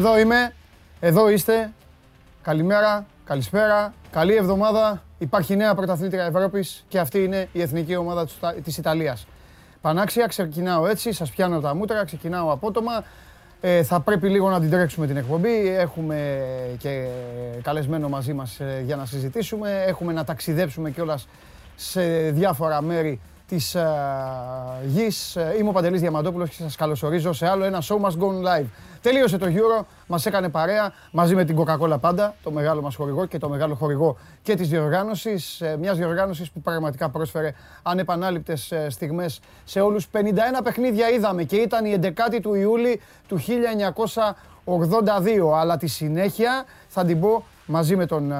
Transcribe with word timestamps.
Εδώ 0.00 0.18
είμαι, 0.18 0.52
εδώ 1.00 1.30
είστε. 1.30 1.72
Καλημέρα, 2.42 3.06
καλησπέρα, 3.24 3.94
καλή 4.10 4.34
εβδομάδα. 4.34 5.02
Υπάρχει 5.18 5.56
νέα 5.56 5.74
πρωταθλήτρια 5.74 6.24
Ευρώπης 6.24 6.84
και 6.88 6.98
αυτή 6.98 7.24
είναι 7.24 7.48
η 7.52 7.60
εθνική 7.60 7.96
ομάδα 7.96 8.26
της 8.64 8.78
Ιταλίας. 8.78 9.26
Πανάξια, 9.80 10.26
ξεκινάω 10.26 10.86
έτσι, 10.86 11.12
σας 11.12 11.30
πιάνω 11.30 11.60
τα 11.60 11.74
μούτρα, 11.74 12.04
ξεκινάω 12.04 12.52
απότομα. 12.52 13.04
Ε, 13.60 13.82
θα 13.82 14.00
πρέπει 14.00 14.28
λίγο 14.28 14.50
να 14.50 14.60
την 14.60 14.70
τρέξουμε 14.70 15.06
την 15.06 15.16
εκπομπή. 15.16 15.68
Έχουμε 15.68 16.44
και 16.78 17.06
καλεσμένο 17.62 18.08
μαζί 18.08 18.32
μας 18.32 18.60
ε, 18.60 18.82
για 18.84 18.96
να 18.96 19.06
συζητήσουμε. 19.06 19.84
Έχουμε 19.86 20.12
να 20.12 20.24
ταξιδέψουμε 20.24 20.90
κιόλας 20.90 21.28
σε 21.76 22.30
διάφορα 22.30 22.82
μέρη 22.82 23.20
της 23.50 23.76
uh, 23.78 23.80
γης. 24.86 25.36
Ε, 25.36 25.54
είμαι 25.58 25.68
ο 25.68 25.72
Παντελής 25.72 26.00
Διαμαντόπουλος 26.00 26.48
και 26.48 26.56
σας 26.62 26.76
καλωσορίζω 26.76 27.32
σε 27.32 27.48
άλλο 27.48 27.64
ένα 27.64 27.82
Show 27.82 27.96
Must 27.96 28.18
Go 28.18 28.28
Live. 28.44 28.66
Τελείωσε 29.02 29.38
το 29.38 29.46
Euro, 29.46 29.84
μας 30.06 30.26
έκανε 30.26 30.48
παρέα 30.48 30.92
μαζί 31.10 31.34
με 31.34 31.44
την 31.44 31.58
Coca-Cola 31.58 32.00
πάντα, 32.00 32.34
το 32.42 32.50
μεγάλο 32.50 32.82
μας 32.82 32.94
χορηγό 32.94 33.26
και 33.26 33.38
το 33.38 33.48
μεγάλο 33.48 33.74
χορηγό 33.74 34.16
και 34.42 34.54
της 34.54 34.68
διοργάνωσης. 34.68 35.60
Ε, 35.60 35.76
μιας 35.80 35.96
διοργάνωσης 35.96 36.50
που 36.50 36.60
πραγματικά 36.60 37.08
πρόσφερε 37.08 37.54
ανεπανάληπτες 37.82 38.72
στιγμές 38.88 39.40
σε 39.64 39.80
όλους. 39.80 40.06
51 40.12 40.62
παιχνίδια 40.62 41.10
είδαμε 41.10 41.44
και 41.44 41.56
ήταν 41.56 41.84
η 41.84 41.98
11η 42.02 42.40
του 42.42 42.54
Ιούλη 42.54 43.00
του 43.28 43.38
1982. 44.64 45.52
Αλλά 45.54 45.76
τη 45.76 45.86
συνέχεια 45.86 46.64
θα 46.88 47.04
την 47.04 47.20
πω 47.20 47.44
μαζί 47.66 47.96
με 47.96 48.06
τον 48.06 48.32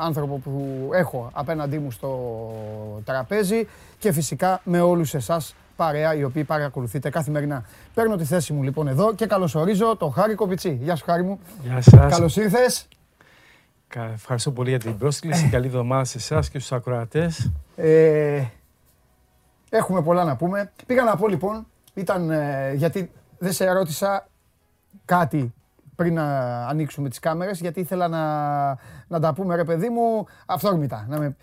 άνθρωπο 0.00 0.40
που 0.44 0.88
έχω 0.92 1.30
απέναντί 1.32 1.78
μου 1.78 1.90
στο 1.90 2.18
τραπέζι 3.04 3.68
και 3.98 4.12
φυσικά 4.12 4.60
με 4.64 4.80
όλους 4.80 5.14
εσάς 5.14 5.54
παρέα 5.76 6.14
οι 6.14 6.24
οποίοι 6.24 6.44
παρακολουθείτε 6.44 7.10
καθημερινά. 7.10 7.64
Παίρνω 7.94 8.16
τη 8.16 8.24
θέση 8.24 8.52
μου 8.52 8.62
λοιπόν 8.62 8.88
εδώ 8.88 9.14
και 9.14 9.26
καλωσορίζω 9.26 9.96
τον 9.96 10.12
Χάρη 10.12 10.34
Κοπιτσί. 10.34 10.78
Γεια 10.82 10.96
σου 10.96 11.04
Χάρη 11.04 11.22
μου. 11.22 11.38
Γεια 11.62 11.80
σας. 11.80 12.10
Καλώς 12.10 12.36
ήρθες. 12.36 12.88
Ευχαριστώ 14.14 14.50
πολύ 14.50 14.68
για 14.68 14.78
την 14.78 14.98
πρόσκληση. 14.98 15.48
Καλή 15.48 15.66
εβδομάδα 15.66 16.04
σε 16.04 16.18
εσάς 16.18 16.50
και 16.50 16.58
στους 16.58 16.72
ακροατές. 16.72 17.52
Ε, 17.76 18.44
έχουμε 19.68 20.02
πολλά 20.02 20.24
να 20.24 20.36
πούμε. 20.36 20.72
Πήγα 20.86 21.04
να 21.04 21.16
πω 21.16 21.28
λοιπόν, 21.28 21.66
ήταν 21.94 22.30
ε, 22.30 22.72
γιατί 22.74 23.10
δεν 23.38 23.52
σε 23.52 23.64
ερώτησα 23.64 24.28
κάτι 25.04 25.54
πριν 25.96 26.14
να 26.14 26.56
ανοίξουμε 26.66 27.08
τις 27.08 27.18
κάμερες, 27.18 27.60
γιατί 27.60 27.80
ήθελα 27.80 28.08
να, 28.08 28.68
να 29.08 29.20
τα 29.20 29.32
πούμε 29.34 29.56
ρε 29.56 29.64
παιδί 29.64 29.88
μου 29.88 30.26
αυθόρμητα. 30.46 31.06
Να 31.08 31.18
με... 31.18 31.36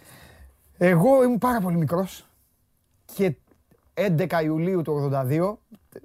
Εγώ 0.77 1.23
ήμουν 1.23 1.37
πάρα 1.37 1.59
πολύ 1.59 1.77
μικρός 1.77 2.25
και 3.15 3.33
11 3.93 4.43
Ιουλίου 4.43 4.81
του 4.81 5.09
82 5.11 5.53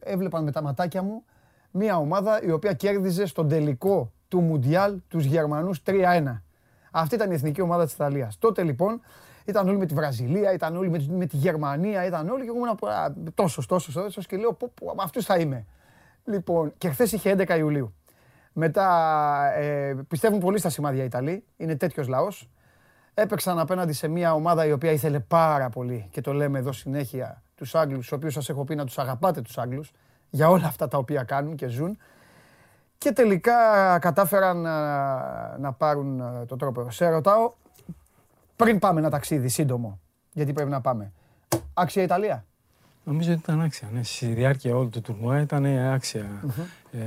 έβλεπαν 0.00 0.44
με 0.44 0.52
τα 0.52 0.62
ματάκια 0.62 1.02
μου 1.02 1.24
μια 1.70 1.96
ομάδα 1.96 2.42
η 2.42 2.50
οποία 2.50 2.72
κέρδιζε 2.72 3.26
στον 3.26 3.48
τελικό 3.48 4.12
του 4.28 4.40
Μουντιάλ 4.40 5.00
τους 5.08 5.24
Γερμανούς 5.24 5.82
3-1. 5.86 6.40
Αυτή 6.90 7.14
ήταν 7.14 7.30
η 7.30 7.34
εθνική 7.34 7.60
ομάδα 7.60 7.84
της 7.84 7.92
Ιταλίας. 7.92 8.38
Τότε 8.38 8.62
λοιπόν 8.62 9.00
ήταν 9.44 9.68
όλοι 9.68 9.78
με 9.78 9.86
τη 9.86 9.94
Βραζιλία, 9.94 10.52
ήταν 10.52 10.76
όλοι 10.76 10.90
με, 10.90 11.06
με 11.08 11.26
τη 11.26 11.36
Γερμανία, 11.36 12.04
ήταν 12.04 12.28
όλοι 12.28 12.42
και 12.42 12.48
εγώ 12.48 12.56
ήμουν 12.56 13.32
τόσος, 13.34 13.66
τόσος, 13.66 13.94
τόσος 13.94 14.26
και 14.26 14.36
λέω 14.36 14.52
πω, 14.52 14.72
πω, 14.74 14.94
αυτούς 14.98 15.24
θα 15.24 15.36
είμαι. 15.36 15.66
Λοιπόν, 16.24 16.72
και 16.78 16.88
χθες 16.88 17.12
είχε 17.12 17.34
11 17.38 17.58
Ιουλίου. 17.58 17.94
Μετά 18.52 19.52
ε, 19.56 19.96
πιστεύουν 20.08 20.38
πολύ 20.38 20.58
στα 20.58 20.68
σημάδια 20.68 21.02
οι 21.02 21.06
Ιταλοί, 21.06 21.44
είναι 21.56 21.76
τέτοιος 21.76 22.08
λαός. 22.08 22.48
Έπαιξαν 23.14 23.58
απέναντι 23.58 23.92
σε 23.92 24.08
μια 24.08 24.34
ομάδα 24.34 24.66
η 24.66 24.72
οποία 24.72 24.92
ήθελε 24.92 25.20
πάρα 25.20 25.68
πολύ 25.68 26.08
και 26.10 26.20
το 26.20 26.32
λέμε 26.32 26.58
εδώ 26.58 26.72
συνέχεια 26.72 27.42
τους 27.58 27.74
Άγγλους, 27.74 27.98
τους 27.98 28.12
οποίους 28.12 28.32
σας 28.32 28.48
έχω 28.48 28.64
πει 28.64 28.74
να 28.74 28.84
τους 28.84 28.98
αγαπάτε 28.98 29.42
τους 29.42 29.58
Άγγλους 29.58 29.92
για 30.30 30.48
όλα 30.48 30.66
αυτά 30.66 30.88
τα 30.88 30.98
οποία 30.98 31.22
κάνουν 31.22 31.56
και 31.56 31.66
ζουν. 31.66 31.98
Και 32.98 33.12
τελικά 33.12 33.54
κατάφεραν 33.98 34.60
να, 34.60 35.58
να 35.58 35.72
πάρουν 35.72 36.20
ε, 36.20 36.44
το 36.46 36.56
τρόπο. 36.56 36.90
Σε 36.90 37.08
ρωτάω, 37.08 37.52
πριν 38.56 38.78
πάμε 38.78 39.00
ένα 39.00 39.10
ταξίδι 39.10 39.48
σύντομο, 39.48 40.00
γιατί 40.32 40.52
πρέπει 40.52 40.70
να 40.70 40.80
πάμε. 40.80 41.12
Άξια 41.74 42.02
Ιταλία; 42.02 42.44
Νομίζω 43.04 43.32
ότι 43.32 43.40
ήταν 43.40 43.60
άξια. 43.60 43.88
Ναι. 43.92 44.02
Στη 44.02 44.26
διάρκεια 44.26 44.76
όλου 44.76 44.88
του 44.88 45.00
τουρνουά 45.00 45.40
ήταν 45.40 45.64
άξια 45.66 46.26
ε, 46.92 46.98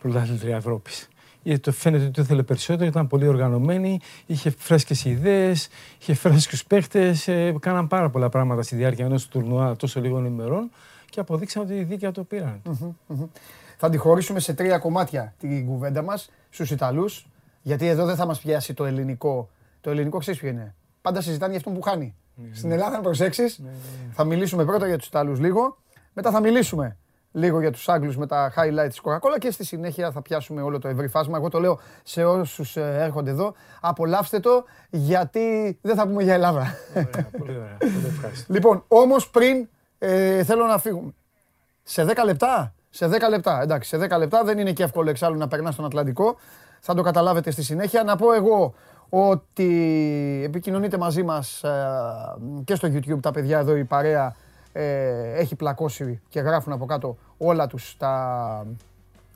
πρωταθλήτρια 0.00 0.56
Ευρώπης. 0.56 1.08
Γιατί 1.42 1.60
το 1.60 1.72
φαίνεται 1.72 2.04
ότι 2.04 2.12
το 2.12 2.22
ήθελε 2.22 2.42
περισσότερο, 2.42 2.88
ήταν 2.88 3.06
πολύ 3.06 3.26
οργανωμένη, 3.26 4.00
είχε 4.26 4.50
φρέσκες 4.50 5.04
ιδέες, 5.04 5.68
είχε 6.00 6.14
φρέσκους 6.14 6.64
παίχτες. 6.64 7.28
Ε, 7.28 7.54
κάναν 7.60 7.88
πάρα 7.88 8.10
πολλά 8.10 8.28
πράγματα 8.28 8.62
στη 8.62 8.76
διάρκεια 8.76 9.04
ενός 9.04 9.28
τουρνουά 9.28 9.76
τόσο 9.76 10.00
λίγων 10.00 10.24
ημερών 10.24 10.70
και 11.10 11.20
αποδείξαν 11.20 11.62
ότι 11.62 11.82
δίκαια 11.82 12.12
το 12.12 12.24
πήραν. 12.24 12.62
Θα 13.76 13.90
τη 13.90 13.96
χωρίσουμε 13.96 14.40
σε 14.40 14.54
τρία 14.54 14.78
κομμάτια 14.78 15.34
την 15.38 15.66
κουβέντα 15.66 16.02
μας 16.02 16.30
στους 16.50 16.70
Ιταλούς, 16.70 17.26
γιατί 17.62 17.86
εδώ 17.86 18.04
δεν 18.04 18.16
θα 18.16 18.26
μας 18.26 18.40
πιάσει 18.40 18.74
το 18.74 18.84
ελληνικό. 18.84 19.48
Το 19.80 19.90
ελληνικό 19.90 20.18
ξέρεις 20.18 20.40
ποιο 20.40 20.48
είναι; 20.48 20.74
Πάντα 21.02 21.20
συζητάνε 21.20 21.50
για 21.50 21.58
αυτό 21.58 21.70
που 21.70 21.82
χάνει. 21.82 22.14
Ναι, 22.34 22.54
Στην 22.54 22.68
ναι. 22.68 22.74
Ελλάδα, 22.74 22.96
αν 22.96 23.02
προσέξεις, 23.02 23.58
ναι, 23.58 23.70
θα 24.12 24.24
μιλήσουμε 24.24 24.64
πρώτα 24.64 24.86
για 24.86 24.98
τους 24.98 25.06
Ιταλούς 25.06 25.38
λίγο, 25.40 25.78
μετά 26.12 26.30
θα 26.30 26.40
μιλήσουμε 26.40 26.96
λίγο 27.32 27.60
για 27.60 27.70
τους 27.70 27.88
Άγγλους 27.88 28.16
με 28.16 28.26
τα 28.26 28.52
highlights 28.56 28.88
της 28.88 29.00
Coca-Cola 29.04 29.38
και 29.38 29.50
στη 29.50 29.64
συνέχεια 29.64 30.10
θα 30.10 30.22
πιάσουμε 30.22 30.62
όλο 30.62 30.78
το 30.78 30.88
ευρύ 30.88 31.08
φάσμα. 31.08 31.36
Εγώ 31.36 31.48
το 31.48 31.60
λέω 31.60 31.78
σε 32.02 32.24
όσους 32.24 32.76
ε, 32.76 32.96
έρχονται 32.98 33.30
εδώ, 33.30 33.54
απολαύστε 33.80 34.40
το 34.40 34.64
γιατί 34.90 35.78
δεν 35.82 35.96
θα 35.96 36.06
πούμε 36.06 36.22
για 36.22 36.34
Ελλάδα. 36.34 36.74
Ωραία, 36.96 37.28
πολύ 37.38 37.56
ωραία. 37.56 37.76
Πολύ 37.78 38.06
ευχαριστώ. 38.06 38.52
Λοιπόν, 38.52 38.84
όμως 38.88 39.30
πριν 39.30 39.68
ε, 39.98 40.44
θέλω 40.44 40.66
να 40.66 40.78
φύγουμε. 40.78 41.14
Σε 41.82 42.06
10 42.08 42.24
λεπτά, 42.24 42.74
σε 42.90 43.06
10 43.06 43.10
λεπτά, 43.28 43.60
εντάξει, 43.62 43.88
σε 43.88 44.06
10 44.10 44.18
λεπτά 44.18 44.44
δεν 44.44 44.58
είναι 44.58 44.72
και 44.72 44.82
εύκολο 44.82 45.10
εξάλλου 45.10 45.38
να 45.38 45.48
περνάς 45.48 45.72
στον 45.72 45.84
Ατλαντικό. 45.86 46.36
Θα 46.80 46.94
το 46.94 47.02
καταλάβετε 47.02 47.50
στη 47.50 47.62
συνέχεια. 47.62 48.02
Να 48.02 48.16
πω 48.16 48.32
εγώ 48.32 48.74
ότι 49.08 50.42
επικοινωνείτε 50.44 50.98
μαζί 50.98 51.22
μας 51.22 51.62
ε, 51.62 51.70
και 52.64 52.74
στο 52.74 52.88
YouTube 52.88 53.20
τα 53.20 53.30
παιδιά 53.30 53.58
εδώ 53.58 53.76
η 53.76 53.84
παρέα 53.84 54.34
ε, 54.72 55.32
έχει 55.38 55.56
πλακώσει 55.56 56.20
και 56.28 56.40
γράφουν 56.40 56.72
από 56.72 56.84
κάτω 56.86 57.16
όλα 57.38 57.66
τους 57.66 57.96
τα 57.98 58.66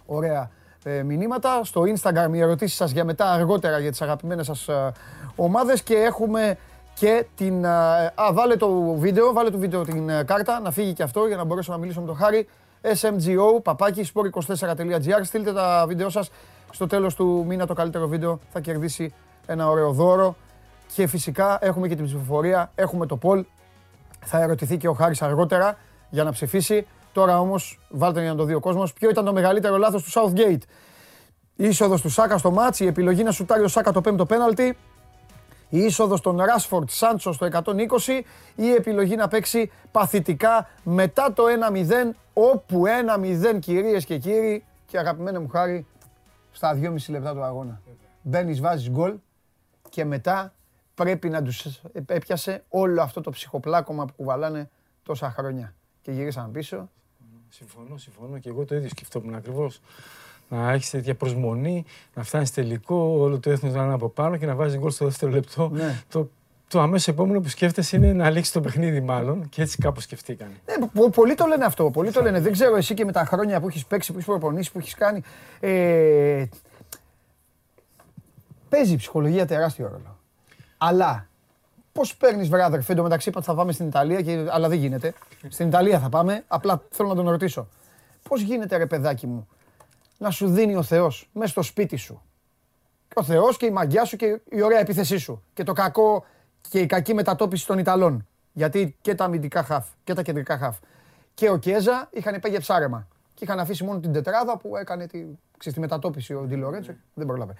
ωραία 0.07 0.51
ε, 0.85 1.03
μηνύματα. 1.03 1.61
Στο 1.65 1.83
Instagram 1.83 2.29
οι 2.33 2.41
ερωτήσεις 2.41 2.77
σας 2.77 2.91
για 2.91 3.05
μετά 3.05 3.31
αργότερα 3.33 3.79
για 3.79 3.91
τις 3.91 4.03
αγαπημένες 4.03 4.47
σας 4.47 4.69
ε, 4.69 4.93
ομάδες 5.37 5.83
και 5.83 5.95
έχουμε 5.95 6.57
και 6.95 7.27
την... 7.37 7.67
Α, 7.67 8.33
βάλε 8.33 8.57
το 8.57 8.95
βίντεο, 8.99 9.33
βάλε 9.33 9.51
το 9.51 9.59
βίντεο 9.59 9.83
την 9.83 10.07
κάρτα, 10.25 10.61
να 10.61 10.71
φύγει 10.71 10.93
και 10.93 11.03
αυτό 11.03 11.27
για 11.27 11.37
να 11.37 11.45
μπορέσω 11.45 11.73
να 11.73 11.79
μιλήσω 11.79 12.01
με 12.01 12.07
τον 12.07 12.17
Χάρη. 12.17 12.49
SMGO, 12.83 13.63
παπάκι, 13.63 14.11
sport24.gr. 14.15 15.21
Στείλτε 15.23 15.53
τα 15.53 15.85
βίντεο 15.89 16.09
σας. 16.09 16.31
Στο 16.71 16.87
τέλος 16.87 17.15
του 17.15 17.45
μήνα 17.47 17.67
το 17.67 17.75
καλύτερο 17.75 18.09
βίντεο 18.09 18.39
θα 18.53 18.61
κερδίσει 18.61 19.15
ένα 19.47 19.69
ωραίο 19.69 19.93
δώρο. 19.93 20.37
Και 20.95 21.07
φυσικά 21.07 21.59
έχουμε 21.61 21.89
και 21.89 21.95
την 21.97 22.05
ψηφοφορία, 22.05 22.71
έχουμε 22.75 23.07
το 23.07 23.19
poll. 23.23 23.43
Θα 24.29 24.43
ερωτηθεί 24.43 24.77
και 24.77 24.89
ο 24.89 24.93
Χάρης 24.93 25.23
αργότερα 25.23 25.79
για 26.11 26.25
να 26.25 26.33
ψηφίσει. 26.33 26.87
Τώρα 27.13 27.41
όμως, 27.41 27.81
βάλτε 27.89 28.21
για 28.21 28.31
να 28.31 28.37
το 28.37 28.45
δει 28.45 28.55
ο 28.55 28.61
κόσμος, 28.61 28.93
ποιο 28.93 29.11
ήταν 29.11 29.25
το 29.25 29.33
μεγαλύτερο 29.33 29.77
λάθος 29.77 30.03
του 30.03 30.11
Southgate. 30.11 30.63
Η 31.57 31.67
είσοδος 31.67 32.01
του 32.01 32.09
Σάκα 32.09 32.39
στο 32.39 32.51
μάτς, 32.51 32.81
η 32.81 32.87
επιλογή 32.87 33.23
να 33.23 33.31
σουτάρει 33.31 33.63
ο 33.63 33.69
Σάκα 33.69 33.93
το 33.93 34.01
πέμπτο 34.01 34.27
πέναλτι, 34.27 34.77
η 35.69 35.79
είσοδος 35.79 36.21
των 36.21 36.41
Ράσφορντ 36.41 36.89
Σάντσο 36.89 37.33
στο 37.33 37.47
120 37.47 38.25
ή 38.55 38.65
η 38.65 38.73
επιλογή 38.73 39.17
να 39.17 39.29
παίξει 39.29 39.71
παθητικά 39.91 40.69
μετά 40.83 41.33
το 41.33 41.45
1-0, 41.47 42.15
όπου 42.33 42.83
1-0 42.87 43.59
κυρίες 43.59 44.05
και 44.05 44.19
κύριοι 44.19 44.65
και 44.87 44.99
αγαπημένο 44.99 45.41
μου 45.41 45.49
χάρη 45.49 45.87
στα 46.53 46.75
2,5 46.75 46.97
λεπτά 47.09 47.33
του 47.33 47.43
αγώνα. 47.43 47.81
Μπαίνεις, 48.23 48.61
βάζεις 48.61 48.91
γκολ 48.91 49.15
και 49.89 50.05
μετά 50.05 50.53
πρέπει 50.97 51.29
να 51.29 51.43
τους 51.43 51.81
έπιασε 52.07 52.65
όλο 52.69 53.03
αυτό 53.03 53.21
το 53.21 53.31
ψυχοπλάκωμα 53.31 54.05
που 54.05 54.13
κουβαλάνε 54.17 54.71
τόσα 55.03 55.31
χρόνια. 55.31 55.75
Και 56.03 56.13
γυρίσαν 56.13 56.51
πίσω. 56.51 56.89
Συμφωνώ, 57.49 57.97
συμφωνώ 57.97 58.39
και 58.39 58.49
εγώ 58.49 58.65
το 58.65 58.75
ίδιο 58.75 58.89
σκεφτόμουν 58.89 59.35
ακριβώς. 59.35 59.81
Να 60.49 60.73
έχεις 60.73 60.91
τέτοια 60.91 61.15
προσμονή, 61.15 61.85
να 62.15 62.23
φτάνεις 62.23 62.53
τελικό, 62.53 62.97
όλο 62.97 63.39
το 63.39 63.51
έθνος 63.51 63.73
να 63.73 63.83
είναι 63.85 63.93
από 63.93 64.09
πάνω 64.09 64.37
και 64.37 64.47
να 64.47 64.55
βάζεις 64.55 64.79
γκολ 64.79 64.91
στο 64.91 65.05
δεύτερο 65.05 65.33
λεπτό. 65.33 65.69
Ναι. 65.69 66.03
Το, 66.09 66.31
το 66.69 66.81
αμέσως 66.81 67.09
επόμενο 67.09 67.41
που 67.41 67.49
σκέφτεσαι 67.49 67.97
είναι 67.97 68.13
να 68.13 68.31
λήξει 68.31 68.53
το 68.53 68.61
παιχνίδι, 68.61 69.01
μάλλον. 69.01 69.49
Και 69.49 69.63
έτσι 69.63 69.79
κάπως 69.79 70.03
σκεφτήκανε. 70.03 70.53
Ναι, 70.65 71.09
πολλοί 71.09 71.35
το 71.35 71.47
λένε 71.47 71.65
αυτό. 71.65 71.91
Πολλοί 71.91 72.11
το 72.11 72.23
λένε. 72.23 72.41
Δεν 72.41 72.53
ξέρω 72.53 72.77
εσύ 72.77 72.95
και 72.95 73.05
με 73.05 73.13
τα 73.13 73.25
χρόνια 73.25 73.61
που 73.61 73.69
έχεις 73.69 73.87
παίξει, 73.87 74.11
που 74.13 74.19
έχεις 74.19 74.29
προπονήσει, 74.29 74.73
που 74.73 74.79
έχεις 74.79 74.95
κάνει. 74.95 75.23
Ε, 75.61 76.45
παίζει 78.69 78.97
ψυχολογία 78.97 79.47
τεράστιο 79.47 79.87
ρόλο. 79.87 80.16
Αλλά 80.79 81.29
πώς 81.93 82.17
παίρνεις 82.17 82.49
βράδυ, 82.49 82.65
αδερφέ, 82.65 83.03
μεταξύ 83.03 83.33
θα 83.43 83.55
πάμε 83.55 83.73
στην 83.73 83.87
Ιταλία, 83.87 84.23
και, 84.23 84.47
αλλά 84.51 84.69
δεν 84.69 84.79
γίνεται. 84.79 85.15
Στην 85.49 85.69
Ιταλία 85.69 86.01
θα 86.01 86.09
πάμε. 86.09 86.45
Απλά 86.49 86.83
θέλω 86.91 87.09
να 87.09 87.15
τον 87.15 87.29
ρωτήσω. 87.29 87.69
Πώς 88.29 88.41
γίνεται, 88.41 88.77
ρε 88.77 88.87
παιδάκι 88.87 89.27
μου, 89.27 89.49
να 90.19 90.31
σου 90.31 90.49
δίνει 90.49 90.77
ο 90.77 90.83
Θεός 90.83 91.29
μέσα 91.33 91.51
στο 91.51 91.63
σπίτι 91.63 91.97
σου; 91.97 92.23
Ο 93.15 93.23
Θεός 93.23 93.57
και 93.57 93.67
η 93.67 93.71
μαγιά 93.71 94.05
σου 94.05 94.17
και 94.17 94.41
η 94.51 94.63
ωραία 94.63 94.79
επίθεσή 94.79 95.19
σου. 95.19 95.43
Και 95.55 95.63
το 95.63 95.73
κακό 95.73 96.25
και 96.69 96.79
η 96.79 96.87
κακή 96.87 97.15
μετατόπιση 97.15 97.67
των 97.67 97.79
Ιταλών. 97.79 98.27
Γιατί 98.53 98.97
και 99.01 99.15
τα 99.15 99.25
αμυντικά 99.25 99.63
χαφ 99.63 99.89
και 100.05 100.15
τα 100.15 100.23
κεντρικά 100.23 100.59
χαφ 100.59 100.77
και 101.35 101.51
ο 101.51 101.57
Κέζα 101.57 102.09
είχαν 102.13 102.41
πάει 102.41 102.51
για 102.51 102.61
ψάρεμα. 102.61 103.07
Και 103.35 103.45
είχαν 103.45 103.61
αφήσει 103.61 103.85
μόνο 103.85 104.01
την 104.01 104.13
τετράδα 104.13 104.57
που 104.57 104.77
έκανε 104.77 105.07
τη, 105.07 105.25
ξέρεις, 105.59 105.79
τη 105.79 105.81
μετατόπιση 105.81 106.35
ο 106.35 106.41
Ντι 106.41 106.57
Λορέντσο. 106.57 106.93
Δεν 107.15 107.27
πρόλαβε. 107.27 107.55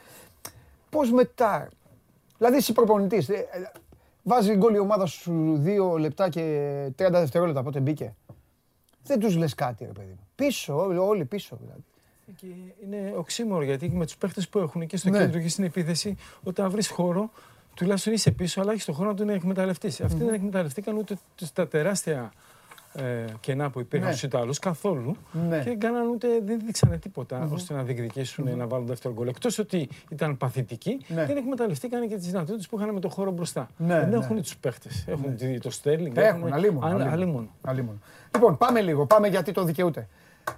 Πώς 0.91 1.13
μετά. 1.13 1.69
Δηλαδή 2.39 2.57
εσύ 2.57 2.73
προπονητής. 2.73 3.31
Βάζει 4.23 4.55
γκολ 4.57 4.75
η 4.75 4.79
ομάδα 4.79 5.07
σου 5.07 5.63
2 5.95 5.99
λεπτά 5.99 6.29
και 6.29 6.43
30 6.99 7.09
δευτερόλεπτα 7.11 7.63
πότε 7.63 7.81
μπήκε. 7.81 8.15
Δεν 9.05 9.21
τους 9.21 9.37
λες 9.37 9.55
κάτι, 9.55 9.85
ρε 9.85 9.93
παιδί 9.93 10.09
μου. 10.11 10.27
Πίσω, 10.35 10.77
όλοι- 10.85 10.99
όλοι 10.99 11.25
πίσω 11.25 11.57
δηλαδή. 11.61 11.85
Και 12.37 12.47
είναι 12.85 13.15
οξύμορο 13.17 13.63
γιατί 13.65 13.89
με 13.91 14.05
τους 14.05 14.17
παίχτες 14.17 14.49
που 14.49 14.59
έχουν 14.59 14.87
και 14.87 14.97
στο 14.97 15.11
Ναι. 15.11 15.19
κέντρο 15.19 15.41
και 15.41 15.49
στην 15.49 15.65
επίθεση, 15.65 16.17
όταν 16.43 16.71
βρεις 16.71 16.89
χώρο, 16.89 17.31
τουλάχιστον 17.75 18.13
είσαι 18.13 18.31
πίσω, 18.31 18.61
αλλά 18.61 18.73
έχεις 18.73 18.85
τον 18.85 18.95
χρόνο 18.95 19.11
να 19.11 19.17
τον 19.17 19.29
εκμεταλλευτείς. 19.29 20.01
Αυτοί 20.01 20.25
δεν 20.25 20.35
εκμεταλλευτήκαν 20.35 20.97
ούτε 20.97 21.17
τα 21.53 21.69
τεράστια 21.69 22.33
ε, 22.99 23.25
κενά 23.41 23.71
που 23.71 23.81
υπήρχαν 23.81 24.09
Ναι. 24.09 24.15
στους 24.17 24.29
Ιταλούς 24.29 24.59
καθόλου. 24.59 25.17
Ναι. 25.49 25.59
Και 25.65 25.75
κάναν 25.75 26.09
ούτε, 26.09 26.29
δεν 26.45 26.61
δείξανε 26.65 26.99
τίποτα 26.99 27.49
ώστε 27.53 27.75
να 27.75 27.83
διεκδικήσουν 27.83 28.57
να 28.57 28.67
βάλουν 28.67 28.87
δεύτερο 28.87 29.15
γκολ. 29.15 29.29
Εκτός 29.29 29.59
ότι 29.59 29.89
ήταν 30.11 30.37
παθητικοί, 30.37 31.01
Ναι. 31.09 31.25
δεν 31.27 31.37
εκμεταλλευτήκαν 31.37 32.09
και 32.09 32.17
τις 32.17 32.27
δυνατότητες 32.27 32.69
που 32.69 32.77
είχαν 32.79 32.95
με 32.95 33.01
τον 33.01 33.11
χώρο 33.11 33.31
μπροστά. 33.31 33.69
Ναι, 33.77 33.99
δεν 34.01 34.09
ναι. 34.09 34.17
έχουν 34.17 34.37
τους 34.43 34.57
παίχτες. 34.57 35.05
Έχουν 35.09 35.37
τη- 35.37 35.59
το 35.61 35.71
Στέρλινγκ. 35.71 36.17
Έχουν, 36.17 36.53
αλλήμον. 36.53 36.85
αν- 36.85 36.91
αλλήμον. 36.93 37.11
αλλήμον. 37.13 37.51
Αλλήμον. 37.63 38.03
Λοιπόν, 38.35 38.57
πάμε 38.57 38.81
λίγο. 38.81 39.07
Πάμε 39.07 39.29
γιατί 39.29 39.53
το 39.53 39.65
δικαιούται. 39.65 40.09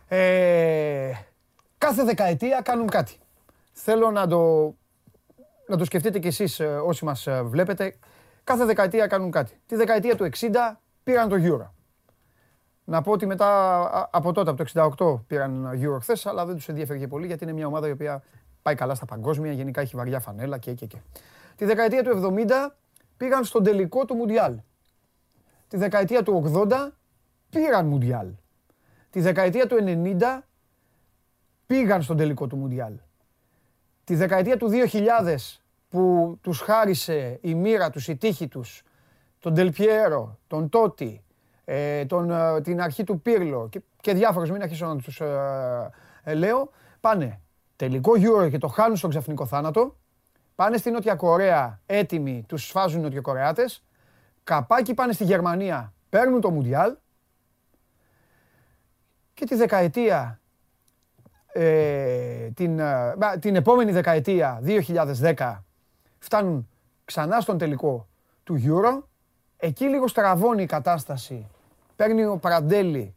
Ε, 0.09 1.11
κάθε 1.79 2.05
δεκαετία 2.05 2.61
κάνουν 2.65 2.87
κάτι. 2.89 3.17
Θέλω 3.73 4.11
να 4.11 4.27
το, 4.27 4.75
να 5.69 5.77
το 5.77 5.85
σκεφτείτε 5.85 6.19
κι 6.19 6.27
εσείς 6.27 6.61
ε, 6.61 6.67
όσοι 6.67 7.05
μας 7.05 7.27
ε, 7.27 7.43
βλέπετε. 7.43 7.95
Κάθε 8.45 8.65
δεκαετία 8.65 9.07
κάνουν 9.07 9.31
κάτι. 9.31 9.53
Τη 9.67 9.77
δεκαετία 9.77 10.17
του 10.17 10.29
60 10.41 10.47
πήραν 11.05 11.29
το 11.29 11.37
Euro. 11.39 11.71
Να 12.89 13.03
πω 13.03 13.13
ότι 13.13 13.27
μετά 13.27 13.81
α, 13.81 14.09
από 14.11 14.33
τότε, 14.33 14.51
από 14.51 14.65
το 14.65 15.19
68 15.27 15.27
πήραν 15.27 15.71
Euro 15.83 15.99
χθες, 16.01 16.27
αλλά 16.27 16.47
δεν 16.47 16.55
τους 16.55 16.69
ενδιαφέρει 16.69 16.99
και 16.99 17.07
πολύ 17.07 17.27
γιατί 17.27 17.45
είναι 17.45 17.53
μια 17.53 17.67
ομάδα 17.67 17.89
η 17.89 17.91
οποία 17.91 18.23
πάει 18.63 18.75
καλά 18.75 18.95
στα 18.95 19.05
παγκόσμια, 19.05 19.53
γενικά 19.53 19.81
έχει 19.81 19.97
βαριά 19.97 20.21
φανέλα 20.21 20.59
και 20.59 20.73
και 20.73 20.87
και. 20.87 20.97
Τη 21.57 21.65
δεκαετία 21.65 22.03
του 22.03 22.35
70 22.49 22.73
πήγαν 23.17 23.45
στον 23.45 23.65
τελικό 23.65 24.05
του 24.05 24.15
Μουντιάλ. 24.15 24.55
Τη 25.69 25.77
δεκαετία 25.77 26.23
του 26.23 26.53
80 26.69 26.89
πήραν 27.51 27.87
Μουντιάλ. 27.87 28.29
Τη 29.11 29.21
δεκαετία 29.21 29.67
του 29.67 29.77
90 29.81 30.43
πήγαν 31.67 32.03
στον 32.03 32.17
τελικό 32.17 32.47
του 32.47 32.57
Μουντιάλ. 32.57 32.93
Τη 34.05 34.15
δεκαετία 34.15 34.57
του 34.57 34.71
2000 34.93 35.59
που 35.89 36.35
τους 36.41 36.61
χάρισε 36.61 37.39
η 37.43 37.55
μοίρα 37.55 37.91
τους, 37.91 38.09
η 38.09 38.17
τύχη 38.17 38.49
τους, 38.49 38.83
τον 39.39 39.55
Τελπιέρο, 39.55 40.39
τον 40.47 40.69
Τότι, 40.69 41.23
ε, 41.71 42.05
τον, 42.05 42.31
ε, 42.31 42.61
την 42.61 42.81
αρχή 42.81 43.05
του 43.05 43.21
Πύρλο 43.21 43.69
και, 43.69 43.81
και 44.01 44.15
διάφορους, 44.15 44.51
μην 44.51 44.63
αρχίσω 44.63 44.87
να 44.87 44.97
τους 44.97 45.21
ε, 45.21 45.91
ε, 46.23 46.35
λέω, 46.35 46.71
πάνε 47.01 47.41
τελικό 47.77 48.13
Euro 48.17 48.51
και 48.51 48.59
το 48.59 48.67
χάνουν 48.67 48.97
στον 48.97 49.11
ξαφνικό 49.11 49.47
θάνατο, 49.47 49.97
πάνε 50.55 50.77
στη 50.77 50.91
Νότια 50.91 51.15
Κορέα 51.15 51.81
έτοιμοι, 51.87 52.45
τους 52.49 52.67
σφάζουν 52.67 53.01
οι 53.01 53.03
Νοτιοκορεάτες, 53.03 53.85
καπάκι 54.45 54.95
πάνε 54.95 55.13
στη 55.13 55.25
Γερμανία, 55.25 55.93
παίρνουν 56.09 56.41
το 56.41 56.51
Μουντιάλ 56.51 56.97
και 59.35 59.45
τη 59.45 59.55
δεκαετία, 59.55 60.41
ε, 61.53 62.49
την, 62.55 62.79
ε, 62.79 63.15
μπα, 63.19 63.39
την 63.39 63.57
επόμενη 63.57 63.93
δεκαετία, 63.93 64.61
2010, 64.63 65.65
φτάνουν 66.19 66.69
ξανά 67.05 67.41
στον 67.41 67.59
τελικό 67.59 68.09
του 68.45 68.63
Euro. 68.65 69.03
Εκεί 69.57 69.85
λίγο 69.85 70.09
στραβώνει 70.09 70.63
η 70.63 70.67
κατάσταση. 70.67 71.47
Παίρνει 71.99 72.25
ο 72.25 72.37
Παραντέλη 72.37 73.17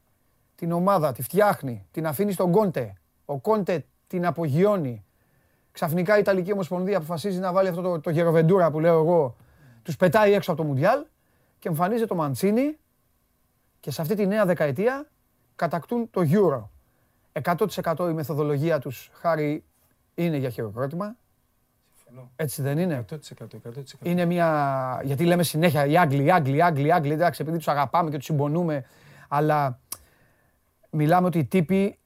την 0.56 0.72
ομάδα, 0.72 1.12
τη 1.12 1.22
φτιάχνει, 1.22 1.88
την 1.92 2.08
αφήνει 2.08 2.32
στον 2.32 2.52
Κόντε. 2.52 2.94
Ο 3.26 3.40
Κόντε 3.40 3.86
την 4.08 4.26
απογειώνει. 4.26 5.06
Ξαφνικά 5.72 6.18
η 6.18 6.20
Ιταλική 6.20 6.52
Ομοσπονδία 6.52 6.98
αποφασίζει 6.98 7.40
να 7.40 7.52
βάλει 7.52 7.68
αυτό 7.68 7.82
το, 7.82 8.00
το 8.00 8.10
γεροβεντούρα 8.10 8.72
που 8.72 8.80
λέω 8.80 9.00
εγώ. 9.00 9.36
Τους 9.84 9.96
πετάει 9.96 10.34
έξω 10.34 10.52
από 10.52 10.62
το 10.62 10.68
Μουντιάλ 10.68 11.06
και 11.60 11.68
εμφανίζεται 11.68 12.06
το 12.06 12.16
Μαντσίνη 12.16 12.78
και 13.80 13.92
σε 13.92 14.02
αυτή 14.02 14.16
τη 14.16 14.28
νέα 14.28 14.46
δεκαετία 14.46 15.08
κατακτούν 15.56 16.10
το 16.10 16.22
Euro. 16.24 16.70
100% 17.42 18.10
η 18.10 18.14
μεθοδολογία 18.14 18.80
τους, 18.80 19.10
χάρη, 19.14 19.64
είναι 20.16 20.38
για 20.38 20.50
χειροκρότημα. 20.50 21.16
Έτσι 22.36 22.62
δεν 22.62 22.78
είναι; 22.78 23.06
100%. 23.10 23.16
100%. 23.16 23.82
Είναι 24.02 24.26
μια. 24.26 25.02
Γιατί 25.04 25.26
λέμε 25.26 25.44
συνέχεια 25.44 25.86
οι 25.86 25.98
Άγγλοι, 25.98 26.24
οι 26.24 26.32
Άγγλοι, 26.32 26.56
οι 26.56 26.62
Άγγλοι, 26.62 26.88
οι 26.88 26.92
Άγγλοι, 26.92 27.14
εντάξει, 27.14 27.42
επειδή 27.42 27.58
τους 27.58 27.68
αγαπάμε 27.68 28.10
και 28.10 28.18
τους 28.18 28.26
συμπονούμε. 28.26 28.86
Αλλά 29.28 29.80
μιλάμε 30.90 31.28
ότι 31.28 31.40
οι 31.40 31.46
τύποι 31.46 32.00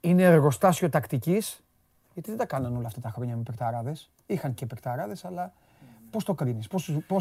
είναι 0.00 0.22
εργοστάσιο 0.22 0.88
τακτικής. 0.88 1.62
Γιατί 2.12 2.28
δεν 2.28 2.38
τα 2.38 2.46
κάνανε 2.46 2.76
όλα 2.76 2.86
αυτά 2.86 3.00
τα 3.00 3.10
χρόνια 3.10 3.36
με 3.36 3.42
παικταράδε. 3.42 3.96
Είχαν 4.26 4.54
και 4.54 4.66
παικταράδε, 4.66 5.16
αλλά 5.22 5.52
πώς 6.10 6.24
το 6.24 6.34
κρίνεις, 6.34 6.68
πώ. 7.06 7.16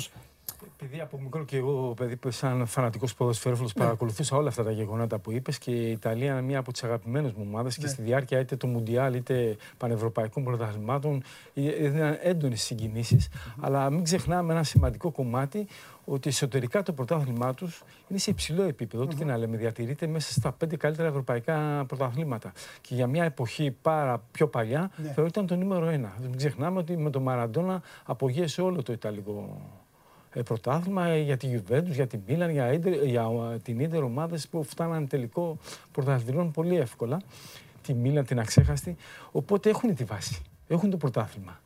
Επειδή 0.82 1.02
από 1.02 1.20
μικρό 1.22 1.44
και 1.46 1.58
εγώ, 1.58 1.94
παιδί, 1.98 2.16
που 2.16 2.32
σαν 2.32 2.66
φανατικός 2.66 3.14
ποδοσφαίροφιλο, 3.14 3.70
παρακολουθούσα 3.76 4.36
όλα 4.38 4.48
αυτά 4.48 4.64
τα 4.64 4.72
γεγονότα 4.72 5.20
που 5.20 5.32
είπες 5.32 5.58
και 5.58 5.72
η 5.72 5.92
Ιταλία 5.92 6.32
είναι 6.32 6.42
μία 6.42 6.60
από 6.60 6.72
τις 6.72 6.84
αγαπημένες 6.84 7.32
μου 7.32 7.44
ομάδες 7.48 7.78
και 7.78 7.88
στη 7.88 8.02
διάρκεια 8.02 8.40
είτε 8.40 8.56
του 8.56 8.68
Μουντιάλ 8.68 9.14
είτε 9.14 9.58
πανευρωπαϊκών 9.78 10.44
πρωταθλημάτων 10.44 11.24
έδιναν 11.54 12.18
έντονες 12.22 12.62
συγκινήσεις. 12.62 13.28
Αλλά 13.60 13.90
μην 13.90 14.04
ξεχνάμε 14.04 14.54
ένα 14.54 14.64
σημαντικό 14.64 15.12
κομμάτι 15.12 15.68
ότι 16.06 16.30
εσωτερικά 16.30 16.84
το 16.84 16.94
πρωτάθλημά 16.94 17.54
τους 17.54 17.84
είναι 18.08 18.20
σε 18.20 18.30
υψηλό 18.30 18.64
επίπεδο. 18.64 19.04
Ό,τι 19.04 19.16
και 19.16 19.26
να 19.26 19.38
λέμε, 19.38 19.58
διατηρείται 19.58 20.08
μέσα 20.08 20.32
στα 20.32 20.52
πέντε 20.52 20.78
καλύτερα 20.78 21.08
ευρωπαϊκά 21.08 21.86
πρωταθλήματα. 21.88 22.52
Και 22.82 22.96
για 22.96 23.08
μια 23.08 23.24
εποχή 23.24 23.72
πάρα 23.82 24.24
πιο 24.32 24.48
παλιά, 24.48 24.92
Ναι. 24.96 25.12
θεωρείται 25.12 25.44
το 25.44 25.56
νούμερο 25.56 25.86
ένα. 25.88 26.14
Μην 26.22 26.38
ξεχνάμε 26.38 26.80
ότι 26.80 26.98
με 26.98 27.10
τον 27.10 27.22
Μαραντόνα 27.22 27.82
απογείωσε 28.06 28.62
όλο 28.62 28.84
το 28.84 28.94
Ιταλικό 28.94 29.32
ε, 29.32 29.89
πρωτάθλημα 30.44 31.06
ε, 31.08 31.20
για 31.22 31.38
τη 31.38 31.50
Juventus, 31.54 31.84
για 31.84 32.08
τη 32.08 32.20
Μίλαν, 32.28 32.50
για, 32.50 32.74
Ίντερ- 32.74 33.04
για 33.04 33.30
ε, 33.54 33.58
την 33.58 33.80
Ίντερ 33.80 34.04
ομάδες 34.04 34.48
που 34.48 34.64
φτάναν 34.64 35.08
τελικό 35.08 35.58
πρωταθλητριών 35.92 36.52
πολύ 36.52 36.78
εύκολα. 36.78 37.22
Τη 37.82 37.94
Μίλαν 37.94 38.26
την 38.26 38.40
αξέχαστη. 38.40 38.96
Οπότε 39.32 39.70
έχουν 39.70 39.96
τη 39.96 40.04
βάση. 40.04 40.42
Έχουν 40.68 40.90
το 40.90 40.98
πρωτάθλημα. 40.98 41.62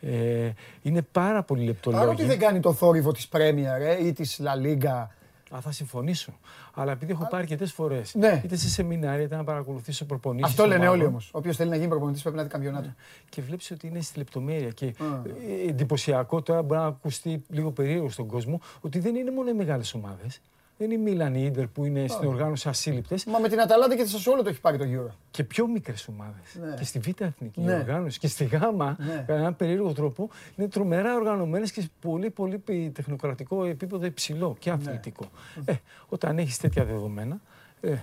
Ε, 0.00 0.50
είναι 0.82 1.02
πάρα 1.02 1.42
πολύ 1.42 1.64
λεπτολόγοι. 1.64 2.02
Παρότι 2.04 2.24
δεν 2.24 2.38
κάνει 2.38 2.60
το 2.60 2.72
θόρυβο 2.72 3.12
της 3.12 3.28
Πρέμιερ 3.28 3.80
ε, 3.80 4.06
ή 4.06 4.12
της 4.12 4.40
La 4.42 4.66
Liga. 4.66 5.06
Α, 5.56 5.60
θα 5.60 5.70
συμφωνήσω. 5.72 6.32
Αλλά 6.74 6.92
επειδή 6.92 7.12
έχω 7.12 7.26
πάρει 7.30 7.42
αρκετές 7.42 7.72
φορές, 7.72 8.14
Ναι. 8.14 8.40
είτε 8.44 8.56
σε 8.56 8.68
σεμινάρια, 8.68 9.24
είτε 9.24 9.36
να 9.36 9.44
παρακολουθήσω 9.44 10.04
προπονήσεις. 10.04 10.50
Αυτό 10.50 10.66
λένε 10.66 10.88
όλοι 10.88 11.04
όμως. 11.04 11.30
Όποιος 11.32 11.56
θέλει 11.56 11.70
να 11.70 11.76
γίνει 11.76 11.88
προπονητής 11.88 12.22
πρέπει 12.22 12.36
να 12.36 12.42
δει 12.42 12.48
καμπιονάτο. 12.48 12.94
Και 13.28 13.42
βλέπεις 13.42 13.70
ότι 13.70 13.86
είναι 13.86 14.00
στη 14.00 14.18
λεπτομέρεια. 14.18 14.70
Και 14.70 14.86
ε, 14.86 15.68
εντυπωσιακό 15.68 16.42
τώρα 16.42 16.62
μπορεί 16.62 16.80
να 16.80 16.86
ακουστεί 16.86 17.42
λίγο 17.48 17.70
περίεργο 17.70 18.10
στον 18.10 18.26
κόσμο 18.26 18.60
ότι 18.80 18.98
δεν 18.98 19.14
είναι 19.14 19.30
μόνο 19.30 19.48
οι 19.50 19.54
μεγάλες 19.54 19.94
ομάδες. 19.94 20.40
Δεν 20.82 20.90
είναι 20.90 21.00
η 21.08 21.12
Μίλαν, 21.12 21.34
η 21.34 21.42
Ίντερ 21.46 21.66
που 21.66 21.84
είναι 21.84 22.06
στην 22.08 22.28
οργάνωση 22.28 22.68
ασύλληπτες 22.68 23.24
Μα 23.24 23.38
με 23.38 23.48
την 23.48 23.60
Αταλάντα 23.60 23.96
και 23.96 24.02
τη 24.02 24.08
Σασουόλο 24.08 24.42
το 24.42 24.48
έχει 24.48 24.60
πάρει 24.60 24.78
το 24.78 24.84
Euro. 24.84 25.14
και 25.30 25.44
πιο 25.44 25.66
μικρές 25.66 26.08
ομάδες. 26.08 26.58
Ναι. 26.60 26.74
Και 26.78 26.84
στη 26.84 26.98
Β' 26.98 27.20
Εθνική 27.20 27.60
Ναι. 27.60 27.74
οργάνωση 27.74 28.18
και 28.18 28.28
στη 28.28 28.44
Γάμα, 28.44 28.96
Ναι. 28.98 29.14
κατά 29.14 29.34
έναν 29.34 29.56
περίεργο 29.56 29.92
τρόπο, 29.92 30.28
είναι 30.56 30.68
τρομερά 30.68 31.14
οργανωμένες 31.14 31.72
και 31.72 31.80
σε 31.80 31.88
πολύ, 32.00 32.30
πολύ 32.30 32.58
πι- 32.58 32.94
τεχνοκρατικό 32.94 33.64
επίπεδο 33.64 34.06
υψηλό 34.06 34.56
και 34.58 34.70
Ναι. 34.70 34.76
αθλητικό. 34.76 35.24
Ε, 35.64 35.74
όταν 36.08 36.38
έχεις 36.38 36.58
τέτοια 36.58 36.84
δεδομένα. 36.84 37.40
Ε, 37.80 37.94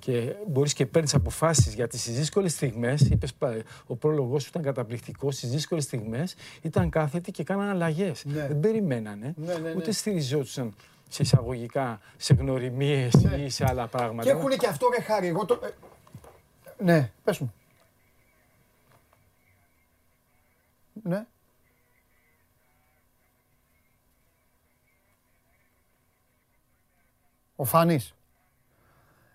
και 0.00 0.34
μπορείς 0.48 0.72
και 0.72 0.86
παίρνεις 0.86 1.14
αποφάσεις 1.14 1.74
για 1.74 1.86
τις 1.86 2.10
δύσκολες 2.10 2.52
στιγμές. 2.52 3.08
Ο 3.86 3.96
πρόλογος 3.96 4.42
σου 4.42 4.48
ήταν 4.50 4.62
καταπληκτικός. 4.62 5.36
Στις 5.36 5.50
δύσκολες 5.50 5.84
στιγμές 5.84 6.34
ήταν 6.62 6.90
κάθετοι 6.90 7.30
και 7.30 7.44
κάναν 7.44 7.68
αλλαγές. 7.68 8.24
Ναι. 8.24 8.46
Δεν 8.46 8.60
περιμένανε, 8.60 9.34
Ναι, 9.36 9.52
ναι, 9.52 9.58
ναι. 9.58 9.74
ούτε 9.76 9.92
στηριζόντουσαν 9.92 10.74
σε 11.12 11.22
εισαγωγικά, 11.22 12.00
σε 12.16 12.34
γνωριμίες 12.34 13.12
ή 13.38 13.48
σε 13.48 13.64
άλλα 13.68 13.86
πράγματα. 13.86 14.22
Και 14.22 14.30
έχουν 14.38 14.50
και 14.50 14.66
αυτό 14.66 14.88
ρε 14.96 15.02
χάρη. 15.02 15.26
Εγώ 15.26 15.44
το... 15.44 15.60
ε, 15.64 15.70
Ναι, 16.78 17.10
πες 17.24 17.38
μου. 17.38 17.52
Ναι. 21.02 21.26
Ο 27.56 27.64
Φάνης. 27.64 28.14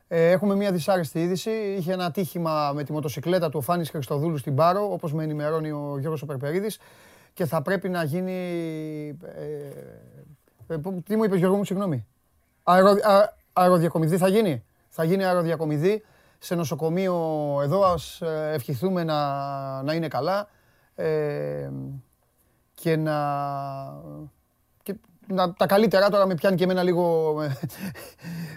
Ε, 0.08 0.30
έχουμε 0.32 0.56
μια 0.56 0.72
δυσάρεστη 0.72 1.22
είδηση. 1.22 1.50
Είχε 1.78 1.94
ένα 1.94 2.06
ατύχημα 2.06 2.72
με 2.74 2.84
τη 2.84 2.92
μοτοσυκλέτα 2.92 3.50
του 3.50 3.58
ο 3.58 3.62
Φάνης 3.62 3.90
Χριστοδούλου 3.90 4.38
στην 4.38 4.56
Πάρο, 4.56 4.92
όπως 4.92 5.14
με 5.14 5.24
ενημερώνει 5.24 5.72
ο 5.72 5.98
Γιώργος 6.00 6.22
ο 6.22 6.26
Περπερίδης, 6.26 6.80
και 7.34 7.46
θα 7.46 7.62
πρέπει 7.62 7.90
να 7.90 8.04
γίνει... 8.04 8.32
Ε, 9.24 9.44
ε, 9.44 9.70
πού- 9.70 10.15
τι 11.06 11.16
μου 11.16 11.24
είπες 11.24 11.38
Γιώργο 11.40 11.58
μου, 11.58 11.64
συγγνώμη. 11.64 12.06
Αερο, 12.64 12.90
α, 12.90 13.34
αεροδιακομιδή 13.54 14.18
θα 14.18 14.28
γίνει. 14.28 14.64
Θα 14.90 15.04
γίνει 15.04 15.26
αεροδιακομιδή 15.26 16.04
σε 16.40 16.56
νοσοκομείο 16.56 17.16
εδώ. 17.64 17.84
Ας 17.84 18.22
ε, 18.22 18.52
ευχηθούμε 18.54 19.04
να, 19.04 19.84
να 19.84 19.94
είναι 19.94 20.08
καλά 20.08 20.48
ε, 20.96 21.70
και 22.74 22.96
να, 22.96 23.16
και 24.84 24.96
να... 25.28 25.54
Τα 25.54 25.66
καλύτερα 25.66 26.10
τώρα 26.10 26.26
με 26.26 26.36
πιάνει 26.36 26.56
και 26.56 26.64
εμένα 26.64 26.84
λίγο... 26.84 27.34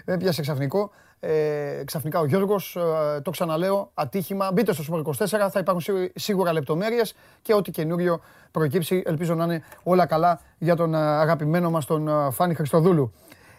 Με 0.05 0.17
πιάσε 0.19 0.41
ξαφνικό. 0.41 0.91
Ε, 1.21 1.81
ξαφνικά 1.85 2.19
ο 2.19 2.25
Γιώργος, 2.25 2.75
ε, 2.75 3.21
το 3.21 3.31
ξαναλέω, 3.31 3.91
ατύχημα. 3.93 4.51
Μπείτε 4.53 4.73
στο 4.73 4.83
Σπορ 4.83 4.99
24, 4.99 5.49
θα 5.51 5.59
υπάρχουν 5.59 6.09
σίγουρα 6.15 6.53
λεπτομέρειες 6.53 7.15
και 7.41 7.53
ό,τι 7.53 7.71
καινούριο 7.71 8.21
προκύψει. 8.51 9.03
Ελπίζω 9.05 9.35
να 9.35 9.43
είναι 9.43 9.63
όλα 9.83 10.05
καλά 10.05 10.39
για 10.57 10.75
τον 10.75 10.93
ε, 10.93 10.97
αγαπημένο 10.97 11.69
μας 11.69 11.85
τον 11.85 12.07
ε, 12.07 12.31
Φάνη 12.31 12.53
Χριστοδούλου. 12.53 13.13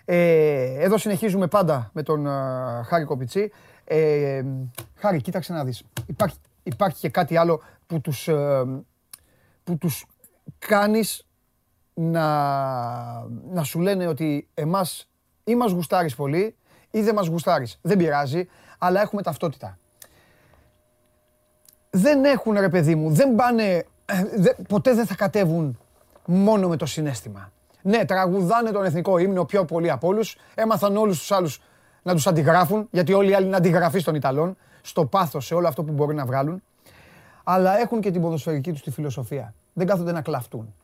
Ε, 0.05 0.85
εδώ 0.85 0.99
συνεχίζουμε 0.99 1.47
πάντα 1.47 1.90
με 1.93 2.02
τον 2.02 2.26
Χάρη 2.85 3.05
Κοπιτσί. 3.05 3.50
Ε, 3.85 4.43
Χάρη, 4.95 5.21
κοίταξε 5.21 5.52
να 5.52 5.64
δεις. 5.64 5.83
Υπάρχει, 6.07 6.37
υπάρχει 6.62 6.99
και 6.99 7.09
κάτι 7.09 7.37
άλλο 7.37 7.62
που 7.87 8.00
τους, 8.00 8.29
που 9.64 9.79
τους 9.79 10.07
κάνεις 10.59 11.26
να, 11.95 12.25
να 13.50 13.62
σου 13.62 13.81
λένε 13.81 14.07
ότι 14.07 14.49
εμάς 14.55 15.09
ή 15.45 15.55
μας 15.55 15.73
γουστάρεις 15.73 16.14
πολύ 16.14 16.55
ή 16.90 17.00
δεν 17.00 17.14
μας 17.14 17.26
γουστάρεις. 17.26 17.78
Δεν 17.82 17.97
πειράζει, 17.97 18.49
αλλά 18.78 19.00
έχουμε 19.00 19.23
ταυτότητα. 19.23 19.78
Δεν 21.90 22.25
έχουν 22.25 22.52
ρε 22.52 22.68
παιδί 22.68 22.94
μου, 22.94 23.11
δεν 23.11 23.35
πάνε, 23.35 23.87
ποτέ 24.68 24.94
δεν 24.94 25.06
θα 25.06 25.14
κατέβουν 25.14 25.78
μόνο 26.25 26.68
με 26.68 26.76
το 26.76 26.87
συνέστημα. 26.87 27.52
Ναι, 27.82 28.04
τραγουδάνε 28.04 28.70
τον 28.70 28.85
εθνικό 28.85 29.18
ύμνο 29.18 29.44
πιο 29.44 29.64
πολύ 29.64 29.90
από 29.90 30.09
όλους. 30.09 30.37
Έμαθαν 30.54 30.97
όλους 30.97 31.18
τους 31.18 31.32
άλλους 31.32 31.62
να 32.02 32.12
τους 32.12 32.26
αντιγράφουν, 32.26 32.88
γιατί 32.90 33.12
όλοι 33.12 33.30
οι 33.30 33.35
άλλοι 33.35 33.47
είναι 33.47 33.56
αντιγραφείς 33.56 34.04
των 34.04 34.14
Ιταλών, 34.14 34.56
στο 34.82 35.04
πάθος, 35.04 35.47
σε 35.47 35.54
όλο 35.54 35.68
αυτό 35.68 35.85
που 35.85 35.92
μπορεί 35.92 36.14
να 36.14 36.25
βγάλουν. 36.25 36.62
Αλλά 37.44 37.78
έχουν 37.78 38.00
και 38.00 38.11
την 38.11 38.20
ποδοσφαιρική 38.20 38.73
τους 38.73 38.82
τη 38.82 38.90
φιλοσοφία. 38.90 39.54
Δεν 39.73 39.87
κάθονται 39.87 40.12
να 40.12 40.23
κλαφτούν. 40.23 40.75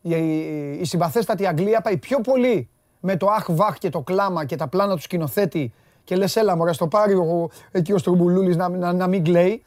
Η, 0.00 0.10
η, 0.10 0.78
η 0.80 0.84
συμπαθέστατη 0.84 1.46
Αγγλία 1.46 1.80
πάει 1.80 1.96
πιο 1.96 2.20
πολύ 2.20 2.68
με 3.06 3.16
το 3.16 3.26
αχ 3.26 3.46
βαχ 3.48 3.78
και 3.78 3.88
το 3.88 4.00
κλάμα 4.00 4.44
και 4.44 4.56
τα 4.56 4.68
πλάνα 4.68 4.94
του 4.94 5.00
σκηνοθέτη 5.00 5.72
και 6.04 6.16
λες 6.16 6.36
έλα 6.36 6.56
μωρέ 6.56 6.72
στο 6.72 6.88
πάρει 6.88 7.14
ο, 7.14 7.50
εκεί 7.70 7.92
ο 7.92 7.98
Στρουμπουλούλης 7.98 8.56
να, 8.56 8.68
να, 8.68 8.92
να 8.92 9.06
μην 9.06 9.24
κλαίει. 9.24 9.62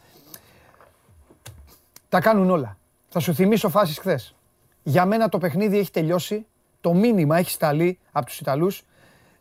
Τα 2.09 2.19
κάνουν 2.19 2.49
όλα. 2.49 2.77
Θα 3.09 3.19
σου 3.19 3.33
θυμίσω 3.33 3.69
φάσεις 3.69 3.97
χθες. 3.97 4.35
Για 4.83 5.05
μένα 5.05 5.29
το 5.29 5.37
παιχνίδι 5.37 5.77
έχει 5.77 5.91
τελειώσει, 5.91 6.45
το 6.81 6.93
μήνυμα 6.93 7.37
έχει 7.37 7.51
σταλεί 7.51 7.99
από 8.11 8.25
τους 8.25 8.39
Ιταλούς 8.39 8.83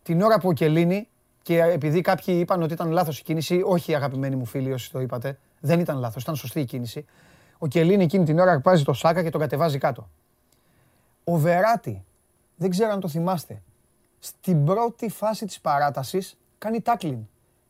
την 0.03 0.23
ώρα 0.23 0.38
που 0.38 0.49
ο 0.49 0.53
Κελίνη 0.53 1.09
και 1.43 1.62
επειδή 1.62 2.00
κάποιοι 2.00 2.37
είπαν 2.38 2.62
ότι 2.62 2.73
ήταν 2.73 2.91
λάθος 2.91 3.19
η 3.19 3.23
κίνηση, 3.23 3.62
όχι 3.65 3.95
αγαπημένοι 3.95 4.37
μου 4.37 4.45
φίλοι 4.45 4.73
όσοι 4.73 4.91
το 4.91 5.00
είπατε, 5.00 5.38
δεν 5.61 5.81
ήταν 5.81 5.99
λάθος, 5.99 6.23
ήταν 6.23 6.37
σωστή 6.37 6.61
η 6.61 6.65
κίνηση. 6.65 7.05
Ο 7.59 7.67
Κελίνη 7.67 8.05
εκείνη 8.05 8.25
την 8.25 8.38
ώρα 8.38 8.61
πάζει 8.61 8.85
το 8.85 8.93
σάκα 8.93 9.23
και 9.23 9.31
τον 9.31 9.41
κατεβάζει 9.41 9.79
κάτω. 9.79 10.09
Ο 11.25 11.37
Βεράτη, 11.37 12.05
δεν 12.57 12.71
ξέρω 12.71 12.93
αν 12.93 13.00
το 13.00 13.09
θυμάστε, 13.09 13.62
στην 14.26 14.64
πρώτη 14.64 15.09
φάση 15.09 15.47
της 15.47 15.61
παράτασης 15.61 16.37
κάνει 16.59 16.80
τάκλιν. 16.80 17.18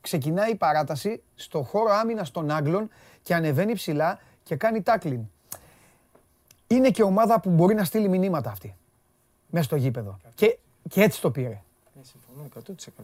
Ξεκινάει 0.00 0.50
η 0.50 0.54
παράταση 0.54 1.22
στο 1.34 1.62
χώρο 1.62 1.92
άμυνας 1.92 2.30
των 2.30 2.50
Άγγλων 2.50 2.90
και 3.22 3.34
ανεβαίνει 3.34 3.75
ψηλά 3.75 4.18
και 4.42 4.56
κάνει 4.56 4.82
τάκλιν. 4.82 5.20
Είναι 6.66 6.90
και 6.90 7.02
ομάδα 7.02 7.40
που 7.40 7.50
μπορεί 7.50 7.75
να 7.75 7.84
στείλει 7.84 8.08
μηνύματα 8.08 8.50
αυτή. 8.50 8.76
Μέσα 9.50 9.64
στο 9.64 9.76
γήπεδο. 9.76 10.18
Και, 10.34 10.58
και 10.88 11.02
έτσι 11.02 11.20
το 11.20 11.30
πήρε. 11.30 11.62
Ε, 12.00 12.02
συμφωνώ 12.02 12.48
100% 12.54 13.02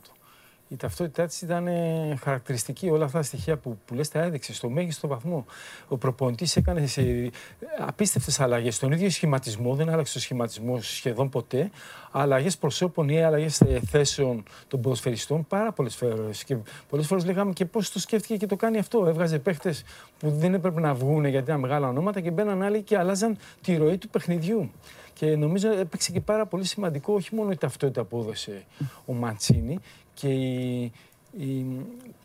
η 0.68 0.76
ταυτότητά 0.76 1.26
της 1.26 1.42
ήταν 1.42 1.66
ε, 1.66 2.16
χαρακτηριστική. 2.22 2.90
Όλα 2.90 3.04
αυτά 3.04 3.18
τα 3.18 3.24
στοιχεία 3.24 3.56
που, 3.56 3.78
που 3.84 3.94
λες 3.94 4.08
τα 4.08 4.20
έδειξες 4.20 4.56
στο 4.56 4.68
μέγιστο 4.68 5.08
βαθμό. 5.08 5.46
Ο 5.88 5.96
προπονητής 5.96 6.56
έκανε 6.56 6.86
σε 6.86 7.30
απίστευτες 7.78 8.40
αλλαγές 8.40 8.74
στον 8.74 8.92
ίδιο 8.92 9.10
σχηματισμό, 9.10 9.74
δεν 9.74 9.88
άλλαξε 9.88 10.12
το 10.12 10.20
σχηματισμός 10.20 10.94
σχεδόν 10.96 11.28
ποτέ. 11.28 11.70
Αλλαγές 12.10 12.56
προσώπων 12.56 13.08
ή 13.08 13.22
αλλαγές 13.22 13.60
ε, 13.60 13.80
θέσεων 13.86 14.42
των 14.68 14.80
ποδοσφαιριστών 14.80 15.46
πάρα 15.46 15.72
πολλές 15.72 15.96
φορές. 15.96 16.44
Και 16.44 16.56
πολλές 16.88 17.06
φορές 17.06 17.24
λέγαμε 17.24 17.52
και 17.52 17.64
πώς 17.64 17.90
το 17.90 17.98
σκέφτηκε 17.98 18.36
και 18.36 18.46
το 18.46 18.56
κάνει 18.56 18.78
αυτό. 18.78 19.06
Έβγαζε 19.06 19.38
παίχτες 19.38 19.84
που 20.18 20.30
δεν 20.30 20.54
έπρεπε 20.54 20.80
να 20.80 20.94
βγουν 20.94 21.24
γιατί 21.24 21.44
ήταν 21.44 21.60
μεγάλα 21.60 21.88
ονόματα 21.88 22.20
και 22.20 22.30
μπαίναν 22.30 22.62
άλλοι 22.62 22.82
και 22.82 22.98
αλλάζαν 22.98 23.36
τη 23.62 23.76
ροή 23.76 23.98
του 23.98 24.08
παιχνιδιού. 24.08 24.70
Και 25.12 25.36
νομίζω 25.36 25.72
έπαιξε 25.72 26.12
και 26.12 26.20
πάρα 26.20 26.46
πολύ 26.46 26.64
σημαντικό 26.64 27.14
όχι 27.14 27.34
μόνο 27.34 27.50
η 27.50 27.56
ταυτότητα 27.56 28.04
που 28.04 28.18
έδωσε 28.18 28.64
ο 29.06 29.12
Ματσίνη 29.12 29.78
και 30.14 30.28
η, 30.28 30.92
η, 31.38 31.66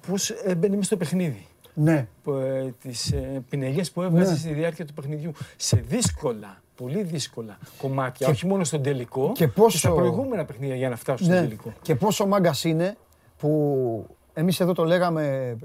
πώς 0.08 0.30
έμπαινε 0.30 0.76
μέσα 0.76 0.88
στο 0.88 0.98
παιχνίδι. 0.98 1.46
Ναι. 1.74 2.08
Ε, 2.28 2.72
τις 2.82 3.12
ε, 3.12 3.44
πινελιές 3.50 3.92
που 3.92 4.02
έβγαζε 4.02 4.32
ναι. 4.32 4.38
στη 4.38 4.54
διάρκεια 4.54 4.86
του 4.86 4.94
παιχνιδιού. 4.94 5.32
Σε 5.56 5.78
δύσκολα, 5.78 6.62
πολύ 6.76 7.04
δύσκολα 7.04 7.58
κομμάτια, 7.78 8.26
και, 8.26 8.32
όχι 8.32 8.48
μόνο 8.48 8.64
στον 8.64 8.82
τελικό, 8.82 9.32
και, 9.36 9.48
πόσο... 9.48 9.78
στα 9.78 9.92
προηγούμενα 9.92 10.46
παιχνίδια 10.46 10.76
για 10.76 10.90
να 10.90 10.96
φτάσουν 10.96 11.28
ναι. 11.28 11.36
στο 11.36 11.44
τελικό. 11.44 11.74
Και 11.82 11.96
πόσο 11.96 12.26
μάγκας 12.26 12.64
είναι 12.64 12.98
που 13.38 14.08
εμείς 14.34 14.60
εδώ 14.60 14.74
το 14.74 14.86
λέγαμε 14.86 15.56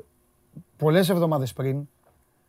πολλές 0.77 1.09
εβδομάδες 1.09 1.53
πριν, 1.53 1.89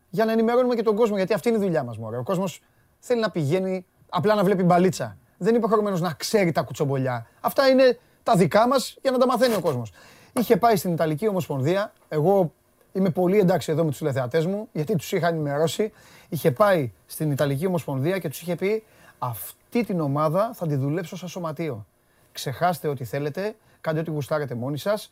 για 0.09 0.25
να 0.25 0.31
ενημερώνουμε 0.31 0.75
και 0.75 0.83
τον 0.83 0.95
κόσμο, 0.95 1.15
γιατί 1.15 1.33
αυτή 1.33 1.49
είναι 1.49 1.57
η 1.57 1.61
δουλειά 1.61 1.83
μας. 1.83 1.97
Μωρέ. 1.97 2.17
Ο 2.17 2.23
κόσμος 2.23 2.61
θέλει 2.99 3.21
να 3.21 3.31
πηγαίνει 3.31 3.85
απλά 4.13 4.35
να 4.35 4.43
βλέπει 4.43 4.63
μπαλίτσα. 4.63 5.17
Δεν 5.37 5.47
είναι 5.47 5.57
υποχρεωμένο 5.57 5.97
να 5.97 6.13
ξέρει 6.13 6.51
τα 6.51 6.61
κουτσομπολιά. 6.61 7.27
Αυτά 7.41 7.67
είναι 7.67 7.99
τα 8.23 8.35
δικά 8.35 8.67
μας 8.67 8.97
για 9.01 9.11
να 9.11 9.17
τα 9.17 9.25
μαθαίνει 9.25 9.55
ο 9.55 9.59
κόσμος. 9.59 9.91
Είχε 10.39 10.57
πάει 10.57 10.75
στην 10.75 10.93
Ιταλική 10.93 11.27
Ομοσπονδία. 11.27 11.93
Εγώ 12.09 12.53
είμαι 12.93 13.09
πολύ 13.09 13.39
εντάξει 13.39 13.71
εδώ 13.71 13.83
με 13.83 13.89
τους 13.89 13.97
τηλεθεατές 13.97 14.45
μου, 14.45 14.67
γιατί 14.71 14.95
τους 14.95 15.11
είχα 15.11 15.27
ενημερώσει. 15.27 15.91
Είχε 16.29 16.51
πάει 16.51 16.91
στην 17.05 17.31
Ιταλική 17.31 17.65
Ομοσπονδία 17.65 18.19
και 18.19 18.29
τους 18.29 18.41
είχε 18.41 18.55
πει: 18.55 18.83
Αυτή 19.19 19.83
την 19.85 19.99
ομάδα 19.99 20.51
θα 20.53 20.67
τη 20.67 20.75
δουλέψω 20.75 21.15
σαν 21.15 21.29
σωματείο. 21.29 21.85
Ξεχάστε 22.31 22.87
ό,τι 22.87 23.03
θέλετε, 23.03 23.55
κάντε 23.81 23.99
ό,τι 23.99 24.11
γουστάρετε 24.11 24.55
μόνοι 24.55 24.77
σας. 24.77 25.11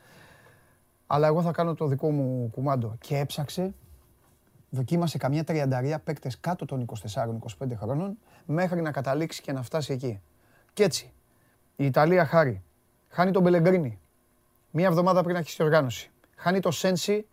Αλλά 1.08 1.28
εγώ 1.28 1.42
θα 1.42 1.52
κάνω 1.52 1.74
το 1.74 1.86
δικό 1.86 2.12
μου 2.12 2.50
κουμάντο. 2.52 2.96
Και 3.00 3.18
έψαξε, 3.18 3.74
δοκίμασε 4.70 5.18
καμιά 5.18 5.44
τριανταρία 5.44 6.00
παίκτες 6.00 6.40
κάτω 6.40 6.66
των 6.66 6.86
24-25 7.60 7.76
χρόνων, 7.76 8.18
μέχρι 8.46 8.82
να 8.82 8.92
καταλήξει 8.92 9.42
και 9.42 9.52
να 9.52 9.62
φτάσει 9.62 9.94
εκεί. 9.94 10.22
Και 10.74 10.84
έτσι, 10.84 11.14
η 11.76 11.86
Ιταλία 11.86 12.26
χάρη 12.26 12.64
Χάνει 13.12 13.32
τον 13.32 13.42
Μπελεγκρίνη. 13.42 14.00
Μία 14.72 14.88
εβδομάδα 14.88 15.24
πριν 15.24 15.36
αρχίσει 15.36 15.54
η 15.54 15.64
διοργάνωση. 15.64 16.12
Χάνει 16.36 16.60
το 16.60 16.72
Σένσι 16.72 17.28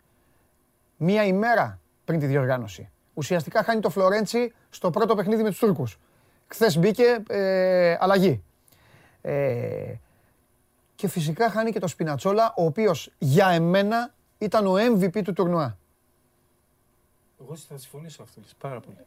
μία 0.97 1.25
ημέρα 1.25 1.79
πριν 2.05 2.19
τη 2.19 2.25
διοργάνωση. 2.25 2.89
Ουσιαστικά 3.13 3.63
χάνει 3.63 3.81
το 3.81 3.89
Φλωρέντσι 3.89 4.53
στο 4.69 4.89
πρώτο 4.89 5.15
παιχνίδι 5.15 5.43
με 5.43 5.49
τους 5.49 5.59
Τούρκους. 5.59 5.99
Χθες 6.47 6.77
μπήκε 6.77 7.23
ε, 7.27 7.97
αλλαγή. 7.99 8.43
Ε, 9.21 9.93
και 10.95 11.07
φυσικά 11.07 11.49
χάνει 11.49 11.71
και 11.71 11.79
το 11.79 11.87
Σπινατσόλα, 11.87 12.53
ο 12.57 12.63
οποίος 12.63 13.11
για 13.17 13.47
εμένα 13.47 14.13
ήταν 14.37 14.67
ο 14.67 14.73
MVP 14.73 15.23
του 15.23 15.33
τουρνουά. 15.33 15.77
Εγώ 17.41 17.55
θα 17.55 17.77
συμφωνήσω 17.77 18.23
αυτό, 18.23 18.41
πάρα 18.57 18.79
πολύ. 18.79 18.97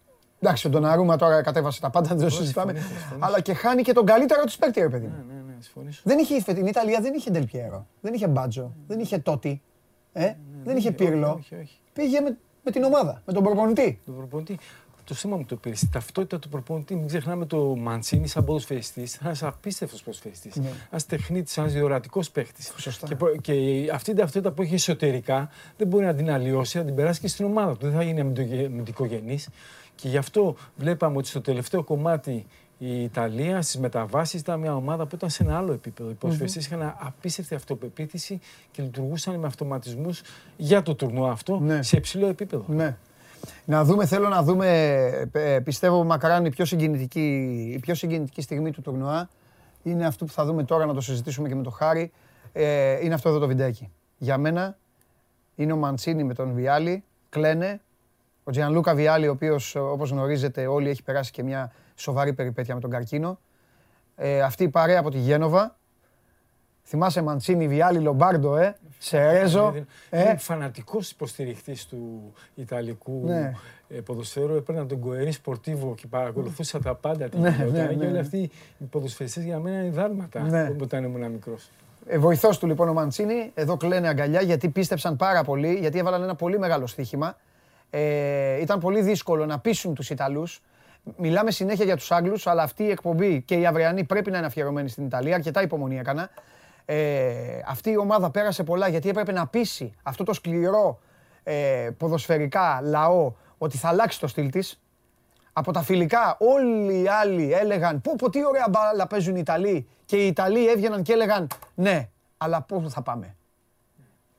Εντάξει, 0.42 0.68
τον 0.68 0.84
Αρούμα 0.84 1.16
τώρα 1.16 1.42
κατέβασε 1.42 1.80
τα 1.80 1.90
πάντα, 1.90 2.08
δεν 2.08 2.28
το 2.28 2.30
συζητάμε. 2.34 2.74
Αλλά 3.18 3.40
και 3.40 3.54
χάνει 3.54 3.82
και 3.82 3.92
τον 3.92 4.06
καλύτερο 4.06 4.44
τους 4.44 4.56
παίκτη, 4.56 4.80
ρε 4.80 4.88
παιδί. 4.88 5.06
Ναι, 5.06 5.34
ναι, 5.34 5.42
ναι, 5.84 5.90
δεν 6.02 6.18
είχε 6.18 6.34
η 6.34 6.42
Ιταλία 6.66 7.00
δεν 7.00 7.14
είχε 7.14 7.30
Ντελπιέρο, 7.30 7.86
δεν 8.00 8.14
είχε 8.14 8.28
Μπάτζο, 8.28 8.74
δεν 8.86 9.00
είχε 9.00 9.18
Τότι, 9.18 9.62
ε, 10.12 10.32
δεν 10.64 10.76
είχε 10.76 10.92
Πύρλο. 10.92 11.44
Πήγε 11.92 12.20
με, 12.62 12.70
την 12.70 12.82
ομάδα, 12.82 13.22
με 13.26 13.32
τον 13.32 13.42
προπονητή. 13.42 14.00
Τον 14.04 14.16
προπονητή. 14.16 14.58
Το 15.04 15.14
σήμα 15.14 15.36
μου 15.36 15.44
το 15.44 15.56
πήρε. 15.56 15.74
Η 15.82 15.88
ταυτότητα 15.92 16.38
του 16.38 16.48
προπονητή. 16.48 16.94
Μην 16.94 17.06
ξεχνάμε 17.06 17.46
το 17.46 17.76
Μαντσίνη 17.76 18.26
σαν 18.26 18.44
ποδοσφαιριστής. 18.44 19.16
Ένας 19.16 19.42
απίστευτος 19.42 20.02
ποδοσφαιριστής. 20.02 20.60
Ένας 20.90 21.06
τεχνίτης, 21.06 21.56
ένας 21.56 21.72
διορατικός 21.72 22.30
παίχτη. 22.30 22.62
Και, 23.06 23.16
και 23.40 23.52
αυτή 23.92 24.10
η 24.10 24.14
ταυτότητα 24.14 24.52
που 24.52 24.62
έχει 24.62 24.74
εσωτερικά 24.74 25.50
δεν 25.76 25.86
μπορεί 25.86 26.04
να 26.04 26.14
την 26.14 26.30
αλλοιώσει, 26.30 26.78
να 26.78 26.84
την 26.84 26.94
περάσει 26.94 27.20
και 27.20 27.28
στην 27.28 27.44
ομάδα 27.44 27.76
του. 27.76 27.86
Δεν 27.86 27.94
θα 27.94 28.02
γίνει 28.02 28.20
αμυντικογενής. 28.20 29.48
Και 29.94 30.08
γι' 30.08 30.16
αυτό 30.16 30.56
βλέπαμε 30.76 31.16
ότι 31.16 31.28
στο 31.28 31.40
τελευταίο 31.40 31.82
κομμάτι 31.84 32.46
η 32.78 33.02
Ιταλία 33.02 33.62
στις 33.62 33.78
μεταβάσεις 33.78 34.40
ήταν 34.40 34.60
μια 34.60 34.76
ομάδα 34.76 35.06
που 35.06 35.14
ήταν 35.14 35.30
σε 35.30 35.42
ένα 35.42 35.56
άλλο 35.56 35.72
επίπεδο. 35.72 36.10
Οι 36.10 36.14
ποδοσφαιριστέ 36.14 36.60
mm-hmm. 36.60 36.64
είχαν 36.64 36.96
απίστευτη 36.98 37.54
αυτοπεποίθηση 37.54 38.40
και 38.70 38.82
λειτουργούσαν 38.82 39.38
με 39.38 39.46
αυτοματισμούς 39.46 40.22
για 40.56 40.82
το 40.82 40.94
τουρνουά 40.94 41.30
αυτό 41.30 41.58
ναι. 41.60 41.82
σε 41.82 41.96
υψηλό 41.96 42.26
επίπεδο. 42.26 42.64
Ναι. 42.68 42.96
Να 43.64 43.84
δούμε, 43.84 44.06
θέλω 44.06 44.28
να 44.28 44.42
δούμε, 44.42 44.68
ε, 45.32 45.58
πιστεύω 45.58 46.04
μακράν 46.04 46.44
η 46.44 46.50
πιο 46.50 46.64
συγκινητική, 46.64 47.70
η 47.74 47.78
πιο 47.78 47.94
συγκινητική 47.94 48.42
στιγμή 48.42 48.70
του 48.70 48.80
τουρνουά 48.80 49.28
είναι 49.82 50.06
αυτό 50.06 50.24
που 50.24 50.32
θα 50.32 50.44
δούμε 50.44 50.64
τώρα 50.64 50.86
να 50.86 50.94
το 50.94 51.00
συζητήσουμε 51.00 51.48
και 51.48 51.54
με 51.54 51.62
τον 51.62 51.72
Χάρη. 51.72 52.12
Ε, 52.52 53.04
είναι 53.04 53.14
αυτό 53.14 53.28
εδώ 53.28 53.38
το 53.38 53.46
βιντεάκι. 53.46 53.90
Για 54.18 54.38
μένα 54.38 54.76
είναι 55.54 55.72
ο 55.72 55.76
Μαντσίνη 55.76 56.24
με 56.24 56.34
τον 56.34 56.52
Βιάλη, 56.52 57.04
κλαίνε, 57.28 57.80
ο 58.44 58.50
Τζιανλούκα 58.50 58.94
Βιάλη, 58.94 59.28
ο 59.28 59.30
οποίος 59.30 59.74
όπως 59.74 60.10
γνωρίζετε 60.10 60.66
όλοι 60.66 60.88
έχει 60.88 61.02
περάσει 61.02 61.30
και 61.30 61.42
μια 61.42 61.72
σοβαρή 61.94 62.32
περιπέτεια 62.32 62.74
με 62.74 62.80
τον 62.80 62.90
καρκίνο. 62.90 63.38
Ε, 64.16 64.40
αυτή 64.42 64.64
η 64.64 64.68
παρέα 64.68 64.98
από 64.98 65.10
τη 65.10 65.18
Γένοβα. 65.18 65.76
Θυμάσαι 66.84 67.22
Μαντσίνη, 67.22 67.68
Βιάλη, 67.68 67.98
Λομπάρντο, 67.98 68.56
ε, 68.56 68.76
Σερέζο. 68.98 69.72
Είναι 69.74 69.86
ε. 70.10 70.36
φανατικός 70.36 71.10
υποστηριχτής 71.10 71.86
του 71.86 72.32
Ιταλικού 72.54 73.22
ναι. 73.24 73.52
Ε, 73.88 74.00
ποδοσφαίρου. 74.00 74.54
Έπαιρνα 74.54 74.86
τον 74.86 75.00
Κοερή 75.00 75.32
Σπορτίβο 75.32 75.94
και 75.94 76.06
παρακολουθούσα 76.06 76.80
τα 76.80 76.94
πάντα. 76.94 77.28
Ναι, 77.32 77.50
ναι, 77.50 77.64
ναι, 77.64 77.94
και 77.94 78.06
όλοι 78.06 78.18
αυτοί 78.18 78.50
οι 78.78 78.84
ποδοσφαιριστές 78.90 79.44
για 79.44 79.58
μένα 79.58 79.82
είναι 79.82 79.90
δάλματα 79.90 80.40
ναι. 80.40 80.76
όταν 80.82 81.04
ήμουν 81.04 81.30
μικρός. 81.30 81.70
Ε, 82.06 82.18
Βοηθός 82.18 82.58
του 82.58 82.66
λοιπόν 82.66 82.88
ο 82.88 82.92
Μαντσίνη. 82.92 83.50
Εδώ 83.54 83.76
κλαίνε 83.76 84.08
αγκαλιά 84.08 84.40
γιατί 84.40 84.68
πίστεψαν 84.68 85.16
πάρα 85.16 85.44
πολύ, 85.44 85.74
γιατί 85.74 85.98
έβαλαν 85.98 86.22
ένα 86.22 86.34
πολύ 86.34 86.58
μεγάλο 86.58 86.86
στοίχημα. 86.86 87.36
Ε, 87.94 88.60
ήταν 88.60 88.78
πολύ 88.78 89.02
δύσκολο 89.02 89.46
να 89.46 89.58
πείσουν 89.58 89.94
τους 89.94 90.10
Ιταλούς. 90.10 90.60
Μιλάμε 91.16 91.50
συνέχεια 91.50 91.84
για 91.84 91.96
τους 91.96 92.10
Άγγλους, 92.10 92.46
αλλά 92.46 92.62
αυτή 92.62 92.82
η 92.82 92.90
εκπομπή 92.90 93.42
και 93.42 93.54
η 93.54 93.66
αυριανή 93.66 94.04
πρέπει 94.04 94.30
να 94.30 94.36
είναι 94.38 94.46
αφιερωμένη 94.46 94.88
στην 94.88 95.04
Ιταλία. 95.04 95.34
Αρκετά 95.34 95.62
υπομονή 95.62 95.98
έκανα. 95.98 96.30
Ε, 96.84 97.34
αυτή 97.66 97.90
η 97.90 97.96
ομάδα 97.96 98.30
πέρασε 98.30 98.62
πολλά 98.62 98.88
γιατί 98.88 99.08
έπρεπε 99.08 99.32
να 99.32 99.46
πείσει 99.46 99.92
αυτό 100.02 100.24
το 100.24 100.32
σκληρό 100.32 101.00
ε, 101.42 101.90
ποδοσφαιρικά 101.96 102.80
λαό 102.82 103.32
ότι 103.58 103.78
θα 103.78 103.88
αλλάξει 103.88 104.20
το 104.20 104.26
στυλ 104.26 104.50
της. 104.50 104.80
Από 105.52 105.72
τα 105.72 105.82
φιλικά 105.82 106.36
όλοι 106.38 107.02
οι 107.02 107.08
άλλοι 107.08 107.52
έλεγαν 107.52 108.00
πω 108.00 108.14
πω 108.18 108.30
τι 108.30 108.44
ωραία 108.46 108.66
μπάλα 108.70 109.06
παίζουν 109.06 109.36
οι 109.36 109.40
Ιταλοί 109.40 109.88
και 110.04 110.16
οι 110.16 110.26
Ιταλοί 110.26 110.68
έβγαιναν 110.68 111.02
και 111.02 111.12
έλεγαν 111.12 111.46
ναι, 111.74 112.08
αλλά 112.36 112.62
πού 112.62 112.90
θα 112.90 113.02
πάμε; 113.02 113.36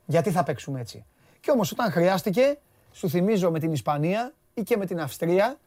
Γιατί 0.04 0.30
θα 0.30 0.42
παίξουμε 0.42 0.80
έτσι; 0.80 1.04
Και 1.40 1.50
όμως 1.50 1.72
όταν 1.72 1.90
χρειάστηκε, 1.90 2.58
σου 2.94 3.08
θυμίζω 3.08 3.50
με 3.50 3.58
την 3.58 3.72
Ισπανία 3.72 4.32
ή 4.54 4.62
και 4.62 4.76
με 4.76 4.86
την 4.86 5.00
Αυστρία, 5.00 5.58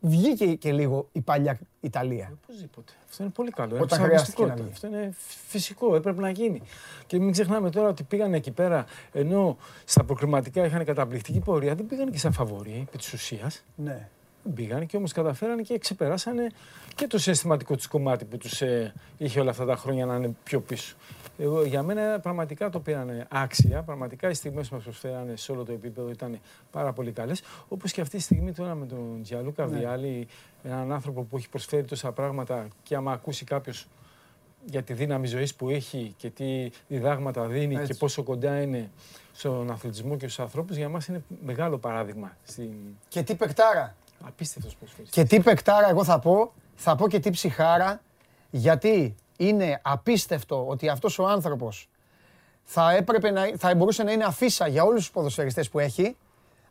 βγήκε 0.00 0.54
και 0.54 0.72
λίγο 0.72 1.08
η 1.12 1.20
παλιά 1.20 1.58
Ιταλία. 1.80 2.32
Οπωσδήποτε. 2.44 2.92
Αυτό 3.08 3.22
είναι 3.22 3.32
πολύ 3.32 3.50
καλό. 3.50 3.78
Όταν 3.80 3.98
Είναι 3.98 4.08
χρειάστηκε 4.08 4.42
να 4.42 4.46
πραγματικότητα. 4.46 4.88
βγει. 4.88 4.96
Αυτό 4.96 5.04
είναι 5.04 5.14
φυσικό, 5.48 5.94
έπρεπε 5.94 6.20
να 6.20 6.30
γίνει. 6.30 6.62
Και 7.06 7.18
μην 7.18 7.32
ξεχνάμε 7.32 7.70
τώρα 7.70 7.88
ότι 7.88 8.02
πήγαν 8.02 8.34
εκεί 8.34 8.50
πέρα, 8.50 8.84
ενώ 9.12 9.56
στα 9.84 10.04
προκριματικά 10.04 10.64
είχαν 10.64 10.84
καταπληκτική 10.84 11.38
πορεία, 11.38 11.74
δεν 11.74 11.86
πήγαν 11.86 12.10
και 12.10 12.18
σαν 12.18 12.32
φαβορή 12.32 12.84
επί 12.88 12.98
της 12.98 13.12
ουσίας. 13.12 13.64
Ναι. 13.76 14.08
Δεν 14.42 14.52
πήγαν 14.54 14.86
και 14.86 14.96
όμως 14.96 15.12
καταφέρανε 15.12 15.62
και 15.62 15.78
ξεπεράσανε 15.78 16.46
και 16.94 17.06
το 17.06 17.18
συναισθηματικό 17.18 17.76
τους 17.76 17.86
κομμάτι 17.86 18.24
που 18.24 18.36
τους 18.36 18.62
είχε 19.16 19.40
όλα 19.40 19.50
αυτά 19.50 19.64
τα 19.64 19.76
χρόνια 19.76 20.06
να 20.06 20.16
είναι 20.16 20.34
πιο 20.42 20.60
πίσω. 20.60 20.96
Εγώ, 21.40 21.64
για 21.64 21.82
μένα 21.82 22.20
πραγματικά 22.20 22.70
το 22.70 22.80
πήρανε 22.80 23.26
άξια. 23.30 23.82
Πραγματικά 23.82 24.30
οι 24.30 24.34
στιγμές 24.34 24.68
που 24.68 24.74
μα 24.74 24.80
προσφέρανε 24.80 25.36
σε 25.36 25.52
όλο 25.52 25.64
το 25.64 25.72
επίπεδο 25.72 26.10
ήταν 26.10 26.38
πάρα 26.70 26.92
πολύ 26.92 27.12
καλές. 27.12 27.42
Όπως 27.68 27.92
και 27.92 28.00
αυτή 28.00 28.16
τη 28.16 28.22
στιγμή 28.22 28.52
τώρα 28.52 28.74
με 28.74 28.86
τον 28.86 29.22
Τζιαλούκα 29.22 29.66
Ναι. 29.66 29.78
Βιάλη, 29.78 30.28
έναν 30.62 30.92
άνθρωπο 30.92 31.22
που 31.22 31.36
έχει 31.36 31.48
προσφέρει 31.48 31.84
τόσα 31.84 32.12
πράγματα 32.12 32.68
και 32.82 32.94
άμα 32.94 33.12
ακούσει 33.12 33.44
κάποιος 33.44 33.86
για 34.64 34.82
τη 34.82 34.92
δύναμη 34.92 35.26
ζωής 35.26 35.54
που 35.54 35.68
έχει 35.68 36.14
και 36.16 36.30
τι 36.30 36.70
διδάγματα 36.88 37.46
δίνει 37.46 37.74
Έτσι. 37.74 37.92
και 37.92 37.98
πόσο 37.98 38.22
κοντά 38.22 38.62
είναι 38.62 38.90
στον 39.32 39.70
αθλητισμό 39.70 40.16
και 40.16 40.24
στους 40.24 40.38
ανθρώπους, 40.38 40.76
για 40.76 40.88
μας 40.88 41.06
είναι 41.06 41.22
μεγάλο 41.44 41.78
παράδειγμα. 41.78 42.36
Στην... 42.44 42.70
Και 43.08 43.22
τι 43.22 43.34
παικτάρα. 43.34 43.94
Απίστευτος 44.26 44.74
προσφέρει. 44.76 45.08
Και 45.08 45.24
τι 45.24 45.40
παικτάρα 45.40 45.88
εγώ 45.88 46.04
θα 46.04 46.18
πω, 46.18 46.52
θα 46.74 46.96
πω 46.96 47.08
και 47.08 47.20
τι 47.20 47.30
ψυχάρα, 47.30 48.00
γιατί 48.50 49.14
είναι 49.40 49.80
απίστευτο 49.82 50.66
ότι 50.66 50.88
αυτός 50.88 51.18
ο 51.18 51.26
άνθρωπος 51.26 51.88
θα, 52.64 52.92
έπρεπε 52.92 53.30
να, 53.30 53.50
θα 53.58 53.74
μπορούσε 53.74 54.02
να 54.02 54.12
είναι 54.12 54.24
αφίσα 54.24 54.66
για 54.68 54.82
όλους 54.84 55.00
τους 55.00 55.10
ποδοσφαιριστές 55.10 55.68
που 55.68 55.78
έχει, 55.78 56.16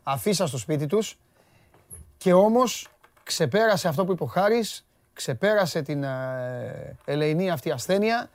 αφίσα 0.02 0.46
στο 0.46 0.58
σπίτι 0.58 0.86
τους, 0.86 1.18
και 2.16 2.32
όμως 2.32 2.88
ξεπέρασε 3.22 3.88
αυτό 3.88 4.04
που 4.04 4.12
είπε 4.12 4.22
ο 4.22 4.26
Χάρης, 4.26 4.86
ξεπέρασε 5.12 5.82
την 5.82 6.02
ε, 6.02 6.96
ελεηνή 7.04 7.50
αυτή 7.50 7.70
ασθένεια, 7.70 8.30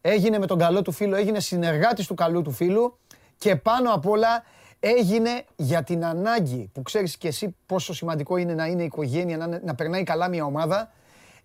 έγινε 0.00 0.38
με 0.38 0.46
τον 0.46 0.58
καλό 0.58 0.82
του 0.82 0.92
φίλο, 0.92 1.16
έγινε 1.16 1.40
συνεργάτης 1.40 2.06
του 2.06 2.14
καλού 2.14 2.42
του 2.42 2.50
φίλου 2.50 2.98
και 3.38 3.56
πάνω 3.56 3.92
απ' 3.92 4.06
όλα 4.06 4.44
έγινε 4.80 5.44
για 5.56 5.82
την 5.82 6.04
ανάγκη 6.04 6.70
που 6.72 6.82
ξέρεις 6.82 7.16
και 7.16 7.28
εσύ 7.28 7.56
πόσο 7.66 7.94
σημαντικό 7.94 8.36
είναι 8.36 8.54
να 8.54 8.66
είναι 8.66 8.82
η 8.82 8.84
οικογένεια, 8.84 9.36
να, 9.36 9.44
είναι- 9.44 9.60
να 9.64 9.74
περνάει 9.74 10.02
καλά 10.02 10.28
μια 10.28 10.44
ομάδα, 10.44 10.90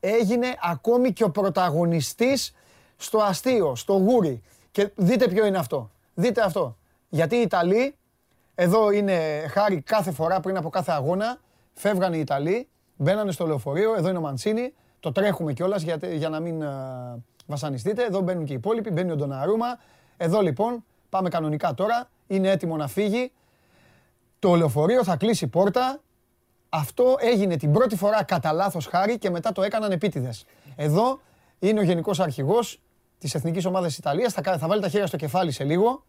έγινε 0.06 0.48
ακόμη 0.62 1.14
και 1.14 1.24
ο 1.24 1.30
πρωταγωνιστής 1.30 2.54
στο 2.98 3.20
αστείο, 3.20 3.76
στο 3.76 3.94
γούρι. 3.94 4.42
Και 4.72 4.90
δείτε 4.96 5.28
ποιο 5.28 5.46
είναι 5.46 5.58
αυτό. 5.58 5.90
Δείτε 6.14 6.42
αυτό. 6.42 6.78
Γιατί 7.10 7.36
οι 7.36 7.42
Ιταλοί, 7.42 7.96
εδώ 8.56 8.92
είναι 8.92 9.46
χάρη 9.50 9.82
κάθε 9.82 10.12
φορά 10.12 10.40
πριν 10.40 10.58
από 10.58 10.70
κάθε 10.70 10.92
αγώνα, 10.92 11.40
φεύγανε 11.74 12.18
οι 12.18 12.20
Ιταλοί, 12.20 12.68
μπαίνανε 12.96 13.32
στο 13.32 13.48
λεωφορείο, 13.48 13.96
εδώ 13.96 14.10
είναι 14.10 14.18
ο 14.18 14.22
Μαντσίνη, 14.22 14.74
το 15.00 15.12
τρέχουμε 15.12 15.54
κιόλας 15.54 15.82
για, 15.82 16.00
για 16.12 16.30
να 16.30 16.40
μην 16.40 16.64
α, 16.64 17.18
βασανιστείτε. 17.46 18.04
Εδώ 18.04 18.20
μπαίνουν 18.22 18.46
και 18.46 18.54
οι 18.54 18.56
υπόλοιποι, 18.56 18.92
μπαίνει 18.92 19.12
ο 19.12 19.16
Ντοναρούμα. 19.16 19.80
Εδώ 20.18 20.42
λοιπόν 20.42 20.84
πάμε 21.10 21.30
κανονικά 21.30 21.74
τώρα, 21.74 22.10
είναι 22.28 22.50
έτοιμο 22.50 22.78
να 22.78 22.88
φύγει. 22.88 23.32
Το 24.40 24.56
λεωφορείο 24.56 25.04
θα 25.04 25.16
κλείσει 25.16 25.48
πόρτα. 25.48 26.00
Αυτό 26.76 27.16
έγινε 27.20 27.58
την 27.58 27.72
πρώτη 27.72 27.96
φορά 27.96 28.24
κατά 28.24 28.52
λάθος 28.52 28.86
χάρη 28.86 29.18
και 29.18 29.30
μετά 29.30 29.52
το 29.52 29.62
έκαναν 29.62 29.92
επίτηδες. 29.92 30.46
Εδώ 30.76 31.20
είναι 31.60 31.80
ο 31.80 31.84
Γενικός 31.84 32.20
Αρχηγός 32.20 32.80
της 33.18 33.36
Εθνικής 33.36 33.66
Ομάδας 33.66 33.98
Ιταλίας. 33.98 34.34
Θα, 34.34 34.42
κα- 34.42 34.58
θα 34.58 34.68
βάλει 34.68 34.82
τα 34.82 34.90
χέρια 34.90 35.08
στο 35.08 35.18
κεφάλι 35.18 35.52
σε 35.52 35.64
λίγο. 35.64 36.04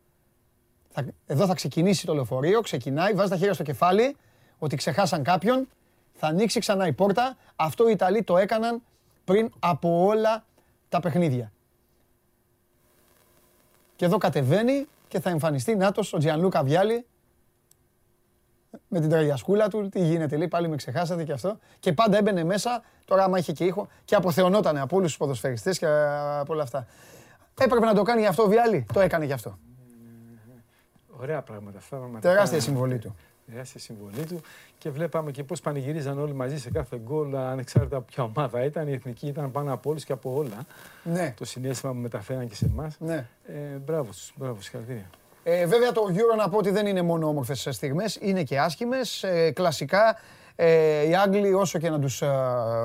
Θα, 0.88 1.04
εδώ 1.26 1.46
θα 1.46 1.54
ξεκινήσει 1.54 2.06
το 2.06 2.14
λεωφορείο. 2.14 2.60
Ξεκινάει, 2.60 3.12
βάζει 3.12 3.30
τα 3.30 3.36
χέρια 3.36 3.54
στο 3.54 3.62
κεφάλι 3.62 4.16
ότι 4.58 4.76
ξεχάσαν 4.76 5.22
κάποιον. 5.22 5.68
Θα 6.14 6.26
ανοίξει 6.26 6.60
ξανά 6.60 6.86
η 6.86 6.92
πόρτα. 6.92 7.36
Αυτό 7.56 7.88
οι 7.88 7.92
Ιταλοί 7.92 8.22
το 8.22 8.36
έκαναν 8.36 8.82
πριν 9.24 9.50
από 9.58 10.04
όλα 10.06 10.44
τα 10.88 11.00
παιχνίδια. 11.00 11.52
Και 13.96 14.04
εδώ 14.04 14.18
κατεβαίνει 14.18 14.86
και 15.08 15.20
θα 15.20 15.30
εμφανιστεί 15.30 15.76
νάτος 15.76 16.12
ο 16.12 16.18
Τζιανλούκα 16.18 16.62
Βιάλη 16.62 17.06
με 18.88 19.00
την 19.00 19.08
τραγιασκούλα 19.08 19.68
του. 19.68 19.88
Τι 19.88 20.00
γίνεται, 20.04 20.36
λέει, 20.36 20.48
πάλι 20.48 20.68
με 20.68 20.76
ξεχάσατε 20.76 21.24
και 21.24 21.32
αυτό. 21.32 21.58
Και 21.80 21.92
πάντα 21.92 22.16
έμπαινε 22.16 22.44
μέσα, 22.44 22.82
τώρα 23.04 23.24
άμα 23.24 23.38
είχε 23.38 23.52
και 23.52 23.64
ήχο, 23.64 23.88
και 24.04 24.14
αποθεωνόταν 24.14 24.76
από 24.76 24.96
όλους 24.96 25.08
τους 25.08 25.16
ποδοσφαιριστές 25.16 25.78
και 25.78 25.86
από 26.38 26.52
όλα 26.52 26.62
αυτά. 26.62 26.86
Έπρεπε 27.60 27.84
να 27.86 27.94
το 27.94 28.02
κάνει 28.02 28.20
γι' 28.20 28.26
αυτό 28.26 28.42
ο 28.42 28.46
Βιάλη, 28.48 28.86
το 28.92 29.00
έκανε 29.00 29.24
γι' 29.24 29.32
αυτό. 29.32 29.58
Ωραία 31.20 31.42
πράγματα 31.42 31.78
αυτά. 31.78 31.96
Πραγματικά. 31.96 32.28
Τεράστια 32.32 32.60
συμβολή 32.60 32.98
του. 32.98 33.14
Τεράστια 33.50 33.80
συμβολή 33.80 34.24
του. 34.26 34.40
Και 34.78 34.90
βλέπαμε 34.90 35.30
και 35.30 35.44
πώς 35.44 35.60
πανηγυρίζαν 35.60 36.18
όλοι 36.18 36.32
μαζί 36.34 36.58
σε 36.58 36.70
κάθε 36.70 36.96
γκολ, 37.04 37.36
ανεξάρτητα 37.36 37.96
από 37.96 38.06
ποια 38.06 38.24
ομάδα 38.24 38.64
ήταν. 38.64 38.88
Η 38.88 38.92
εθνική 38.92 39.26
ήταν 39.26 39.50
πάνω 39.50 39.72
από 39.72 39.90
όλους 39.90 40.04
και 40.04 40.12
από 40.12 40.34
όλα. 40.34 40.66
Ναι, 41.04 41.34
Το 41.36 41.44
συνέστημα 41.44 41.92
που 41.92 41.98
μεταφέραν 41.98 42.48
και 42.48 42.54
σε 42.54 42.64
εμάς. 42.64 42.96
ναι. 42.98 43.26
Ε, 43.46 43.76
μπράβο 43.84 44.10
τους, 44.10 44.32
μπράβο, 44.36 44.60
συγχαρητήρια. 44.60 45.10
Ε, 45.46 45.66
βέβαια 45.66 45.92
το 45.92 46.02
Euro 46.08 46.36
να 46.36 46.48
πω 46.48 46.58
ότι 46.58 46.70
δεν 46.70 46.86
είναι 46.86 47.02
μόνο 47.02 47.28
όμορφες 47.28 47.68
στιγμές, 47.70 48.18
είναι 48.20 48.42
και 48.42 48.58
άσχημες. 48.58 49.22
Ε, 49.22 49.50
κλασικά 49.50 50.16
ε, 50.56 51.08
οι 51.08 51.16
Άγγλοι 51.16 51.54
όσο 51.54 51.78
και 51.78 51.90
να 51.90 51.98
τους 51.98 52.22
ε, 52.22 52.28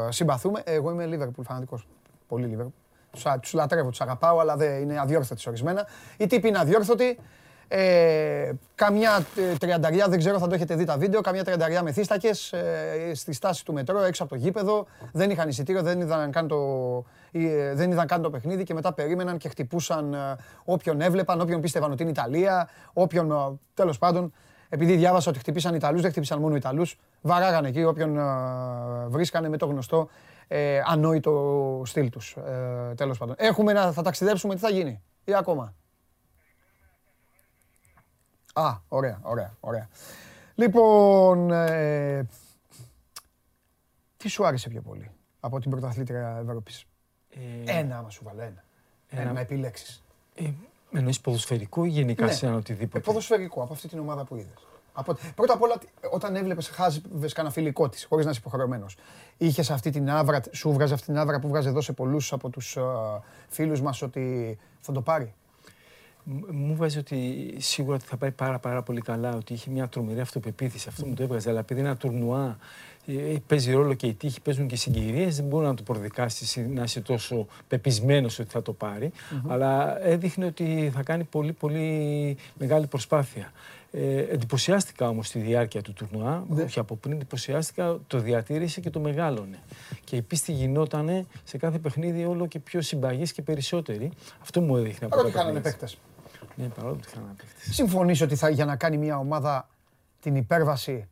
συμπαθούμε, 0.10 0.62
εγώ 0.64 0.92
είμαι 0.92 1.10
Liverpool 1.12 1.44
φανατικός, 1.44 1.88
πολύ 2.28 2.58
Liverpool. 2.58 2.72
Τους, 3.12 3.26
α- 3.26 3.40
τους 3.40 3.54
λατρεύω, 3.54 3.90
τους 3.90 4.02
αγαπάω, 4.02 4.40
αλλά 4.40 4.56
δεν 4.56 4.82
είναι 4.82 5.00
αδιόρθωτοι 5.00 5.42
σε 5.42 5.50
ορισμένα. 5.50 5.88
Οι 6.18 6.28
τύποι 6.28 6.48
είναι 6.48 6.60
αδιόρθωτοι. 6.60 7.20
Ε, 7.72 8.52
καμιά 8.76 9.26
ε, 9.52 9.56
τριανταριά, 9.56 10.08
δεν 10.08 10.20
ξέρω, 10.20 10.40
θα 10.40 10.48
το 10.48 10.56
έχετε 10.56 10.76
δει 10.76 10.86
τα 10.86 10.98
βίντεο, 10.98 11.22
καμιά 11.22 11.44
τριανταριά 11.44 11.84
μεθύστακες 11.84 12.54
ε, 12.54 13.12
στη 13.14 13.34
στάση 13.34 13.66
του 13.66 13.74
μετρό 13.74 14.04
έξω 14.04 14.24
από 14.24 14.32
το 14.36 14.38
γήπεδο. 14.40 14.86
Δεν 15.12 15.30
είχαν 15.30 15.50
εισιτήριο, 15.50 15.82
δεν 15.82 16.02
είδαν 16.02 16.32
καν 16.32 16.48
το, 16.48 16.58
ε, 16.58 17.04
δεν 17.74 17.92
είδαν 17.92 18.08
καν 18.08 18.22
το 18.22 18.30
παιχνίδι 18.30 18.64
και 18.64 18.74
μετά 18.74 18.94
περίμεναν 18.94 19.38
και 19.38 19.50
χτυπούσαν 19.50 20.14
ε, 20.14 20.36
όποιον 20.64 21.02
έβλεπαν, 21.02 21.42
όποιον 21.42 21.62
πίστευαν 21.62 21.92
ότι 21.92 22.02
είναι 22.02 22.12
Ιταλία, 22.12 22.70
όποιον 22.94 23.32
ε, 23.32 23.36
τέλος 23.74 23.98
πάντων. 23.98 24.34
Επειδή 24.70 24.96
διάβασα 24.96 25.30
ότι 25.30 25.40
χτυπήσαν 25.40 25.76
Ιταλούς, 25.76 26.02
δεν 26.02 26.12
χτυπήσαν 26.12 26.40
μόνο 26.40 26.56
Ιταλούς, 26.56 27.00
βαράγανε 27.22 27.68
εκεί 27.68 27.84
όποιον 27.84 28.18
ε, 28.18 28.24
βρίσκανε 29.08 29.50
με 29.50 29.58
το 29.58 29.66
γνωστό 29.66 30.10
ε, 30.48 30.82
ανόητο 30.86 31.82
στυλ 31.86 32.10
τους, 32.10 32.36
ε, 32.36 32.94
τέλος 32.96 33.18
πάντων. 33.18 33.36
Έχουμε 33.38 33.74
να 33.74 33.92
θα 33.92 34.02
ταξιδέψουμε, 34.02 34.54
τι 34.54 34.60
θα 34.60 34.70
γίνει 34.70 35.02
ή 35.24 35.36
ακόμα; 35.36 35.74
Α, 38.54 38.78
ωραία, 38.88 39.20
ωραία, 39.22 39.56
ωραία. 39.60 39.88
Λοιπόν, 40.56 41.52
ε, 41.52 42.28
τι 44.18 44.28
σου 44.28 44.46
άρεσε 44.46 44.70
πιο 44.70 44.82
πολύ 44.82 45.12
από 45.40 45.60
την 45.60 45.72
πρωταθλήτρια 45.72 46.38
Ευρώπης; 46.42 46.86
Ε, 47.66 47.78
Ένα 47.80 47.98
άμα 47.98 48.10
σου 48.10 48.22
βάλω, 48.24 48.42
ένα. 48.42 48.64
Ένα, 49.10 49.22
Ένα. 49.22 49.32
να 49.32 49.40
επιλέξεις. 49.40 50.04
ε, 50.36 50.50
εννοείς 50.94 51.20
ποδοσφαιρικό 51.22 51.86
ή 51.86 51.90
γενικά 51.90 52.26
Ναι. 52.26 52.32
σε 52.32 52.46
ένα 52.46 52.56
Ε, 52.56 52.58
οτιδήποτε. 52.58 53.00
ποδοσφαιρικό, 53.00 53.62
από 53.64 53.74
αυτή 53.74 53.88
την 53.88 54.00
ομάδα 54.00 54.24
που 54.24 54.36
είδες. 54.36 54.68
Από... 54.94 55.18
Πρώτα 55.36 55.54
απ' 55.54 55.62
όλα, 55.62 55.76
όταν 56.12 56.36
έβλεπες, 56.36 56.68
χάζευες 56.70 57.34
κανένα 57.34 57.54
φιλικό 57.54 57.90
της, 57.90 58.06
χωρίς 58.06 58.26
να 58.26 58.32
είσαι 58.32 58.40
υποχρεωμένος. 58.40 58.96
Είχες 59.38 59.70
αυτή 59.70 59.90
την 59.90 60.10
άβρα, 60.10 60.42
σου 60.52 60.72
βγάζει 60.74 60.94
αυτή 60.94 61.06
την 61.06 61.18
άβρα 61.18 61.40
που 61.40 61.48
βγάζει 61.48 61.68
εδώ 61.68 61.82
σε 61.82 61.94
πολλούς 61.94 62.34
από 62.34 62.50
τους 62.50 62.76
ε, 62.76 62.82
φίλους 63.50 63.82
μας 63.82 64.02
ότι 64.02 64.58
θα 64.80 64.92
το 64.92 65.02
πάρει; 65.02 65.34
Μ- 66.24 66.50
Μου 66.52 66.76
βάζει 66.76 66.98
ότι 66.98 67.56
σίγουρα 67.58 67.96
ότι 67.96 68.06
θα 68.06 68.18
πάει 68.18 68.32
πάρα, 68.32 68.60
πάρα 68.60 68.84
πολύ 68.84 69.02
καλά, 69.02 69.36
ότι 69.36 69.54
είχε 69.54 69.70
μια 69.70 69.88
τρομερή 69.88 70.20
αυτοπεποίθηση. 70.20 70.88
Αυτό 70.90 71.06
μου 71.06 71.14
το 71.14 71.24
έβγαζε. 71.24 71.50
Αλλά 71.50 71.60
επειδή 71.60 71.80
είναι 71.80 71.90
ένα 71.90 71.98
τουρνουά, 71.98 72.46
ε, 72.50 72.99
παίζει 73.48 73.72
ρόλο 73.72 73.94
και 73.94 74.08
η 74.08 74.14
τύχη, 74.14 74.42
παίζουν 74.42 74.68
και 74.68 74.76
συγκυρίες, 74.76 75.36
δεν 75.36 75.46
μπορεί 75.46 75.66
να 75.66 75.74
το 75.74 75.84
προδικάσει 75.84 76.68
να 76.68 76.84
είσαι 76.84 77.02
τόσο 77.02 77.48
πεπισμένος 77.68 78.40
ότι 78.40 78.50
θα 78.50 78.62
το 78.62 78.74
πάρει. 78.74 79.12
Αλλά 79.48 80.04
έδειχνε 80.06 80.46
ότι 80.46 80.92
θα 80.94 81.04
κάνει 81.04 81.24
πολύ, 81.24 81.54
πολύ 81.54 82.38
μεγάλη 82.58 82.88
προσπάθεια. 82.88 83.52
Ε, 83.92 84.20
εντυπωσιάστηκα 84.20 85.08
όμως 85.08 85.28
στη 85.28 85.40
διάρκεια 85.40 85.82
του 85.82 85.94
τουρνουά. 85.94 86.46
Ναι. 86.50 86.64
Όχι 86.64 86.80
από 86.80 86.96
πριν, 86.96 87.14
εντυπωσιάστηκα, 87.14 88.00
το 88.08 88.20
διατήρησε 88.20 88.82
και 88.82 88.90
το 88.90 89.00
μεγάλωνε. 89.00 89.60
Και 90.04 90.16
η 90.16 90.22
πίστη 90.22 90.52
γινόταν 90.52 91.28
σε 91.44 91.58
κάθε 91.58 91.78
παιχνίδι 91.80 92.26
όλο 92.26 92.48
και 92.48 92.60
πιο 92.60 92.82
συμπαγής 92.82 93.32
και 93.32 93.42
περισσότερη. 93.42 94.12
Αυτό 94.42 94.62
μου 94.62 94.78
έδειχνε 94.78 95.06
από 95.06 95.16
Παρότι 95.16 95.38
χάνανε 95.38 95.60
παίχτε. 95.60 95.88
Ναι, 96.56 96.66
παρόλο 96.66 96.96
που 96.96 97.08
χάνανε 97.14 97.34
παίχτε. 97.38 97.72
Συμφωνείς 97.72 98.22
ότι 98.22 98.36
θα, 98.36 98.50
για 98.50 98.66
να 98.66 98.76
κάνει 98.76 98.98
μια 98.98 99.18
ομάδα 99.18 99.70
την 100.20 100.36
υπέρβαση 100.36 101.08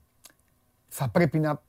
θα 0.98 1.08
πρέπει 1.08 1.40
να, 1.40 1.62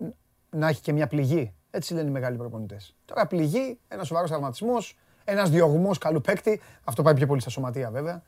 να 0.51 0.69
έχει 0.69 0.81
και 0.81 0.93
μια 0.93 1.07
πληγή. 1.07 1.53
Έτσι 1.71 1.95
λένε 1.95 2.09
οι 2.09 2.13
μεγάλοι 2.13 2.37
προπονητές. 2.37 2.95
Τώρα 3.05 3.27
πληγή, 3.27 3.79
ένας 3.89 4.07
σοβαρός 4.07 4.31
τραυματισμός, 4.31 4.97
ένας 5.25 5.51
διωγμός 5.51 5.99
καλού 5.99 6.21
παίκτη. 6.21 6.61
Αυτό 6.85 7.03
πάει 7.03 7.15
πιο 7.15 7.27
πολύ 7.27 7.41
στα 7.41 7.51
σωματεία 7.51 7.91
βέβαια. 7.91 8.23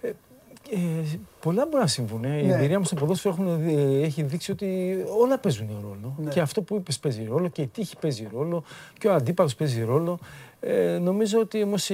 Ε, 0.00 0.08
ε, 0.08 1.18
πολλά 1.40 1.66
μπορεί 1.66 1.82
να 1.82 1.86
συμβούν. 1.86 2.24
Ε. 2.24 2.38
Η 2.38 2.46
ναι. 2.46 2.54
εμπειρία 2.54 2.78
μου 2.78 2.84
στο 2.84 2.94
ποδόσφαιρο 2.94 3.60
έχει 4.02 4.22
δείξει 4.22 4.50
ότι 4.50 4.96
όλα 5.20 5.38
παίζουν 5.38 5.68
ρόλο. 5.82 6.14
Ναι. 6.18 6.30
Και 6.30 6.40
αυτό 6.40 6.62
που 6.62 6.76
είπες 6.76 6.98
παίζει 6.98 7.24
ρόλο 7.24 7.48
και 7.48 7.62
η 7.62 7.66
τύχη 7.66 7.96
παίζει 7.96 8.28
ρόλο 8.32 8.64
και 8.98 9.08
ο 9.08 9.14
αντίπαλος 9.14 9.54
παίζει 9.54 9.82
ρόλο. 9.82 10.18
Ε, 10.60 10.98
νομίζω 10.98 11.38
ότι 11.40 11.62
όμως 11.62 11.90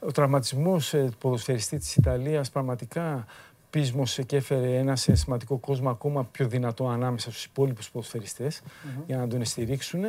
ο 0.00 0.12
τραυματισμός 0.12 0.90
του 0.90 1.14
ποδοσφαιριστή 1.18 1.78
της 1.78 1.96
Ιταλίας 1.96 2.50
πραγματικά 2.50 3.26
πείσμωσε 3.74 4.22
και 4.22 4.36
έφερε 4.36 4.76
ένα 4.76 4.96
συναισθηματικό 4.96 5.56
κόσμο 5.58 5.90
ακόμα 5.90 6.24
πιο 6.24 6.46
δυνατό 6.46 6.88
ανάμεσα 6.88 7.30
στους 7.30 7.44
υπόλοιπους 7.44 7.90
ποδοσφαιριστές 7.90 8.62
για 9.06 9.16
να 9.16 9.28
τον 9.28 9.44
στηρίξουν. 9.44 10.04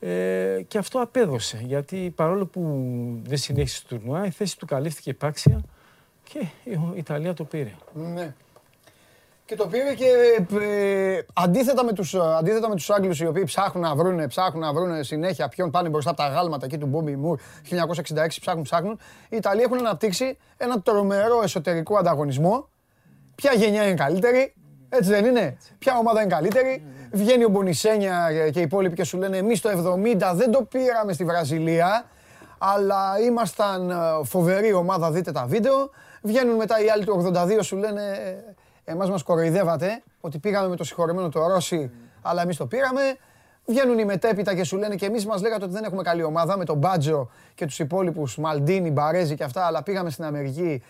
Ε, 0.00 0.62
και 0.68 0.78
αυτό 0.78 1.00
απέδωσε, 1.00 1.60
γιατί 1.64 2.12
παρόλο 2.16 2.46
που 2.46 2.60
δεν 3.22 3.38
συνέχισε 3.38 3.82
το 3.82 3.96
τουρνουά, 3.96 4.26
η 4.26 4.30
θέση 4.30 4.58
του 4.58 4.66
καλύφθηκε 4.66 5.10
επάξια 5.10 5.62
και 6.22 6.38
η 6.64 6.78
Ιταλία 6.94 7.34
το 7.34 7.44
πήρε. 7.44 7.72
Ναι. 7.92 8.34
Και 9.44 9.56
το 9.56 9.66
πήρε 9.66 9.94
και 9.94 10.06
ε, 10.60 11.22
αντίθετα, 11.32 11.84
με 11.84 11.92
τους, 11.92 12.14
αντίθετα 12.14 12.68
με 12.68 12.74
τους 12.74 12.90
Άγγλους 12.90 13.20
οι 13.20 13.26
οποίοι 13.26 13.44
ψάχνουν 13.44 13.84
να 13.84 13.94
βρούνε, 13.94 14.26
ψάχνουν 14.26 14.60
να 14.60 14.72
βρούνε 14.72 15.02
συνέχεια 15.02 15.48
ποιον 15.48 15.70
πάνε 15.70 15.88
μπροστά 15.88 16.10
από 16.10 16.18
τα 16.18 16.28
γάλματα 16.28 16.66
εκεί 16.66 16.78
του 16.78 16.86
Μπόμπι 16.86 17.16
Μουρ 17.16 17.38
1966 17.70 18.26
ψάχνουν, 18.40 18.62
ψάχνουν. 18.62 18.98
Οι 19.28 19.36
Ιταλοί 19.36 19.62
έχουν 19.62 19.78
αναπτύξει 19.78 20.36
ένα 20.56 20.80
τρομερό 20.80 21.42
εσωτερικό 21.42 21.96
ανταγωνισμό 21.96 22.68
ποια 23.34 23.52
γενιά 23.52 23.84
είναι 23.84 23.94
καλύτερη, 23.94 24.54
έτσι 24.88 25.10
δεν 25.10 25.24
είναι; 25.24 25.56
Ποια 25.78 25.96
ομάδα 25.96 26.20
είναι 26.20 26.34
καλύτερη; 26.34 26.84
Βγαίνει 27.12 27.44
ο 27.44 27.48
Μπονισένια 27.48 28.30
και 28.52 28.58
οι 28.58 28.62
υπόλοιποι 28.62 28.94
και 28.94 29.04
σου 29.04 29.18
λένε 29.18 29.36
εμείς 29.36 29.60
το 29.60 29.70
70 29.70 30.32
δεν 30.34 30.50
το 30.50 30.62
πήραμε 30.62 31.12
στη 31.12 31.24
Βραζιλία, 31.24 32.04
αλλά 32.58 33.18
ήμασταν 33.26 33.90
ε, 33.90 33.94
φοβερή 34.24 34.72
ομάδα, 34.72 35.10
δείτε 35.10 35.32
τα 35.32 35.44
βίντεο. 35.46 35.90
Βγαίνουν 36.22 36.56
μετά 36.56 36.84
οι 36.84 36.88
άλλοι 36.88 37.04
του 37.04 37.32
82 37.34 37.58
σου 37.60 37.76
λένε 37.76 38.02
«Ε, 38.84 38.92
εμάς 38.92 39.10
μας 39.10 39.22
κοροϊδεύατε 39.22 40.02
ότι 40.20 40.38
πήγαμε 40.38 40.68
με 40.68 40.76
το 40.76 40.84
συγχωρεμένο 40.84 41.28
το 41.28 41.46
Ρώση, 41.46 41.90
αλλά 42.22 42.42
εμείς 42.42 42.56
το 42.56 42.66
πήραμε. 42.66 43.00
Βγαίνουν 43.66 43.98
οι 43.98 44.04
μετέπειτα 44.04 44.54
και 44.54 44.64
σου 44.64 44.76
λένε 44.76 44.94
και 44.94 45.06
εμείς 45.06 45.26
μας 45.26 45.42
λέγατε 45.42 45.64
ότι 45.64 45.72
δεν 45.72 45.84
έχουμε 45.84 46.02
καλή 46.02 46.22
ομάδα 46.22 46.56
με 46.58 46.64
τον 46.64 46.76
Μπάτζο 46.76 47.30
και 47.54 47.66
τους 47.66 47.78
υπόλοιπους 47.78 48.36
Μαλντίνι, 48.36 48.90
Μπαρέζι 48.90 49.34
και 49.34 49.44
αυτά, 49.44 49.66
αλλά 49.66 49.82
πήγαμε 49.82 50.10
στην 50.10 50.24
Αμερική 50.24 50.82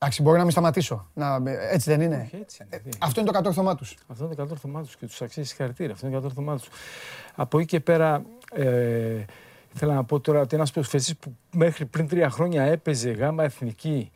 Εντάξει, 0.00 0.22
μπορεί 0.22 0.36
να 0.36 0.42
μην 0.42 0.52
σταματήσω. 0.52 1.10
Να, 1.14 1.42
έτσι 1.70 1.90
δεν 1.90 2.00
είναι. 2.00 2.30
έτσι 2.40 2.64
είναι. 2.64 2.82
Ε, 2.84 2.88
αυτό 2.98 3.20
είναι 3.20 3.28
το 3.28 3.34
κατόρθωμά 3.34 3.74
τους. 3.74 3.94
Αυτό 4.06 4.24
είναι 4.24 4.34
το 4.34 4.40
κατόρθωμά 4.40 4.82
τους 4.82 4.96
και 4.96 5.06
τους 5.06 5.22
αξίζει 5.22 5.46
συγχαρητήρια. 5.46 5.92
Αυτό 5.92 6.06
είναι 6.06 6.14
το 6.14 6.20
κατόρθωμά 6.20 6.56
τους. 6.56 6.68
Από 7.34 7.58
εκεί 7.58 7.66
και 7.66 7.80
πέρα, 7.80 8.22
ε, 8.52 9.24
ήθελα 9.74 9.94
να 9.94 10.04
πω 10.04 10.20
τώρα 10.20 10.40
ότι 10.40 10.56
ένας 10.56 10.70
προσφυγή 10.70 11.14
που 11.14 11.36
μέχρι 11.52 11.84
πριν 11.84 12.08
τρία 12.08 12.30
χρόνια 12.30 12.62
έπαιζε 12.62 13.10
γάμα 13.10 13.44
εθνική 13.44 14.10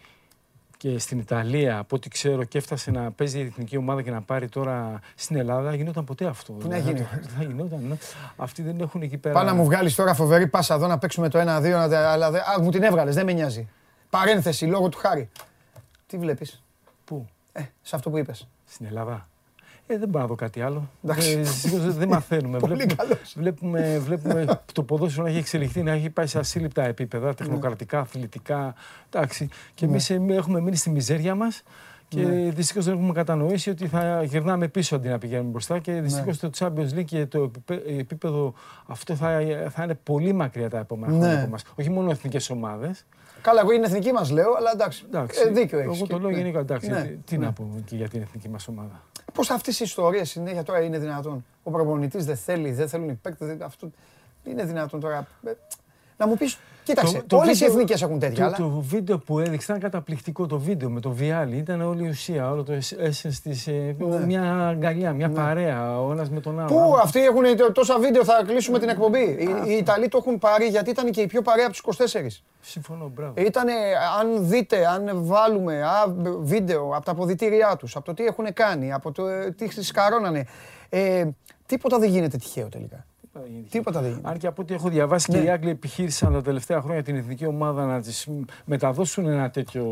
και 0.77 0.99
στην 0.99 1.19
Ιταλία, 1.19 1.79
από 1.79 1.97
ό,τι 1.97 2.09
ξέρω, 2.09 2.45
και 2.45 2.59
έφτασε 2.59 2.91
να 2.91 3.11
παίζει 3.11 3.39
η 3.39 3.43
εθνική 3.43 3.77
ομάδα 3.77 4.03
και 4.03 4.11
να 4.11 4.23
πάρει 4.23 4.49
τώρα 4.49 5.01
στην 5.15 5.37
Ελλάδα, 5.37 5.75
γινόταν 5.75 6.05
ποτέ 6.05 6.27
αυτό. 6.27 6.53
Πού 6.53 6.69
να 6.69 6.79
γίνει. 6.79 7.07
Θα 7.37 7.43
γινόταν. 7.45 7.81
Ναι. 7.89 7.97
Αυτοί 8.37 8.63
δεν 8.63 8.81
έχουν 8.81 9.03
εκεί 9.03 9.17
πέρα. 9.17 9.35
Πάμε 9.35 9.51
να 9.51 9.57
μου 9.57 9.65
βγάλεις 9.65 9.95
τώρα 9.95 10.15
φοβερή 10.15 10.47
πάσα 10.47 10.75
εδώ 10.75 10.87
να 10.87 10.99
παίξουμε 10.99 11.29
το 11.29 11.39
1-2, 11.39 11.45
αλλά 11.45 12.31
μου 12.61 12.71
την 12.71 12.83
έβγαλες, 12.83 13.15
δεν 13.15 13.25
με 13.25 13.33
νοιάζει. 13.33 13.69
Παρένθεση 14.11 14.65
λόγω 14.65 14.89
του 14.89 14.99
χάρη. 14.99 15.31
Τι 16.13 16.19
βλέπεις; 16.19 16.63
Πού; 17.05 17.27
Ε, 17.53 17.63
σε 17.83 17.97
αυτό 17.97 18.11
που 18.11 18.19
είπες. 18.19 18.49
Στην 18.65 18.87
Ελλάδα. 18.87 19.29
Ε, 19.87 19.99
δεν 19.99 20.09
μπορώ 20.09 20.23
να 20.23 20.27
δω 20.27 20.35
κάτι 20.35 20.61
άλλο. 20.61 20.91
Ε, 21.07 21.43
δεν 21.73 22.09
μαθαίνουμε. 22.09 22.59
βλέπουμε, 22.65 23.19
βλέπουμε, 23.35 23.99
βλέπουμε 23.99 24.61
το 24.73 24.83
ποδόσφαιρο 24.83 25.23
να 25.23 25.29
έχει 25.29 25.39
εξελιχθεί, 25.39 25.83
να 25.83 25.93
έχει 25.93 26.11
πάει 26.11 26.27
σε 26.27 26.39
ασύλληπτα 26.39 26.85
επίπεδα, 26.85 27.27
ναι. 27.27 27.35
τεχνοκρατικά, 27.35 27.99
αθλητικά. 27.99 28.75
Εντάξει. 29.11 29.49
Και 29.75 29.85
εμείς 29.85 30.11
ναι. 30.11 30.35
έχουμε 30.35 30.61
μείνει 30.61 30.77
στη 30.77 30.91
μιζέρια 30.91 31.35
μας. 31.35 31.63
Και 32.09 32.23
ναι. 32.23 32.51
δυστυχώς 32.51 32.85
δεν 32.85 32.95
έχουμε 32.95 33.13
κατανοήσει 33.13 33.71
ότι 33.71 33.87
θα 33.87 34.23
γυρνάμε 34.23 34.69
πίσω 34.69 34.97
αντί 34.97 35.09
να 35.09 35.19
πηγαίνουμε 35.19 35.51
μπροστά. 35.51 35.79
Και 35.79 35.93
δυστυχώς 35.93 36.43
ναι. 36.43 36.51
το 36.51 36.67
Champions 36.67 36.99
League 36.99 37.05
και 37.05 37.27
το 37.27 37.51
επίπεδο 37.99 38.55
αυτό 38.87 39.15
θα, 39.15 39.41
θα 39.71 39.83
είναι 39.83 39.95
πολύ 39.95 40.33
μακριά 40.33 40.71
τα 40.71 40.79
επόμενα 40.79 41.13
χρόνια 41.13 41.37
από 41.37 41.47
εμάς. 41.47 41.63
Όχι 41.75 41.91
μόνο 41.91 42.11
εθνικές 42.11 42.51
ομάδες. 42.51 43.05
Καλά, 43.43 43.61
εγώ 43.61 43.73
είναι 43.73 43.87
εθνική 43.87 44.13
μας 44.13 44.31
λέω, 44.31 44.55
αλλά 44.55 44.71
εντάξει. 44.75 45.05
εντάξει. 45.07 45.41
Ε, 45.47 45.51
δίκιο 45.51 45.79
έχεις. 45.79 45.97
Εγώ 45.97 46.07
το 46.07 46.19
λέω 46.19 46.31
γενικά 46.31 46.59
εντάξει. 46.59 46.91
Ναι, 46.91 47.15
τι 47.25 47.39
ναι. 47.39 47.45
να 47.45 47.53
πω 47.53 47.83
και 47.85 47.97
για 47.97 48.09
την 48.09 48.23
εθνική 48.23 48.49
μας 48.49 48.69
ομάδα. 48.69 49.03
Πώς 49.33 49.51
αυτές 49.51 49.81
οι 49.81 49.85
ιστορίες 49.85 50.31
συνέχεια 50.31 50.63
τώρα 50.63 50.81
είναι 50.81 50.99
δυνατόν; 50.99 51.45
Ο 51.63 51.71
προπονητής 51.71 52.25
δεν 52.25 52.37
θέλει, 52.37 52.73
δεν 52.73 52.89
θέλουν 52.89 53.09
οι 53.09 53.19
παίκτες. 53.23 53.61
Αυτό 53.61 53.91
είναι 54.45 54.65
δυνατόν 54.65 55.01
τώρα. 55.01 55.27
Ε, 55.47 55.53
να 56.17 56.27
μου 56.27 56.37
πεις, 56.37 56.59
κοίταξε, 56.83 57.23
το, 57.27 57.37
όλες 57.37 57.61
οι 57.61 57.65
εθνικές 57.65 58.03
έχουν 58.03 58.19
τέτοια. 58.19 58.51
Το, 58.51 58.57
το 58.57 58.81
βίντεο 58.81 59.19
που 59.19 59.39
έδειξε 59.39 59.67
ήταν 59.69 59.81
καταπληκτικό 59.81 60.47
το 60.47 60.59
βίντεο 60.59 60.91
με 60.91 61.01
το 61.01 61.11
Βιάλι. 61.11 61.57
Ήταν 61.57 61.81
όλη 61.81 62.05
η 62.05 62.09
ουσία, 62.09 62.51
όλο 62.51 62.63
το 62.63 62.73
essence 62.73 63.39
της, 63.43 63.67
ε, 63.67 63.97
ναι. 63.99 64.27
μια 64.27 64.69
αγκαλιά, 64.69 65.13
μια 65.13 65.29
ναι. 65.29 65.35
παρέα, 65.35 66.01
ο 66.01 66.13
ένας 66.13 66.31
με 66.31 66.41
τον 66.41 66.61
άλλο. 66.61 66.69
Πού, 66.69 66.97
αυτοί 67.03 67.25
έχουν 67.25 67.43
τόσα 67.73 67.99
βίντεο, 67.99 68.25
θα 68.25 68.43
κλείσουμε 68.47 68.79
την 68.79 68.89
εκπομπή. 68.89 69.19
Οι, 69.19 69.73
οι 69.73 69.77
Ιταλοί 69.77 70.09
το 70.09 70.19
έχουν 70.21 70.39
πάρει 70.39 70.67
γιατί 70.67 70.91
ήταν 70.91 71.11
και 71.11 71.21
η 71.21 71.27
πιο 71.27 71.43
παρέα 71.43 71.67
από 71.67 71.95
τους 71.95 72.13
24. 72.13 72.27
Συμφωνώ, 72.61 73.11
μπράβο. 73.15 73.35
Ήτανε, 73.37 73.73
αν 74.21 74.49
δείτε, 74.49 74.87
αν 74.87 75.25
βάλουμε 75.25 75.83
α, 75.83 76.15
βίντεο 76.41 76.91
από 76.95 77.05
τα 77.05 77.11
αποδητήριά 77.11 77.77
τους, 77.77 77.97
από 77.97 78.05
το 78.05 78.15
τι 78.15 78.25
έχουν 78.25 78.53
κάνει, 78.53 78.93
από 78.93 79.13
το 79.13 79.27
ε, 79.27 79.51
τι 79.51 79.83
σκαρώνανε, 79.85 80.47
ε, 80.89 81.25
τίποτα 81.67 81.99
δεν 81.99 82.11
γίνεται 82.11 82.37
τυχαίο 82.37 82.69
τελικά. 82.69 83.07
Τίποτα 83.71 84.01
δεν 84.01 84.11
γίνεται. 84.11 84.29
Αν 84.29 84.39
και 84.39 84.47
από 84.47 84.63
ό,τι 84.63 84.75
έχω 84.75 84.89
διαβάσει 84.89 85.33
και 85.33 85.39
ναι. 85.39 85.45
οι 85.45 85.51
Άγγλοι 85.51 85.71
επιχείρησαν 85.71 86.33
τα 86.33 86.43
τελευταία 86.43 86.81
χρόνια 86.81 87.03
την 87.03 87.17
εθνική 87.17 87.47
ομάδα 87.47 87.85
να 87.85 88.01
τη 88.01 88.11
μεταδώσουν 88.65 89.27
ένα 89.27 89.51
τέτοιο 89.51 89.87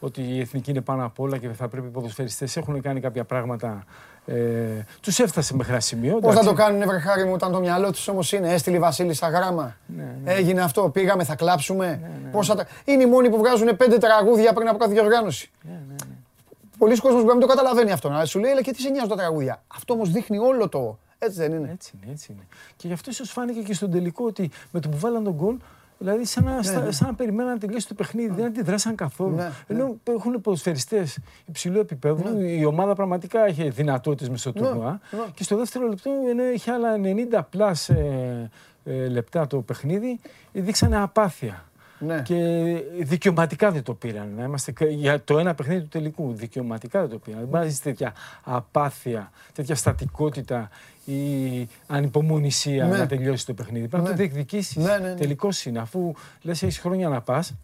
ότι 0.00 0.22
η 0.22 0.40
εθνική 0.40 0.70
είναι 0.70 0.80
πάνω 0.80 1.04
απ' 1.04 1.20
όλα 1.20 1.38
και 1.38 1.48
θα 1.48 1.68
πρέπει 1.68 1.86
οι 1.86 1.90
ποδοσφαιριστές 1.90 2.56
έχουν 2.56 2.80
κάνει 2.80 3.00
κάποια 3.00 3.24
πράγματα. 3.24 3.84
Ε, 4.26 4.34
τους 5.00 5.18
έφτασε 5.18 5.54
μέχρι 5.54 5.72
ένα 5.72 5.80
σημείο. 5.80 6.18
Πώς 6.18 6.34
θα 6.34 6.44
το 6.44 6.52
κάνουν, 6.52 6.86
Βρεχάρη 6.86 7.24
μου, 7.24 7.32
όταν 7.32 7.52
το 7.52 7.60
μυαλό 7.60 7.90
τους 7.90 8.08
όμως 8.08 8.32
είναι 8.32 8.52
έστειλε 8.52 8.76
η 8.76 8.78
Βασίλισσα 8.78 9.28
γράμμα. 9.28 9.76
Ναι, 9.86 10.16
ναι. 10.24 10.32
Έγινε 10.32 10.62
αυτό, 10.62 10.88
πήγαμε, 10.88 11.24
θα 11.24 11.34
κλάψουμε. 11.34 11.86
Ναι, 11.86 12.10
ναι, 12.24 12.30
Πώς 12.30 12.46
θα 12.46 12.54
τα... 12.54 12.66
Είναι 12.84 13.02
οι 13.02 13.06
μόνοι 13.06 13.30
που 13.30 13.36
βγάζουν 13.36 13.76
πέντε 13.76 13.98
τραγούδια 13.98 14.52
πριν 14.52 14.68
από 14.68 14.78
κάθε 14.78 14.92
διοργάνωση. 14.92 15.50
Ναι, 15.62 15.72
ναι, 15.72 15.78
ναι. 16.08 16.14
Πολλοί 16.78 16.96
κόσμοι 16.96 17.20
που 17.20 17.26
δεν 17.26 17.38
το 17.38 17.46
καταλαβαίνει 17.46 17.92
αυτό. 17.92 18.08
Να 18.08 18.24
σου 18.24 18.38
λέει, 18.38 18.50
αλλά 18.50 18.62
και 18.62 18.72
τι 18.72 18.80
σε 18.80 18.88
νοιάζουν 18.88 19.08
τα 19.08 19.16
τραγούδια. 19.16 19.62
Αυτό 19.66 19.94
όμως 19.94 20.10
δείχνει 20.10 20.38
όλο 20.38 20.68
το, 20.68 20.98
έτσι 21.18 21.38
δεν 21.38 21.52
είναι. 21.52 21.70
Έτσι 21.72 21.92
είναι, 21.94 22.12
έτσι 22.12 22.32
είναι. 22.32 22.46
Και 22.76 22.86
γι' 22.86 22.92
αυτό 22.92 23.10
ίσως 23.10 23.30
φάνηκε 23.30 23.60
και 23.60 23.74
στον 23.74 23.90
τελικό 23.90 24.24
ότι 24.24 24.50
με 24.70 24.80
το 24.80 24.88
που 24.88 24.98
βάλαν 24.98 25.24
το 25.24 25.32
γκολ, 25.32 25.56
δηλαδή 25.98 26.24
σαν 26.24 26.44
να, 26.44 26.50
ναι, 26.50 26.84
ναι. 26.84 26.90
σαν 26.92 27.08
να 27.08 27.14
περιμέναν 27.14 27.52
να 27.52 27.58
τελειώσει 27.58 27.88
το 27.88 27.94
παιχνίδι, 27.94 28.34
δεν 28.34 28.44
αντιδράσαν 28.44 28.94
καθόλου. 28.94 29.34
Ναι, 29.34 29.50
Ενώ 29.66 29.86
ναι. 29.86 30.14
έχουν 30.14 30.40
ποδοσφαιριστές 30.40 31.06
υψηλού 31.44 31.78
επίπεδου, 31.78 32.28
ναι. 32.28 32.44
η 32.44 32.64
ομάδα 32.64 32.94
πραγματικά 32.94 33.46
έχει 33.46 33.68
δυνατότητες 33.68 34.28
μες 34.28 34.40
στο 34.40 34.52
τουρνουά. 34.52 35.00
Και 35.34 35.44
στο 35.44 35.56
δεύτερο 35.56 35.88
λεπτό, 35.88 36.10
ενώ 36.30 36.44
είχε 36.44 36.70
άλλα 36.70 36.94
90 37.02 37.40
plus 37.50 37.88
ε, 37.88 38.50
ε, 38.84 39.08
λεπτά 39.08 39.46
το 39.46 39.60
παιχνίδι, 39.60 40.20
δείξανε 40.52 40.96
απάθεια. 40.96 41.64
Ναι. 41.98 42.22
Και 42.22 42.36
δικαιωματικά 43.00 43.70
δεν 43.70 43.82
το 43.82 43.94
πήραν. 43.94 44.32
Να 44.36 44.44
είμαστε 44.44 44.72
για 44.88 45.24
το 45.24 45.38
ένα 45.38 45.54
παιχνίδι 45.54 45.80
του 45.80 45.88
τελικού. 45.88 46.32
Δικαιωματικά 46.32 47.00
δεν 47.00 47.08
το 47.08 47.18
πήραν. 47.18 47.40
Δεν 47.40 47.48
μπορεί 47.48 47.72
τέτοια 47.82 48.14
απάθεια, 48.42 49.30
τέτοια 49.52 49.74
στατικότητα 49.74 50.68
ή 51.06 51.68
ανυπομονησία 51.86 52.86
ναι. 52.86 52.96
να 52.96 53.06
τελειώσει 53.06 53.46
το 53.46 53.54
παιχνίδι. 53.54 53.88
Πρέπει 53.88 54.04
να 54.04 54.10
το 54.10 54.16
διεκδικήσεις. 54.16 54.76
Ναι, 54.76 54.98
ναι, 54.98 55.08
ναι. 55.08 55.14
Τελικός 55.14 55.64
είναι. 55.64 55.78
Αφού 55.78 56.12
λες, 56.42 56.62
έχεις 56.62 56.78
χρόνια 56.78 57.08
να 57.08 57.20
πας, 57.20 57.54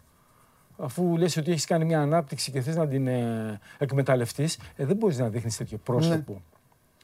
αφού 0.77 1.17
λες 1.17 1.37
ότι 1.37 1.51
έχεις 1.51 1.65
κάνει 1.65 1.85
μια 1.85 2.01
ανάπτυξη 2.01 2.51
και 2.51 2.61
θες 2.61 2.75
να 2.75 2.87
την 2.87 3.07
ε, 3.07 3.59
εκμεταλλευτείς, 3.77 4.59
ε, 4.75 4.85
δεν 4.85 4.95
μπορείς 4.95 5.17
να 5.17 5.29
δείχνεις 5.29 5.57
τέτοιο 5.57 5.77
πρόσωπο. 5.83 6.41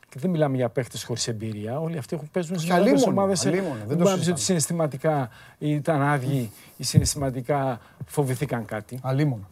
Και 0.09 0.19
δεν 0.19 0.29
μιλάμε 0.29 0.55
για 0.55 0.69
παίχτες 0.69 1.03
χωρίς 1.03 1.27
εμπειρία. 1.27 1.79
Όλοι 1.79 1.97
αυτοί 1.97 2.15
έχουν 2.15 2.29
παίζουν 2.31 2.59
σε 2.59 2.67
μεγάλες 2.67 3.05
ομάδες. 3.05 3.43
Δεν 3.43 3.63
μπορεί 3.87 4.09
να 4.09 4.17
πεις 4.17 4.27
ότι 4.27 4.41
συναισθηματικά 4.41 5.29
ήταν 5.57 6.01
άδειοι 6.01 6.51
ή 6.77 6.83
συναισθηματικά 6.83 7.79
φοβηθήκαν 8.05 8.65
κάτι. 8.65 8.99
Αλίμονο. 9.01 9.47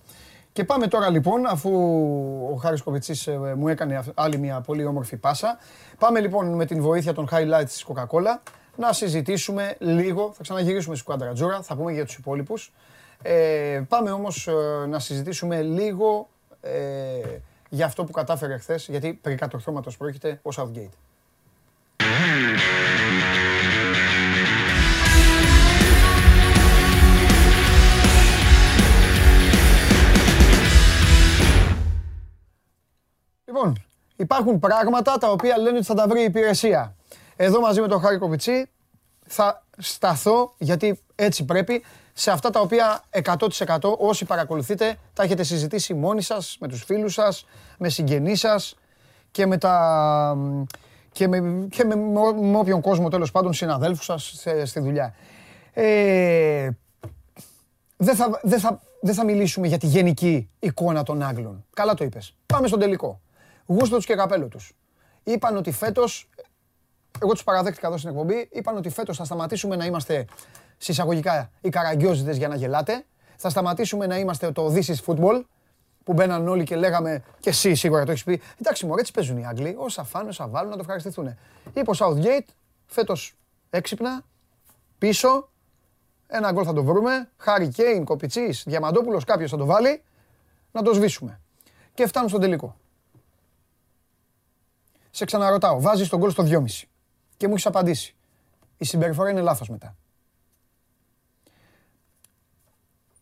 Και 0.57 0.63
πάμε 0.63 0.87
τώρα 0.87 1.09
λοιπόν, 1.09 1.45
αφού 1.45 1.71
ο 2.53 2.55
Χάρης 2.55 2.81
Κοβιτσής 2.81 3.27
ε, 3.27 3.53
μου 3.57 3.67
έκανε 3.67 4.03
άλλη 4.13 4.37
μια 4.37 4.61
πολύ 4.61 4.85
όμορφη 4.85 5.17
πάσα, 5.17 5.57
πάμε 5.99 6.19
λοιπόν 6.19 6.55
με 6.55 6.65
την 6.65 6.81
βοήθεια 6.81 7.13
των 7.13 7.27
highlights 7.31 7.65
της 7.65 7.85
Coca-Cola 7.87 8.39
να 8.75 8.93
συζητήσουμε 8.93 9.75
λίγο, 9.79 10.31
θα 10.33 10.43
ξαναγυρίσουμε 10.43 10.95
στη 10.95 11.03
Σκουάντρα 11.03 11.33
Τζούρα, 11.33 11.61
θα 11.61 11.75
πούμε 11.75 11.91
για 11.91 12.05
τους 12.05 12.15
υπόλοιπους. 12.15 12.73
Ε, 13.21 13.81
πάμε 13.87 14.11
όμως 14.11 14.47
ε, 14.47 14.51
να 14.87 14.99
συζητήσουμε 14.99 15.61
λίγο 15.61 16.29
ε, 16.61 16.71
για 17.69 17.85
αυτό 17.85 18.03
που 18.03 18.11
κατάφερε 18.11 18.57
χθες, 18.57 18.87
γιατί 18.87 19.13
περί 19.13 19.35
κατορθώματος 19.35 19.97
πρόκειται 19.97 20.39
ο 20.43 20.49
Southgate. 20.55 20.93
Λοιπόν, 33.57 33.83
υπάρχουν 34.15 34.59
πράγματα 34.59 35.17
τα 35.17 35.31
οποία 35.31 35.57
λένε 35.57 35.77
ότι 35.77 35.85
θα 35.85 35.93
τα 35.93 36.07
βρει 36.07 36.21
η 36.21 36.23
υπηρεσία. 36.23 36.95
Εδώ 37.35 37.59
μαζί 37.59 37.81
με 37.81 37.87
τον 37.87 38.01
Χάρη 38.01 38.17
Κοβιτσί 38.17 38.69
θα 39.25 39.63
σταθώ, 39.77 40.53
γιατί 40.57 40.99
έτσι 41.15 41.45
πρέπει, 41.45 41.83
σε 42.13 42.31
αυτά 42.31 42.49
τα 42.49 42.59
οποία 42.59 43.01
100% 43.23 43.79
όσοι 43.97 44.25
παρακολουθείτε 44.25 44.97
τα 45.13 45.23
έχετε 45.23 45.43
συζητήσει 45.43 45.93
μόνοι 45.93 46.21
σας, 46.21 46.57
με 46.59 46.67
τους 46.67 46.83
φίλους 46.83 47.13
σας, 47.13 47.45
με 47.77 47.89
συγγενείς 47.89 48.39
σας 48.39 48.75
και 49.31 49.45
με 49.45 49.57
τα... 49.57 50.37
και 51.11 51.27
με, 51.27 51.67
και 51.69 51.83
με, 51.83 51.95
με 51.95 52.57
όποιον 52.57 52.81
κόσμο 52.81 53.09
τέλος 53.09 53.31
πάντων 53.31 53.53
συναδέλφους 53.53 54.05
σας 54.05 54.45
στη 54.63 54.79
δουλειά. 54.79 55.15
Ε, 55.73 56.69
δεν 57.97 58.15
θα, 58.15 58.39
δεν, 58.43 58.59
θα, 58.59 58.79
δεν 59.01 59.13
θα 59.13 59.23
μιλήσουμε 59.23 59.67
για 59.67 59.77
τη 59.77 59.87
γενική 59.87 60.49
εικόνα 60.59 61.03
των 61.03 61.21
Άγγλων. 61.21 61.65
Καλά 61.73 61.93
το 61.93 62.03
είπες. 62.03 62.35
Πάμε 62.45 62.67
στον 62.67 62.79
τελικό. 62.79 63.21
Γούστο 63.67 63.95
τους 63.95 64.05
και 64.05 64.15
καπέλο 64.15 64.47
τους. 64.47 64.73
Είπαν 65.23 65.57
ότι 65.57 65.71
φέτος, 65.71 66.29
εγώ 67.21 67.31
τους 67.31 67.43
παραδέχτηκα 67.43 67.87
εδώ 67.87 67.97
στην 67.97 68.09
εκπομπή, 68.09 68.49
είπαν 68.51 68.77
ότι 68.77 68.89
φέτος 68.89 69.17
θα 69.17 69.23
σταματήσουμε 69.23 69.75
να 69.75 69.85
είμαστε 69.85 70.25
συσσαγωγικά 70.77 71.51
οι 71.61 71.69
καραγκιόζητες 71.69 72.37
για 72.37 72.47
να 72.47 72.55
γελάτε. 72.55 73.05
Θα 73.35 73.49
σταματήσουμε 73.49 74.05
να 74.05 74.17
είμαστε 74.17 74.51
το 74.51 74.73
This 74.73 74.85
is 74.85 74.95
football, 75.05 75.41
που 76.03 76.13
μπαίναν 76.13 76.47
όλοι 76.47 76.63
και 76.63 76.75
λέγαμε, 76.75 77.23
και 77.39 77.49
εσύ 77.49 77.75
σίγουρα 77.75 78.05
το 78.05 78.11
έχεις 78.11 78.23
πει. 78.23 78.41
Εντάξει, 78.61 78.85
μου 78.85 78.95
έτσι 78.97 79.11
παίζουν 79.11 79.37
οι 79.37 79.45
Άγγλοι. 79.45 79.75
Όσα 79.77 80.03
φάνε, 80.03 80.29
όσα 80.29 80.47
βάλουν, 80.47 80.69
να 80.69 80.75
το 80.75 80.81
ευχαριστηθούν. 80.81 81.37
Είπε 81.73 81.91
ο 81.91 81.93
Southgate, 81.97 82.47
φέτος 82.85 83.35
έξυπνα, 83.69 84.23
πίσω, 84.97 85.49
ένα 86.27 86.51
γκολ 86.51 86.63
θα 86.65 86.73
το 86.73 86.83
βρούμε. 86.83 87.29
Χάρη 87.37 87.67
Κέιν, 87.67 88.05
Κοπιτσής, 88.05 88.63
Διαμαντόπουλος, 88.67 89.23
κάποιος 89.23 89.51
θα 89.51 89.57
το 89.57 89.65
βάλει, 89.65 90.03
να 90.71 90.81
το 90.81 90.93
σβήσουμε. 90.93 91.39
Και 91.93 92.07
φτάνουν 92.07 92.29
στον 92.29 92.41
τελικό. 92.41 92.75
Σε 95.17 95.25
ξαναρωτάω, 95.25 95.81
βάζεις 95.81 96.09
τον 96.09 96.19
γκολ 96.19 96.31
στο 96.31 96.43
2,5 96.43 96.87
και 97.37 97.47
μου 97.47 97.53
έχεις 97.53 97.65
απαντήσει. 97.65 98.15
Η 98.77 98.85
συμπεριφορά 98.85 99.29
είναι 99.29 99.41
λάθος 99.41 99.69
μετά. 99.69 99.95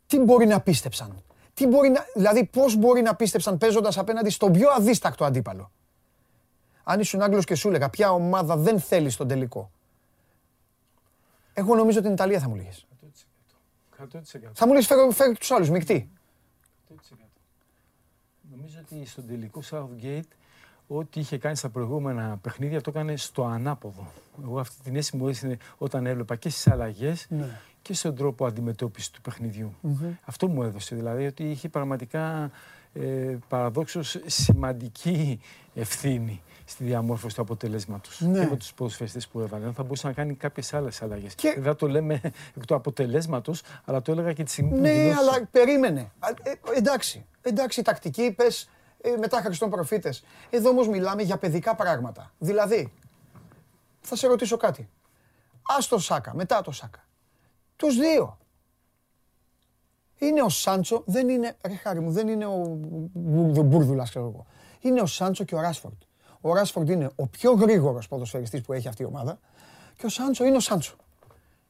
τι 0.07 0.19
μπορεί 0.19 0.45
να 0.45 0.61
πίστεψαν; 0.61 1.23
Τι 1.53 1.67
μπορεί 1.67 1.89
να, 1.89 2.05
δηλαδή 2.15 2.45
πώς 2.45 2.75
μπορεί 2.75 3.01
να 3.01 3.15
πίστεψαν 3.15 3.57
παίζοντας 3.57 3.97
απέναντι 3.97 4.29
στον 4.29 4.51
πιο 4.51 4.69
αδίστακτο 4.69 5.25
αντίπαλο; 5.25 5.71
Αν 6.83 6.99
ήσουν 6.99 7.21
Άγγλος 7.21 7.45
και 7.45 7.55
σου 7.55 7.67
έλεγα 7.67 7.89
ποια 7.89 8.11
ομάδα 8.11 8.55
δεν 8.57 8.79
θέλεις 8.79 9.13
στον 9.13 9.27
τελικό; 9.27 9.71
Εγώ 11.53 11.75
νομίζω 11.75 12.01
την 12.01 12.11
Ιταλία 12.11 12.39
θα 12.39 12.49
μου 12.49 12.55
λέγες. 12.55 12.85
100%. 13.97 14.51
Θα 14.53 14.67
μου 14.67 14.73
λες 14.73 14.85
φέρω, 14.87 15.11
φέρω 15.11 15.31
και 15.31 15.39
τους 15.39 15.51
άλλους, 15.51 15.69
μεικτή. 15.69 16.09
100%. 16.89 16.95
Νομίζω 18.51 18.79
ότι 18.79 19.05
στον 19.05 19.27
τελικό 19.27 19.61
Southgate 19.71 20.29
ό,τι 20.87 21.19
είχε 21.19 21.37
κάνει 21.37 21.55
στα 21.55 21.69
προηγούμενα 21.69 22.39
παιχνίδια 22.41 22.81
το 22.81 22.91
έκανε 22.95 23.17
στο 23.17 23.45
ανάποδο. 23.45 24.07
Εγώ 24.43 24.59
αυτή 24.59 24.75
την 24.83 24.95
αίσθηση 24.95 25.17
μου 25.17 25.27
έδωσε 25.27 25.57
όταν 25.77 26.05
έβλεπα 26.05 26.35
και 26.35 26.49
στις 26.49 26.67
αλλαγές 26.67 27.25
ναι 27.29 27.59
και 27.85 27.93
στον 27.93 28.15
τρόπο 28.15 28.45
αντιμετώπισης 28.45 29.09
του 29.09 29.21
παιχνιδιου 29.21 29.75
Αυτό 30.25 30.47
μου 30.47 30.63
έδωσε 30.63 30.95
δηλαδή 30.95 31.25
ότι 31.25 31.43
είχε 31.43 31.69
πραγματικά 31.69 32.51
ε, 32.93 33.37
παραδόξως 33.47 34.19
σημαντική 34.25 35.39
ευθύνη 35.73 36.41
στη 36.65 36.83
διαμόρφωση 36.83 37.35
του 37.35 37.41
αποτελέσματος 37.41 38.21
ναι. 38.21 38.39
και 38.39 38.45
με 38.49 38.57
τους 38.57 38.73
ποδοσφαιριστές 38.73 39.27
που 39.27 39.39
έβαλε. 39.39 39.71
Θα 39.71 39.83
μπορούσε 39.83 40.07
να 40.07 40.13
κάνει 40.13 40.33
κάποιες 40.33 40.73
άλλες 40.73 41.01
αλλαγές. 41.01 41.35
Και... 41.35 41.55
Δεν 41.59 41.75
το 41.75 41.87
λέμε 41.87 42.21
εκ 42.57 42.65
του 42.65 42.75
αποτελέσματος, 42.75 43.61
αλλά 43.85 44.01
το 44.01 44.11
έλεγα 44.11 44.33
και 44.33 44.43
τη 44.43 44.51
στιγμή 44.51 44.71
ναι, 44.71 44.77
που. 44.77 45.07
Ναι, 45.07 45.13
αλλά 45.17 45.47
περίμενε. 45.51 46.11
Ε, 46.43 46.77
εντάξει, 46.77 47.25
εντάξει, 47.41 47.81
τακτική, 47.81 48.31
πες 48.31 48.61
ε, 48.61 48.67
μετά 49.19 49.41
Χριστόν 49.41 49.69
προφήτες. 49.69 50.23
Εδώ 50.49 50.69
όμως 50.69 50.87
μιλάμε 50.87 51.21
για 51.21 51.37
παιδικά 51.37 51.75
πράγματα. 51.75 52.31
Δηλαδή, 52.39 52.93
θα 54.01 54.15
σε 54.15 54.27
ρωτήσω 54.27 54.57
κάτι. 54.57 54.89
Α 55.61 55.75
το 55.89 55.99
Σάκα, 55.99 56.33
μετά 56.35 56.61
το 56.61 56.71
Σάκα. 56.71 57.03
Τους 57.75 57.95
δύο. 57.95 58.37
Είναι 60.17 60.41
ο 60.41 60.49
Σάντσο, 60.49 61.03
δεν 61.05 61.29
είναι, 61.29 61.55
ρε 61.61 61.75
χάρη 61.75 61.99
μου, 61.99 62.11
δεν 62.11 62.27
είναι 62.27 62.45
ο 62.45 62.79
Μπούρδουλας, 63.63 64.09
ξέρω 64.09 64.25
εγώ. 64.25 64.45
Είναι 64.79 65.01
ο 65.01 65.05
Σάντσο 65.05 65.43
και 65.43 65.55
ο 65.55 65.61
Ράσφορντ. 65.61 66.01
Ο 66.41 66.53
Ράσφορντ 66.53 66.89
είναι 66.89 67.09
ο 67.15 67.27
πιο 67.27 67.51
γρήγορος 67.51 68.07
ποδοσφαιριστής 68.07 68.61
που 68.61 68.73
έχει 68.73 68.87
αυτή 68.87 69.01
η 69.01 69.05
ομάδα 69.05 69.39
και 69.97 70.05
ο 70.05 70.09
Σάντσο 70.09 70.45
είναι 70.45 70.55
ο 70.55 70.59
Σάντσο. 70.59 70.95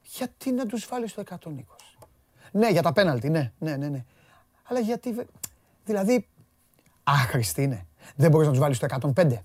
Γιατί 0.03 0.51
να 0.51 0.65
τους 0.65 0.87
βάλεις 0.87 1.11
στο 1.11 1.21
120. 1.21 1.39
Ναι, 2.51 2.69
για 2.69 2.81
τα 2.81 2.93
πέναλτι, 2.93 3.29
ναι, 3.29 3.51
ναι, 3.59 3.75
ναι, 3.75 3.87
ναι. 3.87 4.05
Αλλά 4.63 4.79
γιατί, 4.79 5.25
δηλαδή, 5.85 6.27
άχρηστη 7.05 7.63
είναι. 7.63 7.85
Δεν 8.15 8.29
μπορείς 8.31 8.45
να 8.45 8.53
τους 8.53 8.61
βάλεις 8.61 8.77
στο 8.77 8.85
105. 9.15 9.43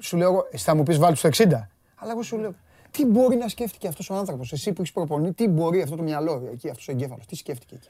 Σου 0.00 0.16
λέω 0.16 0.28
εγώ, 0.32 0.48
εσύ 0.50 0.64
θα 0.64 0.74
μου 0.74 0.82
πεις 0.82 0.98
βάλει 0.98 1.16
στο 1.16 1.28
60. 1.28 1.42
Αλλά 1.96 2.10
εγώ 2.10 2.22
σου 2.22 2.38
λέω, 2.38 2.54
τι 2.90 3.04
μπορεί 3.04 3.36
να 3.36 3.48
σκέφτηκε 3.48 3.88
αυτός 3.88 4.10
ο 4.10 4.14
άνθρωπος, 4.14 4.52
εσύ 4.52 4.72
που 4.72 4.80
έχεις 4.80 4.92
προπονεί, 4.92 5.32
τι 5.32 5.48
μπορεί 5.48 5.82
αυτό 5.82 5.96
το 5.96 6.02
μυαλό 6.02 6.48
εκεί, 6.52 6.68
αυτός 6.68 6.88
ο 6.88 6.92
εγκέφαλος, 6.92 7.26
τι 7.26 7.36
σκέφτηκε 7.36 7.74
εκεί. 7.74 7.88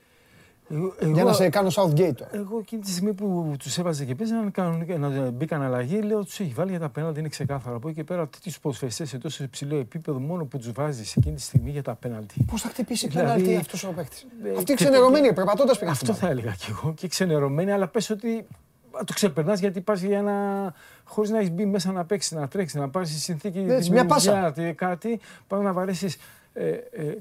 Εγώ, 0.70 0.94
Για 1.12 1.24
να 1.24 1.32
σε 1.32 1.48
κάνω 1.48 1.68
Southgate 1.74 2.14
τώρα. 2.14 2.30
Εγώ 2.32 2.58
εκείνη 2.58 2.82
τη 2.82 2.90
στιγμή 2.90 3.12
που 3.12 3.54
τους 3.58 3.78
έβαζε 3.78 4.04
και 4.04 4.14
παίζανε 4.14 4.50
να 4.98 5.30
μπήκαν 5.30 5.62
αλλαγή, 5.62 6.02
λέω 6.02 6.24
τους 6.24 6.40
έχει 6.40 6.52
βάλει 6.52 6.70
για 6.70 6.80
τα 6.80 6.88
πέναλτι, 6.88 7.18
είναι 7.18 7.28
ξεκάθαρο. 7.28 7.76
Από 7.76 7.88
εκεί 7.88 7.96
και 7.96 8.04
πέρα, 8.04 8.28
τέτοιους 8.28 8.60
ποδοσφαιριστές 8.60 9.08
σε 9.08 9.18
τόσο 9.18 9.44
υψηλό 9.44 9.76
επίπεδο, 9.76 10.18
μόνο 10.18 10.44
που 10.44 10.58
τους 10.58 10.72
βάζεις 10.72 11.16
εκείνη 11.16 11.34
τη 11.34 11.42
στιγμή 11.42 11.70
για 11.70 11.82
τα 11.82 11.94
πέναλτι. 11.94 12.44
Πώς 12.50 12.62
θα 12.62 12.68
χτυπήσει 12.68 13.08
δηλαδή, 13.08 13.26
πέναλτι 13.26 13.56
αυτός 13.56 13.84
ο 13.84 13.92
παίκτης; 13.92 14.26
Ε, 14.44 14.56
Αυτή 14.56 14.74
ξενερωμένη, 14.74 15.32
περπατώντας 15.32 15.78
πήγα. 15.78 15.90
Αυτό 15.90 16.14
θα 16.14 16.28
έλεγα 16.28 16.54
κι 16.58 16.66
εγώ 16.70 16.94
και 16.94 17.08
ξενερωμένη, 17.08 17.72
αλλά 17.72 17.88
πες 17.88 18.10
ότι 18.10 18.46
το 18.90 19.12
ξεπερνάς 19.12 19.60
γιατί 19.60 19.80
πας 19.80 20.00
για 20.00 20.18
ένα. 20.18 20.74
χωρίς 21.04 21.30
να 21.30 21.38
έχεις 21.38 21.50
μπει 21.50 21.66
μέσα 21.66 21.92
να 21.92 22.04
παίξεις, 22.04 22.32
να 22.32 22.48
τρέξεις, 22.48 22.80
να 22.80 22.88
πάρεις 22.88 23.22
συνθήκη. 23.22 23.58
Έτσι, 23.68 23.90
μια 23.90 24.06
πάσα. 24.06 24.54
Κάτι, 24.74 25.20
πάμε 25.46 25.62
να 25.62 25.72
βαρέσεις 25.72 26.16
ε, 26.52 26.68
ε, 26.68 27.16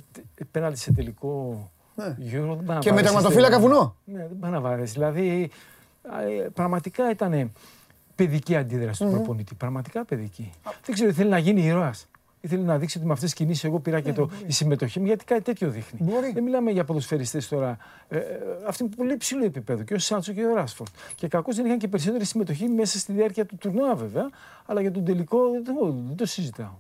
πέναλτι 0.51 0.79
σε 0.79 0.91
τελικό. 0.91 1.69
Ναι. 1.95 2.15
Euro, 2.31 2.79
και 2.79 2.91
με 2.91 3.01
τερματοφύλακα 3.01 3.60
βουνό. 3.60 3.95
Ναι, 4.05 4.27
δεν 4.27 4.38
πάει 4.39 4.51
να 4.51 4.60
βαρέσει. 4.60 4.93
Δηλαδή, 4.93 5.49
ε, 6.43 6.47
πραγματικά 6.53 7.10
ήταν 7.10 7.51
παιδική 8.15 8.55
αντίδραση 8.55 9.03
του 9.03 9.10
προπονητή. 9.10 9.55
Πραγματικά 9.55 10.05
παιδική. 10.05 10.51
Δεν 10.86 10.95
ξέρω, 10.95 11.13
θέλει 11.13 11.29
να 11.29 11.38
γίνει 11.38 11.62
ήρωας 11.63 12.08
ήθελε 12.45 12.63
να 12.63 12.77
δείξει 12.77 12.97
ότι 12.97 13.08
με 13.08 13.13
αυτές 13.13 13.29
τις 13.29 13.39
κινήσεις 13.39 13.63
εγώ 13.63 13.79
πήρα 13.79 13.99
και 13.99 14.10
ναι, 14.10 14.15
το, 14.15 14.29
η 14.47 14.51
συμμετοχή 14.51 14.99
μου, 14.99 15.05
γιατί 15.05 15.25
κάτι 15.25 15.41
τέτοιο 15.41 15.69
δείχνει. 15.69 15.99
Μπορεί. 16.03 16.31
Δεν 16.31 16.43
μιλάμε 16.43 16.71
για 16.71 16.84
ποδοσφαιριστές 16.84 17.47
τώρα. 17.47 17.77
Ε, 18.08 18.17
ε, 18.17 18.23
αυτοί 18.67 18.84
είναι 18.84 18.95
πολύ 18.95 19.17
ψηλό 19.17 19.45
επίπεδο 19.45 19.84
και 19.84 19.93
ο 19.93 19.99
Σάντσο 19.99 20.34
και 20.34 20.45
ο 20.45 20.53
Ράσφορντ. 20.53 20.89
Και 21.15 21.27
κακώς 21.27 21.55
δεν 21.55 21.65
είχαν 21.65 21.77
και 21.77 21.88
περισσότερη 21.88 22.25
συμμετοχή 22.25 22.67
μέσα 22.67 22.99
στη 22.99 23.12
διάρκεια 23.12 23.45
του 23.45 23.58
τουρνουά 23.58 23.95
βέβαια, 23.95 24.29
αλλά 24.65 24.81
για 24.81 24.91
τον 24.91 25.05
τελικό 25.05 25.39
δεν 26.08 26.15
το 26.15 26.25
συζητάω. 26.25 26.79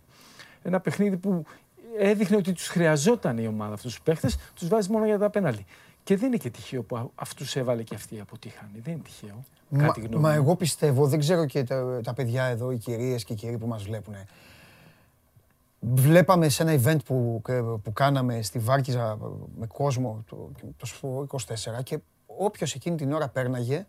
Ένα 0.63 0.79
παιχνίδι 0.79 1.17
που 1.17 1.45
έδειχνε 1.99 2.35
ότι 2.35 2.53
τους 2.53 2.67
χρειαζόταν 2.67 3.37
η 3.37 3.47
ομάδα 3.47 3.73
αυτούς 3.73 3.93
τους 3.93 4.01
παίχτες, 4.01 4.37
τους 4.55 4.67
βάζεις 4.67 4.89
μόνο 4.89 5.05
για 5.05 5.17
τα 5.17 5.29
πέναλτι. 5.29 5.65
Και 6.03 6.17
δεν 6.17 6.27
είναι 6.27 6.37
και 6.37 6.49
τυχαίο 6.49 6.83
που 6.83 7.11
αυτούς 7.15 7.55
έβαλε 7.55 7.83
και 7.83 7.95
αυτοί 7.95 8.19
αποτύχανε. 8.19 8.69
Δεν 8.83 8.93
είναι 8.93 9.01
τυχαίο. 9.03 9.43
Μα, 9.69 9.93
μα 10.19 10.33
εγώ 10.33 10.55
πιστεύω, 10.55 11.07
δεν 11.07 11.19
ξέρω 11.19 11.45
και 11.45 11.63
τα, 11.63 11.99
τα 12.03 12.13
παιδιά 12.13 12.43
εδώ, 12.43 12.71
οι 12.71 12.77
κυρίες 12.77 13.23
και 13.23 13.33
οι 13.33 13.35
κύριοι 13.35 13.57
που 13.57 13.67
μας 13.67 13.83
βλέπουν 13.83 14.15
βλέπαμε 15.93 16.49
σε 16.49 16.63
ένα 16.63 16.81
event 16.83 17.05
που, 17.05 17.41
που 17.83 17.93
κάναμε 17.93 18.41
στη 18.41 18.59
Βάρκιζα 18.59 19.17
με 19.55 19.67
κόσμο 19.67 20.23
το, 20.29 20.51
το 20.77 21.27
24 21.79 21.83
και 21.83 21.99
όποιος 22.25 22.73
εκείνη 22.73 22.95
την 22.95 23.13
ώρα 23.13 23.29
πέρναγε 23.29 23.85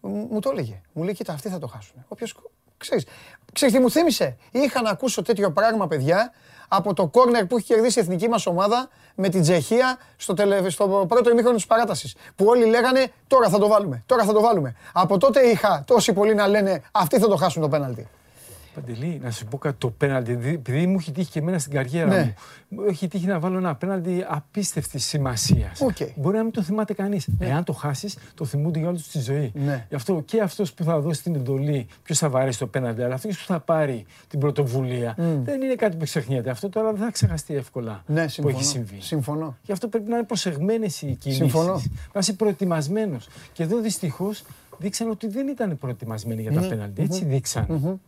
μου 0.00 0.40
το 0.40 0.50
έλεγε. 0.50 0.80
Μου 0.92 1.02
λέει 1.02 1.14
κοίτα 1.14 1.32
αυτοί 1.32 1.48
θα 1.48 1.58
το 1.58 1.66
χάσουν. 1.66 2.04
Όποιος, 2.08 2.36
ξέρεις, 2.76 3.06
ξέρεις 3.52 3.74
τι 3.74 3.80
μου 3.80 3.90
θύμισε; 3.90 4.36
Είχα 4.50 4.82
να 4.82 4.90
ακούσω 4.90 5.22
τέτοιο 5.22 5.52
πράγμα 5.52 5.86
παιδιά 5.86 6.32
από 6.68 6.94
το 6.94 7.06
κόρνερ 7.06 7.46
που 7.46 7.56
έχει 7.56 7.66
κερδίσει 7.66 7.98
η 7.98 8.02
εθνική 8.02 8.28
μας 8.28 8.46
ομάδα 8.46 8.88
με 9.14 9.28
την 9.28 9.42
Τσεχία 9.42 9.98
στο, 10.16 10.34
τελε, 10.34 10.70
στο 10.70 11.04
πρώτο 11.08 11.30
ημίχρονο 11.30 11.56
της 11.56 11.66
παράτασης. 11.66 12.14
Που 12.36 12.44
όλοι 12.48 12.64
λέγανε 12.64 13.12
τώρα 13.26 13.48
θα 13.48 13.58
το 13.58 13.68
βάλουμε, 13.68 14.02
τώρα 14.06 14.24
θα 14.24 14.32
το 14.32 14.40
βάλουμε. 14.40 14.74
Από 14.92 15.18
τότε 15.18 15.40
είχα 15.40 15.84
τόσοι 15.86 16.12
πολλοί 16.12 16.34
να 16.34 16.46
λένε 16.46 16.82
αυτοί 16.92 17.18
θα 17.18 17.28
το 17.28 17.36
χάσουν 17.36 17.62
το 17.62 17.68
πέναλτι. 17.68 18.08
Παντελή, 18.80 19.20
να 19.22 19.30
σου 19.30 19.46
πω 19.46 19.58
κάτι 19.58 19.76
το 19.78 19.90
πέναλτι. 19.90 20.32
Επειδή 20.44 20.86
μου 20.86 20.96
έχει 20.98 21.12
τύχει 21.12 21.30
και 21.30 21.38
εμένα 21.38 21.58
στην 21.58 21.72
καριέρα 21.72 22.08
Ναι. 22.14 22.34
μου, 22.68 22.82
έχει 22.88 23.08
τύχει 23.08 23.26
να 23.26 23.38
βάλω 23.38 23.58
ένα 23.58 23.74
πέναλτι 23.76 24.24
απίστευτης 24.28 24.98
σημασίας. 24.98 25.80
Οκ. 25.80 25.96
Μπορεί 26.16 26.36
να 26.36 26.42
μην 26.42 26.52
το 26.52 26.62
θυμάται 26.62 26.94
κανείς. 26.94 27.28
Εάν 27.38 27.64
το 27.64 27.72
χάσεις, 27.72 28.16
το 28.34 28.44
θυμούνται 28.44 28.78
για 28.78 28.88
όλη 28.88 28.96
τους 28.96 29.08
τη 29.08 29.20
ζωή. 29.20 29.52
Ναι. 29.54 29.86
Γι' 29.88 29.94
αυτό 29.94 30.22
και 30.24 30.40
αυτός 30.40 30.72
που 30.72 30.84
θα 30.84 31.00
δώσει 31.00 31.22
την 31.22 31.34
εντολή, 31.34 31.86
ποιος 32.02 32.18
θα 32.18 32.28
βαρέσει 32.28 32.58
το 32.58 32.66
πέναλτι, 32.66 33.02
αλλά 33.02 33.14
αυτός 33.14 33.38
που 33.38 33.44
θα 33.46 33.60
πάρει 33.60 34.06
την 34.28 34.40
πρωτοβουλία, 34.40 35.14
δεν 35.44 35.62
είναι 35.62 35.74
κάτι 35.74 35.96
που 35.96 36.04
ξεχνιέται. 36.04 36.50
Αυτό 36.50 36.68
τώρα 36.68 36.92
δεν 36.92 37.00
θα 37.04 37.10
ξεχαστεί 37.10 37.54
εύκολα 37.54 38.02
Ναι, 38.06 38.22
που 38.24 38.28
συμφωνώ. 38.30 38.56
έχει 38.56 38.64
συμβεί. 38.66 38.96
Συμφωνώ. 39.00 39.56
Γι' 39.62 39.72
αυτό 39.72 39.88
πρέπει 39.88 40.10
να 40.10 40.16
είναι 40.16 40.26
προσεγμένες 40.26 41.02
οι 41.02 41.06
κινήσεις. 41.06 41.34
Συμφωνώ. 41.42 41.82
Να 42.12 42.20
είσαι 42.20 42.32
προετοιμασμένος. 42.32 43.28
Και 43.52 43.62
εδώ 43.62 43.80
δυστυχώς 43.80 44.42
δείξαν 44.78 45.10
ότι 45.10 45.28
δεν 45.28 45.48
ήταν 45.48 45.78
προετοιμασμένοι 45.78 46.42
για 46.42 46.52
τα 46.52 46.60
πέναλτι. 46.60 47.02
Έτσι 47.02 47.24
δείξαν. 47.24 48.00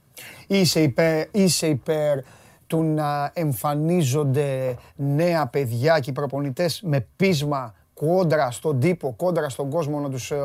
Είσαι 0.47 0.83
υπέρ, 0.83 1.27
είσαι 1.31 1.67
υπέρ 1.67 2.19
του 2.67 2.83
να 2.83 3.31
εμφανίζονται 3.35 4.77
νέα 4.97 5.47
παιδιά 5.47 5.99
και 5.99 6.11
οι 6.11 6.13
προπονητές 6.13 6.83
με 6.85 7.07
πείσμα 7.17 7.75
κόντρα 7.95 8.51
στον 8.51 8.81
τύπο, 8.81 9.15
κόντρα 9.17 9.49
στον 9.49 9.71
κόσμο 9.71 10.01
να 10.01 10.11
τους 10.11 10.31
ε, 10.31 10.39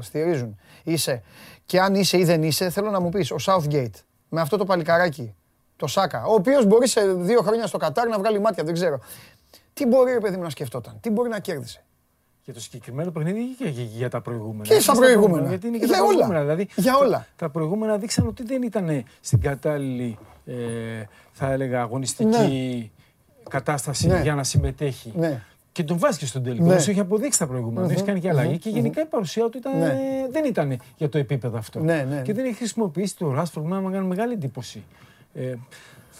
στηρίζουν. 0.00 0.58
Είσαι. 0.82 1.22
Και 1.66 1.80
αν 1.80 1.94
είσαι 1.94 2.18
ή 2.18 2.24
δεν 2.24 2.42
είσαι, 2.42 2.70
θέλω 2.70 2.90
να 2.90 3.00
μου 3.00 3.08
πεις, 3.08 3.30
ο 3.30 3.36
Southgate, 3.46 3.94
με 4.28 4.40
αυτό 4.40 4.56
το 4.56 4.64
παλικαράκι, 4.64 5.34
το 5.76 5.86
Σάκα, 5.86 6.24
ο 6.24 6.32
οποίος 6.32 6.66
μπορεί 6.66 6.88
σε 6.88 7.00
δύο 7.14 7.40
χρόνια 7.40 7.66
στο 7.66 7.78
Κατάρ 7.78 8.08
να 8.08 8.18
βγάλει 8.18 8.40
μάτια, 8.40 8.64
δεν 8.64 8.74
ξέρω. 8.74 8.98
Τι 9.72 9.86
μπορεί 9.86 10.12
ρε 10.12 10.20
παιδί 10.20 10.36
μου 10.36 10.42
να 10.42 10.50
σκεφτόταν, 10.50 10.98
τι 11.00 11.10
μπορεί 11.10 11.28
να 11.28 11.38
κέρδισε; 11.38 11.84
Για 12.44 12.54
το 12.54 12.60
συγκεκριμένο 12.60 13.10
παιχνίδι 13.10 13.40
ή 13.40 13.54
και 13.58 13.68
για, 13.68 13.82
για 13.82 14.10
τα 14.10 14.20
προηγούμενα. 14.20 14.62
Και 14.62 14.80
στα 14.80 14.92
προηγούμενα. 14.92 15.48
Γιατί 15.48 15.66
είναι 15.66 15.78
και 15.78 15.84
Για 15.84 15.94
τα 15.96 16.02
όλα. 16.02 16.12
προηγούμενα. 16.12 16.40
Δηλαδή, 16.40 16.68
Για 16.76 16.92
τα- 16.92 16.98
όλα. 16.98 17.26
Τα, 17.36 17.48
προηγούμενα 17.50 17.96
δείξαν 17.98 18.26
ότι 18.26 18.42
δεν 18.42 18.62
ήταν 18.62 19.04
στην 19.20 19.40
κατάλληλη, 19.40 20.18
ε, 20.46 20.54
θα 21.32 21.52
έλεγα, 21.52 21.80
αγωνιστική 21.80 22.90
κατάσταση 23.50 24.06
Ναι. 24.06 24.20
για 24.22 24.34
να 24.34 24.44
συμμετέχει. 24.44 25.12
Ναι. 25.16 25.42
Και 25.72 25.84
τον 25.84 25.98
βάζει 25.98 26.18
και 26.18 26.26
στον 26.26 26.42
τελικό. 26.42 26.64
Ναι. 26.64 26.74
Ναι. 26.74 26.80
Σου 26.80 26.90
έχει 26.90 27.00
αποδείξει 27.00 27.38
τα 27.38 27.46
προηγούμενα. 27.46 27.86
Δεν 27.86 27.96
έχει 27.96 28.04
κάνει 28.04 28.20
και 28.20 28.28
αλλαγή. 28.28 28.58
Και 28.58 28.70
γενικά 28.70 29.02
η 29.02 29.06
παρουσία 29.06 29.48
του 29.48 29.58
ήταν, 29.58 29.78
Ναι. 29.78 29.86
ε, 29.86 30.30
δεν 30.30 30.44
ήταν 30.44 30.80
για 30.96 31.08
το 31.08 31.18
επίπεδο 31.18 31.58
αυτό. 31.58 31.80
Ναι, 31.80 32.06
ναι. 32.08 32.22
Και 32.22 32.32
δεν 32.32 32.44
έχει 32.44 32.54
χρησιμοποιήσει 32.54 33.16
το 33.16 33.32
Ράσφορντ 33.32 33.66
να 33.66 33.90
κάνει 33.90 34.06
μεγάλη 34.06 34.32
εντύπωση. 34.32 34.82
Ε, 35.34 35.40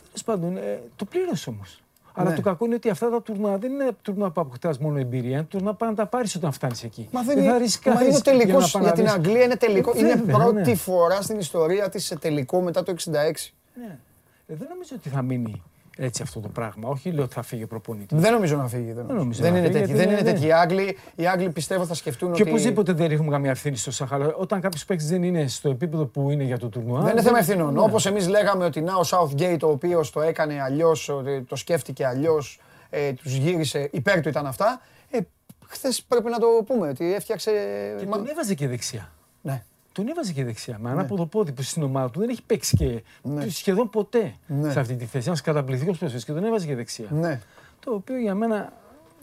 Τέλος 0.05 0.25
πάντων, 0.25 0.57
ε, 0.57 0.81
το 0.97 1.05
πλήρωσε 1.05 1.51
όμως. 1.51 1.83
Αλλά 2.17 2.31
Ναι. 2.31 2.37
το 2.37 2.43
κακό 2.43 2.65
είναι 2.65 2.75
ότι 2.75 2.89
αυτά 2.89 3.11
τα 3.11 3.23
τουρνουά 3.23 3.59
δεν 3.59 3.73
είναι 3.73 3.91
τουρνουά 4.03 4.31
που 4.31 4.41
αποκτάς 4.41 4.79
μόνο 4.79 4.99
εμπειρία. 4.99 5.31
Είναι 5.37 5.43
τουρνουά 5.43 5.75
που 5.75 5.85
να 5.85 5.95
τα 5.95 6.07
πάρεις 6.07 6.35
όταν 6.35 6.53
φτάνεις 6.53 6.85
εκεί. 6.85 7.09
Μα 7.13 7.23
δεν 7.23 7.35
θα 7.37 7.43
είναι, 7.43 7.51
μα 7.51 7.59
ρισκάρεις 7.59 8.01
είναι 8.01 8.09
ο 8.09 8.21
για 8.23 8.33
να 8.33 8.39
τελικός, 8.39 8.71
πάνε 8.71 8.85
για 8.85 8.95
να 8.95 8.97
την 9.03 9.05
δεις. 9.05 9.15
Αγγλία 9.15 9.45
είναι 9.45 9.57
τελικό. 9.57 9.93
Ε, 9.95 9.99
είναι 9.99 10.15
βέβαια, 10.15 10.37
πρώτη 10.37 10.71
ναι. 10.71 10.75
φορά 10.75 11.23
στην 11.23 11.39
ιστορία 11.39 11.89
της 11.89 12.05
σε 12.05 12.17
τελικό 12.19 12.61
μετά 12.61 12.83
το 12.83 12.93
66. 12.93 13.11
Ναι. 13.11 13.99
Ε, 14.47 14.55
δεν 14.55 14.69
νομίζω 14.69 14.93
ότι 14.97 15.09
θα 15.09 15.23
μείνει 15.23 15.63
έτσι 15.99 16.23
αυτό 16.23 16.41
το 16.41 16.49
πράγμα. 16.49 16.89
Όχι 16.89 17.11
λέω 17.11 17.25
ότι 17.25 17.35
θα 17.35 17.43
φύγει 17.43 17.63
ο 17.63 17.67
προπονητής. 17.67 18.21
Δεν 18.21 18.33
νομίζω 18.33 18.57
να 18.57 18.69
φύγει. 18.69 18.85
Δεν, 18.93 18.95
νομίζω. 19.05 19.15
νομίζω 19.19 19.43
δεν 19.43 19.53
να 19.53 19.59
είναι 19.59 19.67
φύγει, 19.67 19.79
τέτοιοι. 19.79 19.93
γιατί 19.93 20.07
Δεν 20.07 20.13
είναι 20.19 20.21
είναι- 20.29 20.33
τέτοιοι. 20.41 20.47
Οι 20.47 20.53
Άγγλοι, 20.53 20.99
οι 21.15 21.27
Άγγλοι 21.27 21.51
πιστεύω 21.51 21.87
θα 21.87 21.95
σκεφτούν 21.95 22.33
Και 22.33 22.41
ότι. 22.43 22.51
οπωσδήποτε 22.51 22.93
δεν 22.93 23.07
ρίχνουμε 23.09 23.31
καμία 23.31 23.51
ευθύνη 23.51 23.77
στο 23.77 23.91
Σαχαλό. 23.91 24.35
Όταν 24.39 24.61
κάποιος 24.61 24.85
παίκτης 24.85 25.09
δεν 25.09 25.23
είναι 25.23 25.47
στο 25.47 25.69
επίπεδο 25.71 26.05
που 26.07 26.31
είναι 26.31 26.43
για 26.45 26.59
το 26.59 26.69
τουρνουά. 26.69 27.01
Δεν 27.03 27.13
είναι 27.13 27.23
θέμα 27.23 27.39
ευθυνών. 27.39 27.73
Ναι. 27.75 27.81
Όπως 27.81 28.07
εμείς 28.07 28.29
λέγαμε 28.29 28.65
ότι 28.65 28.81
να 28.81 28.95
ο 28.97 29.03
Southgate, 29.11 29.59
ο 29.63 29.69
οποίος 29.69 30.11
το 30.11 30.21
έκανε 30.21 30.61
αλλιώς, 30.63 31.11
το 31.49 31.57
σκέφτηκε 31.57 32.07
αλλιώς, 32.07 32.61
ε, 32.91 33.13
τους 33.13 33.35
γύρισε, 33.35 33.89
υπέρ 33.93 34.21
του 34.21 34.29
ήταν 34.29 34.47
αυτά. 34.47 34.81
Ε, 35.11 35.19
Χθες 35.67 36.03
πρέπει 36.09 36.31
να 36.31 36.39
το 36.39 36.47
πούμε 36.67 36.89
ότι 36.89 37.15
έφτιαξε. 37.15 37.51
Και 37.99 38.07
μα- 38.07 38.17
τον 38.17 38.27
έβαζε 38.29 38.55
και 38.55 38.69
δεξιά. 38.69 39.11
Ναι. 39.43 39.63
Τον 39.95 40.09
έβαζε 40.09 40.33
και 40.33 40.45
δεξιά. 40.45 40.79
Με 40.81 40.91
ανάποδο 40.91 41.27
πόδι 41.27 41.53
που 41.53 41.63
στην 41.63 41.83
ομάδα 41.83 42.11
του 42.11 42.21
δεν 42.21 42.29
έχει 42.29 42.43
παίξει 42.43 42.77
και 42.77 43.03
σχεδόν 43.49 43.91
ποτέ 43.91 44.35
Ναι. 44.47 44.73
σε 44.73 44.81
αυτή 44.81 44.97
τη 44.97 45.05
θέση. 45.05 45.27
Ένας 45.29 45.41
καταπληκτικός 45.41 45.99
πρόσφυγας 45.99 46.25
και 46.25 46.33
τον 46.33 46.45
έβαζε 46.45 46.67
και 46.67 46.75
δεξιά. 46.75 47.07
ναι. 47.11 47.41
Το 47.81 47.95
οποίο 47.95 48.19
για 48.19 48.35
μένα 48.35 48.73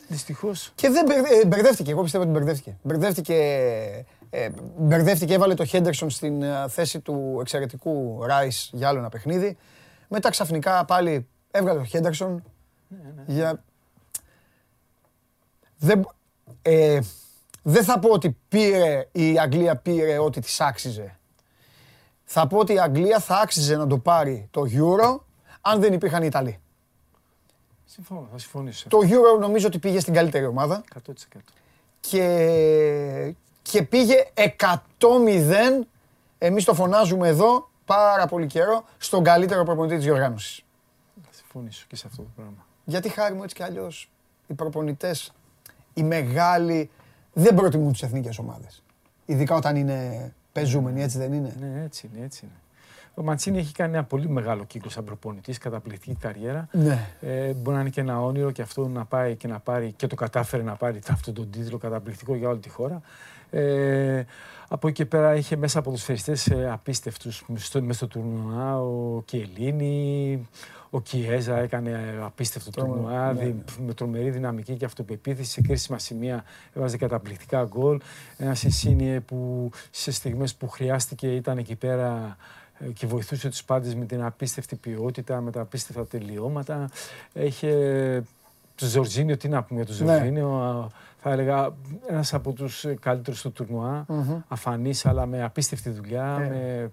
δυστυχώ. 0.08 0.52
Και 0.76 0.90
δεν 0.90 1.06
μπερδε- 1.06 1.44
ε, 1.44 1.46
μπερδεύτηκε. 1.46 1.92
Εγώ 1.92 2.02
πιστεύω 2.04 2.24
ότι 2.24 2.32
μπερδεύτηκε. 2.34 2.78
Μπερδεύτηκε, 2.82 3.36
ε, 4.30 4.50
μπερδεύτηκε 4.78 5.34
έβαλε 5.34 5.54
το 5.54 5.66
Χέντερσον 5.66 6.10
στην 6.10 6.42
ε, 6.42 6.66
θέση 6.68 7.00
του 7.00 7.38
εξαιρετικού 7.42 8.24
Ράι 8.26 8.50
για 8.72 8.88
άλλο 8.88 9.00
ένα 9.00 9.10
παιχνίδι. 9.10 9.58
Μετά 10.08 10.30
ξαφνικά 10.30 10.86
πάλι 10.86 11.28
έβγαλε 11.52 11.80
το 11.80 11.86
Χέντερσον. 11.86 12.44
Για... 13.26 13.64
Δεν, 15.78 16.08
ε, 16.62 17.00
δεν 17.62 17.84
θα 17.84 18.00
πω 18.00 18.10
ότι 18.10 18.38
πήρε, 18.50 19.08
η 19.12 19.40
Αγγλία 19.40 19.76
πήρε 19.76 20.18
ό,τι 20.18 20.40
της 20.42 20.62
άξιζε. 20.62 21.16
Θα 22.24 22.48
πω 22.48 22.58
ότι 22.58 22.74
η 22.74 22.80
Αγγλία 22.80 23.20
θα 23.20 23.40
άξιζε 23.40 23.76
να 23.76 23.88
το 23.88 23.98
πάρει 23.98 24.48
το 24.52 24.62
Euro 24.62 25.20
αν 25.62 25.80
δεν 25.80 25.94
υπήρχαν 25.94 26.24
οι 26.24 26.26
Ιταλοί. 26.30 26.60
Συμφωνώ, 27.86 28.28
θα 28.32 28.38
συμφωνήσω. 28.38 28.88
Το 28.90 28.98
Euro 29.02 29.40
νομίζω 29.40 29.68
ότι 29.68 29.80
πήγε 29.80 30.00
στην 30.00 30.14
καλύτερη 30.14 30.46
ομάδα 30.46 30.84
100%. 30.94 31.40
και, 32.00 33.36
και 33.62 33.84
πήγε 33.84 34.16
100-0, 34.36 35.08
εμείς 36.38 36.64
το 36.64 36.74
φωνάζουμε 36.74 37.28
εδώ 37.28 37.70
πάρα 37.86 38.28
πολύ 38.28 38.48
καιρό, 38.48 38.84
στον 38.98 39.24
καλύτερο 39.24 39.64
προπονητή 39.64 39.96
της 39.96 40.04
διοργάνωσης. 40.04 40.64
Θα 41.22 41.30
συμφωνήσω 41.32 41.86
και 41.88 41.96
σε 41.96 42.08
αυτό 42.08 42.22
το 42.22 42.30
πράγμα. 42.36 42.66
Γιατί 42.86 43.10
χάρη 43.10 43.34
μου 43.34 43.44
έτσι 43.44 43.56
κι 43.56 43.64
αλλιώς 43.64 44.10
οι 44.48 44.54
προπονητές, 44.54 45.34
οι 45.94 46.04
μεγάλοι, 46.04 46.90
δεν 47.34 47.56
προτιμούν 47.56 47.92
τις 47.92 48.02
εθνικές 48.02 48.38
ομάδες. 48.38 48.84
Ειδικά 49.26 49.56
όταν 49.56 49.76
είναι 49.76 50.32
πεζούμενοι, 50.52 51.02
έτσι 51.02 51.18
δεν 51.18 51.34
είναι; 51.34 51.56
Ναι, 51.60 51.84
έτσι 51.84 52.10
είναι, 52.14 52.26
έτσι 52.26 52.42
είναι. 52.46 52.56
Ο 53.14 53.24
Μαντσίνη 53.24 53.58
έχει 53.58 53.74
κάνει 53.74 53.94
ένα 53.94 54.04
πολύ 54.04 54.30
μεγάλο 54.30 54.64
κύκλο 54.64 54.90
σαν 54.90 55.04
προπονητής, 55.04 55.58
καταπληκτική 55.58 56.16
καριέρα. 56.16 56.68
Ναι. 56.72 57.08
Ε, 57.22 57.54
μπορεί 57.54 57.76
να 57.76 57.82
είναι 57.82 57.90
και 57.90 58.02
ένα 58.02 58.22
όνειρο 58.22 58.52
και 58.52 58.62
αυτό 58.62 58.88
να 58.88 59.06
πάει 59.06 59.36
και 59.36 59.48
να 59.48 59.60
πάρει 59.60 59.92
και 59.92 60.08
το 60.08 60.16
κατάφερε 60.16 60.64
να 60.64 60.76
πάρει 60.76 61.00
αυτόν 61.10 61.34
τον 61.34 61.50
τίτλο 61.50 61.78
καταπληκτικό 61.78 62.36
για 62.36 62.50
όλη 62.50 62.60
τη 62.60 62.70
χώρα. 62.70 63.02
Ε, 63.50 64.24
από 64.68 64.88
εκεί 64.88 64.96
και 64.96 65.06
πέρα 65.06 65.36
είχε 65.36 65.56
μέσα 65.56 65.80
από 65.80 65.92
τους 65.92 66.04
φεριστές 66.04 66.48
ε, 66.48 66.70
απίστευτους 66.72 67.44
στο, 67.56 67.82
μέσα 67.82 67.94
στο 67.94 68.08
τουρνουά, 68.08 68.82
ο 68.82 69.22
Κιελίνη, 69.26 70.48
ο 70.94 71.02
Κιέζα 71.02 71.58
έκανε 71.58 71.90
ε, 71.90 72.24
απίστευτο 72.24 72.70
τουρνουά, 72.72 73.34
ναι, 73.34 73.44
δι- 73.44 73.56
με 73.86 73.94
τρομερή 73.94 74.30
δυναμική 74.30 74.76
και 74.76 74.86
αυτοπεποίθηση, 74.86 75.52
σε 75.52 75.62
κρίσιμα 75.62 75.98
σημεία 76.00 76.44
έβαζε 76.74 76.98
καταπληκτικά 76.98 77.64
γκολ. 77.64 78.00
Ένας 78.38 78.60
Σινσίνιε 78.60 79.20
που 79.20 79.70
σε 79.92 80.12
στιγμές 80.12 80.56
που 80.56 80.70
χρειάστηκε 80.70 81.36
ήταν 81.36 81.58
εκεί 81.58 81.76
πέρα 81.76 82.38
ε, 82.80 82.86
και 82.88 83.08
βοηθούσε 83.08 83.50
τους 83.50 83.64
πάντες 83.64 83.96
με 83.96 84.06
την 84.06 84.24
απίστευτη 84.24 84.76
ποιότητα, 84.76 85.42
με 85.42 85.52
τα 85.52 85.62
απίστευτα 85.62 86.06
τελειώματα. 86.08 86.90
Είχε 87.34 87.74
το 88.76 88.86
Ζορζίνιο, 88.86 89.38
τι 89.38 89.48
να 89.50 89.64
πούμε 89.64 89.84
για 89.84 89.96
το 89.96 90.04
Ναι. 90.04 90.12
Ζορζίνιο, 90.14 90.50
α, 90.56 90.88
θα 91.22 91.32
έλεγα 91.32 91.74
ένας 92.10 92.34
από 92.34 92.52
τους 92.52 92.86
ε, 92.86 92.96
καλύτερους 93.02 93.40
στο 93.40 93.50
τουρνουά, 93.50 94.06
αφανής 94.48 95.06
αλλά 95.06 95.26
με 95.26 95.44
απίστευτη 95.44 95.90
δουλειά, 95.90 96.38
Ε. 96.42 96.48
με, 96.50 96.92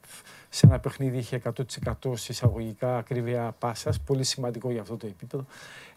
σε 0.49 0.67
ένα 0.67 0.79
παιχνίδι 0.79 1.19
είχε 1.19 1.41
100% 1.45 1.93
σε 2.15 2.33
εισαγωγικά 2.33 2.97
ακρίβεια 2.97 3.55
πάσας, 3.59 4.01
πολύ 4.01 4.25
σημαντικό 4.25 4.71
για 4.71 4.81
αυτό 4.81 4.97
το 4.97 5.07
επίπεδο. 5.07 5.45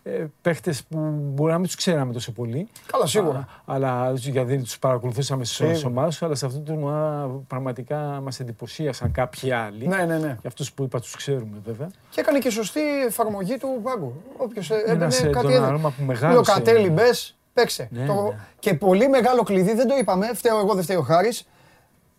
Ε, 0.04 0.26
παίχτες 0.42 0.84
που 0.84 0.98
μπορεί 1.16 1.52
να 1.52 1.58
μην 1.58 1.66
τους 1.68 1.76
ξέραμε 1.76 2.14
τόσο 2.14 2.32
πολύ, 2.32 2.68
Καλά, 2.92 3.06
σίγουρα. 3.06 3.38
Α, 3.40 3.46
αλλά 3.66 4.12
γιατί 4.16 4.50
δεν 4.50 4.64
τους 4.64 4.80
παρακολουθούσαμε 4.80 5.44
στι 5.46 5.54
Σίγουρα. 5.56 5.80
ομάδες, 5.88 6.22
αλλά 6.22 6.36
σε 6.36 6.46
αυτό 6.46 6.58
το 6.60 6.64
τουρνουά 6.72 7.28
πραγματικά 7.48 7.98
μας 7.98 8.40
εντυπωσίασαν 8.40 9.12
κάποιοι 9.12 9.52
άλλοι. 9.52 9.88
Ναι, 9.88 9.96
ναι, 9.98 10.18
ναι. 10.18 10.28
Για 10.28 10.38
αυτούς 10.46 10.72
που 10.74 10.84
είπα, 10.84 11.00
τους 11.00 11.16
ξέρουμε 11.16 11.58
βέβαια. 11.66 11.90
Και 12.10 12.20
έκανε 12.22 12.40
και 12.40 12.50
σωστή 12.50 12.82
εφαρμογή 13.08 13.58
του 13.58 13.80
πάγκου. 13.84 14.14
Όποιος 14.38 14.70
ε, 14.70 14.76
έμπαινε 14.76 14.92
Ένας, 15.04 15.24
ε, 15.24 15.28
κάτι 15.28 15.38
έδινε. 15.46 15.60
Ντοναρούμα 15.60 15.90
που 15.98 16.04
μεγάλωσε. 16.04 16.38
Λοκατέλη, 16.38 16.90
μπες, 16.90 17.38
παίξε. 17.54 17.88
Ναι, 17.92 18.06
Το- 18.06 18.14
ναι. 18.14 18.38
Και 18.60 18.74
πολύ 18.74 19.08
μεγάλο 19.10 19.44
κλειδί, 19.44 19.74
δεν 19.74 19.88
το 19.88 19.96
είπαμε, 19.98 20.34
φταίω 20.34 20.58
εγώ, 20.60 20.74
δεν 20.74 20.84
φταίει 20.84 20.98
ο 20.98 21.02
Χάρης. 21.02 21.48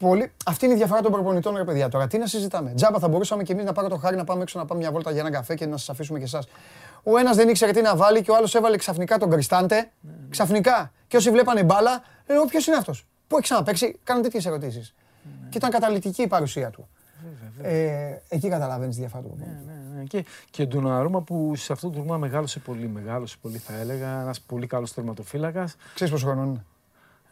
Πολύ... 0.02 0.32
Αυτή 0.46 0.64
είναι 0.64 0.74
η 0.74 0.76
διαφορά 0.76 1.00
των 1.00 1.12
προπονητών, 1.12 1.56
ρε 1.56 1.64
παιδιά. 1.64 1.88
Τώρα 1.88 2.06
τι 2.06 2.18
να 2.18 2.26
συζητάμε. 2.26 2.72
Τζάμπα 2.74 2.98
θα 2.98 3.08
μπορούσαμε 3.08 3.42
και 3.42 3.52
εμείς 3.52 3.64
να 3.64 3.72
πάρω 3.72 3.88
το 3.88 3.96
χάρη 3.96 4.16
να 4.16 4.24
πάμε 4.24 4.42
έξω 4.42 4.58
να 4.58 4.64
πάμε 4.64 4.80
μια 4.80 4.90
βόλτα 4.90 5.10
για 5.10 5.20
ένα 5.20 5.30
καφέ 5.30 5.54
και 5.54 5.66
να 5.66 5.76
σας 5.76 5.88
αφήσουμε 5.88 6.18
και 6.18 6.24
εσάς. 6.24 6.48
Ο 7.02 7.18
ένας 7.18 7.36
δεν 7.36 7.48
ήξερε 7.48 7.72
τι 7.72 7.80
να 7.80 7.96
βάλει 7.96 8.22
και 8.22 8.30
ο 8.30 8.36
άλλος 8.36 8.54
έβαλε 8.54 8.76
ξαφνικά 8.76 9.18
τον 9.18 9.30
Κριστάντε. 9.30 9.90
Ξαφνικά. 10.30 10.92
Και 11.08 11.16
όσοι 11.16 11.30
βλέπανε 11.30 11.62
μπάλα, 11.62 12.02
λέω 12.26 12.44
ποιο 12.44 12.60
είναι 12.66 12.76
αυτός. 12.76 13.06
Πού 13.26 13.36
έχει 13.36 13.42
ξαναπέξει, 13.44 13.98
κάνουν 14.04 14.22
τέτοιες 14.22 14.46
ερωτήσεις. 14.46 14.94
Και 15.48 15.58
ήταν 15.58 15.70
καταλητική 15.70 16.22
η 16.22 16.26
παρουσία 16.26 16.70
του. 16.70 16.88
Ε, 17.62 18.16
εκεί 18.28 18.48
καταλαβαίνεις 18.48 18.94
τη 18.94 19.00
διαφορά 19.00 19.22
του 19.22 19.28
προπονητή. 19.28 19.64
Ναι, 19.66 19.96
ναι. 19.98 20.04
Και, 20.04 20.24
και 20.50 20.66
τον 20.66 20.92
Αρώμα 20.92 21.20
που 21.20 21.52
σε 21.56 21.72
αυτό 21.72 21.90
το 21.90 21.98
τουρνουά 21.98 22.18
μεγάλωσε 22.18 22.58
πολύ, 22.58 22.88
μεγάλωσε 22.88 23.36
πολύ 23.40 23.58
θα 23.58 23.74
έλεγα. 23.74 24.20
Ένας 24.20 24.40
πολύ 24.40 24.66
καλός 24.66 24.92
τερματοφύλακας. 24.92 25.76
Ξέρεις 25.94 26.12
πόσο 26.12 26.26
χρόνο 26.26 26.42
είναι; 26.42 26.64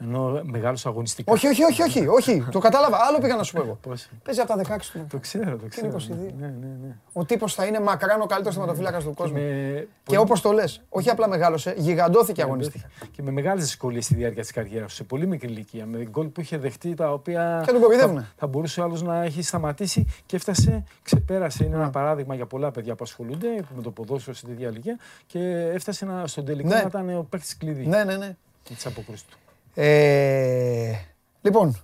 Ενώ 0.03 0.41
μεγάλος 0.45 0.87
αγωνιστικά. 0.87 1.33
Όχι, 1.33 1.47
όχι, 1.47 1.63
όχι, 1.63 1.83
όχι, 1.83 2.07
όχι. 2.07 2.45
το 2.51 2.59
κατάλαβα. 2.59 2.97
Άλλο 3.09 3.19
πήγα 3.19 3.37
να 3.37 3.43
σου 3.43 3.53
πω 3.53 3.63
εγώ. 3.63 3.79
Πώς; 3.89 4.09
Παίζει 4.23 4.41
από 4.41 4.57
τα 4.57 4.77
16 4.77 4.81
του. 4.93 5.07
Το 5.11 5.19
ξέρω, 5.19 5.57
το 5.57 5.67
ξέρω. 5.69 5.87
Είναι 5.87 6.31
22. 6.31 6.35
Ναι, 6.39 6.47
ναι, 6.47 6.67
ναι. 6.83 6.97
Ο 7.13 7.25
τύπος 7.25 7.55
θα 7.55 7.65
είναι 7.67 7.81
μακράν 7.81 8.21
ο 8.21 8.27
καλύτερος 8.27 8.55
θεματοφύλακας 8.57 9.05
του 9.05 9.15
κόσμου. 9.15 9.39
Με... 9.39 9.89
Και 10.05 10.19
όπως 10.19 10.41
το 10.41 10.53
λες, 10.53 10.83
όχι 10.89 11.11
απλά 11.11 11.29
μεγάλωσε, 11.29 11.75
γιγαντώθηκε 11.77 12.43
αγωνιστικά. 12.43 12.89
Και 13.11 13.23
με 13.23 13.31
μεγάλες 13.31 13.65
δυσκολίες 13.65 14.05
στη 14.05 14.15
διάρκεια 14.15 14.43
της 14.43 14.51
καριέρας 14.53 14.89
του, 14.89 14.95
σε 14.95 15.05
πολύ 15.05 15.27
μικρή 15.27 15.49
ηλικία. 15.53 15.87
Με 15.87 16.05
γκολ 16.11 16.27
που 16.27 16.41
είχε 16.41 16.59
δεχτεί 16.59 16.95
τα 16.95 17.13
οποία. 17.13 17.63
Και 17.67 17.73
τον 17.73 17.81
κοροϊδεύουνε. 17.81 18.21
Θα, 18.21 18.27
θα 18.37 18.47
μπορούσε 18.47 18.81
ο 18.81 18.85
άλλος 18.85 19.03
να 19.03 19.23
έχει 19.23 19.43
σταματήσει 19.43 20.07
και 20.27 20.37
έφτασε, 20.37 20.85
ξεπέρασε. 21.03 21.65
Είναι 21.65 21.77
Ναι. 21.77 21.83
ένα 21.83 21.91
παράδειγμα 21.91 22.35
για 22.35 22.47
πολλά 22.47 22.71
παιδιά 22.71 22.95
που 22.95 23.05
ασχολούνται 23.05 23.49
με 23.77 23.83
το 23.83 23.91
ποδόσφαιρο 23.91 24.37
σε 24.37 24.47
τέτοια 24.47 24.69
ηλικία 24.69 24.99
και 25.27 25.71
έφτασε 25.75 26.05
να, 26.05 26.27
στον 26.27 26.45
τελικό 26.45 26.69
Ναι. 26.69 26.75
να 26.75 26.81
ήταν 26.87 27.17
ο 27.17 27.27
παίκτης 27.31 27.57
κλειδί 27.57 27.87
Ναι, 27.87 28.05
ναι, 28.05 28.17
ναι. 28.17 28.37
της 28.65 28.87
αποκρούσης 28.87 29.25
του. 29.25 29.37
Ε, 29.83 30.93
λοιπόν, 31.41 31.77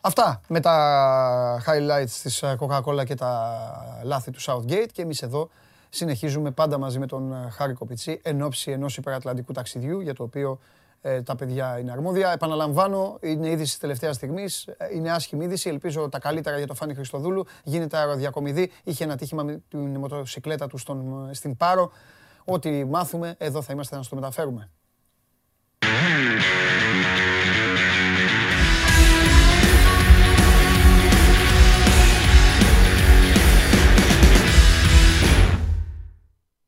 αυτά 0.00 0.40
με 0.48 0.60
τα 0.60 1.62
highlights 1.66 2.10
της 2.22 2.42
ε, 2.42 2.56
Coca-Cola 2.60 3.04
και 3.04 3.14
τα 3.14 4.00
λάθη 4.02 4.30
του 4.30 4.40
Southgate 4.42 4.88
και 4.92 5.02
εμείς 5.02 5.22
εδώ 5.22 5.48
συνεχίζουμε 5.88 6.50
πάντα 6.50 6.78
μαζί 6.78 6.98
με 6.98 7.06
τον 7.06 7.32
ε, 7.32 7.50
Χάρη 7.50 7.72
Κοπιτσί 7.72 8.20
εν 8.22 8.42
ώψη 8.42 8.70
ενός 8.70 8.96
υπερατλαντικού 8.96 9.52
ταξιδιού 9.52 10.00
για 10.00 10.14
το 10.14 10.22
οποίο 10.22 10.58
ε, 11.00 11.22
τα 11.22 11.36
παιδιά 11.36 11.78
είναι 11.78 11.92
αρμόδια. 11.92 12.32
Επαναλαμβάνω, 12.32 13.18
είναι 13.20 13.48
είδηση 13.48 13.70
της 13.70 13.78
τελευταίας 13.78 14.16
στιγμής, 14.16 14.66
ε, 14.66 14.74
είναι 14.94 15.12
άσχημη 15.12 15.44
είδηση, 15.44 15.68
ελπίζω 15.68 16.08
τα 16.08 16.18
καλύτερα 16.18 16.56
για 16.58 16.66
το 16.66 16.74
Φάνη 16.74 16.94
Χριστοδούλου. 16.94 17.46
Γίνεται 17.62 17.96
αεροδιακομιδή, 17.96 18.70
είχε 18.84 19.04
ένα 19.04 19.16
τύχημα 19.16 19.42
με 19.42 19.62
την 19.68 19.96
μοτοσυκλέτα 19.96 20.66
του 20.66 20.78
στον, 20.78 21.28
στην 21.32 21.56
Πάρο. 21.56 21.92
Ό,τι 22.44 22.84
μάθουμε, 22.84 23.34
εδώ 23.38 23.62
θα 23.62 23.72
είμαστε 23.72 23.96
να 23.96 24.02
στο 24.02 24.14
μεταφέρουμε. 24.14 24.70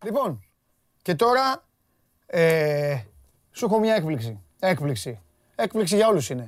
Λοιπόν, 0.06 0.44
και 1.02 1.14
τώρα 1.14 1.62
ε, 2.26 2.96
σου 3.50 3.64
έχω 3.64 3.78
μια 3.78 3.94
έκπληξη. 3.94 4.40
Έκπληξη. 4.58 5.20
Έκπληξη 5.54 5.96
για 5.96 6.08
όλους 6.08 6.30
είναι. 6.30 6.46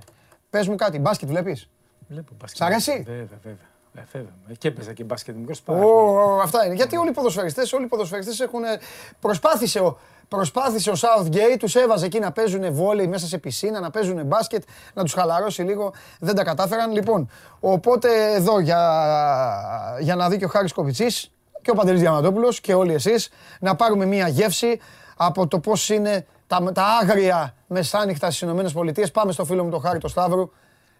Πες 0.50 0.68
μου 0.68 0.74
κάτι, 0.74 0.98
μπάσκετ 0.98 1.28
βλέπεις; 1.28 1.68
Βλέπω 2.08 2.32
μπάσκετ. 2.40 2.58
Σ' 2.58 2.62
αρέσει; 2.62 3.02
Βέβαια, 3.06 3.38
βέβαια. 3.42 3.66
Ε, 3.94 4.02
βέβαια. 4.12 4.32
Και 4.58 4.68
έπαιζα 4.68 4.92
και 4.92 5.04
μπάσκετ 5.04 5.36
μικρός 5.36 5.62
πάρα 5.62 5.78
πολύ. 5.80 5.92
Ω, 5.92 6.40
αυτά 6.42 6.64
είναι. 6.64 6.74
Γιατί 6.74 6.96
όλοι 6.96 7.08
οι 7.08 7.12
ποδοσφαιριστές, 7.12 7.72
όλοι 7.72 7.84
οι 7.84 7.88
ποδοσφαιριστές 7.88 8.40
έχουν... 8.40 8.64
ε, 8.64 8.78
Προσπάθησε 9.20 9.80
ο, 9.80 9.98
προσπάθησε 10.28 10.90
ο 10.90 10.94
Southgate, 10.96 11.56
τους 11.58 11.74
έβαζε 11.74 12.06
εκεί 12.06 12.18
να 12.18 12.32
παίζουν 12.32 12.72
βόλεϊ 12.72 13.06
μέσα 13.06 13.26
σε 13.26 13.38
πισίνα, 13.38 13.80
να 13.80 13.90
παίζουν 13.90 14.26
μπάσκετ, 14.26 14.62
να 14.94 15.02
τους 15.02 15.12
χαλαρώσει 15.12 15.62
λίγο. 15.62 15.92
Δεν 16.20 16.34
τα 16.34 16.44
κατάφεραν. 16.44 16.92
Λοιπόν, 16.92 17.30
οπότε 17.60 18.32
εδώ 18.32 18.60
για, 18.60 19.96
για 20.00 20.16
να 20.16 20.28
δει 20.28 20.36
και 20.38 20.44
ο 20.44 20.48
Χάρης 20.48 20.72
Κοβιτσής 20.72 21.30
και 21.62 21.70
ο 21.70 21.74
Παντελής 21.74 22.00
Διαμαντόπουλος 22.00 22.60
και 22.60 22.74
όλοι 22.74 22.94
εσείς 22.94 23.28
να 23.60 23.76
πάρουμε 23.76 24.04
μία 24.04 24.28
γεύση 24.28 24.80
από 25.16 25.46
το 25.48 25.58
πώς 25.60 25.88
είναι 25.88 26.26
τα, 26.46 26.72
τα 26.72 26.84
άγρια 26.84 27.54
μεσάνυχτα 27.66 28.26
στις 28.26 28.40
Ηνωμένες 28.40 28.72
Πολιτείες. 28.72 29.10
Πάμε 29.10 29.32
στο 29.32 29.44
φίλο 29.44 29.64
μου 29.64 29.70
τον 29.70 29.80
Χάρη 29.80 29.98
τον 29.98 30.10
Σταύρου. 30.10 30.50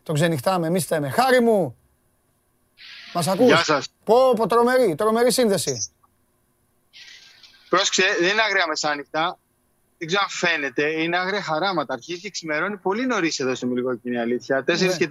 Τον 0.03 0.15
ξενυχτάμε, 0.15 0.67
εμείς 0.67 0.85
θέμε. 0.85 1.09
Χάρη 1.11 1.41
μου, 1.41 1.77
μας 3.15 3.27
ακούς; 3.29 3.47
Γεια 3.47 3.57
σας. 3.65 3.89
Πω, 4.05 4.33
πω, 4.37 4.47
τρομερή, 4.47 4.95
τρομερή 4.95 5.33
σύνδεση. 5.33 5.91
Πρόσεξε, 7.69 8.03
δεν 8.21 8.29
είναι 8.29 8.43
άγρια 8.43 8.65
μεσάνυχτα. 8.69 9.39
Δεν 9.99 10.07
ξέρω 10.09 10.23
αν 10.23 10.29
φαίνεται. 10.31 11.03
Είναι 11.03 11.19
άγρια 11.19 11.43
χαράματα. 11.43 11.95
Αρχίζει 11.95 12.21
και 12.21 12.31
ξημερώνει 12.31 12.77
πολύ 12.77 13.07
νωρίς 13.07 13.39
εδώ 13.39 13.55
στο 13.55 13.67
Μιλικό 13.67 13.95
και 13.95 14.01
είναι 14.05 14.17
η 14.17 14.21
αλήθεια. 14.21 14.65
4 14.67 14.79
Ναι. 14.79 14.97
και 14.97 15.07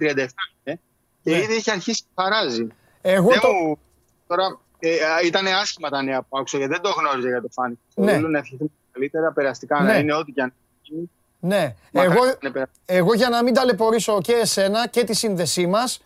είναι. 0.64 0.80
Και 1.22 1.30
Ναι. 1.30 1.36
ήδη 1.36 1.54
έχει 1.54 1.70
αρχίσει 1.70 2.00
και 2.02 2.22
χαράζει. 2.22 2.66
Εγώ 3.00 3.28
Δεν 3.28 3.40
το... 3.40 3.48
μου- 3.52 3.78
Τώρα 4.26 4.60
ε, 4.78 4.88
α, 5.04 5.20
ήταν 5.24 5.46
άσχημα 5.46 5.88
τα 5.88 6.02
νέα 6.02 6.22
που 6.22 6.38
άκουσα 6.38 6.56
γιατί 6.58 6.72
δεν 6.72 6.82
το 6.82 6.90
γνώριζα 6.90 7.28
για 7.28 7.40
το 7.40 7.48
φάνη. 7.52 7.78
Ναι. 7.94 8.12
Θέλω 8.12 8.28
να 8.28 8.38
ευχηθούμε 8.38 8.70
καλύτερα, 8.92 9.32
περαστικά 9.32 9.80
Ναι. 9.80 9.92
να 9.92 9.98
είναι 9.98 10.14
ό,τι 10.14 10.32
και 10.32 10.42
αν 10.42 10.52
γίνει. 10.82 11.10
Ναι, 11.40 11.74
Μακάρι 11.92 12.12
εγώ, 12.14 12.24
να 12.24 12.30
είναι 12.42 12.50
περαστικά. 12.52 12.80
εγώ 12.86 13.14
για 13.14 13.28
να 13.28 13.42
μην 13.42 13.54
ταλαιπωρήσω 13.54 14.20
και 14.20 14.32
εσένα 14.32 14.88
και 14.88 15.04
τη 15.04 15.14
σύνδεσή 15.14 15.66
μας, 15.66 16.00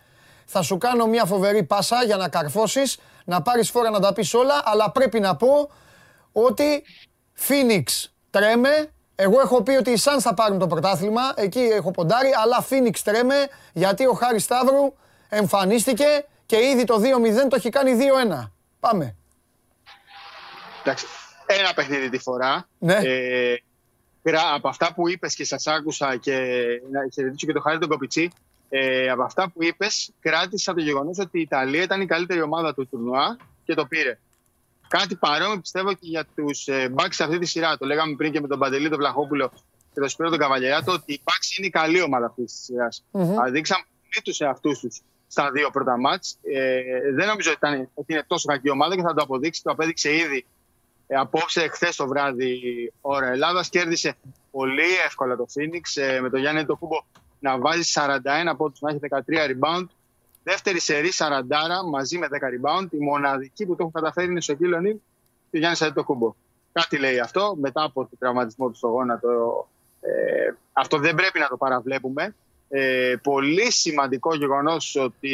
θα 0.45 0.61
σου 0.61 0.77
κάνω 0.77 1.05
μια 1.07 1.25
φοβερή 1.25 1.63
πάσα 1.63 2.03
για 2.03 2.17
να 2.17 2.29
καρφώσεις, 2.29 2.97
να 3.25 3.41
πάρεις 3.41 3.69
φόρα 3.69 3.89
να 3.89 3.99
τα 3.99 4.13
πεις 4.13 4.33
όλα, 4.33 4.61
αλλά 4.63 4.91
πρέπει 4.91 5.19
να 5.19 5.35
πω 5.35 5.69
ότι 6.31 6.83
Phoenix 7.47 7.83
τρέμε, 8.29 8.69
εγώ 9.15 9.39
έχω 9.41 9.61
πει 9.63 9.71
ότι 9.71 9.89
οι 9.91 9.97
Suns 10.03 10.19
θα 10.19 10.33
πάρουν 10.33 10.59
το 10.59 10.67
πρωτάθλημα, 10.67 11.21
εκεί 11.35 11.59
έχω 11.59 11.91
ποντάρει, 11.91 12.29
αλλά 12.43 12.65
Phoenix 12.69 12.97
τρέμε 13.03 13.35
γιατί 13.73 14.05
ο 14.05 14.13
Χάρης 14.13 14.43
Σταύρου 14.43 14.93
εμφανίστηκε 15.29 16.05
και 16.45 16.57
ήδη 16.57 16.83
το 16.83 16.95
2-0 16.95 17.47
το 17.49 17.55
έχει 17.55 17.69
κάνει 17.69 17.97
2-1. 18.39 18.51
Πάμε. 18.89 19.15
Εντάξει, 20.83 21.05
ένα 21.45 21.73
παιχνίδι 21.73 22.09
τη 22.09 22.17
φορά. 22.17 22.67
Ναι. 22.79 22.93
Ε, 23.03 23.55
γρα- 24.23 24.53
από 24.53 24.67
αυτά 24.67 24.93
που 24.93 25.09
είπες 25.09 25.35
και 25.35 25.45
σας 25.45 25.67
άκουσα 25.67 26.17
και 26.17 26.33
να 26.91 26.99
χαιρετήσω 27.13 27.45
και 27.45 27.53
το 27.53 27.61
Χάρη 27.61 27.79
τον 27.79 27.89
Κοπιτσί, 27.89 28.31
ε, 28.69 29.09
από 29.09 29.23
αυτά 29.23 29.49
που 29.51 29.63
είπες 29.63 30.11
κράτησα 30.19 30.73
το 30.73 30.81
γεγονός 30.81 31.19
ότι 31.19 31.37
η 31.37 31.41
Ιταλία 31.41 31.83
ήταν 31.83 32.01
η 32.01 32.05
καλύτερη 32.05 32.41
ομάδα 32.41 32.73
του 32.73 32.87
τουρνουά 32.87 33.37
και 33.63 33.73
το 33.73 33.85
πήρε. 33.85 34.19
Κάτι 34.87 35.15
παρόμοιο 35.15 35.59
πιστεύω 35.59 35.93
και 35.93 35.99
για 36.01 36.25
τους 36.35 36.67
ε, 36.67 36.93
Bucks 36.95 37.07
σε 37.13 37.23
αυτή 37.23 37.37
τη 37.39 37.45
σειρά. 37.45 37.77
Το 37.77 37.85
λέγαμε 37.85 38.15
πριν 38.15 38.31
και 38.31 38.41
με 38.41 38.47
τον 38.47 38.59
Παντελή, 38.59 38.89
τον 38.89 38.97
Βλαχόπουλο 38.97 39.51
και 39.93 39.99
τον 39.99 40.09
Σπύρο 40.09 40.29
τον 40.29 40.39
Καβαλιαράτο 40.39 40.91
ότι 40.91 41.13
οι 41.13 41.21
Bucks 41.23 41.57
είναι 41.57 41.67
η 41.67 41.69
καλή 41.69 42.01
ομάδα 42.01 42.25
αυτής 42.25 42.53
της 42.53 42.63
σειράς. 42.63 43.03
Μμμ. 43.11 43.35
Δείξαν 43.51 43.77
πολύ 43.77 44.23
τους 44.23 44.39
εαυτούς 44.39 44.79
τους 44.79 45.01
στα 45.33 45.51
δύο 45.51 45.69
πρώτα 45.69 45.97
μάτς. 45.97 46.37
Ε, 46.43 46.81
δεν 47.13 47.27
νομίζω 47.27 47.51
ότι, 47.51 47.59
ήταν, 47.67 47.89
ότι 47.93 48.13
είναι 48.13 48.23
τόσο 48.27 48.47
κακή 48.47 48.69
ομάδα 48.69 48.95
και 48.95 49.01
θα 49.01 49.13
το 49.13 49.21
αποδείξει. 49.23 49.63
Το 49.63 49.71
απέδειξε 49.71 50.15
ήδη 50.15 50.45
ε, 51.07 51.15
απόψε, 51.15 51.67
χθες 51.67 51.95
το 51.95 52.07
βράδυ, 52.07 52.57
ώρα 53.01 53.27
Ελλάδας. 53.27 53.69
Κέρδισε 53.69 54.15
πολύ 54.51 54.89
εύκολα 55.05 55.35
το 55.35 55.45
Phoenix 55.53 56.01
ε, 56.01 56.19
με 56.19 56.29
τον 56.29 56.39
Γιάννη 56.39 56.65
το 56.65 56.75
κούμπο 56.75 57.03
να 57.39 57.59
βάζει 57.59 57.91
41 57.95 58.17
από 58.45 58.69
του 58.69 58.77
να 58.79 58.89
έχει 58.89 58.99
13 59.09 59.17
rebound. 59.51 59.85
Δεύτερη 60.43 60.79
σερή 60.79 61.11
40 61.17 61.29
μαζί 61.91 62.17
με 62.17 62.27
10 62.31 62.35
rebound. 62.35 62.87
Η 62.91 62.97
μοναδική 62.97 63.65
που 63.65 63.75
το 63.75 63.77
έχουν 63.79 63.91
καταφέρει 63.91 64.31
είναι 64.31 64.41
στο 64.41 64.53
Κίλονι 64.53 65.01
και 65.51 65.57
ο 65.57 65.59
Γιάννης 65.59 65.91
το 65.93 66.03
κούμπο. 66.03 66.33
Κάτι 66.71 66.97
λέει 66.97 67.19
αυτό 67.19 67.55
μετά 67.59 67.83
από 67.83 67.99
τον 68.05 68.17
τραυματισμό 68.19 68.69
του 68.69 68.75
στο 68.75 68.87
γόνατο. 68.87 69.67
Ε, 70.01 70.53
αυτό 70.73 70.97
δεν 70.97 71.15
πρέπει 71.15 71.39
να 71.39 71.47
το 71.47 71.57
παραβλέπουμε. 71.57 72.35
Ε, 72.75 73.15
πολύ 73.23 73.71
σημαντικό 73.71 74.35
γεγονός 74.35 74.95
ότι 74.95 75.31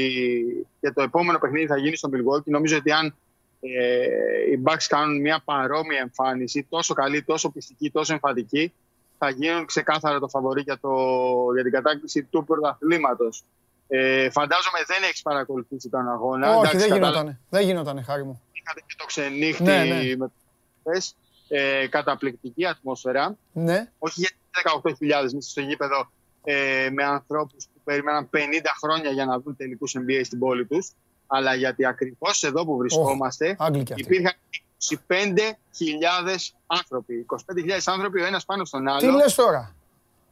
και 0.82 0.92
το 0.92 1.02
επόμενο 1.02 1.40
παιχνίδι 1.40 1.68
θα 1.68 1.78
γίνει 1.78 1.96
στο 1.96 2.10
Milwaukee. 2.14 2.44
Νομίζω 2.44 2.78
ότι 2.78 2.92
αν 2.92 3.16
ε, 3.60 4.06
οι 4.52 4.62
Bucks 4.66 4.86
κάνουν 4.88 5.22
μια 5.22 5.42
παρόμοια 5.46 6.00
εμφάνιση, 6.00 6.66
τόσο 6.70 6.94
καλή, 6.94 7.24
τόσο 7.24 7.50
πιστική, 7.52 7.92
τόσο 7.92 8.14
εμφαντική, 8.14 8.74
θα 9.18 9.30
γίνουν 9.30 9.66
ξεκάθαρα 9.66 10.20
το 10.20 10.28
φαβορή 10.28 10.62
για, 10.62 10.80
το, 10.80 10.90
για 11.54 11.64
την 11.64 11.72
κατάκτηση 11.72 12.24
του 12.24 12.44
πρωταθλήματος. 12.46 13.44
Ε, 13.88 14.30
φαντάζομαι 14.30 14.80
δεν 14.88 15.04
έχεις 15.04 15.22
παρακολουθήσει 15.22 15.90
τον 15.90 16.10
αγώνα. 16.10 16.50
Όχι, 16.50 16.58
Εντάξει, 16.60 16.78
δεν 16.78 16.88
κατάλαβα- 16.88 17.10
γινότανε. 17.12 17.40
Δεν 17.50 17.62
γινότανε, 17.66 18.02
χάρη 18.02 18.24
μου. 18.24 18.42
Είχατε 18.52 18.82
και 18.88 18.96
το 18.98 19.06
ξενύχτη 19.06 19.64
Ναι, 19.64 19.84
ναι. 19.84 20.16
με 20.16 20.32
τους 20.84 21.12
ε, 21.48 21.88
καταπληκτική 21.88 22.66
ατμόσφαιρα. 22.66 23.36
Ναι. 23.54 23.92
Όχι 24.00 24.20
για 24.20 24.30
18.000 24.84 24.94
μέσα 25.34 25.50
στο 25.50 25.62
γήπεδο 25.62 26.12
ε, 26.52 26.90
με 26.90 27.04
ανθρώπους 27.04 27.66
που 27.66 27.82
περιμέναν 27.84 28.30
50 28.34 28.38
χρόνια 28.82 29.10
για 29.10 29.26
να 29.26 29.40
δουν 29.40 29.56
τελικούς 29.56 29.96
NBA 29.98 30.22
στην 30.24 30.40
πόλη 30.40 30.66
τους, 30.66 30.92
αλλά 31.28 31.56
γιατί 31.56 31.86
ακριβώς 31.86 32.44
εδώ 32.44 32.66
που 32.66 32.78
βρισκόμαστε 32.78 33.56
Άγγλικοι 33.60 33.94
αυτοί. 33.94 34.06
υπήρχαν 34.06 34.34
25.000 35.08 36.54
άνθρωποι. 36.68 37.26
25.000 37.30 37.80
άνθρωποι 37.86 38.22
ο 38.22 38.26
ένας 38.26 38.46
πάνω 38.46 38.66
στον 38.66 38.88
άλλο. 38.88 39.00
Τι 39.00 39.16
λες 39.16 39.36
τώρα; 39.36 39.76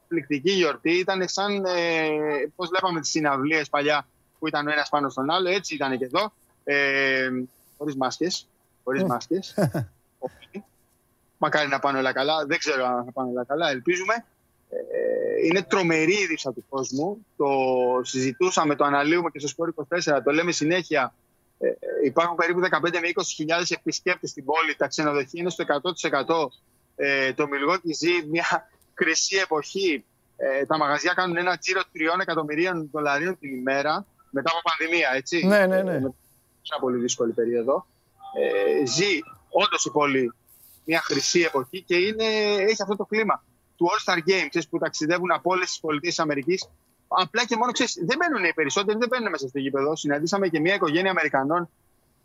Εκπληκτική 0.04 0.52
γιορτή. 0.52 0.92
Ήταν 0.92 1.28
σαν 1.28 1.66
ε, 1.66 2.08
πώς 2.56 2.70
βλέπαμε 2.70 3.00
τις 3.00 3.10
συναυλίες 3.10 3.70
παλιά 3.70 4.08
που 4.40 4.48
ήταν 4.48 4.68
ο 4.68 4.72
ένας 4.72 4.90
πάνω 4.90 5.10
στον 5.10 5.30
άλλο. 5.30 5.50
Έτσι 5.50 5.76
ήταν 5.76 5.98
και 5.98 6.06
εδώ. 6.06 6.34
Ε, 6.64 7.30
χωρίς 7.78 7.96
μάσκες. 7.96 8.48
Χωρίς 8.84 9.04
μάσκες. 9.04 9.56
Όχι. 10.20 10.64
Μακάρι 11.38 11.68
να 11.68 11.80
πάνε 11.80 11.98
όλα 11.98 12.14
καλά. 12.14 12.46
Δεν 12.46 12.58
ξέρω 12.58 12.86
αν 12.86 13.06
θα 13.06 13.12
πάνε 13.12 13.30
όλα 13.30 13.44
καλά. 13.44 13.70
Ελπίζουμε. 13.70 14.26
Ε, 14.70 15.46
είναι 15.46 15.62
τρομερή 15.62 16.14
η 16.14 16.26
δίψα 16.26 16.54
του 16.54 16.66
κόσμου. 16.70 17.26
Το 17.38 17.48
συζητούσαμε, 18.02 18.76
το 18.76 18.84
αναλύουμε 18.84 19.30
και 19.30 19.40
στο 19.40 19.48
Σπόρ 19.48 19.74
24. 20.06 20.20
Το 20.24 20.32
λέμε 20.32 20.52
συνέχεια. 20.52 21.14
Ε, 21.60 21.70
υπάρχουν 22.04 22.36
περίπου 22.36 22.60
15 22.60 22.68
με 22.82 23.12
20 23.16 23.76
επισκέπτες 23.80 24.30
στην 24.30 24.46
πόλη. 24.46 24.76
Τα 24.76 24.88
ξενοδοχεία 24.88 25.42
είναι 25.42 25.50
στο 25.50 25.64
100%. 25.64 26.48
Ε, 26.96 27.34
το 27.34 27.48
Μιλγόκι 27.48 27.94
ζει 27.94 28.28
μια 28.30 28.70
χρυσή 28.94 29.38
εποχή. 29.38 30.06
Ε, 30.38 30.66
τα 30.66 30.78
μαγαζιά 30.78 31.14
κάνουν 31.14 31.38
ένα 31.38 31.58
τζίρο 31.58 31.82
3 31.82 32.20
εκατομμυρίων 32.22 32.90
δολαρίων 32.92 33.38
την 33.40 33.54
ημέρα 33.54 34.06
μετά 34.30 34.52
από 34.52 34.62
πανδημία, 34.64 35.12
έτσι. 35.16 35.46
Ναι, 35.46 35.66
ναι, 35.66 35.82
ναι. 35.82 35.92
Ε, 35.92 36.00
με 36.00 36.14
μια 36.62 36.80
πολύ 36.80 36.98
δύσκολη 36.98 37.32
περίοδο. 37.32 37.86
Ε, 38.40 38.86
ζει 38.86 39.20
όντως 39.50 39.86
η 39.86 39.92
πόλη 39.92 40.34
μια 40.86 41.02
χρυσή 41.02 41.42
εποχή 41.42 41.82
και 41.82 41.96
είναι, 41.96 42.26
έχει 42.58 42.82
αυτό 42.82 42.96
το 42.96 43.06
κλίμα. 43.06 43.44
Του 43.78 43.88
All-Star 43.90 44.18
Games, 44.30 44.62
που 44.70 44.78
ταξιδεύουν 44.78 45.32
από 45.32 45.52
όλες 45.52 45.70
τις 45.70 45.80
πολιτείες 45.80 46.14
της 46.14 46.24
Αμερικής. 46.24 46.70
Απλά 47.08 47.46
και 47.46 47.56
μόνο 47.56 47.72
ξέρεις, 47.72 47.94
δεν 48.06 48.18
μπαίνουν 48.18 48.44
οι 48.44 48.54
περισσότεροι, 48.54 48.98
δεν 48.98 49.08
μπαίνουν 49.08 49.30
μέσα 49.30 49.48
στο 49.48 49.60
γήπεδο. 49.60 49.96
Συναντήσαμε 49.96 50.48
και 50.48 50.60
μια 50.60 50.74
οικογένεια 50.74 51.12
Αμερικανών 51.12 51.70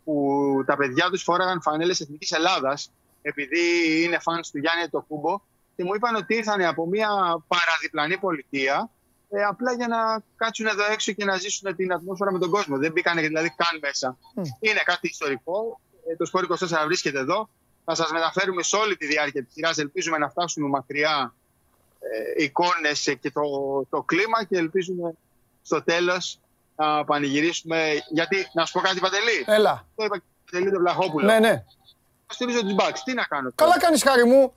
που 0.03 0.63
τα 0.65 0.75
παιδιά 0.75 1.09
τους 1.09 1.23
φόραγαν 1.23 1.61
φανέλες 1.61 1.99
Εθνικής 1.99 2.31
Ελλάδας, 2.31 2.91
επειδή 3.21 3.59
είναι 4.03 4.19
φαν 4.19 4.41
του 4.51 4.57
Γιάννη 4.57 4.89
το 4.89 5.05
Κούμπο. 5.07 5.39
Και 5.75 5.83
μου 5.83 5.95
είπαν 5.95 6.15
ότι 6.15 6.35
ήρθαν 6.35 6.61
από 6.61 6.87
μια 6.87 7.09
παραδιπλανή 7.47 8.17
πολιτεία 8.17 8.89
ε, 9.35 9.43
απλά 9.43 9.73
για 9.73 9.87
να 9.87 10.23
κάτσουν 10.35 10.65
εδώ 10.65 10.83
έξω 10.91 11.11
και 11.11 11.25
να 11.25 11.37
ζήσουν 11.37 11.75
την 11.75 11.93
ατμόσφαιρα 11.93 12.31
με 12.31 12.39
τον 12.39 12.49
κόσμο. 12.49 12.77
Δεν 12.77 12.91
μπήκαν 12.91 13.17
δηλαδή 13.17 13.53
καν 13.55 13.79
μέσα. 13.81 14.17
Είναι 14.59 14.81
κάτι 14.85 15.07
ιστορικό. 15.07 15.79
Ε, 16.11 16.15
το 16.15 16.25
Σπόρ 16.25 16.47
24 16.49 16.55
βρίσκεται 16.85 17.19
εδώ. 17.19 17.49
Θα 17.85 17.95
σας 17.95 18.11
μεταφέρουμε 18.11 18.63
σε 18.63 18.75
όλη 18.75 18.97
τη 18.97 19.05
διάρκεια 19.05 19.43
της 19.43 19.53
σειράς. 19.53 19.77
Ελπίζουμε 19.77 20.17
να 20.17 20.29
φτάσουμε 20.29 20.67
μακριά 20.67 21.33
ε, 21.33 21.42
εικόνες 22.37 23.17
και 23.21 23.31
το, 23.31 23.41
το 23.89 24.01
κλίμα 24.01 24.43
και 24.43 24.57
ελπίζουμε 24.57 25.13
στο 25.61 25.83
τέλος 25.83 26.39
να 26.75 27.05
πανηγυρίσουμε. 27.05 28.03
Γιατί, 28.09 28.47
να 28.53 28.65
σου 28.65 28.73
πω 28.73 28.79
κάτι, 28.79 28.99
Παντελή. 28.99 29.45
Έλα. 29.45 29.85
Το 29.95 30.03
είπα 30.03 30.17
και 30.17 30.23
Παντελή 30.51 30.71
τον 30.71 30.81
Βλαχόπουλο. 30.81 31.25
Ναι, 31.25 31.39
ναι. 31.39 31.63
Στηρίζω 32.27 32.61
τους 32.61 32.75
Bucks. 32.77 32.99
Τι 33.05 33.13
να 33.13 33.23
κάνω. 33.23 33.51
Καλά 33.55 33.79
κάνεις, 33.79 34.03
χάρη 34.03 34.23
μου. 34.23 34.53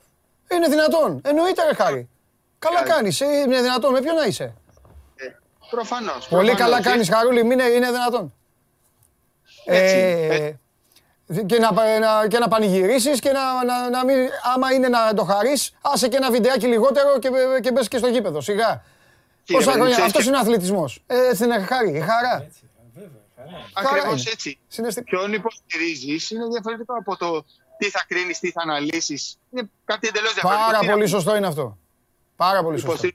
Είναι 0.51 0.67
δυνατόν. 0.67 1.21
Εννοείται, 1.23 1.65
ρε 1.67 1.73
χάρη. 1.73 2.09
Καλά 2.59 2.83
κάνεις. 2.83 3.19
Είναι 3.19 3.61
δυνατόν. 3.61 3.91
Με 3.93 4.01
ποιον 4.01 4.15
να 4.15 4.25
είσαι; 4.25 4.53
Προφανώς. 5.69 6.27
Πολύ 6.27 6.55
καλά 6.55 6.81
κάνεις, 6.81 7.09
Χαρούλη. 7.09 7.43
Μην 7.43 7.59
είναι, 7.59 7.69
είναι 7.69 7.91
δυνατόν. 7.91 8.33
Έτσι, 9.65 9.95
ε, 9.95 10.53
και 11.45 11.59
να, 11.59 11.71
να, 11.99 12.27
και 12.27 12.39
να 12.39 12.47
πανηγυρίσεις 12.47 13.19
και 13.19 13.31
να, 13.31 13.63
να, 13.63 13.89
να 13.89 14.05
μην, 14.05 14.15
άμα 14.55 14.73
είναι 14.73 14.87
να 14.87 15.13
το 15.13 15.23
χαρείς, 15.23 15.73
άσε 15.81 16.07
και 16.07 16.15
ένα 16.15 16.31
βιντεάκι 16.31 16.67
λιγότερο 16.67 17.19
και, 17.19 17.29
και 17.61 17.71
μπες 17.71 17.87
και 17.87 17.97
στο 17.97 18.07
γήπεδο. 18.07 18.41
Σιγά. 18.41 18.83
Πόσα 19.51 19.71
χρόνια, 19.71 20.03
αυτός 20.03 20.25
είναι 20.25 20.37
ο 20.37 20.39
αθλητισμός. 20.39 21.03
Ε, 21.07 21.27
έτσι 21.27 21.43
είναι 21.43 21.59
χάρη, 21.59 21.89
η 21.89 21.99
χαρά. 21.99 22.47
Ακριβώς 23.73 24.25
έτσι. 24.25 24.59
Ποιον 25.03 25.33
υποστηρίζεις 25.33 26.29
είναι 26.29 26.47
διαφορετικό 26.47 26.93
από 26.93 27.17
το 27.17 27.45
τι 27.77 27.89
θα 27.89 28.03
κρίνεις, 28.07 28.39
τι 28.39 28.51
θα 28.51 28.61
αναλύσεις. 28.61 29.37
Είναι 29.51 29.69
κάτι 29.85 30.07
εντελώς 30.07 30.33
διαφορετικό. 30.33 30.69
Πάρα 30.71 30.91
πολύ 30.91 31.07
σωστό 31.07 31.35
είναι 31.35 31.47
αυτό. 31.47 31.77
Πάρα 32.35 32.63
πολύ 32.63 32.77
σωστό. 32.77 33.09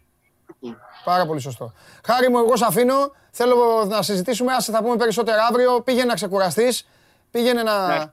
Πάρα 1.04 1.26
πολύ 1.26 1.40
σωστό. 1.40 1.72
Χάρη 2.04 2.28
μου, 2.30 2.38
εγώ 2.38 2.56
σε 2.56 2.64
αφήνω. 2.68 3.12
Θέλω 3.30 3.84
να 3.88 4.02
συζητήσουμε. 4.02 4.52
Άσε, 4.52 4.72
θα 4.72 4.82
πούμε 4.82 4.96
περισσότερα 4.96 5.46
αύριο. 5.46 5.80
Πήγαινε 5.80 6.04
να 6.04 6.14
ξεκουραστείς. 6.14 6.86
Πήγαινε 7.32 7.62
να. 7.62 7.86
Ναι. 7.86 8.04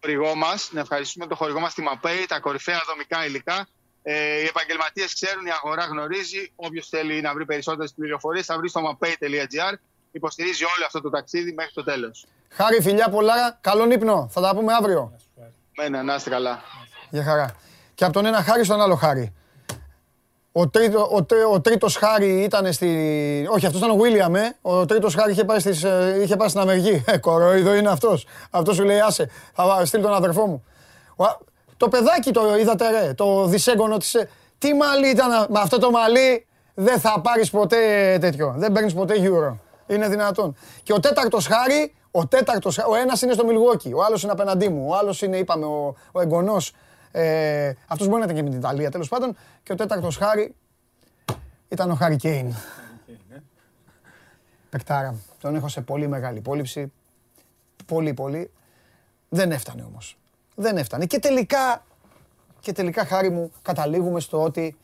Χορηγό 0.00 0.34
μας, 0.34 0.70
να 0.72 0.80
ευχαριστούμε 0.80 1.26
το 1.26 1.34
χορηγό 1.34 1.60
μας 1.60 1.74
τη 1.74 1.82
ΜΑΠΕΙ, 1.82 2.26
τα 2.28 2.40
κορυφαία 2.40 2.80
δομικά 2.86 3.26
υλικά. 3.26 3.68
Ε, 4.02 4.40
οι 4.40 4.44
επαγγελματίες 4.44 5.14
ξέρουν, 5.14 5.46
η 5.46 5.50
αγορά 5.50 5.84
γνωρίζει. 5.84 6.52
Όποιος 6.56 6.88
θέλει 6.88 7.20
να 7.20 7.32
βρει 7.34 7.44
περισσότερες 7.44 7.92
πληροφορίες 7.92 8.46
θα 8.46 8.56
βρει 8.56 8.68
στο 8.68 8.80
mapei.gr. 8.88 9.74
Υποστηρίζει 10.12 10.64
όλο 10.64 10.84
αυτό 10.86 11.00
το 11.00 11.10
ταξίδι 11.10 11.52
μέχρι 11.52 11.72
το 11.72 11.84
τέλος. 11.84 12.26
Χάρη, 12.48 12.82
φιλιά 12.82 13.08
πολλά. 13.08 13.58
Καλό 13.60 13.90
ύπνο. 13.90 14.28
Θα 14.30 14.40
τα 14.40 14.54
πούμε 14.54 14.72
αύριο. 14.72 15.16
Μένα, 15.76 16.02
να 16.02 16.14
είστε 16.14 16.30
καλά. 16.30 16.62
Για 17.10 17.24
χαρά. 17.24 17.56
Και 17.94 18.04
από 18.04 18.12
τον 18.12 18.26
ένα 18.26 18.42
χάρη 18.42 18.64
στον 18.64 18.80
άλλο 18.80 18.94
χάρη. 18.94 19.34
Ο, 20.52 20.68
τρίτο, 20.68 21.00
ο, 21.00 21.52
ο 21.52 21.60
τρίτος 21.60 21.96
Χάρη 21.96 22.42
ήταν 22.42 22.72
στη... 22.72 22.88
Όχι, 23.50 23.66
αυτός 23.66 23.80
ήταν 23.80 23.90
ο 23.90 24.02
Βίλιαμ, 24.02 24.36
ε. 24.36 24.56
Ο 24.62 24.86
τρίτος 24.86 25.14
Χάρη 25.14 25.32
είχε 25.32 25.44
πάει, 25.44 25.58
στις, 25.58 25.84
ε, 25.84 26.18
είχε 26.22 26.36
πάει 26.36 26.48
στην 26.48 26.60
Αμερική. 26.60 27.04
Ε, 27.06 27.18
κοροϊδό 27.18 27.74
είναι 27.74 27.90
αυτός. 27.90 28.26
Αυτός 28.50 28.76
σου 28.76 28.84
λέει, 28.84 29.00
άσε, 29.00 29.30
θα 29.54 29.84
στείλει 29.84 30.02
τον 30.02 30.14
αδερφό 30.14 30.46
μου. 30.46 30.64
Το 31.76 31.88
παιδάκι 31.88 32.30
το 32.30 32.56
είδατε, 32.56 32.90
ρε, 32.90 33.14
το 33.14 33.44
δισέγγωνο 33.44 33.96
της... 33.96 34.14
Ε, 34.14 34.28
τι 34.58 34.74
μαλλί 34.74 35.08
ήταν, 35.08 35.46
με 35.50 35.60
αυτό 35.60 35.78
το 35.78 35.90
μαλλί 35.90 36.46
δεν 36.74 37.00
θα 37.00 37.20
πάρεις 37.20 37.50
ποτέ 37.50 37.76
τέτοιο. 38.20 38.54
Δεν 38.56 38.72
παίρνεις 38.72 38.94
ποτέ 38.94 39.14
Euro. 39.18 39.56
Είναι 39.86 40.08
δυνατόν. 40.08 40.56
Και 40.82 40.92
ο 40.92 41.00
τέταρτος 41.00 41.46
Χάρη, 41.46 41.94
ο 42.10 42.26
τέταρτος, 42.26 42.78
ο 42.78 42.94
ένας 43.02 43.22
είναι 43.22 43.32
στο 43.32 43.44
Μιλγόκι, 43.44 43.92
ο 43.92 44.04
άλλος 44.04 44.22
είναι 44.22 44.32
απέναντί 44.32 44.68
μου, 44.68 44.86
ο 44.88 44.94
άλλος 44.94 45.22
είναι, 45.22 45.36
είπαμε, 45.36 45.66
ο, 45.66 45.94
ο 46.12 46.20
εγγονός 46.20 46.72
ε, 47.12 47.72
αυτός 47.86 48.06
μπορεί 48.06 48.18
να 48.18 48.24
ήταν 48.24 48.36
και 48.36 48.42
με 48.42 48.48
την 48.48 48.58
Ιταλία 48.58 48.90
τέλος 48.90 49.08
πάντων. 49.08 49.36
Και 49.62 49.72
ο 49.72 49.74
τέταρτος 49.74 50.16
Χάρη 50.16 50.54
ήταν 51.68 51.90
ο 51.90 51.94
Χάρη 51.94 52.16
Κέιν. 52.16 52.54
Πεκτάρα. 54.70 55.14
Τον 55.40 55.54
έχω 55.54 55.68
σε 55.68 55.80
πολύ 55.80 56.08
μεγάλη 56.08 56.38
υπόλοιψη. 56.38 56.92
Πολύ 57.86 58.14
πολύ. 58.14 58.50
Δεν 59.28 59.52
έφτανε 59.52 59.82
όμως. 59.82 60.18
Δεν 60.54 60.76
έφτανε. 60.76 61.06
Και 61.06 61.18
τελικά, 61.18 61.84
και 62.60 62.72
τελικά 62.72 63.04
χάρη 63.04 63.30
μου, 63.30 63.52
καταλήγουμε 63.62 64.20
στο 64.20 64.42
ότι 64.42 64.76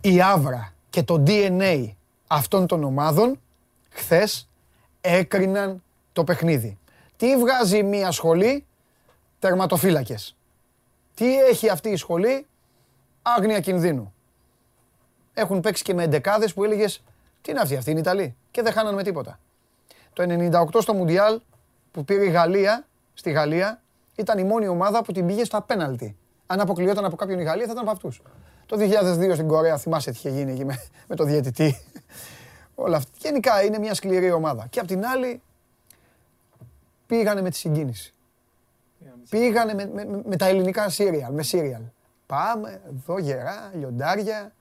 η 0.00 0.22
άβρα 0.22 0.72
και 0.90 1.02
το 1.02 1.22
DNA 1.26 1.90
αυτών 2.26 2.66
των 2.66 2.84
ομάδων 2.84 3.40
χθες 3.90 4.48
έκριναν 5.00 5.82
το 6.12 6.24
παιχνίδι. 6.24 6.78
Τι 7.16 7.36
βγάζει 7.36 7.82
μια 7.82 8.10
σχολή, 8.10 8.66
τερματοφύλακες. 9.38 10.36
Τι 11.14 11.38
έχει 11.38 11.68
αυτή 11.68 11.88
η 11.88 11.96
σχολή, 11.96 12.46
άγνοια 13.22 13.60
κινδύνου. 13.60 14.14
Έχουν 15.34 15.60
παίξει 15.60 15.82
και 15.82 15.94
με 15.94 16.02
εντεκάδες 16.02 16.54
που 16.54 16.64
έλεγες 16.64 17.02
Τι 17.40 17.50
είναι 17.50 17.60
αυτή, 17.60 17.76
αυτή 17.76 17.90
είναι 17.90 18.00
Ιταλή. 18.00 18.36
Και 18.50 18.62
δεν 18.62 18.72
χάνανε 18.72 18.96
με 18.96 19.02
τίποτα. 19.02 19.38
Το 20.12 20.22
98 20.22 20.80
στο 20.80 20.94
Μουντιάλ 20.94 21.40
που 21.90 22.04
πήρε 22.04 22.24
η 22.24 22.30
Γαλλία, 22.30 22.86
στη 23.14 23.30
Γαλλία, 23.30 23.82
ήταν 24.16 24.38
η 24.38 24.44
μόνη 24.44 24.68
ομάδα 24.68 25.02
που 25.02 25.12
την 25.12 25.26
πήγε 25.26 25.44
στα 25.44 25.62
πέναλτι. 25.62 26.16
Αν 26.46 26.60
αποκλειόταν 26.60 27.04
από 27.04 27.16
κάποιον 27.16 27.38
η 27.38 27.42
Γαλλία 27.42 27.66
θα 27.66 27.72
ήταν 27.72 27.82
από 27.82 27.90
αυτούς. 27.90 28.22
Το 28.66 28.76
2002 28.76 29.32
στην 29.34 29.48
Κορέα, 29.48 29.78
θυμάσαι 29.78 30.10
τι 30.10 30.16
είχε 30.16 30.30
γίνει 30.30 30.52
εκεί 30.52 30.64
με, 30.64 30.82
με 31.08 31.16
το 31.16 31.24
διαιτητή. 31.24 31.80
Όλα 32.74 32.96
αυτά. 32.96 33.10
Γενικά 33.18 33.62
είναι 33.62 33.78
μια 33.78 33.94
σκληρή 33.94 34.30
ομάδα. 34.30 34.66
Και 34.70 34.80
απ' 34.80 34.86
την 34.86 35.04
άλλη 35.04 35.42
πήγανε 37.06 37.42
με 37.42 37.50
τη 37.50 37.56
συγκίνηση. 37.56 38.14
Πήγανε 39.30 39.74
με, 39.74 39.90
με, 39.94 40.22
με 40.24 40.36
τα 40.36 40.46
ελληνικά 40.46 40.88
σύριαλ, 40.88 41.32
με 41.32 41.42
σύριαλ. 41.42 41.82
Πάμε, 42.26 42.80
εδώ 42.88 43.18
γερά, 43.18 43.72
λιοντάρια. 43.74 44.52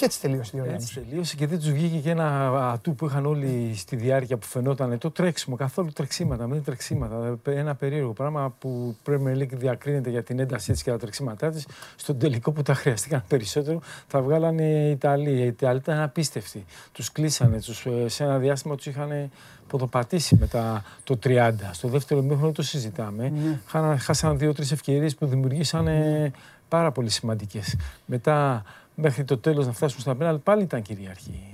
Και 0.00 0.06
έτσι 0.06 0.20
τελείωσε 0.20 0.56
η 0.56 0.72
Έτσι 0.72 0.94
τελείωσε 0.94 1.36
και 1.36 1.46
δεν 1.46 1.58
τους 1.58 1.70
βγήκε 1.70 1.98
και 1.98 2.10
ένα 2.10 2.48
ατού 2.72 2.94
που 2.94 3.06
είχαν 3.06 3.26
όλοι 3.26 3.72
στη 3.76 3.96
διάρκεια 3.96 4.36
που 4.36 4.46
φαινόταν 4.46 4.98
το 4.98 5.10
τρέξιμο. 5.10 5.56
Καθόλου 5.56 5.90
τρεξίματα, 5.92 6.46
μην 6.46 6.64
τρεξίματα. 6.64 7.38
Ένα 7.44 7.74
περίεργο 7.74 8.12
πράγμα 8.12 8.54
που 8.58 8.96
πρέπει 9.02 9.22
να 9.22 9.32
διακρίνεται 9.32 10.10
για 10.10 10.22
την 10.22 10.38
έντασή 10.38 10.72
της 10.72 10.82
και 10.82 10.90
τα 10.90 10.98
τρεξίματά 10.98 11.50
της. 11.50 11.66
Στον 11.96 12.18
τελικό 12.18 12.52
που 12.52 12.62
τα 12.62 12.74
χρειαστήκαν 12.74 13.24
περισσότερο 13.28 13.80
θα 14.06 14.22
βγάλανε 14.22 14.62
οι 14.62 14.90
Ιταλοί. 14.90 15.30
Οι 15.30 15.46
Ιταλοί 15.46 15.78
ήταν 15.78 16.00
απίστευτοι. 16.00 16.64
Τους 16.92 17.12
κλείσανε, 17.12 17.60
τους, 17.60 17.86
ε, 17.86 18.08
σε 18.08 18.24
ένα 18.24 18.38
διάστημα 18.38 18.74
τους 18.74 18.86
είχαν 18.86 19.30
ποδοπατήσει 19.66 20.36
μετά 20.36 20.84
το 21.04 21.16
30. 21.16 21.52
Στο 21.72 21.88
δεύτερο 21.88 22.22
μήχρονο 22.22 22.52
το 22.52 22.62
συζητάμε. 22.62 23.32
Ναι. 23.72 23.96
Χάσαν 23.96 24.38
δύο-τρεις 24.38 24.72
ευκαιρίες 24.72 25.14
που 25.14 25.26
δημιουργήσαν 25.26 25.84
ναι. 25.84 26.30
πάρα 26.68 26.92
πολύ 26.92 27.10
σημαντικές. 27.10 27.76
Μετά 28.06 28.64
μέχρι 29.00 29.24
το 29.24 29.38
τέλος 29.38 29.66
να 29.66 29.72
φτάσουμε 29.72 30.00
στα 30.00 30.14
πέναλ 30.14 30.38
πάλι 30.38 30.62
ήταν 30.62 30.82
κυριαρχή 30.82 31.50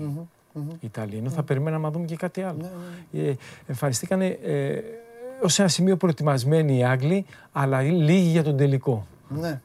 η 0.55 0.79
Ιταλία. 0.81 1.19
Ενώ 1.19 1.31
θα 1.31 1.43
περιμέναμε 1.43 1.83
να 1.83 1.91
δούμε 1.91 2.05
και 2.05 2.17
κάτι 2.17 2.43
άλλο. 2.43 2.71
Ναι, 3.11 3.21
ε, 3.21 3.35
εμφανιστήκαν 3.67 4.21
ε, 4.21 4.37
ως 5.43 5.59
ένα 5.59 5.69
σημείο 5.69 5.97
προετοιμασμένοι 5.97 6.79
οι 6.79 6.85
Άγγλοι, 6.85 7.27
αλλά 7.53 7.83
λίγοι 7.83 8.29
για 8.29 8.43
τον 8.43 8.57
τελικό. 8.57 9.07
Ναι. 9.29 9.61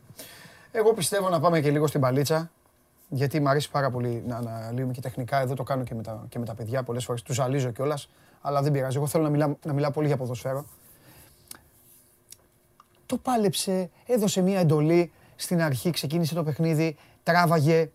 Εγώ 0.72 0.94
πιστεύω 0.94 1.30
να 1.30 1.40
πάμε 1.40 1.62
και 1.62 1.72
λίγο 1.72 1.88
στην 1.88 2.02
παλίτσα. 2.02 2.52
Γιατί 3.10 3.40
μου 3.40 3.50
αρέσει 3.50 3.72
πάρα 3.72 3.92
πολύ 3.92 4.24
να 4.28 4.36
αναλύουμε 4.36 4.94
και 4.94 5.02
τεχνικά. 5.02 5.42
Εδώ 5.42 5.54
το 5.54 5.64
κάνω 5.64 5.84
και 5.84 5.96
με 5.96 6.04
τα, 6.04 6.26
και 6.30 6.40
με 6.40 6.46
τα 6.46 6.54
παιδιά 6.54 6.84
πολλές 6.84 7.06
φορές. 7.06 7.22
Τους 7.22 7.36
ζαλίζω 7.36 7.72
κιόλας 7.72 8.10
αλλά 8.42 8.62
δεν 8.62 8.72
πειράζει. 8.72 8.98
Εγώ 8.98 9.08
θέλω 9.08 9.24
να 9.24 9.30
μιλάω, 9.30 9.56
να 9.66 9.74
μιλάω 9.74 9.92
πολύ 9.92 10.08
για 10.08 10.18
ποδοσφαίρο. 10.18 10.66
Το 13.06 13.18
πάλεψε, 13.18 13.90
έδωσε 14.06 14.42
μια 14.42 14.60
εντολή 14.60 15.12
στην 15.36 15.62
αρχή, 15.62 15.90
ξεκίνησε 15.90 16.34
το 16.36 16.44
παιχνίδι, 16.44 16.98
τράβαγε 17.24 17.90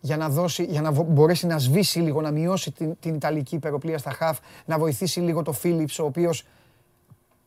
για 0.00 0.16
να, 0.16 0.28
δώσει, 0.28 0.64
για 0.64 0.80
να 0.80 0.90
μπορέσει 0.90 1.46
να 1.46 1.58
σβήσει 1.58 1.98
λίγο, 1.98 2.20
να 2.20 2.30
μειώσει 2.30 2.70
την, 2.70 2.96
την 3.00 3.14
Ιταλική 3.14 3.54
υπεροπλία 3.54 3.98
στα 3.98 4.10
χαφ, 4.10 4.38
να 4.64 4.78
βοηθήσει 4.78 5.20
λίγο 5.20 5.42
το 5.42 5.52
Φίλιπς, 5.52 5.98
ο 5.98 6.04
οποίος 6.04 6.46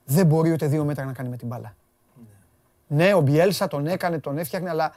δεν 0.06 0.26
μπορεί 0.26 0.52
ούτε 0.52 0.68
δύο 0.68 0.84
μέτρα 0.86 1.06
να 1.06 1.14
κάνει 1.14 1.30
με 1.30 1.38
την 1.38 1.48
μπάλα. 1.48 1.76
Ναι, 2.88 3.06
ναι 3.06 3.14
ο 3.14 3.22
Μπιέλσα 3.22 3.68
τον 3.68 3.88
έκανε, 3.88 4.20
τον 4.20 4.38
έφτιαχνε, 4.38 4.70
αλλά 4.70 4.94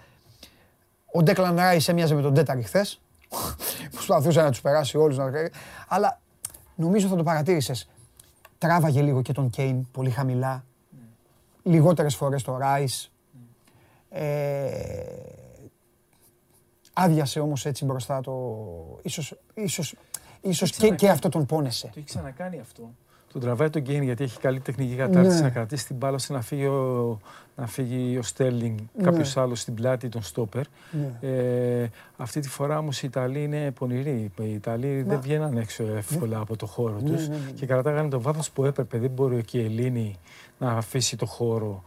ο 1.12 1.22
Ντέκλαν 1.22 1.56
Ράις 1.56 1.88
έμοιαζε 1.88 2.14
με 2.14 2.22
τον 2.22 2.34
Τέταρη 2.34 2.62
χθες. 2.62 3.00
Προσπαθούσε 3.94 4.42
να 4.42 4.50
τους 4.50 4.60
περάσει 4.60 4.96
όλους. 4.96 5.18
Αλλά 5.88 6.20
νομίζω 6.74 7.08
θα 7.08 7.16
το 7.16 7.22
παρατήρησες. 7.22 7.88
Τράβαγε 8.58 9.02
λίγο 9.02 9.22
και 9.22 9.32
τον 9.32 9.50
Κέιν 9.50 9.90
πολύ 9.90 10.10
χαμηλά. 10.10 10.64
Λιγότερες 11.62 12.14
φορές 12.14 12.42
το 12.42 12.56
Ράις. 12.56 13.12
Ε, 14.10 14.68
άδειασε 17.02 17.40
όμως 17.40 17.66
έτσι 17.66 17.84
μπροστά 17.84 18.20
το... 18.20 18.32
Ίσως, 19.02 19.34
ίσως, 19.54 19.94
ίσως 20.40 20.70
και, 20.70 20.88
και 20.90 21.08
αυτό 21.08 21.28
τον 21.28 21.46
πόνεσε. 21.46 21.86
Το 21.86 21.92
έχει 21.96 22.06
ξανακάνει 22.06 22.60
αυτό. 22.60 22.90
Τον 23.32 23.40
τραβάει 23.40 23.70
τον 23.70 23.82
Γκέιν 23.82 24.02
γιατί 24.02 24.24
έχει 24.24 24.38
καλή 24.38 24.60
τεχνική 24.60 24.94
κατάρτιση 24.94 25.36
Ναι. 25.36 25.42
να 25.42 25.50
κρατήσει 25.50 25.86
την 25.86 25.96
μπάλα 25.96 26.14
ώστε 26.14 26.32
να 26.32 26.40
φύγει 26.40 26.66
ο, 26.66 27.18
να 27.56 27.66
φύγει 27.66 28.18
ο 28.18 28.22
Στέρλινγκ, 28.22 28.78
Ναι. 28.94 29.02
κάποιος 29.04 29.36
άλλος 29.36 29.60
στην 29.60 29.74
πλάτη, 29.74 30.08
τον 30.08 30.22
στόπερ. 30.22 30.64
Ναι. 30.90 31.28
Ε, 31.30 31.88
αυτή 32.16 32.40
τη 32.40 32.48
φορά 32.48 32.78
όμως 32.78 33.02
οι 33.02 33.06
Ιταλοί 33.06 33.42
είναι 33.42 33.70
πονηροί. 33.70 34.30
Οι 34.40 34.52
Ιταλοί 34.52 35.02
δεν 35.02 35.20
βγαίναν 35.20 35.56
έξω 35.56 35.84
εύκολα 35.96 36.38
από 36.38 36.56
το 36.56 36.66
χώρο 36.66 36.98
Ναι, 37.02 37.10
τους 37.10 37.28
ναι, 37.28 37.34
ναι. 37.36 37.50
και 37.50 37.66
κρατάγανε 37.66 38.08
το 38.08 38.20
βάθος 38.20 38.50
που 38.50 38.64
έπρεπε. 38.64 38.98
Δεν 38.98 39.10
μπορεί 39.10 39.42
και 39.44 39.58
η 39.58 39.64
Ελλήνη 39.64 40.14
να 40.58 40.70
αφήσει 40.72 41.16
το 41.16 41.26
χώρο. 41.26 41.82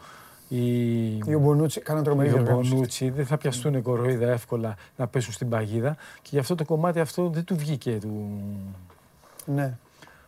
Η, 0.54 1.08
Η 1.18 1.34
Ομπονούτσι 1.36 1.82
κάνανε 1.82 2.06
τρομερή 2.06 2.30
οι 2.30 2.32
διοργάνωση. 2.32 2.70
Ομπονούτσι 2.72 3.10
δεν 3.10 3.26
θα 3.26 3.38
πιαστούν 3.38 3.82
κοροϊδά 3.82 4.32
εύκολα 4.32 4.76
να 4.97 5.08
πέσουν 5.08 5.34
στην 5.34 5.49
παγίδα 5.49 5.95
και 6.22 6.30
γι' 6.32 6.39
αυτό 6.39 6.56
το 6.56 6.66
κομμάτι 6.66 6.99
αυτό 6.99 7.30
δεν 7.30 7.43
του 7.43 7.56
βγήκε 7.56 7.97
του 8.02 8.39
Ναι. 9.45 9.78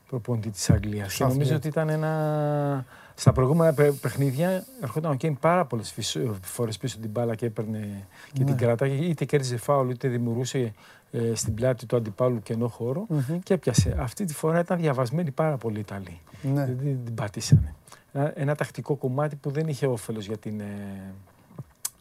προπονητή 0.07 0.49
της 0.49 0.69
Αγγλίας. 0.69 1.13
Και 1.15 1.23
Southgate. 1.23 1.29
νομίζω 1.29 1.55
ότι 1.55 1.67
ήταν 1.67 1.89
ένα... 1.89 2.85
Στα 3.15 3.31
προηγούμενα 3.31 3.73
παι- 3.73 3.91
παιχνίδια 3.93 4.63
ερχόταν 4.81 5.11
ο 5.11 5.15
Κέιν 5.15 5.37
πάρα 5.39 5.65
πολλές 5.65 5.91
φυσ- 5.91 6.17
φορές 6.41 6.77
πίσω 6.77 6.97
την 6.99 7.09
μπάλα 7.09 7.35
και 7.35 7.45
έπαιρνε 7.45 8.05
και 8.33 8.39
Ναι. 8.39 8.45
την 8.45 8.55
κρατάγε. 8.57 9.05
Είτε 9.05 9.25
κέρδιζε 9.25 9.57
φάουλ 9.57 9.89
είτε 9.89 10.07
δημιουργούσε 10.07 10.73
ε, 11.11 11.35
στην 11.35 11.53
πλάτη 11.53 11.85
του 11.85 11.95
αντιπάλου 11.95 12.41
κενό 12.43 12.67
χώρο 12.67 13.05
Μμμ. 13.09 13.39
και 13.43 13.53
έπιασε. 13.53 13.95
Αυτή 13.99 14.25
τη 14.25 14.33
φορά 14.33 14.59
ήταν 14.59 14.77
διαβασμένοι 14.77 15.31
πάρα 15.31 15.57
πολύ 15.57 15.77
οι 15.77 15.79
Ιταλοί. 15.79 16.19
Ναι. 16.41 16.65
Δεν 16.65 16.77
την, 16.77 17.05
την 17.05 17.13
πατήσανε. 17.15 17.73
Ένα, 18.13 18.31
ένα 18.35 18.55
τακτικό 18.55 18.95
κομμάτι 18.95 19.35
που 19.35 19.51
δεν 19.51 19.67
είχε 19.67 19.85
όφελος 19.87 20.25
για 20.25 20.37
την 20.37 20.59
ε, 20.59 21.13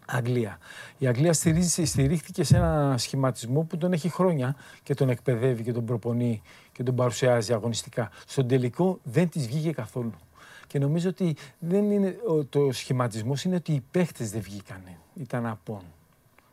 Αγγλία. 0.06 0.58
Η 0.98 1.06
Αγγλία 1.06 1.32
στηρίζει- 1.32 1.84
στηρίχθηκε 1.84 2.44
σε 2.44 2.56
ένα 2.56 2.94
σχηματισμό 2.98 3.62
που 3.62 3.76
τον 3.78 3.92
έχει 3.92 4.08
χρόνια 4.08 4.56
και 4.82 4.94
τον 4.94 5.08
εκπαιδεύει 5.08 5.62
και 5.62 5.72
τον 5.72 5.84
προπονεί 5.84 6.42
και 6.72 6.82
τον 6.82 6.94
παρουσιάζει 6.94 7.52
αγωνιστικά. 7.52 8.10
Στον 8.26 8.48
τελικό 8.48 8.98
δεν 9.02 9.28
της 9.28 9.46
βγήκε 9.46 9.72
καθόλου. 9.72 10.12
Και 10.66 10.78
νομίζω 10.78 11.08
ότι 11.08 11.36
δεν 11.58 11.90
είναι, 11.90 12.16
ο- 12.26 12.44
το 12.44 12.68
σχηματισμός 12.72 13.44
είναι 13.44 13.54
ότι 13.56 13.72
οι 13.72 13.84
παίχτες 13.90 14.30
δεν 14.30 14.40
βγήκανε. 14.40 14.98
Ήταν 15.14 15.46
απόν. 15.46 15.82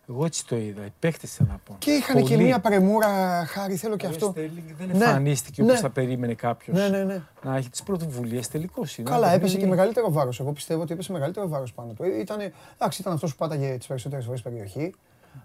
Εγώ 0.09 0.25
έτσι 0.25 0.45
το 0.47 0.55
είδα. 0.57 0.85
Οι 0.85 0.91
παίχτες 0.99 1.35
ήταν 1.35 1.51
απόν. 1.53 1.77
Και 1.77 1.91
είχαν 1.91 2.15
και 2.23 2.33
Πολύ. 2.33 2.43
μία 2.43 2.59
πρεμούρα, 2.59 3.45
χάρη, 3.45 3.75
θέλω 3.75 3.95
και 3.95 4.05
Ο 4.05 4.09
αυτό. 4.09 4.29
Στέρλινγκ 4.31 4.67
δεν 4.77 4.87
Ναι. 4.87 4.93
εμφανίστηκε 4.93 5.61
Ναι. 5.63 5.67
όπως 5.67 5.79
θα 5.81 5.89
περίμενε 5.89 6.33
κάποιος 6.33 6.77
Ναι, 6.77 6.87
ναι, 6.87 7.03
ναι. 7.03 7.21
να 7.43 7.55
έχει 7.55 7.69
τις 7.69 7.83
πρωτοβουλίες 7.83 8.47
τελικός 8.47 8.97
είναι. 8.97 9.09
Καλά, 9.09 9.25
Ένα 9.25 9.35
έπεσε 9.35 9.45
και 9.45 9.51
παιχνίδι- 9.51 9.69
μεγαλύτερο 9.77 10.11
βάρος. 10.11 10.39
Εγώ 10.39 10.51
πιστεύω 10.51 10.81
ότι 10.81 10.93
έπεσε 10.93 11.11
μεγαλύτερο 11.11 11.47
βάρος 11.47 11.73
πάνω 11.73 11.91
του. 11.93 12.03
Ήτανε, 12.05 12.53
εντάξει, 12.75 13.01
ήταν 13.01 13.13
αυτός 13.13 13.31
που 13.31 13.37
πάταγε 13.37 13.77
τις 13.77 13.87
περισσότερες 13.87 14.25
φορές 14.25 14.41
περιοχή. 14.41 14.93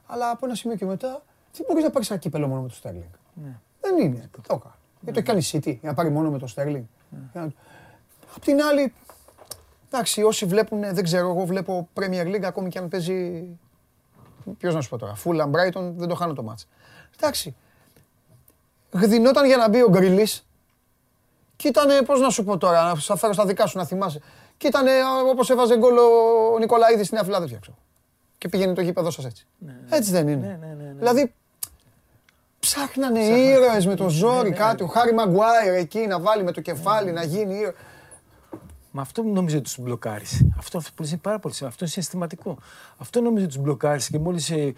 Αλλά 0.07 0.31
από 0.31 0.47
ένα 0.47 0.55
σημείο 0.55 0.77
και 0.77 0.85
μετά, 0.85 1.23
δεν 1.53 1.67
μπορείς 1.69 1.85
να 1.85 1.91
πάρεις 1.91 2.11
ένα 2.11 2.19
κύπελο 2.19 2.49
μόνο 2.49 2.61
με 2.63 2.69
το 2.69 2.75
Στέρλινγκ; 2.75 3.05
Ναι. 3.45 3.59
Δεν 3.81 3.99
είναι. 3.99 4.29
Το 4.31 4.41
έκανα. 4.45 4.75
Γιατί 5.01 5.23
το 5.23 5.33
έχει 5.33 5.43
κάνει 5.43 5.43
η 5.53 5.73
City, 5.75 5.79
για 5.81 5.89
να 5.91 5.95
πάρει 5.95 6.11
μόνο 6.11 6.31
με 6.31 6.39
το 6.39 6.47
Στέρλινγκ. 6.47 6.85
Απ' 8.37 8.45
την 8.45 8.63
άλλη, 8.63 8.93
εντάξει, 9.89 10.23
όσοι 10.23 10.47
βλέπουν, 10.47 10.81
δεν 10.81 11.05
ξέρω, 11.05 11.29
εγώ 11.29 11.45
βλέπω 11.45 11.89
Premier 11.95 12.27
League 12.27 12.43
ακόμη 12.45 12.69
και 12.69 12.79
αν 12.79 12.89
παίζει. 12.89 13.45
Ποιος 14.59 14.75
να 14.75 14.81
σου 14.81 14.89
πω 14.89 14.99
τώρα, 14.99 15.15
Fulham 15.25 15.51
Brighton, 15.51 15.93
δεν 15.97 16.09
το 16.09 16.15
χάνω 16.15 16.33
το 16.33 16.43
μάτς. 16.43 16.67
Εντάξει. 17.17 17.55
Γδινόταν 18.91 19.47
για 19.47 19.57
να 19.57 19.69
μπει 19.69 19.83
ο 19.83 19.89
Γκρίλη 19.89 20.29
και 21.57 21.69
ήταν, 21.69 22.05
πώς 22.05 22.21
να 22.21 22.31
σου 22.31 22.45
πω 22.45 22.59
τώρα, 22.59 22.83
να 22.83 22.95
σα 22.95 23.17
φέρω 23.17 23.33
στα 23.33 23.47
δικά 23.47 23.67
σου 23.67 23.79
να 23.79 23.85
θυμάσαι. 23.85 24.21
Και 24.57 24.67
ήταν 24.67 24.87
όπως 25.31 25.51
έβαζε 25.51 25.77
γκολ 25.77 25.97
ο 26.55 26.59
Νικολαίδης 26.59 27.07
στη 27.07 27.15
Νέα 27.15 27.25
Φιλαδέλφια, 27.25 27.59
ξέρω. 27.59 27.77
Και 28.39 28.49
πήγαινε 28.49 28.73
το 28.73 28.81
γήπεδο 28.81 29.11
σας 29.11 29.25
έτσι. 29.25 29.47
Έτσι 29.89 30.11
δεν 30.11 30.29
είναι. 30.29 30.47
Ναι, 30.47 30.67
ναι, 30.67 30.75
ναι, 30.75 30.85
ναι. 30.85 30.95
Δηλαδή, 30.99 31.35
ψάχνανε 32.61 33.21
ήρωες 33.21 33.87
με 33.87 33.95
το 33.95 34.09
ζόρι 34.09 34.53
κάτι. 34.53 34.83
Ο 34.83 34.87
Χάρη 34.87 35.15
Μαγκουάιρ 35.15 35.75
εκεί 35.75 36.07
να 36.07 36.21
βάλει 36.21 36.43
με 36.43 36.53
το 36.53 36.61
κεφάλι 36.61 37.13
να 37.13 37.25
γίνει 37.25 37.55
ήρωα. 37.55 37.73
Μα 38.97 39.03
αυτό 39.03 39.23
νομίζω 39.23 39.57
ότι 39.57 39.65
τους 39.65 39.79
μπλοκάρισε. 39.79 40.47
Αυτό, 40.59 40.79
αυτό 40.79 41.05
είναι 41.05 41.17
πάρα 41.17 41.39
πολύ 41.39 41.55
σημαντικό. 41.55 41.67
Αυτό 41.67 41.85
είναι 41.85 42.05
συστηματικό. 42.05 42.59
Αυτό 42.97 43.21
νομίζω 43.21 43.45
ότι 43.45 43.55
τους 43.55 43.63
μπλοκάρισε 43.63 44.11
και 44.11 44.19
μόλις 44.19 44.51
ε, 44.51 44.75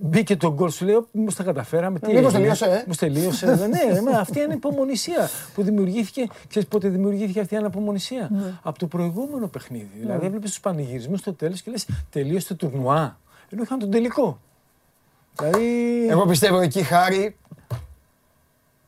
μπήκε 0.00 0.36
το 0.36 0.52
γκολ 0.52 0.70
σου 0.70 0.84
λέει, 0.84 1.06
μήπως 1.12 1.34
τα 1.34 1.42
καταφέραμε. 1.42 1.98
Τι 1.98 2.12
Μήπως 2.12 2.34
έγινε, 2.34 2.38
τελείωσε, 2.38 2.64
ε;» 2.64 2.78
Μήπως 2.78 2.96
τελείωσε. 2.96 3.46
ε, 3.46 3.66
ναι, 3.66 4.02
μα 4.10 4.18
αυτή 4.18 4.38
είναι 4.40 4.52
η 4.52 4.56
υπομονησία 4.56 5.28
που 5.54 5.62
δημιουργήθηκε. 5.62 6.26
Ξέρεις 6.48 6.68
πότε 6.68 6.88
δημιουργήθηκε 6.88 7.40
αυτή 7.40 7.54
η 7.54 7.56
αναπομονησία; 7.56 8.30
Από 8.62 8.78
το 8.78 8.86
προηγούμενο 8.86 9.48
παιχνίδι. 9.48 9.90
Δηλαδή, 10.00 10.26
έβλεπες 10.26 10.50
τους 10.50 10.60
πανηγυρισμούς 10.60 11.20
στο 11.20 11.32
τέλος 11.32 11.62
και 11.62 11.70
λες 11.70 11.86
τελείωσε 12.10 12.54
το 12.54 12.68
τουρνουά. 12.68 13.18
Ενώ 13.48 13.62
είχαν 13.62 13.78
τον 13.78 13.90
τελικό. 13.90 14.40
Δηλαδή. 15.36 16.06
Εγώ 16.08 16.26
πιστεύω 16.26 16.60
εκεί 16.60 16.82
χάρη. 16.82 17.36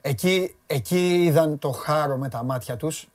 Εκεί, 0.00 0.54
εκεί 0.66 1.22
είδαν 1.24 1.58
το 1.58 1.70
χάρο 1.70 2.16
με 2.16 2.28
τα 2.28 2.44
μάτια 2.44 2.76
τους. 2.76 3.08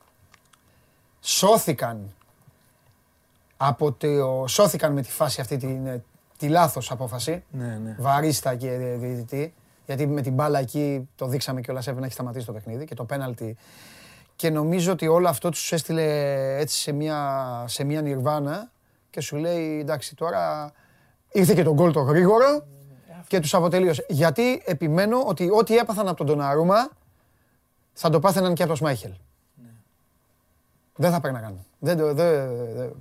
Σώθηκαν 1.28 2.14
από 3.58 3.92
το, 3.92 4.48
σώθηκαν 4.48 4.94
με 4.94 5.02
τη 5.02 5.12
φάση 5.12 5.42
αυτή 5.42 5.58
την, 5.58 5.88
ε, 5.88 6.04
τη 6.38 6.48
λάθος 6.48 6.92
απόφαση. 6.92 7.44
Ναι, 7.52 7.80
ναι. 7.84 7.96
Βαρίστα 8.00 8.56
και 8.56 8.70
διαιτητή. 9.00 9.54
Γιατί 9.86 10.08
με 10.08 10.22
την 10.22 10.34
μπάλα 10.34 10.60
εκεί 10.60 11.10
το 11.16 11.28
δείξαμε 11.28 11.62
και 11.62 11.72
όλα 11.72 11.80
έπρεπε 11.80 12.00
να 12.00 12.06
έχει 12.06 12.14
σταματήσει 12.14 12.46
το 12.46 12.52
παιχνίδι 12.52 12.86
και 12.86 12.96
το 12.96 13.04
πέναλτι. 13.04 13.58
Και 14.36 14.50
νομίζω 14.50 14.92
ότι 14.92 15.08
όλο 15.08 15.28
αυτό 15.28 15.50
τους 15.50 15.72
έστειλε 15.72 16.04
έτσι 16.58 16.80
σε 16.80 16.92
μια, 16.92 17.64
σε 17.68 17.84
μια 17.84 18.02
νιρβάνα 18.02 18.72
και 19.10 19.22
σου 19.22 19.36
λέει 19.36 19.80
εντάξει 19.80 20.16
τώρα 20.16 20.72
ήρθε 21.32 21.54
και 21.54 21.64
το 21.64 21.74
γκολ 21.74 21.92
το 21.92 22.02
γρήγορο 22.02 22.66
και 23.28 23.40
τους 23.40 23.54
αποτελείωσε. 23.54 24.06
Γιατί 24.10 24.62
επιμένω 24.66 25.22
ότι 25.22 25.50
ό,τι 25.52 25.78
έπαθαν 25.78 26.08
από 26.08 26.18
τον 26.18 26.26
Τοναρούμα 26.26 26.90
θα 27.94 28.10
το 28.10 28.20
πάθαιναν 28.20 28.54
και 28.54 28.62
από 28.62 28.72
τον 28.72 28.78
Σμάιχελ. 28.78 29.12
Δεν 30.96 31.12
θα 31.12 31.22
περνάγαν. 31.22 31.58
Δεν 31.80 31.98
το, 31.98 32.14
δεν, 32.14 32.56
δεν- 32.76 32.92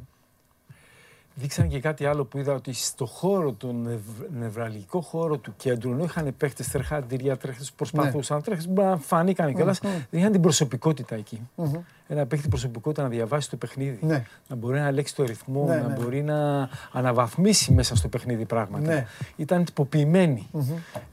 Δείξαν 1.36 1.68
και 1.68 1.80
κάτι 1.80 2.07
άλλο 2.07 2.24
που 2.24 2.38
είδα 2.38 2.53
ότι 2.55 2.72
στο 2.72 3.07
χώρο, 3.07 3.53
του 3.53 3.72
νευ- 3.72 4.30
νευραλγικό 4.38 5.01
χώρο 5.01 5.36
του 5.36 5.55
κέντρου, 5.57 5.90
ενώ 5.92 6.05
είχαν 6.05 6.34
παίχτε 6.36 6.64
τρεχάντηρια, 6.72 7.36
τρέχτε 7.36 7.64
προσπαθούσαν, 7.76 8.42
τρέχτε 8.42 8.68
μπορεί 8.68 8.88
να 8.88 8.97
φανήκαν 8.97 9.55
κιόλας, 9.55 9.80
δεν 10.11 10.20
είχαν 10.20 10.32
την 10.32 10.40
προσωπικότητα 10.40 11.14
εκεί. 11.14 11.49
Ένα 12.09 12.26
παίχτη 12.26 12.48
προσωπικότητα 12.48 13.02
να 13.02 13.09
διαβάσει 13.09 13.50
το 13.50 13.57
παιχνίδι, 13.57 13.98
Ναι. 14.00 14.24
να 14.48 14.57
μπορεί 14.57 14.78
να 14.78 14.86
ελέγξει 14.86 15.14
το 15.14 15.24
ρυθμό, 15.24 15.64
Ναι, 15.66 15.76
να 15.76 15.88
ναι. 15.88 15.94
μπορεί 15.94 16.22
να 16.22 16.68
αναβαθμίσει 16.92 17.72
μέσα 17.72 17.96
στο 17.96 18.09
παιχνίδι 18.09 18.44
πράγματα. 18.44 18.92
Ναι. 18.92 19.07
Ήταν 19.36 19.64
τυποποιημένοι. 19.64 20.48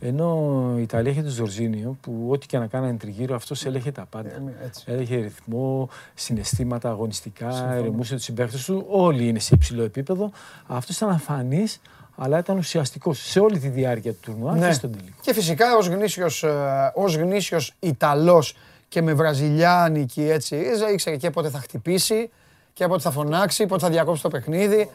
Ενώ 0.01 0.73
η 0.77 0.81
Ιταλία 0.81 1.11
είχε 1.11 1.21
τον 1.21 1.31
Ζορζίνιο, 1.31 1.97
που 2.01 2.27
ό,τι 2.31 2.45
και 2.45 2.57
να 2.57 2.67
κάνανε 2.67 2.97
τριγύρω, 2.97 3.35
αυτός 3.35 3.65
έλεγε 3.65 3.91
τα 3.91 4.05
πάντα. 4.09 4.29
Ε, 4.29 4.65
έτσι. 4.65 4.83
Έλεγε 4.87 5.15
ρυθμό, 5.15 5.89
συναισθήματα 6.13 6.89
αγωνιστικά, 6.89 7.73
ερεμούσε 7.73 8.15
τους 8.15 8.23
συμπαίκτε 8.23 8.57
του. 8.65 8.85
Όλοι 8.89 9.27
είναι 9.27 9.39
σε 9.39 9.55
υψηλό 9.55 9.83
επίπεδο. 9.83 10.31
Αυτός 10.67 10.95
ήταν 10.95 11.09
αφανής, 11.09 11.81
αλλά 12.15 12.37
ήταν 12.37 12.57
ουσιαστικός 12.57 13.19
σε 13.19 13.39
όλη 13.39 13.59
τη 13.59 13.67
διάρκεια 13.67 14.11
του 14.13 14.19
τουρνουά 14.21 14.55
Ναι. 14.55 14.67
και 14.67 14.73
στον 14.73 14.91
τελικό. 14.91 15.17
Και 15.21 15.33
φυσικά 15.33 15.75
ως 15.77 15.87
γνήσιος, 15.87 16.43
ε, 16.43 16.91
ως 16.95 17.15
γνήσιος 17.15 17.73
Ιταλός 17.79 18.55
και 18.91 19.01
με 19.01 19.13
βραζιλιάνικη 19.13 20.29
έτσι 20.29 20.55
ρίζα, 20.55 20.91
ήξερε 20.91 21.15
και 21.15 21.29
πότε 21.29 21.49
θα 21.49 21.59
χτυπήσει 21.59 22.29
και 22.73 22.87
πότε 22.87 23.01
θα 23.01 23.11
φωνάξει, 23.11 23.65
πότε 23.65 23.83
θα 23.83 23.89
διακόψει 23.89 24.21
το 24.21 24.29
παιχνίδι. 24.29 24.89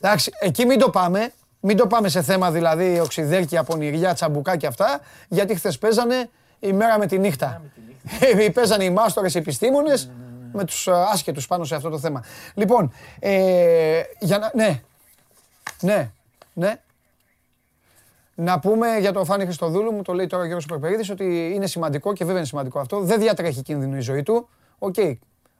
Εντάξει, 0.00 0.32
εκεί 0.40 0.66
μην 0.66 0.78
το 0.78 0.90
πάμε. 0.90 1.32
Μην 1.60 1.76
το 1.76 1.86
πάμε 1.86 2.08
σε 2.08 2.22
θέμα 2.22 2.50
δηλαδή 2.50 3.00
οξυδέρκεια, 3.00 3.62
πονηριά, 3.62 4.14
τσαμπουκά 4.14 4.56
και 4.56 4.66
αυτά, 4.66 5.00
γιατί 5.28 5.54
χθες 5.54 5.78
παίζανε 5.78 6.30
η 6.58 6.72
μέρα 6.72 6.98
με 6.98 7.06
τη 7.06 7.18
νύχτα. 7.18 7.62
Ε, 8.20 8.50
παίζανε 8.56 8.84
οι 8.84 8.90
μάστορες 8.90 9.34
οι 9.34 9.38
επιστήμονες 9.38 10.10
με 10.52 10.64
τους 10.64 10.86
ε, 10.86 10.92
άσχετους 10.92 11.46
πάνω 11.46 11.64
σε 11.64 11.74
αυτό 11.74 11.88
το 11.88 11.98
θέμα. 11.98 12.24
Λοιπόν, 12.54 12.92
ε, 13.18 14.02
για 14.18 14.38
να... 14.38 14.50
Ναι, 14.54 14.80
ναι, 15.80 16.10
ναι. 16.52 16.80
Να 18.42 18.58
πούμε 18.58 18.96
για 18.98 19.12
τον 19.12 19.24
Φάνη 19.24 19.44
Χριστοδούλου, 19.44 19.92
μου 19.92 20.02
το 20.02 20.12
λέει 20.12 20.26
τώρα 20.26 20.42
ο 20.42 20.46
Γιώργος 20.46 20.66
Περπερίδης, 20.66 21.10
ότι 21.10 21.52
είναι 21.54 21.66
σημαντικό 21.66 22.12
και 22.12 22.24
βέβαια 22.24 22.38
είναι 22.38 22.46
σημαντικό 22.46 22.78
αυτό. 22.78 23.00
Δεν 23.00 23.20
διατρέχει 23.20 23.62
κίνδυνο 23.62 23.96
η 23.96 24.00
ζωή 24.00 24.22
του. 24.22 24.48
Οκ. 24.78 24.94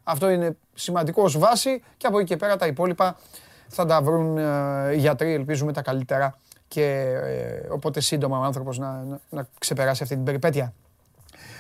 Αυτό 0.03 0.31
είναι 0.31 0.57
σημαντικό 0.75 1.23
ως 1.23 1.39
βάση 1.39 1.83
και 1.97 2.07
από 2.07 2.19
εκεί 2.19 2.29
και 2.29 2.37
πέρα 2.37 2.57
τα 2.57 2.67
υπόλοιπα 2.67 3.17
θα 3.69 3.87
τα 3.87 4.03
βρουν 4.03 4.39
ε, 4.39 4.93
οι 4.95 4.99
γιατροί, 4.99 5.33
ελπίζουμε 5.33 5.73
τα 5.73 5.83
καλύτερα. 5.83 6.39
Και 6.69 6.85
ε, 7.23 7.69
οπότε 7.71 8.01
σύντομα 8.01 8.39
ο 8.39 8.43
άνθρωπος 8.43 8.79
να, 8.79 8.87
να, 8.87 9.21
να 9.31 9.47
ξεπεράσει 9.59 10.03
αυτή 10.03 10.15
την 10.15 10.25
περιπέτεια. 10.25 10.73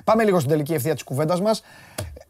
Πάμε 0.05 0.25
λίγο 0.25 0.39
στην 0.39 0.51
τελική 0.51 0.75
ευθεία 0.75 0.95
της 0.95 1.03
κουβέντας 1.03 1.41
μας. 1.41 1.63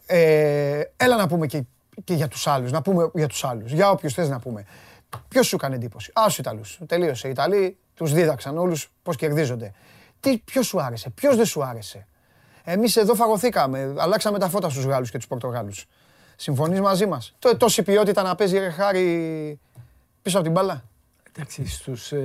Ε, 0.07 0.82
έλα 0.97 1.16
να 1.16 1.26
πούμε 1.26 1.47
και, 1.47 1.62
και 2.05 2.14
για 2.14 2.28
τους 2.28 2.47
άλλους, 2.47 2.72
να 2.72 2.82
πούμε 2.82 3.11
για 3.14 3.28
τους 3.28 3.45
άλλους, 3.45 3.72
για 3.72 3.90
όποιους 3.90 4.14
θες 4.14 4.28
να 4.28 4.38
πούμε. 4.38 4.64
Ποιος 5.28 5.47
σου 5.47 5.55
έκανε 5.55 5.74
εντύπωση; 5.74 6.11
Α, 6.14 6.22
στους 6.22 6.38
Ιταλούς. 6.38 6.80
Τελείωσε. 6.86 7.28
Οι 7.28 7.30
Ιταλοί 7.30 7.76
τους 7.95 8.12
δίδαξαν 8.12 8.59
όλους 8.59 8.90
πώς 9.03 9.16
κερδίζονται. 9.16 9.72
Τι, 10.20 10.38
ποιος 10.38 10.66
σου 10.66 10.80
άρεσε, 10.82 11.11
ποιος 11.11 11.36
δεν 11.36 11.45
σου 11.47 11.64
άρεσε; 11.64 12.07
Εμείς 12.64 12.97
εδώ 12.97 13.14
φαγωθήκαμε, 13.14 13.95
αλλάξαμε 13.99 14.38
τα 14.38 14.49
φώτα 14.49 14.68
στους 14.70 14.84
Γάλλους 14.84 15.11
και 15.11 15.16
τους 15.18 15.26
Πορτογάλους. 15.26 15.86
Συμφωνείς 16.36 16.80
μαζί 16.80 17.07
μας; 17.07 17.34
Τό- 17.38 17.57
Τόση 17.57 17.82
ποιότητα 17.82 18.22
να 18.22 18.34
παίζει 18.34 18.59
ρε 18.59 18.70
χάρη 18.70 19.59
πίσω 20.22 20.36
από 20.36 20.45
την 20.47 20.55
μπάλα; 20.55 20.82
Εντάξει, 21.36 21.66
στους, 21.66 22.12
ε, 22.12 22.18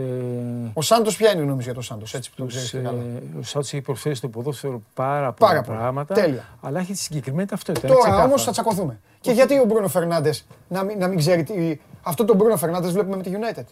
Ο 0.73 0.81
Σάντος, 0.81 1.15
ποια 1.15 1.31
είναι 1.31 1.41
η 1.41 1.43
γνώμη 1.43 1.59
σου 1.59 1.65
για 1.65 1.73
τον 1.73 1.83
Σάντος, 1.83 2.13
έτσι 2.13 2.29
που 2.29 2.35
το 2.43 2.49
στους, 2.49 2.63
ξέρεις. 2.65 2.85
καλά. 2.87 2.99
ε, 3.01 3.37
ο 3.39 3.43
Σάντος 3.43 3.73
έχει 3.73 3.81
προσφέρει 3.81 4.15
στο 4.15 4.27
ποδόσφαιρο 4.29 4.81
πάρα 4.93 5.31
πολλά 5.33 5.49
Πάρα 5.51 5.61
πολλά. 5.63 5.77
πράγματα. 5.77 6.13
Τέλεια. 6.13 6.43
Αλλά 6.61 6.79
έχει 6.79 6.91
τη 6.91 6.97
συγκεκριμένη 6.97 7.47
ταυτότητα. 7.47 7.87
είναι 7.87 7.95
Τώρα 7.95 8.01
ξεκάθαρο. 8.07 8.29
όμως 8.31 8.43
θα 8.43 8.51
τσακωθούμε. 8.51 8.99
Και 9.21 9.31
γιατί 9.31 9.59
ο 9.59 9.63
Μπρούνο 9.65 9.87
Φερνάντες 9.87 10.45
να, 10.67 10.83
μην- 10.83 10.97
να 10.99 11.07
μην 11.07 11.17
ξέρει 11.17 11.43
τι. 11.43 11.79
Αυτό 12.01 12.25
τον 12.25 12.35
Μπρούνο 12.35 12.57
Φερνάντες 12.57 12.91
βλέπουμε 12.91 13.15
με 13.15 13.23
τη 13.23 13.31
United; 13.33 13.63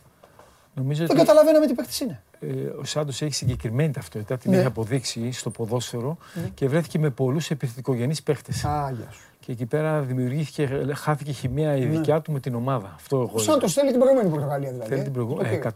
Νομίζω 0.77 1.05
Δεν 1.05 1.17
ότι 1.17 1.25
καταλαβαίναμε 1.25 1.65
τι 1.67 1.73
παίκτης 1.73 1.99
είναι. 1.99 2.21
ε, 2.39 2.45
ο 2.79 2.83
Σάντος 2.83 3.21
έχει 3.21 3.33
συγκεκριμένη 3.33 3.91
ταυτότητα, 3.93 4.37
την 4.37 4.51
Ναι. 4.51 4.57
έχει 4.57 4.65
αποδείξει 4.65 5.31
στο 5.31 5.49
ποδόσφαιρο 5.49 6.17
και 6.53 6.67
βρέθηκε 6.67 6.99
με 6.99 7.09
πολλούς 7.09 7.49
επιθετικογενείς 7.49 8.23
παίχτε. 8.23 8.51
Α, 8.67 8.91
γεια 8.91 9.07
σου. 9.11 9.19
Και 9.39 9.51
εκεί 9.51 9.65
πέρα 9.65 10.01
δημιουργήθηκε, 10.01 10.87
χάθηκε 10.95 11.31
χημεία 11.31 11.75
η 11.75 11.85
δικιά 11.85 12.21
του 12.21 12.31
με 12.31 12.39
την 12.39 12.55
ομάδα. 12.55 12.91
Αυτό 12.95 13.15
εγώ 13.15 13.29
Ο 13.33 13.37
Σάντος 13.39 13.73
θέλει 13.73 13.89
την 13.91 13.99
προηγούμενη 13.99 14.29
Πορτογαλία 14.29 14.69
δηλαδή. 14.71 14.89
Θέλει 14.89 15.01
ε. 15.01 15.03
την 15.03 15.13
Το 15.13 15.19
προηγούμενη. 15.19 15.49
πήρε. 15.57 15.67
Ε, 15.67 15.71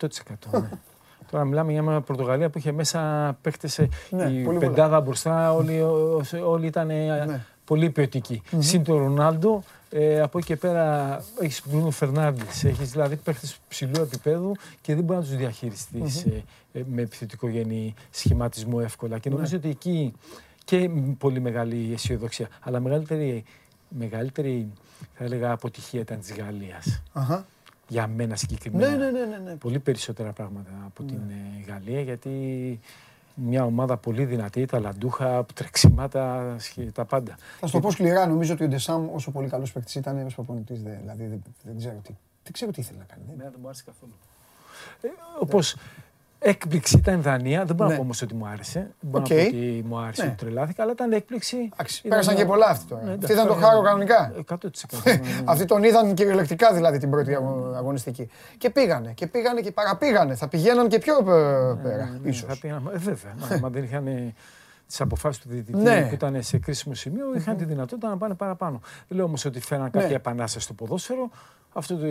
100%. 0.52 0.60
ναι. 0.62 0.70
Τώρα 1.32 1.44
μιλάμε 1.46 1.72
για 1.72 1.82
μια 1.82 2.02
Πορτογαλία 2.02 2.50
που 2.50 2.58
είχε 2.58 2.72
μέσα 2.72 3.38
παίχτε. 3.42 3.70
Ναι, 4.10 4.24
η 4.24 4.44
πολύ 4.44 4.58
πεντάδα 4.58 5.02
μπροστά, 5.02 5.54
όλοι, 5.54 5.82
όλοι 6.46 6.66
ήταν 6.66 6.90
ε, 6.90 7.26
Ναι. 7.26 7.42
πολύ 7.66 7.90
ποιοτικοί. 7.90 8.42
Συν 8.60 8.84
τον 8.84 8.98
Ρονάλντο, 8.98 9.64
ε, 9.90 10.22
από 10.22 10.38
εκεί 10.38 10.48
και 10.48 10.56
πέρα 10.56 11.18
έχεις 11.42 11.62
Μπρούνο 11.66 11.92
Φερνάνδη. 11.92 12.46
Έχεις 12.64 12.92
δηλαδή 12.92 13.16
παίχτες 13.16 13.58
ψηλού 13.68 14.02
επίπεδου 14.02 14.56
και 14.82 14.96
δεν 14.96 15.04
μπορεί 15.04 15.20
να 15.20 15.26
τους 15.26 15.36
διαχειριστείς 15.36 16.24
ε, 16.24 16.44
ε, 16.74 16.82
με 16.88 17.02
επιθετικογενή 17.02 17.94
σχηματισμό 18.10 18.80
εύκολα. 18.84 19.20
Και 19.20 19.30
νομίζω 19.30 19.58
ότι 19.58 19.70
εκεί 19.70 20.14
και 20.66 20.90
μ, 20.90 21.12
πολύ 21.18 21.40
μεγάλη 21.40 21.90
αισιοδοξία. 21.94 22.48
Αλλά 22.62 22.80
μεγαλύτερη, 22.80 23.44
μεγαλύτερη 23.90 24.68
θα 25.14 25.24
έλεγα 25.24 25.52
αποτυχία 25.52 26.00
ήταν 26.00 26.20
της 26.20 26.34
Γαλλίας. 26.34 27.02
Αχα. 27.14 27.46
Για 27.88 28.08
μένα 28.08 28.36
συγκεκριμένα 28.36 28.90
Ναι, 28.90 28.96
ναι, 28.98 29.12
ναι, 29.12 29.26
ναι, 29.26 29.38
ναι. 29.38 29.56
πολύ 29.56 29.80
περισσότερα 29.80 30.32
πράγματα 30.32 30.70
από 30.86 31.04
την 31.04 31.20
ε, 31.30 31.72
Γαλλία 31.72 32.02
γιατί 32.02 32.30
μια 33.42 33.64
ομάδα 33.66 33.98
πολύ 33.98 34.26
δυνατή, 34.26 34.66
ταλαντούχα, 34.66 35.46
τρεξιμάτα, 35.54 36.56
σχε- 36.60 36.92
τα 36.92 37.06
πάντα. 37.06 37.36
Θα 37.60 37.68
σου 37.68 37.74
το 37.74 37.80
πω 37.80 37.92
σκληρά, 37.92 38.26
νομίζω 38.28 38.54
ότι 38.54 38.64
ο 38.64 38.68
Ντεσάμ 38.68 39.14
όσο 39.14 39.32
πολύ 39.32 39.48
καλός 39.50 39.72
παίκτης 39.72 39.96
ήταν, 39.96 40.18
έμεσο 40.18 40.36
προπονητής. 40.36 40.82
Δηλαδή 40.82 41.26
δεν, 41.26 41.42
δεν 41.64 41.78
ξέρω 41.78 41.96
τι. 42.04 42.16
Δεν 42.44 42.52
ξέρω 42.52 42.72
τι 42.72 42.82
ήθελε 42.82 42.98
να 42.98 43.04
κάνει. 43.06 43.22
δεν- 43.26 43.34
Εμένα 43.34 43.50
δεν 43.50 43.60
μου 43.62 43.68
άρεσε 43.68 43.84
καθόλου. 43.86 44.14
Ε, 45.02 45.08
όπως 45.40 45.76
έκπληξη 46.40 46.98
ήταν 46.98 47.18
η 47.18 47.22
Δανία, 47.22 47.66
δεν 47.66 47.76
μπορώ 47.76 47.88
Ναι. 47.90 47.94
να 47.96 48.00
πω 48.00 48.06
όμως 48.06 48.22
ότι 48.22 48.34
μου 48.36 48.48
άρεσε. 48.48 48.80
Δεν 48.80 49.10
μπορώ 49.10 49.24
Οκ. 49.24 49.30
να 49.30 49.36
πω 49.36 49.48
ότι 49.48 49.84
μου 49.88 49.98
άρεσε, 50.00 50.24
Ναι. 50.24 50.28
ότι 50.28 50.38
τρελάθηκα, 50.46 50.84
αλλά 50.84 50.92
ήταν 50.92 51.12
έκπληξη. 51.12 51.58
Εντάξει, 51.74 51.98
Ήταν 52.00 52.10
πέρασαν 52.10 52.34
μια- 52.34 52.44
και 52.44 52.50
πολλά 52.50 52.66
αυτοί 52.68 52.86
τώρα. 52.88 53.02
Ναι, 53.04 53.12
Αυτοί 53.12 53.24
εντάξει, 53.26 53.34
ήταν 53.36 53.48
το 53.48 53.54
τώρα 53.54 53.66
χάρο 53.68 53.80
είναι- 53.80 53.88
κανονικά. 53.88 54.34
100%. 54.46 55.02
ναι, 55.06 55.12
ναι. 55.14 55.20
Αυτοί 55.46 55.66
τον 55.66 55.84
είδαν 55.84 56.14
κυριολεκτικά 56.14 56.74
δηλαδή 56.74 56.98
την 56.98 57.10
πρώτη 57.10 57.36
αγω- 57.36 57.74
αγωνιστική. 57.76 58.30
Και 58.58 58.70
πήγανε, 58.70 59.12
και 59.12 59.28
πήγανε 59.28 59.62
και 59.62 59.72
παραπήγανε. 59.72 60.36
Θα 60.36 60.48
πηγαίναν 60.48 60.88
και 60.88 61.00
πιο 61.00 61.16
ε, 61.18 61.24
πέρα, 61.84 62.20
Ναι, 62.24 62.30
ίσως. 62.30 62.48
θα 62.50 62.58
πήγαινα- 62.62 62.82
ε, 62.94 62.98
βέβαια. 62.98 63.34
Μα, 63.50 63.58
μα 63.62 63.70
δεν 63.70 63.84
είχαν 63.84 64.34
τις 64.90 65.02
αποφάσεις 65.02 65.42
του 65.42 65.50
διαιτητή 65.50 65.78
Ναι. 65.78 66.06
που 66.08 66.14
ήταν 66.14 66.44
σε 66.44 66.58
κρίσιμο 66.58 66.94
σημείο, 66.96 67.36
είχαν 67.36 67.58
τη 67.58 67.66
δυνατότητα 67.66 68.10
να 68.10 68.18
πάνε 68.18 68.34
παραπάνω. 68.34 68.80
Δεν 69.08 69.18
λέω 69.18 69.26
όμως 69.26 69.46
ότι 69.46 69.60
φέραν 69.60 69.92
κάποια 69.92 70.08
Ναι. 70.08 70.14
επανάσταση 70.14 70.66
στο 70.66 70.74
ποδόσφαιρο. 70.74 71.30
Αυτό 71.74 71.96
το- 71.98 72.06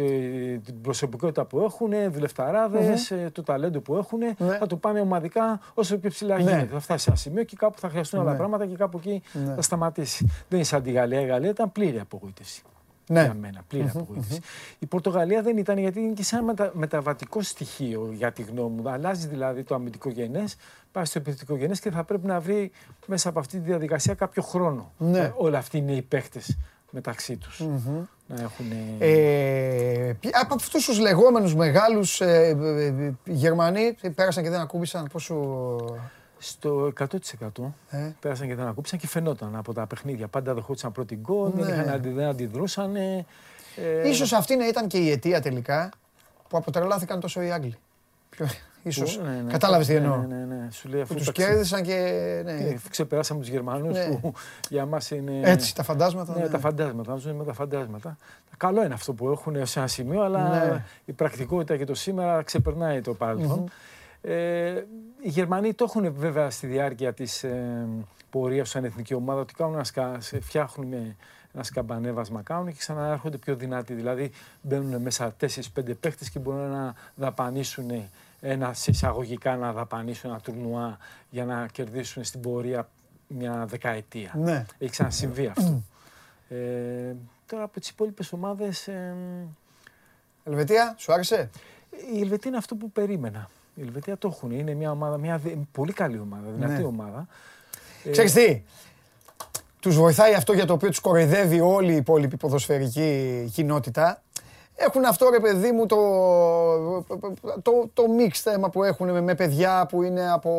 την 0.65 0.81
προσωπικότητα 0.83 1.45
που 1.45 1.61
έχουν, 1.61 1.91
δουλευταράδες, 2.13 3.13
το 3.33 3.43
ταλέντο 3.43 3.81
που 3.81 3.97
έχουν, 3.97 4.19
Ναι. 4.19 4.35
θα 4.59 4.67
το 4.67 4.77
πάνε 4.77 5.01
ομαδικά 5.01 5.61
όσο 5.75 5.99
πιο 5.99 6.11
ψηλά 6.11 6.35
Ναι. 6.37 6.43
γίνεται. 6.43 6.67
Θα 6.73 6.81
φτάσει 6.81 7.03
σε 7.05 7.11
ένα 7.11 7.19
σημείο 7.19 7.45
και 7.45 7.57
κάπου 7.59 7.79
θα 7.79 7.89
χρειαστούν 7.89 8.21
άλλα 8.21 8.31
Ναι. 8.31 8.37
πράγματα 8.37 8.67
και 8.67 8.75
κάπου 8.77 8.99
εκεί 8.99 9.23
Ναι. 9.33 9.55
θα 9.55 9.63
σταματήσει. 9.63 10.25
Δεν 10.25 10.59
είναι 10.59 10.63
σαν 10.65 10.83
τη 10.83 10.91
Γαλλία. 10.91 11.21
Η 11.21 11.27
Γαλλία 11.27 11.51
ήταν 11.51 11.73
πλήρη 11.73 11.99
απογοήτευση. 12.01 12.63
Ναι. 13.11 13.23
Για 13.23 13.35
μένα, 13.35 13.61
πλήρη 13.69 13.89
απογοήτευση. 13.95 14.41
Η 14.79 14.87
Πορτογαλία 14.87 15.43
δεν 15.43 15.57
ήταν 15.57 15.79
γιατί 15.79 16.01
είναι 16.01 16.13
και 16.13 16.23
σαν 16.23 16.45
μετα, 16.45 16.71
μεταβατικό 16.75 17.43
στοιχείο 17.43 18.11
για 18.13 18.33
τη 18.33 18.43
γνώμη 18.43 18.81
μου. 18.83 18.91
Αλλάζει 18.91 19.27
δηλαδή 19.27 19.63
το 19.63 19.75
αμυντικό 19.75 20.09
γενές, 20.09 20.57
πάει 20.93 21.05
στο 21.05 21.19
επιθετικό 21.19 21.57
γενέ 21.57 21.75
και 21.81 21.91
θα 21.91 22.05
πρέπει 22.05 22.27
να 22.27 22.41
βρει 22.41 22.71
μέσα 23.07 23.29
από 23.29 23.39
αυτή 23.39 23.59
τη 23.59 23.65
διαδικασία 23.65 24.15
κάποιο 24.15 24.43
χρόνο. 24.43 24.93
Ναι. 24.99 25.19
Ε, 25.19 25.33
όλα 25.37 25.59
αυτοί 25.59 25.79
είναι 25.79 25.93
οι 25.93 26.03
παίχτε 26.03 26.41
μεταξύ 26.91 27.37
τους. 27.37 27.61
Να 28.27 28.41
έχουν. 28.43 28.67
Ε, 28.99 30.13
ποι- 30.21 30.37
από 30.37 30.55
αυτούς 30.55 30.85
τους 30.85 30.99
λεγόμενους 30.99 31.55
μεγάλους 31.55 32.21
ε, 32.21 32.57
ε, 32.63 32.85
ε, 32.87 33.13
Γερμανοί 33.25 33.97
πέρασαν 34.15 34.43
και 34.43 34.51
δεν 34.51 34.61
ακούμπησαν 34.61 35.09
πόσο. 35.13 35.35
Στο 36.41 36.93
100% 36.99 37.75
Ε, 37.91 38.11
πέρασαν 38.21 38.47
και 38.47 38.55
δεν 38.55 38.67
ακούμπησαν 38.67 38.99
και 38.99 39.07
φαινόταν 39.07 39.57
από 39.57 39.73
τα 39.73 39.87
παιχνίδια. 39.87 40.29
Πάντα 40.29 40.55
δεχόντουσαν 40.55 40.93
πρώτη 40.93 41.15
γκολ, 41.17 41.51
δεν, 41.55 41.67
Ναι. 41.67 41.73
είχαν, 41.73 41.89
αντι- 41.89 42.15
δεν 42.15 42.27
αντιδρούσαν. 42.27 42.97
Ε, 42.97 43.25
ίσως 44.05 44.33
αυτή 44.33 44.57
να 44.57 44.69
ήταν 44.69 44.87
και 44.87 44.99
η 44.99 45.11
αιτία 45.11 45.41
τελικά 45.41 45.91
που 46.49 46.57
αποτρελάθηκαν 46.57 47.21
τόσο 47.21 47.43
οι 47.43 47.51
Άγγλοι. 47.51 47.75
Ποιο, 48.83 48.91
ίσως. 48.91 49.19
ναι, 49.25 49.41
ναι. 49.45 49.51
Κατάλαβες 49.53 49.87
τι 49.87 49.93
Ναι, 49.93 49.99
εννοώ. 49.99 50.17
Ναι, 50.17 50.37
ναι, 50.37 50.45
ναι. 50.45 50.69
Σου 50.71 50.89
λέει 50.89 50.99
Που 51.01 51.05
αφού 51.11 51.15
τους 51.15 51.27
τα 51.27 51.33
ξε- 51.33 51.49
κέρδισαν 51.49 51.83
και. 51.83 51.95
Ναι. 52.45 52.53
Ε, 52.53 52.77
ξεπεράσαμε 52.91 53.41
τους 53.41 53.49
Γερμανούς 53.49 53.93
Ναι. 53.97 54.19
που 54.21 54.33
για 54.69 54.87
μας 54.87 55.11
είναι... 55.11 55.41
Έτσι, 55.45 55.75
τα 55.75 55.83
φαντάσματα. 55.83 56.35
Ναι, 56.35 56.43
ναι. 56.43 56.49
τα 56.49 56.59
φαντάσματα, 56.59 57.13
να 57.13 57.19
ζουν 57.19 57.35
με 57.37 57.45
τα 57.45 57.53
φαντάσματα. 57.53 58.17
Καλό 58.57 58.85
είναι 58.85 58.95
αυτό 58.95 59.13
που 59.13 59.29
έχουν 59.31 59.67
σε 59.67 59.79
ένα 59.79 59.89
σημείο, 59.89 60.23
αλλά 60.23 60.49
Ναι. 60.67 60.85
η 61.05 61.13
πρακτικότητα 61.13 61.77
και 61.77 61.85
το 61.85 61.95
σήμερα 61.95 62.43
ξεπερνάει 62.43 63.01
το 63.01 63.15
παρελθον 63.15 63.69
Ε, 64.21 64.71
οι 65.23 65.29
Γερμανοί 65.29 65.75
το 65.75 65.85
έχουν 65.89 66.13
βέβαια 66.15 66.51
στη 66.51 66.67
διάρκεια 66.67 67.13
της 67.13 67.43
ε, 67.45 67.87
πορείας 68.31 68.69
σαν 68.69 68.85
εθνική 68.85 69.15
ομάδα 69.15 69.41
ότι 69.41 69.55
κάνουν 69.55 69.75
ένα 69.75 69.85
σκα, 69.85 70.17
σε- 70.21 70.41
φτιάχνουν 70.41 70.89
με 70.89 71.17
ένα 71.55 71.63
σκαμπανέβασμα 71.63 72.43
κάνουν 72.43 72.67
και 72.67 72.75
ξαναέρχονται 72.79 73.37
πιο 73.37 73.55
δυνατοί. 73.57 73.95
Δηλαδή 73.95 74.31
μπαίνουν 74.63 75.03
μέσα 75.03 75.35
4-5 75.41 75.95
παίχτες 76.01 76.31
και 76.31 76.39
μπορούν 76.39 76.71
να 76.71 76.95
δαπανίσουν 77.15 77.91
ένα 78.41 78.73
σε 78.73 78.91
εισαγωγικά 78.91 79.57
να 79.57 79.73
δαπανίσουν 79.73 80.31
ένα 80.31 80.41
τουρνουά 80.41 80.99
για 81.31 81.45
να 81.45 81.67
κερδίσουν 81.73 82.25
στην 82.25 82.41
πορεία 82.41 82.89
μια 83.29 83.67
δεκαετία. 83.67 84.33
Ναι. 84.37 84.65
Έχει 84.79 84.91
ξανασυμβεί 84.91 85.47
αυτό. 85.47 85.83
ε, 86.49 87.15
τώρα 87.47 87.63
από 87.63 87.81
τις 87.81 87.89
υπόλοιπες 87.89 88.33
ομάδες 88.33 88.89
ε, 88.89 89.15
Ελβετία, 90.45 90.95
σου 90.99 91.13
άρεσε; 91.13 91.51
η 92.15 92.21
Ελβετία 92.21 92.49
είναι 92.51 92.57
αυτό 92.57 92.75
που 92.75 92.91
περίμενα. 92.91 93.51
Η 93.75 93.81
Ελβετία 93.83 94.19
το 94.19 94.29
έχουν. 94.29 94.51
Είναι 94.51 94.75
μια 94.75 94.91
ομάδα, 94.91 95.19
μια 95.19 95.39
δε- 95.39 95.55
πολύ 95.73 95.93
καλή 95.93 96.19
ομάδα, 96.19 96.51
δυνατή 96.57 96.81
Ναι. 96.81 96.87
ομάδα. 96.87 97.27
Ε, 98.05 98.11
Ξέρεις 98.11 98.33
τι, 98.33 98.63
τους 99.81 99.97
βοηθάει 99.97 100.35
αυτό 100.35 100.53
για 100.53 100.65
το 100.67 100.73
οποίο 100.73 100.89
τους 100.89 101.01
κοροϊδεύει 101.01 101.61
όλη 101.61 101.93
η 101.93 101.97
υπόλοιπη 101.97 102.37
ποδοσφαιρική 102.37 103.51
κοινότητα. 103.55 104.23
Έχουν 104.81 105.05
αυτό 105.05 105.29
ρε 105.31 105.41
παιδί 105.41 105.73
μου 105.73 105.87
το, 105.87 105.97
το, 107.63 107.73
το 107.95 108.03
mix 108.19 108.31
θέμα 108.33 108.71
που 108.71 108.83
έχουν 108.85 109.11
με, 109.11 109.21
με 109.21 109.35
παιδιά 109.35 109.87
που 109.89 110.03
είναι 110.03 110.31
από, 110.31 110.53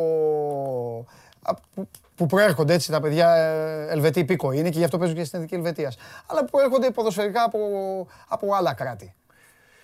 από- 1.41 1.87
που 2.15 2.25
προέρχονται 2.25 2.73
έτσι 2.73 2.91
τα 2.91 2.99
παιδιά 3.01 3.35
ε, 3.35 3.87
Ελβετοί 3.91 4.19
υπήκοοι 4.19 4.57
είναι 4.57 4.69
και 4.69 4.77
γι' 4.77 4.83
αυτό 4.83 4.97
παίζουν 4.97 5.15
και 5.17 5.23
στην 5.23 5.37
Εθνική 5.37 5.55
Ελβετίας. 5.55 5.97
Αλλά 6.25 6.45
που 6.45 6.59
έρχονται 6.59 6.89
ποδοσφαιρικά 6.89 7.43
από, 7.43 7.59
από 8.27 8.53
άλλα 8.53 8.73
κράτη. 8.73 9.13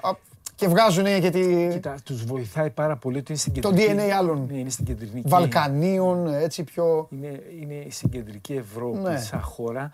Α, 0.01 0.09
Και 0.55 0.67
βγάζουν 0.67 1.03
και 1.05 1.29
τη, 1.29 1.67
Κοίτα, 1.71 1.95
τους 2.03 2.25
βοηθάει 2.25 2.69
πάρα 2.69 2.95
πολύ 2.97 3.17
ότι 3.17 3.31
είναι 3.31 3.39
στην 3.41 3.61
το 3.61 3.69
κεντρική... 3.73 3.93
DNA 3.97 4.09
άλλων 4.09 4.47
Ναι, 4.51 4.57
είναι 4.57 4.69
στην 4.69 4.85
κεντρική... 4.85 5.21
Βαλκανίων, 5.25 6.27
έτσι 6.33 6.63
πιο... 6.63 7.07
Είναι, 7.11 7.41
είναι 7.61 7.85
στην 7.89 8.09
κεντρική 8.09 8.53
Ευρώπη 8.53 8.97
Ναι. 8.97 9.17
σαν 9.19 9.41
χώρα. 9.41 9.91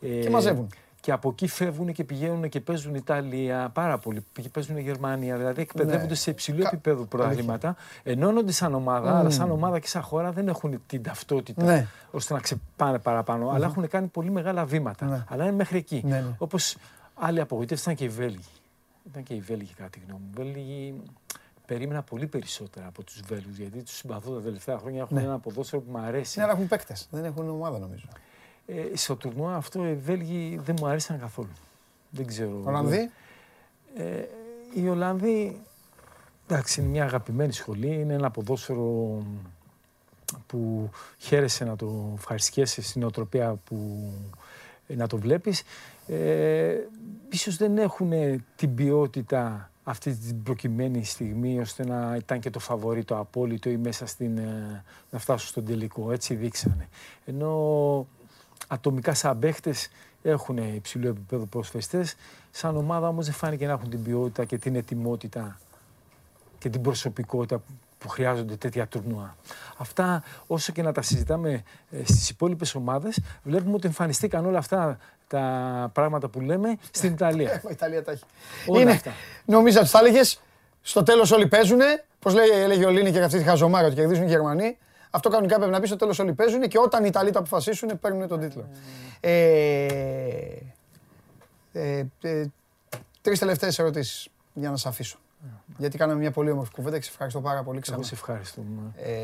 Ε, 0.00 0.06
Και 0.08 0.30
μαζεύουν. 0.30 0.68
Και 1.04 1.12
από 1.12 1.28
εκεί 1.28 1.46
φεύγουν 1.48 1.92
και 1.92 2.04
πηγαίνουν 2.04 2.48
και 2.48 2.60
παίζουν 2.60 2.94
Ιταλία 2.94 3.70
πάρα 3.72 3.98
πολύ. 3.98 4.24
Και 4.32 4.48
παίζουν 4.48 4.78
Γερμανία. 4.78 5.36
Δηλαδή 5.36 5.60
εκπαιδεύονται 5.60 6.06
Ναι. 6.06 6.14
σε 6.14 6.30
υψηλού 6.30 6.62
Κα- 6.62 6.68
επίπεδου 6.72 7.08
πρωταθλήματα. 7.08 7.76
Ενώνονται 8.02 8.52
σαν 8.52 8.74
ομάδα, 8.74 9.18
αλλά 9.18 9.30
σαν 9.30 9.50
ομάδα 9.50 9.78
και 9.78 9.86
σαν 9.88 10.02
χώρα 10.02 10.32
δεν 10.32 10.48
έχουν 10.48 10.82
την 10.86 11.02
ταυτότητα 11.02 11.64
Ναι. 11.64 11.86
ώστε 12.10 12.34
να 12.34 12.40
ξεπάνε 12.40 12.98
παραπάνω. 12.98 13.48
Αλλά 13.48 13.66
έχουν 13.66 13.88
κάνει 13.88 14.06
πολύ 14.06 14.30
μεγάλα 14.30 14.64
βήματα. 14.64 15.06
Ναι. 15.06 15.24
Αλλά 15.28 15.42
είναι 15.44 15.52
μέχρι 15.52 15.78
εκεί. 15.78 16.02
Ναι, 16.06 16.20
ναι. 16.20 16.34
Όπως 16.38 16.76
άλλοι 17.14 17.40
απογοήτευση 17.40 17.82
ήταν 17.82 17.94
και 17.94 18.04
οι 18.04 18.08
Βέλγοι. 18.08 18.44
Ήταν 19.10 19.22
και 19.22 19.34
οι 19.34 19.40
Βέλγοι, 19.40 19.72
κατά 19.76 19.90
τη 19.90 19.98
γνώμη 20.06 20.22
μου. 20.24 20.30
Οι 20.32 20.42
Βέλγοι 20.52 21.02
περίμενα 21.66 22.02
πολύ 22.02 22.26
περισσότερα 22.26 22.86
από 22.86 23.02
τους 23.02 23.20
Βέλγους 23.28 23.56
γιατί 23.58 23.82
τους 23.82 23.94
συμπαθώ 23.96 24.34
τα 24.34 24.40
τελευταία 24.40 24.78
χρόνια. 24.78 25.00
Έχουν 25.02 25.16
ένα 25.16 25.38
ποδόσφαιρο 25.38 25.82
που 25.82 25.90
μου 25.90 26.04
αρέσει. 26.04 26.38
Ναι, 26.38 26.44
αλλά 26.44 26.52
έχουν 26.54 26.68
παίκτες, 26.68 27.08
δεν 27.10 27.24
έχουν 27.24 27.48
ομάδα 27.48 27.78
νομίζω. 27.78 28.04
Ε, 28.66 28.96
στο 28.96 29.16
τουρνουά 29.16 29.56
αυτό 29.56 29.86
οι 29.86 29.94
Βέλγοι 29.94 30.60
δεν 30.64 30.76
μου 30.80 30.86
αρέσαν 30.86 31.18
καθόλου. 31.20 31.52
Δεν 32.10 32.26
ξέρω. 32.26 32.60
Ολλανδοί; 32.64 33.10
Ε, 33.96 34.22
οι 34.74 34.88
Ολλανδοί, 34.88 35.60
εντάξει, 36.48 36.80
είναι 36.80 36.90
μια 36.90 37.04
αγαπημένη 37.04 37.52
σχολή. 37.52 38.00
Είναι 38.00 38.14
ένα 38.14 38.30
ποδόσφαιρο 38.30 39.22
που 40.46 40.90
χαίρεσαι 41.18 41.64
να 41.64 41.76
το 41.76 42.12
ευχαριστιέσαι 42.16 42.82
στην 42.82 43.04
οτροπία 43.04 43.58
που 43.64 44.10
ε, 44.86 44.94
να 44.94 45.06
το 45.06 45.16
βλέπεις. 45.16 45.62
Ε, 46.06 46.76
ίσως 47.30 47.56
δεν 47.56 47.78
έχουν 47.78 48.12
την 48.56 48.74
ποιότητα 48.74 49.70
αυτή 49.84 50.14
την 50.14 50.42
προκειμένη 50.42 51.04
στιγμή 51.04 51.60
ώστε 51.60 51.86
να 51.86 52.16
ήταν 52.16 52.40
και 52.40 52.50
το 52.50 52.58
φαβορί 52.58 53.04
το 53.04 53.18
απόλυτο 53.18 53.70
ή 53.70 53.76
μέσα 53.76 54.06
στην, 54.06 54.38
ε, 54.38 54.84
να 55.10 55.18
φτάσουν 55.18 55.48
στον 55.48 55.64
τελικό. 55.64 56.12
Έτσι 56.12 56.34
δείξανε. 56.34 56.88
Ενώ 57.24 58.06
ατομικά 58.68 59.14
σαν 59.14 59.38
παίχτες 59.38 59.88
έχουν 60.22 60.56
υψηλό 60.56 61.08
επίπεδο 61.08 61.44
προσφεστές, 61.44 62.14
σαν 62.50 62.76
ομάδα 62.76 63.08
όμως 63.08 63.24
δεν 63.24 63.34
φάνηκε 63.34 63.66
να 63.66 63.72
έχουν 63.72 63.90
την 63.90 64.02
ποιότητα 64.02 64.44
και 64.44 64.58
την 64.58 64.76
ετοιμότητα 64.76 65.58
και 66.58 66.68
την 66.68 66.80
προσωπικότητα 66.80 67.62
που 67.98 68.08
χρειάζονται 68.08 68.56
τέτοια 68.56 68.86
τουρνουά. 68.86 69.36
Αυτά, 69.76 70.22
όσο 70.46 70.72
και 70.72 70.82
να 70.82 70.92
τα 70.92 71.02
συζητάμε 71.02 71.62
ε, 71.90 72.04
στις 72.04 72.28
υπόλοιπες 72.28 72.74
ομάδες, 72.74 73.20
βλέπουμε 73.42 73.74
ότι 73.74 73.86
εμφανιστήκαν 73.86 74.46
όλα 74.46 74.58
αυτά 74.58 74.98
τα 75.28 75.90
πράγματα 75.92 76.28
που 76.28 76.40
λέμε 76.40 76.78
στην 76.90 77.12
Ιταλία. 77.12 77.50
Ε, 77.52 77.60
η 77.68 77.70
Ιταλία 77.70 78.04
τα 78.04 78.12
έχει. 78.12 78.22
Όλα 78.66 78.80
Είναι, 78.80 78.90
αυτά. 78.90 79.12
νομίζω 79.44 79.80
ότι 79.80 79.88
θα 79.88 79.98
έλεγε, 79.98 80.20
στο 80.82 81.02
τέλος 81.02 81.30
όλοι 81.30 81.46
παίζουν. 81.48 81.80
Πώς 82.18 82.34
έλεγε 82.34 82.86
ο 82.86 82.90
Λίνη 82.90 83.12
και 83.12 83.22
αυτή 83.22 83.38
τη 83.38 83.44
χαζομάρα 83.44 83.86
ότι 83.86 83.94
κερδίζουν 83.94 84.24
οι 84.24 84.28
Γερμανοί. 84.28 84.78
Αυτό 85.14 85.28
κανονικά 85.28 85.56
πρέπει 85.56 85.72
να 85.72 85.80
πεις 85.80 85.88
στο 85.88 85.98
τέλος 85.98 86.18
όλοι 86.18 86.32
παίζουν 86.32 86.60
και 86.60 86.78
όταν 86.78 87.02
οι 87.04 87.06
Ιταλοί 87.08 87.30
το 87.30 87.38
αποφασίσουν 87.38 87.98
παίρνουν 88.00 88.28
τον 88.28 88.40
τίτλο. 88.40 88.68
Ε, 89.20 89.86
ε, 91.72 92.06
ε, 92.20 92.46
Τρεις 93.20 93.38
τελευταίες 93.38 93.78
ερωτήσεις 93.78 94.28
για 94.54 94.70
να 94.70 94.76
σε 94.76 94.88
αφήσω. 94.88 95.18
Γιατί 95.76 95.98
κάναμε 95.98 96.20
μια 96.20 96.30
πολύ 96.30 96.50
όμορφη 96.50 96.72
κουβέντα 96.72 96.96
και 96.96 97.04
σε 97.04 97.10
ευχαριστώ 97.10 97.40
πάρα 97.40 97.62
πολύ 97.62 97.80
ξανά. 97.80 97.96
Εγώ 97.96 98.06
σε 98.06 98.14
ευχαριστούμε. 98.14 98.92
Ε, 98.96 99.20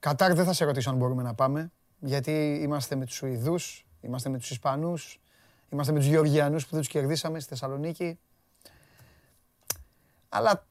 Κατάρ 0.00 0.34
δεν 0.34 0.44
θα 0.44 0.52
σε 0.52 0.64
ρωτήσω 0.64 0.90
αν 0.90 0.96
μπορούμε 0.96 1.22
να 1.22 1.34
πάμε, 1.34 1.70
γιατί 1.98 2.60
είμαστε 2.62 2.94
με 2.96 3.04
τους 3.04 3.14
Σουηδούς, 3.14 3.86
είμαστε 4.00 4.28
με 4.28 4.38
τους 4.38 4.50
Ισπανούς, 4.50 5.20
είμαστε 5.70 5.92
με 5.92 5.98
τους 5.98 6.08
Γεωργιανούς 6.08 6.64
που 6.64 6.70
δεν 6.70 6.80
τους 6.80 6.88
κερδίσαμε 6.88 7.40
στη 7.40 7.48
Θεσσαλονίκη. 7.48 8.18
Αλλά 10.28 10.64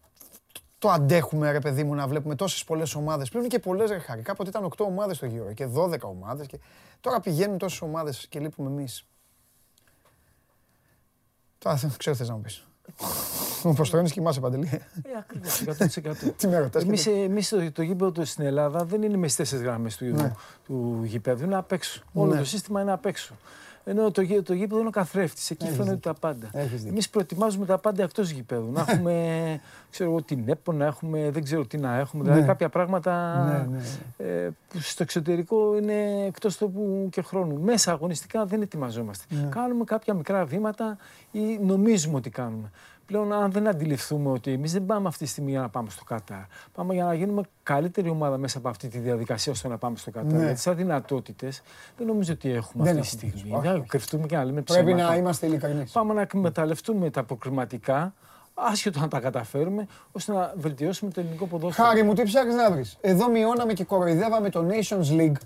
το 0.79 0.89
αντέχουμε 0.89 1.51
ρε 1.51 1.59
παιδί 1.59 1.83
μου 1.83 1.95
να 1.95 2.07
βλέπουμε 2.07 2.35
τόσες 2.35 2.63
πολλές 2.63 2.95
ομάδες. 2.95 3.29
Πριν 3.29 3.39
είναι 3.41 3.49
και 3.49 3.59
πολλές 3.59 3.89
ρε 3.89 3.97
χάρη. 3.99 4.21
Κάποτε 4.21 4.49
ήταν 4.49 4.63
8 4.63 4.85
ομάδες 4.85 5.15
στο 5.17 5.25
γύρο 5.25 5.53
και 5.53 5.67
12 5.75 5.99
ομάδες. 5.99 6.47
Και... 6.47 6.59
Τώρα 7.01 7.19
πηγαίνουν 7.19 7.57
τόσες 7.57 7.81
ομάδες 7.81 8.27
και 8.29 8.39
λείπουμε 8.39 8.69
εμείς. 8.69 9.05
Τώρα 11.57 11.75
δεν 11.75 11.91
ξέρω 11.97 12.15
τι 12.15 12.21
θες 12.21 12.29
να 12.29 12.35
μου 12.35 12.41
πεις. 12.41 12.63
Όπως 13.63 13.89
τρώνεις 13.89 14.11
κοιμάσαι 14.11 14.39
Παντελή. 14.39 14.69
Ε, 14.71 15.17
ακριβώς, 15.17 15.63
100%. 15.65 16.33
Τι 16.37 16.47
με 16.47 16.57
ρωτάς. 16.59 16.83
Εμείς, 16.83 17.07
εμείς 17.07 17.49
το, 17.49 17.71
το 17.71 17.81
γήπεδο 17.81 18.25
στην 18.25 18.45
Ελλάδα 18.45 18.85
δεν 18.85 19.01
είναι 19.01 19.17
με 19.17 19.25
στις 19.27 19.35
τέσσερις 19.37 19.63
γραμμές 19.63 19.97
του, 19.97 20.05
Ναι. 20.05 20.31
του 20.65 21.01
γήπεδου, 21.03 21.43
είναι 21.43 21.55
απ' 21.55 21.71
έξω. 21.71 22.03
Όλο 22.13 22.33
Ναι. 22.33 22.39
το 22.39 22.45
σύστημα 22.45 22.81
είναι 22.81 22.91
απ' 22.91 23.05
έξω. 23.05 23.35
Ενώ 23.89 24.11
το, 24.11 24.21
γή- 24.21 24.41
το 24.43 24.53
γήπεδο 24.53 24.79
είναι 24.79 24.87
ο 24.87 24.91
καθρέφτης, 24.91 25.49
εκεί 25.51 25.63
Έχεις 25.65 25.75
φαίνονται 25.77 25.95
δίκιο. 25.95 26.13
τα 26.13 26.19
πάντα. 26.19 26.49
Έχεις 26.53 26.71
δίκιο. 26.77 26.89
Εμείς 26.89 27.09
προετοιμάζουμε 27.09 27.65
τα 27.65 27.77
πάντα 27.77 28.03
εκτός 28.03 28.29
γήπεδου. 28.29 28.71
Να 28.71 28.85
έχουμε, 28.87 29.13
ξέρω 29.91 30.09
εγώ, 30.09 30.21
την 30.21 30.43
ΕΠΟ, 30.49 30.71
να 30.71 30.85
έχουμε, 30.85 31.29
δεν 31.31 31.43
ξέρω 31.43 31.65
τι 31.65 31.77
να 31.77 31.97
έχουμε. 31.97 32.23
Δηλαδή 32.23 32.41
Ναι. 32.41 32.47
κάποια 32.47 32.69
πράγματα 32.69 33.43
Ναι, 33.43 33.77
ναι, 33.77 34.31
ε, 34.31 34.49
που 34.69 34.79
στο 34.79 35.03
εξωτερικό 35.03 35.77
είναι 35.77 36.25
εκτός 36.27 36.57
τόπου 36.57 37.07
και 37.11 37.21
χρόνου. 37.21 37.59
Μέσα 37.59 37.91
αγωνιστικά 37.91 38.45
δεν 38.45 38.61
ετοιμαζόμαστε. 38.61 39.23
Ναι. 39.35 39.47
Κάνουμε 39.51 39.83
κάποια 39.83 40.13
μικρά 40.13 40.45
βήματα 40.45 40.97
ή 41.31 41.57
νομίζουμε 41.61 42.15
ότι 42.15 42.29
κάνουμε. 42.29 42.71
Πλέον, 43.09 43.33
αν 43.33 43.51
δεν 43.51 43.67
αντιληφθούμε 43.67 44.29
ότι 44.29 44.51
εμείς 44.51 44.71
δεν 44.71 44.85
πάμε 44.85 45.07
αυτή 45.07 45.23
τη 45.23 45.29
στιγμή 45.29 45.51
για 45.51 45.59
να 45.61 45.69
πάμε 45.69 45.89
στο 45.89 46.03
Κατάρ. 46.03 46.41
Πάμε 46.73 46.93
για 46.93 47.03
να 47.05 47.13
γίνουμε 47.13 47.41
καλύτερη 47.63 48.09
ομάδα 48.09 48.37
μέσα 48.37 48.57
από 48.57 48.69
αυτή 48.69 48.87
τη 48.87 48.97
διαδικασία 48.99 49.51
ώστε 49.51 49.67
να 49.67 49.77
πάμε 49.77 49.97
στο 49.97 50.11
Κατάρ. 50.11 50.31
Ναι. 50.33 50.43
Γιατί 50.45 50.59
σαν 50.59 50.75
δυνατότητε 50.75 51.51
δεν 51.97 52.07
νομίζω 52.07 52.33
ότι 52.33 52.51
έχουμε 52.51 52.83
Δεν 52.83 52.99
αυτή 52.99 53.17
τη 53.17 53.25
έχουμε. 53.25 53.39
στιγμή. 53.39 53.57
Όχι, 53.57 53.67
Δεν 53.67 53.77
όχι. 53.79 53.87
κρυφτούμε 53.87 54.25
και 54.25 54.35
να 54.35 54.43
λέμε 54.43 54.61
Πρέπει 54.61 54.83
ψέματα. 54.85 55.09
να 55.09 55.15
είμαστε 55.15 55.45
ειλικρινείς. 55.45 55.91
Πάμε 55.91 56.13
να 56.13 56.21
εκμεταλλευτούμε 56.21 57.09
τα 57.09 57.23
προκριματικά, 57.23 58.13
άσχετο 58.53 58.99
αν 59.01 59.09
τα 59.09 59.19
καταφέρουμε, 59.19 59.87
ώστε 60.11 60.33
να 60.33 60.53
βελτιώσουμε 60.57 61.11
το 61.11 61.19
ελληνικό 61.19 61.45
ποδόσφαιρο. 61.45 61.87
Χάρη 61.87 62.03
μου, 62.03 62.13
τι 62.13 62.23
ψάχνεις 62.23 62.55
να 62.55 62.71
βρεις. 62.71 62.97
Εδώ 63.01 63.29
μειώναμε 63.29 63.73
και 63.73 63.83
κοροϊδεύαμε 63.83 64.49
το 64.49 64.65
Nations 64.69 65.17
League 65.19 65.41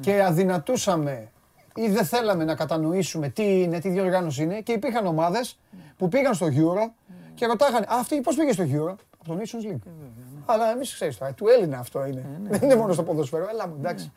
και 0.00 0.22
αδυνατούσαμε 0.24 1.28
ή 1.74 1.88
δεν 1.88 2.04
θέλαμε 2.04 2.44
να 2.44 2.54
κατανοήσουμε 2.54 3.28
τι 3.28 3.62
είναι, 3.62 3.80
τι 3.80 3.88
διοργάνωση 3.88 4.42
είναι 4.42 4.60
και 4.60 4.72
υπήρχαν 4.72 5.06
ομάδες 5.06 5.58
που 5.96 6.08
πήγαν 6.08 6.34
στο 6.34 6.46
Euro 6.46 6.90
και 7.34 7.46
ρωτάγανε 7.46 7.86
«Α, 7.88 7.98
αυτή 7.98 8.20
πώς 8.20 8.36
πήγε 8.36 8.52
στο 8.52 8.64
Euro» 8.64 8.94
από 9.18 9.34
το 9.34 9.38
Nations 9.40 9.72
League. 9.72 9.90
Αλλά 10.46 10.70
εμείς 10.70 10.94
ξέρεις 10.94 11.18
τώρα, 11.18 11.32
του 11.32 11.48
Έλληνα 11.48 11.78
αυτό 11.78 12.06
είναι. 12.06 12.26
Δεν 12.48 12.60
είναι 12.62 12.76
μόνο 12.76 12.92
στο 12.92 13.02
ποδοσφαίρο. 13.02 13.48
Έλα 13.50 13.68
μου, 13.68 13.74
εντάξει. 13.78 14.12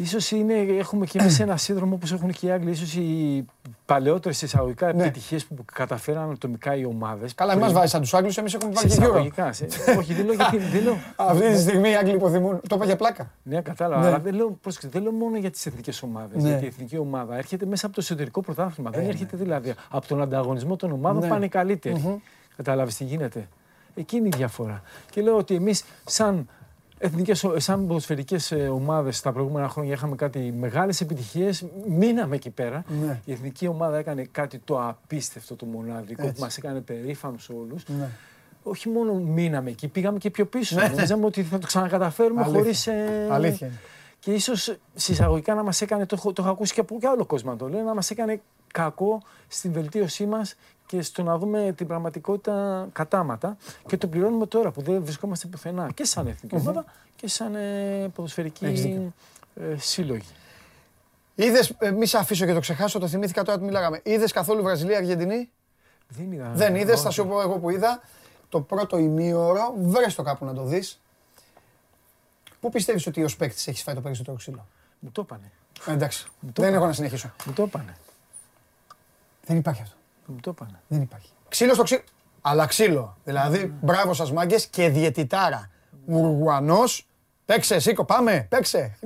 Πέρασε. 0.00 0.16
Ίσως 0.16 0.30
είναι, 0.30 0.54
έχουμε 0.78 1.06
και 1.06 1.18
εμείς 1.18 1.40
ένα 1.40 1.56
σύνδρομο 1.56 1.94
όπως 1.94 2.12
έχουν 2.12 2.32
και 2.32 2.46
οι 2.46 2.50
Άγγλοι. 2.50 2.70
Ίσως 2.70 2.94
οι 2.94 3.44
παλαιότερες 3.86 4.42
εισαγωγικά 4.42 4.92
Ναι. 4.92 5.02
επιτυχίες 5.02 5.44
που 5.46 5.54
καταφέραν 5.72 6.30
ατομικά 6.30 6.76
οι 6.76 6.84
ομάδες. 6.84 7.34
Καλά, 7.34 7.52
εμάς 7.52 7.72
βάζεις 7.72 7.90
σαν 7.90 8.00
τους 8.00 8.14
Άγγλους, 8.14 8.36
εμείς 8.36 8.54
έχουμε 8.54 8.74
Σε 8.74 8.86
πάρει 8.86 8.88
και 8.88 8.94
Euro. 8.96 9.02
εισαγωγικά. 9.08 9.52
σε- 9.52 9.66
Όχι, 9.98 10.14
δεν 10.14 10.24
λέω 10.24 10.34
γιατί. 10.34 10.56
Δεν 10.58 10.82
λέω. 10.82 10.96
Αυτή 11.16 11.52
τη 11.52 11.58
στιγμή 11.60 11.90
οι 11.90 11.94
Άγγλοι 11.96 12.14
υποθυμούν. 12.14 12.60
Το 12.68 12.74
είπα 12.76 12.84
για 12.84 12.96
πλάκα. 12.96 13.30
Ναι, 13.42 13.60
κατάλαβα. 13.60 14.00
Ναι. 14.02 14.06
Αλλά 14.08 14.18
δεν 14.18 14.34
λέω, 14.34 14.50
πρόσεξε, 14.62 14.88
δεν 14.88 15.02
λέω 15.02 15.12
μόνο 15.12 15.36
για 15.36 15.50
τις 15.50 15.66
εθνικές 15.66 16.02
ομάδες. 16.02 16.42
Ναι. 16.42 16.48
Γιατί 16.48 16.64
η 16.64 16.66
εθνική 16.66 16.96
ομάδα 16.98 17.36
έρχεται 17.36 17.66
μέσα 17.66 17.86
από 17.86 17.94
το 17.94 18.00
εσωτερικό 18.04 18.40
πρωτάθλημα. 18.40 18.90
δεν 18.90 19.08
έρχεται 19.08 19.36
δηλαδή 19.36 19.74
από 19.90 20.06
τον 20.06 20.22
ανταγωνισμό 20.22 20.76
των 20.76 20.92
ομάδων 20.92 21.22
Ναι. 21.22 21.28
πάνε 21.28 21.44
οι 21.44 21.48
καλύτεροι. 21.48 22.20
Κατάλαβες 22.56 22.96
τι 22.96 23.04
γίνεται. 23.04 23.48
Εκείνη 23.94 24.26
η 24.26 24.36
διαφορά. 24.36 24.82
Και 25.10 25.20
λέω 25.22 25.36
ότι 25.36 25.54
εμείς, 25.54 25.84
σαν 26.04 26.48
εθνικές, 27.02 27.46
σαν 27.56 27.86
ποδοσφαιρικές 27.86 28.52
ε, 28.52 28.68
ομάδες 28.68 29.20
τα 29.20 29.32
προηγούμενα 29.32 29.68
χρόνια 29.68 29.92
είχαμε 29.92 30.16
κάτι 30.16 30.54
μεγάλες 30.58 31.00
επιτυχίες, 31.00 31.64
μείναμε 31.88 32.34
εκεί 32.36 32.50
πέρα. 32.50 32.84
Ναι. 33.06 33.20
Η 33.24 33.32
εθνική 33.32 33.66
ομάδα 33.66 33.98
έκανε 33.98 34.24
κάτι 34.30 34.58
το 34.58 34.80
απίστευτο, 34.88 35.56
το 35.56 35.66
μοναδικό 35.66 36.22
Έτσι. 36.22 36.34
που 36.34 36.40
μας 36.40 36.56
έκανε 36.56 36.80
περήφανους 36.80 37.48
όλους. 37.48 37.84
Ναι. 37.88 38.08
Όχι 38.62 38.88
μόνο 38.88 39.14
μείναμε 39.14 39.70
εκεί, 39.70 39.88
πήγαμε 39.88 40.18
και 40.18 40.30
πιο 40.30 40.46
πίσω. 40.46 40.80
Νομίζαμε 40.80 41.24
ότι 41.26 41.42
θα 41.42 41.58
το 41.58 41.66
ξανακαταφέρουμε 41.66 42.40
Αλήθεια. 42.42 42.60
χωρίς... 42.60 42.86
ε, 42.86 43.26
Αλήθεια 43.30 43.66
είναι. 43.66 43.76
και 44.18 44.32
ίσως 44.32 44.76
συσσαγωγικά 44.94 45.54
να 45.54 45.62
μας 45.62 45.80
έκανε, 45.80 46.06
το, 46.06 46.14
έχω- 46.18 46.32
το 46.32 46.42
έχω 46.42 46.50
ακούσει 46.50 46.74
και 46.74 46.80
από 46.80 46.98
και 47.00 47.06
άλλο 47.06 47.24
κόσμο 47.26 47.50
να 47.50 47.56
το 47.56 47.68
λέει, 47.68 47.82
να 47.82 47.94
μας 47.94 48.10
έκανε 48.10 48.40
κακό 48.72 49.22
στην 49.48 49.72
βελτίωσή 49.72 50.26
μας 50.26 50.54
και 50.86 51.02
στο 51.02 51.22
να 51.22 51.38
δούμε 51.38 51.72
την 51.76 51.86
πραγματικότητα 51.86 52.88
κατάματα. 52.92 53.56
Και 53.86 53.96
το 53.96 54.06
πληρώνουμε 54.06 54.46
τώρα 54.46 54.70
που 54.70 54.82
δεν 54.82 55.02
βρισκόμαστε 55.04 55.46
πουθενά 55.46 55.90
και 55.94 56.04
σαν 56.04 56.26
εθνική 56.26 56.56
ομάδα 56.56 56.84
και 57.16 57.28
σαν 57.28 57.54
ε, 57.54 58.10
ποδοσφαιρική 58.14 58.64
Έχεις 58.64 58.82
δίκιο. 58.82 59.12
ε, 59.54 59.76
σύλλογη. 59.76 60.26
Είδες, 61.34 61.76
μη 61.96 62.06
σε 62.06 62.18
αφήσω 62.18 62.46
και 62.46 62.52
το 62.52 62.60
ξεχάσω, 62.60 62.98
το 62.98 63.08
θυμήθηκα 63.08 63.42
τώρα 63.42 63.58
που 63.58 63.64
μιλάγαμε. 63.64 64.00
Είδες 64.04 64.32
καθόλου 64.32 64.62
Βραζιλία-Αργεντινή. 64.62 65.50
Δεν 66.08 66.32
είδα. 66.32 66.50
Δεν 66.54 66.74
είδες, 66.74 66.94
όχι. 66.94 67.02
θα 67.02 67.10
σου 67.10 67.26
πω 67.26 67.40
εγώ 67.40 67.58
που 67.58 67.70
είδα. 67.70 68.00
Το 68.48 68.60
πρώτο 68.60 68.98
ημίωρο, 68.98 69.74
βρε 69.78 70.06
το 70.16 70.22
κάπου 70.22 70.44
να 70.44 70.54
το 70.54 70.62
δεις. 70.64 71.00
Πού 72.60 72.70
πιστεύεις 72.70 73.06
ότι 73.06 73.24
ως 73.24 73.36
παίκτης 73.36 73.66
έχεις 73.66 73.82
φάει 73.82 73.94
το 73.94 74.00
περισσότερο 74.00 74.36
ξύλο; 74.36 74.66
Μου 74.98 75.10
το 75.10 75.20
έπανε. 75.20 75.50
Ε, 75.86 75.92
εντάξει, 75.92 76.24
το 76.24 76.62
δεν 76.62 76.68
είπα. 76.68 76.76
έχω 76.76 76.86
να 76.86 76.92
συνεχίσω. 76.92 77.32
Μου 77.46 77.52
το 77.52 77.62
έπανε. 77.62 77.96
Δεν 79.46 79.56
υπάρχει 79.56 79.82
αυτό. 79.82 79.96
Μου 80.26 80.40
το 80.40 80.50
έπανε. 80.50 80.80
Δεν 80.88 81.02
υπάρχει. 81.02 81.28
Ξύλο 81.48 81.74
στο 81.74 81.82
ξύλο. 81.82 82.02
Αλλά 82.40 82.66
ξύλο. 82.66 83.16
Δηλαδή, 83.24 83.74
μπράβο 83.80 84.14
σας 84.14 84.32
μάγκες 84.32 84.66
και 84.66 84.88
διαιτητάρα. 84.88 85.70
Ουρουγουανός. 86.06 87.06
Παίξε, 87.44 87.78
σήκω, 87.78 88.04
πάμε, 88.04 88.46
παίξε. 88.50 88.98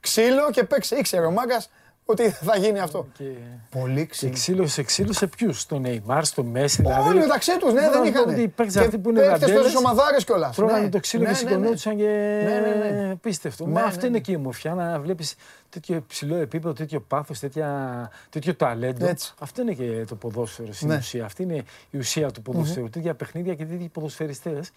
Ξύλο 0.00 0.50
και 0.50 0.64
παίξε. 0.64 0.96
Ήξερε 0.96 1.26
ο 1.26 1.30
μάγκας 1.30 1.70
ότι 2.04 2.30
θα 2.30 2.56
γίνει 2.56 2.78
αυτό. 2.80 3.06
Και, 3.18 3.24
Πολύ 3.70 4.00
και 4.00 4.06
ξύλο. 4.06 4.32
ξύλωσε, 4.32 4.82
ξύλωσε 4.82 5.26
ποιους, 5.26 5.60
στον 5.60 5.80
Νεϊμάρ, 5.80 6.24
στο 6.24 6.44
Μέση. 6.44 6.82
Δηλαδή, 6.82 7.08
Όλοι 7.08 7.18
μεταξύ 7.18 7.58
τους, 7.58 7.72
ναι, 7.72 7.80
δεν 7.80 7.90
Βράζουν 7.90 8.06
είχαν. 8.06 8.28
ότι 8.28 8.40
οι 8.42 8.48
παίκτες 8.48 8.76
αυτοί 8.76 8.98
που 8.98 9.10
είναι 9.10 9.20
παίκτες 9.20 9.38
δαντέλες, 9.40 9.62
τόσες 9.62 9.76
ομαδάρες 9.76 10.24
κιόλας. 10.24 10.56
Τρώγανε 10.56 10.80
Ναι. 10.82 10.88
το 10.88 11.00
ξύλο 11.00 11.22
Ναι, 11.22 11.28
και 11.32 11.34
ναι, 11.34 11.42
ναι. 11.42 11.48
σηκωνόντουσαν 11.50 11.96
και 11.96 12.04
Ναι, 12.44 12.60
ναι, 12.60 13.06
ναι. 13.06 13.14
πίστευτο. 13.16 13.66
Ναι, 13.66 13.72
Μα 13.72 13.80
ναι, 13.80 13.86
αυτό 13.86 14.00
ναι. 14.00 14.06
είναι 14.06 14.18
και 14.18 14.32
η 14.32 14.34
ομορφιά, 14.34 14.74
να 14.74 15.00
βλέπεις 15.00 15.34
τέτοιο 15.68 15.96
υψηλό 15.96 16.36
επίπεδο, 16.36 16.72
τέτοιο 16.74 17.00
πάθος, 17.00 17.38
τέτοια, 17.38 18.10
τέτοιο 18.30 18.54
ταλέντο. 18.54 19.06
Έτσι. 19.06 19.32
Αυτό 19.38 19.62
είναι 19.62 19.72
και 19.72 20.04
το 20.08 20.14
ποδόσφαιρο 20.14 20.72
στην 20.72 20.88
Ναι. 20.88 20.96
ουσία. 20.96 21.24
Αυτή 21.24 21.42
είναι 21.42 21.62
η 21.90 21.98
ουσία 21.98 22.30
του 22.30 22.42
ποδοσφαίρου. 22.42 22.90
Τέτοια 22.90 23.14
παιχνίδια 23.14 23.54
και 23.54 23.64
τέτοιοι 23.64 23.88
ποδοσφαιριστές 23.88 24.70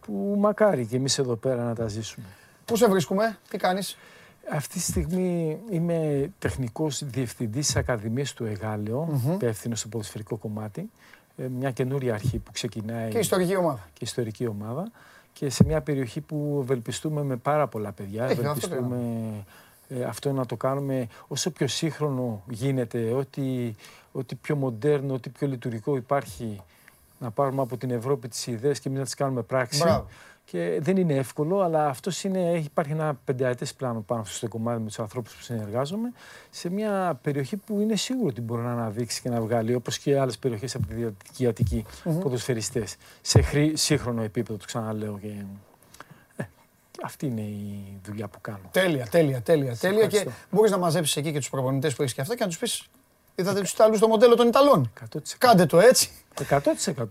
που 0.00 0.36
μακάρι 0.38 0.86
και 0.86 0.96
εμείς 0.96 1.18
εδώ 1.18 1.36
πέρα 1.36 1.62
να 1.62 1.74
τα 1.74 1.88
ζήσουμε. 1.88 2.26
Πού 2.64 2.76
σε 2.76 2.86
βρίσκουμε, 2.88 3.38
τι 3.50 3.56
κάνεις; 3.58 3.96
Αυτή 4.50 4.74
τη 4.74 4.80
στιγμή 4.80 5.58
είμαι 5.70 6.30
τεχνικός 6.38 7.04
διευθυντής 7.04 7.66
της 7.66 7.76
Ακαδημίας 7.76 8.32
του 8.32 8.44
εγαλεο 8.44 9.20
υπεύθυνος 9.34 9.78
στο 9.78 9.88
ποδοσφαιρικό 9.88 10.36
κομμάτι. 10.36 10.90
Ε, 11.36 11.46
Μια 11.48 11.70
καινούρια 11.70 12.14
αρχή 12.14 12.38
που 12.38 12.52
ξεκινάει 12.52 13.10
Και 13.10 13.18
ιστορική 13.18 13.56
ομάδα. 13.56 13.88
και 13.92 14.04
ιστορική 14.04 14.46
ομάδα 14.46 14.90
και 15.32 15.50
σε 15.50 15.64
μια 15.64 15.80
περιοχή 15.80 16.20
που 16.20 16.58
ευελπιστούμε 16.62 17.22
με 17.22 17.36
πάρα 17.36 17.66
πολλά 17.66 17.92
παιδιά. 17.92 18.24
Έχει, 18.24 18.32
αυτό 18.32 18.42
ευελπιστούμε 18.46 19.00
ε, 19.88 20.04
αυτό 20.04 20.32
να 20.32 20.46
το 20.46 20.56
κάνουμε 20.56 21.06
όσο 21.28 21.50
πιο 21.50 21.66
σύγχρονο 21.66 22.42
γίνεται, 22.48 23.10
ό,τι, 23.12 23.74
ό,τι 24.12 24.34
πιο 24.34 24.56
μοντέρνο, 24.56 25.14
ό,τι 25.14 25.30
πιο 25.30 25.46
λειτουργικό 25.46 25.96
υπάρχει 25.96 26.60
να 27.18 27.30
πάρουμε 27.30 27.62
από 27.62 27.76
την 27.76 27.90
Ευρώπη 27.90 28.28
τις 28.28 28.46
ιδέες 28.46 28.80
και 28.80 28.88
εμείς 28.88 28.98
να 29.00 29.04
τις 29.04 29.14
κάνουμε 29.14 29.42
πράξη. 29.42 29.78
Μπράβο. 29.82 30.06
Και 30.52 30.78
δεν 30.80 30.96
είναι 30.96 31.14
εύκολο, 31.14 31.60
αλλά 31.60 31.86
αυτός 31.88 32.24
είναι, 32.24 32.50
έχει- 32.52 32.64
υπάρχει 32.66 32.92
ένα 32.92 33.18
πενταετές 33.24 33.74
πλάνο 33.74 34.00
πάνω 34.00 34.24
στο 34.24 34.48
κομμάτι 34.48 34.80
με 34.80 34.86
τους 34.86 34.98
ανθρώπους 34.98 35.34
που 35.34 35.42
συνεργάζομαι 35.42 36.12
σε 36.50 36.70
μια 36.70 37.18
περιοχή 37.22 37.56
που 37.56 37.80
είναι 37.80 37.96
σίγουρο 37.96 38.26
ότι 38.28 38.40
μπορεί 38.40 38.62
να 38.62 38.72
αναδείξει 38.72 39.20
και 39.20 39.28
να 39.28 39.40
βγάλει, 39.40 39.74
όπως 39.74 39.98
και 39.98 40.18
άλλες 40.18 40.38
περιοχές 40.38 40.74
από 40.74 40.86
τη 40.86 40.94
Δυτική 40.94 41.46
Αττική, 41.46 41.84
ποδοσφαιριστές, 42.20 42.96
σε 43.20 43.42
χρή, 43.42 43.72
σύγχρονο 43.76 44.22
επίπεδο, 44.22 44.58
το 44.58 44.64
ξαναλέω. 44.66 45.18
Και, 45.18 45.28
ε, 46.36 46.42
και 46.90 47.00
αυτή 47.04 47.26
είναι 47.26 47.40
η 47.40 47.98
δουλειά 48.04 48.28
που 48.28 48.40
κάνω. 48.40 48.68
Τέλεια, 48.70 49.06
τέλεια, 49.06 49.42
τέλεια. 49.42 49.76
τέλεια 49.76 50.06
και 50.06 50.16
ευχαριστώ. 50.16 50.46
μπορείς 50.50 50.70
να 50.70 50.78
μαζέψεις 50.78 51.16
εκεί 51.16 51.32
και 51.32 51.38
τους 51.38 51.50
προπονητές 51.50 51.94
που 51.94 52.02
έχεις 52.02 52.14
και 52.14 52.20
αυτά 52.20 52.34
και 52.36 52.42
να 52.42 52.48
τους 52.48 52.58
πεις 52.58 52.86
Είδατε 53.34 53.60
τους 53.60 53.72
Ιταλούς 53.72 53.96
στο 53.96 54.08
μοντέλο 54.08 54.34
των 54.34 54.46
Ιταλών. 54.46 54.92
100%. 55.14 55.18
Κάντε 55.38 55.66
το 55.66 55.78
έτσι. 55.78 56.10
100% 56.48 56.58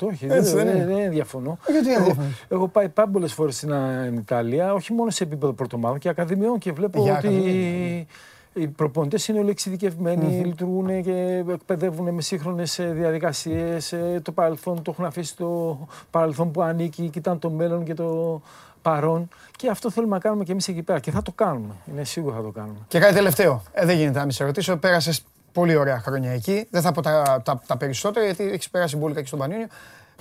όχι. 0.02 0.28
Έτσι 0.30 0.56
δεν, 0.56 0.66
δεν 0.66 0.76
είναι. 0.76 0.86
δεν, 0.86 0.96
δεν 0.96 1.10
διαφωνώ. 1.10 1.58
Γιατί 1.68 1.86
δεν 1.86 1.96
εγώ, 1.96 2.06
διαφωνείς; 2.06 2.46
έχω 2.48 2.68
πάει 2.68 2.90
πάρα 2.90 3.10
πολλέ 3.10 3.28
φορές 3.28 3.56
στην 3.56 3.74
α, 3.74 4.06
Ιταλία, 4.06 4.74
όχι 4.74 4.94
μόνο 4.94 5.10
σε 5.10 5.24
επίπεδο 5.24 5.54
πρωτομάδων 5.54 6.00
και 6.00 6.10
ακαδημιών 6.10 6.58
και 6.58 6.72
βλέπω 6.72 7.02
Για 7.02 7.18
ότι 7.18 7.28
ακαδημία, 7.28 8.06
οι 8.54 8.68
προπονητές 8.68 9.28
είναι 9.28 9.40
όλοι 9.40 9.50
εξειδικευμένοι, 9.50 10.46
λειτουργούν 10.46 11.04
και 11.04 11.44
εκπαιδεύουν 11.50 12.14
με 12.14 12.22
σύγχρονες 12.22 12.80
διαδικασίες. 12.82 13.94
Το 14.22 14.32
παρελθόν 14.32 14.82
το 14.82 14.92
έχουν 14.92 15.06
αφήσει 15.06 15.32
στο 15.32 15.80
παρελθόν 16.10 16.52
που 16.52 16.62
ανήκει, 16.62 17.10
κοιτάνε 17.10 17.40
το 17.40 17.50
μέλλον 17.50 17.84
και 17.84 17.94
το 17.94 18.42
παρόν. 18.82 19.28
Και 19.56 19.70
αυτό 19.70 19.92
θέλουμε 19.92 20.14
να 20.14 20.20
κάνουμε 20.20 20.44
και 20.44 20.52
εμείς 20.52 20.68
εκεί 20.68 20.82
πέρα. 20.82 21.00
Και 21.00 21.12
θα 21.12 21.22
το 21.22 21.32
κάνουμε. 21.32 21.74
Είναι 21.92 22.04
σίγουρο 22.04 22.36
θα 22.36 22.42
το 22.42 22.50
κάνουμε. 22.50 22.78
Και 22.88 23.00
κάτι 23.00 23.14
τελευταίο. 23.14 23.64
Ε, 23.72 23.86
δεν 23.86 23.98
γίνεται 23.98 24.18
να 24.18 24.24
μην 24.24 24.34
σε 24.34 24.44
ρωτήσω. 24.44 24.78
Πέρασες 24.78 25.24
πολύ 25.52 25.76
ωραία 25.76 26.00
χρόνια 26.00 26.32
εκεί. 26.32 26.68
Δεν 26.72 26.82
θα 26.82 26.92
πω 26.92 27.02
τα, 27.02 27.42
τα, 27.46 27.62
τα 27.68 27.78
περισσότερα 27.78 28.26
γιατί 28.26 28.44
έχεις 28.44 28.70
περάσει 28.70 28.98
μπουλικα 28.98 29.22
και 29.22 29.28
στον 29.28 29.40
Πανιόνιο. 29.40 29.68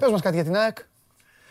Πες 0.00 0.10
μας 0.10 0.20
κάτι 0.20 0.34
για 0.34 0.44
την 0.44 0.56
ΑΕΚ. 0.56 0.78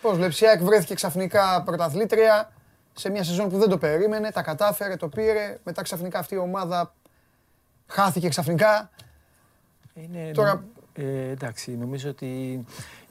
Πώς 0.01 0.15
βλέπεις 0.15 0.41
η 0.41 0.45
ΑΕΚ 0.47 0.61
βρέθηκε 0.61 0.93
ξαφνικά 0.93 1.63
πρωταθλήτρια 1.65 2.51
σε 2.93 3.09
μια 3.09 3.23
σεζόν 3.23 3.49
που 3.49 3.57
δεν 3.57 3.69
το 3.69 3.77
περίμενε, 3.77 4.31
τα 4.31 4.41
κατάφερε, 4.41 4.95
το 4.95 5.07
πήρε. 5.07 5.57
Μετά 5.63 5.81
ξαφνικά 5.81 6.19
αυτή 6.19 6.35
η 6.35 6.37
ομάδα 6.37 6.93
χάθηκε 7.87 8.29
ξαφνικά. 8.29 8.89
Είναι, 9.93 10.31
Τώρα- 10.33 10.63
ε, 10.99 11.29
εντάξει, 11.31 11.71
νομίζω 11.71 12.09
ότι 12.09 12.59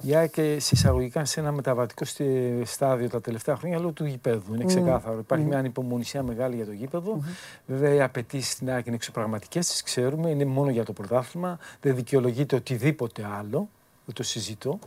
η 0.00 0.14
ΑΕΚ 0.14 0.36
ε, 0.36 0.58
συσσαγωγικά 0.58 1.24
σε 1.24 1.40
ένα 1.40 1.52
μεταβατικό 1.52 2.04
στη- 2.04 2.62
στάδιο 2.64 3.08
τα 3.08 3.20
τελευταία 3.20 3.56
χρόνια 3.56 3.78
λόγω 3.78 3.92
του 3.92 4.04
γηπέδου. 4.04 4.54
Είναι 4.54 4.64
ξεκάθαρο. 4.64 5.18
Υπάρχει 5.18 5.44
μια 5.44 5.58
ανυπομονησία 5.58 6.22
μεγάλη 6.22 6.56
για 6.56 6.64
το 6.66 6.72
γήπεδο. 6.72 7.22
Βέβαια, 7.66 7.94
οι 7.94 8.02
απαιτήσεις 8.02 8.52
στην 8.52 8.70
ΑΕΚ 8.70 8.86
είναι 8.86 8.96
εξωπραγματικές, 8.96 9.66
τις 9.68 9.82
ξέρουμε. 9.82 10.30
Είναι 10.30 10.44
μόνο 10.44 10.70
για 10.70 10.84
το 10.84 10.92
πρωτάθλημα. 10.92 11.58
Δεν 11.80 11.94
δικαιολογείται 11.94 12.56
οτιδήποτε 12.56 13.26
άλλο. 13.38 13.68
Δεν 14.04 14.14
το 14.14 14.22
συζητώ. 14.22 14.78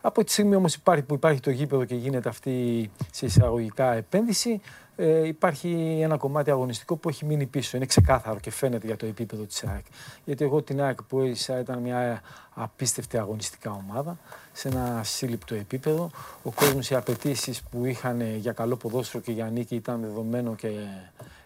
Από 0.00 0.24
τη 0.24 0.32
στιγμή 0.32 0.54
όμως 0.54 0.74
υπάρχει, 0.74 1.02
που 1.02 1.14
υπάρχει 1.14 1.40
το 1.40 1.50
γήπεδο 1.50 1.84
και 1.84 1.94
γίνεται 1.94 2.28
αυτή 2.28 2.90
σε 3.10 3.26
εισαγωγικά 3.26 3.92
επένδυση, 3.92 4.60
ε, 4.96 5.26
υπάρχει 5.26 5.98
ένα 6.02 6.16
κομμάτι 6.16 6.50
αγωνιστικό 6.50 6.96
που 6.96 7.08
έχει 7.08 7.24
μείνει 7.24 7.46
πίσω. 7.46 7.76
Είναι 7.76 7.86
ξεκάθαρο 7.86 8.40
και 8.40 8.50
φαίνεται 8.50 8.86
για 8.86 8.96
το 8.96 9.06
επίπεδο 9.06 9.42
της 9.42 9.64
ΑΕΚ. 9.64 9.84
Γιατί 10.24 10.44
εγώ 10.44 10.62
την 10.62 10.82
ΑΕΚ 10.82 11.02
που 11.02 11.20
έζησα 11.20 11.58
ήταν 11.58 11.78
μια 11.78 12.22
απίστευτη 12.54 13.18
αγωνιστικά 13.18 13.70
ομάδα, 13.70 14.18
σε 14.52 14.68
ένα 14.68 15.00
σύλληπτο 15.04 15.54
επίπεδο. 15.54 16.10
Ο 16.42 16.50
κόσμος, 16.50 16.90
οι 16.90 16.94
απαιτήσεις 16.94 17.62
που 17.62 17.84
είχαν 17.84 18.36
για 18.36 18.52
καλό 18.52 18.76
ποδόσφαιρο 18.76 19.22
και 19.22 19.32
για 19.32 19.50
νίκη 19.50 19.74
ήταν 19.74 20.00
δεδομένο 20.00 20.54
και 20.54 20.68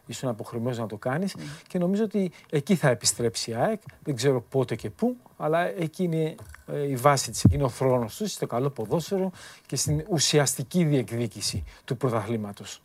ήσουν 0.06 0.28
αποχρεωμένος 0.28 0.78
να 0.78 0.86
το 0.86 0.96
κάνεις 0.96 1.36
και 1.66 1.78
νομίζω 1.78 2.04
ότι 2.04 2.32
εκεί 2.50 2.74
θα 2.74 2.88
επιστρέψει 2.88 3.50
η 3.50 3.54
ΑΕΚ, 3.54 3.80
δεν 4.02 4.16
ξέρω 4.16 4.40
πότε 4.40 4.76
και 4.76 4.90
πού, 4.90 5.16
αλλά 5.36 5.60
εκεί 5.60 6.02
είναι 6.02 6.34
ε, 6.66 6.88
η 6.88 6.96
βάση 6.96 7.30
της, 7.30 7.44
εκεί 7.44 7.54
είναι 7.54 7.64
ο 7.64 7.68
θρόνος 7.68 8.16
τους, 8.16 8.32
στο 8.32 8.46
καλό 8.46 8.70
ποδόσφαιρο 8.70 9.30
και 9.66 9.76
στην 9.76 10.04
ουσιαστική 10.08 10.84
διεκδίκηση 10.84 11.64
του 11.84 11.96
πρωταθλήματος. 11.96 12.82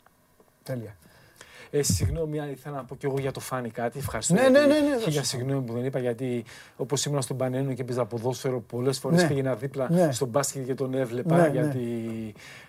Τέλεια. 0.64 0.96
Ε, 1.70 1.82
συγγνώμη, 1.82 2.40
αν 2.40 2.50
ήθελα 2.50 2.76
να 2.76 2.84
πω 2.84 2.96
κι 2.96 3.06
εγώ 3.06 3.18
για 3.18 3.30
το 3.32 3.40
φάνη 3.40 3.70
κάτι. 3.70 3.98
Ευχαριστώ. 3.98 4.34
Ναι, 4.34 4.40
γιατί- 4.40 4.52
ναι, 4.58 4.66
ναι, 4.66 4.72
ναι, 4.80 4.96
Χίλια 4.98 5.20
δώσε. 5.20 5.24
συγγνώμη 5.24 5.66
που 5.66 5.72
δεν 5.72 5.84
είπα, 5.84 5.98
γιατί 5.98 6.44
όπως 6.76 7.04
ήμουν 7.04 7.22
στον 7.22 7.36
Πανένο 7.36 7.72
και 7.74 7.84
παίζα 7.84 8.04
ποδόσφαιρο, 8.04 8.60
πολλές 8.60 8.98
φορές 8.98 9.22
Ναι. 9.22 9.28
πήγαινα 9.28 9.54
δίπλα 9.54 9.90
Ναι. 9.90 10.12
στον 10.12 10.28
μπάσκετ 10.28 10.64
και 10.66 10.74
τον 10.74 10.94
έβλεπα. 10.94 11.36
Ναι, 11.36 11.42
ναι. 11.42 11.48
γιατί 11.48 11.82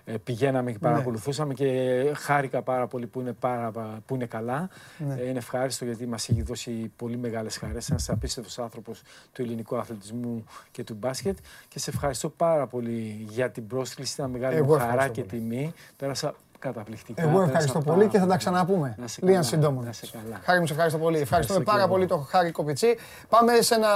ε, 0.06 0.14
πηγαίναμε 0.24 0.72
και 0.72 0.78
παρακολουθούσαμε 0.80 1.54
και 1.54 2.02
χάρηκα 2.16 2.62
πάρα 2.62 2.88
πολύ 2.88 3.08
που 3.08 3.20
είναι, 3.20 3.34
πάρα, 3.34 3.72
που 4.06 4.16
είναι 4.16 4.26
καλά. 4.26 4.70
Ναι. 4.98 5.14
Ε, 5.20 5.28
είναι 5.30 5.38
ευχάριστο 5.38 5.86
γιατί 5.86 6.06
μας 6.08 6.30
έχει 6.30 6.42
δώσει 6.42 6.92
πολύ 6.96 7.18
μεγάλες 7.18 7.58
χαρές. 7.58 7.90
Ένας 7.90 8.10
απίστευτος 8.10 8.60
άνθρωπος 8.60 9.02
του 9.32 9.42
ελληνικού 9.42 9.78
αθλητισμού 9.78 10.44
και 10.72 10.84
του 10.84 10.94
μπάσκετ. 10.94 11.38
Και 11.68 11.80
σε 11.80 11.90
ευχαριστώ 11.90 12.30
πάρα 12.30 12.68
πολύ 12.68 13.26
για 13.30 13.50
την 13.52 13.68
πρόσκληση. 13.68 14.14
Ήταν 14.18 14.30
μεγάλη 14.30 14.56
Εγώ 14.56 14.66
μου 14.66 14.72
χαρά 14.72 14.84
ευχαριστώ 14.92 15.14
και 15.14 15.24
πολύ. 15.28 15.42
τιμή. 15.42 15.74
Πέρασα 15.98 16.36
καταπληκτικά. 16.68 17.22
Εγώ 17.22 17.32
πέρασα 17.32 17.46
ευχαριστώ 17.52 17.80
πάρα 17.80 17.94
πολύ 17.98 18.08
και 18.10 18.18
θα 18.18 18.20
τα 18.20 18.26
πολύ. 18.28 18.38
ξαναπούμε. 18.38 18.96
Να 19.00 19.08
σε 19.08 19.20
Λίγαν 19.22 19.36
καλά, 19.36 19.48
συντόμω. 19.48 19.82
να 19.82 19.92
σε 19.92 20.08
καλά. 20.12 20.40
Χάρη 20.44 20.60
μου, 20.60 20.66
σε 20.68 20.74
ευχαριστώ 20.74 21.00
πολύ. 21.00 21.18
Ευχαριστούμε 21.20 21.60
Ευχαριστώ 21.60 21.72
πάρα 21.72 21.84
και 21.84 21.90
πολύ 21.90 22.04
εγώ. 22.04 22.16
τον 22.16 22.26
Χάρη 22.26 22.52
Κοπιτσί. 22.52 22.96
Πάμε 23.30 23.62
σε 23.62 23.76
ένα 23.76 23.90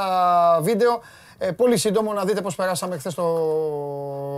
βίντεο. 0.62 1.02
Ε, 1.38 1.52
πολύ 1.52 1.78
σύντομο 1.78 2.14
να 2.14 2.26
δείτε 2.26 2.42
πώς 2.42 2.56
περάσαμε 2.56 2.98
χθες 2.98 3.14
το 3.14 3.26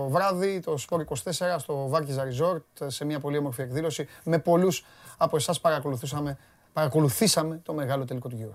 βράδυ, 0.09 0.59
το 0.59 0.77
Sport 0.89 0.99
24 0.99 1.55
στο 1.57 1.87
Βάρκιζα 1.87 2.23
Resort, 2.23 2.85
σε 2.87 3.05
μια 3.05 3.19
πολύ 3.19 3.37
όμορφη 3.37 3.61
εκδήλωση. 3.61 4.07
Με 4.23 4.37
πολλούς 4.39 4.85
από 5.17 5.35
εσάς 5.35 5.59
παρακολουθήσαμε, 5.59 6.37
παρακολουθήσαμε 6.73 7.59
το 7.63 7.73
μεγάλο 7.73 8.05
τελικό 8.05 8.29
του 8.29 8.35
γύρου. 8.35 8.51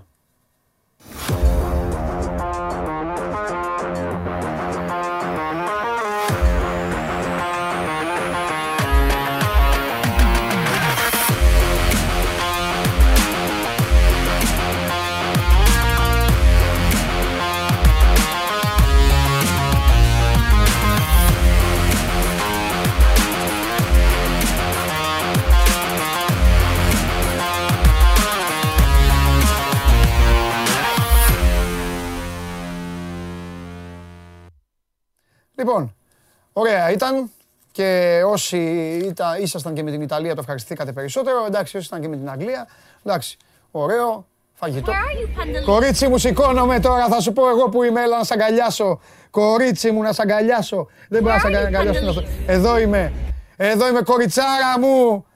Λοιπόν, 35.57 35.95
ωραία 36.53 36.91
ήταν 36.91 37.31
και 37.73 38.21
όσοι 38.27 38.59
ήταν, 39.05 39.43
ήσασταν 39.43 39.75
και 39.75 39.83
με 39.83 39.91
την 39.91 40.01
Ιταλία 40.01 40.35
το 40.35 40.41
ευχαριστηθήκατε 40.41 40.93
περισσότερο. 40.93 41.45
Εντάξει, 41.47 41.77
όσοι 41.77 41.87
ήταν 41.87 42.01
και 42.01 42.09
με 42.09 42.17
την 42.17 42.31
Αγγλία, 42.31 42.69
εντάξει, 43.05 43.37
ωραίο, 43.71 44.27
φαγητό. 44.55 44.93
Κορίτσι 45.65 46.09
μου, 46.09 46.19
σηκώνομαι 46.19 46.81
τώρα, 46.81 47.09
θα 47.09 47.21
σου 47.21 47.33
πω 47.33 47.49
εγώ 47.49 47.69
που 47.69 47.83
είμαι, 47.83 48.03
έλα 48.03 48.17
να 48.17 48.25
σ' 48.25 48.31
αγκαλιάσω. 48.31 49.01
Κορίτσι 49.31 49.91
μου, 49.91 50.03
να 50.03 50.13
σ' 50.13 50.21
αγκαλιάσω. 50.21 50.89
Δεν 51.09 51.23
μπορώ 51.23 51.35
να 51.35 51.41
σ' 51.41 51.45
αγκαλιάσω. 51.45 51.91
τι 51.91 51.99
είναι 51.99 52.09
αυτό. 52.09 52.23
Εδώ 52.47 52.79
είμαι, 52.79 53.13
εδώ 53.57 53.89
είμαι, 53.89 54.01
κοριτσάρα 54.03 54.79
μου. 54.81 55.27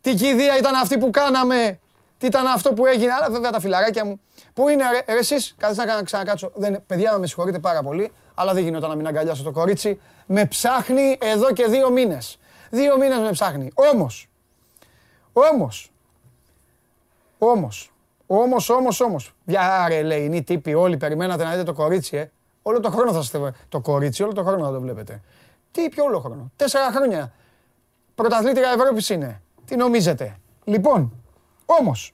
Τι 0.00 0.14
κηδεία 0.14 0.58
ήταν 0.58 0.74
αυτή 0.74 0.98
που 0.98 1.10
κάναμε. 1.10 1.78
Τι 2.18 2.26
ήταν 2.26 2.46
αυτό 2.46 2.72
που 2.72 2.86
έγινε. 2.86 3.12
Αλλά 3.12 3.30
βέβαια 3.30 3.50
τα 3.50 3.60
φιλαράκια 3.60 4.04
μου. 4.04 4.20
Πού 4.54 4.68
είναι, 4.68 4.84
ρε, 4.90 5.12
ρε 5.12 5.18
εσείς, 5.18 5.54
κάθεστε 5.58 5.84
να 5.84 6.02
ξανακάτσω. 6.02 6.50
Δεν, 6.54 6.82
παιδιά, 6.86 7.18
με 7.18 7.26
συγχωρείτε 7.26 7.58
πάρα 7.58 7.82
πολύ, 7.82 8.12
αλλά 8.34 8.54
δεν 8.54 8.64
γινόταν 8.64 8.88
να 8.88 8.96
μην 8.96 9.06
αγκαλιάσω 9.06 9.42
το 9.42 9.50
κορίτσι. 9.50 10.00
Με 10.26 10.46
ψάχνει 10.46 11.18
εδώ 11.20 11.52
και 11.52 11.66
δύο 11.66 11.90
μήνες. 11.90 12.38
Δύο 12.70 12.98
μήνες 12.98 13.18
με 13.18 13.30
ψάχνει. 13.30 13.70
Όμως, 13.74 14.28
όμως, 15.32 15.90
όμως, 17.38 17.92
όμως, 18.26 18.70
όμως, 18.70 19.00
όμως. 19.00 19.34
Για 19.44 19.86
ρε 19.88 20.02
λέει, 20.02 20.24
είναι 20.24 20.36
οι 20.36 20.42
τύποι 20.42 20.74
όλοι, 20.74 20.96
περιμένατε 20.96 21.44
να 21.44 21.50
δείτε 21.50 21.62
το 21.62 21.72
κορίτσι, 21.72 22.16
ε. 22.16 22.30
Όλο 22.62 22.80
το 22.80 22.90
χρόνο 22.90 23.12
θα 23.12 23.18
είστε 23.18 23.52
το 23.68 23.80
κορίτσι, 23.80 24.22
όλο 24.22 24.32
το 24.32 24.44
χρόνο 24.44 24.64
θα 24.64 24.72
το 24.72 24.80
βλέπετε. 24.80 25.20
Τι, 25.70 25.88
ποιο 25.88 26.04
όλο 26.04 26.20
χρόνο; 26.20 26.50
Τέσσερα 26.56 26.90
χρόνια. 26.92 27.32
Πρωταθλήτρια 28.14 28.70
Ευρώπης 28.70 29.08
είναι. 29.08 29.42
Τι 29.64 29.76
νομίζετε; 29.76 30.36
Λοιπόν, 30.64 31.12
όμως, 31.66 32.12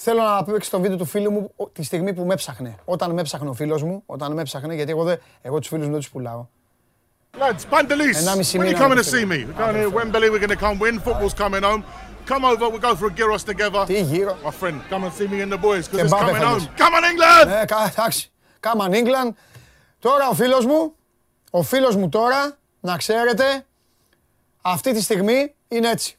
Θέλω 0.00 0.22
να 0.22 0.44
παίξει 0.44 0.70
το 0.70 0.80
βίντεο 0.80 0.96
του 0.96 1.04
φίλου 1.04 1.30
μου 1.32 1.52
ο- 1.56 1.68
τη 1.68 1.82
στιγμή 1.82 2.14
που 2.14 2.24
με 2.24 2.32
έψαχνε. 2.34 2.76
Όταν 2.84 3.10
με 3.12 3.20
έψαχνε 3.20 3.48
ο 3.48 3.52
φίλος 3.52 3.82
μου, 3.82 4.02
όταν 4.06 4.32
με 4.32 4.40
έψαχνε, 4.40 4.74
γιατί 4.74 4.90
εγώ, 4.90 5.04
δεν, 5.04 5.18
εγώ 5.42 5.58
τους 5.58 5.68
φίλους 5.68 5.84
μου 5.86 5.90
δεν 5.90 6.00
τους 6.00 6.10
πουλάω. 6.10 6.46
Lads, 7.38 7.70
Bandalis, 7.70 8.16
Ενάμιση 8.16 8.58
when 8.58 8.62
are 8.62 8.64
you 8.64 8.72
μήνα 8.72 8.86
coming 8.86 8.90
to 8.90 8.94
να 8.94 9.02
see 9.02 9.24
me? 9.24 9.46
We're 9.46 9.58
going 9.58 9.90
to 9.90 9.96
Wembley, 9.96 10.30
we're 10.30 10.46
going 10.46 10.58
to 10.58 10.64
come 10.66 10.78
win, 10.78 11.00
football's 11.00 11.34
coming 11.44 11.62
home. 11.62 11.82
Come 12.26 12.44
over, 12.44 12.68
we'll 12.70 12.78
go 12.88 12.94
for 12.96 13.06
a 13.06 13.14
gyros 13.18 13.42
together. 13.44 13.84
Τι 13.86 14.00
γύρω. 14.02 14.36
My 14.44 14.50
friend, 14.62 14.74
come 14.90 15.04
and 15.04 15.12
see 15.12 15.28
me 15.32 15.42
and 15.42 15.52
the 15.52 15.60
boys, 15.62 15.88
because 15.88 15.96
Και 15.96 16.02
it's 16.02 16.12
Mbappe 16.12 16.20
coming 16.26 16.40
θα 16.40 16.48
home. 16.50 16.58
δεις. 16.58 16.68
Come 16.76 16.94
on, 16.94 17.04
England! 17.10 17.60
Ε, 17.62 17.64
κα- 17.64 17.92
εντάξει. 17.96 18.32
Come 18.60 18.80
on 18.80 18.90
England. 18.92 19.30
Τώρα 19.98 20.28
ο 20.28 20.34
φίλος 20.34 20.66
μου, 20.66 20.94
ο 21.50 21.62
φίλος 21.62 21.96
μου 21.96 22.08
τώρα, 22.08 22.56
να 22.80 22.96
ξέρετε, 22.96 23.66
αυτή 24.62 24.92
τη 24.92 25.02
στιγμή 25.02 25.54
είναι 25.68 25.90
έτσι. 25.90 26.16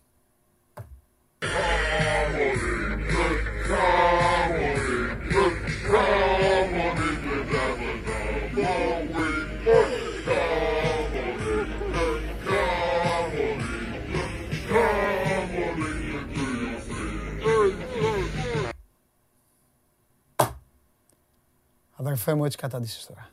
Αδερφέ 21.96 22.34
μου, 22.34 22.46
έτσι 22.46 22.58
κατάντησες 22.58 23.06
τώρα. 23.06 23.30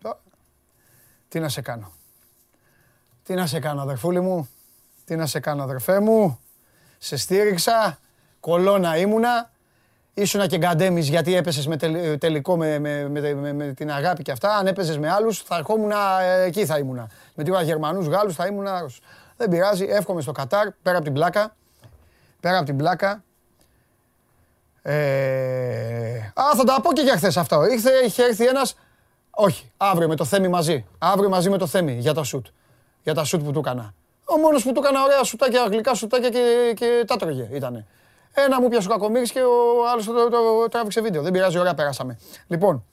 Τώρα, 0.00 0.20
Τι 1.28 1.40
να 1.40 1.48
σε 1.48 1.60
κάνω. 1.60 1.92
Τι 3.22 3.34
να 3.34 3.46
σε 3.46 3.60
κάνω, 3.60 3.82
αδερφούλη 3.82 4.20
μου. 4.20 4.48
Τι 5.04 5.16
να 5.16 5.26
σε 5.26 5.40
κάνω, 5.40 5.62
αδερφέ 5.62 6.00
μου; 6.00 6.38
Σε 6.98 7.16
στήριξα. 7.16 7.98
Κολόνα 8.40 8.96
ήμουνα. 8.96 9.50
ήσουνα 10.14 10.46
και 10.46 10.56
γκαντέμις 10.58 11.08
γιατί 11.08 11.34
έπεσες 11.36 11.66
με 11.66 11.76
τελ- 11.76 12.18
τελικό 12.20 12.56
με, 12.56 12.78
με, 12.78 13.08
με, 13.08 13.34
με- 13.34 13.52
με 13.52 13.72
την 13.72 13.90
αγάπη 13.92 14.22
και 14.22 14.32
αυτά. 14.32 14.56
Αν 14.56 14.66
έπαιζες 14.66 14.98
με 14.98 15.10
άλλους 15.10 15.42
θα 15.42 15.56
ερχόμουν 15.56 15.90
ε, 15.90 16.42
εκεί 16.42 16.66
θα 16.66 16.78
ήμουνα. 16.78 17.08
Με 17.34 17.44
τίποτα 17.44 17.62
Γερμανούς, 17.62 18.06
Γάλλους 18.06 18.34
θα 18.34 18.46
ήμουν 18.46 18.66
άρρωστος. 18.66 19.00
Δεν 19.36 19.48
πειράζει, 19.48 19.84
εύχομαι 19.84 20.20
στο 20.20 20.32
Κατάρ, 20.32 20.70
πέρα 20.82 20.96
από 20.96 21.04
την 21.04 21.14
πλάκα. 21.14 21.56
Πέρα 22.40 22.56
από 22.56 22.66
την 22.66 22.76
πλάκα. 22.76 23.22
Ε, 24.82 26.16
α, 26.34 26.54
θα 26.56 26.64
τα 26.64 26.80
πω 26.80 26.92
και 26.92 27.02
για 27.02 27.16
χθες 27.16 27.36
αυτό. 27.36 27.64
Ήρθε, 27.66 27.90
είχε 28.06 28.22
έρθει 28.22 28.46
ένας, 28.46 28.74
όχι, 29.30 29.70
αύριο 29.76 30.08
με 30.08 30.16
το 30.16 30.24
Θέμη 30.24 30.48
μαζί. 30.48 30.86
Αύριο 30.98 31.28
μαζί 31.28 31.50
με 31.50 31.58
το 31.58 31.66
Θέμη 31.66 31.92
για 31.92 32.14
τα 32.14 32.22
σουτ. 32.24 32.46
Για 33.02 33.14
τα 33.14 33.24
σουτ 33.24 33.42
που 33.44 33.52
του 33.52 33.58
έκανα. 33.58 33.94
Ο 34.34 34.38
μόνος 34.38 34.62
που 34.62 34.72
του 34.72 34.80
έκανα 34.80 35.02
ωραία 35.02 35.24
σουτάκια, 35.24 35.64
γλυκά 35.64 35.94
σουτάκια 35.94 36.28
και, 36.28 36.72
και 36.76 37.04
τα 37.06 37.16
τρώγε 37.16 37.48
ήτανε. 37.52 37.86
Ένα 38.34 38.60
μου 38.60 38.68
πιάσε 38.68 38.86
ο 38.86 38.90
Κακομύρης 38.90 39.32
και 39.32 39.40
ο 39.40 39.88
άλλος 39.92 40.04
το, 40.04 40.12
το, 40.12 40.30
το 40.30 40.68
τράβηξε 40.70 41.00
βίντεο. 41.00 41.22
Δεν 41.22 41.32
πειράζει, 41.32 41.58
ωραία 41.58 41.74
πέρασαμε. 41.74 42.18
Λοιπόν, 42.46 42.84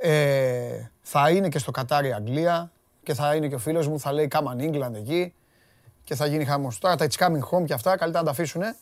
ε, 0.00 0.90
θα 1.02 1.30
είναι 1.30 1.48
και 1.48 1.58
στο 1.58 1.70
Κατάρι 1.70 2.12
Αγγλία 2.12 2.72
και 3.02 3.14
θα 3.14 3.34
είναι 3.34 3.48
και 3.48 3.54
ο 3.54 3.58
φίλος 3.58 3.88
μου, 3.88 4.00
θα 4.00 4.12
λέει 4.12 4.30
Come 4.34 4.38
on 4.38 4.60
England 4.60 4.94
εκεί 4.94 5.34
και 6.04 6.14
θα 6.14 6.26
γίνει 6.26 6.44
χαμός. 6.44 6.78
Τώρα 6.78 6.96
τα 6.96 7.06
It's 7.10 7.24
coming 7.24 7.58
home 7.58 7.64
και 7.64 7.72
αυτά, 7.72 7.96
καλύτερα 7.96 8.18
να 8.18 8.24
τα 8.24 8.30
αφήσουνε. 8.30 8.76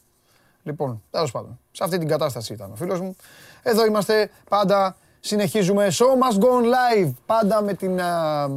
Λοιπόν, 0.63 1.03
τέλος 1.11 1.31
πάντων, 1.31 1.61
σε 1.73 1.85
αυτή 1.85 1.99
την 1.99 2.09
κατάσταση 2.09 2.53
ήταν 2.53 2.73
ο 2.73 2.75
φίλος 2.75 3.01
μου. 3.01 3.17
Εδώ 3.63 3.87
είμαστε 3.87 4.31
πάντα, 4.49 4.97
συνεχίζουμε. 5.21 5.89
Show 5.91 6.05
must 6.05 6.41
go 6.41 6.49
on 6.49 6.65
live. 6.65 7.13
Πάντα 7.27 7.63
με 7.63 7.75
την... 7.75 8.01
α, 8.01 8.49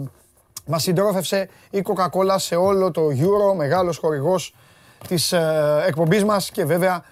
μας 0.65 0.83
συντρόφευσε 0.83 1.49
η 1.69 1.83
Coca-Cola 1.85 2.35
σε 2.37 2.55
όλο 2.55 2.91
το 2.91 3.07
Euro, 3.07 3.55
μεγάλος 3.55 3.97
χορηγός 3.97 4.55
της 5.07 5.31
ε, 5.31 5.83
εκπομπής 5.87 6.23
μας 6.23 6.49
και 6.51 6.65
βέβαια 6.65 7.03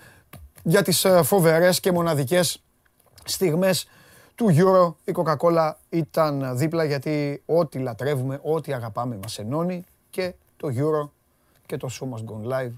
για 0.63 0.81
τις 0.81 1.05
ε, 1.05 1.23
φοβερές 1.23 1.79
και 1.79 1.91
μοναδικές 1.91 2.63
στιγμές 3.23 3.87
του 4.35 4.47
Euro 4.49 4.93
η 5.03 5.13
Coca-Cola 5.15 5.71
ήταν 5.89 6.57
δίπλα 6.57 6.83
γιατί 6.83 7.43
ό,τι 7.45 7.79
λατρεύουμε, 7.79 8.39
ό,τι 8.43 8.73
αγαπάμε 8.73 9.19
μας 9.21 9.39
ενώνει 9.39 9.83
και 10.09 10.33
το 10.57 10.67
Euro 10.67 11.09
και 11.65 11.77
το 11.77 11.89
Show 11.91 12.03
Must 12.03 12.23
Go 12.25 12.45
On 12.45 12.51
Live 12.51 12.73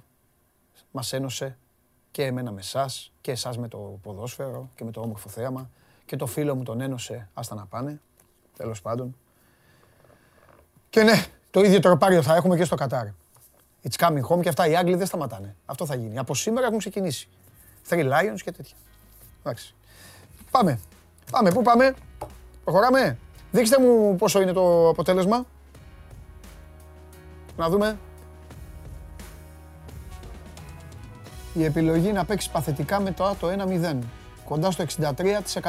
μας 0.92 1.14
ένωσε 1.14 1.58
και 2.12 2.24
εμένα 2.24 2.52
με 2.52 2.60
εσάς 2.60 3.12
και 3.22 3.32
εσάς 3.32 3.58
με 3.58 3.68
το 3.68 4.00
ποδόσφαιρο 4.02 4.70
και 4.76 4.84
με 4.84 4.92
το 4.92 5.02
όμορφο 5.02 5.30
θέαμα 5.30 5.70
και 6.06 6.16
το 6.16 6.26
φίλο 6.26 6.56
μου 6.56 6.64
τον 6.64 6.82
ένωσε 6.82 7.30
άστα 7.34 7.56
να 7.56 7.66
πάνε, 7.66 8.00
τέλος 8.58 8.82
πάντων. 8.82 9.16
Και 10.96 11.04
ναι, 11.04 11.26
το 11.52 11.62
ίδιο 11.62 11.80
τροπάριο 11.80 12.22
θα 12.22 12.36
έχουμε 12.36 12.58
και 12.58 12.64
στο 12.64 12.76
Κατάρ. 12.76 13.06
It's 13.84 14.06
coming 14.06 14.22
home 14.30 14.42
και 14.42 14.50
αυτά 14.50 14.68
οι 14.68 14.76
Άγγλοι 14.76 14.96
δεν 14.96 15.08
σταματάνε. 15.08 15.56
Αυτό 15.66 15.86
θα 15.86 15.96
γίνει. 15.96 16.18
Από 16.18 16.36
σήμερα 16.36 16.66
έχουν 16.66 16.78
ξεκινήσει. 16.78 17.28
Three 17.90 18.04
Lions 18.04 18.40
και 18.44 18.52
τέτοια. 18.52 18.76
Εντάξει. 19.40 19.76
Πάμε. 20.52 20.80
Πάμε. 21.32 21.52
Πού 21.52 21.62
πάμε; 21.62 21.94
Προχωράμε. 22.64 23.18
Δείξτε 23.52 23.80
μου 23.80 24.16
πόσο 24.16 24.42
είναι 24.42 24.52
το 24.52 24.90
αποτέλεσμα. 24.90 25.46
Να 27.58 27.70
δούμε. 27.70 27.98
Η 31.54 31.64
επιλογή 31.64 32.12
να 32.12 32.26
παίξει 32.26 32.52
παθητικά 32.52 33.00
με 33.00 33.12
το, 33.12 33.36
το 33.40 33.48
1-0. 33.48 33.98
Κοντά 34.46 34.72
στο 34.72 34.86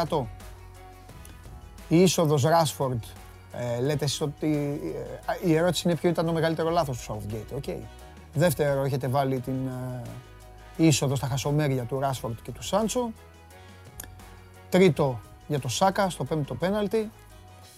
63%. 0.09 0.25
Η 1.89 2.03
είσοδος 2.03 2.43
Ράσφορντ. 2.43 3.03
Ε, 3.59 3.81
λέτε 3.81 4.05
εσείς 4.05 4.21
ότι 4.21 4.81
ε, 5.43 5.49
η 5.49 5.55
ερώτηση 5.55 5.89
είναι 5.89 5.97
ποιο 5.97 6.09
ήταν 6.09 6.27
το 6.27 6.33
μεγαλύτερο 6.33 6.71
λάθος 6.71 6.99
του 6.99 7.13
Southgate. 7.13 7.57
OK. 7.57 7.65
Δεύτερο 8.35 8.85
έχετε 8.85 9.09
βάλει 9.09 9.41
την 9.41 9.67
ε, 9.67 10.03
είσοδο 10.77 11.17
στα 11.17 11.27
χασομέρια 11.27 11.83
του 11.83 12.01
Ράσφορντ 12.01 12.37
και 12.43 12.53
του 12.53 12.63
Σάντσο. 12.63 13.11
Τρίτο 14.69 15.21
για 15.47 15.61
το 15.61 15.69
Σάκα 15.69 16.11
στο 16.11 16.25
πέμπτο 16.25 16.55
πέναλτι. 16.55 17.11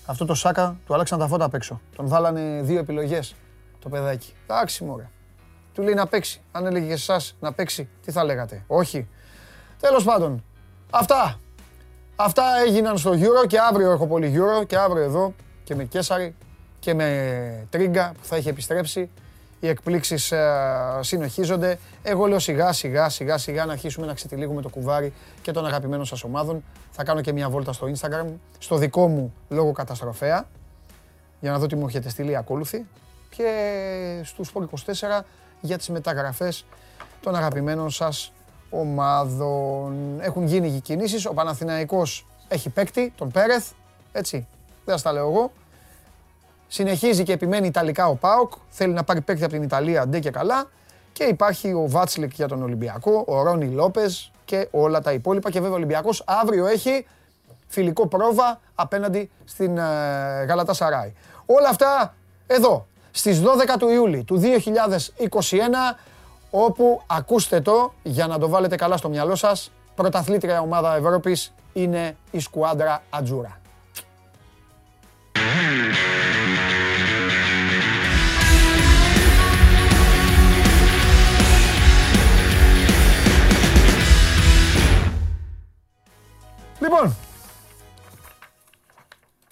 Αυτό 0.06 0.24
το 0.24 0.34
Σάκα 0.34 0.76
του 0.86 0.94
άλλαξαν 0.94 1.18
τα 1.18 1.26
φώτα 1.26 1.44
απ' 1.44 1.54
έξω. 1.54 1.80
Τον 1.96 2.08
βάλανε 2.08 2.60
δύο 2.62 2.78
επιλογές 2.78 3.34
το 3.78 3.88
παιδάκι. 3.88 4.32
Εντάξει 4.44 4.84
μωρέ. 4.84 5.10
Του 5.74 5.82
λέει 5.82 5.94
να 5.94 6.06
παίξει. 6.06 6.40
Αν 6.52 6.66
έλεγε 6.66 6.86
και 6.86 6.92
εσάς 6.92 7.36
να 7.40 7.52
παίξει, 7.52 7.88
τι 8.04 8.12
θα 8.12 8.24
λέγατε. 8.24 8.64
Όχι. 8.66 9.08
Τέλος 9.80 10.04
πάντων. 10.04 10.44
Αυτά. 10.90 11.40
Αυτά 12.16 12.44
έγιναν 12.66 12.98
στο 12.98 13.10
Euro 13.10 13.46
και 13.46 13.58
αύριο 13.58 13.90
έχω 13.90 14.06
πολύ 14.06 14.32
Euro 14.36 14.66
και 14.66 14.76
αύριο 14.76 15.02
εδώ 15.02 15.34
και 15.68 15.74
με 15.74 15.84
Κέσαρη 15.84 16.34
και 16.78 16.94
με 16.94 17.66
Τρίγκα 17.70 18.12
που 18.20 18.24
θα 18.24 18.36
έχει 18.36 18.48
επιστρέψει. 18.48 19.10
Οι 19.60 19.68
εκπλήξεις 19.68 20.32
ε, 20.32 20.98
συνεχίζονται. 21.00 21.78
Εγώ 22.02 22.26
λέω 22.26 22.38
σιγά 22.38 22.72
σιγά 22.72 23.08
σιγά 23.08 23.38
σιγά 23.38 23.64
να 23.64 23.72
αρχίσουμε 23.72 24.06
να 24.06 24.14
ξετυλίγουμε 24.14 24.62
το 24.62 24.68
κουβάρι 24.68 25.12
και 25.42 25.52
των 25.52 25.66
αγαπημένων 25.66 26.04
σας 26.04 26.24
ομάδων. 26.24 26.64
Θα 26.90 27.04
κάνω 27.04 27.20
και 27.20 27.32
μια 27.32 27.48
βόλτα 27.48 27.72
στο 27.72 27.86
Instagram, 27.86 28.26
στο 28.58 28.76
δικό 28.76 29.08
μου 29.08 29.34
λόγο 29.48 29.72
καταστροφέα, 29.72 30.48
για 31.40 31.50
να 31.50 31.58
δω 31.58 31.66
τι 31.66 31.76
μου 31.76 31.86
έχετε 31.86 32.08
στείλει 32.08 32.36
ακόλουθη 32.36 32.86
και 33.36 33.50
στους 34.24 34.52
Sport 34.54 34.62
24 34.62 35.20
για 35.60 35.78
τις 35.78 35.88
μεταγραφές 35.88 36.64
των 37.20 37.34
αγαπημένων 37.34 37.90
σας 37.90 38.32
ομάδων. 38.70 40.20
Έχουν 40.20 40.46
γίνει 40.46 40.80
κινήσεις, 40.80 41.26
ο 41.26 41.34
Παναθηναϊκός 41.34 42.26
έχει 42.48 42.68
παίκτη, 42.68 43.12
τον 43.16 43.30
Πέρεθ, 43.30 43.70
έτσι, 44.12 44.46
δεν 44.88 44.98
σας 44.98 45.02
τα 45.02 45.12
λέω 45.12 45.28
εγώ. 45.28 45.52
Συνεχίζει 46.68 47.22
και 47.22 47.32
επιμένει 47.32 47.66
Ιταλικά 47.66 48.06
ο 48.06 48.14
ΠΑΟΚ, 48.14 48.52
θέλει 48.68 48.92
να 48.92 49.04
πάρει 49.04 49.20
παίκτη 49.20 49.44
από 49.44 49.52
την 49.52 49.62
Ιταλία 49.62 50.06
ντε 50.06 50.18
και 50.18 50.30
καλά. 50.30 50.70
Και 51.12 51.24
υπάρχει 51.24 51.72
ο 51.72 51.84
Βάτσλικ 51.88 52.34
για 52.34 52.48
τον 52.48 52.62
Ολυμπιακό, 52.62 53.24
ο 53.26 53.42
Ρόνι 53.42 53.66
Λόπες 53.66 54.30
και 54.44 54.68
όλα 54.70 55.00
τα 55.00 55.12
υπόλοιπα. 55.12 55.50
Και 55.50 55.58
βέβαια 55.58 55.72
ο 55.72 55.76
Ολυμπιακός 55.76 56.22
αύριο 56.26 56.66
έχει 56.66 57.06
φιλικό 57.66 58.06
πρόβα 58.06 58.60
απέναντι 58.74 59.30
στην 59.44 59.78
ε, 59.78 59.82
Γαλατά 60.48 60.72
Σαράι. 60.72 61.12
Όλα 61.46 61.68
αυτά 61.68 62.14
εδώ, 62.46 62.86
στις 63.10 63.42
12 63.42 63.46
του 63.78 63.88
Ιούλη 63.88 64.24
του 64.24 64.40
2021, 64.40 64.44
όπου 66.50 67.02
ακούστε 67.06 67.60
το 67.60 67.92
για 68.02 68.26
να 68.26 68.38
το 68.38 68.48
βάλετε 68.48 68.76
καλά 68.76 68.96
στο 68.96 69.08
μυαλό 69.08 69.34
σας, 69.34 69.70
πρωταθλήτρια 69.94 70.60
ομάδα 70.60 70.96
Ευρώπης 70.96 71.54
είναι 71.72 72.16
η 72.30 72.40
σκουάντρα 72.40 73.02
Ατζούρα. 73.10 73.60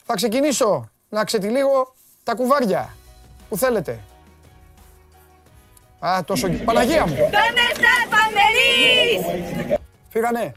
Θα 0.06 0.14
ξεκινήσω 0.14 0.90
να 1.08 1.24
ξετυλίγω 1.24 1.94
τα 2.22 2.34
κουβάρια 2.34 2.94
που 3.48 3.56
θέλετε. 3.56 4.00
Α, 5.98 6.24
τόσο... 6.24 6.48
Παναγία 6.64 7.06
μου! 7.06 7.14
¿Dónde 7.14 7.62
está 7.72 7.94
Pandelis? 8.12 9.78
Φύγανε. 10.08 10.54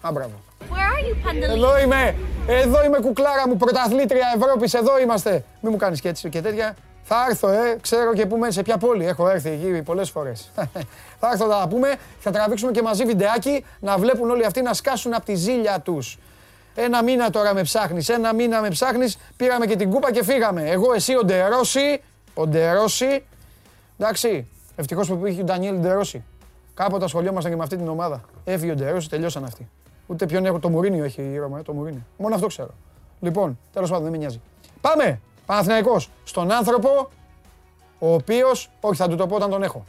Α, 0.00 0.12
μπράβο. 0.12 0.32
Where 0.60 0.64
are 0.64 1.04
you, 1.06 1.28
Pandelis? 1.28 1.54
Εδώ 1.54 1.78
είμαι. 1.78 2.14
Εδώ 2.46 2.84
είμαι 2.84 2.98
κουκλάρα 2.98 3.48
μου, 3.48 3.56
πρωταθλήτρια 3.56 4.32
Ευρώπης. 4.36 4.74
Εδώ 4.74 4.98
είμαστε. 4.98 5.30
Μην 5.60 5.72
μου 5.72 5.76
κάνεις 5.76 6.00
και 6.00 6.08
έτσι 6.08 6.28
και 6.28 6.40
τέτοια. 6.40 6.76
Θα 7.02 7.26
έρθω, 7.30 7.48
ε. 7.48 7.78
Ξέρω 7.80 8.14
και 8.14 8.26
που 8.26 8.36
μένεις, 8.36 8.54
σε 8.54 8.62
ποια 8.62 8.76
πόλη. 8.76 9.06
Έχω 9.06 9.28
έρθει 9.28 9.50
εκεί 9.50 9.82
πολλές 9.82 10.10
φορές. 10.10 10.50
θα 11.20 11.30
έρθω, 11.32 11.46
θα 11.46 11.58
τα 11.60 11.68
πούμε. 11.68 11.96
Θα 12.18 12.30
τραβήξουμε 12.30 12.72
και 12.72 12.82
μαζί 12.82 13.04
βιντεάκι 13.04 13.64
να 13.80 13.98
βλέπουν 13.98 14.30
όλοι 14.30 14.44
αυτοί 14.44 14.62
να 14.62 14.74
σκάσουν 14.74 15.14
από 15.14 15.24
τη 15.24 15.34
ζήλια 15.34 15.80
τους. 15.80 16.18
Ένα 16.78 17.02
μήνα 17.02 17.30
τώρα 17.30 17.54
με 17.54 17.62
ψάχνεις, 17.62 18.08
ένα 18.08 18.34
μήνα 18.34 18.60
με 18.60 18.68
ψάχνεις. 18.68 19.18
Πήραμε 19.36 19.66
και 19.66 19.76
την 19.76 19.90
κούπα 19.90 20.12
και 20.12 20.24
φύγαμε. 20.24 20.70
Εγώ, 20.70 20.92
εσύ, 20.92 21.16
ο 21.16 21.24
Ντερόση. 21.24 22.02
Ο 22.34 22.46
Ντερόση. 22.46 23.24
Εντάξει. 23.98 24.46
Ευτυχώς 24.76 25.08
που 25.08 25.18
πήγε 25.18 25.40
ο 25.40 25.44
Ντανιέλ 25.44 25.80
Ντερόση. 25.80 26.24
Κάποτε 26.74 27.04
ασχολιόμασταν 27.04 27.50
και 27.50 27.56
με 27.56 27.62
αυτή 27.62 27.76
την 27.76 27.88
ομάδα. 27.88 28.20
Έφυγε 28.44 28.72
ο 28.72 28.74
Ντερόση, 28.74 29.08
τελειώσαν 29.08 29.44
αυτοί. 29.44 29.68
Ούτε 30.06 30.26
ποιον 30.26 30.46
έχω, 30.46 30.58
το 30.58 30.68
Μουρίνιο 30.68 31.04
έχει 31.04 31.22
η 31.22 31.38
Ρώμα, 31.38 31.58
ε, 31.58 31.62
το 31.62 31.72
Μουρίνιο. 31.72 32.02
Μόνο 32.16 32.34
αυτό 32.34 32.46
ξέρω. 32.46 32.70
Λοιπόν, 33.20 33.58
τέλος 33.72 33.88
πάντων 33.88 34.04
δεν 34.04 34.12
με 34.12 34.18
νοιάζει. 34.18 34.40
Πάμε! 34.80 35.20
Παναθηναϊκός 35.46 36.10
στον 36.24 36.52
άνθρωπο, 36.52 37.10
ο 37.98 38.14
οποίος, 38.14 38.70
όχι 38.80 38.96
θα 38.96 39.08
του 39.08 39.16
το 39.16 39.26
πω 39.26 39.34
όταν 39.34 39.50
τον 39.50 39.62
έχω. 39.62 39.84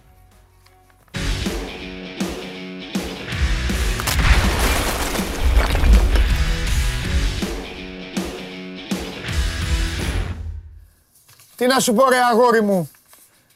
Τι 11.57 11.65
να 11.67 11.79
σου 11.79 11.93
πω 11.93 12.09
ρε 12.09 12.17
αγόρι 12.31 12.61
μου, 12.61 12.89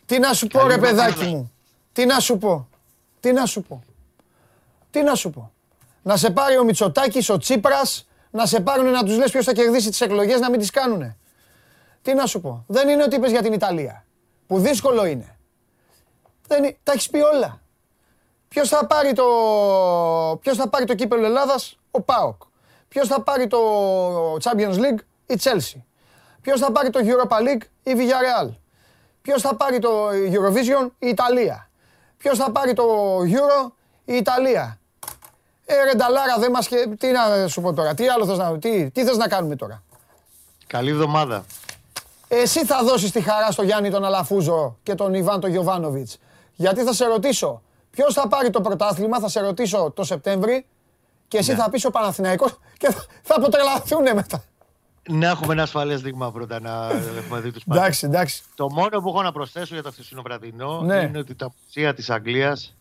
τι 0.05 0.19
να 0.19 0.33
σου 0.33 0.47
πω 0.47 0.67
ρε 0.67 0.77
παιδάκι 0.77 1.25
μου, 1.25 1.51
τι 1.93 2.05
να 2.05 2.19
σου 2.19 2.37
πω, 2.37 2.67
τι 3.19 3.31
να 3.31 3.45
σου 3.45 3.61
πω, 3.61 3.83
τι 4.91 5.01
να 5.01 5.15
σου 5.15 5.29
πω; 5.29 5.51
Να 6.01 6.17
σε 6.17 6.29
πάρει 6.31 6.57
ο 6.57 6.63
Μητσοτάκης, 6.63 7.29
ο 7.29 7.37
Τσίπρας, 7.37 8.07
να 8.31 8.45
σε 8.45 8.59
πάρουν 8.59 8.91
να 8.91 9.03
τους 9.03 9.17
λες 9.17 9.31
ποιος 9.31 9.45
θα 9.45 9.53
κερδίσει 9.53 9.89
τις 9.89 10.01
εκλογές, 10.01 10.39
να 10.39 10.49
μην 10.49 10.59
τις 10.59 10.69
κάνουνε. 10.69 11.17
Τι 12.01 12.13
να 12.13 12.25
σου 12.25 12.41
πω; 12.41 12.63
Δεν 12.67 12.89
είναι 12.89 13.03
ότι 13.03 13.15
είπες 13.15 13.31
για 13.31 13.41
την 13.41 13.53
Ιταλία. 13.53 14.05
Που 14.47 14.59
δύσκολο 14.59 15.05
είναι. 15.05 15.35
Δεν, 16.47 16.63
είναι- 16.63 16.77
τα 16.83 16.91
έχεις 16.91 17.09
πει 17.09 17.17
όλα. 17.19 17.61
Ποιος 18.47 18.69
θα 18.69 18.85
πάρει 18.85 19.13
το, 19.13 19.23
ποιος 20.41 20.57
θα 20.57 20.69
πάρει 20.69 20.85
το 20.85 20.95
κύπελο 20.95 21.25
Ελλάδας, 21.25 21.77
ο 21.91 22.01
ΠΑΟΚ. 22.01 22.41
Ποιος 22.87 23.07
θα 23.07 23.21
πάρει 23.21 23.47
το 23.47 23.59
Champions 24.43 24.75
League, 24.75 24.99
η 25.25 25.39
Chelsea. 25.43 25.79
Ποιος 26.41 26.59
θα 26.59 26.71
πάρει 26.71 26.89
το 26.89 26.99
Europa 27.03 27.35
League, 27.37 27.61
η 27.83 27.91
Villarreal. 27.97 28.49
Ποιος 29.21 29.41
θα 29.41 29.55
πάρει 29.55 29.79
το 29.79 30.07
Eurovision, 30.09 30.89
η 30.99 31.07
Ιταλία. 31.07 31.69
Ποιος 32.17 32.37
θα 32.37 32.51
πάρει 32.51 32.73
το 32.73 32.83
Euro, 33.19 33.71
η 34.05 34.13
Ιταλία. 34.15 34.79
Ε, 35.65 35.83
ρε 35.83 35.93
Νταλάρα, 35.95 36.37
δεν 36.39 36.51
μας... 36.51 36.67
και- 36.67 36.87
Τι 36.99 37.07
να 37.11 37.47
σου 37.47 37.61
πω 37.61 37.73
τώρα, 37.73 37.93
τι 37.93 38.07
άλλο 38.07 38.25
θες 38.25 38.37
να... 38.37 38.57
Τι, 38.57 38.89
τι 38.91 39.03
θες 39.05 39.17
να 39.17 39.27
κάνουμε 39.27 39.55
τώρα; 39.55 39.83
Καλή 40.67 40.89
εβδομάδα. 40.89 41.45
Εσύ 42.27 42.65
θα 42.65 42.83
δώσεις 42.83 43.11
τη 43.11 43.21
χαρά 43.21 43.51
στο 43.51 43.63
Γιάννη 43.63 43.89
τον 43.91 44.05
Αλαφούζο 44.05 44.77
και 44.83 44.95
τον 44.95 45.13
Ιβάν 45.13 45.39
τον 45.39 45.49
Γιωβάνοβιτς. 45.49 46.17
Γιατί 46.55 46.83
θα 46.83 46.93
σε 46.93 47.05
ρωτήσω, 47.05 47.61
ποιος 47.91 48.13
θα 48.13 48.27
πάρει 48.27 48.49
το 48.49 48.61
πρωτάθλημα, 48.61 49.19
θα 49.19 49.27
σε 49.29 49.39
ρωτήσω 49.39 49.91
το 49.95 50.03
Σεπτέμβρη 50.03 50.65
και 51.27 51.37
εσύ 51.37 51.55
θα 51.55 51.69
πεις 51.69 51.85
ο 51.85 51.89
Παναθηναϊκός 51.89 52.59
και 52.77 52.91
θα, 52.91 53.05
θα 53.21 53.35
αποτρελαθούνε 53.37 54.13
μετά. 54.13 54.43
Να 55.09 55.27
έχουμε 55.29 55.53
ένα 55.53 55.63
ασφαλές 55.63 56.01
δείγμα 56.01 56.31
πρώτα 56.31 56.59
να 56.59 56.89
έχουμε 57.17 57.39
δει 57.39 57.51
τους 57.51 57.63
πάντες. 57.63 57.81
Εντάξει, 57.81 58.05
εντάξει. 58.05 58.41
Το 58.55 58.69
μόνο 58.69 58.99
που 59.01 59.09
έχω 59.09 59.21
να 59.21 59.31
προσθέσω 59.31 59.73
για 59.73 59.83
το 59.83 59.91
χθεσινό 59.91 60.21
βραδινό 60.21 60.81
Ναι. 60.81 60.95
είναι 60.95 61.17
ότι 61.17 61.35
τα 61.35 61.51
μουσεία 61.65 61.93
της 61.93 62.09
Αγγλίας 62.09 62.75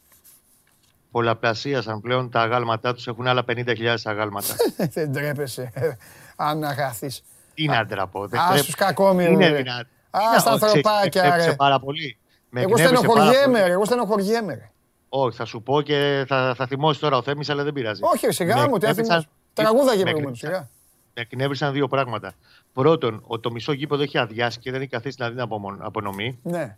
πολλαπλασίασαν 1.11 2.01
πλέον 2.01 2.31
τα 2.31 2.41
αγάλματά 2.41 2.95
τους. 2.95 3.07
Έχουν 3.07 3.27
άλλα 3.27 3.45
50.000 3.49 3.95
αγάλματα. 4.05 4.55
Δεν 4.95 5.13
τρέπεσαι, 5.13 5.71
ε, 5.75 5.91
αν 6.37 6.65
αγαθείς. 6.65 7.23
Τι 7.55 7.67
να 7.67 7.85
ντραπώ. 7.87 8.27
δεν 8.27 8.41
Α, 8.41 8.47
τρέπ- 8.49 8.63
στους 8.63 8.75
κακόμοιρους, 8.75 9.35
Είναι 9.35 9.49
ρε. 9.49 9.57
δυνατό. 9.57 9.89
Α, 10.11 10.21
Να, 10.33 10.39
στα 10.39 10.53
όχι, 10.53 10.65
ανθρωπάκια, 10.65 11.21
με 11.23 11.27
εκνεύρισε 11.27 11.49
ρε. 11.51 11.55
πάρα 11.57 11.81
πολύ. 11.81 12.19
Με 12.51 12.61
Εγώ 12.61 12.71
εκνεύρισε 12.71 13.03
πάρα 13.03 13.13
στενοχωριέμαι, 13.13 13.53
πολύ. 13.59 13.67
ρε, 13.67 13.73
εγώ 13.73 13.85
στενοχωριέμαι. 13.85 14.55
ρε. 14.55 14.71
Όχι, 15.09 15.37
θα 15.37 15.45
σου 15.45 15.63
πω 15.63 15.83
και 15.83 16.25
θα, 16.29 16.55
θα 16.57 16.67
θυμώσεις 16.67 17.01
τώρα 17.01 17.17
ο 17.17 17.23
Θέμης, 17.23 17.51
αλλά 17.51 17.63
δεν 17.65 17.73
πειράζει. 17.73 18.01
Όχι, 18.05 18.27
ρε, 18.27 18.33
σιγά 18.33 18.57
Με 18.57 18.61
μου, 18.69 18.79
τι 18.79 18.87
εκνεύρισαν- 18.87 19.17
άθιμος. 19.19 19.35
Τραγούδαγε 19.55 19.97
με 20.05 20.11
προηγουμένως, 20.11 20.43
εκνεύρισαν- 20.43 20.69
σιγά. 20.71 20.80
Με 21.15 21.23
εκνεύρισαν 21.23 21.73
δύο 21.73 21.89
πράγματα. 21.89 22.35
Πρώτον, 22.73 23.23
ότι 23.27 23.43
το 23.43 23.51
μισό 23.51 23.73
γήπεδο 23.73 24.03
έχει 24.03 24.19
αδειάσει 24.19 24.59
και 24.59 24.71
δεν 24.71 24.81
έχει 24.81 24.91
καθίσει 24.91 25.17
να 25.21 25.29
δίνει 25.29 25.41
απομο- 25.41 25.77
απονομή. 25.79 26.39
Ναι. 26.43 26.77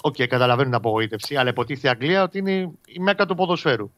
Οκ, 0.00 0.14
καταλαβαίνω 0.16 0.64
την 0.68 0.74
απογοήτευση, 0.74 1.36
αλλά 1.36 1.50
υποτίθεται 1.50 1.86
η 1.86 1.90
Αγγλία 1.90 2.22
ότι 2.22 2.38
είναι 2.38 2.52
η 2.86 2.98
μέκα 2.98 3.26
του 3.26 3.34
ποδοσφαίρου. 3.34 3.90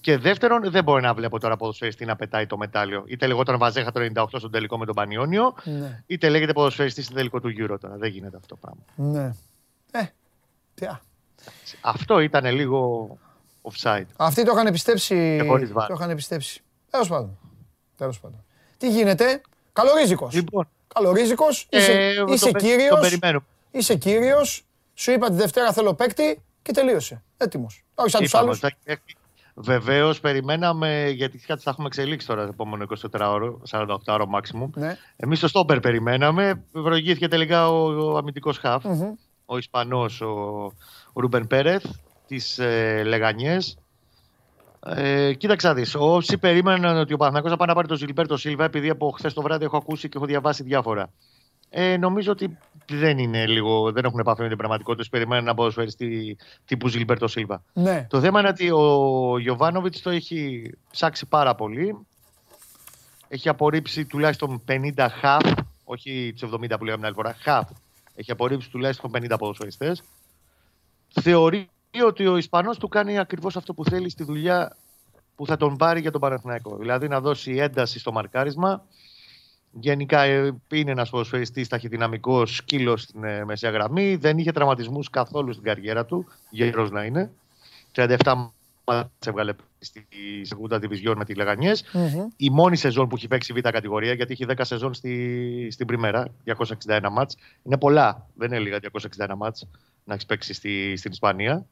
Και 0.00 0.18
δεύτερον, 0.18 0.70
δεν 0.70 0.84
μπορεί 0.84 1.02
να 1.02 1.14
βλέπω 1.14 1.38
τώρα 1.40 1.56
ποδοσφαιριστή 1.56 2.04
να 2.04 2.16
πετάει 2.16 2.46
το 2.46 2.56
μετάλλιο. 2.56 3.04
Είτε 3.06 3.26
λεγόταν 3.26 3.58
Βαζέχας 3.58 3.92
το 3.92 4.00
98 4.14 4.24
στον 4.38 4.50
τελικό 4.50 4.78
με 4.78 4.86
τον 4.86 4.94
Πανιόνιο, 4.94 5.54
Ναι. 5.64 6.02
είτε 6.06 6.28
λέγεται 6.28 6.52
ποδοσφαιριστής 6.52 7.02
στον 7.02 7.14
τελικό 7.16 7.40
του 7.40 7.48
Euro 7.58 7.76
τώρα. 7.80 7.96
Δεν 7.96 8.10
γίνεται 8.10 8.36
αυτό 8.36 8.56
το 8.56 8.60
πράγμα. 8.60 9.12
Ναι. 9.20 9.34
Ε, 9.90 10.06
τι 10.74 10.86
α. 10.86 11.00
Αυτό 11.80 12.20
ήταν 12.20 12.54
λίγο 12.54 13.08
offside. 13.62 14.04
Αυτοί 14.16 14.44
το 14.44 14.52
είχαν 14.54 14.72
πιστέψει. 14.72 15.38
Και 15.42 15.48
χωρίς 15.48 15.72
βάρ. 15.72 15.88
Το 15.88 15.94
είχαν 15.94 16.14
πιστέψει. 16.14 16.62
Τέλος 16.90 17.08
πάντων. 17.08 17.38
Τέλος 17.96 18.20
πάντων. 18.20 18.44
Τι 18.78 18.90
γίνεται, 18.90 19.40
Καλορίζικος. 19.72 20.34
Λοιπόν, 20.34 20.68
Καλορίζικος, 20.94 21.66
ε, 21.70 21.78
είσαι, 21.78 22.14
το 22.26 22.32
είσαι 22.32 22.50
πε- 22.50 22.62
κύριος, 22.62 22.88
τον 22.88 23.00
περιμένουμε. 23.00 23.44
είσαι 23.70 23.94
κύριος, 23.96 24.64
σου 24.94 25.10
είπα 25.12 25.28
τη 25.28 25.34
Δευτέρα 25.34 25.72
θέλω 25.72 25.94
παίκτη 25.94 26.42
και 26.62 26.72
τελείωσε. 26.72 27.22
Έτοιμος. 27.36 27.84
Όχι 27.94 28.10
σαν 28.10 28.20
τους 28.20 28.28
Είπαμε 28.30 28.44
άλλους. 28.46 28.62
ότι 28.62 28.76
θα 28.84 28.92
έχει- 28.92 29.16
Βεβαίως, 29.60 30.20
περιμέναμε, 30.20 31.08
γιατί 31.14 31.38
κάτι 31.38 31.62
θα 31.62 31.70
έχουμε 31.70 31.86
εξελίξει 31.86 32.26
τώρα 32.26 32.42
το 32.42 32.48
επόμενο 32.52 32.82
24ωρο, 32.82 33.60
48ωρο 33.70 34.24
maximum. 34.34 34.68
Ναι. 34.74 34.96
Εμείς 35.16 35.38
στο 35.38 35.48
Στόμπερ 35.48 35.80
περιμέναμε. 35.80 36.62
Προηγήθηκε 36.72 37.28
τελικά 37.28 37.68
ο, 37.70 38.10
ο 38.12 38.16
αμυντικός 38.16 38.58
χαφ, 38.58 38.84
Μμμ. 38.84 39.14
ο 39.46 39.58
Ισπανός, 39.58 40.20
ο, 40.20 40.28
ο 41.12 41.20
Ρούμπεν 41.20 41.46
Πέρεθ, 41.46 41.84
τη 42.26 42.36
ε, 42.58 43.02
Λεγανές. 43.02 43.78
Ε, 44.86 45.34
κοίταξε 45.34 45.66
να 45.66 45.74
δεις, 45.74 45.94
όσοι 45.94 46.38
περίμεναν 46.38 46.96
ότι 46.96 47.12
ο 47.12 47.16
Παναθηναϊκός 47.16 47.50
θα 47.50 47.56
πάει 47.56 47.68
να 47.68 47.74
πάρει 47.74 47.88
τον 47.88 47.96
Ζιλμπέρτο 47.96 48.36
Σίλβα, 48.36 48.64
επειδή 48.64 48.90
από 48.90 49.10
χθες 49.10 49.32
το 49.34 49.42
βράδυ 49.42 49.64
έχω 49.64 49.76
ακούσει 49.76 50.08
και 50.08 50.16
έχω 50.16 50.26
διαβάσει 50.26 50.62
διάφορα. 50.62 51.10
Ε, 51.70 51.96
νομίζω 51.96 52.32
ότι 52.32 52.58
δεν 52.86 53.18
είναι 53.18 53.46
λίγο, 53.46 53.92
δεν 53.92 54.04
έχουν 54.04 54.18
επαφή 54.18 54.42
με 54.42 54.48
την 54.48 54.56
πραγματικότητα. 54.56 55.08
Περιμένουν 55.10 55.44
να 55.44 55.54
ποδοσφαιριστή 55.54 56.36
τύπου 56.64 56.88
Ζιλμπέρτο 56.88 57.28
Σίλβα. 57.28 57.62
Ναι. 57.72 58.06
Το 58.10 58.20
θέμα 58.20 58.40
είναι 58.40 58.48
ότι 58.48 58.70
ο 58.70 59.38
Γιοβάνοβιτς 59.38 60.02
το 60.02 60.10
έχει 60.10 60.72
ψάξει 60.90 61.26
πάρα 61.26 61.54
πολύ. 61.54 62.06
Έχει 63.28 63.48
απορρίψει 63.48 64.06
τουλάχιστον 64.06 64.62
50 64.68 65.06
χαφ, 65.20 65.52
όχι 65.84 66.32
τις 66.32 66.42
70 66.42 66.78
που 66.78 66.84
λέγαμε 66.84 66.96
την 66.96 67.04
άλλη 67.04 67.14
φορά, 67.14 67.36
χαφ. 67.40 67.68
Έχει 68.14 68.30
απορρίψει 68.30 68.70
τουλάχιστον 68.70 69.10
50 69.14 69.38
ποδοσφαιριστές. 69.38 70.02
Θεωρεί 71.08 71.68
ότι 72.06 72.26
ο 72.26 72.36
Ισπανός 72.36 72.78
του 72.78 72.88
κάνει 72.88 73.18
ακριβώς 73.18 73.56
αυτό 73.56 73.74
που 73.74 73.84
θέλει 73.84 74.10
στη 74.10 74.24
δουλειά 74.24 74.76
που 75.34 75.46
θα 75.46 75.56
τον 75.56 75.76
πάρει 75.76 76.00
για 76.00 76.10
τον 76.10 76.20
Παναθηναϊκό. 76.20 76.76
Δηλαδή 76.76 77.08
να 77.08 77.20
δώσει 77.20 77.56
ένταση 77.56 77.98
στο 77.98 78.12
μαρκάρισμα. 78.12 78.84
Γενικά 79.72 80.22
ε, 80.22 80.54
είναι 80.68 80.90
ένας 80.90 81.10
ποδοσφαιριστής 81.10 81.68
ταχυδυναμικός 81.68 82.56
σκύλος 82.56 83.02
στην 83.02 83.24
ε, 83.24 83.44
μεσαία 83.44 83.70
γραμμή. 83.70 84.16
Δεν 84.16 84.38
είχε 84.38 84.52
τραυματισμούς 84.52 85.10
καθόλου 85.10 85.52
στην 85.52 85.64
καριέρα 85.64 86.04
του. 86.04 86.26
Γερό 86.50 86.88
να 86.88 87.04
είναι. 87.04 87.30
37 87.94 88.16
μάτς 88.84 89.26
έβγαλε 89.26 89.54
στη 89.78 90.06
Segunda 90.48 90.74
Division 90.74 91.14
με 91.16 91.24
τη 91.24 91.34
Λεγανιές. 91.34 91.84
Μμμ. 91.92 92.26
Η 92.36 92.50
μόνη 92.50 92.76
σεζόν 92.76 93.08
που 93.08 93.16
έχει 93.16 93.28
παίξει 93.28 93.52
β' 93.52 93.58
κατηγορία, 93.58 94.12
γιατί 94.12 94.32
έχει 94.32 94.46
10 94.48 94.54
σεζόν 94.60 94.94
στη, 94.94 95.68
στην 95.70 95.86
Πριμέρα, 95.86 96.24
261 96.86 97.08
μάτς. 97.10 97.36
Είναι 97.62 97.78
πολλά, 97.78 98.26
δεν 98.34 98.52
είναι 98.52 98.58
λίγα 98.58 98.78
261 99.18 99.34
μάτς 99.36 99.66
να 100.04 100.14
έχεις 100.14 100.26
παίξει 100.26 100.54
στη, 100.54 100.96
στην 100.96 101.12
Ισπανία. 101.12 101.66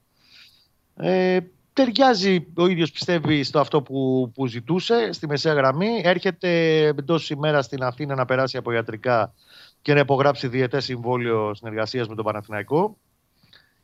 Ε, 0.96 1.38
ταιριάζει, 1.72 2.46
ο 2.56 2.66
ίδιος 2.66 2.90
πιστεύει 2.90 3.42
στο 3.42 3.60
αυτό 3.60 3.82
που, 3.82 4.30
που 4.34 4.46
ζητούσε, 4.46 5.12
στη 5.12 5.26
μεσαία 5.26 5.52
γραμμή. 5.52 6.00
Έρχεται 6.04 6.78
εντός 6.86 7.30
ημέρας 7.30 7.64
στην 7.64 7.82
Αθήνα 7.82 8.14
να 8.14 8.24
περάσει 8.24 8.56
από 8.56 8.72
ιατρικά 8.72 9.34
και 9.82 9.94
να 9.94 10.00
υπογράψει 10.00 10.48
διαιτέ 10.48 10.80
συμβόλαιο 10.80 11.54
συνεργασίας 11.54 12.08
με 12.08 12.14
τον 12.14 12.24
Παναθηναϊκό. 12.24 12.96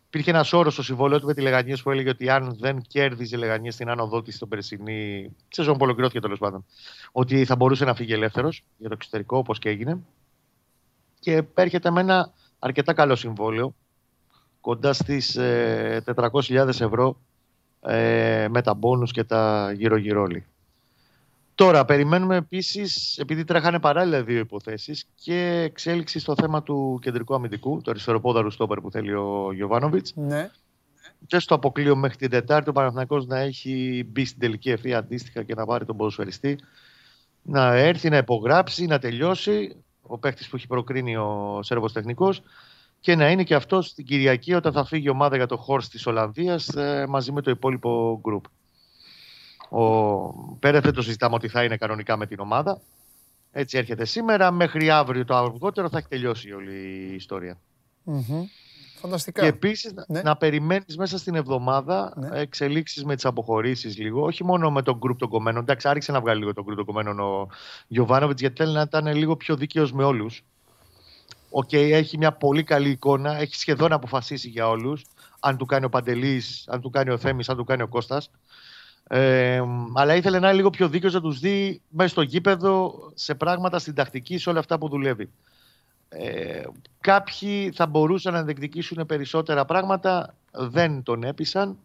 Υπήρχε 0.07 0.31
ένας 0.31 0.53
όρος 0.53 0.73
στο 0.73 0.83
συμβόλαιο 0.83 1.21
του 1.21 1.27
με 1.27 1.35
τη 1.35 1.41
Λεγανίε 1.41 1.77
που 1.83 1.91
έλεγε 1.91 2.09
ότι 2.09 2.31
αν 2.31 2.57
δεν 2.61 2.81
κέρδιζε 2.89 3.37
η 3.37 3.39
Λεγανίε 3.39 3.71
στην 3.71 3.89
άνοδό 3.89 4.23
της 4.23 4.35
στον 4.35 4.49
περσινή 4.49 5.31
σεζόν 5.49 5.75
που 5.75 5.81
ολοκληρώθηκε 5.83 6.21
τέλος 6.21 6.39
πάντων, 6.39 6.65
ότι 7.13 7.45
θα 7.45 7.57
μπορούσε 7.57 7.85
να 7.85 7.95
φύγει 7.95 8.13
ελεύθερος 8.13 8.65
για 8.77 8.89
το 8.89 8.95
εξωτερικό 8.95 9.39
όπως 9.39 9.59
και 9.59 9.69
έγινε. 9.69 9.99
Και 11.21 11.43
έρχεται 11.55 11.91
με 11.91 12.01
ένα 12.01 12.33
αρκετά 12.59 12.93
καλό 12.93 13.17
συμβόλαιο, 13.17 13.75
κοντά 14.63 14.93
στις 14.93 15.39
400.000 16.05 16.69
ευρώ 16.69 17.17
ε, 17.81 18.47
με 18.51 18.63
τα 18.63 18.75
μπόνους 18.75 19.13
και 19.13 19.25
τα 19.25 19.73
γύρω-γύρω 19.77 20.23
όλοι. 20.23 20.45
Τώρα, 21.55 21.85
περιμένουμε 21.85 22.37
επίσης, 22.37 23.19
επειδή 23.19 23.45
τρέχανε 23.45 23.79
παράλληλα 23.79 24.23
δύο 24.23 24.39
υποθέσεις 24.39 25.07
και 25.15 25.61
εξέλιξη 25.65 26.19
στο 26.19 26.35
θέμα 26.41 26.63
του 26.63 26.99
κεντρικού 27.03 27.35
αμυντικού, 27.35 27.81
του 27.81 27.91
αριστεροπόδαρου 27.91 28.51
στόπερ 28.51 28.81
που 28.81 28.91
θέλει 28.91 29.15
ο 29.15 29.53
Γιωβάνοβιτς. 29.55 30.13
Ναι. 30.17 30.51
Και 31.27 31.39
στο 31.39 31.55
αποκλείω 31.55 31.97
μέχρι 31.97 32.17
την 32.17 32.31
Τετάρτη 32.31 32.71
ο 32.71 32.73
Παναθηναϊκός 32.73 33.27
να 33.27 33.39
έχει 33.39 34.05
μπει 34.09 34.25
στην 34.25 34.41
τελική 34.41 34.71
ευθεία 34.71 34.99
αντίστοιχα 34.99 35.43
και 35.43 35.55
να 35.55 35.65
πάρει 35.65 35.85
τον 35.85 35.97
ποδοσφαιριστή. 35.97 36.59
Να 37.43 37.75
έρθει, 37.75 38.09
να 38.09 38.17
υπογράψει, 38.17 38.87
να 38.87 38.99
τελειώσει 38.99 39.77
ο 40.03 40.19
παίκτης 40.19 40.49
που 40.49 40.57
έχει 40.57 40.67
προκρίνει 40.67 41.17
ο 41.17 41.61
Σέρβος 41.63 41.93
τεχνικός 41.93 42.43
και 43.03 43.15
να 43.17 43.31
είναι 43.31 43.43
και 43.45 43.55
αυτό 43.55 43.79
την 43.95 44.05
Κυριακή 44.05 44.55
όταν 44.55 44.73
θα 44.73 44.85
φύγει 44.85 45.07
η 45.07 45.09
ομάδα 45.09 45.37
για 45.37 45.47
το 45.47 45.57
χώρο 45.57 45.83
της 45.91 46.07
Ολλανδίας 46.07 46.71
μαζί 47.09 47.33
με 47.33 47.41
το 47.41 47.51
υπόλοιπο 47.51 48.21
γκρουπ. 48.23 48.45
Ο 49.69 50.57
Πέρεθ 50.59 50.83
δεν 50.85 50.93
το 50.93 51.03
συζητάμε 51.03 51.35
ότι 51.35 51.49
θα 51.49 51.65
είναι 51.65 51.77
κανονικά 51.77 52.17
με 52.17 52.27
την 52.27 52.41
ομάδα. 52.41 52.81
Έτσι 53.53 53.79
έρχεται 53.79 54.05
σήμερα. 54.05 54.51
Μέχρι 54.51 54.91
αύριο 54.91 55.25
το 55.25 55.37
αργότερο 55.37 55.89
θα 55.89 55.99
έχει 55.99 56.09
τελειώσει 56.09 56.53
όλη 56.53 56.73
η 57.11 57.15
ιστορία. 57.15 57.61
Μμμ. 58.03 58.45
Φανταστικά. 59.01 59.41
Και 59.41 59.47
επίσης 59.47 59.95
Ναι. 60.07 60.23
να 60.23 60.37
περιμένεις 60.37 60.97
μέσα 60.97 61.19
στην 61.19 61.35
εβδομάδα 61.35 62.13
Ναι. 62.17 62.41
εξελίξεις 62.41 63.05
με 63.05 63.15
τις 63.15 63.25
αποχωρήσεις 63.25 63.99
λίγο. 63.99 64.25
Όχι 64.25 64.45
μόνο 64.45 64.71
με 64.71 64.83
τον 64.83 64.97
γκρουπ 64.99 65.19
των 65.19 65.29
κομμένων. 65.29 65.63
Εντάξει, 65.63 65.89
άρχισε 65.89 66.13
να 66.13 66.21
βγάλει 66.21 66.39
λίγο 66.39 66.53
τον 66.53 66.65
γκρουπ 66.65 66.77
των 66.77 66.87
κομμένων 66.87 67.21
ο 67.21 67.49
Γιοβάνοβιτς 67.87 68.41
γιατί 68.41 68.63
θέλει 68.63 68.75
να 68.75 68.81
ήταν 68.81 69.07
λίγο 69.17 69.37
πιο 69.37 69.57
δίκαιος 69.57 69.93
με 69.93 70.05
όλους. 70.05 70.45
Οκ, 71.55 71.73
έχει 71.73 72.19
μια 72.19 72.33
πολύ 72.33 72.63
καλή 72.63 72.91
εικόνα. 72.91 73.37
Έχει 73.37 73.55
σχεδόν 73.55 73.93
αποφασίσει 73.93 74.49
για 74.49 74.69
όλους. 74.69 75.05
Αν 75.41 75.57
του 75.57 75.67
κάνει 75.67 75.85
ο 75.85 75.89
Παντελής, 75.89 76.65
αν 76.69 76.81
του 76.81 76.91
κάνει 76.91 77.11
ο 77.11 77.19
Θέμης, 77.19 77.49
αν 77.49 77.57
του 77.57 77.65
κάνει 77.65 77.83
ο 77.83 77.89
Κώστας. 77.89 78.31
Ε, 79.09 79.63
αλλά 79.95 80.15
ήθελε 80.15 80.39
να 80.39 80.47
είναι 80.47 80.57
λίγο 80.57 80.71
πιο 80.71 80.89
δίκαιος 80.89 81.15
να 81.15 81.21
τους 81.21 81.39
δει 81.39 81.81
μέσα 81.89 82.09
στο 82.09 82.23
γήπεδο 82.23 82.95
σε 83.15 83.35
πράγματα, 83.35 83.79
στην 83.79 83.95
τακτική, 83.95 84.39
σε 84.39 84.51
όλα 84.51 84.59
αυτά 84.59 84.79
που 84.79 84.89
δουλεύει. 84.89 85.31
Ε, 86.09 86.63
κάποιοι 87.01 87.71
θα 87.71 87.87
μπορούσαν 87.87 88.33
να 88.33 88.43
διεκδικήσουν 88.43 89.07
περισσότερα 89.07 89.65
πράγματα, 89.65 90.35
δεν 90.53 91.03
τον 91.03 91.23
έπεισαν. 91.23 91.79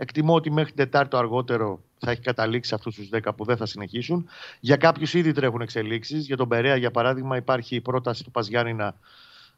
Εκτιμώ 0.00 0.34
ότι 0.34 0.50
μέχρι 0.50 0.72
την 0.72 0.84
Τετάρτη 0.84 1.10
το 1.10 1.16
αργότερο 1.16 1.80
θα 1.98 2.10
έχει 2.10 2.20
καταλήξει 2.20 2.74
αυτούς 2.74 2.94
τους 2.94 3.08
10 3.12 3.30
που 3.36 3.44
δεν 3.44 3.56
θα 3.56 3.66
συνεχίσουν. 3.66 4.28
Για 4.60 4.76
κάποιους 4.76 5.14
ήδη 5.14 5.32
τρέχουν 5.32 5.60
εξελίξεις. 5.60 6.26
Για 6.26 6.36
τον 6.36 6.48
Περέα, 6.48 6.76
για 6.76 6.90
παράδειγμα, 6.90 7.36
υπάρχει 7.36 7.74
η 7.74 7.80
πρόταση 7.80 8.24
του 8.24 8.30
Παζιάννηνα 8.30 8.94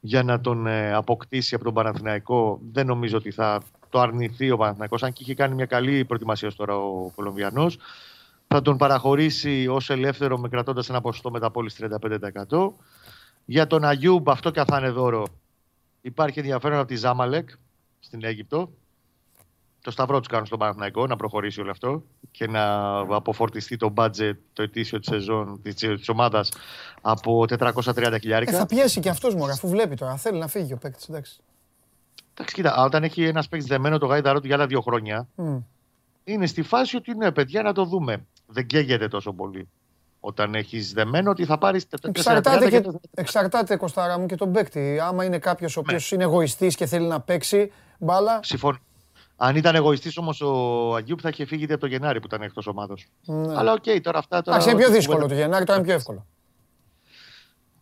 για 0.01 0.23
να 0.23 0.41
τον 0.41 0.67
ε, 0.67 0.93
αποκτήσει 0.93 1.55
από 1.55 1.65
τον 1.65 1.75
Παναθηναϊκό. 1.75 2.61
Δεν 2.73 2.87
νομίζω 2.87 3.17
ότι 3.17 3.31
θα 3.31 3.63
το 3.91 4.01
αρνηθεί 4.01 4.51
ο 4.51 4.57
Παναθηναϊκός, 4.57 5.03
αν 5.03 5.13
και 5.13 5.23
είχε 5.23 5.35
κάνει 5.35 5.55
μια 5.55 5.67
καλή 5.67 6.05
προετοιμασία 6.05 6.49
ως 6.49 6.57
τώρα 6.57 6.77
ο 6.77 7.13
Κολομβιανός. 7.15 7.79
Θα 8.47 8.63
τον 8.63 8.77
παραχωρήσει 8.77 9.67
ως 9.69 9.91
ελεύθερο 9.91 10.39
με 10.39 10.49
κρατώντας 10.49 10.89
ένα 10.89 11.01
ποσοστό 11.01 11.31
μεταπόλης 11.31 11.81
35%. 12.51 12.73
Για 13.45 13.67
τον 13.67 13.85
Αγιούμπ, 13.85 14.31
αυτό 14.31 14.51
και 14.51 14.61
αν 14.61 14.67
θα 14.67 14.79
είναι 14.79 14.91
δώρο, 14.91 15.27
υπάρχει 16.01 16.39
ενδιαφέρον 16.39 16.79
από 16.79 16.89
τη 16.89 16.97
Ζάμαλεκ 16.97 17.49
στην 18.01 18.25
Αίγυπτο. 18.25 18.71
Το 19.83 19.91
σταυρό 19.91 20.19
τους 20.19 20.29
κάνουν 20.29 20.47
στον 20.47 20.59
Παναθηναϊκό 20.59 21.07
να 21.07 21.17
προχωρήσει 21.17 21.61
όλο 21.61 21.71
αυτό 21.71 22.03
και 22.31 22.47
να 22.47 22.97
αποφορτιστεί 22.99 23.77
το 23.77 23.93
budget 23.97 24.33
το 24.53 24.63
ετήσιο 24.63 24.99
της 24.99 25.09
σεζόν 25.09 25.63
της 25.63 26.09
ομάδας 26.09 26.53
από 27.01 27.45
430 27.49 28.13
Ε, 28.13 28.19
χιλιάρικα. 28.19 28.53
θα 28.59 28.67
πιέσει 28.67 29.01
και 29.01 29.09
αυτός 29.09 29.35
μου, 29.35 29.45
αφού 29.45 29.69
βλέπει 29.69 29.97
τώρα. 29.97 30.17
Θέλει 30.17 30.39
να 30.39 30.47
φύγει 30.49 30.73
ο 30.73 30.77
παίκτης. 30.77 31.09
Εντάξει. 31.09 31.41
Εντάξει, 32.33 32.55
κοίτα, 32.55 32.85
όταν 32.85 33.05
έχει 33.05 33.25
ένας 33.25 33.49
παίκτης 33.49 33.69
δεμένο 33.69 33.99
το 33.99 34.07
γάιδαρό 34.07 34.41
του 34.41 34.47
για 34.47 34.57
άλλα 34.57 34.67
δύο 34.67 34.81
χρόνια, 34.81 35.29
Μμ. 35.35 35.57
είναι 36.25 36.47
στη 36.47 36.63
φάση 36.63 36.97
ότι 36.97 37.15
ναι, 37.15 37.33
παιδιά, 37.33 37.63
να 37.63 37.73
το 37.73 37.85
δούμε. 37.85 38.27
Δεν 38.47 38.67
καίγεται 38.67 39.09
τόσο 39.09 39.33
πολύ. 39.33 39.69
Όταν 40.21 40.55
έχεις 40.55 40.93
δεμένο 40.93 41.31
ότι 41.31 41.45
θα 41.45 41.59
πάρεις 41.59 41.87
430 41.91 42.09
Εξαρτάται, 42.09 42.71
και... 42.71 42.81
και, 42.81 42.91
εξαρτάται 43.15 43.77
Κωστάρα 43.77 44.19
μου 44.19 44.27
και 44.27 44.35
τον 44.37 44.53
παίκτη. 44.53 44.99
Άμα 45.03 45.25
είναι 45.25 45.39
κάποιος 45.39 45.77
ο 45.77 45.81
οποίος 45.81 46.13
είναι 46.13 46.23
εγωιστής 46.23 46.77
και 46.77 46.87
θέλει 46.87 47.07
να 47.07 47.21
παίξει 47.21 47.73
μπάλα. 47.99 48.41
Συμφωνώ. 48.43 48.79
Αν 49.43 49.57
ήταν 49.57 49.75
εγωιστής 49.75 50.17
όμως 50.17 50.41
ο 50.41 50.95
Αγιούπ 50.95 51.19
θα 51.23 51.29
είχε 51.29 51.45
φύγει 51.45 51.63
ήδη 51.63 51.73
από 51.73 51.81
το 51.81 51.87
Γενάρη 51.87 52.21
που 52.21 52.27
ήταν 52.27 52.43
εκτός 52.43 52.67
ομάδος. 52.67 53.07
Ναι. 53.25 53.57
Αλλά 53.57 53.73
οκ, 53.73 53.85
τώρα 54.03 54.19
αυτά. 54.19 54.43
Τώρα, 54.43 54.57
Εντάξει, 54.57 54.69
είναι 54.71 54.79
πιο 54.79 54.89
ό,τι 54.89 54.97
δύσκολο 54.97 55.19
κουβέντα- 55.19 55.41
το 55.41 55.47
Γενάρη, 55.47 55.65
τώρα 55.65 55.79
είναι 55.79 55.87
πιο 55.89 55.97
εύκολο. 55.97 56.27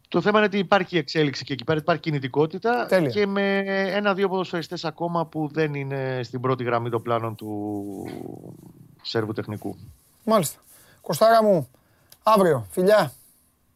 Το 0.08 0.20
θέμα 0.20 0.38
είναι 0.38 0.46
ότι 0.46 0.58
υπάρχει 0.58 0.96
εξέλιξη 0.96 1.44
και 1.44 1.52
εκεί 1.52 1.64
πέρα 1.64 1.78
υπάρχει 1.78 2.02
κινητικότητα 2.02 2.86
Τέλεια. 2.86 3.10
και 3.10 3.26
με 3.26 3.58
ένα-δύο 3.86 4.28
ποδοσφαιριστές 4.28 4.84
ακόμα 4.84 5.26
που 5.26 5.48
δεν 5.52 5.74
είναι 5.74 6.20
στην 6.22 6.40
πρώτη 6.40 6.64
γραμμή 6.64 6.90
των 6.90 7.02
πλάνων 7.02 7.34
του 7.34 7.84
Σέρβου 9.02 9.32
τεχνικού. 9.32 9.76
Μάλιστα. 10.24 10.60
Κωστάρα 11.00 11.42
μου, 11.44 11.68
αύριο, 12.22 12.66
φιλιά. 12.70 13.12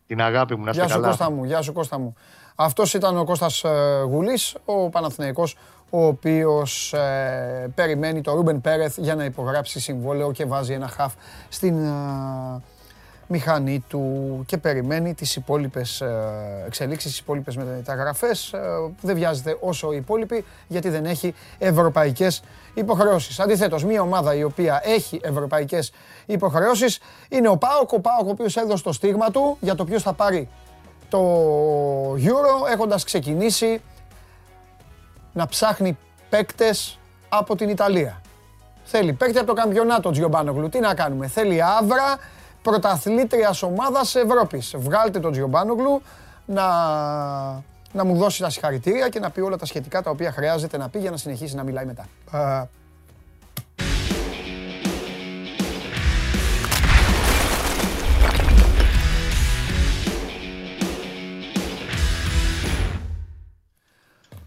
Την 0.07 0.23
αγάπη 0.23 0.57
μου, 0.57 0.65
να 0.65 0.71
είστε 0.71 0.83
Γεια 0.83 0.91
σου 0.93 1.01
καλά. 1.01 1.09
Κώστα 1.09 1.31
μου, 1.31 1.45
γεια 1.45 1.63
σου 1.63 1.73
Κώστα 1.73 1.99
μου. 1.99 2.15
Αυτός 2.55 2.95
ήταν 2.95 3.17
ο 3.19 3.25
Κώστας 3.25 3.65
ε, 3.65 4.03
Γουλής, 4.07 4.57
ο 4.65 4.89
Παναθηναϊκός, 4.89 5.57
ο 5.95 6.07
οποίος 6.07 6.93
ε, 6.93 7.71
περιμένει 7.75 8.21
το 8.21 8.35
Ρούμπεν 8.35 8.61
Πέρεθ 8.61 8.99
για 8.99 9.15
να 9.15 9.25
υπογράψει 9.25 9.81
συμβόλαιο 9.81 10.33
και 10.33 10.45
βάζει 10.45 10.73
ένα 10.73 10.89
χαφ 10.89 11.13
στην 11.49 11.85
ε, 11.85 11.91
μηχανή 13.27 13.85
του 13.89 14.43
και 14.47 14.59
περιμένει 14.59 15.15
τις 15.15 15.37
υπόλοιπες 15.37 16.01
ε, 16.01 16.15
εξελίξεις, 16.67 17.11
τις 17.11 17.21
υπόλοιπες 17.21 17.57
μεταγραφές. 17.57 18.53
Ε, 18.53 18.59
δεν 19.01 19.15
βιάζεται 19.15 19.57
όσο 19.61 19.93
οι 19.93 19.97
υπόλοιποι 19.97 20.45
γιατί 20.69 20.89
δεν 20.89 21.05
έχει 21.05 21.35
ευρωπαϊκές 21.59 22.43
υποχρεώσεις. 22.75 23.41
Αντιθέτως, 23.41 23.85
μια 23.85 24.03
ομάδα 24.03 24.35
η 24.35 24.43
οποία 24.43 24.81
έχει 24.85 25.21
ευρωπαϊκές 25.23 25.93
υποχρεώσεις 26.27 26.99
είναι 27.29 27.49
ο 27.49 27.57
ΠΑΟΚ, 27.57 27.93
ο 27.93 28.01
ΠΑΟΚ 28.01 28.27
ο 28.27 28.31
οποίος 28.31 28.57
έδωσε 28.57 28.83
το 28.83 28.93
στίγμα 28.93 29.31
του 29.31 29.57
για 29.61 29.75
το 29.75 29.85
ποιος 29.85 30.03
θα 30.03 30.13
πάρει 30.13 30.49
το 31.09 31.21
Euro 32.15 32.71
έχοντας 32.73 33.05
ξεκινήσει 33.05 33.81
να 35.33 35.47
ψάχνει 35.47 35.99
παίκτες 36.31 36.99
από 37.29 37.57
την 37.57 37.69
Ιταλία. 37.69 38.21
Θέλει 38.85 39.13
παίκτη 39.13 39.39
από 39.39 39.47
το 39.47 39.53
καμπιονάτο 39.53 40.11
Τζιομπάνογλου. 40.11 40.69
Τι 40.69 40.81
να 40.81 40.95
κάνουμε. 40.95 41.27
Θέλει 41.27 41.63
άβρα 41.63 42.19
πρωταθλήτριας 42.63 43.63
ομάδας 43.63 44.15
Ευρώπης. 44.15 44.75
Βγάλτε 44.77 45.21
τον 45.21 45.33
Τζιομπάνογλου 45.33 46.03
να, 46.47 46.63
να 47.93 48.05
μου 48.05 48.17
δώσει 48.17 48.41
τα 48.41 48.51
συγχαρητήρια 48.51 49.09
και 49.09 49.21
να 49.21 49.31
πει 49.31 49.41
όλα 49.41 49.57
τα 49.57 49.67
σχετικά 49.67 50.03
τα 50.03 50.11
οποία 50.11 50.33
χρειάζεται 50.33 50.77
να 50.77 50.89
πει 50.89 50.99
για 50.99 51.11
να 51.11 51.17
συνεχίσει 51.17 51.55
να 51.55 51.63
μιλάει 51.63 51.85
μετά. 51.85 52.07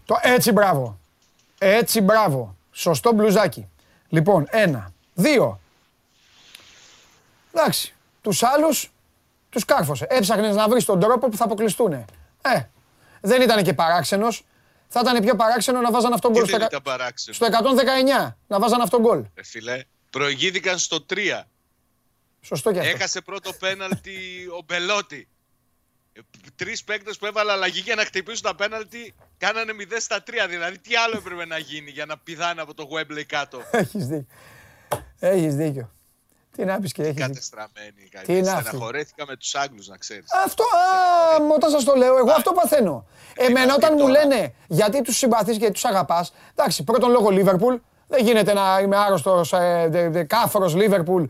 Το 0.06 0.18
έτσι 0.22 0.52
μπράβο. 0.52 0.98
Έτσι 1.58 2.00
μπράβο. 2.00 2.56
Σωστό 2.72 3.12
μπλουζάκι. 3.12 3.68
Λοιπόν, 4.08 4.46
ένα. 4.50 4.92
Δύο. 5.14 5.60
Εντάξει. 7.52 7.94
Τους 8.20 8.42
άλλους 8.42 8.90
τους 9.48 9.64
κάρφωσε. 9.64 10.06
Έψαχνες 10.10 10.54
να 10.56 10.68
βρεις 10.68 10.84
τον 10.84 11.00
τρόπο 11.00 11.28
που 11.28 11.36
θα 11.36 11.44
αποκλειστούν. 11.44 11.92
Ε, 11.92 12.04
δεν 13.20 13.42
ήταν 13.42 13.62
και 13.64 13.72
παράξενος. 13.74 14.44
Θα 14.88 15.00
ήταν 15.00 15.22
πιο 15.22 15.36
παράξενο 15.36 15.80
να 15.80 15.90
βάζαν 15.90 16.12
αυτόν 16.12 16.32
Τι 16.32 16.38
γκολ 16.38 16.48
δεν 16.48 16.56
στο, 16.56 16.66
ήταν 16.66 16.82
παράξενο. 16.82 17.36
στο 17.36 17.46
119. 17.46 18.36
Να 18.46 18.58
βάζαν 18.60 18.80
αυτόν 18.80 19.00
γκολ. 19.00 19.24
Ρε 19.34 19.42
φίλε, 19.44 19.84
προηγήθηκαν 20.10 20.78
στο 20.78 21.06
3. 21.10 21.42
Σωστό 22.40 22.72
και 22.72 22.78
αυτό. 22.78 22.90
Έχασε 22.90 23.20
πρώτο 23.20 23.52
πέναλτι 23.52 24.46
ο 24.58 24.62
Μπελότη. 24.66 25.28
Τρεις 26.56 26.84
παίκτες 26.84 27.16
που 27.18 27.26
έβαλαν 27.26 27.54
αλλαγή 27.56 27.80
για 27.80 27.94
να 27.94 28.04
χτυπήσουν 28.04 28.42
τα 28.42 28.54
πέναλτι 28.54 29.14
κάνανε 29.38 29.72
0 29.80 29.96
στα 29.98 30.22
3. 30.26 30.30
Δηλαδή, 30.48 30.78
τι 30.78 30.96
άλλο 30.96 31.14
έπρεπε 31.16 31.46
να 31.46 31.58
γίνει 31.58 31.90
για 31.90 32.06
να 32.06 32.18
πηδάνε 32.18 32.60
από 32.60 32.74
το 32.74 32.88
Wembley 32.92 33.22
κάτω; 33.26 33.58
Έχεις 33.70 34.06
δίκιο. 34.06 34.26
Έχεις 35.18 35.54
δίκιο. 35.54 35.90
Τι 36.56 36.64
να 36.64 36.80
πεις 36.80 36.92
και 36.92 37.02
έχεις 37.02 37.14
δίκιο. 37.14 37.28
Κατεστραμμένοι. 37.28 38.08
Τι 38.26 38.36
είναι 38.36 38.50
αυτή. 38.50 38.62
Στεναχωρέθηκα 38.66 39.26
με 39.26 39.36
τους 39.36 39.54
Άγγλους, 39.54 39.88
να 39.88 39.96
ξέρεις. 39.96 40.24
Αυτό, 40.44 40.64
α, 41.36 41.40
μ, 41.42 41.50
όταν 41.50 41.70
σας 41.70 41.84
το 41.84 41.94
λέω, 41.94 42.16
εγώ 42.16 42.30
αυτό 42.30 42.52
παθαίνω. 42.52 43.06
Εμένα 43.34 43.74
όταν 43.74 43.92
μου 43.92 43.98
τώρα. 43.98 44.10
λένε 44.12 44.54
γιατί 44.66 45.02
τους 45.02 45.16
συμπαθείς 45.16 45.58
και 45.58 45.70
τους 45.70 45.84
αγαπάς, 45.84 46.32
εντάξει, 46.54 46.84
πρώτον 46.84 47.10
λόγο 47.10 47.30
Λίβερπουλ, 47.30 47.74
δεν 48.08 48.24
γίνεται 48.24 48.52
να 48.52 48.78
είμαι 48.82 48.96
άρρωστος, 48.96 49.52
ε, 49.52 49.86
δε- 49.90 50.08
δε- 50.08 50.24
κάφρος 50.24 50.74
Λίβερπουλ, 50.74 51.24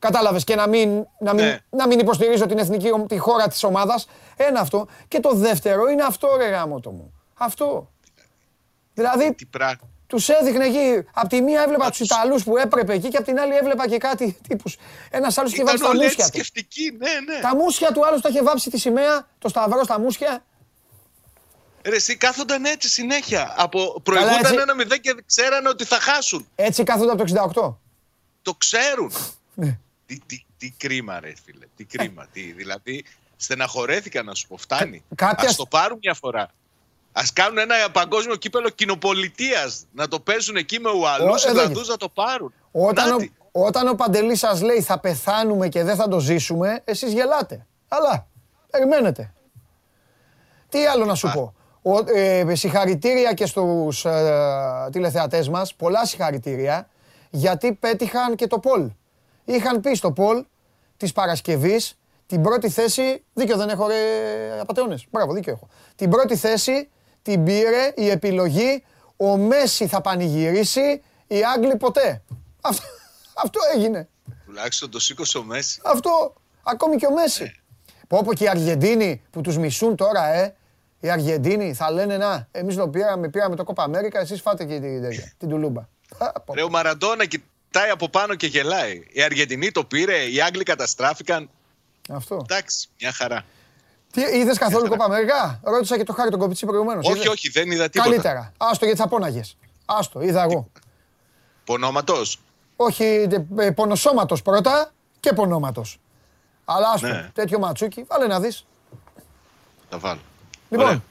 κατάλαβες, 0.00 0.44
και 0.44 0.54
να 0.54 0.68
μην, 0.68 1.06
να 1.20 1.34
μην, 1.34 1.44
Ναι. 1.44 1.58
να 1.70 1.86
μην 1.86 1.98
υποστηρίζω 1.98 2.46
την 2.46 2.58
εθνική, 2.58 2.88
ο- 2.88 3.06
τη 3.08 3.18
χώρα 3.18 3.48
της 3.48 3.62
ομάδας. 3.64 4.06
Ένα 4.36 4.60
αυτό. 4.60 4.86
Και 5.08 5.20
το 5.20 5.32
δεύτερο 5.34 5.88
είναι 5.88 6.02
αυτό, 6.02 6.28
ρε 6.36 6.48
γάμο 6.48 6.80
το 6.80 6.90
μου. 6.90 7.12
Αυτό. 7.34 7.90
Δηλαδή, 8.94 9.34
Τι 9.34 9.44
πράγμα. 9.46 9.88
τους 10.06 10.28
έδειχνε 10.28 10.64
εκεί. 10.64 11.06
Απ' 11.14 11.28
τη 11.28 11.40
μία 11.42 11.62
έβλεπα 11.62 11.84
Μα 11.84 11.88
τους 11.90 11.98
τους- 11.98 12.08
Ιταλούς 12.10 12.44
που 12.44 12.56
έπρεπε 12.56 12.92
εκεί 12.92 13.08
και 13.08 13.16
απ' 13.16 13.24
την 13.24 13.38
άλλη 13.40 13.54
έβλεπα 13.56 13.88
και 13.88 13.98
κάτι 13.98 14.36
τύπους. 14.48 14.76
Ένας 15.10 15.38
άλλος 15.38 15.52
είχε 15.52 15.64
βάλει 15.64 15.76
Ήταν 15.76 15.88
στα 15.88 15.96
όλοι 15.98 16.06
έτσι 16.06 16.16
μουσια 16.16 16.32
του. 16.32 16.38
σκεφτικοί, 16.48 16.96
ναι, 16.98 17.34
ναι. 17.34 17.40
Τα 17.40 17.56
μουσια 17.56 17.92
του 17.92 18.06
άλλου 18.06 18.20
τα 18.20 18.28
είχε 18.28 18.42
βάψει 18.42 18.70
τη 18.70 18.78
σημαία, 18.78 19.26
το 19.38 19.48
σταυρό 19.48 19.84
στα 19.84 20.00
μουσια. 20.00 20.44
Ρε, 21.84 21.96
εσύ 21.96 22.16
κάθονταν 22.16 22.64
έτσι 22.64 22.88
συνέχεια. 22.88 23.54
Από 23.56 24.00
προηγούνταν 24.02 24.38
έτσι. 24.38 24.54
ένα 24.60 24.74
μηδέν 24.74 25.00
και 25.00 25.14
ξέρανε 25.26 25.68
ότι 25.68 25.84
θα 25.84 25.96
χάσουν. 26.00 26.48
Έτσι 26.54 26.82
κάθονται 26.82 27.10
από 27.12 27.16
το 27.16 27.22
68. 27.22 27.78
Το 28.42 28.54
ξέρουν. 28.58 29.12
Ναι. 29.54 29.78
Τι, 30.10 30.18
τι, 30.26 30.44
τι 30.58 30.70
κρίμα, 30.76 31.20
ρε 31.20 31.32
φίλε. 31.44 31.66
Τι 31.76 31.84
κρίμα. 31.84 32.26
τι, 32.32 32.40
δηλαδή, 32.52 33.04
στεναχωρέθηκα 33.36 34.22
να 34.22 34.34
σου 34.34 34.46
πω. 34.48 34.56
Φτάνει. 34.56 35.02
Κα- 35.14 35.26
κάποια 35.26 35.46
Ας 35.48 35.54
σ- 35.54 35.58
το 35.58 35.66
πάρουν 35.66 35.98
μια 36.02 36.14
φορά. 36.14 36.42
Α 37.12 37.22
κάνουν 37.32 37.58
ένα 37.58 37.74
παγκόσμιο 37.92 38.36
κύπελο 38.36 38.68
κοινοπολιτείας. 38.68 39.84
Να 39.92 40.08
το 40.08 40.20
παίζουν 40.20 40.56
εκεί 40.56 40.80
με 40.80 40.90
ουαλούς, 40.90 41.44
Ω, 41.44 41.48
εδώ 41.48 41.58
Ιρλανδούς 41.58 41.88
να 41.88 41.96
το 41.96 42.08
πάρουν. 42.08 42.52
Όταν 42.72 43.06
ο, 43.08 43.10
Νάτι. 43.10 43.32
όταν 43.52 43.88
ο 43.88 43.94
Παντελής 43.94 44.38
σας 44.38 44.60
λέει 44.62 44.80
θα 44.82 44.98
πεθάνουμε 45.00 45.68
και 45.68 45.82
δεν 45.84 45.96
θα 45.96 46.08
το 46.08 46.20
ζήσουμε, 46.20 46.80
εσείς 46.84 47.12
γελάτε. 47.12 47.66
Αλλά, 47.88 48.26
περιμένετε. 48.70 49.34
Τι 50.68 50.86
άλλο 50.86 51.04
να 51.04 51.14
σου 51.14 51.30
πω. 51.34 51.54
Ο, 51.82 51.98
ε, 52.14 52.54
συγχαρητήρια 52.54 53.32
και 53.32 53.46
στους 53.46 54.04
ε, 54.04 54.88
τηλεθεατές 54.92 55.48
μας, 55.48 55.74
πολλά 55.74 56.06
συγχαρητήρια, 56.06 56.88
γιατί 57.30 57.72
πέτυχαν 57.72 58.34
και 58.36 58.46
το 58.46 58.58
Πολ. 58.58 58.90
Είχαν 59.50 59.80
πει 59.80 59.94
στο 59.94 60.12
Πολ 60.12 60.44
της 60.96 61.12
Παρασκευής 61.12 61.98
την 62.26 62.42
πρώτη 62.42 62.70
θέση, 62.70 63.24
δίκιο 63.32 63.56
δεν 63.56 63.68
έχω 63.68 63.86
ρε 63.86 63.96
απατεώνες, 64.60 65.06
μπράβο 65.10 65.32
δίκιο 65.32 65.52
έχω. 65.52 65.68
Την 65.94 66.10
πρώτη 66.10 66.36
θέση 66.36 66.88
την 67.22 67.44
πήρε 67.44 67.92
η 67.96 68.08
επιλογή 68.08 68.84
ο 69.16 69.36
Μέση 69.36 69.86
θα 69.86 70.00
πανηγυρίσει, 70.00 71.02
οι 71.26 71.44
Άγγλοι 71.54 71.76
ποτέ. 71.76 72.22
Αυτό, 72.60 72.86
αυτό 73.44 73.60
έγινε. 73.76 74.08
Τουλάχιστον 74.46 74.90
το 74.90 74.98
σήκωσε 74.98 75.38
ο 75.38 75.42
Μέση. 75.42 75.80
Αυτό, 75.84 76.34
ακόμη 76.62 76.96
και 76.96 77.06
ο 77.06 77.12
Μέση. 77.12 77.54
Πω 78.08 78.22
πω 78.24 78.34
και 78.34 78.44
οι 78.44 78.48
Αργεντίνοι 78.48 79.22
που 79.30 79.40
τους 79.40 79.58
μισούν 79.58 79.96
τώρα, 79.96 80.26
ε. 80.26 80.54
Οι 81.00 81.10
Αργεντίνοι 81.10 81.74
θα 81.74 81.90
λένε 81.90 82.16
να, 82.16 82.48
εμείς 82.50 82.76
το 82.76 82.88
πήραμε, 82.88 83.28
πήραμε 83.28 83.56
το 83.56 83.64
Κόπα 83.64 83.82
Αμέρικα, 83.82 84.20
εσείς 84.20 84.40
φάτε 84.40 84.64
και 84.64 84.80
την, 84.80 85.02
τέτοια, 85.02 85.32
την 85.38 85.48
τουλούμπα. 85.48 85.88
Α, 86.18 86.40
πω. 86.40 86.54
Ρε, 86.54 86.62
ο 86.62 86.68
Μαραντόνα 86.68 87.24
κοιτάει 87.70 87.90
από 87.90 88.08
πάνω 88.08 88.34
και 88.34 88.46
γελάει. 88.46 89.02
Οι 89.12 89.22
Αργεντινοί 89.22 89.70
το 89.70 89.84
πήρε, 89.84 90.16
οι 90.30 90.40
Άγγλοι 90.40 90.62
καταστράφηκαν. 90.62 91.50
Αυτό. 92.10 92.46
Εντάξει, 92.48 92.88
μια 93.00 93.12
χαρά. 93.12 93.44
Τι, 94.12 94.20
είδες 94.20 94.58
καθόλου 94.58 94.88
Κόπα 94.88 95.04
Αμέρικα, 95.04 95.60
ρώτησα 95.64 95.96
και 95.96 96.02
το 96.04 96.12
Χάρη 96.12 96.30
τον 96.30 96.38
Κοπιτσί 96.38 96.66
προηγουμένως. 96.66 97.06
όχι, 97.06 97.16
είδες; 97.16 97.28
όχι, 97.28 97.48
δεν 97.48 97.70
είδα 97.70 97.88
τίποτα. 97.88 98.10
Καλύτερα. 98.10 98.52
Άστο 98.56 98.84
γιατί 98.84 99.00
θα 99.00 99.08
πόναγες. 99.08 99.56
Άστο, 99.84 100.20
είδα 100.20 100.42
εγώ. 100.42 100.70
Πονόματος. 101.64 102.40
Όχι 102.76 103.04
ε, 103.58 103.64
ε, 103.64 103.70
πονοσώματος 103.70 104.42
πρώτα 104.42 104.92
και 105.20 105.32
πονόματος. 105.32 106.00
Αλλά 106.64 106.90
άστο, 106.90 107.06
Ναι. 107.06 107.30
τέτοιο 107.34 107.58
ματσούκι, 107.58 108.04
βάλε 108.08 108.26
να 108.26 108.40
δεις. 108.40 108.66
Θα 109.90 109.98
βάλω. 109.98 110.20
Λοιπόν, 110.68 110.86
Ωραία. 110.86 111.02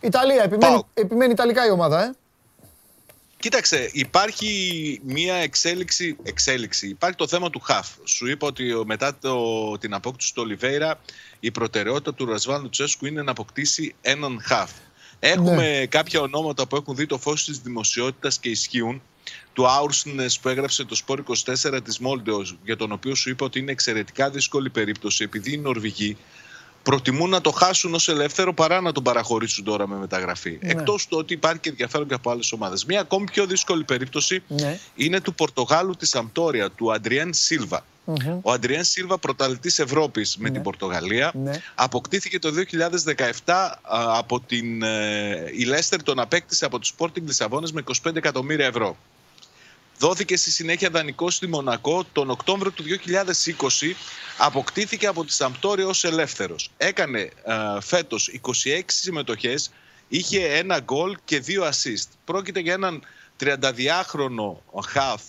Ιταλία, 0.00 0.42
επιμένει, 0.42 0.72
Πάω. 0.72 0.82
επιμένει 0.94 1.32
Ιταλικά 1.32 1.66
η 1.66 1.70
ομάδα, 1.70 2.02
ε. 2.04 2.12
Κοίταξε, 3.40 3.90
υπάρχει 3.92 5.00
μία 5.04 5.34
εξέλιξη, 5.34 6.16
εξέλιξη. 6.22 6.88
Υπάρχει 6.88 7.16
το 7.16 7.26
θέμα 7.28 7.50
του 7.50 7.60
Χαφ. 7.60 7.88
Σου 8.04 8.26
είπα 8.28 8.46
ότι 8.46 8.72
ο- 8.72 8.84
μετά 8.86 9.18
το, 9.18 9.78
την 9.78 9.94
απόκτηση 9.94 10.34
του 10.34 10.42
Ολιβέηρα 10.44 11.00
η 11.40 11.50
προτεραιότητα 11.50 12.14
του 12.14 12.26
Ρασβάν 12.26 12.62
Λουτσέσκου 12.62 13.06
είναι 13.06 13.22
να 13.22 13.30
αποκτήσει 13.30 13.94
έναν 14.00 14.40
Χαφ. 14.42 14.70
Έχουμε 15.18 15.86
κάποια 15.90 16.20
ονόματα 16.20 16.66
που 16.66 16.76
έχουν 16.76 16.96
δει 16.96 17.06
το 17.06 17.18
φως 17.18 17.44
της 17.44 17.58
δημοσιότητας 17.58 18.38
και 18.38 18.48
ισχύουν. 18.48 19.02
Του 19.52 19.68
Άουρσνες 19.68 20.38
που 20.38 20.48
έγραψε 20.48 20.84
το 20.84 20.94
Σπόρ 20.94 21.20
24 21.20 21.80
της 21.84 21.98
Μόλντεος, 21.98 22.58
για 22.64 22.76
τον 22.76 22.92
οποίο 22.92 23.14
σου 23.14 23.30
είπα 23.30 23.44
ότι 23.44 23.58
είναι 23.58 23.70
εξαιρετικά 23.72 24.30
δύσκολη 24.30 24.70
περίπτωση, 24.70 25.24
επειδή 25.24 25.52
είναι 25.52 25.62
Νορβηγοί, 25.62 26.16
προτιμούν 26.82 27.30
να 27.30 27.40
το 27.40 27.50
χάσουν 27.50 27.94
ως 27.94 28.08
ελεύθερο 28.08 28.54
παρά 28.54 28.80
να 28.80 28.92
τον 28.92 29.02
παραχωρήσουν 29.02 29.64
τώρα 29.64 29.88
με 29.88 29.96
μεταγραφή. 29.96 30.58
Ναι. 30.62 30.70
Εκτός 30.70 31.06
του 31.06 31.16
ότι 31.20 31.32
υπάρχει 31.32 31.58
και 31.60 31.68
ενδιαφέρον 31.68 32.08
και 32.08 32.14
από 32.14 32.30
άλλες 32.30 32.52
ομάδες. 32.52 32.84
Μία 32.84 33.00
ακόμη 33.00 33.24
πιο 33.32 33.46
δύσκολη 33.46 33.84
περίπτωση 33.84 34.42
Ναι. 34.48 34.78
είναι 34.94 35.20
του 35.20 35.34
Πορτογάλου 35.34 35.94
της 35.96 36.14
Αμπτόρια, 36.14 36.70
του 36.70 36.92
Αντριέν 36.92 37.34
Σίλβα. 37.34 37.84
Ο 38.42 38.52
Αντριέν 38.52 38.84
Σίλβα, 38.84 39.18
πρωταθλητής 39.18 39.78
Ευρώπης 39.78 40.36
με 40.36 40.50
την 40.50 40.62
Πορτογαλία, 40.62 41.32
Ναι. 41.34 41.62
αποκτήθηκε 41.74 42.38
το 42.38 42.50
2017 42.50 43.78
α, 43.82 44.18
από 44.18 44.40
την 44.40 44.82
ε, 44.82 45.50
η 45.56 45.64
Λέστερ, 45.64 46.02
τον 46.02 46.18
απέκτησε 46.20 46.64
από 46.64 46.78
τους 46.78 46.94
Sporting 46.98 47.22
Λισαβόνας 47.26 47.72
με 47.72 47.82
25 48.04 48.16
εκατομμύρια 48.16 48.66
ευρώ. 48.66 48.96
Δόθηκε 50.00 50.36
στη 50.36 50.50
συνέχεια 50.50 50.90
δανεικό 50.90 51.30
στη 51.30 51.46
Μονακό. 51.46 52.04
Τον 52.12 52.30
Οκτώβριο 52.30 52.70
του 52.70 52.84
2020 52.84 53.94
αποκτήθηκε 54.38 55.06
από 55.06 55.24
τη 55.24 55.32
Σαμπτόρια 55.32 55.86
ως 55.86 56.04
ελεύθερος. 56.04 56.70
Έκανε 56.76 57.20
ε, 57.20 57.80
φέτος 57.80 58.30
26 58.64 58.80
συμμετοχές, 58.86 59.70
είχε 60.08 60.46
ένα 60.46 60.80
γκολ 60.80 61.16
και 61.24 61.40
δύο 61.40 61.64
assist. 61.64 62.08
Πρόκειται 62.24 62.60
για 62.60 62.72
έναν 62.72 63.02
32χρονο 63.40 64.56
χαφ 64.86 65.22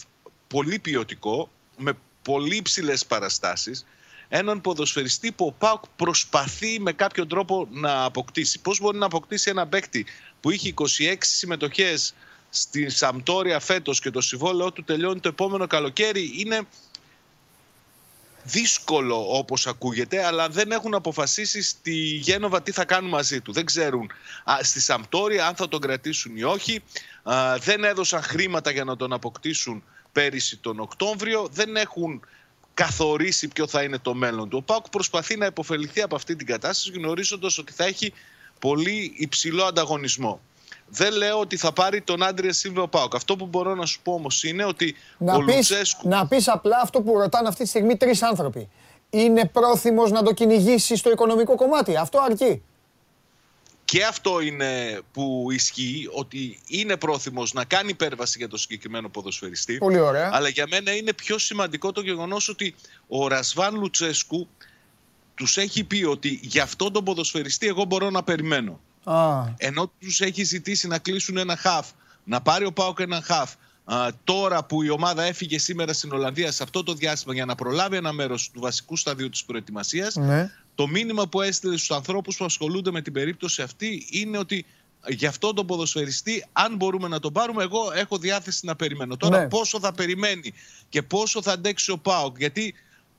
πολύ 0.48 0.80
ποιοτικό, 0.80 1.50
με 1.78 1.94
πολύ 2.22 2.56
υψηλές 2.56 3.06
παραστάσεις, 3.06 3.86
έναν 4.30 4.62
ποδοσφαιριστή 4.62 5.32
που 5.32 5.46
ο 5.46 5.52
Πάουκ 5.52 5.84
προσπαθεί 5.96 6.80
με 6.80 6.92
κάποιο 6.94 7.28
τρόπο 7.28 7.68
να 7.72 8.04
αποκτήσει. 8.04 8.60
Πώς 8.60 8.80
μπορεί 8.80 8.98
να 8.98 9.06
αποκτήσει 9.06 9.50
ένα 9.50 9.68
παίκτη 9.68 10.06
που 10.40 10.52
είχε 10.52 10.74
26 10.78 11.16
συμμετοχές 11.20 12.14
στη 12.54 12.90
Σαμπτόρια 12.90 13.60
φέτος 13.60 14.00
και 14.00 14.10
το 14.10 14.22
συμβόλαιό 14.22 14.72
του 14.72 14.84
τελειώνει 14.84 15.20
το 15.20 15.30
επόμενο 15.30 15.68
καλοκαίρι 15.68 16.32
είναι 16.38 16.62
δύσκολο 18.44 19.38
όπως 19.38 19.68
ακούγεται 19.68 20.26
αλλά 20.26 20.50
δεν 20.50 20.72
έχουν 20.72 20.94
αποφασίσει 20.94 21.62
στη 21.62 21.94
Γένοβα 22.02 22.62
τι 22.62 22.72
θα 22.72 22.86
κάνουν 22.86 23.10
μαζί 23.10 23.42
του. 23.42 23.52
Δεν 23.52 23.66
ξέρουν 23.66 24.12
α, 24.52 24.58
στη 24.62 24.82
Σαμπτόρια 24.82 25.48
αν 25.48 25.56
θα 25.56 25.68
τον 25.68 25.80
κρατήσουν 25.80 26.38
ή 26.38 26.44
όχι. 26.44 26.84
Α, 27.24 27.58
δεν 27.58 27.84
έδωσαν 27.84 28.22
χρήματα 28.22 28.72
για 28.72 28.84
να 28.84 28.96
τον 28.96 29.14
αποκτήσουν 29.14 29.84
πέρυσι 30.12 30.58
τον 30.58 30.80
Οκτώβριο. 30.80 31.48
Δεν 31.52 31.76
έχουν 31.76 32.22
καθορίσει 32.74 33.48
ποιο 33.48 33.68
θα 33.68 33.84
είναι 33.84 33.98
το 33.98 34.14
μέλλον 34.14 34.50
του. 34.50 34.58
Ο 34.58 34.62
Πάουκ 34.62 34.90
προσπαθεί 34.90 35.38
να 35.38 35.46
υποφεληθεί 35.46 36.02
από 36.02 36.16
αυτή 36.16 36.36
την 36.36 36.48
κατάσταση 36.48 36.92
γνωρίζοντας 36.98 37.58
ότι 37.58 37.72
θα 37.72 37.86
έχει 37.86 38.14
πολύ 38.60 39.14
υψηλό 39.16 39.64
ανταγωνισμό. 39.64 40.42
Δεν 40.94 41.14
λέω 41.14 41.40
ότι 41.40 41.58
θα 41.58 41.72
πάρει 41.72 42.02
τον 42.02 42.24
Άντρια 42.24 42.54
Σίλβα 42.54 42.82
ο 42.82 42.88
Πάουκ. 42.88 43.16
Αυτό 43.16 43.36
που 43.36 43.46
μπορώ 43.46 43.76
να 43.76 43.86
σου 43.86 44.00
πω 44.04 44.14
όμως 44.14 44.44
είναι 44.44 44.66
ότι 44.66 44.96
ο 45.18 45.26
Να 45.26 45.46
πεις, 45.46 45.56
Λουτσέσκου. 45.56 46.08
να 46.08 46.28
πεις 46.28 46.48
απλά 46.48 46.80
αυτό 46.84 47.02
που 47.02 47.18
ρωτάνε 47.20 47.48
αυτή 47.48 47.64
τη 47.64 47.70
στιγμή 47.70 47.98
τρεις 47.98 48.22
άνθρωποι. 48.22 48.70
Είναι 49.10 49.46
πρόθυμος 49.46 50.12
να 50.12 50.24
το 50.24 50.34
κυνηγήσει 50.34 50.96
στο 50.96 51.12
οικονομικό 51.12 51.56
κομμάτι. 51.56 51.96
Αυτό 51.96 52.20
αρκεί. 52.20 52.62
Και 53.86 54.04
αυτό 54.06 54.40
είναι 54.40 55.00
που 55.12 55.48
ισχύει, 55.52 56.10
ότι 56.12 56.60
είναι 56.68 56.98
πρόθυμος 56.98 57.54
να 57.54 57.66
κάνει 57.66 57.90
υπέρβαση 57.90 58.38
για 58.38 58.48
το 58.48 58.58
συγκεκριμένο 58.58 59.10
ποδοσφαιριστή. 59.10 59.78
Πολύ 59.78 60.00
ωραία. 60.00 60.30
Αλλά 60.34 60.48
για 60.48 60.66
μένα 60.70 60.96
είναι 60.96 61.14
πιο 61.14 61.38
σημαντικό 61.38 61.92
το 61.92 62.02
γεγονός 62.02 62.50
ότι 62.50 62.76
ο 63.08 63.28
Ρασβάν 63.28 63.76
Λουτσέσκου 63.76 64.48
τους 65.36 65.58
έχει 65.58 65.84
πει 65.84 66.04
ότι 66.04 66.40
για 66.42 66.64
αυτόν 66.64 66.94
τον 66.94 67.04
ποδοσφαιριστή 67.04 67.68
εγώ 67.68 67.86
μπορώ 67.86 68.10
να 68.10 68.24
περιμένω. 68.24 68.80
Α, 69.04 69.44
Ενώ 69.58 69.92
τους 70.00 70.22
έχει 70.22 70.44
ζητήσει 70.44 70.88
να 70.88 70.98
κλείσουν 70.98 71.38
ένα 71.38 71.56
χαφ, 71.56 71.88
να 72.24 72.42
πάρει 72.42 72.66
ο 72.66 72.72
Πάοκ 72.72 73.00
ένα 73.00 73.22
χαφ, 73.22 73.54
α, 73.84 74.08
τώρα 74.24 74.64
που 74.66 74.84
η 74.84 74.90
ομάδα 74.90 75.24
έφυγε 75.24 75.60
σήμερα 75.60 75.94
στην 75.94 76.12
Ολλανδία 76.12 76.52
σε 76.52 76.64
αυτό 76.64 76.84
το 76.84 76.94
διάστημα 76.94 77.34
για 77.34 77.46
να 77.46 77.56
προλάβει 77.56 77.96
ένα 77.96 78.12
μέρος 78.12 78.50
του 78.54 78.60
βασικού 78.60 78.98
σταδίου 78.98 79.30
της 79.30 79.44
προετοιμασίας, 79.46 80.16
ναι. 80.16 80.52
το 80.76 80.88
μήνυμα 80.88 81.28
που 81.28 81.42
έστειλε 81.42 81.78
στους 81.78 81.92
ανθρώπους 81.92 82.38
που 82.38 82.46
ασχολούνται 82.46 82.92
με 82.92 83.02
την 83.02 83.14
περίπτωση 83.14 83.62
αυτή 83.62 84.08
είναι 84.10 84.38
ότι 84.38 84.66
για 85.08 85.30
αυτόν 85.30 85.56
τον 85.56 85.66
ποδοσφαιριστή, 85.66 86.46
αν 86.52 86.76
μπορούμε 86.76 87.08
να 87.08 87.20
τον 87.20 87.34
πάρουμε, 87.34 87.64
εγώ 87.64 87.92
έχω 87.96 88.18
διάθεση 88.18 88.66
να 88.66 88.76
περιμένω. 88.76 89.18
Τώρα 89.18 89.40
Ναι. 89.40 89.48
πόσο 89.48 89.80
θα 89.80 89.94
περιμένει 89.94 90.54
και 90.90 91.02
πόσο 91.02 91.42
θα 91.42 91.52
αντέξει 91.52 91.92
ο 91.92 91.98
ΠΑΟΚ, 91.98 92.38
γιατί 92.38 92.74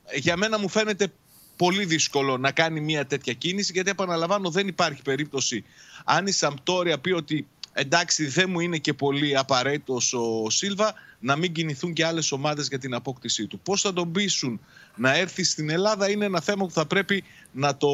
ε, 0.05 0.19
για 0.19 0.37
μένα 0.37 0.59
μου 0.59 0.69
φαίνεται 0.69 1.13
πολύ 1.57 1.85
δύσκολο 1.85 2.37
να 2.37 2.51
κάνει 2.51 2.81
μια 2.81 3.07
τέτοια 3.07 3.33
κίνηση, 3.33 3.73
γιατί 3.73 3.91
επαναλαμβάνω 3.91 4.51
δεν 4.51 4.69
υπάρχει 4.69 5.03
περίπτωση 5.03 5.65
αν 6.05 6.27
η 6.27 6.33
Σαμπτόρια 6.33 6.99
πει 6.99 7.11
ότι 7.11 7.47
εντάξει 7.73 8.27
δεν 8.27 8.51
μου 8.51 8.61
είναι 8.61 8.79
και 8.79 8.95
πολύ 8.95 9.37
απαραίτητος 9.37 10.13
ο 10.13 10.51
Σίλβα, 10.51 10.95
να 11.21 11.37
μην 11.37 11.53
κινηθούν 11.53 11.93
και 11.93 12.05
άλλες 12.07 12.33
ομάδες 12.33 12.69
για 12.69 12.79
την 12.79 12.95
απόκτησή 12.95 13.47
του. 13.47 13.61
Πώς 13.61 13.81
θα 13.81 13.93
τον 13.93 14.13
πείσουν 14.13 14.61
να 14.97 15.17
έρθει 15.17 15.45
στην 15.45 15.71
Ελλάδα 15.71 16.11
είναι 16.11 16.25
ένα 16.25 16.41
θέμα 16.41 16.67
που 16.67 16.73
θα 16.73 16.87
πρέπει 16.87 17.25
να 17.53 17.77
το 17.77 17.89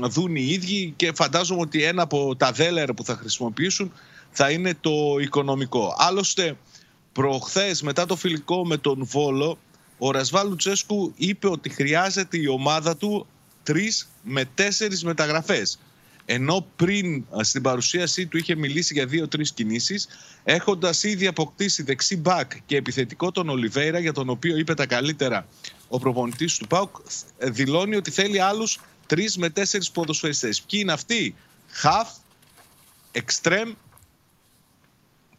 δουν 0.00 0.36
οι 0.36 0.46
ίδιοι 0.48 0.92
και 0.96 1.12
φαντάζομαι 1.14 1.60
ότι 1.60 1.82
ένα 1.82 2.02
από 2.02 2.36
τα 2.36 2.52
δέλερ 2.52 2.92
που 2.92 3.04
θα 3.04 3.16
χρησιμοποιήσουν 3.16 3.92
θα 4.30 4.50
είναι 4.50 4.74
το 4.80 4.90
οικονομικό. 5.20 5.94
Άλλωστε, 5.98 6.56
προχθές 7.12 7.82
μετά 7.82 8.06
το 8.06 8.16
φιλικό 8.16 8.66
με 8.66 8.76
τον 8.76 9.04
Βόλο, 9.04 9.58
ο 9.98 10.10
Ρασβάλ 10.10 10.48
Λουτσέσκου 10.48 11.12
είπε 11.16 11.48
ότι 11.48 11.68
χρειάζεται 11.68 12.38
η 12.38 12.46
ομάδα 12.46 12.96
του 12.96 13.26
τρεις 13.62 14.08
με 14.22 14.44
τέσσερις 14.44 15.04
μεταγραφές. 15.04 15.78
Ενώ 16.26 16.66
πριν 16.76 17.24
α, 17.38 17.44
στην 17.44 17.62
παρουσίασή 17.62 18.26
του 18.26 18.36
είχε 18.36 18.54
μιλήσει 18.54 18.94
για 18.94 19.06
δύο-τρεις 19.06 19.52
κινήσεις, 19.52 20.08
έχοντας 20.44 21.02
ήδη 21.02 21.26
αποκτήσει 21.26 21.82
δεξί 21.82 22.16
μπακ 22.16 22.52
και 22.66 22.76
επιθετικό 22.76 23.30
τον 23.30 23.48
Ολιβέηρα, 23.48 23.98
για 23.98 24.12
τον 24.12 24.28
οποίο 24.28 24.56
είπε 24.56 24.74
τα 24.74 24.86
καλύτερα 24.86 25.46
ο 25.88 25.98
προπονητής 25.98 26.56
του 26.56 26.66
ΠΑΟΚ, 26.66 26.96
ε, 27.38 27.50
δηλώνει 27.50 27.96
ότι 27.96 28.10
θέλει 28.10 28.40
άλλους 28.40 28.80
τρεις 29.06 29.36
με 29.36 29.50
τέσσερις 29.50 29.90
ποδοσφαιριστές. 29.90 30.62
Ποιοι 30.62 30.80
είναι 30.82 30.92
αυτοί; 30.92 31.34
Χαφ, 31.70 32.08
εξτρέμ 33.12 33.72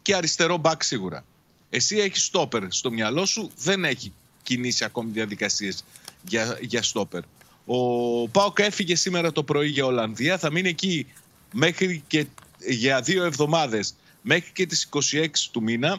και 0.02 0.14
αριστερό 0.14 0.56
μπακ 0.56 0.82
σίγουρα. 0.82 1.24
Εσύ 1.70 1.96
έχεις 1.96 2.24
στόπερ 2.24 2.72
στο 2.72 2.90
μυαλό 2.90 3.26
σου, 3.26 3.50
δεν 3.56 3.84
έχει 3.84 4.12
κινήσει 4.46 4.84
ακόμη 4.84 5.10
διαδικασίες 5.10 5.84
για, 6.28 6.58
για 6.60 6.82
στόπερ. 6.82 7.22
Ο 7.64 8.28
Πάοκ 8.28 8.58
έφυγε 8.58 8.96
σήμερα 8.96 9.32
το 9.32 9.42
πρωί 9.42 9.68
για 9.68 9.84
Ολλανδία, 9.84 10.38
θα 10.38 10.50
μείνει 10.50 10.68
εκεί 10.68 11.06
μέχρι 11.52 12.04
και 12.06 12.26
για 12.58 13.00
δύο 13.00 13.24
εβδομάδες, 13.24 13.94
μέχρι 14.22 14.50
και 14.52 14.66
τις 14.66 14.88
26 15.12 15.26
του 15.50 15.62
μήνα. 15.62 15.98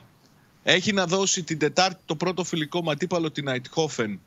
Έχει 0.64 0.94
να 0.94 1.06
δώσει 1.06 1.44
την 1.44 1.58
Τετάρτη 1.58 2.00
το 2.06 2.16
πρώτο 2.16 2.44
φιλικό 2.44 2.84
με 2.84 2.92
αντίπαλο 2.92 3.32
την 3.32 3.48
Αιτχόφεν 3.48 4.20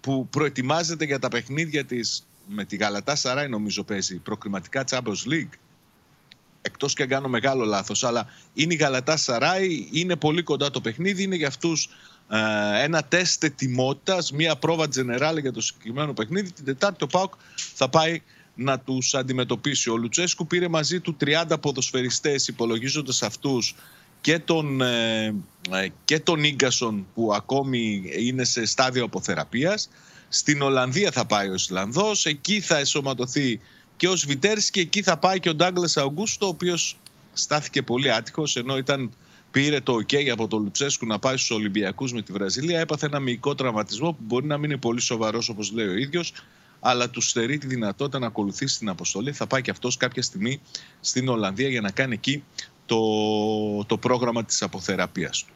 που 0.00 0.28
προετοιμάζεται 0.28 1.04
για 1.04 1.18
τα 1.18 1.28
παιχνίδια 1.28 1.84
της 1.84 2.26
με 2.46 2.64
τη 2.64 2.76
Γαλατά 2.76 3.14
Σαράι 3.14 3.48
νομίζω 3.48 3.84
παίζει 3.84 4.16
προκριματικά 4.16 4.84
Champions 4.90 5.30
League 5.30 5.58
εκτός 6.66 6.94
και 6.94 7.02
αν 7.02 7.08
κάνω 7.08 7.28
μεγάλο 7.28 7.64
λάθος, 7.64 8.04
αλλά 8.04 8.26
είναι 8.54 8.74
η 8.74 8.76
Γαλατά 8.76 9.16
Σαράι, 9.16 9.88
είναι 9.92 10.16
πολύ 10.16 10.42
κοντά 10.42 10.70
το 10.70 10.80
παιχνίδι, 10.80 11.22
είναι 11.22 11.36
για 11.36 11.48
αυτούς 11.48 11.84
ε, 11.84 11.90
ένα 12.82 13.04
τεστ 13.04 13.44
ετοιμότητας, 13.44 14.32
μία 14.32 14.56
πρόβα 14.56 14.88
τζενεράλ 14.88 15.38
για 15.38 15.52
το 15.52 15.60
συγκεκριμένο 15.60 16.12
παιχνίδι. 16.12 16.52
Την 16.52 16.64
Τετάρτη 16.64 17.04
ο 17.04 17.06
ΠΑΟΚ 17.06 17.32
θα 17.74 17.88
πάει 17.88 18.22
να 18.54 18.78
τους 18.78 19.14
αντιμετωπίσει. 19.14 19.90
Ο 19.90 19.96
Λουτσέσκου 19.96 20.46
πήρε 20.46 20.68
μαζί 20.68 21.00
του 21.00 21.16
30 21.20 21.56
ποδοσφαιριστές 21.60 22.48
υπολογίζοντας 22.48 23.22
αυτούς 23.22 23.74
και 24.20 24.38
τον, 24.38 24.80
ε, 24.80 25.24
ε, 25.70 25.88
και 26.04 26.18
τον 26.18 26.44
Ίγκασον 26.44 27.06
που 27.14 27.34
ακόμη 27.34 28.02
είναι 28.18 28.44
σε 28.44 28.64
στάδιο 28.64 29.04
αποθεραπείας. 29.04 29.88
Στην 30.28 30.62
Ολλανδία 30.62 31.10
θα 31.10 31.26
πάει 31.26 31.48
ο 31.48 31.54
Ισλανδός, 31.54 32.26
εκεί 32.26 32.60
θα 32.60 32.78
εσωματωθεί 32.78 33.60
και 33.96 34.08
ο 34.08 34.16
Σβιτέρης 34.16 34.70
και 34.70 34.80
εκεί 34.80 35.02
θα 35.02 35.16
πάει 35.16 35.40
και 35.40 35.48
ο 35.48 35.54
Ντάγκλας 35.54 35.96
Αουγκούστο, 35.96 36.46
ο 36.46 36.48
οποίος 36.48 36.96
στάθηκε 37.32 37.82
πολύ 37.82 38.12
άτυχος, 38.12 38.56
ενώ 38.56 38.76
ήταν, 38.76 39.12
πήρε 39.54 39.80
το 39.80 39.94
OK 39.94 40.28
από 40.28 40.48
τον 40.48 40.62
Λουτσέσκου 40.62 41.06
να 41.06 41.18
πάει 41.18 41.36
στους 41.36 41.50
Ολυμπιακούς 41.50 42.12
με 42.12 42.22
τη 42.22 42.32
Βραζιλία, 42.32 42.80
έπαθε 42.80 43.06
ένα 43.06 43.20
μυϊκό 43.20 43.54
τραυματισμό 43.54 44.12
που 44.12 44.18
μπορεί 44.20 44.46
να 44.46 44.58
μην 44.58 44.70
είναι 44.70 44.78
πολύ 44.78 45.00
σοβαρός 45.00 45.48
όπως 45.48 45.72
λέει 45.72 45.86
ο 45.86 45.96
ίδιος, 45.96 46.32
αλλά 46.80 47.10
του 47.10 47.20
στερεί 47.20 47.58
τη 47.58 47.66
δυνατότητα 47.66 48.18
να 48.18 48.26
ακολουθήσει 48.26 48.78
την 48.78 48.88
αποστολή. 48.88 49.32
Θα 49.32 49.46
πάει 49.46 49.62
και 49.62 49.70
αυτός 49.70 49.96
κάποια 49.96 50.22
στιγμή 50.22 50.60
στην 51.00 51.28
Ολλανδία 51.28 51.68
για 51.68 51.80
να 51.80 51.90
κάνει 51.90 52.14
εκεί 52.14 52.44
το, 52.86 52.98
το 53.84 53.98
πρόγραμμα 53.98 54.44
της 54.44 54.62
αποθεραπείας 54.62 55.44
του. 55.44 55.52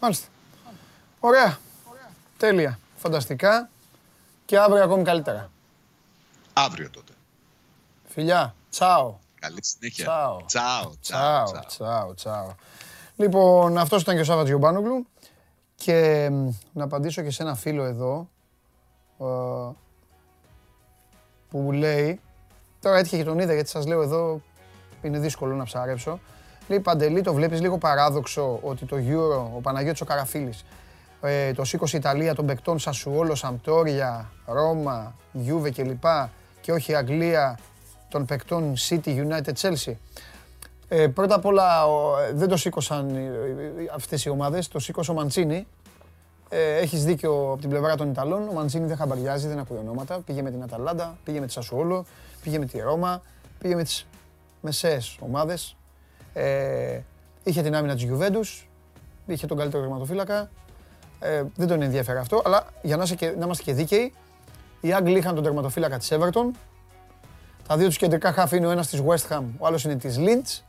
Μάλιστα. 0.00 0.26
Ωραία. 1.20 1.58
Τέλεια. 2.36 2.78
Φανταστικά. 2.96 3.70
Και 4.44 4.58
αύριο 4.58 4.82
ακόμη 4.82 5.02
καλύτερα. 5.02 5.50
Αύριο 6.52 6.90
τότε. 6.90 7.12
Φιλιά. 8.08 8.54
Τσάω. 8.70 9.14
Καλή 9.40 9.64
συνέχεια. 9.64 10.04
Τσάω. 10.04 10.42
Τσάω. 10.46 10.92
Τσάω, 11.00 11.64
τσάω, 11.66 12.14
τσάω. 12.14 12.54
Λοιπόν, 13.20 13.78
αυτός 13.78 14.02
ήταν 14.02 14.14
και 14.14 14.20
ο 14.20 14.24
Σάββα 14.24 14.42
Γιωμπάνογλου. 14.42 15.06
Και 15.74 16.28
μ, 16.32 16.48
να 16.72 16.84
απαντήσω 16.84 17.22
και 17.22 17.30
σε 17.30 17.42
ένα 17.42 17.54
φίλο 17.54 17.84
εδώ 17.84 18.28
ε, 19.20 19.24
που 21.50 21.58
μου 21.58 21.72
λέει. 21.72 22.20
Τώρα 22.80 22.96
έτυχε 22.96 23.16
και 23.16 23.24
τον 23.24 23.38
είδα 23.38 23.54
γιατί 23.54 23.68
σας 23.68 23.86
λέω 23.86 24.02
εδώ 24.02 24.40
είναι 25.02 25.18
δύσκολο 25.18 25.54
να 25.54 25.64
ψαρέψω. 25.64 26.20
Λέει 26.68 26.80
Παντελή, 26.80 27.20
το 27.20 27.34
βλέπεις 27.34 27.60
λίγο 27.60 27.78
παράδοξο 27.78 28.58
ότι 28.62 28.84
το 28.86 28.96
Euro, 28.96 29.56
ο 29.56 29.60
Παναγιώτης 29.60 30.00
ο 30.00 30.04
Καραφίλης, 30.04 30.64
ε, 31.20 31.52
το 31.52 31.64
σήκωσε 31.64 31.96
η 31.96 31.98
Ιταλία 31.98 32.34
των 32.34 32.46
παικτών 32.46 32.78
Σασουόλο, 32.78 33.34
Σαμπτόρια, 33.34 34.30
Ρώμα, 34.46 35.14
Γιούβε 35.32 35.70
κλπ. 35.70 36.04
Και 36.60 36.72
όχι 36.72 36.92
η 36.92 36.94
Αγγλία 36.94 37.58
των 38.08 38.24
παικτών 38.24 38.74
City, 38.88 39.26
United, 39.26 39.52
Chelsea. 39.60 39.94
Ε, 40.88 41.06
πρώτα 41.08 41.34
απ' 41.34 41.44
όλα 41.44 41.86
ο- 41.86 42.18
ε, 42.18 42.32
δεν 42.32 42.48
το 42.48 42.56
σήκωσαν 42.56 43.08
ε, 43.16 43.18
ε, 43.18 43.90
αυτές 43.94 44.24
οι 44.24 44.28
ομάδες, 44.28 44.68
το 44.68 44.78
σήκωσε 44.78 45.10
ο 45.10 45.14
Μαντσίνη. 45.14 45.66
Ε, 46.48 46.76
έχεις 46.76 47.04
δίκιο 47.04 47.50
από 47.52 47.60
την 47.60 47.70
πλευρά 47.70 47.96
των 47.96 48.10
Ιταλών, 48.10 48.48
ο 48.48 48.52
Μαντσίνη 48.52 48.86
δεν 48.86 48.96
χαμπαριάζει, 48.96 49.48
δεν 49.48 49.58
ακούει 49.58 49.78
ονόματα. 49.78 50.20
Πήγε 50.20 50.42
με 50.42 50.50
την 50.50 50.62
Αταλάντα, 50.62 51.16
πήγε 51.24 51.40
με 51.40 51.46
τη 51.46 51.52
Σασουόλο, 51.52 52.04
πήγε 52.42 52.58
με 52.58 52.64
τη 52.66 52.78
Ρώμα, 52.78 53.22
πήγε 53.58 53.74
με 53.74 53.82
τις 53.82 54.06
μεσαίες 54.60 55.16
ομάδες. 55.20 55.76
Ε, 56.32 57.00
είχε 57.42 57.62
την 57.62 57.74
άμυνα 57.76 57.94
της 57.94 58.02
Γιουβέντους, 58.02 58.68
είχε 59.26 59.46
τον 59.46 59.56
καλύτερο 59.56 59.82
τερματοφύλακα. 59.82 60.50
Ε, 61.20 61.42
δεν 61.56 61.68
τον 61.68 61.82
ενδιαφέρει 61.82 62.18
αυτό, 62.18 62.42
αλλά 62.44 62.66
για 62.82 62.96
να, 62.96 63.02
είσαι 63.02 63.14
και, 63.14 63.26
να 63.38 63.44
είμαστε 63.44 63.62
και 63.62 63.72
δίκαιοι, 63.72 64.12
οι 64.80 64.92
Άγγλοι 64.92 65.18
είχαν 65.18 65.34
τον 65.34 65.44
τερματοφύλακα 65.44 65.98
της 65.98 66.12
Everton, 66.12 66.50
τα 67.68 67.76
δύο 67.76 67.86
τους 67.86 67.96
κεντρικά 67.96 68.32
χάφη 68.32 68.56
είναι 68.56 68.66
ο 68.66 68.70
ένας 68.70 68.88
της 68.88 69.02
West 69.06 69.36
Ham, 69.36 69.42
ο 69.58 69.66
άλλος 69.66 69.84
είναι 69.84 69.96
της 69.96 70.16
Leeds. 70.18 70.62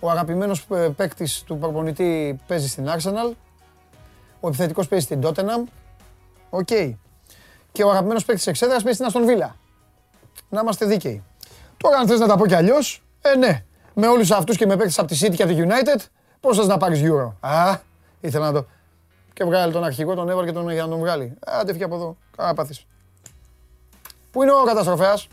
Ο 0.00 0.10
αγαπημένος 0.10 0.66
ε, 0.70 0.88
παίκτης 0.96 1.42
του 1.42 1.58
προπονητή 1.58 2.40
παίζει 2.46 2.68
στην 2.68 2.88
Arsenal. 2.88 3.32
Ο 4.40 4.48
επιθετικός 4.48 4.88
παίζει 4.88 5.04
στην 5.04 5.20
Tottenham. 5.24 5.68
OK. 6.50 6.68
Και 7.72 7.84
ο 7.84 7.90
αγαπημένος 7.90 8.24
παίκτης 8.24 8.44
της 8.44 8.52
Εξέδρας 8.52 8.82
παίζει 8.82 9.04
στην 9.04 9.10
Aston 9.12 9.28
Villa. 9.28 9.50
Να 10.48 10.60
είμαστε 10.60 10.86
δίκαιοι. 10.86 11.22
Τώρα 11.76 11.98
αν 11.98 12.06
θες 12.06 12.18
να 12.18 12.26
τα 12.26 12.36
πω 12.36 12.46
κι 12.46 12.54
αλλιώς, 12.54 13.02
ε 13.20 13.36
ναι. 13.36 13.64
Με 13.94 14.06
όλους 14.06 14.30
αυτούς 14.30 14.56
και 14.56 14.66
με 14.66 14.76
παίκτες 14.76 14.98
από 14.98 15.08
τη 15.08 15.18
City 15.20 15.34
και 15.34 15.42
από 15.42 15.54
τη 15.54 15.62
United, 15.62 16.00
πώς 16.40 16.56
θες 16.56 16.66
να 16.66 16.76
πάρεις 16.76 17.00
Euro; 17.04 17.32
Α, 17.40 17.78
ήθελα 18.20 18.50
να 18.50 18.60
το... 18.60 18.66
Και 19.32 19.44
βγάλει 19.44 19.72
τον 19.72 19.84
αρχηγό, 19.84 20.14
τον 20.14 20.28
έβαλε 20.28 20.46
και 20.46 20.52
τον 20.52 20.70
για 20.70 20.82
να 20.82 20.88
τον 20.88 20.98
βγάλει. 20.98 21.34
Άντε 21.46 21.72
φύγε 21.72 21.84
από 21.84 21.94
εδώ. 21.94 22.16
Κάνα 22.36 22.54
πάθεις. 22.54 22.86
Πού 24.30 24.42
είναι 24.42 24.52
ο 24.52 24.62
καταστροφέας; 24.64 25.28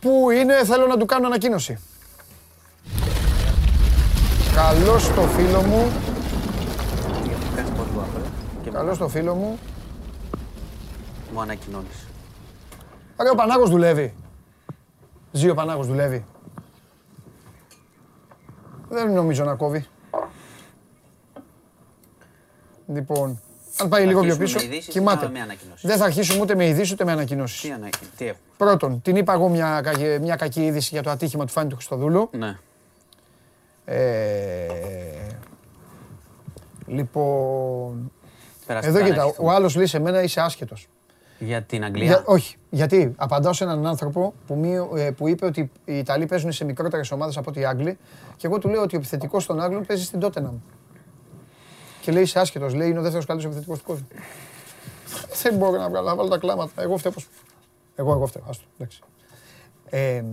Πού 0.00 0.30
είναι, 0.30 0.64
θέλω 0.64 0.86
να 0.86 0.96
του 0.96 1.06
κάνω 1.06 1.26
ανακοίνωση. 1.26 1.78
Καλώς 4.56 5.08
το 5.14 5.22
φίλο 5.22 5.62
μου, 5.62 5.92
Κάνεις 7.56 7.70
πολύ 7.70 7.90
βάφελο 7.96 8.24
και 8.62 8.70
καλώς 8.70 8.98
το 8.98 9.08
φίλο 9.08 9.34
μου. 9.34 9.58
μου 11.32 11.40
ανακοινώνεις. 11.40 12.06
Άρα 13.16 13.30
ο 13.30 13.34
Πανάγος 13.34 13.70
δουλεύει. 13.70 14.14
Ζει 15.32 15.48
ο 15.48 15.54
Πανάγος 15.54 15.86
δουλεύει. 15.86 16.24
Δεν 18.88 19.12
νομίζω 19.12 19.44
να 19.44 19.54
κόβει. 19.54 19.86
Λοιπόν, 22.94 23.40
αν 23.78 23.88
πάει 23.88 24.00
Θα 24.02 24.06
λίγο 24.06 24.20
πιο 24.20 24.32
αρχίσουμε 24.32 24.44
πίσω, 24.44 24.58
με 24.58 24.64
ειδήσεις 24.74 24.88
ή 24.94 24.98
κοιμάται. 24.98 25.28
με 25.28 25.40
ανακοινώσεις; 25.40 25.86
Δεν 25.88 25.96
θα 25.98 26.04
αρχίσουμε 26.04 26.42
ούτε 26.42 26.54
με 26.54 26.66
ειδήσεις 26.68 26.92
ούτε 26.92 27.04
με 27.04 27.12
ανακοινώσεις. 27.12 27.60
Τι, 27.60 27.70
ανακοιν... 27.72 28.08
τι 28.16 28.24
έχουμε; 28.24 28.40
Πρώτον, 28.56 29.02
την 29.02 29.16
είπα 29.16 29.32
εγώ 29.32 29.48
μια, 29.48 29.80
κακή- 29.84 30.20
μια 30.20 30.36
κακή 30.36 30.64
είδηση 30.64 30.88
για 30.92 31.02
το 31.02 31.10
ατύχημα 31.10 31.44
του 31.44 31.52
Φάνη 31.52 31.68
του 31.68 31.74
Χριστοδούλου. 31.76 32.28
Ναι. 32.32 32.58
Ε, 33.88 34.66
λοιπόν, 36.86 38.12
Πέρασε 38.66 38.88
εδώ 38.88 38.98
καλά, 38.98 39.10
κοίτα, 39.10 39.22
έχεις 39.24 39.36
ο 39.38 39.50
άλλος 39.50 39.76
λέει 39.76 39.86
σε 39.86 39.98
μένα 39.98 40.22
είσαι 40.22 40.40
άσχετος. 40.40 40.88
Για 41.38 41.62
την 41.62 41.84
Αγγλία; 41.84 42.04
Για, 42.06 42.22
όχι. 42.26 42.56
Γιατί 42.70 43.12
απαντάω 43.16 43.52
σε 43.52 43.64
έναν 43.64 43.86
άνθρωπο 43.86 44.34
που, 44.46 44.54
μη- 44.54 44.88
ε, 45.00 45.10
που 45.10 45.28
είπε 45.28 45.46
ότι 45.46 45.70
οι 45.84 45.98
Ιταλοί 45.98 46.26
παίζουν 46.26 46.52
σε 46.52 46.64
μικρότερες 46.64 47.10
ομάδες 47.10 47.36
από 47.36 47.50
ότι 47.50 47.60
οι 47.60 47.64
Άγγλοι. 47.64 47.98
Και 48.36 48.46
εγώ 48.46 48.58
του 48.58 48.68
λέω 48.68 48.82
ότι 48.82 48.94
ο 48.96 48.98
επιθετικός 48.98 49.46
των 49.46 49.60
Άγγλων 49.60 49.86
παίζει 49.86 50.04
στην 50.04 50.20
Τότεναμ. 50.20 50.54
Και 52.00 52.12
λέει 52.12 52.22
είσαι 52.22 52.38
άσχετος, 52.40 52.74
λέει 52.74 52.88
είναι 52.88 52.98
ο 52.98 53.02
δεύτερος 53.02 53.26
καλύτερος 53.26 53.56
επιθετικός 53.56 53.78
του 53.84 53.90
κόσμου. 53.92 54.06
Δεν 55.42 55.54
μπορώ 55.54 55.80
να 55.80 55.88
βγάλω, 55.88 56.06
να 56.08 56.14
βάλω 56.14 56.28
τα 56.28 56.38
κλάματα. 56.38 56.82
Εγώ 56.82 56.96
φταίω. 56.96 57.12
πώς- 57.12 57.28
Εγώ, 57.96 58.12
εγώ 58.12 58.26
φταίω. 58.26 58.42
Άστο, 58.48 58.64
εντάξει. 58.78 59.00
Ε, 59.90 60.24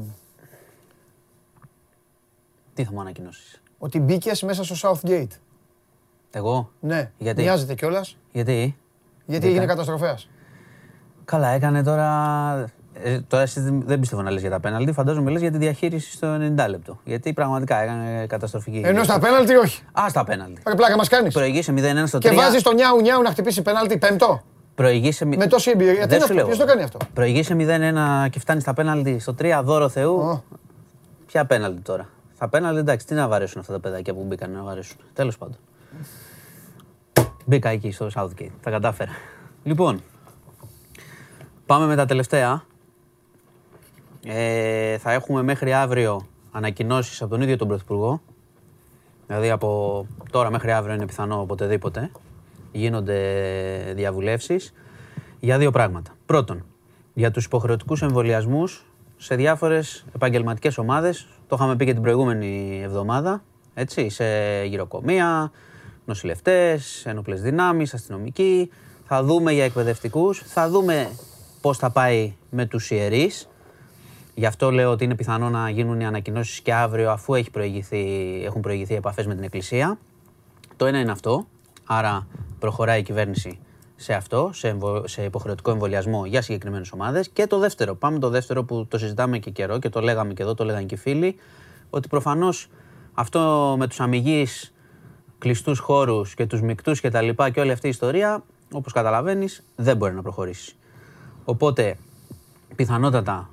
Τι 2.74 2.84
θα 2.84 2.90
μου 2.94 3.02
ανακοινώσεις; 3.02 3.62
ότι 3.78 4.00
μπήκες 4.00 4.41
μέσα 4.44 4.64
στο 4.64 4.76
Southgate. 5.02 5.28
Εγώ; 6.32 6.72
Ναι, 6.80 7.12
Γιατί; 7.18 7.41
μοιάζεται 7.41 7.74
κιόλας. 7.74 8.18
Γιατί; 8.32 8.78
Γιατί 9.26 9.45
Μπήκα. 9.45 9.48
έγινε 9.48 9.66
καταστροφέας. 9.66 10.30
Καλά, 11.26 11.48
έκανε 11.48 11.84
τώρα. 11.84 12.10
Ε, 13.04 13.20
τώρα 13.28 13.44
εσύ 13.44 13.60
δεν 13.60 13.82
δεν 13.86 14.00
πιστεύω 14.00 14.22
να 14.22 14.32
λες 14.32 14.41
για 14.41 14.50
τα 14.50 14.60
πέναλτι. 14.60 14.91
Φαντάζομαι 14.91 15.32
λες 15.32 15.41
για 15.41 15.52
τη 15.52 15.58
διαχείριση 15.58 16.12
στο 16.12 16.36
90 16.36 16.66
λεπτό. 16.70 17.00
Γιατί 17.04 17.34
πραγματικά 17.34 17.82
έκανε 17.82 18.26
καταστροφική. 18.28 18.82
Ενώ 18.86 19.04
στα 19.04 19.20
πέναλτι 19.20 19.56
όχι. 19.56 19.84
Α, 20.02 20.06
στα 20.10 20.24
πέναλτι. 20.24 20.62
Ρε 20.68 20.76
πλάκα 20.76 20.95
μας 20.98 21.08
κάνεις. 21.08 21.34
Προηγείσαι 21.34 21.74
0-1 21.78 22.08
στο 22.08 22.18
3. 22.18 22.22
Και 22.22 22.32
βάζεις 22.32 22.62
το 22.62 22.74
νιάου 22.74 23.02
νιάου 23.02 23.22
να 23.22 23.30
χτυπήσει 23.30 23.62
πέναλτι 23.62 23.98
πέμπτο. 23.98 24.41
Προηγείσαι... 24.76 25.26
μη- 25.26 25.38
Με 25.38 25.48
τόση 25.48 25.72
εμπειρία. 25.72 25.94
Τι 25.94 26.00
Δεν 26.00 26.08
είναι 26.08 26.18
σου 26.18 26.24
αυτό, 26.24 26.34
λέω. 26.36 26.45
ποιος 26.45 26.58
το 26.58 26.66
κάνει 26.66 26.84
αυτό; 26.84 26.98
Προηγείσαι 27.14 27.56
0-1 28.26 28.30
και 28.30 28.40
φτάνει 28.40 28.62
στα 28.62 28.74
πέναλτι 28.74 29.20
στο 29.20 29.36
3 29.40 29.62
δώρο 29.64 29.90
Θεού. 29.90 30.16
Ω. 30.16 30.44
Ποια 31.26 31.45
πέναλτι 31.45 31.82
τώρα; 31.82 32.10
Στα 32.44 32.52
πέναλτι 32.52 32.80
εντάξει, 32.80 33.06
τι 33.06 33.14
να 33.14 33.28
βαρέσουν 33.28 33.60
αυτά 33.60 33.74
τα 33.74 33.80
παιδάκια 33.80 34.14
που 34.14 34.24
μπήκαν 34.24 34.52
να 34.52 34.64
βαρέσουν. 34.64 34.98
Τέλος 35.14 35.38
πάντων. 35.38 35.57
Μπήκα 37.45 37.70
εκεί 37.70 37.91
στο 37.91 38.10
Southgate. 38.14 38.52
Τα 38.61 38.70
κατάφερα. 38.70 39.11
Λοιπόν, 39.64 40.02
πάμε 41.65 41.86
με 41.86 41.95
τα 41.95 42.06
τελευταία. 42.06 42.64
Ε, 44.26 44.98
θα 44.98 45.11
έχουμε 45.11 45.41
μέχρι 45.41 45.74
αύριο 45.74 46.28
ανακοινώσεις 46.52 47.22
από 47.22 47.32
τον 47.32 47.41
ίδιο 47.41 47.57
τον 47.57 47.68
Πρωθυπουργό. 47.68 48.22
Δηλαδή 49.28 49.49
από 49.49 50.07
τώρα 50.32 50.52
μέχρι 50.52 50.72
αύριο 50.72 50.95
είναι 50.95 51.06
πιθανό 51.06 51.41
οποτεδήποτε. 51.41 52.11
Γίνονται 52.72 53.94
διαβουλεύσεις 53.95 54.74
για 55.40 55.57
δύο 55.57 55.72
πράγματα. 55.72 56.11
Πρώτον, 56.26 56.65
για 57.14 57.32
τους 57.32 57.45
υποχρεωτικούς 57.45 58.02
εμβολιασμούς 58.02 58.86
σε 59.18 59.36
διάφορες 59.36 60.06
επαγγελματικές 60.15 60.78
ομάδες. 60.78 61.28
Το 61.54 61.60
είχαμε 61.60 61.76
πει 61.76 61.86
και 61.86 61.94
την 61.94 62.02
προηγούμενη 62.02 62.82
εβδομάδα. 62.84 63.44
Έτσι, 63.74 64.10
σε 64.10 64.26
γυροκομεία, 64.64 65.52
νοσηλευτές, 66.06 67.06
ένοπλες 67.06 67.42
δυνάμεις, 67.42 67.94
αστυνομικοί. 67.94 68.70
Θα 69.06 69.24
δούμε 69.24 69.52
για 69.52 69.64
εκπαιδευτικούς. 69.64 70.44
Θα 70.46 70.70
δούμε 70.70 71.12
πώς 71.62 71.78
θα 71.78 71.90
πάει 71.90 72.34
με 72.50 72.66
τους 72.66 72.92
ιερείς. 72.92 73.50
Γι' 74.36 74.46
αυτό 74.46 74.72
λέω 74.72 74.92
ότι 74.92 75.04
είναι 75.04 75.16
πιθανό 75.16 75.50
να 75.50 75.70
γίνουν 75.70 76.00
οι 76.00 76.06
ανακοινώσεις 76.06 76.60
και 76.60 76.74
αύριο 76.74 77.12
αφού 77.12 77.34
έχει 77.34 77.52
προηγηθεί, 77.52 78.06
έχουν 78.46 78.62
προηγηθεί 78.62 78.96
επαφές 78.96 79.28
με 79.28 79.36
την 79.36 79.44
Εκκλησία. 79.44 79.98
Το 80.76 80.86
ένα 80.86 81.00
είναι 81.00 81.12
αυτό, 81.12 81.48
άρα 81.86 82.28
προχωράει 82.60 83.00
η 83.00 83.04
κυβέρνηση 83.04 83.60
σε 84.04 84.14
αυτό, 84.14 84.50
σε, 84.54 84.68
εμβο- 84.68 85.08
σε 85.08 85.24
υποχρεωτικό 85.24 85.72
εμβολιασμό 85.72 86.26
για 86.26 86.42
συγκεκριμένες 86.42 86.92
ομάδες. 86.92 87.30
Και 87.30 87.48
το 87.48 87.60
δεύτερο, 87.60 87.96
πάμε 87.96 88.20
το 88.20 88.30
δεύτερο 88.30 88.64
που 88.64 88.86
το 88.88 88.98
συζητάμε 88.98 89.38
και 89.38 89.50
καιρό 89.50 89.80
και 89.80 89.90
το 89.90 90.02
λέγαμε 90.02 90.34
και 90.34 90.42
εδώ, 90.44 90.54
το 90.54 90.66
λέγανε 90.66 90.84
και 90.84 90.96
οι 90.96 90.98
φίλοι, 90.98 91.36
ότι 91.90 92.08
προφανώς 92.08 92.70
αυτό 93.14 93.76
με 93.78 93.88
τους 93.88 94.00
αμυγείς 94.00 94.74
κλειστούς 95.38 95.80
χώρους 95.80 96.34
και 96.34 96.46
τους 96.46 96.62
μικτούς 96.62 97.00
και 97.00 97.10
τα 97.10 97.22
λοιπά 97.22 97.50
και 97.50 97.60
όλη 97.60 97.72
αυτή 97.72 97.86
η 97.86 97.90
ιστορία, 97.90 98.44
όπως 98.72 98.94
καταλαβαίνεις, 98.94 99.64
δεν 99.76 99.98
μπορεί 99.98 100.14
να 100.14 100.22
προχωρήσει. 100.22 100.76
Οπότε, 101.46 101.98
πιθανότατα, 102.76 103.50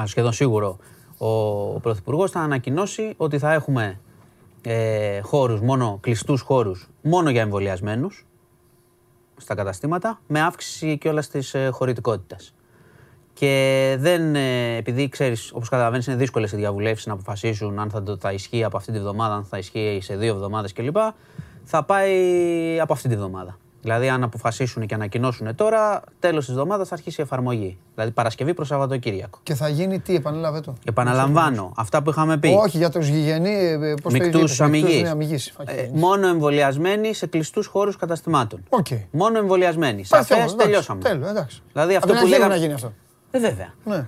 α, 0.00 0.06
σχεδόν 0.06 0.32
σίγουρο, 0.32 0.78
ο, 1.18 1.28
ο 1.74 1.80
Πρωθυπουργός 1.82 2.30
θα 2.30 2.40
ανακοινώσει 2.40 3.14
ότι 3.16 3.38
θα 3.38 3.52
έχουμε 3.52 4.00
ε, 4.62 5.20
χώρους, 5.20 5.60
μόνο 5.60 5.98
κλειστούς 6.00 6.40
χώρους, 6.40 6.88
μόνο 7.02 7.30
για 7.30 7.40
εμβολιασμένους 7.40 8.26
στα 9.42 9.54
καταστήματα, 9.54 10.20
με 10.26 10.40
αύξηση 10.40 10.98
και 10.98 11.08
όλα 11.08 11.22
της 11.22 11.54
ε, 11.54 11.68
χωρητικότητας. 11.68 12.54
Και 13.32 13.96
δεν, 13.98 14.34
ε, 14.34 14.76
επειδή 14.76 15.08
ξέρεις, 15.08 15.52
όπως 15.52 15.68
καταλαβαίνεις, 15.68 16.06
είναι 16.06 16.16
δύσκολες 16.16 16.52
οι 16.52 16.56
διαβουλεύσεις 16.56 17.06
να 17.06 17.12
αποφασίσουν 17.12 17.78
αν 17.78 17.90
θα, 17.90 18.02
το, 18.02 18.16
θα 18.16 18.32
ισχύει 18.32 18.64
από 18.64 18.76
αυτή 18.76 18.92
τη 18.92 18.98
βδομάδα, 18.98 19.34
αν 19.34 19.44
θα 19.44 19.58
ισχύει 19.58 19.98
σε 20.02 20.16
δύο 20.16 20.34
εβδομάδες 20.34 20.72
κλπ. 20.72 20.96
Θα 21.64 21.84
πάει 21.84 22.80
από 22.80 22.92
αυτή 22.92 23.08
τη 23.08 23.16
βδομάδα. 23.16 23.58
Δηλαδή, 23.82 24.08
αν 24.08 24.22
αποφασίσουν 24.22 24.86
και 24.86 24.94
ανακοινώσουν 24.94 25.54
τώρα, 25.54 26.02
τέλος 26.18 26.44
της 26.44 26.54
εβδομάδας 26.54 26.88
θα 26.88 26.94
αρχίσει 26.94 27.20
η 27.20 27.24
εφαρμογή. 27.24 27.78
Δηλαδή, 27.94 28.10
Παρασκευή 28.12 28.54
προς 28.54 28.66
Σαββατοκύριακο. 28.68 29.38
Και 29.42 29.54
θα 29.54 29.68
γίνει 29.68 30.00
τι, 30.00 30.14
επανέλαβε 30.14 30.60
το. 30.60 30.74
Επαναλαμβάνω, 30.84 31.72
αυτά 31.76 32.02
που 32.02 32.10
είχαμε 32.10 32.38
πει. 32.38 32.48
Όχι, 32.48 32.76
για 32.76 32.90
τους 32.90 33.06
γηγενεί, 33.08 33.78
πώς 34.02 34.12
το 34.12 34.18
Μικτούς 34.18 34.42
είπες, 34.42 34.60
αμιγεί. 34.60 35.02
ναι, 35.02 35.08
αμυγείς. 35.08 35.52
Οκ. 35.56 35.68
μόνο 35.92 36.26
εμβολιασμένοι 36.26 37.14
σε 37.14 37.26
κλειστούς 37.26 37.66
χώρους 37.66 37.96
καταστημάτων. 37.96 38.62
Οκ. 38.68 38.86
Μόνο 39.10 39.38
εμβολιασμένοι. 39.38 39.94
Πάει 39.94 40.04
Σαφές, 40.04 40.26
θέμα, 40.26 40.40
εντάξει, 40.42 40.56
τελειώσαμε. 40.56 41.00
Τέλος, 41.02 41.28
εντάξει. 41.30 41.62
Δηλαδή, 41.72 41.96
Απ' 41.96 42.02
αυτό 42.04 42.08
την 42.12 42.16
που 42.16 42.26
αρχή 42.26 42.30
λέγαμε. 42.38 42.54
να 42.54 42.60
γίνει 42.60 42.72
αυτό. 42.72 42.92
Ε, 43.30 43.38
βέβαια. 43.38 43.72
Ναι. 43.84 44.06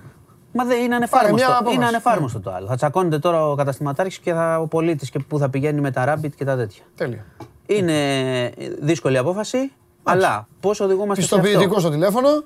Μα 0.51 0.65
δεν 0.65 0.77
είναι 0.77 0.87
μια 0.87 0.95
ανεφάρμοστο. 0.95 1.47
απόφαση. 1.51 1.75
Είναι 1.75 1.85
ανεφάρμοστο 1.85 2.39
το 2.39 2.51
άλλο. 2.53 2.67
Θα 2.67 2.75
τσακώνεται 2.75 3.19
τώρα 3.19 3.47
ο 3.49 3.55
καταστηματάρχης 3.55 4.17
και 4.19 4.33
θα, 4.33 4.59
ο 4.59 4.67
πολίτης 4.67 5.09
και 5.09 5.19
που 5.19 5.37
θα 5.37 5.49
πηγαίνει 5.49 5.81
με 5.81 5.91
τα 5.91 6.13
rapid 6.15 6.29
και 6.35 6.45
τα 6.45 6.55
τέτοια. 6.55 6.83
Τέλεια. 6.95 7.25
Είναι 7.65 8.51
δύσκολη 8.81 9.17
απόφαση, 9.17 9.71
αλλά 10.03 10.47
πώς 10.59 10.79
οδηγούμαστε 10.79 11.23
σε 11.23 11.29
Πιστοποιητικό 11.29 11.65
αυτό. 11.69 11.79
στο 11.79 11.89
τηλέφωνο. 11.89 12.43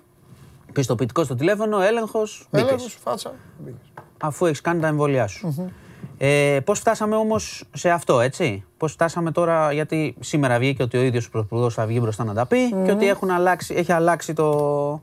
Πιστοποιητικό 0.74 1.24
στο 1.24 1.36
τηλέφωνο, 1.36 1.82
έλεγχος. 1.82 2.48
Έλεγχος, 2.52 2.98
φάτσα. 3.04 3.34
μπήκες. 3.58 3.80
αφού 4.22 4.46
έχεις 4.46 4.62
κάνει 4.62 4.82
τα 4.82 4.88
εμβόλια 4.88 5.28
σου. 5.28 5.72
Ε, 6.18 6.60
Πώς 6.64 6.80
φτάσαμε 6.80 7.16
όμως 7.16 7.64
σε 7.74 7.90
αυτό, 7.90 8.20
έτσι; 8.20 8.64
Πώς 8.78 8.92
φτάσαμε 8.92 9.32
τώρα, 9.32 9.72
γιατί 9.72 10.16
σήμερα 10.20 10.60
βγήκε 10.60 10.84
ότι 10.84 10.98
ο 10.98 11.02
ίδιος 11.02 11.26
ο 11.26 11.30
Πρωθυπουργός 11.30 11.74
θα 11.74 11.86
βγει 11.86 12.00
μπροστά 12.02 12.24
να 12.24 12.34
τα 12.34 12.46
πει 12.46 12.74
και 12.86 12.92
ότι 12.92 13.08
έχουν 13.08 13.30
αλλάξει, 13.30 13.74
έχει 13.78 13.92
αλλάξει 13.92 14.34
το. 14.34 15.02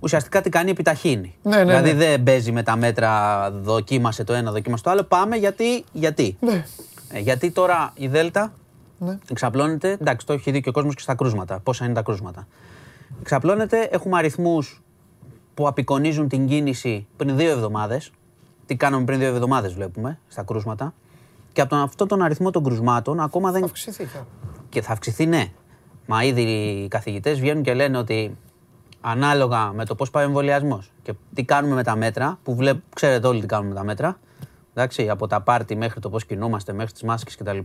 Ουσιαστικά 0.00 0.40
τι 0.40 0.50
κάνει, 0.50 0.70
επιταχύνει. 0.70 1.34
Ναι, 1.42 1.56
ναι, 1.56 1.64
δηλαδή 1.64 1.92
ναι. 1.92 1.98
δεν 2.04 2.22
παίζει 2.22 2.52
με 2.52 2.62
τα 2.62 2.76
μέτρα, 2.76 3.50
δοκίμασε 3.50 4.24
το 4.24 4.32
ένα, 4.32 4.52
δοκίμασε 4.52 4.82
το 4.82 4.90
άλλο. 4.90 5.02
Πάμε 5.02 5.36
γιατί. 5.36 5.84
γιατί. 5.92 6.36
Ναι. 6.40 6.64
Ε, 7.12 7.18
γιατί 7.18 7.50
τώρα 7.50 7.92
η 7.94 8.08
Δέλτα 8.08 8.52
Ναι. 9.04 9.18
εξαπλώνεται. 9.30 9.90
Εντάξει, 9.90 10.26
το 10.26 10.32
έχει 10.32 10.50
δει 10.50 10.60
και 10.60 10.68
ο 10.68 10.72
κόσμος 10.72 10.94
και 10.94 11.02
στα 11.02 11.14
κρούσματα. 11.14 11.60
Πόσα 11.60 11.84
είναι 11.84 11.94
τα 11.94 12.02
κρούσματα. 12.02 12.46
Εξαπλώνεται, 13.20 13.88
έχουμε 13.90 14.18
αριθμούς 14.18 14.82
που 15.54 15.68
απεικονίζουν 15.68 16.28
την 16.28 16.46
κίνηση 16.46 17.06
πριν 17.16 17.36
δύο 17.36 17.50
εβδομάδες. 17.50 18.12
Τι 18.66 18.76
κάναμε 18.76 19.04
πριν 19.04 19.18
δύο 19.18 19.28
εβδομάδες, 19.28 19.74
βλέπουμε 19.74 20.18
στα 20.28 20.42
κρούσματα. 20.42 20.94
Και 21.52 21.60
από 21.60 21.70
τον, 21.70 21.78
αυτόν 21.78 22.08
τον 22.08 22.22
αριθμό 22.22 22.50
των 22.50 22.64
κρουσμάτων 22.64 23.20
ακόμα 23.20 23.50
δεν. 23.50 23.60
Θα 23.60 23.66
αυξηθεί. 23.66 24.04
θα. 24.04 24.26
Και 24.68 24.82
θα 24.82 24.92
αυξηθεί, 24.92 25.26
ναι. 25.26 25.52
Μα 26.06 26.24
ήδη 26.24 26.42
οι 26.42 26.88
καθηγητές 26.88 27.40
βγαίνουν 27.40 27.62
και 27.62 27.74
λένε 27.74 27.98
ότι 27.98 28.36
ανάλογα 29.00 29.72
με 29.72 29.84
το 29.84 29.94
πώς 29.94 30.10
πάει 30.10 30.24
ο 30.24 30.26
εμβολιασμός 30.26 30.92
και 31.02 31.14
τι 31.34 31.44
κάνουμε 31.44 31.74
με 31.74 31.82
τα 31.82 31.96
μέτρα, 31.96 32.38
που 32.42 32.54
βλέπ, 32.54 32.80
ξέρετε 32.94 33.26
όλοι 33.26 33.40
τι 33.40 33.46
κάνουμε 33.46 33.68
με 33.68 33.74
τα 33.74 33.84
μέτρα, 33.84 34.18
εντάξει, 34.74 35.08
από 35.08 35.26
τα 35.26 35.40
πάρτι 35.40 35.76
μέχρι 35.76 36.00
το 36.00 36.10
πώς 36.10 36.24
κινούμαστε, 36.24 36.72
μέχρι 36.72 36.92
τις 36.92 37.02
μάσκες 37.02 37.36
κτλ. 37.36 37.58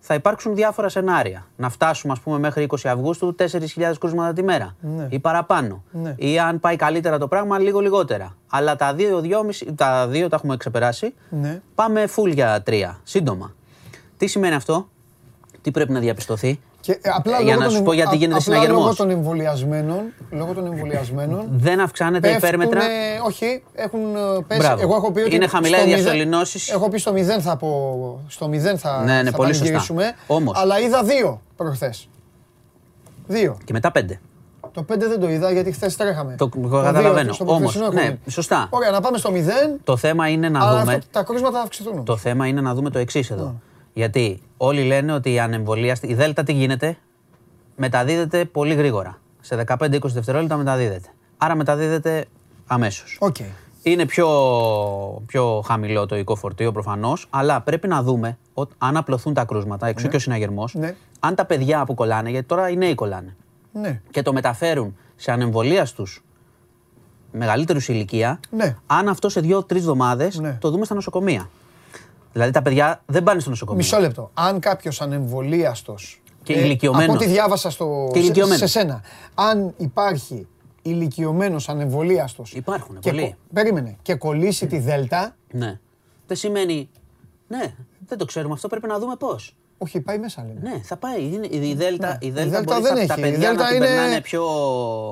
Θα 0.00 0.14
υπάρξουν 0.14 0.54
διάφορα 0.54 0.88
σενάρια. 0.88 1.46
Να 1.56 1.68
φτάσουμε, 1.68 2.12
ας 2.12 2.20
πούμε, 2.20 2.38
μέχρι 2.38 2.66
20 2.68 2.76
Αυγούστου 2.84 3.34
4.000 3.38 3.92
κρούσματα 4.00 4.32
τη 4.32 4.42
μέρα 4.42 4.76
ή 5.08 5.18
παραπάνω. 5.18 5.82
Ναι. 5.90 6.14
Ή 6.16 6.38
αν 6.38 6.60
πάει 6.60 6.76
καλύτερα 6.76 7.18
το 7.18 7.28
πράγμα, 7.28 7.58
λίγο 7.58 7.80
λιγότερα. 7.80 8.36
Αλλά 8.48 8.76
τα 8.76 8.94
δύο, 8.94 9.20
δυόμιση, 9.20 9.74
τα 9.74 10.08
δύο 10.08 10.28
τα 10.28 10.36
έχουμε 10.36 10.56
ξεπεράσει. 10.56 11.14
Ναι. 11.28 11.60
Πάμε 11.74 12.08
full 12.16 12.32
για 12.32 12.62
τρία, 12.62 13.00
σύντομα. 13.02 13.54
Τι 14.16 14.26
σημαίνει 14.26 14.54
αυτό, 14.54 14.88
τι 15.62 15.70
πρέπει 15.70 15.92
να 15.92 16.00
διαπιστωθεί; 16.00 16.60
Και, 16.86 16.92
ε, 17.02 17.10
απλά 17.16 17.36
Ε, 17.38 17.42
για 17.42 17.54
λόγω 17.54 17.58
να 17.58 17.64
των 17.66 17.76
σου 17.76 17.82
πω 17.82 17.90
εμβ- 17.92 17.94
γιατί 18.02 18.14
α- 18.14 18.18
γίνεται 18.18 18.38
απλά 18.38 18.40
συναγερμός. 18.54 18.82
Λόγω 18.82 18.94
των 18.94 19.10
εμβολιασμένων, 19.10 20.00
λόγω 20.30 20.52
των 20.52 20.66
εμβολιασμένων 20.66 21.46
Δεν 21.50 21.80
αυξάνεται 21.80 22.28
η 22.30 22.34
υπέρμετρα. 22.36 22.78
Πέφτουνε- 22.80 23.26
όχι, 23.26 23.62
έχουν 23.74 24.00
ε, 24.00 24.44
πέσει. 24.46 24.60
Μπράβο. 24.60 24.82
Εγώ 24.82 24.94
έχω 24.94 25.12
πει 25.12 25.20
ότι. 25.20 25.34
Είναι 25.34 25.46
χαμηλά 25.46 25.76
στο 25.76 25.86
οι 25.86 25.88
μηδέν- 25.88 26.02
διασωληνώσεις. 26.04 26.68
Έχω 26.70 26.88
πει 26.88 26.98
στο 26.98 27.12
0 27.12 27.40
θα 27.40 27.56
πω. 27.56 28.20
Στο 28.28 28.48
0 28.48 28.76
θα, 28.76 29.02
Ναι, 29.04 29.22
ναι, 29.22 29.30
θα 29.30 29.36
πολύ 29.36 29.48
σωστά. 29.48 29.64
πανηγυρίσουμε. 29.64 30.12
Όμως. 30.26 30.58
Αλλά 30.60 30.80
είδα 30.80 31.02
δύο 31.02 31.40
προχθές. 31.56 32.08
Δύο. 33.26 33.56
Και 33.64 33.72
μετά 33.72 33.90
πέντε. 33.92 34.20
Το 34.72 34.82
5 34.82 35.08
δεν 35.08 35.20
το 35.20 35.28
είδα 35.30 35.50
γιατί 35.52 35.72
χθες 35.72 35.96
τρέχαμε. 35.96 36.34
Το- 36.38 36.48
το 36.48 36.58
δύο, 36.68 36.82
καταλαβαίνω. 36.82 37.32
στο 37.32 37.44
Όμως, 37.44 37.56
προχθεσινό 37.58 37.84
έχω 37.84 37.94
ναι, 37.94 38.02
μείνει. 38.02 38.18
σωστά. 38.30 38.66
Ωραία, 38.70 38.90
να 38.90 39.00
πάμε 39.00 39.18
στο 39.18 39.30
0. 39.30 39.78
Το 39.84 39.96
θέμα 39.96 40.28
είναι 40.28 40.48
να 40.48 40.60
Αλλά 40.66 40.80
δούμε. 40.80 40.92
αυτό- 40.94 41.06
τα 41.10 41.22
κρούσματα 41.22 41.56
θα 41.56 41.62
αυξηθούν. 41.62 42.04
Το 42.04 42.16
θέμα 42.16 42.46
είναι 42.46 42.60
να 42.60 42.74
δούμε 42.74 42.90
το 42.90 42.98
εξής 42.98 43.30
εδώ. 43.30 43.54
Γιατί 43.96 44.40
όλοι 44.56 44.82
λένε 44.82 45.12
ότι 45.12 45.32
η 45.32 45.38
ανεμβολίαστη. 45.40 46.06
Η 46.06 46.14
Δέλτα 46.14 46.42
τι 46.42 46.52
γίνεται, 46.52 46.96
μεταδίδεται 47.76 48.44
πολύ 48.44 48.74
γρήγορα. 48.74 49.18
Σε 49.40 49.64
15-20 49.68 49.98
δευτερόλεπτα 50.02 50.56
μεταδίδεται. 50.56 51.08
Άρα 51.36 51.54
μεταδίδεται 51.54 52.24
αμέσως. 52.66 53.16
Οκ. 53.20 53.36
Είναι 53.82 54.06
πιο, 54.06 54.28
πιο 55.26 55.60
χαμηλό 55.66 56.06
το 56.06 56.16
ιικό 56.16 56.34
φορτίο 56.36 56.72
προφανώς, 56.72 57.26
αλλά 57.30 57.60
πρέπει 57.60 57.88
να 57.88 58.02
δούμε 58.02 58.38
ότι 58.54 58.74
αν 58.78 58.96
απλωθούν 58.96 59.34
τα 59.34 59.44
κρούσματα, 59.44 59.86
εξού 59.86 60.08
και 60.08 60.16
ο 60.16 60.18
συναγερμός, 60.18 60.74
Ναι. 60.74 60.94
αν 61.20 61.34
τα 61.34 61.44
παιδιά 61.44 61.84
που 61.84 61.94
κολλάνε, 61.94 62.30
γιατί 62.30 62.46
τώρα 62.46 62.68
οι 62.70 62.76
νέοι 62.76 62.94
κολλάνε, 62.94 63.36
Ναι. 63.72 64.00
και 64.10 64.22
το 64.22 64.32
μεταφέρουν 64.32 64.96
σε 65.16 65.32
ανεμβολίαστου 65.32 66.06
μεγαλύτερους 67.32 67.84
σε 67.84 67.92
ηλικία, 67.92 68.40
Ναι. 68.50 68.76
αν 68.86 69.08
αυτό 69.08 69.28
σε 69.28 69.40
δύο-τρεις 69.40 69.80
εβδομάδες 69.80 70.38
Ναι. 70.38 70.56
το 70.60 70.70
δούμε 70.70 70.84
στα 70.84 70.94
νοσοκομεία. 70.94 71.48
Δηλαδή 72.36 72.54
τα 72.54 72.62
παιδιά 72.62 73.02
δεν 73.06 73.22
πάνε 73.22 73.40
στο 73.40 73.50
νοσοκομείο. 73.50 73.82
Μισό 73.82 73.98
λεπτό. 73.98 74.30
Αν 74.34 74.60
κάποιος 74.60 75.00
ανεμβολίαστος. 75.00 76.22
Και 76.42 76.52
ηλικιωμένος. 76.52 77.04
Από 77.04 77.14
ό,τι 77.14 77.26
διάβασα 77.26 77.70
στο, 77.70 78.08
Και 78.12 78.18
σε, 78.18 78.24
ηλικιωμένος. 78.24 78.58
σε 78.58 78.66
σένα. 78.66 79.02
Αν 79.34 79.74
υπάρχει 79.76 80.46
ηλικιωμένος 80.82 81.68
ανεμβολίαστος. 81.68 82.52
Υπάρχουν, 82.52 82.98
και 82.98 83.10
πολλοί. 83.10 83.36
Περίμενε. 83.52 83.96
Και 84.02 84.14
κολλήσει 84.14 84.66
τη 84.66 84.78
Δέλτα. 84.78 85.36
Ναι. 85.50 85.78
Δεν 86.26 86.36
σημαίνει. 86.36 86.88
Ναι, 87.48 87.74
δεν 88.06 88.18
το 88.18 88.24
ξέρουμε 88.24 88.54
αυτό. 88.54 88.68
Πρέπει 88.68 88.86
να 88.86 88.98
δούμε 88.98 89.16
πώς. 89.16 89.56
Όχι, 89.78 90.00
πάει 90.00 90.18
μέσα 90.18 90.44
λένε. 90.46 90.60
Ναι, 90.70 90.80
θα 90.82 90.96
πάει. 90.96 91.22
Είναι, 91.32 91.46
η, 91.50 91.68
η 91.68 91.74
Δέλτα, 91.74 92.06
Ναι. 92.08 92.16
η 92.20 92.26
Η 92.26 92.30
Δέλτα 92.30 92.50
Δέλτα 92.50 92.72
μπορεί 92.80 92.82
δεν 92.82 92.92
στα, 92.92 93.00
έχει. 93.00 93.08
τα 93.22 93.26
Η 93.28 93.30
παιδιά 93.30 93.48
Δέλτα 93.48 93.62
να 93.62 93.68
την 93.68 93.76
είναι- 93.76 93.86
περνάνε 93.86 94.20
πιο 94.20 94.42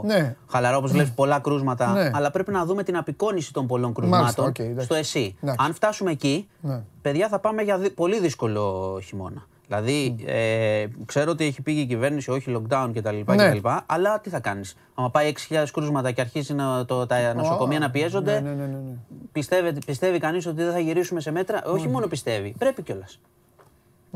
Ναι. 0.04 0.36
χαλαρά, 0.50 0.76
όπως 0.76 0.94
λες, 0.94 1.10
πολλά 1.10 1.38
κρούσματα. 1.38 1.92
Ναι. 1.92 2.10
Αλλά 2.14 2.30
πρέπει 2.30 2.50
να 2.52 2.64
δούμε 2.64 2.82
την 2.82 2.96
απεικόνιση 2.96 3.52
των 3.52 3.66
πολλών 3.66 3.94
κρούσματων 3.94 4.46
οκ, 4.46 4.58
εντάξει. 4.58 4.84
στο 4.84 4.94
ΕΣΥ. 4.94 5.36
Εντάξει. 5.42 5.64
Αν 5.66 5.74
φτάσουμε 5.74 6.10
εκεί, 6.10 6.48
Ναι. 6.60 6.82
παιδιά 7.02 7.28
θα 7.28 7.38
πάμε 7.38 7.62
για 7.62 7.78
δι- 7.78 7.90
πολύ 7.94 8.20
δύσκολο 8.20 8.98
χειμώνα. 9.04 9.46
Δηλαδή, 9.68 10.16
ε, 10.26 10.86
ξέρω 11.06 11.30
ότι 11.30 11.44
έχει 11.44 11.62
πει 11.62 11.72
η 11.72 11.86
κυβέρνηση 11.86 12.30
όχι 12.30 12.56
lockdown 12.56 12.90
κτλ. 12.94 13.16
Ναι. 13.34 13.50
κτλ 13.50 13.68
αλλά 13.86 14.20
τι 14.20 14.28
θα 14.30 14.40
κάνεις; 14.40 14.76
Άμα 14.94 15.10
πάει 15.10 15.28
6.000 15.28 15.64
κρούσματα 15.72 16.10
και 16.10 16.20
αρχίζει 16.20 16.54
να, 16.54 16.84
το, 16.84 17.06
τα 17.06 17.34
νοσοκομεία 17.34 17.78
να 17.78 17.90
πιέζονται, 17.90 18.32
Ναι, 18.40 18.48
ναι, 18.48 18.54
ναι, 18.54 18.64
ναι, 18.66 18.66
ναι. 18.66 18.94
πιστεύει, 19.32 19.78
πιστεύει 19.86 20.18
κανείς 20.18 20.46
ότι 20.46 20.62
δεν 20.62 20.72
θα 20.72 20.78
γυρίσουμε 20.78 21.20
σε 21.20 21.30
μέτρα; 21.30 21.62
Όχι 21.66 21.88
μόνο 21.88 22.06
πιστεύει, 22.06 22.54
πρέπει 22.58 22.82
κιόλας. 22.82 23.20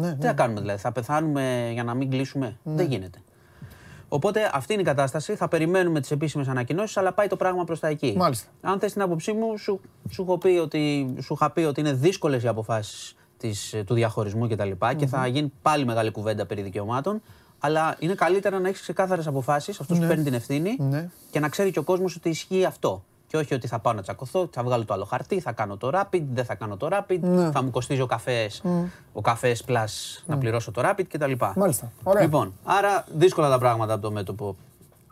Ναι, 0.00 0.14
Τι 0.14 0.26
θα 0.26 0.32
κάνουμε 0.32 0.60
δηλαδή, 0.60 0.78
θα 0.80 0.92
πεθάνουμε 0.92 1.70
για 1.72 1.84
να 1.84 1.94
μην 1.94 2.10
κλείσουμε; 2.10 2.56
Δεν 2.62 2.86
γίνεται. 2.86 3.18
Οπότε 4.08 4.50
αυτή 4.52 4.72
είναι 4.72 4.82
η 4.82 4.84
κατάσταση. 4.84 5.34
Θα 5.34 5.48
περιμένουμε 5.48 6.00
τις 6.00 6.10
επίσημες 6.10 6.48
ανακοινώσεις, 6.48 6.96
αλλά 6.96 7.12
πάει 7.12 7.26
το 7.26 7.36
πράγμα 7.36 7.64
προς 7.64 7.80
τα 7.80 7.88
εκεί. 7.88 8.14
Μάλιστα. 8.16 8.48
Αν 8.60 8.78
θες 8.78 8.92
την 8.92 9.02
άποψή 9.02 9.32
μου, 9.32 9.58
σου, 9.58 9.80
σου, 10.10 10.22
έχω 10.22 10.38
πει 10.38 10.48
ότι, 10.48 11.14
σου 11.22 11.32
είχα 11.34 11.50
πει 11.50 11.60
ότι 11.60 11.80
είναι 11.80 11.92
δύσκολες 11.92 12.42
οι 12.42 12.48
αποφάσεις 12.48 13.14
του 13.86 13.94
διαχωρισμού 13.94 14.48
κτλ. 14.48 14.70
Και 14.96 15.06
θα 15.06 15.26
γίνει 15.26 15.52
πάλι 15.62 15.84
μεγάλη 15.84 16.10
κουβέντα 16.10 16.46
περί 16.46 16.62
δικαιωμάτων. 16.62 17.22
Αλλά 17.58 17.96
είναι 17.98 18.14
καλύτερα 18.14 18.58
να 18.58 18.68
έχεις 18.68 18.80
ξεκάθαρες 18.80 19.26
αποφάσεις, 19.26 19.80
αυτός 19.80 19.98
που 19.98 20.06
παίρνει 20.06 20.24
την 20.24 20.34
ευθύνη, 20.34 20.76
Ναι. 20.78 21.08
και 21.30 21.40
να 21.40 21.48
ξέρει 21.48 21.70
και 21.70 21.78
ο 21.78 21.82
κόσμος 21.82 22.16
ότι 22.16 22.28
ισχύει 22.28 22.64
αυτό. 22.64 23.04
Και 23.30 23.36
όχι 23.36 23.54
ότι 23.54 23.66
θα 23.66 23.78
πάω 23.78 23.92
να 23.92 24.02
τσακωθώ, 24.02 24.48
θα 24.52 24.62
βγάλω 24.62 24.84
το 24.84 24.94
άλλο 24.94 25.04
χαρτί, 25.04 25.40
θα 25.40 25.52
κάνω 25.52 25.76
το 25.76 25.90
rapid, 25.94 26.22
δεν 26.32 26.44
θα 26.44 26.54
κάνω 26.54 26.76
το 26.76 26.88
rapid, 26.92 27.18
Ναι. 27.20 27.50
θα 27.50 27.62
μου 27.62 27.70
κοστίζει 27.70 28.00
ο 28.00 28.06
καφέ, 28.06 28.50
ο 29.12 29.20
καφές 29.20 29.64
plus 29.68 30.22
να 30.26 30.38
πληρώσω 30.38 30.70
το 30.70 30.82
rapid 30.84 31.04
κτλ. 31.08 31.32
Μάλιστα. 31.56 31.92
Ωραία. 32.02 32.22
Λοιπόν, 32.22 32.52
άρα 32.64 33.04
δύσκολα 33.14 33.48
τα 33.50 33.58
πράγματα 33.58 33.92
από 33.92 34.02
το 34.02 34.10
μέτωπο. 34.12 34.56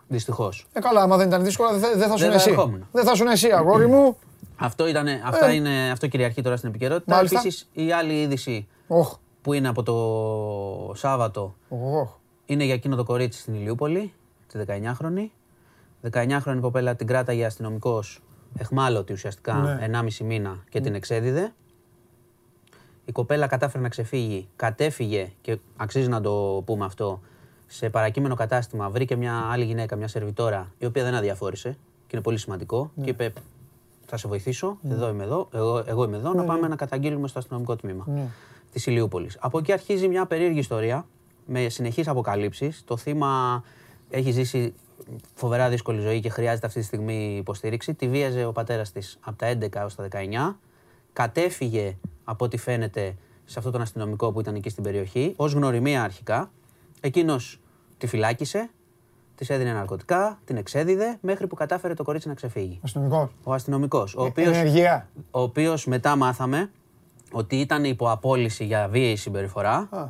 Δυστυχώς. 0.08 0.66
Ε, 0.72 0.80
καλά, 0.80 1.02
άμα 1.02 1.16
δεν 1.16 1.26
ήταν 1.28 1.44
δύσκολα, 1.44 1.70
δεν 1.72 1.80
θα, 1.80 1.88
δεν 1.88 1.98
θα 1.98 2.06
Δεν 2.08 2.18
σου 2.18 2.26
θα 2.28 2.34
εσύ. 2.34 2.50
ερχόμουν. 2.50 2.86
Δεν 2.92 3.04
θα 3.04 3.14
σου 3.14 3.24
εσύ, 3.28 3.50
αγόρι 3.52 3.86
μου. 3.86 4.16
Αυτό, 4.56 4.86
ήτανε, 4.88 5.22
αυτά 5.24 5.52
είναι, 5.52 5.90
αυτό 5.90 6.06
κυριαρχεί 6.06 6.42
τώρα 6.42 6.56
στην 6.56 6.68
επικαιρότητα. 6.68 7.12
Ε. 7.12 7.16
Μάλιστα. 7.16 7.38
Επίσης, 7.40 7.68
η 7.72 7.92
άλλη 7.92 8.20
είδηση 8.20 8.66
Οχ, 8.88 9.16
που 9.42 9.52
είναι 9.52 9.68
από 9.68 9.82
το 9.82 10.94
Σάββατο 10.94 11.54
οχ. 11.68 12.10
είναι 12.46 12.64
για 12.64 12.74
εκείνο 12.74 12.96
το 12.96 13.04
κορίτσι 13.04 13.40
στην 13.40 13.54
Ηλιούπολη, 13.54 14.12
τη 14.52 14.58
19χρονη. 14.66 15.30
19χρονη 16.12 16.58
κοπέλα 16.60 16.96
την 16.96 17.06
κράταγε 17.06 17.44
αστυνομικός 17.44 18.22
εχμάλωτη 18.58 19.12
ουσιαστικά 19.12 19.54
Ναι. 19.54 20.00
1,5 20.00 20.24
μήνα 20.24 20.64
και 20.70 20.80
την 20.80 20.94
εξέδιδε. 20.94 21.52
Η 23.04 23.12
κοπέλα 23.12 23.46
κατάφερε 23.46 23.82
να 23.82 23.88
ξεφύγει, 23.88 24.48
κατέφυγε 24.56 25.32
και 25.40 25.58
αξίζει 25.76 26.08
να 26.08 26.20
το 26.20 26.62
πούμε 26.66 26.84
αυτό. 26.84 27.20
Σε 27.66 27.90
παρακείμενο 27.90 28.34
κατάστημα 28.34 28.90
βρήκε 28.90 29.16
μια 29.16 29.34
άλλη 29.50 29.64
γυναίκα, 29.64 29.96
μια 29.96 30.08
σερβιτόρα, 30.08 30.72
η 30.78 30.86
οποία 30.86 31.04
δεν 31.04 31.14
αδιαφόρησε 31.14 31.70
και 32.06 32.10
είναι 32.12 32.22
πολύ 32.22 32.38
σημαντικό. 32.38 32.90
Ναι. 32.94 33.04
Και 33.04 33.10
είπε: 33.10 33.32
Θα 34.06 34.16
σε 34.16 34.28
βοηθήσω, 34.28 34.78
εδώ 34.90 35.08
είμαι 35.08 35.24
εδώ, 35.24 35.48
εγώ, 35.52 35.82
εγώ 35.86 36.04
είμαι 36.04 36.16
εδώ, 36.16 36.32
να 36.34 36.44
πάμε 36.44 36.68
να 36.68 36.76
καταγγείλουμε 36.76 37.28
στο 37.28 37.38
αστυνομικό 37.38 37.76
τμήμα 37.76 38.04
Ναι. 38.08 38.26
της 38.72 38.86
Ηλιούπολης. 38.86 39.36
Από 39.40 39.58
εκεί 39.58 39.72
αρχίζει 39.72 40.08
μια 40.08 40.26
περίεργη 40.26 40.58
ιστορία 40.58 41.06
με 41.46 41.68
συνεχείς 41.68 42.08
αποκαλύψεις. 42.08 42.82
Το 42.84 42.96
θύμα 42.96 43.62
έχει 44.10 44.30
ζήσει 44.30 44.74
φοβερά 45.34 45.68
δύσκολη 45.68 46.00
ζωή 46.00 46.20
και 46.20 46.28
χρειάζεται 46.28 46.66
αυτή 46.66 46.80
τη 46.80 46.86
στιγμή 46.86 47.36
υποστήριξη. 47.36 47.94
Τη 47.94 48.08
βίαζε 48.08 48.44
ο 48.44 48.52
πατέρας 48.52 48.92
της 48.92 49.18
από 49.20 49.36
τα 49.38 49.50
11 49.52 49.74
έως 49.74 49.94
τα 49.94 50.08
19. 50.12 50.56
Κατέφυγε 51.12 51.96
από 52.24 52.44
ό,τι 52.44 52.56
φαίνεται 52.56 53.14
σε 53.44 53.58
αυτόν 53.58 53.72
τον 53.72 53.80
αστυνομικό 53.82 54.32
που 54.32 54.40
ήταν 54.40 54.54
εκεί 54.54 54.68
στην 54.68 54.82
περιοχή, 54.82 55.32
ως 55.36 55.52
γνωριμία 55.52 56.02
αρχικά. 56.02 56.50
Εκείνος 57.00 57.60
τη 57.98 58.06
φυλάκισε, 58.06 58.70
της 59.34 59.50
έδινε 59.50 59.72
ναρκωτικά, 59.72 60.38
την 60.44 60.56
εξέδιδε, 60.56 61.18
μέχρι 61.20 61.46
που 61.46 61.54
κατάφερε 61.54 61.94
το 61.94 62.02
κορίτσι 62.02 62.28
να 62.28 62.34
ξεφύγει. 62.34 62.80
Αστυνομικός. 62.84 63.30
Ο 63.44 63.52
αστυνομικός, 63.52 64.14
ο 64.14 64.24
οποίο 64.24 64.50
Ενεργεία. 64.52 65.08
ο 65.30 65.40
οποίος 65.40 65.86
μετά 65.86 66.16
μάθαμε 66.16 66.70
ότι 67.32 67.56
ήταν 67.56 67.84
υπό 67.84 68.10
απόλυση 68.10 68.64
για 68.64 68.88
βίαιη 68.88 69.16
συμπεριφορά, 69.16 69.88
Α, 69.90 70.08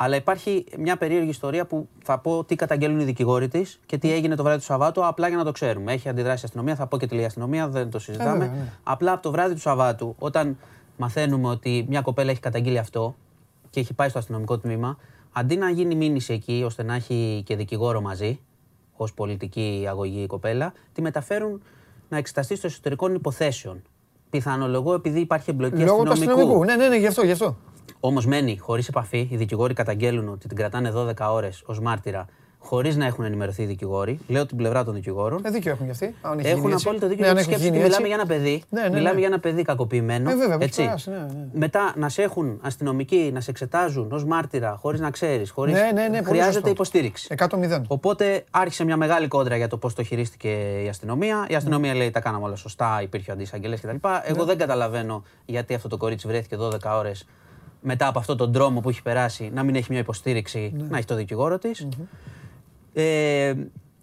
Αλλά 0.00 0.16
υπάρχει 0.16 0.64
μια 0.78 0.96
περίεργη 0.96 1.28
ιστορία 1.28 1.66
που 1.66 1.88
θα 2.04 2.18
πω 2.18 2.44
τι 2.44 2.56
καταγγέλνουν 2.56 3.00
οι 3.00 3.04
δικηγόροι 3.04 3.48
της 3.48 3.80
και 3.86 3.98
τι 3.98 4.12
έγινε 4.12 4.34
το 4.34 4.42
βράδυ 4.42 4.58
του 4.58 4.64
Σαββάτου, 4.64 5.06
απλά 5.06 5.28
για 5.28 5.36
να 5.36 5.44
το 5.44 5.52
ξέρουμε. 5.52 5.92
Έχει 5.92 6.08
αντιδράσει 6.08 6.40
η 6.40 6.44
αστυνομία, 6.44 6.74
θα 6.74 6.86
πω 6.86 6.98
και 6.98 7.06
τη 7.06 7.14
λέει 7.14 7.22
η 7.22 7.26
αστυνομία, 7.26 7.68
δεν 7.68 7.90
το 7.90 7.98
συζητάμε. 7.98 8.38
βέβαια, 8.38 8.54
ναι. 8.54 8.72
Απλά 8.82 9.12
από 9.12 9.22
το 9.22 9.30
βράδυ 9.30 9.54
του 9.54 9.60
Σαββάτου, 9.60 10.14
όταν 10.18 10.56
μαθαίνουμε 10.96 11.48
ότι 11.48 11.86
μια 11.88 12.00
κοπέλα 12.00 12.30
έχει 12.30 12.40
καταγγείλει 12.40 12.78
αυτό 12.78 13.14
και 13.70 13.80
έχει 13.80 13.94
πάει 13.94 14.08
στο 14.08 14.18
αστυνομικό 14.18 14.58
τμήμα, 14.58 14.98
αντί 15.32 15.56
να 15.56 15.70
γίνει 15.70 15.94
μήνυση 15.94 16.32
εκεί 16.32 16.62
ώστε 16.64 16.82
να 16.82 16.94
έχει 16.94 17.42
και 17.46 17.56
δικηγόρο 17.56 18.00
μαζί, 18.00 18.40
ως 18.96 19.14
πολιτική 19.14 19.86
αγωγή 19.88 20.22
η 20.22 20.26
κοπέλα, 20.26 20.72
τη 20.92 21.02
μεταφέρουν 21.02 21.62
να 22.08 22.16
εξεταστεί 22.16 22.56
στο 22.56 22.66
εσωτερικών 22.66 23.14
υποθέσεων. 23.14 23.82
Πιθανολογώ 24.30 24.94
επειδή 24.94 25.20
υπάρχει 25.20 25.50
εμπλοκή 25.50 25.82
Λόγω 25.82 26.02
του 26.02 26.10
αστυνομικού. 26.10 26.40
αστυνομικού. 26.40 26.64
Ναι, 26.64 26.76
ναι, 26.76 26.88
ναι, 26.88 26.96
γι' 26.96 27.06
αυτό, 27.06 27.22
γι' 27.24 27.32
αυτό. 27.32 27.56
Όμως 28.00 28.26
μένει 28.26 28.56
χωρίς 28.58 28.88
επαφή. 28.88 29.28
Οι 29.30 29.36
δικηγόροι 29.36 29.74
καταγγέλνουν 29.74 30.28
ότι 30.28 30.48
την 30.48 30.56
κρατάνε 30.56 30.92
12 30.96 31.12
ώρες 31.32 31.62
ως 31.66 31.80
μάρτυρα, 31.80 32.26
χωρίς 32.58 32.96
να 32.96 33.06
έχουν 33.06 33.24
ενημερωθεί 33.24 33.62
οι 33.62 33.66
δικηγόροι. 33.66 34.18
Λέω 34.28 34.46
την 34.46 34.56
πλευρά 34.56 34.84
των 34.84 34.94
δικηγόρων. 34.94 35.40
Ε, 35.44 35.50
δίκιο 35.50 35.70
έχουν 35.70 35.84
γι' 35.84 35.90
αυτοί. 35.90 36.14
αν 36.20 36.38
έχει 36.38 36.48
γίνει 36.48 36.58
Έχουν 36.58 36.72
έτσι. 36.72 36.84
απόλυτο 36.86 37.08
δίκιο 37.08 37.24
Ναι, 37.24 37.30
αν 37.30 37.36
γιατί 37.36 37.50
έχει 37.50 37.60
σκέψου 37.60 37.74
γίνει 37.74 37.84
ότι 37.94 38.00
μιλάμε 38.00 38.14
έτσι. 38.16 38.26
για 38.28 38.36
ένα 38.36 38.42
παιδί. 38.44 38.62
Ναι, 38.68 38.80
ναι, 38.82 38.88
ναι. 38.88 38.94
Μιλάμε 38.94 39.18
για 39.18 39.26
ένα 39.28 39.38
παιδί 39.38 39.62
κακοποιημένο. 39.62 40.30
Ε, 40.30 40.34
βέβαια, 40.34 40.56
που 40.56 40.62
έχει 40.62 40.64
έτσι. 40.64 40.82
περάσει, 40.82 41.10
ναι, 41.10 41.16
ναι. 41.16 41.46
Μετά 41.52 41.92
να 41.96 42.08
σε 42.08 42.22
έχουν 42.22 42.58
αστυνομικοί 42.62 43.30
να 43.32 43.40
σε 43.40 43.50
εξετάζουν 43.50 44.12
ως 44.12 44.24
μάρτυρα, 44.24 44.76
χωρίς 44.80 45.00
να 45.00 45.10
ξέρεις, 45.10 45.50
χωρί. 45.50 45.72
Ναι, 45.72 45.80
ναι, 45.94 46.02
ναι, 46.02 46.08
πολύ 46.08 46.24
Χρειάζεται 46.24 46.52
σωστό. 46.52 46.68
υποστήριξη. 46.68 47.34
100-0. 47.38 47.82
Οπότε 47.86 48.44
άρχισε 48.50 48.84
μια 48.84 48.96
μεγάλη 48.96 49.28
κόντρα 49.28 49.56
για 49.56 49.68
το 49.68 49.76
πώς 49.76 49.94
το 49.94 50.02
χειρίστηκε 50.02 50.48
η 50.84 50.88
αστυνομία. 50.88 51.46
Η 51.48 51.54
αστυνομία 51.54 51.94
λέει 51.94 52.10
τα 52.10 52.20
κάναμε 52.20 52.44
όλα 52.44 52.56
σωστά, 52.56 53.00
υπήρχε 53.02 53.30
ο 53.30 53.34
αντισαγγελέας 53.34 53.80
κτλ. 53.80 53.88
Ναι. 53.88 54.20
Εγώ 54.24 54.44
δεν 54.44 54.58
καταλαβαίνω 54.58 55.22
γιατί 55.44 55.74
αυτό 55.74 55.88
το 55.88 55.96
κορίτσι 55.96 56.26
βρέθηκε 56.28 56.56
12 56.60 56.76
ώρες 56.98 57.26
μετά 57.80 58.06
από 58.06 58.18
αυτόν 58.18 58.36
τον 58.36 58.52
δρόμο 58.52 58.80
που 58.80 58.88
έχει 58.88 59.02
περάσει 59.02 59.50
να 59.54 59.62
μην 59.62 59.74
έχει 59.74 59.86
μια 59.90 60.00
υποστήριξη, 60.00 60.72
Ναι. 60.76 60.84
να 60.84 60.96
έχει 60.96 61.06
το 61.06 61.14
δικηγόρο 61.14 61.58
της. 61.58 61.88
Ε, 62.92 63.54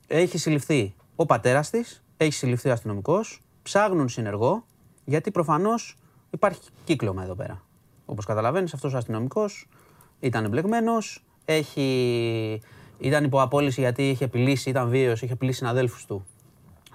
έχει 0.07 0.37
συλληφθεί 0.37 0.95
ο 1.15 1.25
πατέρας 1.25 1.69
της, 1.69 2.03
έχει 2.17 2.31
συλληφθεί 2.33 2.69
ο 2.69 2.71
αστυνομικός. 2.71 3.41
Ψάχνουν 3.63 4.09
συνεργό, 4.09 4.65
γιατί 5.05 5.31
προφανώς 5.31 5.97
υπάρχει 6.31 6.59
κύκλωμα 6.83 7.23
εδώ 7.23 7.35
πέρα. 7.35 7.61
Όπως 8.05 8.25
καταλαβαίνεις, 8.25 8.73
αυτός 8.73 8.93
ο 8.93 8.97
αστυνομικός 8.97 9.67
ήταν 10.19 10.45
εμπλεγμένος, 10.45 11.23
έχει... 11.45 12.61
ήταν 12.99 13.23
υπό 13.23 13.41
απόλυση 13.41 13.81
γιατί 13.81 14.09
είχε 14.09 14.23
απειλήσει, 14.23 14.69
ήταν 14.69 14.89
βίαιος, 14.89 15.21
είχε 15.21 15.33
απειλήσει 15.33 15.57
συναδέλφους 15.57 16.05
του 16.05 16.25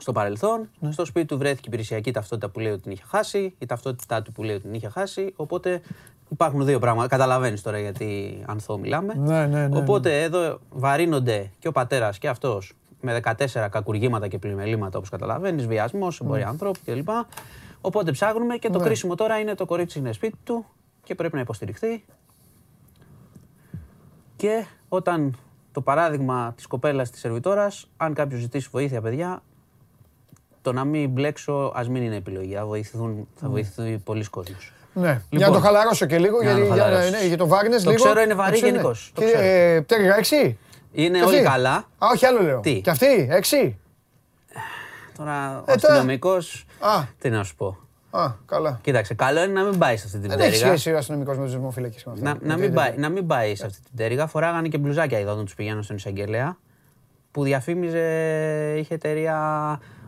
στο 0.01 0.13
παρελθόν. 0.13 0.69
Στο 0.91 1.05
σπίτι 1.05 1.27
του 1.27 1.39
βρέθηκε 1.39 1.61
η 1.65 1.65
υπηρεσιακή 1.67 2.11
ταυτότητα 2.11 2.49
που 2.49 2.61
λέει 2.61 2.73
ότι 2.73 2.83
την 2.83 2.91
είχε 2.93 3.03
χάσει, 3.07 3.55
η 3.59 3.67
ταυτότητά 3.67 4.23
του 4.23 4.33
που 4.33 4.43
λέει 4.43 4.55
ότι 4.55 4.65
την 4.65 4.75
είχε 4.75 4.89
χάσει. 4.89 5.33
Οπότε 5.37 5.81
υπάρχουν 6.29 6.65
δύο 6.65 6.79
πράγματα. 6.79 7.09
Καταλαβαίνεις 7.09 7.63
τώρα 7.63 7.79
γιατί 7.79 8.43
ανθό 8.47 8.79
μιλάμε. 8.79 9.15
Ναι, 9.15 9.47
ναι, 9.47 9.69
ναι, 9.69 9.77
Οπότε 9.79 10.23
εδώ 10.23 10.59
βαρύνονται 10.71 11.51
και 11.59 11.69
ο 11.69 11.73
πατέρας 11.73 12.19
και 12.19 12.29
αυτός 12.29 12.75
με 13.01 13.21
14 13.25 13.69
κακουργήματα 13.71 14.29
και 14.29 14.39
πλημελήματα 14.39 14.99
όπως 14.99 15.11
καταλαβαίνεις, 15.11 15.67
βιασμός, 15.67 16.21
εμπορία 16.21 16.49
ανθρώπου 16.49 16.79
κλπ. 16.85 17.09
Οπότε 17.81 18.11
ψάχνουμε 18.11 18.57
και 18.57 18.71
το 18.71 18.79
Ναι. 18.79 18.85
κρίσιμο 18.85 19.15
τώρα 19.15 19.39
είναι 19.39 19.55
το 19.55 19.65
κορίτσι 19.67 19.99
είναι 19.99 20.13
σπίτι 20.13 20.37
του 20.45 20.67
και 21.05 21.15
πρέπει 21.15 21.35
να 21.35 21.41
υποστηριχθεί. 21.41 22.05
Και 24.37 24.65
όταν 24.89 25.37
το 25.73 25.81
παράδειγμα 25.81 26.53
της 26.57 26.67
κοπέλας 26.67 27.11
της 27.11 27.21
σερβιτόρας, 27.21 27.87
αν 27.97 28.15
κάποιος 28.15 28.41
ζητήσει 28.41 28.69
βοήθεια, 28.73 29.01
παιδιά, 29.01 29.43
το 30.63 30.73
να 30.73 30.85
μην 30.85 31.11
μπλέξω, 31.11 31.73
ας 31.75 31.89
μην 31.89 32.03
είναι 32.03 32.17
επιλογή. 32.17 32.55
Θα 32.55 32.67
βοηθηθούν, 32.67 33.29
θα 33.35 33.49
βοηθηθεί 33.49 33.99
πολλοί 33.99 34.25
κόσμος. 34.25 34.73
Ναι. 34.95 35.03
Για 35.09 35.23
να 35.31 35.39
Λοιπόν. 35.39 35.53
το 35.53 35.59
χαλαρώσω 35.61 36.07
και 36.07 36.19
λίγο, 36.19 36.41
Για 36.43 36.51
να 36.51 36.55
γιατί 36.57 36.69
το 36.71 36.75
για, 36.75 36.85
χαλαρώσεις. 36.85 37.11
ναι, 37.13 37.27
για 37.27 37.37
το 37.37 37.47
Βάγνες 37.47 37.83
Το 37.83 37.91
λίγο. 37.91 38.05
ξέρω, 38.05 38.21
είναι 38.21 38.35
βαρύ 38.35 38.51
Έτσι 38.53 38.65
είναι. 38.67 38.71
γενικώς, 38.77 39.11
το 39.15 39.21
Και, 39.21 39.27
ξέρω. 39.27 39.43
ε, 39.45 39.81
Πτέρυγα, 39.81 40.17
έξι; 40.17 40.59
Είναι 40.93 41.19
Και 41.19 41.25
όλοι 41.25 41.35
αυτή; 41.37 41.49
καλά. 41.49 41.75
Α, 41.75 42.07
όχι 42.13 42.27
άλλο 42.27 42.43
λέω. 42.43 42.61
Τι; 42.61 42.81
Και 42.81 42.91
αυτή, 42.91 43.29
έξι; 43.31 43.79
Τώρα 45.17 45.59
ο 45.59 45.73
Ε, 45.73 45.75
τώρα- 45.75 45.95
αστυνομικός, 45.95 46.67
Α, 46.81 47.03
τι 47.19 47.31
να 47.31 47.45
σου 47.45 47.57
πω. 47.57 47.79
α, 48.11 48.33
καλά. 48.47 48.79
Κοίταξε, 48.83 49.15
καλό 49.15 49.43
είναι 49.43 49.53
να 49.53 49.63
μην 49.63 49.79
πάει 49.79 49.97
σε 49.97 50.07
αυτή 50.07 50.19
την 50.19 50.29
Δεν 50.29 50.39
έχει 50.39 50.49
πτέρυγα. 50.49 50.67
σχέση 50.79 50.93
ο 50.95 50.99
αστυνομικός 50.99 51.37
με 51.39 51.45
τους 51.45 51.53
δημοφύλακε. 51.55 51.99
Να, 52.15 52.37
να, 52.41 52.57
μην 52.57 52.75
πάει, 52.75 52.95
να 52.97 53.09
μην 53.09 53.27
πάει 53.27 53.55
σε 53.55 53.67
αυτή 53.67 53.81
την 53.81 53.91
πτέρυγα. 53.95 54.27
Φοράγανε 54.27 54.69
και 54.69 54.79
μπλουζάκια 54.79 55.19
εδώ 55.19 55.33
όταν 55.33 55.45
τους 55.45 55.55
πηγαίνουν 55.55 55.83
στον 55.83 55.97
εισαγγελέα. 55.97 56.57
Που 57.31 57.43
διαφήμιζε, 57.45 58.01
είχε 58.79 58.95
εταιρεία 58.95 59.37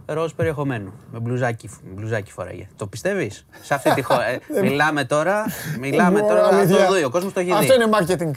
ροζ 0.06 0.32
περιεχομένου. 0.32 0.92
Με 1.12 1.18
μπλουζάκι, 1.18 1.70
μπλουζάκι 1.94 2.32
φοράγε. 2.32 2.68
Το 2.76 2.86
πιστεύεις; 2.86 3.46
Σε 3.62 3.74
αυτή 3.74 3.94
τη 3.94 4.02
χώρα. 4.02 4.26
Ε, 4.28 4.38
μιλάμε 4.68 5.04
τώρα. 5.04 5.44
Μιλάμε 5.80 6.20
τώρα. 6.20 6.46
Αλήθεια. 6.46 6.86
Το 6.86 6.92
δει, 6.94 7.04
ο 7.04 7.10
κόσμος 7.10 7.32
το 7.32 7.40
έχει 7.40 7.48
δει. 7.48 7.56
Αυτό 7.56 7.74
είναι 7.74 7.86
marketing. 7.90 8.30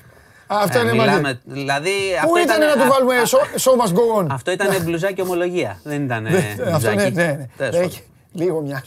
Αυτό 0.48 0.78
Ε, 0.78 0.82
είναι 0.82 0.92
marketing. 0.92 0.96
μιλάμε, 0.98 1.42
δηλαδή, 1.46 1.90
Πού 2.22 2.28
αυτό 2.28 2.40
ήταν 2.40 2.62
ήταν- 2.62 2.78
να 2.78 2.84
του 2.86 2.90
α- 2.92 2.94
βάλουμε; 2.94 3.16
α- 3.16 3.24
show- 3.26 3.60
show 3.62 3.86
must 3.86 3.94
go 3.94 4.24
on. 4.24 4.28
Αυτό 4.30 4.52
ήταν 4.52 4.68
μπλουζάκι 4.84 5.22
ομολογία. 5.22 5.80
Δεν 5.84 6.04
ήταν 6.04 6.26
Ε, 6.26 6.32
Αυτό 6.38 6.64
μπλουζάκι. 6.70 7.12
ναι, 7.14 7.24
ναι, 7.24 7.32
ναι. 7.32 7.48
Τέλος 7.58 7.72
πάντων. 7.76 7.82
Έχει 7.90 8.02
λίγο 8.32 8.62
μια. 8.62 8.84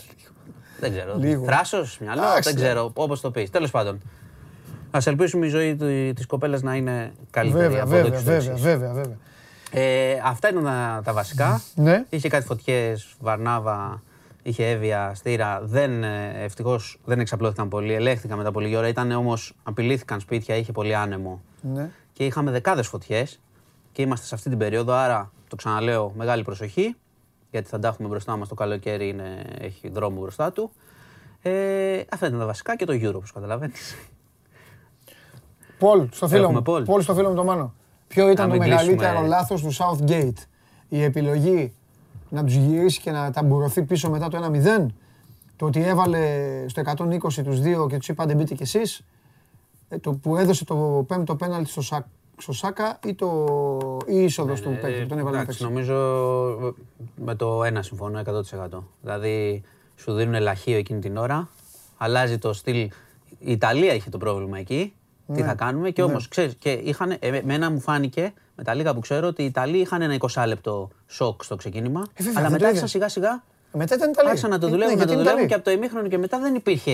Δεν 0.81 0.91
ξέρω. 0.91 1.15
Λίγο. 1.19 1.45
Θράσος, 1.45 1.99
μυαλό, 1.99 2.23
Εντάξει, 2.23 2.43
δεν 2.53 2.55
ξέρω. 2.63 2.91
Όπως 2.95 3.21
το 3.21 3.31
πεις. 3.31 3.51
Τέλος 3.51 3.71
πάντων. 3.71 4.01
Α 4.91 4.99
ελπίσουμε 5.05 5.47
η 5.47 5.49
ζωή 5.49 5.77
της 6.15 6.27
κοπέλας 6.27 6.63
να 6.63 6.75
είναι 6.75 7.13
καλύτερη 7.31 7.63
Βέβαια, 7.69 7.83
από 7.83 7.95
εδώ 7.95 8.03
βέβαια, 8.03 8.11
και 8.11 8.23
στο 8.23 8.31
βέβαια, 8.31 8.51
εξής. 8.51 8.65
βέβαια, 8.65 8.93
βέβαια. 8.93 9.17
Ε, 9.71 10.21
αυτά 10.25 10.49
ήταν 10.51 10.65
τα, 10.65 11.01
τα 11.05 11.13
βασικά. 11.13 11.61
Ναι. 11.75 12.05
Είχε 12.09 12.29
κάτι 12.29 12.47
φωτιές, 12.47 13.15
Βαρνάβα, 13.21 14.03
είχε 14.43 14.69
Εύβοια, 14.69 15.13
Στήρα. 15.15 15.61
Δεν, 15.63 16.05
Ευτυχώς 16.35 16.99
δεν 17.05 17.21
εξαπλώθηκαν 17.21 17.69
πολύ. 17.69 17.93
Ελέγχθηκαν 17.93 18.39
μετά 18.39 18.51
πολύ 18.51 18.77
ώρα. 18.77 18.89
Ήταν 18.89 19.11
όμως, 19.11 19.55
απειλήθηκαν 19.63 20.21
σπίτια, 20.21 20.57
είχε 20.57 20.73
πολύ 20.73 20.95
άνεμο. 20.95 21.41
Ναι. 21.61 21.91
Και 22.13 22.25
είχαμε 22.25 22.51
δεκάδες 22.51 22.87
φωτιές. 22.87 23.41
Και 23.93 24.03
είμαστε 24.03 24.27
σε 24.27 24.35
αυτή 24.35 24.49
την 24.49 24.59
περίοδο. 24.59 24.93
Άρα, 24.93 25.33
το 25.49 25.57
ξαναλέω, 25.57 26.13
μεγάλη 26.17 26.43
προσοχή. 26.43 26.97
Γιατί 27.51 27.69
θα 27.69 27.79
τα 27.79 27.89
έχουμε 27.89 28.09
μπροστά 28.09 28.37
μας. 28.37 28.49
Το 28.49 28.55
καλοκαίρι 28.55 29.09
είναι, 29.09 29.45
έχει 29.61 29.89
δρόμο 29.89 30.21
μπροστά 30.21 30.53
του. 30.53 30.71
Ε, 31.43 32.01
αυτά 32.11 32.27
ήταν 32.27 32.39
τα 32.39 32.47
βασικά 32.47 32.77
και 32.77 32.85
το 32.85 32.93
Euro, 32.93 33.15
όπως 33.15 33.33
καταλαβαίνεις. 33.33 33.95
Πολ, 35.79 36.09
στο 36.11 36.29
φίλο 36.29 36.43
Έχουμε 36.43 36.57
μου. 36.57 36.63
Πολ. 36.63 36.85
Πολ 36.85 37.03
στο 37.03 37.15
φίλο 37.15 37.29
μου 37.29 37.35
το 37.35 37.45
Μάνο. 37.45 37.75
Ποιο 38.09 38.31
ήταν 38.31 38.49
Να 38.49 38.55
το 38.55 38.61
μην 38.61 38.69
μεγαλύτερο 38.71 39.09
κλείσουμε. 39.11 39.29
λάθος 39.29 39.63
του 39.63 39.73
Southgate; 39.75 40.33
Η 40.89 41.03
επιλογή 41.03 41.73
να 42.29 42.45
τους 42.45 42.55
γυρίσει 42.55 43.01
και 43.01 43.11
να 43.11 43.31
ταμπουρωθεί 43.31 43.83
πίσω 43.83 44.11
μετά 44.11 44.29
το 44.29 44.37
1-0. 44.37 44.87
Το 45.57 45.67
ότι 45.67 45.81
έβαλε 45.83 46.19
στο 46.67 46.81
120 46.81 47.43
τους 47.45 47.61
δύο 47.61 47.87
και 47.87 47.97
τους 47.99 48.09
είπατε 48.09 48.35
μπείτε 48.35 48.55
κι 48.55 48.63
εσείς. 48.63 49.05
Ε, 49.89 49.99
Το 49.99 50.13
που 50.13 50.37
έδωσε 50.37 50.65
το 50.65 51.05
πέμπτο 51.09 51.37
πέναλτι 51.37 51.71
στο, 51.71 51.81
Σα- 51.83 52.07
στο 52.37 52.53
Σάκα 52.53 52.99
ή, 53.07 53.15
το, 53.15 53.47
ή 54.07 54.13
η 54.15 54.25
είσοδος 54.25 54.61
του 54.61 54.79
παίκτη 54.81 55.01
που 55.03 55.07
τον 55.09 55.19
έβαλε 55.19 55.37
να 55.37 55.41
Ε, 55.41 55.43
εντάξει, 55.43 55.59
παίξει. 55.59 55.63
νομίζω 55.63 55.95
ε, 56.67 56.71
με 57.25 57.35
το 57.35 57.65
ένα 57.65 57.83
συμφωνώ 57.83 58.19
100%. 58.19 58.79
Δηλαδή 59.03 59.63
σου 59.97 60.13
δίνουν 60.13 60.41
λαχείο 60.41 60.77
εκείνη 60.77 61.01
την 61.01 61.17
ώρα, 61.17 61.49
αλλάζει 61.97 62.39
το 62.39 62.53
στυλ. 62.53 62.77
Η 63.39 63.53
Ιταλία 63.53 63.95
είχε 63.95 64.11
το 64.11 64.19
πρόβλημα 64.19 64.59
εκεί. 64.59 64.93
Τι 65.35 65.41
Ναι. 65.41 65.47
θα 65.47 65.55
κάνουμε. 65.55 65.91
Και 65.91 66.03
όμως, 66.03 66.29
ξέρεις, 66.29 66.55
και 66.59 66.71
είχαν, 66.71 67.17
εμένα 67.21 67.71
μου 67.71 67.81
φάνηκε 67.81 68.33
με 68.57 68.65
τα 68.65 68.75
λίγα 68.75 68.95
που 68.95 69.01
ξέρω 69.01 69.27
ότι 69.27 69.43
οι 69.43 69.45
Ιταλοί 69.45 69.79
είχαν 69.79 70.03
ένα 70.03 70.17
20 70.19 70.45
λεπτό 70.47 70.89
σοκ 71.07 71.45
στο 71.45 71.57
ξεκίνημα. 71.57 72.03
Ε, 72.15 72.23
βέβαια, 72.23 72.33
αλλά 72.41 72.49
δεν 72.49 72.59
το 72.59 72.65
μετά 72.65 72.69
είδες. 72.69 72.83
άρχισαν 72.83 72.89
σιγά 72.89 73.09
σιγά. 73.09 73.43
Μετά 73.73 73.95
ήταν 73.95 74.11
Ιταλία. 74.11 74.31
Άρχισαν 74.31 74.51
να 74.51 74.59
το 74.59 74.67
Ε, 74.67 74.71
δουλεύουν, 74.71 74.97
ναι, 74.97 75.05
να 75.05 75.05
γιατί 75.05 75.13
το 75.15 75.21
είναι 75.21 75.31
δουλεύουν 75.31 75.49
και 75.49 75.55
Ιταλία. 75.55 75.57
από 75.57 75.65
το 75.65 75.71
ημίχρονο 75.71 76.09
και 76.09 76.19
μετά 76.19 76.39
δεν 76.39 76.55
υπήρχε. 76.55 76.93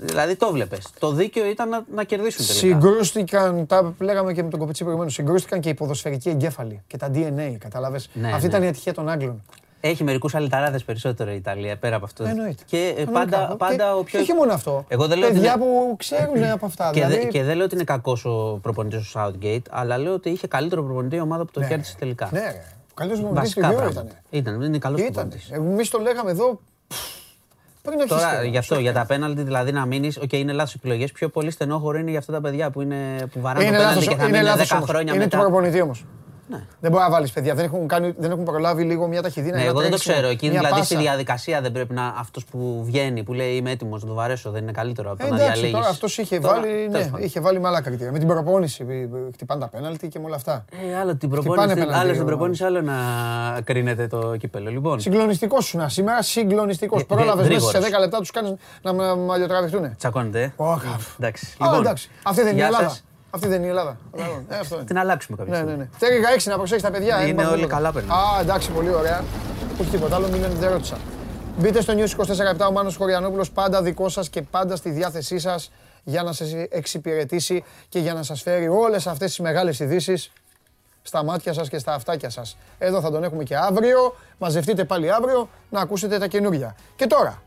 Δηλαδή 0.00 0.36
το 0.36 0.52
βλέπεις. 0.52 0.86
Το 0.98 1.12
δίκαιο 1.12 1.46
ήταν 1.46 1.68
να, 1.68 1.84
να 1.94 2.04
κερδίσουν 2.04 2.46
τελικά. 2.46 2.66
Συγκρούστηκαν, 2.66 3.66
τα 3.66 3.94
λέγαμε 3.98 4.32
και 4.32 4.42
με 4.42 4.50
τον 4.50 4.58
Κοπετσί 4.60 4.80
προηγουμένως, 4.82 5.14
συγκρούστηκαν 5.14 5.60
και 5.60 5.68
οι 5.68 5.74
ποδοσφαιρικοί 5.74 6.28
εγκέφαλοι 6.28 6.82
και 6.86 6.96
τα 6.96 7.10
DNA, 7.14 7.54
κατάλαβες; 7.58 8.08
Ναι, 8.12 8.28
Αυτή 8.28 8.40
ναι. 8.42 8.46
ήταν 8.48 8.62
η 8.62 8.66
ατυχία 8.68 8.94
των 8.94 9.08
Άγγλων. 9.08 9.42
Έχει 9.84 10.04
μερικούς 10.04 10.34
αλυταράδες 10.34 10.84
περισσότερο 10.84 11.30
η 11.30 11.34
Ιταλία 11.36 11.76
πέρα 11.76 11.96
από 11.96 12.04
αυτό. 12.04 12.24
Εννοείται. 12.24 12.62
Και 12.66 12.94
ε, 12.96 13.04
Κανονικά. 13.04 13.38
πάντα, 13.38 13.56
πάντα 13.56 13.74
Και- 13.84 13.98
ο 13.98 14.02
πιο. 14.02 14.18
και 14.18 14.24
όχι 14.24 14.32
μόνο 14.32 14.52
αυτό. 14.52 14.84
Εγώ 14.88 15.06
δεν 15.06 15.18
λέω 15.18 15.28
ότι 15.28 15.36
Παιδιά 15.36 15.52
είναι- 15.56 15.64
που 15.64 15.94
ξέρουν 15.98 16.44
από 16.56 16.66
αυτά. 16.66 16.90
Και, 16.92 17.00
δηλαδή, 17.00 17.22
δε- 17.22 17.24
και 17.28 17.42
δεν 17.42 17.56
λέω 17.56 17.64
ότι 17.64 17.74
είναι 17.74 17.84
κακός 17.84 18.24
ο 18.24 18.58
προπονητής 18.62 19.10
του 19.10 19.18
Southgate, 19.18 19.62
αλλά 19.70 19.98
λέω 19.98 20.12
ότι 20.14 20.30
είχε 20.30 20.46
καλύτερο 20.46 20.82
προπονητή 20.82 21.16
η 21.16 21.20
ομάδα 21.20 21.44
που 21.44 21.50
το 21.52 21.60
Ναι. 21.60 21.66
κέρδισε 21.66 21.96
τελικά. 21.98 22.28
Ναι, 22.32 22.40
ρε. 22.40 22.62
Ο 22.90 22.94
καλύτερος 22.94 23.22
προπονητής 23.24 23.54
του 23.54 23.60
Βασικά 23.60 23.68
Euro 23.68 23.92
πράγματα. 23.92 24.16
ήταν. 24.30 24.54
Ήταν, 24.54 24.62
είναι 24.68 24.78
καλός 24.78 25.00
Ήταν. 25.00 25.12
προπονητής. 25.12 25.50
Εμείς 25.50 25.88
το 25.90 25.98
λέγαμε 25.98 26.30
εδώ. 26.30 26.60
πφ, 26.88 26.96
Πριν 27.82 28.00
αρχίσει. 28.00 28.18
Τώρα 28.20 28.30
τώρα. 28.32 28.44
γι' 28.44 28.58
αυτό, 28.58 28.78
για 28.78 28.92
τα 28.92 29.06
πέναλτι, 29.06 29.42
δηλαδή 29.42 29.72
να 29.72 29.86
μείνεις, 29.86 30.16
οκ, 30.16 30.32
είναι 30.32 30.52
λάθος 30.52 30.74
επιλογές. 30.74 31.12
Πιο 31.12 31.28
πολύ 31.28 31.50
στενόχωρο 31.50 31.98
είναι 31.98 32.10
για 32.10 32.18
αυτά 32.18 32.32
τα 32.32 32.40
παιδιά 32.40 32.70
που, 32.70 32.80
είναι, 32.80 32.96
που 33.32 33.40
βαράνε 33.40 33.58
το 33.64 33.68
Είναι 33.68 33.76
πέναλτι 33.76 33.94
λάθος, 33.98 34.08
και 34.08 34.20
θα 34.20 34.22
είναι 34.28 34.32
μείνουν 34.38 34.46
10 34.54 34.56
λάθος 34.56 34.72
όμως. 34.72 34.88
χρόνια 34.88 35.14
Είναι 35.14 35.28
του 35.28 35.36
μετά. 35.36 35.48
προπονητή 35.48 35.80
όμως. 35.80 36.04
Ναι. 36.52 36.62
Δεν 36.80 36.90
μπορεί 36.90 37.02
να 37.02 37.10
βάλεις 37.10 37.30
παιδιά. 37.32 37.54
Δεν 37.54 37.64
έχουν, 37.64 37.88
κάνει, 37.88 38.14
δεν 38.18 38.30
έχουν 38.30 38.44
προλάβει 38.44 38.82
λίγο 38.82 39.06
μια 39.06 39.22
ταχυδίνα. 39.22 39.54
Ναι, 39.56 39.60
ένα 39.62 39.70
εγώ 39.70 39.80
δεν 39.80 39.90
το 39.90 39.96
τρέξιμο, 39.96 40.14
ξέρω. 40.16 40.28
Εκεί 40.32 40.48
μια 40.50 40.58
δηλαδή 40.60 40.82
στη 40.84 40.94
πάσα. 40.94 41.06
διαδικασία 41.06 41.60
δεν 41.60 41.72
πρέπει 41.72 41.94
να. 41.94 42.06
Αυτός 42.18 42.44
που 42.44 42.82
βγαίνει, 42.84 43.22
που 43.22 43.32
λέει 43.32 43.54
Είμαι 43.54 43.70
έτοιμος 43.70 44.02
να 44.02 44.08
το 44.08 44.14
βαρέσω, 44.14 44.50
δεν 44.50 44.62
είναι 44.62 44.72
καλύτερο 44.72 45.10
από 45.10 45.24
Ε, 45.24 45.28
το 45.28 45.34
να 45.34 45.40
εντάξει, 45.40 45.52
διαλέγεις. 45.60 45.78
τώρα 45.78 45.88
αυτός 45.92 46.18
είχε 46.18 46.38
βάλει, 46.38 46.88
ναι, 46.90 47.10
είχε 47.18 47.40
βάλει 47.40 47.60
με 47.60 47.68
άλλα 47.68 47.80
κριτήρια. 47.80 48.12
Με 48.12 48.18
την 48.18 48.28
προπόνηση, 48.28 48.86
ε, 48.88 48.94
ε, 48.94 49.06
χτυπάνε 49.32 49.60
τα 49.60 49.68
πέναλτι 49.68 50.08
και 50.08 50.18
με 50.18 50.24
όλα 50.26 50.36
αυτά. 50.36 50.64
Ε, 50.92 50.96
άλλο 50.98 51.16
την 51.16 51.28
Χτυπάνε 51.30 51.42
προπόνηση, 51.42 51.74
πέναλτι, 51.74 51.98
άλλο 52.00 52.10
ο- 52.10 52.14
στην 52.14 52.26
προπόνηση, 52.26 52.64
άλλο 52.64 52.80
να 52.80 52.94
κρίνεται 53.64 54.06
το 54.06 54.36
κύπελο. 54.36 54.70
Λοιπόν, 54.70 55.00
Συγκλονιστικός 55.00 55.64
σου 55.64 55.76
να 55.76 55.88
σήμερα, 55.88 56.22
συγκλονιστικός. 56.22 57.00
Ε, 57.00 57.04
Πρόλαβες 57.04 57.48
μέσα 57.48 57.60
σε 57.60 57.66
γρήγορος. 57.66 57.90
10 57.90 57.98
λεπτά 58.00 58.18
τους 58.18 58.30
κάνεις 58.30 58.52
να 58.82 58.92
μα- 58.92 59.14
μαλλιοτραβηχτούν. 59.14 59.96
τσακώνεται. 59.96 60.42
ε. 60.42 60.52
Ωχ, 60.56 60.82
Εντάξει. 61.18 61.56
Α, 61.58 61.76
εντάξει. 61.76 62.10
Αυτή 62.22 62.42
δεν 62.42 62.50
είναι 62.52 62.60
η 62.62 62.66
γεια 62.68 62.76
Ελλάδα. 62.78 62.96
Σας. 63.32 63.40
Αυτή 63.40 63.48
δεν 63.48 63.56
είναι 63.56 63.66
η 63.66 63.68
Ελλάδα. 63.68 63.96
Καταλαβαίνω. 64.10 64.44
Ε, 64.48 64.58
αυτό 64.58 64.74
είναι. 64.76 64.84
Την 64.84 64.98
αλλάξουμε 64.98 65.36
κάποια 65.36 65.52
Ναι, 65.52 65.58
ναι, 65.62 65.66
στιγμή. 65.70 65.88
ναι. 65.90 65.98
Θέλει 65.98 66.20
16 66.38 66.50
να 66.50 66.56
προσέξει 66.56 66.84
τα 66.84 66.90
παιδιά. 66.90 67.16
ε, 67.16 67.26
Είναι 67.26 67.42
μην 67.42 67.52
όλοι 67.52 67.60
πας 67.66 67.70
καλά, 67.70 67.88
τίποτα. 67.90 68.06
περνάνε. 68.14 68.36
Α, 68.36 68.40
εντάξει, 68.40 68.70
πολύ 68.70 68.94
ωραία. 68.94 69.24
Όχι 69.80 69.90
τίποτα 69.90 70.14
άλλο, 70.16 70.28
μην 70.28 70.40
δεν 70.58 70.70
ρώτησα. 70.70 70.96
Μπείτε 71.58 71.80
στο 71.80 71.92
News 71.96 72.08
24 72.62 72.66
ο 72.68 72.72
Μάνος 72.72 72.96
Χωριανόπουλος, 72.96 73.50
πάντα 73.50 73.82
δικό 73.82 74.08
σας 74.08 74.28
και 74.28 74.42
πάντα 74.42 74.76
στη 74.76 74.90
διάθεσή 74.90 75.38
σας 75.38 75.72
για 76.04 76.22
να 76.22 76.32
σας 76.32 76.52
εξυπηρετήσει 76.68 77.64
και 77.88 77.98
για 77.98 78.14
να 78.14 78.22
σας 78.22 78.42
φέρει 78.42 78.68
όλες 78.68 79.06
αυτές 79.06 79.28
τις 79.28 79.38
μεγάλες 79.38 79.78
ειδήσει 79.80 80.30
στα 81.02 81.24
μάτια 81.24 81.52
σας 81.52 81.68
και 81.68 81.78
στα 81.78 81.94
αυτάκια 81.94 82.30
σας. 82.30 82.56
Εδώ 82.78 83.00
θα 83.00 83.10
τον 83.10 83.24
έχουμε 83.24 83.42
και 83.42 83.56
αύριο. 83.56 84.14
Μαζευτείτε 84.38 84.84
πάλι 84.84 85.12
αύριο 85.12 85.48
να 85.70 85.80
ακούσετε 85.80 86.18
τα 86.18 86.26
καινούργια. 86.26 86.76
Και 86.96 87.06
τώρα, 87.06 87.42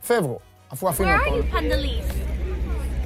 φεύγω, 0.00 0.40
αφού 0.72 0.88
αφήνω 0.88 1.08
Where 1.08 1.28
are 1.28 1.44
τον... 1.52 2.19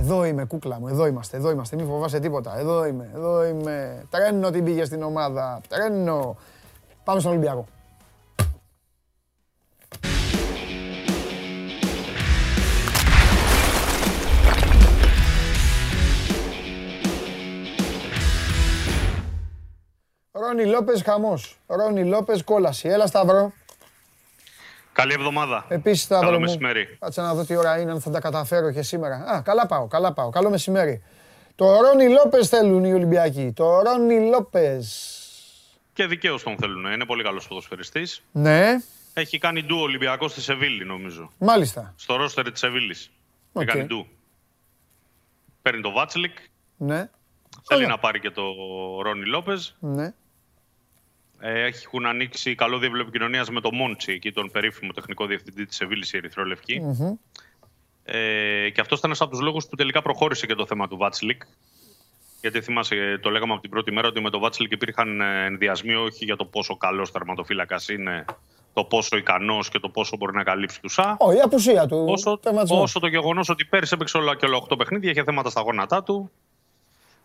you, 0.05 0.11
Pandalis? 0.11 0.13
Εδώ 0.13 0.25
είμαι, 0.25 0.45
κούκλα 0.45 0.81
μου, 0.81 0.89
εδώ 0.89 1.07
είμαστε, 1.07 1.37
εδώ 1.37 1.51
είμαστε. 1.51 1.77
Μην 1.77 1.87
φοβάσαι 1.87 2.21
τίποτα. 2.21 2.59
Εδώ 2.59 2.85
είμαι, 2.85 3.11
εδώ 3.15 3.45
είμαι. 3.45 4.07
Τρένο 4.11 4.51
την 4.51 4.65
πήγε 4.65 4.85
στην 4.85 5.03
ομάδα. 5.03 5.61
Τρένο. 5.69 6.37
Πάμε 7.05 7.21
στον 7.21 7.33
Ολυμπιακό. 7.33 7.67
Ρόνι 20.33 20.65
Λόπες 20.65 21.03
χαμός. 21.05 21.61
Ρόνι 21.67 22.15
Λόπες 22.15 22.43
κόλαση. 22.45 22.89
Έλα 22.89 23.07
Σταύρο. 23.07 23.53
Καλή 24.95 25.13
εβδομάδα. 25.13 25.65
Επίσης 25.69 26.03
Σταύρο 26.03 26.27
Καλό 26.27 26.39
μου. 26.39 26.45
μεσημέρι. 26.45 26.97
Κάτσε 27.01 27.21
να 27.21 27.35
δω 27.35 27.45
τι 27.45 27.57
ώρα 27.57 27.81
είναι, 27.81 27.91
αν 27.91 28.01
θα 28.01 28.11
τα 28.11 28.21
καταφέρω 28.21 28.73
και 28.73 28.83
σήμερα. 28.83 29.15
Α, 29.17 29.43
καλά 29.43 29.67
πάω, 29.67 29.87
καλά 29.87 30.13
πάω. 30.13 30.31
Καλό 30.31 30.51
μεσημέρι. 30.51 31.03
Το 31.57 31.81
Ρόνι 31.81 32.09
Λόπες 32.09 32.49
θέλουν 32.49 32.85
οι 32.85 32.93
Ολυμπιακοί. 32.93 33.53
Το 33.57 33.81
Ρόνι 33.83 34.29
Λόπες. 34.29 35.19
Και 35.93 36.07
δικαίως 36.07 36.43
τον 36.43 36.57
θέλουν. 36.59 36.85
Είναι 36.93 37.05
πολύ 37.05 37.23
καλός 37.23 37.49
ποδοσφαιριστής. 37.49 38.23
Ναι, 38.33 38.77
Έχει 39.15 39.39
κάνει 39.39 39.63
ντου 39.63 39.77
Ολυμπιακός 39.81 40.31
στη 40.31 40.41
Σεβίλη, 40.41 40.85
νομίζω. 40.85 41.31
μάλιστα. 41.39 41.95
Στο 41.97 42.17
ρόστερ 42.17 42.51
της 42.51 42.61
Σεβίλης. 42.61 43.11
Οκ. 43.53 43.63
Έκανε 43.63 43.85
ντου. 43.85 44.07
Παίρνει 45.63 45.81
το 45.83 45.91
Βάτσλικ. 45.91 46.39
Ναι, 46.77 46.97
Θέλει 47.67 47.81
Καλά. 47.81 47.87
να 47.87 47.99
πάρει 47.99 48.21
και 48.21 48.31
το 48.31 48.43
Ρόνι 49.03 49.25
Λόπες. 49.27 49.77
ναι. 49.81 50.13
Έχουν 51.47 52.07
ανοίξει 52.07 52.55
καλό 52.55 52.79
δίαυλο 52.79 53.01
επικοινωνίας 53.01 53.51
με 53.51 53.61
τον 53.61 53.75
Μόντσι, 53.75 54.13
εκεί 54.13 54.33
τον 54.33 54.51
περίφημο 54.51 54.93
τεχνικό 54.93 55.27
διευθυντή 55.27 55.67
της 55.67 55.77
Σεβίλης, 55.77 56.13
η 56.13 56.17
ερυθρόλευκοι 56.17 56.81
Ε, 58.05 58.71
και 58.71 58.81
αυτός 58.81 58.99
ήταν 58.99 59.11
ένας 59.11 59.21
από 59.21 59.31
τους 59.31 59.41
λόγους 59.41 59.67
που 59.67 59.77
τελικά 59.77 60.03
προχώρησε 60.03 60.47
και 60.47 60.55
το 60.55 60.67
θέμα 60.67 60.89
του 60.89 60.97
Βάτσλικ. 60.97 61.43
Γιατί 62.41 62.61
θυμάσαι, 62.61 63.19
το 63.23 63.31
λέγαμε 63.31 63.53
από 63.53 63.61
την 63.61 63.71
πρώτη 63.71 63.93
μέρα 63.93 64.09
ότι 64.09 64.21
με 64.21 64.31
το 64.31 64.39
Βάτσλικ 64.39 64.73
υπήρχαν 64.73 65.21
ε, 65.21 65.45
ενδοιασμοί 65.45 65.95
όχι 65.95 66.25
για 66.25 66.37
το 66.37 66.45
πόσο 66.45 66.77
καλός 66.77 67.13
τερματοφύλακας 67.13 67.89
είναι, 67.89 68.25
το 68.73 68.85
πόσο 68.85 69.17
ικανός 69.17 69.69
και 69.69 69.79
το 69.79 69.89
πόσο 69.89 70.17
μπορεί 70.17 70.37
να 70.37 70.43
καλύψει 70.43 70.81
τον 70.81 70.93
Σα. 70.93 71.17
Ω, 71.19 71.33
η 71.33 71.41
απουσία 71.41 71.87
του. 71.87 72.05
Όσο, 72.09 72.39
τερματισμός. 72.39 72.83
όσο 72.83 73.01
το 73.01 73.07
γεγονός 73.07 73.49
ότι 73.49 73.65
πέρυσι 73.65 73.95
έπαιξε 73.95 74.17
όλα 74.17 74.37
και 74.37 74.47
όλα 74.47 74.59
8 74.69 74.79
παιχνίδια, 74.79 75.11
είχε 75.11 75.25
θέματα 75.25 75.51
στα 75.51 75.61
γόνατά 75.61 76.03
του. 76.03 76.31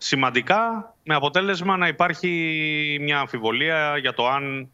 Σημαντικά, 0.02 0.94
με 1.04 1.16
αποτέλεσμα 1.16 1.78
να 1.78 1.88
υπάρχει 1.88 2.98
μια 3.02 3.20
αμφιβολία 3.20 3.98
για 3.98 4.14
το 4.14 4.28
αν 4.28 4.70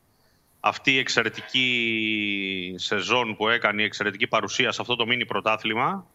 αυτή 0.59 0.91
η 0.91 0.97
εξαιρετική 0.97 2.75
σεζόν 2.77 3.35
που 3.35 3.49
έκανε, 3.49 3.81
η 3.81 3.85
εξαιρετική 3.85 4.27
παρουσία 4.27 4.71
σε 4.71 4.81
αυτό 4.81 4.95
το 4.95 5.05
μίνι 5.05 5.25
πρωτάθλημα, 5.25 6.05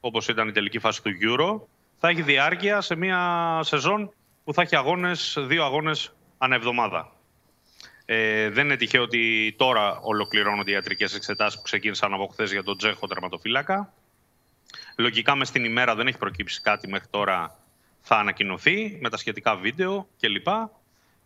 όπως 0.00 0.28
ήταν 0.28 0.48
η 0.48 0.52
τελική 0.52 0.78
φάση 0.78 1.02
του 1.02 1.10
Euro, 1.22 1.60
θα 1.98 2.08
έχει 2.08 2.22
διάρκεια 2.22 2.80
σε 2.80 2.94
μια 2.94 3.60
σεζόν 3.62 4.12
που 4.44 4.52
θα 4.54 4.62
έχει 4.62 4.76
αγώνες, 4.76 5.36
δύο 5.40 5.64
αγώνες 5.64 6.14
ανά 6.38 6.54
εβδομάδα. 6.54 7.12
Ε, 8.04 8.50
δεν 8.50 8.64
είναι 8.64 8.76
τυχαίο 8.76 9.02
ότι 9.02 9.54
τώρα 9.58 9.98
ολοκληρώνονται 10.02 10.70
οι 10.70 10.74
ιατρικές 10.74 11.14
εξετάσεις 11.14 11.56
που 11.56 11.62
ξεκίνησαν 11.62 12.14
από 12.14 12.26
χθες 12.26 12.52
για 12.52 12.62
τον 12.62 12.76
Τζέχο 12.76 13.06
τερματοφύλακα. 13.06 13.92
Λογικά 14.96 15.34
μες 15.34 15.48
στην 15.48 15.64
ημέρα 15.64 15.94
δεν 15.94 16.06
έχει 16.06 16.18
προκύψει 16.18 16.60
κάτι 16.60 16.88
μέχρι 16.88 17.08
τώρα. 17.10 17.58
Θα 18.06 18.16
ανακοινωθεί 18.16 18.98
με 19.00 19.08
τα 19.10 19.16
σχετικά 19.16 19.56
βίντεο 19.56 20.08
κλπ. 20.20 20.46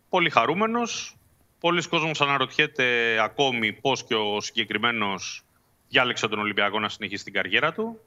Πολύ 0.09 0.31
χαρούμενος. 0.31 1.17
Πολλοί 1.61 1.89
κόσμος 1.89 2.21
αναρωτιέται 2.21 3.19
ακόμη 3.23 3.73
πώς 3.73 4.05
και 4.05 4.15
ο 4.15 4.41
συγκεκριμένος 4.41 5.45
διάλεξε 5.89 6.29
τον 6.29 6.39
Ολυμπιακό 6.39 6.81
να 6.81 6.89
συνεχίσει 6.89 7.25
την 7.25 7.33
καριέρα 7.33 7.73
του. 7.73 8.01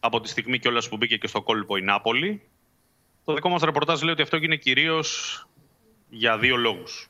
Από 0.00 0.20
τη 0.20 0.28
στιγμή 0.28 0.58
κιόλας 0.58 0.88
που 0.88 0.96
μπήκε 0.96 1.16
και 1.16 1.26
στο 1.26 1.42
κόλπο 1.42 1.76
η 1.76 1.82
Νάπολη. 1.82 2.42
Το 3.24 3.34
δικό 3.34 3.48
μας 3.48 3.62
ρεπορτάζ 3.62 4.02
λέει 4.02 4.12
ότι 4.12 4.22
αυτό 4.22 4.36
έγινε 4.36 4.56
κυρίως 4.56 5.46
για 6.08 6.38
δύο 6.38 6.56
λόγους. 6.56 7.08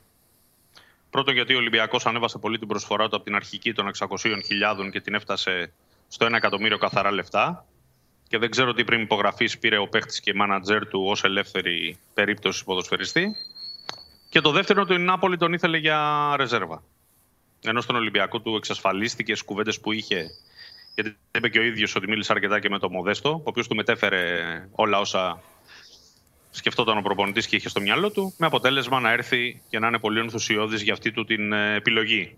Πρώτον, 1.11 1.35
γιατί 1.35 1.55
ο 1.55 1.57
Ολυμπιακός 1.57 2.07
ανέβασε 2.07 2.39
πολύ 2.39 2.59
την 2.59 2.69
προσφορά 2.69 3.09
του 3.09 3.17
από 3.17 3.25
την 3.25 3.35
αρχική 3.35 3.73
των 3.73 3.91
600.000 3.99 4.91
και 4.91 5.01
την 5.01 5.15
έφτασε 5.15 5.73
στο 6.09 6.27
1 6.27 6.33
εκατομμύριο 6.33 6.79
καθαρά 6.79 7.13
λεφτά. 7.13 7.67
Και 8.29 8.39
δεν 8.39 8.51
ξέρω 8.51 8.73
τι 8.73 8.85
πριν 8.85 9.01
υπογραφής 9.01 9.59
πήρε 9.59 9.79
ο 9.79 9.89
παίχτης 9.89 10.21
και 10.21 10.31
η 10.31 10.35
μάνατζερ 10.35 10.87
του 10.87 11.05
ως 11.07 11.25
ελεύθερη 11.25 11.99
περίπτωση 12.15 12.65
ποδοσφαιριστή. 12.65 13.37
Και 14.29 14.41
το 14.41 14.51
δεύτερο, 14.51 14.83
ότι 14.83 14.95
η 14.95 14.99
Νάπολη 14.99 15.37
τον 15.37 15.53
ήθελε 15.53 15.79
για 15.79 16.33
ρεζέρβα. 16.37 16.83
Ενώ 17.61 17.81
στον 17.81 17.97
Ολυμπιακό 17.97 18.41
του 18.41 18.57
εξασφαλίστηκες 18.57 19.39
στι 19.39 19.47
κουβέντες 19.47 19.81
που 19.81 19.93
είχε. 19.93 20.27
Γιατί 20.95 21.17
είπε 21.35 21.49
και 21.49 21.59
ο 21.59 21.63
ίδιος 21.63 21.95
ότι 21.95 22.09
μίλησε 22.09 22.33
αρκετά 22.33 22.61
και 22.61 22.69
με 22.69 22.79
τον 22.79 22.91
Μοδέστο, 22.93 23.31
ο 23.31 23.43
οποίος 23.45 23.69
του 23.69 23.75
μετέφερε 23.75 24.41
όλα 24.73 24.99
όσα 24.99 25.43
σκεφτόταν 26.51 26.99
ο 26.99 27.01
προπονητής 27.01 27.47
και 27.47 27.57
είχε 27.57 27.69
στο 27.69 27.81
μυαλό 27.81 28.11
του, 28.11 28.35
με 28.39 28.47
αποτέλεσμα 28.47 29.01
να 29.01 29.13
έρθει 29.13 29.63
και 29.69 29.79
να 29.79 29.87
είναι 29.87 29.99
πολύ 29.99 30.19
ενθουσιώδης 30.19 30.83
για 30.83 30.93
αυτή 30.93 31.13
του 31.13 31.25
την 31.25 31.53
ε, 31.53 31.75
επιλογή. 31.75 32.37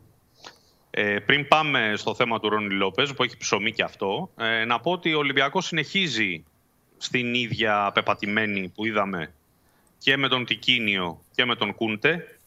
Ε, 0.90 1.19
πριν 1.19 1.48
πάμε 1.48 1.93
στο 1.97 2.15
θέμα 2.15 2.40
του 2.40 2.48
Ρόνι 2.48 2.74
Λόπες, 2.74 3.12
που 3.15 3.23
έχει 3.23 3.36
ψωμί 3.36 3.73
και 3.73 3.82
αυτό, 3.82 4.31
ε, 4.39 4.65
να 4.65 4.81
πω 4.81 4.90
ότι 4.90 5.15
ο 5.15 5.19
Ολυμπιακός 5.19 5.66
συνεχίζει 5.66 6.44
στην 6.97 7.35
ίδια 7.35 7.90
πεπατημένη 7.94 8.73
που 8.74 8.85
είδαμε 8.86 9.32
και 9.98 10.16
με 10.16 10.28
τον 10.28 10.44
Τικίνιο 10.44 11.20
και 11.35 11.44
με 11.44 11.55
τον 11.55 11.74
Κούντε. 11.74 12.39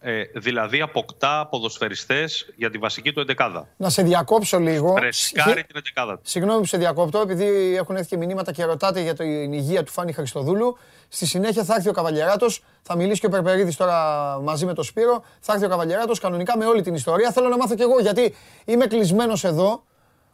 Ε, 0.00 0.22
δηλαδή 0.34 0.80
αποκτά 0.80 1.46
ποδοσφαιριστές 1.50 2.52
για 2.56 2.70
τη 2.70 2.78
βασική 2.78 3.12
του 3.12 3.20
εντεκάδα. 3.20 3.68
Να 3.76 3.90
σε 3.90 4.02
διακόψω 4.02 4.58
λίγο. 4.58 4.94
Φρεσκάρει 4.96 5.56
Χι- 5.56 5.66
την 5.66 5.76
εντεκάδα 5.76 6.14
του. 6.14 6.20
Συγγνώμη 6.24 6.60
που 6.60 6.66
σε 6.66 6.78
διακόπτω, 6.78 7.20
επειδή 7.20 7.76
έχουν 7.76 7.96
έρθει 7.96 8.08
και 8.08 8.16
μηνύματα 8.16 8.52
και 8.52 8.64
ρωτάτε 8.64 9.00
για 9.00 9.14
την 9.14 9.52
υγεία 9.52 9.82
του 9.82 9.92
Φάνη 9.92 10.12
Χριστοδούλου. 10.12 10.78
Στη 11.08 11.26
συνέχεια 11.26 11.64
θα 11.64 11.74
έρθει 11.74 11.88
ο 11.88 11.92
Καβαλιαράτος, 11.92 12.64
θα 12.82 12.96
μιλήσει 12.96 13.20
και 13.20 13.26
ο 13.26 13.28
Περπερίδης 13.28 13.76
τώρα 13.76 13.96
μαζί 14.42 14.66
με 14.66 14.74
τον 14.74 14.84
Σπύρο. 14.84 15.24
Θα 15.40 15.52
έρθει 15.52 15.64
ο 15.64 15.68
Καβαλιαράτος 15.68 16.18
κανονικά 16.18 16.56
με 16.56 16.66
όλη 16.66 16.82
την 16.82 16.94
ιστορία. 16.94 17.32
Θέλω 17.32 17.48
να 17.48 17.56
μάθω 17.56 17.74
κι 17.74 17.82
εγώ, 17.82 18.00
γιατί 18.00 18.34
είμαι 18.64 18.86
κλεισμένος 18.86 19.44
εδώ. 19.44 19.82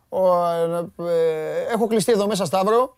Ο, 0.09 0.47
ε, 1.09 1.73
έχω 1.73 1.87
κλειστεί 1.87 2.13
εδώ 2.13 2.27
μέσα 2.27 2.45
Σταύρο. 2.45 2.97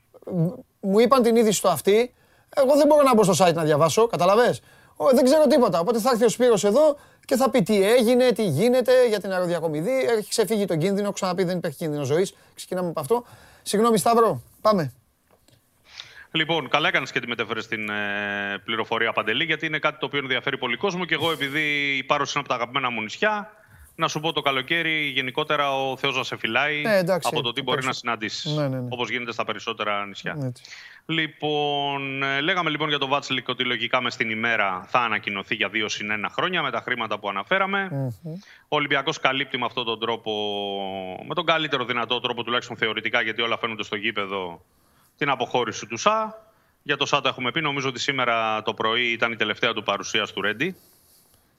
Μου 0.81 0.99
είπαν 0.99 1.23
την 1.23 1.37
είδηση 1.37 1.57
στο 1.59 1.69
αυτή. 1.69 2.15
Εγώ 2.57 2.77
δεν 2.77 2.87
μπορώ 2.87 3.03
να 3.03 3.15
μπω 3.15 3.25
στο 3.25 3.47
site 3.47 3.55
να 3.55 3.63
διαβάσω, 3.63 4.07
καταλαβες; 4.07 4.61
Ω, 4.97 5.07
Δεν 5.15 5.25
ξέρω 5.25 5.47
τίποτα. 5.47 5.81
Οπότε 5.81 5.99
θα 5.99 6.11
έρθει 6.11 6.25
ο 6.25 6.29
Σπύρος 6.29 6.65
εδώ 6.65 6.97
και 7.25 7.37
θα 7.37 7.51
πει 7.51 7.63
τι 7.63 7.83
έγινε, 7.91 8.33
τι 8.33 8.43
γίνεται 8.43 9.09
για 9.09 9.21
την 9.21 9.33
αεροδιακομιδή. 9.33 9.99
Έχει 10.19 10.29
ξεφύγει 10.29 10.65
τον 10.65 10.79
κίνδυνο. 10.79 11.03
Έχω 11.03 11.13
ξαναπεί 11.13 11.45
δεν 11.45 11.57
υπάρχει 11.57 11.77
κίνδυνο 11.77 12.05
ζωής. 12.05 12.35
Ξεκινάμε 12.55 12.89
από 12.89 13.01
αυτό. 13.01 13.25
Συγγνώμη, 13.63 13.99
Σταύρο, 13.99 14.41
πάμε. 14.61 14.93
Λοιπόν, 16.37 16.69
καλά 16.69 16.89
έκανες 16.89 17.13
και 17.13 17.21
τη 17.21 17.27
μετέφερε 17.29 17.61
στην 17.61 17.89
ε, 17.89 18.59
πληροφορία 18.65 19.13
Παντελή, 19.13 19.45
γιατί 19.45 19.67
είναι 19.67 19.79
κάτι 19.79 19.99
το 19.99 20.07
οποίο 20.07 20.19
ενδιαφέρει 20.19 20.59
πολύ 20.59 20.77
κόσμο. 20.77 21.05
Και 21.05 21.15
εγώ, 21.15 21.31
επειδή 21.31 21.97
η 21.97 22.05
Πάρος 22.05 22.31
είναι 22.33 22.41
από 22.41 22.49
τα 22.49 22.55
αγαπημένα 22.55 22.91
μου 22.91 23.01
νησιά, 23.01 23.51
να 23.95 24.09
σου 24.09 24.21
πω 24.21 24.33
το 24.33 24.41
καλοκαίρι 24.41 25.07
γενικότερα 25.07 25.83
ο 25.83 25.97
Θεός 25.97 26.17
να 26.17 26.23
σε 26.23 26.37
φυλάει 26.37 26.83
Ε, 26.87 26.97
εντάξει, 26.97 27.29
από 27.33 27.43
το 27.43 27.53
τι 27.53 27.63
μπορεί 27.63 27.79
εντάξει. 27.79 27.89
να 27.89 27.93
συναντήσεις. 27.93 28.53
Ναι, 28.55 28.69
ναι, 28.69 28.81
ναι. 28.81 28.89
Όπως 28.91 29.11
γίνεται 29.11 29.33
στα 29.33 29.45
περισσότερα 29.45 30.07
νησιά. 30.07 30.37
Έτσι. 30.43 30.63
Λοιπόν, 31.07 32.23
ε, 32.23 32.41
λέγαμε 32.41 32.71
λοιπόν 32.71 32.89
για 32.89 32.99
το 32.99 33.07
Βάτσλικ 33.07 33.49
ότι 33.49 33.65
λογικά 33.65 34.01
μες 34.03 34.13
στην 34.15 34.31
ημέρα 34.31 34.85
θα 34.89 34.99
ανακοινωθεί 34.99 35.55
για 35.55 35.69
δύο 35.69 35.89
συν 35.89 36.11
ένα 36.11 36.29
χρόνια 36.29 36.63
με 36.63 36.71
τα 36.71 36.81
χρήματα 36.81 37.19
που 37.19 37.29
αναφέραμε. 37.29 37.89
Ο 38.69 38.77
Ολυμπιακός 38.77 39.21
καλύπτει 39.21 39.59
με 39.59 39.65
αυτόν 39.65 39.85
τον 39.85 40.01
τρόπο, 40.01 40.33
με 41.29 41.35
τον 41.35 41.45
καλύτερο 41.45 41.85
δυνατό 41.85 42.21
τρόπο 42.21 42.43
τουλάχιστον 42.43 42.77
θεωρητικά, 42.77 43.21
γιατί 43.21 43.43
όλα 43.43 43.59
φαίνονται 43.59 43.83
στο 43.83 43.97
γήπεδο, 43.97 44.65
την 45.17 45.29
αποχώρηση 45.29 45.87
του 45.87 45.97
ΣΑ. 45.97 46.45
Για 46.83 46.97
το 46.97 47.07
ΣΑ 47.07 47.21
το 47.21 47.29
έχουμε 47.29 47.51
πει. 47.51 47.61
Νομίζω 47.61 47.89
ότι 47.89 47.99
σήμερα 47.99 48.63
το 48.63 48.75
πρωί 48.75 49.13
ήταν 49.13 49.33
η 49.33 49.37
τελευταία 49.37 49.73
του 49.73 49.83
παρουσίας 49.83 50.33
του 50.33 50.41
Ρέντι. 50.41 50.77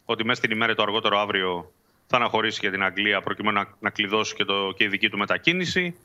Ότι 0.06 0.26
μέσα 0.26 0.40
στην 0.40 0.52
ημέρα 0.52 0.72
ή 0.72 0.76
το 0.76 0.84
αργότερο 0.84 1.20
αύριο 1.20 1.72
θα 2.08 2.16
αναχωρήσει 2.16 2.60
για 2.62 2.72
την 2.72 2.84
Αγγλία 2.84 3.22
προκειμένου 3.22 3.58
να, 3.58 3.76
να 3.80 3.90
κλειδώσει 3.90 4.36
και, 4.36 4.46
το, 4.46 4.72
και 4.78 4.84
η 4.84 4.88
δική 4.88 5.10
του 5.10 5.18
μετακίνηση. 5.18 5.98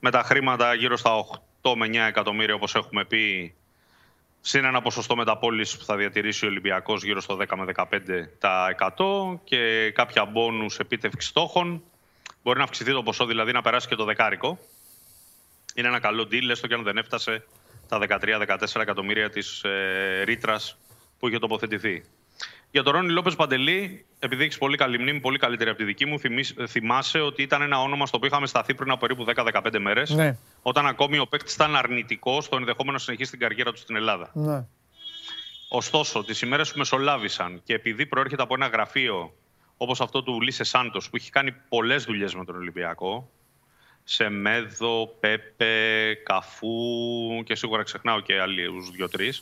Με 0.00 0.10
τα 0.10 0.22
χρήματα 0.22 0.74
γύρω 0.74 0.96
στα 0.96 1.10
8 1.62 1.72
με 1.76 1.86
9 1.86 1.94
εκατομμύρια 1.94 2.54
όπως 2.54 2.74
έχουμε 2.74 3.04
πει 3.04 3.54
Συν 4.40 4.64
ένα 4.64 4.82
ποσοστό 4.82 5.16
μεταπόληση 5.16 5.78
που 5.78 5.84
θα 5.84 5.96
διατηρήσει 5.96 6.44
ο 6.44 6.48
Ολυμπιακός 6.48 7.02
γύρω 7.02 7.20
στο 7.20 7.38
10 7.48 7.56
με 7.56 7.72
15% 7.74 7.84
τα 8.38 8.74
100 8.96 9.38
και 9.44 9.90
κάποια 9.90 10.24
μπόνους 10.24 10.78
επίτευξης 10.78 11.30
στόχων. 11.30 11.82
Μπορεί 12.42 12.58
να 12.58 12.64
αυξηθεί 12.64 12.92
το 12.92 13.02
ποσό, 13.02 13.26
δηλαδή 13.26 13.52
να 13.52 13.62
περάσει 13.62 13.88
και 13.88 13.94
το 13.94 14.04
δεκάρικο. 14.04 14.58
Είναι 15.78 15.88
ένα 15.88 15.98
καλό 16.00 16.22
deal, 16.22 16.48
έστω 16.48 16.66
και 16.66 16.74
αν 16.74 16.82
δεν 16.82 16.96
έφτασε 16.96 17.44
τα 17.88 17.98
13-14 18.08 18.80
εκατομμύρια 18.80 19.30
της 19.30 19.62
ε, 19.64 20.22
ρήτρας 20.24 20.78
που 21.18 21.28
είχε 21.28 21.38
τοποθετηθεί. 21.38 22.04
Για 22.70 22.82
τον 22.82 22.92
Ρόνι 22.92 23.10
Λόπες 23.10 23.36
Παντελή, 23.36 24.06
επειδή 24.18 24.44
έχεις 24.44 24.58
πολύ 24.58 24.76
καλή 24.76 24.98
μνήμη, 24.98 25.20
πολύ 25.20 25.38
καλύτερη 25.38 25.70
από 25.70 25.78
τη 25.78 25.84
δική 25.84 26.06
μου, 26.06 26.18
θυμίσ- 26.18 26.54
θυμάσαι 26.68 27.20
ότι 27.20 27.42
ήταν 27.42 27.62
ένα 27.62 27.80
όνομα 27.80 28.06
στο 28.06 28.16
οποίο 28.16 28.28
είχαμε 28.28 28.46
σταθεί 28.46 28.74
πριν 28.74 28.90
από 28.90 29.00
περίπου 29.06 29.24
10-15 29.24 29.78
μέρες. 29.78 30.10
Ναι. 30.10 30.36
Όταν 30.62 30.86
ακόμη 30.86 31.18
ο 31.18 31.26
παίκτης 31.26 31.54
ήταν 31.54 31.76
αρνητικός 31.76 32.44
στο 32.44 32.56
ενδεχόμενο 32.56 32.92
να 32.92 32.98
συνεχίσει 32.98 33.30
την 33.30 33.40
καριέρα 33.40 33.72
του 33.72 33.78
στην 33.78 33.96
Ελλάδα. 33.96 34.30
Ναι. 34.34 34.64
Ωστόσο, 35.68 36.24
τις 36.24 36.40
ημέρες 36.42 36.72
που 36.72 36.78
μεσολάβησαν 36.78 37.60
και 37.64 37.74
επειδή 37.74 38.06
προέρχεται 38.06 38.42
από 38.42 38.54
ένα 38.54 38.66
γραφείο 38.66 39.32
όπως 39.76 40.00
αυτό 40.00 40.22
του 40.22 40.40
Λίσε 40.40 40.64
Σάντος, 40.64 41.10
που 41.10 41.16
έχει 41.16 41.30
κάνει 41.30 41.52
πολλές 41.68 42.04
δουλειές 42.04 42.34
με 42.34 42.44
τον 42.44 42.56
Ολυμπιακό, 42.56 43.30
σε 44.10 44.28
Μέδο, 44.28 45.16
Πέπε, 45.20 46.14
Καφού 46.22 47.42
και 47.44 47.54
σίγουρα 47.54 47.82
ξεχνάω 47.82 48.20
και 48.20 48.40
άλλους 48.40 48.90
δύο-τρει. 48.90 49.32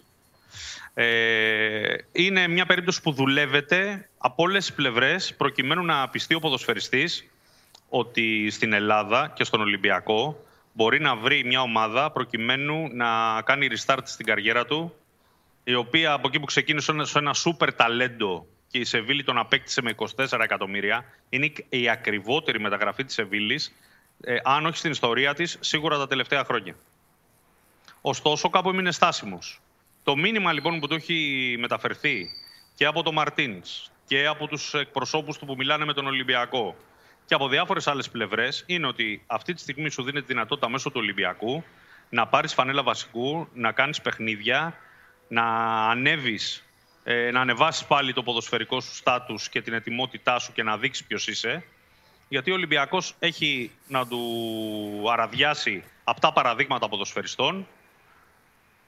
Ε, 0.94 1.94
είναι 2.12 2.48
μια 2.48 2.66
περίπτωση 2.66 3.02
που 3.02 3.12
δουλεύεται 3.12 4.08
από 4.18 4.42
όλες 4.42 4.66
τις 4.66 4.74
πλευρές 4.74 5.34
προκειμένου 5.36 5.84
να 5.84 6.08
πιστεί 6.08 6.34
ο 6.34 6.38
ποδοσφαιριστής 6.38 7.30
ότι 7.88 8.50
στην 8.50 8.72
Ελλάδα 8.72 9.32
και 9.34 9.44
στον 9.44 9.60
Ολυμπιακό 9.60 10.44
μπορεί 10.72 11.00
να 11.00 11.16
βρει 11.16 11.44
μια 11.44 11.60
ομάδα 11.60 12.10
προκειμένου 12.10 12.88
να 12.92 13.42
κάνει 13.42 13.68
restart 13.70 14.02
στην 14.04 14.26
καριέρα 14.26 14.66
του 14.66 14.94
η 15.64 15.74
οποία 15.74 16.12
από 16.12 16.28
εκεί 16.28 16.38
που 16.40 16.46
ξεκίνησε 16.46 16.90
ένα- 16.90 17.04
σε 17.04 17.18
ένα 17.18 17.32
σούπερ 17.32 17.74
ταλέντο 17.74 18.46
και 18.68 18.78
η 18.78 18.84
Σεβίλη 18.84 19.24
τον 19.24 19.38
απέκτησε 19.38 19.82
με 19.82 19.90
24 19.90 20.44
εκατομμύρια, 20.44 21.04
είναι 21.28 21.52
η 21.68 21.88
ακριβότερη 21.90 22.60
μεταγραφή 22.60 23.04
της 23.04 23.14
Σεβίλης, 23.14 23.74
ε, 24.20 24.36
αν 24.44 24.66
όχι 24.66 24.76
στην 24.76 24.90
ιστορία 24.90 25.34
της, 25.34 25.56
σίγουρα 25.60 25.98
τα 25.98 26.06
τελευταία 26.06 26.44
χρόνια. 26.44 26.74
Ωστόσο, 28.00 28.50
κάπου 28.50 28.68
έμεινε 28.68 28.92
στάσιμος. 28.92 29.60
Το 30.04 30.16
μήνυμα 30.16 30.52
λοιπόν 30.52 30.80
που 30.80 30.86
του 30.86 30.94
έχει 30.94 31.56
μεταφερθεί 31.58 32.30
και 32.74 32.86
από 32.86 33.02
τον 33.02 33.14
Μαρτίνς 33.14 33.90
και 34.06 34.26
από 34.26 34.46
τους 34.46 34.74
εκπροσώπους 34.74 35.38
του 35.38 35.46
που 35.46 35.54
μιλάνε 35.56 35.84
με 35.84 35.92
τον 35.92 36.06
Ολυμπιακό 36.06 36.76
και 37.26 37.34
από 37.34 37.48
διάφορες 37.48 37.86
άλλες 37.86 38.10
πλευρές 38.10 38.64
είναι 38.66 38.86
ότι 38.86 39.22
αυτή 39.26 39.54
τη 39.54 39.60
στιγμή 39.60 39.90
σου 39.90 40.02
δίνει 40.02 40.20
τη 40.20 40.26
δυνατότητα 40.26 40.68
μέσω 40.68 40.88
του 40.88 41.00
Ολυμπιακού 41.00 41.64
να 42.08 42.26
πάρεις 42.26 42.54
φανέλα 42.54 42.82
βασικού, 42.82 43.48
να 43.52 43.72
κάνεις 43.72 44.00
παιχνίδια, 44.00 44.74
να 45.28 45.44
ανέβεις, 45.90 46.64
ε, 47.04 47.30
να 47.30 47.40
ανεβάσεις 47.40 47.86
πάλι 47.86 48.12
το 48.12 48.22
ποδοσφαιρικό 48.22 48.80
σου 48.80 48.94
στάτους 48.94 49.48
και 49.48 49.62
την 49.62 49.72
ετοιμότητά 49.72 50.38
σου 50.38 50.52
και 50.52 50.62
να 50.62 50.78
δείξεις 50.78 51.06
ποιος 51.06 51.28
είσαι. 51.28 51.64
Γιατί 52.28 52.50
ο 52.50 52.54
Ολυμπιακός 52.54 53.14
έχει 53.18 53.70
να 53.88 54.06
του 54.06 55.10
αραδιάσει 55.10 55.84
αυτά 56.04 56.32
παραδείγματα 56.32 56.88
ποδοσφαιριστών 56.88 57.66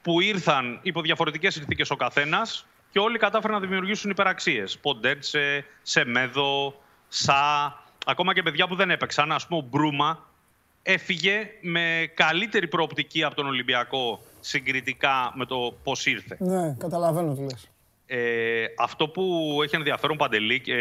που 0.01 0.21
ήρθαν 0.21 0.79
υπό 0.81 1.01
διαφορετικές 1.01 1.53
συνθήκες 1.53 1.89
ο 1.89 1.95
καθένας 1.95 2.65
και 2.91 2.99
όλοι 2.99 3.17
κατάφεραν 3.17 3.61
να 3.61 3.67
δημιουργήσουν 3.67 4.11
υπεραξίες. 4.11 4.77
Ποντέρτσε, 4.77 5.65
Σεμέδο, 5.81 6.81
Σα, 7.07 7.63
ακόμα 8.05 8.33
και 8.33 8.43
παιδιά 8.43 8.67
που 8.67 8.75
δεν 8.75 8.89
έπαιξαν. 8.91 9.31
Ας 9.31 9.47
πούμε 9.47 9.59
ο 9.59 9.67
Μπρούμα 9.69 10.27
έφυγε 10.81 11.49
με 11.61 12.11
καλύτερη 12.13 12.67
προοπτική 12.67 13.23
από 13.23 13.35
τον 13.35 13.47
Ολυμπιακό 13.47 14.21
συγκριτικά 14.39 15.31
με 15.35 15.45
το 15.45 15.77
πώς 15.83 16.05
ήρθε. 16.05 16.37
Ναι, 16.39 16.75
καταλαβαίνω 16.77 17.33
τι 17.33 17.41
λες. 17.41 17.69
Ε, 18.05 18.65
αυτό 18.77 19.07
που 19.09 19.57
έχει 19.63 19.75
ενδιαφέρον 19.75 20.17
Παντελή 20.17 20.61
και 20.61 20.77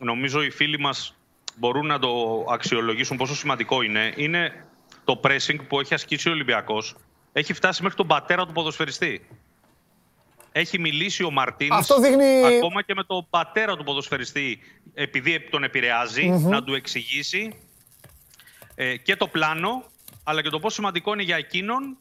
νομίζω 0.00 0.42
οι 0.42 0.50
φίλοι 0.50 0.78
μας 0.78 1.15
μπορούν 1.56 1.86
να 1.86 1.98
το 1.98 2.44
αξιολογήσουν 2.48 3.16
πόσο 3.16 3.34
σημαντικό 3.34 3.82
είναι, 3.82 4.12
είναι 4.16 4.64
το 5.04 5.20
pressing 5.24 5.56
που 5.68 5.80
έχει 5.80 5.94
ασκήσει 5.94 6.28
ο 6.28 6.32
Ολυμπιακός. 6.32 6.94
Έχει 7.32 7.52
φτάσει 7.52 7.82
μέχρι 7.82 7.96
τον 7.96 8.06
πατέρα 8.06 8.46
του 8.46 8.52
ποδοσφαιριστή. 8.52 9.26
Έχει 10.52 10.78
μιλήσει 10.78 11.24
ο 11.24 11.30
Μαρτίνς 11.30 11.76
Αυτό 11.76 12.00
δείχνει- 12.00 12.44
ακόμα 12.44 12.82
και 12.82 12.94
με 12.94 13.04
τον 13.04 13.26
πατέρα 13.30 13.76
του 13.76 13.84
ποδοσφαιριστή 13.84 14.58
επειδή 14.94 15.40
τον 15.50 15.64
επηρεαζει 15.64 16.28
να 16.28 16.62
του 16.62 16.74
εξηγήσει 16.74 17.52
ε, 18.74 18.96
και 18.96 19.16
το 19.16 19.26
πλάνο 19.28 19.82
αλλά 20.24 20.42
και 20.42 20.48
το 20.48 20.58
πόσο 20.58 20.74
σημαντικό 20.74 21.12
είναι 21.12 21.22
για 21.22 21.36
εκείνον 21.36 21.96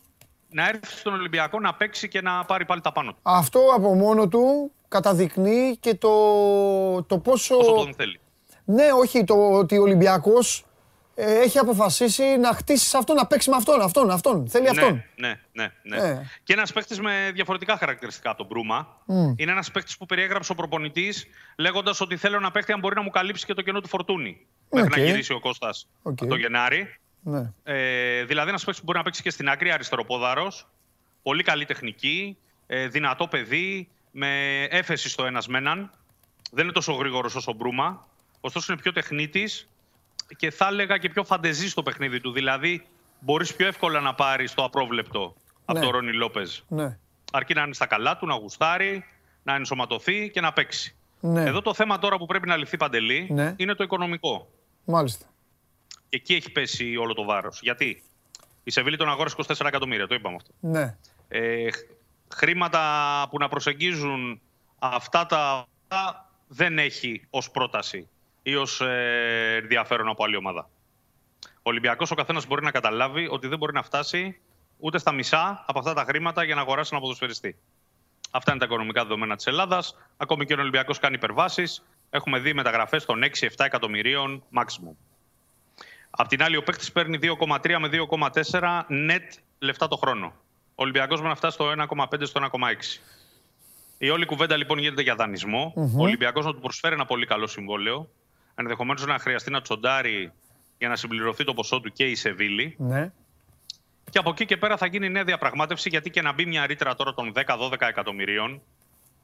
να 0.50 0.68
έρθει 0.68 0.98
στον 0.98 1.14
Ολυμπιακό 1.14 1.60
να 1.60 1.74
παίξει 1.74 2.08
και 2.08 2.22
να 2.22 2.46
πάρει 2.46 2.66
πάλι 2.66 2.82
τα 2.82 2.92
πάνω 2.92 3.12
του. 3.12 3.18
Αυτό 3.22 3.60
από 3.76 3.94
μόνο 3.94 4.28
του 4.28 4.72
καταδεικνύει 4.88 5.78
και 5.80 5.96
το, 5.96 6.10
το 7.04 7.18
πόσο... 7.20 7.58
Όσο 7.58 7.72
τον 7.72 7.94
θέλει. 7.94 8.20
Ναι, 8.66 8.92
όχι, 9.00 9.24
το 9.24 9.52
ότι 9.52 9.78
ο 9.78 9.82
Ολυμπιακός 9.82 10.66
ε, 11.16 11.40
έχει 11.40 11.58
αποφασίσει 11.58 12.24
να 12.24 12.54
χτίσει 12.54 12.98
αυτό, 12.98 13.14
να 13.14 13.26
παίξει 13.26 13.50
με 13.50 13.56
αυτόν, 13.56 13.82
αυτόν, 13.82 14.10
αυτόν. 14.12 14.50
Θέλει 14.50 14.70
αυτόν. 14.70 15.04
Ναι, 15.16 15.40
ναι, 15.54 15.72
ναι. 15.84 15.98
Ε. 15.98 16.14
ναι. 16.14 16.22
Και 16.44 16.54
ένας 16.54 16.74
παίκτης 16.74 17.00
με 17.00 17.32
διαφορετικά 17.34 17.78
χαρακτηριστικά 17.78 18.30
από 18.30 18.38
τον 18.38 18.48
Μπρούμα. 18.48 18.88
Είναι 19.36 19.52
ένας 19.52 19.72
παίκτης 19.72 19.98
που 19.98 20.06
περιέγραψε 20.06 20.52
ο 20.52 20.56
προπονητής 20.56 21.28
λέγοντας 21.58 22.02
ότι 22.02 22.18
θέλω 22.18 22.40
ένα 22.40 22.52
παίκτη 22.52 22.72
αν 22.72 22.80
μπορεί 22.80 22.96
να 22.96 23.02
μου 23.02 23.10
καλύψει 23.10 23.46
και 23.46 23.54
το 23.54 23.62
κενό 23.62 23.82
του 23.82 23.88
Φορτούνη. 23.88 24.46
Μέχρι 24.72 24.90
Οκ. 24.90 24.98
να 24.98 25.04
γυρίσει 25.04 25.34
ο 25.34 25.40
Κώστας 25.40 25.88
Οκ. 26.02 26.18
το 26.18 26.36
Γενάρη. 26.36 27.00
Ναι. 27.22 27.52
Ε, 27.64 28.24
δηλαδή 28.24 28.50
ένας 28.50 28.64
παίκτης 28.64 28.80
που 28.80 28.86
μπορεί 28.86 28.98
να 28.98 29.04
παίξει 29.04 29.22
και 29.22 29.30
στην 29.30 29.50
άκρη, 29.50 29.72
αριστεροπόδαρος. 29.72 30.68
Πολύ 31.24 31.44
καλή 31.44 31.66
τεχνική. 31.66 32.38
Ε, 32.68 32.88
δυνατό 32.88 33.28
παιδί. 33.28 33.90
Με 34.12 34.64
έφεση 34.64 35.10
στο 35.10 35.26
ένας 35.26 35.48
με 35.48 35.58
έναν. 35.58 35.92
Δεν 36.52 36.64
είναι 36.64 36.74
τόσο 36.74 36.94
γρήγορος 36.94 37.36
όσο 37.36 37.52
ο 37.52 37.54
Μπρούμα. 37.54 38.08
Ωστόσο 38.46 38.74
είναι 38.74 38.82
πιο 38.82 38.92
τεχνίτης 38.92 39.68
και 40.38 40.52
θα 40.52 40.68
έλεγα 40.68 40.98
και 40.98 41.10
πιο 41.10 41.24
φαντεζί 41.24 41.72
στο 41.72 41.84
παιχνίδι 41.84 42.20
του. 42.22 42.32
Δηλαδή 42.32 42.86
μπορείς 43.20 43.56
πιο 43.56 43.68
εύκολα 43.68 44.00
να 44.00 44.14
πάρεις 44.14 44.54
το 44.54 44.64
απρόβλεπτο 44.64 45.36
από 45.66 45.80
Ναι. 45.80 45.86
τον 45.86 45.94
Ρόνι 45.94 46.14
Λόπε. 46.14 46.42
Ναι. 46.68 46.98
Αρκεί 47.32 47.54
να 47.54 47.62
είναι 47.62 47.74
στα 47.74 47.86
καλά 47.86 48.18
του, 48.18 48.26
να 48.26 48.34
γουστάρει, 48.36 49.04
να 49.44 49.56
ενσωματωθεί 49.56 50.30
και 50.30 50.42
να 50.42 50.54
παίξει. 50.54 50.96
Ναι. 51.20 51.42
Εδώ 51.44 51.62
το 51.62 51.74
θέμα 51.74 52.00
τώρα 52.00 52.18
που 52.18 52.26
πρέπει 52.26 52.48
να 52.48 52.56
λυθεί 52.58 52.78
παντελή 52.78 53.28
Ναι. 53.32 53.54
είναι 53.58 53.74
το 53.74 53.84
οικονομικό. 53.84 54.50
Μάλιστα. 54.86 55.26
Και 56.10 56.16
εκεί 56.16 56.34
έχει 56.34 56.52
πέσει 56.52 56.96
όλο 56.98 57.14
το 57.14 57.24
βάρος. 57.24 57.60
Γιατί; 57.62 58.04
Η 58.64 58.72
Σεβίλη 58.72 58.98
τον 58.98 59.10
αγόρασε 59.10 59.36
24 59.38 59.66
εκατομμύρια, 59.68 60.08
το 60.08 60.16
είπαμε 60.16 60.36
αυτό. 60.36 60.52
Ναι. 60.60 60.98
Ε, 61.28 61.72
χ- 61.72 61.80
χρήματα 62.36 62.82
που 63.30 63.38
να 63.38 63.48
προσεγγίζουν 63.50 64.42
αυτά 64.80 65.26
τα 65.26 65.68
αυτά 65.90 66.30
δεν 66.48 66.80
έχει 66.80 67.28
ως 67.30 67.52
πρόταση 67.52 68.08
ή 68.48 68.56
ως 68.56 68.82
ε, 68.82 69.60
ενδιαφέρον 69.62 70.08
από 70.08 70.24
άλλη 70.24 70.36
ομάδα. 70.36 70.70
Ο 71.46 71.70
Ολυμπιακός 71.70 72.12
ο 72.12 72.16
καθένας 72.16 72.48
μπορεί 72.48 72.64
να 72.64 72.72
καταλάβει 72.72 73.28
ότι 73.32 73.48
δεν 73.48 73.58
μπορεί 73.58 73.74
να 73.74 73.84
φτάσει 73.84 74.40
ούτε 74.78 74.98
στα 74.98 75.12
μισά 75.12 75.64
από 75.68 75.80
αυτά 75.80 75.94
τα 75.94 76.04
χρήματα 76.04 76.44
για 76.44 76.56
να 76.56 76.62
αγοράσει 76.62 76.90
ένα 76.94 77.02
ποδοσφαιριστή. 77.02 77.58
Αυτά 78.32 78.52
είναι 78.52 78.60
τα 78.60 78.66
οικονομικά 78.66 79.02
δεδομένα 79.02 79.36
της 79.36 79.48
Ελλάδας. 79.48 79.98
Ακόμη 80.18 80.46
και 80.46 80.54
ο 80.54 80.60
Ολυμπιακός 80.60 81.00
κάνει 81.00 81.16
υπερβάσεις. 81.16 81.86
Έχουμε 82.10 82.40
δει 82.40 82.54
μεταγραφές 82.54 83.06
των 83.06 83.24
6-7 83.24 83.48
εκατομμυρίων 83.58 84.44
maximum. 84.58 84.96
Απ' 86.10 86.28
την 86.28 86.44
άλλη, 86.44 86.58
ο 86.58 86.64
παίκτης 86.64 86.92
παίρνει 86.92 87.18
2,3 87.22 87.80
με 87.80 87.88
2,4 87.88 88.86
net 88.90 89.40
λεφτά 89.60 89.88
το 89.88 89.96
χρόνο. 89.96 90.26
Ο 90.70 90.84
Ολυμπιακός 90.84 91.18
μπορεί 91.18 91.30
να 91.30 91.36
φτάσει 91.36 91.54
στο 91.54 91.72
1,5 91.72 92.26
στο 92.26 92.40
1,6. 92.40 93.02
Η 93.98 94.10
όλη 94.10 94.26
κουβέντα 94.26 94.58
λοιπόν 94.58 94.78
γίνεται 94.78 95.02
για 95.02 95.16
δανεισμό. 95.16 95.74
Ο 95.76 96.04
Ολυμπιακός 96.04 96.46
να 96.46 96.54
του 96.54 96.60
προσφέρει 96.60 96.94
ένα 96.94 97.06
πολύ 97.06 97.26
καλό 97.26 97.48
συμβόλαιο. 97.48 98.10
Ενδεχομένως 98.56 99.06
να 99.06 99.20
χρειαστεί 99.20 99.52
να 99.52 99.62
τσοντάρει 99.62 100.32
για 100.78 100.88
να 100.88 100.96
συμπληρωθεί 100.96 101.44
το 101.44 101.54
ποσό 101.54 101.80
του 101.80 101.92
και 101.92 102.06
η 102.06 102.16
Σεβίλη. 102.16 102.76
Ναι. 102.78 103.12
Και 104.10 104.18
από 104.18 104.30
εκεί 104.30 104.46
και 104.46 104.58
πέρα 104.58 104.78
θα 104.78 104.86
γίνει 104.86 105.10
νέα 105.10 105.24
διαπραγμάτευση 105.24 105.90
γιατί 105.90 106.10
και 106.10 106.22
να 106.22 106.34
μπει 106.34 106.46
μια 106.46 106.66
ρήτρα 106.66 106.96
τώρα 106.96 107.14
των 107.14 107.34
10-12 107.36 107.72
εκατομμυρίων. 107.80 108.62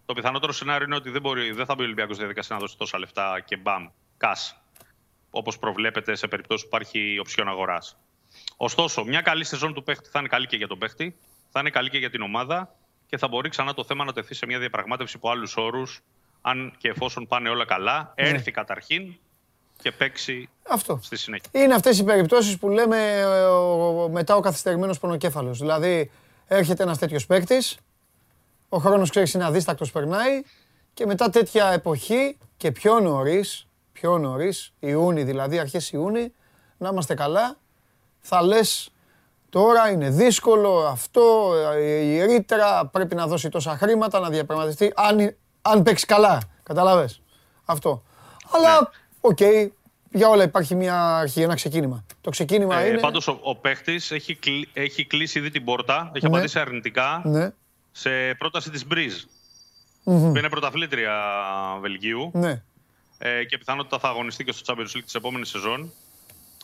Το 0.05 0.13
πιθανότερο 0.13 0.51
σενάριο 0.51 0.85
είναι 0.85 0.95
ότι 0.95 1.09
δεν, 1.09 1.21
μπορεί, 1.21 1.51
δεν 1.51 1.65
θα 1.65 1.75
μπει 1.75 1.81
ο 1.81 1.85
Ολυμπιακός 1.85 2.15
στη 2.15 2.23
διαδικασία 2.23 2.55
να 2.55 2.61
δώσει 2.61 2.77
τόσα 2.77 2.99
λεφτά 2.99 3.39
και 3.45 3.57
μπαμ, 3.57 3.87
κας. 4.17 4.61
Όπως 5.29 5.57
προβλέπεται 5.59 6.15
σε 6.15 6.27
περιπτώσεις 6.27 6.61
που 6.61 6.75
υπάρχει 6.75 7.19
οψιόν 7.19 7.47
αγοράς. 7.47 7.97
Ωστόσο, 8.57 9.03
μια 9.03 9.21
καλή 9.21 9.43
σεζόν 9.43 9.73
του 9.73 9.83
παίχτη 9.83 10.09
θα 10.09 10.19
είναι 10.19 10.27
καλή 10.27 10.47
και 10.47 10.55
για 10.55 10.67
τον 10.67 10.77
παίχτη, 10.77 11.15
θα 11.49 11.59
είναι 11.59 11.69
καλή 11.69 11.89
και 11.89 11.97
για 11.97 12.09
την 12.09 12.21
ομάδα 12.21 12.75
και 13.07 13.17
θα 13.17 13.27
μπορεί 13.27 13.49
ξανά 13.49 13.73
το 13.73 13.83
θέμα 13.83 14.03
να 14.03 14.13
τεθεί 14.13 14.33
σε 14.33 14.45
μια 14.45 14.59
διαπραγμάτευση 14.59 15.17
υπό 15.17 15.29
άλλους 15.29 15.57
όρους, 15.57 16.01
αν 16.41 16.73
και 16.77 16.87
εφόσον 16.89 17.27
πάνε 17.27 17.49
όλα 17.49 17.65
καλά, 17.65 18.11
έρθει 18.15 18.51
καταρχήν 18.51 19.13
και 19.81 19.91
παίξει 19.91 20.49
Αυτό. 20.69 20.99
στη 21.01 21.17
συνέχεια. 21.17 21.49
Είναι 21.51 21.73
αυτές 21.73 21.99
οι 21.99 22.03
περιπτώσεις 22.03 22.57
που 22.57 22.69
λέμε 22.69 22.97
ε, 23.19 23.23
ο- 23.43 24.09
μετά 24.11 24.35
ο 24.35 24.39
καθυστερημένος 24.39 24.99
πονοκέφαλος. 24.99 25.59
Δηλαδή 25.59 26.11
έρχεται 26.47 26.83
ένας 26.83 26.97
τέτοιος 26.97 27.25
παίκτης, 27.25 27.77
ο 28.69 28.77
χρόνος 28.77 29.09
ξέρεις 29.09 29.33
είναι 29.33 29.45
αδίστακτος 29.45 29.91
περνάει 29.91 30.41
και 30.93 31.05
μετά 31.05 31.29
τέτοια 31.29 31.71
εποχή 31.71 32.37
και 32.57 32.71
πιο 32.71 32.99
νωρίς, 32.99 33.67
πιο 33.93 34.17
νωρίς, 34.17 34.73
Ιούνι 34.79 35.23
δηλαδή, 35.23 35.59
αρχές 35.59 35.91
Ιούνι, 35.91 36.33
να 36.77 36.89
είμαστε 36.89 37.13
καλά, 37.13 37.55
θα 38.19 38.41
λες 38.41 38.89
τώρα 39.49 39.89
είναι 39.91 40.09
δύσκολο 40.09 40.77
αυτό, 40.87 41.53
ε, 41.75 41.81
η 41.85 42.25
ρήτρα 42.25 42.85
πρέπει 42.85 43.15
να 43.15 43.27
δώσει 43.27 43.49
τόσα 43.49 43.77
χρήματα, 43.77 44.19
να 44.19 44.29
διαπραγματευτεί, 44.29 44.91
αν, 44.95 45.35
αν 45.61 45.83
παίξεις 45.83 46.05
καλά, 46.05 46.41
καταλάβες, 46.63 47.21
αυτό. 47.65 48.03
Αλλά, 48.51 48.89
οκ, 49.21 49.39
για 50.13 50.29
όλα 50.29 50.43
υπάρχει 50.43 50.75
μια 50.75 51.17
αρχή, 51.17 51.41
ένα 51.41 51.55
ξεκίνημα. 51.55 52.05
Το 52.21 52.29
ξεκίνημα 52.29 52.77
Ε, 52.79 52.87
είναι. 52.87 52.99
Πάντως 52.99 53.27
ο, 53.27 53.39
ο 53.41 53.55
παίχτης 53.55 54.11
έχει, 54.11 54.35
κλει- 54.35 54.69
έχει 54.73 55.05
κλείσει 55.05 55.39
ήδη 55.39 55.49
την 55.49 55.63
πόρτα, 55.63 56.11
έχει 56.13 56.25
Ναι. 56.27 56.35
απαντήσει 56.35 56.59
αρνητικά 56.59 57.21
Ναι, 57.25 57.51
σε 57.91 58.09
πρόταση 58.37 58.69
της 58.69 58.85
Μπριζ, 58.91 59.25
Μμμ. 60.03 60.31
που 60.31 60.37
είναι 60.37 60.49
πρωταθλήτρια 60.49 61.13
Βελγίου 61.81 62.31
ναι. 62.33 62.61
ε, 63.17 63.43
και 63.43 63.57
πιθανότητα 63.57 63.99
θα 63.99 64.07
αγωνιστεί 64.09 64.43
και 64.43 64.51
στο 64.51 64.73
Champions 64.73 64.97
League 64.97 65.03
της 65.05 65.15
επόμενης 65.15 65.49
σεζόν. 65.49 65.91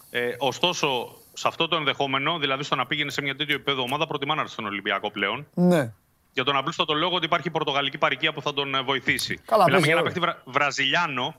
Ε, 0.09 0.35
ωστόσο, 0.37 1.15
σε 1.33 1.47
αυτό 1.47 1.67
το 1.67 1.75
ενδεχόμενο, 1.75 2.37
δηλαδή 2.39 2.63
στο 2.63 2.75
να 2.75 2.85
πήγαινε 2.85 3.11
σε 3.11 3.21
μια 3.21 3.35
τέτοιο 3.35 3.55
επίπεδο 3.55 3.81
ομάδα, 3.81 4.07
προτιμά 4.07 4.35
να 4.35 4.41
έρθει 4.41 4.53
στον 4.53 4.65
Ολυμπιακό 4.65 5.11
πλέον. 5.11 5.47
ναι. 5.53 5.93
Για 6.33 6.43
τον 6.43 6.57
απλούστατο 6.57 6.93
λόγο 6.93 7.15
ότι 7.15 7.25
υπάρχει 7.25 7.49
πορτογαλική 7.49 7.97
παροικία 7.97 8.33
που 8.33 8.41
θα 8.41 8.53
τον 8.53 8.75
ε, 8.75 8.81
βοηθήσει. 8.81 9.37
Καλά, 9.45 9.63
Μιλάμε 9.63 9.81
παίζει 9.81 9.85
για 9.85 9.93
ένα 9.93 10.01
ρόλο. 10.01 10.13
παίχτη 10.13 10.19
βρα... 10.19 10.41
Βραζιλιάνο, 10.59 11.35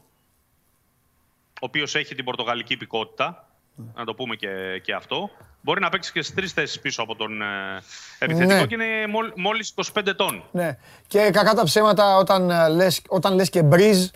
ο 1.46 1.60
οποίος 1.60 1.94
έχει 1.94 2.14
την 2.14 2.24
πορτογαλική 2.24 2.72
υπηκότητα. 2.72 3.42
Να 3.94 4.04
το 4.04 4.14
πούμε 4.14 4.36
και, 4.36 4.48
και 4.82 4.92
αυτό. 4.94 5.30
Μπορεί 5.60 5.80
να 5.80 5.88
παίξει 5.88 6.12
και 6.12 6.22
στις 6.22 6.34
τρεις 6.34 6.52
θέσεις 6.52 6.80
πίσω 6.80 7.02
από 7.02 7.14
τον 7.16 7.42
ε, 7.42 7.46
επιθετικό 8.18 8.54
Ναι. 8.60 8.66
και 8.66 8.74
είναι 8.74 9.06
μόλ, 9.06 9.32
μόλις 9.36 9.74
25 9.94 10.06
ετών. 10.06 10.44
Ναι. 10.52 10.78
Και 11.06 11.30
κακά 11.32 11.54
τα 11.54 11.64
ψέματα 11.64 12.16
όταν 12.16 12.50
ε, 12.50 12.68
λες, 12.68 13.02
όταν 13.08 13.34
λες 13.34 13.50
και 13.50 13.62
Μπριζ, 13.62 14.06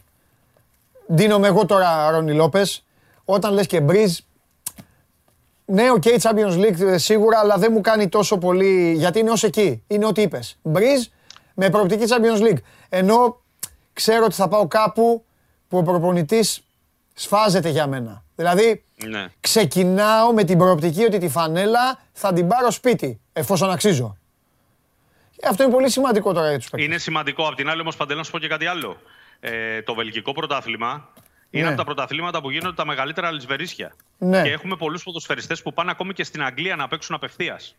γίνομαι 1.06 1.46
εγώ 1.46 1.66
τώρα 1.66 2.10
Ρόνι 2.10 2.34
Λόπες, 2.34 2.84
όταν 3.24 3.52
λες 3.52 3.66
και 3.66 3.80
Μπριζ, 3.80 4.18
ναι, 5.64 5.90
OK, 5.90 6.02
Champions 6.22 6.58
League 6.58 6.80
ε, 6.80 6.98
σίγουρα, 6.98 7.38
αλλά 7.38 7.56
δεν 7.56 7.72
μου 7.72 7.80
κάνει 7.80 8.08
τόσο 8.08 8.38
πολύ, 8.38 8.92
γιατί 8.96 9.18
είναι 9.18 9.30
ως 9.30 9.42
εκεί, 9.42 9.82
είναι 9.86 10.06
ό,τι 10.06 10.22
είπες. 10.22 10.58
Μπριζ 10.62 11.06
με 11.54 11.70
προοπτική 11.70 12.04
Champions 12.08 12.42
League. 12.42 12.60
Ενώ 12.88 13.40
ξέρω 13.92 14.24
ότι 14.24 14.34
θα 14.34 14.48
πάω 14.48 14.68
κάπου 14.68 15.24
που 15.68 15.78
ο 15.78 15.82
προπονητής 15.82 16.62
σφάζεται 17.14 17.68
για 17.68 17.86
μένα. 17.86 18.24
Δηλαδή, 18.34 18.84
Ναι. 19.08 19.26
ξεκινάω 19.40 20.32
με 20.32 20.44
την 20.44 20.58
προοπτική 20.58 21.04
ότι 21.04 21.18
τη 21.18 21.28
φανέλα 21.28 21.98
θα 22.12 22.32
την 22.32 22.46
πάρω 22.48 22.70
σπίτι, 22.70 23.20
εφόσον 23.32 23.70
αξίζω. 23.70 24.16
Και 25.36 25.46
αυτό 25.48 25.62
είναι 25.62 25.72
πολύ 25.72 25.90
σημαντικό 25.90 26.32
τώρα 26.32 26.48
για 26.48 26.58
τους 26.58 26.70
παίκτες. 26.70 26.88
Είναι 26.88 26.98
σημαντικό. 26.98 27.46
Απ' 27.48 27.54
την 27.54 27.68
άλλη, 27.68 27.80
όμως, 27.80 27.96
Παντελώ, 27.96 28.18
να 28.18 28.24
σου 28.24 28.30
πω 28.30 28.38
και 28.38 28.48
κάτι 28.48 28.66
άλλο. 28.66 28.96
Ε, 29.40 29.82
το 29.82 29.94
βελγικό 29.94 30.32
πρωτάθλημα 30.32 31.11
είναι 31.54 31.62
Ναι. 31.64 31.68
από 31.68 31.76
τα 31.78 31.84
πρωταθλήματα 31.84 32.40
που 32.40 32.50
γίνονται 32.50 32.74
τα 32.74 32.86
μεγαλύτερα 32.86 33.26
αλυσβερίσια. 33.28 33.94
Ναι. 34.18 34.42
Και 34.42 34.50
έχουμε 34.50 34.76
πολλούς 34.76 35.02
ποδοσφαιριστές 35.02 35.62
που 35.62 35.72
πάνε 35.72 35.90
ακόμη 35.90 36.12
και 36.12 36.24
στην 36.24 36.42
Αγγλία 36.42 36.76
να 36.76 36.88
παίξουν 36.88 37.14
απευθείας. 37.14 37.76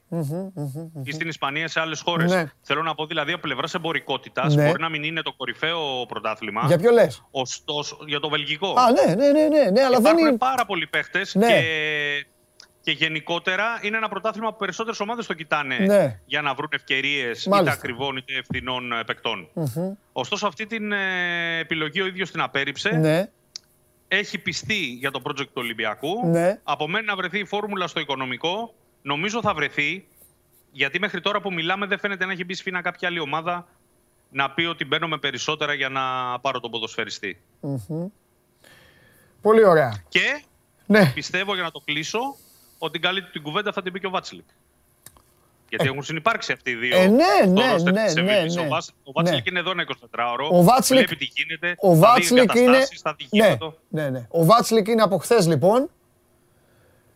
Ή 1.04 1.12
στην 1.12 1.28
Ισπανία, 1.28 1.68
σε 1.68 1.80
άλλες 1.80 2.02
χώρες. 2.02 2.32
Ναι. 2.32 2.46
Θέλω 2.62 2.82
να 2.84 2.96
πω 2.96 3.06
δηλαδή 3.06 3.32
από 3.32 3.42
πλευράς 3.42 3.74
εμπορικότητας 3.74 4.56
Ναι. 4.56 4.66
μπορεί 4.68 4.82
να 4.82 4.90
μην 4.90 5.04
είναι 5.04 5.22
το 5.22 5.34
κορυφαίο 5.34 6.06
πρωτάθλημα. 6.08 6.64
Για 6.68 6.78
ποιο 6.78 6.92
λες; 6.92 7.24
Ωστόσο, 7.32 7.98
για 8.06 8.20
το 8.20 8.30
βελγικό. 8.30 8.74
Α, 8.78 8.92
ναι, 8.92 9.14
ναι, 9.16 9.32
ναι, 9.32 9.48
ναι, 9.48 9.70
ναι 9.72 9.82
αλλά 9.84 10.00
δεν 10.00 10.00
Υπάρχουν 10.12 10.28
είναι... 10.28 10.38
πάρα 10.38 10.66
πολλοί 10.66 10.88
παίχτες 10.88 11.36
Ναι. 11.36 11.48
και, 11.48 11.62
και 12.82 12.92
γενικότερα 12.92 13.66
είναι 13.82 13.98
ένα 13.98 14.10
πρωτάθλημα 14.10 14.50
που 14.50 14.58
περισσότερες 14.58 15.00
ομάδες 15.00 15.26
το 15.26 15.34
κοιτάνε 15.34 15.76
Ναι. 15.78 16.20
για 16.26 16.42
να 16.42 16.54
βρουν 16.54 16.70
ευκαιρίες 16.74 17.40
είτε 17.42 17.50
Μάλιστα. 17.50 17.74
ακριβών 17.78 18.18
είτε 18.18 18.34
ευθυνών 18.38 18.92
ε, 18.92 19.04
παικτών. 19.06 19.48
Ωστόσο, 20.12 20.48
αυτή 20.48 20.66
την 20.66 20.92
ε, 20.92 21.58
επιλογή 21.60 22.02
ο 22.02 22.06
ίδιος 22.06 22.32
την 22.32 22.42
απέρριψε. 22.42 22.90
Ναι, 22.90 23.30
Έχει 24.16 24.38
πιστεί 24.38 24.84
για 24.86 25.12
το 25.12 25.22
project 25.24 25.46
του 25.46 25.54
Ολυμπιακού. 25.54 26.28
Ναι. 26.28 26.60
Απομένει 26.64 27.06
να 27.06 27.16
βρεθεί 27.16 27.40
η 27.40 27.46
φόρμουλα 27.46 27.88
στο 27.88 28.00
οικονομικό. 28.00 28.74
Νομίζω 29.02 29.42
θα 29.42 29.54
βρεθεί. 29.54 30.08
Γιατί 30.72 31.00
μέχρι 31.00 31.22
τώρα 31.22 31.42
που 31.42 31.54
μιλάμε 31.54 31.86
δεν 31.86 32.00
φαίνεται 32.00 32.26
να 32.26 32.32
έχει 32.32 32.44
μπει 32.44 32.54
σφίνα 32.54 32.82
κάποια 32.82 33.08
άλλη 33.08 33.20
ομάδα 33.20 33.68
να 34.30 34.52
πει 34.52 34.64
ότι 34.64 34.86
μπαίνω 34.86 35.08
με 35.08 35.18
περισσότερα 35.18 35.74
για 35.74 35.90
να 35.90 36.02
πάρω 36.40 36.60
τον 36.60 36.72
ποδοσφαιριστή. 36.72 37.42
πολύ 39.42 39.66
ωραία. 39.66 40.04
Και 40.10 40.44
Ναι, 40.86 41.12
πιστεύω 41.14 41.54
για 41.54 41.64
να 41.64 41.72
το 41.72 41.80
κλείσω 41.86 42.20
ότι 42.78 42.92
την 42.92 43.02
καλή 43.02 43.24
του 43.24 43.32
την 43.32 43.42
κουβέντα 43.42 43.72
θα 43.72 43.82
την 43.82 43.94
πει 43.94 44.00
και 44.00 44.08
ο 44.08 44.10
Βάτσλικ. 44.10 44.46
Γιατί 45.76 45.88
έχουν 45.88 46.04
συνυπάρξει 46.04 46.52
αυτοί 46.52 46.72
οι 46.72 46.76
δύο. 46.76 46.98
Ε, 47.00 47.08
ναι, 47.08 47.24
στο 47.42 47.50
ναι, 47.52 47.74
ρόστερ 47.76 47.84
ναι, 47.94 48.04
της 48.06 48.14
ναι, 48.16 48.28
Σεβίλης. 48.32 48.56
ναι. 48.56 48.62
Ο, 48.62 48.68
Βάτς- 48.68 48.94
ο 49.04 49.12
Βάτσλικ 49.12 49.44
Ναι. 49.44 49.50
είναι 49.50 49.60
εδώ 49.60 49.72
ένα 49.72 49.84
24ωρο. 49.84 50.48
Ο 50.52 50.64
Βάτσλικ- 50.64 51.08
Βλέπει 51.08 51.26
τι 51.26 51.32
γίνεται. 51.36 51.76
ο 51.80 51.88
θα 51.90 51.94
δει 51.96 52.00
Βάτσλικ 52.00 52.56
είναι... 52.56 52.62
εγκαταστάσεις, 52.62 53.02
Θα 53.02 53.16
δει 53.18 53.28
Ναι, 53.32 53.44
γήπεδο. 53.48 53.78
ναι, 53.90 54.10
ναι. 54.10 54.28
Ο 54.30 54.46
Βάτσλικ 54.46 54.88
είναι 54.88 55.02
από 55.02 55.18
χθες 55.18 55.48
λοιπόν 55.48 55.90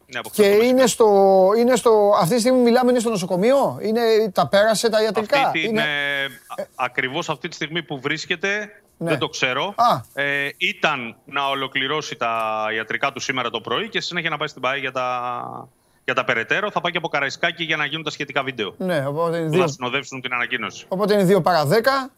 Ναι, 0.06 0.20
από 0.20 0.30
και 0.34 0.44
χθες 0.44 0.58
το 0.58 0.64
είναι 0.66 0.88
στο, 0.88 1.50
είναι 1.58 1.76
στο... 1.76 2.12
Αυτή 2.22 2.34
τη 2.34 2.40
στιγμή 2.40 2.60
μιλάμε 2.62 2.92
είναι 2.92 3.00
στο 3.00 3.10
νοσοκομείο; 3.10 3.80
Είναι, 3.82 4.02
τα 4.34 4.48
πέρασε 4.48 4.90
τα 4.90 5.04
ιατρικά; 5.04 5.40
Αυτή 5.40 5.60
την, 5.62 5.70
είναι... 5.70 5.82
ε, 5.82 6.24
α- 6.62 6.68
ακριβώς 6.76 7.30
αυτή 7.30 7.48
τη 7.48 7.56
στιγμή 7.56 7.84
που 7.84 8.00
βρίσκεται, 8.00 8.82
Ναι. 8.98 9.10
δεν 9.10 9.20
το 9.20 9.28
ξέρω. 9.30 9.74
Α. 9.78 10.22
Ε, 10.24 10.50
ήταν 10.58 11.16
να 11.26 11.48
ολοκληρώσει 11.48 12.16
τα 12.16 12.64
ιατρικά 12.76 13.12
του 13.12 13.20
σήμερα 13.20 13.50
το 13.50 13.62
πρωί 13.62 13.90
και 13.90 13.98
στη 14.00 14.08
συνέχεια 14.08 14.30
να 14.30 14.38
πάει 14.38 14.48
στην 14.48 14.62
ΠΑΕ 14.62 14.78
για 14.78 14.92
τα, 14.92 15.70
για 16.08 16.16
τα 16.16 16.24
περαιτέρω. 16.24 16.72
Θα 16.72 16.82
πάει 16.82 16.92
και 16.92 16.98
από 16.98 17.08
Καραϊσκάκη 17.08 17.64
για 17.64 17.78
να 17.78 17.86
γίνουν 17.86 18.04
τα 18.04 18.10
σχετικά 18.10 18.44
βίντεο. 18.44 18.74
Ναι, 18.78 19.06
οπότε 19.08 19.38
είναι 19.38 19.46
Που 19.46 19.52
δύο, 19.52 19.62
θα 19.62 19.68
συνοδεύσουν 19.68 20.22
την 20.22 20.34
ανακοίνωση. 20.34 20.86
οπότε 20.88 21.14
είναι 21.14 21.24
δύο 21.24 21.42
παρά 21.42 21.66
δέκα. 21.66 22.12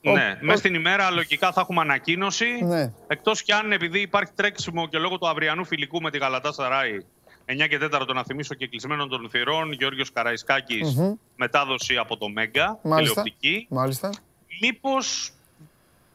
Ναι, 0.00 0.10
ο- 0.40 0.44
μέσα 0.44 0.58
στην 0.58 0.74
ημέρα 0.74 1.10
λογικά 1.10 1.52
θα 1.52 1.60
έχουμε 1.60 1.80
ανακοίνωση. 1.80 2.46
Ναι. 2.64 2.92
Εκτός 3.06 3.42
κι 3.42 3.52
αν 3.52 3.72
επειδή 3.72 4.00
υπάρχει 4.00 4.32
τρέξιμο 4.34 4.88
και 4.88 4.98
λόγω 4.98 5.18
του 5.18 5.28
αυριανού 5.28 5.64
φιλικού 5.64 6.00
με 6.00 6.10
τη 6.10 6.18
Γαλατά 6.18 6.52
Σαράι 6.52 7.04
9 7.46 7.66
και 7.68 7.78
4 7.78 8.14
να 8.14 8.24
θυμίσω 8.24 8.54
και 8.54 8.66
κλεισμένων 8.68 9.08
των 9.08 9.28
θυρών, 9.30 9.72
Γιώργος 9.72 10.12
Καραϊσκάκης, 10.12 10.96
μετάδοση 11.36 11.96
από 11.96 12.16
το 12.16 12.28
Μέγκα, 12.28 12.78
Μάλιστα. 12.82 13.22
τηλεοπτική. 13.22 13.66
Μάλιστα. 13.70 14.10
Μήπως 14.60 15.30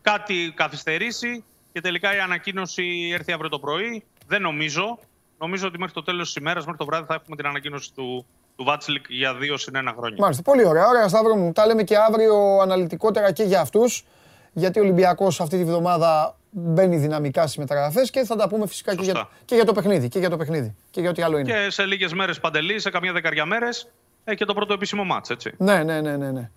κάτι 0.01 0.53
καθυστερήσει 0.55 1.43
και 1.73 1.81
τελικά 1.81 2.15
η 2.15 2.19
ανακοίνωση 2.19 3.09
έρθει 3.13 3.31
αύριο 3.31 3.49
το 3.49 3.59
πρωί. 3.59 4.03
Δεν 4.27 4.41
νομίζω. 4.41 4.99
Νομίζω 5.39 5.67
ότι 5.67 5.77
μέχρι 5.79 5.93
το 5.93 6.03
τέλος 6.03 6.25
της 6.25 6.35
ημέρας, 6.35 6.63
μέχρι 6.63 6.77
το 6.77 6.85
βράδυ 6.85 7.05
θα 7.07 7.13
έχουμε 7.13 7.35
την 7.35 7.45
ανακοίνωση 7.45 7.93
του, 7.93 8.25
του 8.55 8.63
Βάτσλικ 8.63 9.05
για 9.09 9.33
δύο 9.35 9.57
συν 9.57 9.75
ένα 9.75 9.93
χρόνια. 9.97 10.17
Μάλιστα. 10.19 10.41
Πολύ 10.43 10.65
ωραία. 10.67 10.87
Ωραία, 10.87 11.07
Σταύρο 11.07 11.35
μου. 11.35 11.51
Τα 11.51 11.65
λέμε 11.65 11.83
και 11.83 11.97
αύριο 11.97 12.59
αναλυτικότερα 12.61 13.31
και 13.31 13.43
για 13.43 13.59
αυτούς. 13.61 14.05
Γιατί 14.53 14.79
ο 14.79 14.81
Ολυμπιακός 14.81 15.41
αυτή 15.41 15.57
τη 15.57 15.63
βδομάδα 15.63 16.35
μπαίνει 16.49 16.97
δυναμικά 16.97 17.41
στις 17.41 17.57
μεταγραφές 17.57 18.09
και 18.09 18.23
θα 18.23 18.35
τα 18.35 18.47
πούμε 18.47 18.67
φυσικά 18.67 18.95
και 18.95 19.03
για, 19.03 19.13
Σωστά. 19.15 19.29
και 19.45 19.55
για 19.55 19.65
το 19.65 19.73
παιχνίδι. 19.73 20.07
Και 20.07 20.19
για 20.19 20.29
το 20.29 20.37
παιχνίδι. 20.37 20.75
Και 20.91 21.01
για 21.01 21.09
ό,τι 21.09 21.21
άλλο 21.21 21.37
είναι. 21.37 21.51
Και 21.51 21.69
σε 21.69 21.85
λίγες 21.85 22.13
μέρες 22.13 22.39
παντελή, 22.39 22.79
σε 22.79 22.89
καμιά 22.89 23.13
δεκαριά 23.13 23.45
μέρες, 23.45 23.87
έχει 24.23 24.37
και 24.37 24.45
το 24.45 24.53
πρώτο 24.53 24.73
επίσημο 24.73 25.03
μάτς, 25.03 25.29
έτσι. 25.29 25.53
Ναι, 25.57 25.83
ναι, 25.83 26.01
ναι, 26.01 26.17
ναι, 26.17 26.31
ναι. 26.31 26.49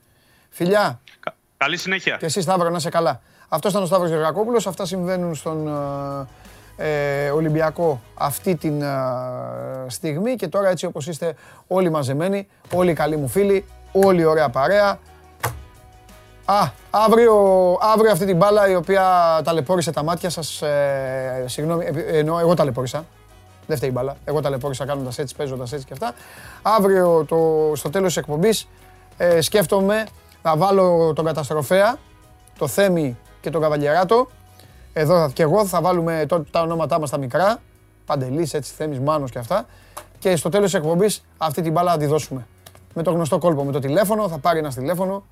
Φιλιά 0.51 1.01
Κα- 1.21 1.35
Καλή 1.57 1.77
συνέχεια. 1.77 2.17
και 2.17 2.25
εσύ 2.27 2.41
Σταύρο 2.41 2.71
να 2.71 2.77
είσαι 2.77 2.89
καλά. 2.91 3.21
Αυτός 3.49 3.71
ήταν 3.71 3.83
ο 3.83 3.87
Σταύρος 3.87 4.09
Γεωργακόπουλος. 4.11 4.67
Αυτά 4.67 4.87
συμβαίνουν 4.87 5.35
στον 5.35 5.67
ε, 5.69 5.71
ε, 5.71 6.27
Ολυμπιακό 7.35 8.01
αυτή 8.15 8.57
την 8.57 8.83
ε, 8.83 8.87
στιγμή 9.87 10.35
και 10.35 10.49
τώρα 10.49 10.69
έτσι 10.69 10.87
όπως 10.87 11.07
είστε 11.07 11.35
όλοι 11.67 11.91
μαζεμένοι, 11.91 12.49
όλοι 12.75 12.93
καλοί 12.93 13.17
μου 13.17 13.29
φίλοι, 13.29 13.65
όλοι 13.93 14.25
ωραία 14.25 14.49
παρέα. 14.49 14.99
Α, 16.45 16.71
αύριο, 16.91 17.35
αύριο 17.81 18.13
αυτή 18.13 18.27
την 18.27 18.37
μπάλα 18.37 18.71
η 18.71 18.75
οποία 18.75 19.03
ταλαιπώρησε 19.45 19.93
τα 19.93 20.03
μάτια 20.03 20.31
σας, 20.31 20.63
ε, 20.63 21.45
συγγνώμη, 21.47 21.85
ε, 21.85 22.19
εννοώ 22.19 22.39
εγώ 22.39 22.55
ταλαιπώρησα. 22.55 23.05
Δεν 23.67 23.77
φταίει 23.77 23.89
η 23.89 23.93
μπάλα. 23.93 24.17
Εγώ 24.25 24.41
ταλαιπώρησα 24.41 24.87
κάνοντας 24.87 25.19
έτσι, 25.19 25.37
παίζοντας 25.37 25.73
έτσι 25.73 25.87
και 25.87 25.93
αυτά. 25.93 26.15
Αύριο 26.63 27.25
το, 27.29 27.73
στο 27.75 27.91
τέλος 27.91 28.07
της 28.07 28.17
εκπομπής 28.17 28.69
ε, 29.17 29.41
σκέφτομαι 29.41 30.07
να 30.43 30.57
βάλω 30.57 31.13
τον 31.15 31.25
καταστροφέα, 31.25 31.97
το 32.59 32.67
Θέμη 32.67 33.19
και 33.41 33.51
τον 33.51 33.61
Καβαλιεράτο. 33.61 34.29
Εδώ 34.93 35.15
θα- 35.19 35.31
και 35.33 35.43
εγώ 35.43 35.67
θα 35.67 35.81
βάλουμε 35.81 36.25
το- 36.29 36.45
τα 36.51 36.61
ονόματά 36.61 37.01
μας 37.01 37.11
τα 37.11 37.19
μικρά. 37.19 37.57
Παντελής, 38.07 38.55
έτσι, 38.55 38.73
Θέμης, 38.77 39.01
Μάνος 39.01 39.31
και 39.31 39.39
αυτά. 39.39 39.67
Και 40.19 40.37
στο 40.37 40.49
τέλος 40.49 40.71
της 40.71 40.81
εκπομπής 40.81 41.25
αυτή 41.39 41.63
την 41.63 41.73
μπάλα 41.73 41.93
θα 41.93 41.99
τη 41.99 42.07
δώσουμε. 42.07 42.47
Με 42.95 43.03
το 43.03 43.11
γνωστό 43.11 43.39
κόλπο, 43.39 43.65
με 43.65 43.73
το 43.73 43.79
τηλέφωνο, 43.79 44.29
θα 44.29 44.39
πάρει 44.39 44.59
ένας 44.59 44.75
τηλέφωνο. 44.75 45.25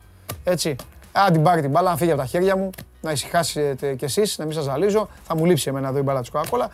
Έτσι. 0.45 0.77
Αν 1.12 1.32
την 1.32 1.43
πάρει 1.43 1.61
την 1.61 1.70
μπάλα, 1.70 1.91
να 1.91 1.97
φύγει 1.97 2.11
από 2.11 2.20
τα 2.20 2.27
χέρια 2.27 2.57
μου, 2.57 2.70
να 3.01 3.11
ησυχάσετε 3.12 3.95
κι 3.95 4.05
εσείς, 4.05 4.39
να 4.39 4.45
μην 4.45 4.55
σας 4.55 4.65
ζαλίζω. 4.65 5.09
Θα 5.23 5.37
μου 5.37 5.45
λείψει 5.45 5.69
εμένα 5.69 5.89
εδώ 5.89 5.99
η 5.99 6.03
μπάλα 6.03 6.20
της 6.20 6.31
Coca-Cola. 6.32 6.66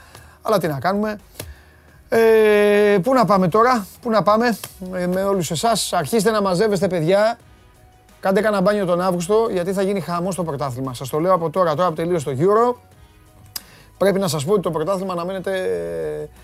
Αλλά 0.42 0.58
τι 0.58 0.66
να 0.68 0.78
κάνουμε. 0.80 1.18
Ε, 2.08 2.98
πού 3.02 3.14
να 3.14 3.24
πάμε 3.24 3.48
τώρα, 3.48 3.86
πού 4.00 4.10
να 4.10 4.22
πάμε 4.22 4.58
ε, 4.94 5.06
με 5.06 5.22
όλους 5.24 5.50
εσάς. 5.50 5.92
Αρχίστε 5.92 6.30
να 6.30 6.42
μαζεύεστε 6.42 6.86
παιδιά. 6.88 7.38
Κάντε 8.26 8.40
κανένα 8.40 8.62
μπάνιο 8.62 8.86
τον 8.86 9.00
Αύγουστο 9.00 9.48
γιατί 9.50 9.72
θα 9.72 9.82
γίνει 9.82 10.00
χαμός 10.00 10.34
το 10.34 10.44
πρωτάθλημα. 10.44 10.94
Σας 10.94 11.08
το 11.08 11.18
λέω 11.18 11.32
από 11.32 11.50
τώρα, 11.50 11.74
τώρα 11.74 11.88
που 11.88 11.94
τελείωσε 11.94 12.24
το 12.24 12.36
Euro. 12.38 12.74
Πρέπει 13.98 14.18
να 14.18 14.28
σας 14.28 14.44
πω 14.44 14.52
ότι 14.52 14.60
το 14.60 14.70
πρωτάθλημα 14.70 15.12
αναμένεται 15.12 15.52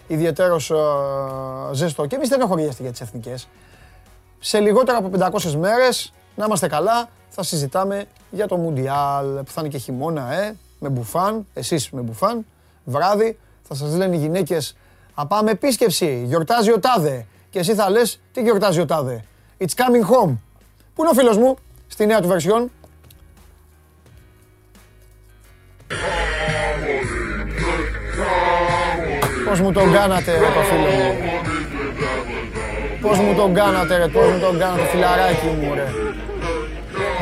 ε, 0.08 0.14
ιδιαιτέρως 0.14 0.70
ε, 0.70 0.74
ζεστό. 1.72 2.06
Και 2.06 2.14
εμείς 2.14 2.28
δεν 2.28 2.38
στενοχωριέστε 2.38 2.82
για 2.82 2.90
τις 2.90 3.00
εθνικές. 3.00 3.48
Σε 4.38 4.60
λιγότερα 4.60 4.98
από 4.98 5.10
500 5.18 5.54
μέρες, 5.54 6.12
να 6.34 6.44
είμαστε 6.44 6.68
καλά, 6.68 7.08
θα 7.28 7.42
συζητάμε 7.42 8.04
για 8.30 8.46
το 8.46 8.56
Μουντιάλ 8.56 9.26
που 9.26 9.50
θα 9.50 9.60
είναι 9.60 9.70
και 9.70 9.78
χειμώνα, 9.78 10.32
ε, 10.32 10.56
με 10.78 10.88
μπουφάν, 10.88 11.46
εσείς 11.54 11.90
με 11.90 12.00
μπουφάν, 12.00 12.46
βράδυ, 12.84 13.38
θα 13.62 13.74
σας 13.74 13.96
λένε 13.96 14.16
οι 14.16 14.18
γυναίκες 14.18 14.76
«Α 15.14 15.26
πάμε 15.26 15.50
επίσκεψη, 15.50 16.22
γιορτάζει 16.26 16.72
ο 16.72 16.78
Τάδε». 16.78 17.26
Και 17.50 17.58
εσύ 17.58 17.74
θα 17.74 17.90
λες 17.90 18.20
«Τι 18.32 18.42
γιορτάζει 18.42 18.80
ο 18.80 18.86
Τάδε» 18.86 19.24
«It's 19.58 19.74
coming 19.74 20.04
home». 20.10 20.36
Πού 20.94 21.02
είναι 21.02 21.10
ο 21.10 21.14
φίλος 21.14 21.36
μου, 21.36 21.56
στη 21.92 22.06
νέα 22.06 22.20
του 22.20 22.28
βερσιόν. 22.28 22.70
Πώς 29.48 29.60
μου 29.60 29.72
τον 29.72 29.92
κάνατε 29.92 30.32
ρε 30.32 30.38
το 30.38 30.60
φίλο 30.60 30.90
μου. 30.90 31.14
Πώς 33.00 33.18
μου 33.18 33.34
τον 33.34 33.54
κάνατε 33.54 33.96
ρε, 33.96 34.08
πώς 34.08 34.30
μου 34.30 34.38
τον 34.38 34.58
κάνατε 34.58 34.84
φιλαράκι 34.84 35.46
μου 35.46 35.74
ρε. 35.74 35.86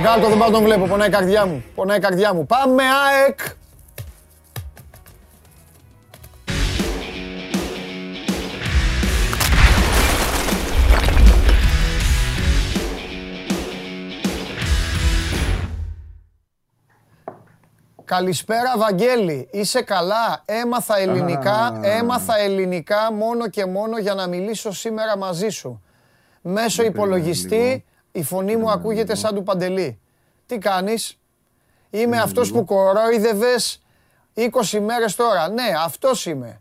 Βγάλ' 0.01 0.21
το 0.21 0.29
δεν 0.29 0.39
πάω 0.39 0.51
τον 0.51 0.63
βλέπω, 0.63 0.87
πονάει 0.87 1.09
η 1.09 1.11
καρδιά 1.11 1.47
μου. 1.47 1.65
Πονάει 1.75 1.97
η 1.97 2.01
καρδιά 2.01 2.35
μου. 2.35 2.47
Πάμε 2.47 2.83
ΑΕΚ! 2.83 3.39
Καλησπέρα 18.11 18.79
Βαγγέλη, 18.79 19.49
είσαι 19.51 19.83
καλά, 19.83 20.43
έμαθα 20.45 20.99
ελληνικά, 20.99 21.81
έμαθα 21.83 22.39
ελληνικά 22.39 23.13
μόνο 23.13 23.49
και 23.49 23.67
μόνο 23.67 23.99
για 23.99 24.15
να 24.15 24.27
μιλήσω 24.27 24.73
σήμερα 24.73 25.17
μαζί 25.17 25.49
σου. 25.49 25.83
Μέσω 26.43 26.83
υπολογιστή 26.83 27.85
η 28.13 28.23
φωνή 28.23 28.57
μου 28.57 28.71
ακούγεται 28.71 29.15
σαν 29.15 29.35
του 29.35 29.43
Παντελή. 29.43 30.01
Τι 30.47 30.59
κάνεις, 30.59 31.19
είμαι 31.91 32.19
αυτός 32.19 32.53
που 32.53 32.65
κορόιδευες 32.65 33.83
20 34.35 34.81
μέρες 34.81 35.15
τώρα. 35.15 35.49
Ναι, 35.49 35.73
αυτός 35.85 36.27
είμαι. 36.27 36.61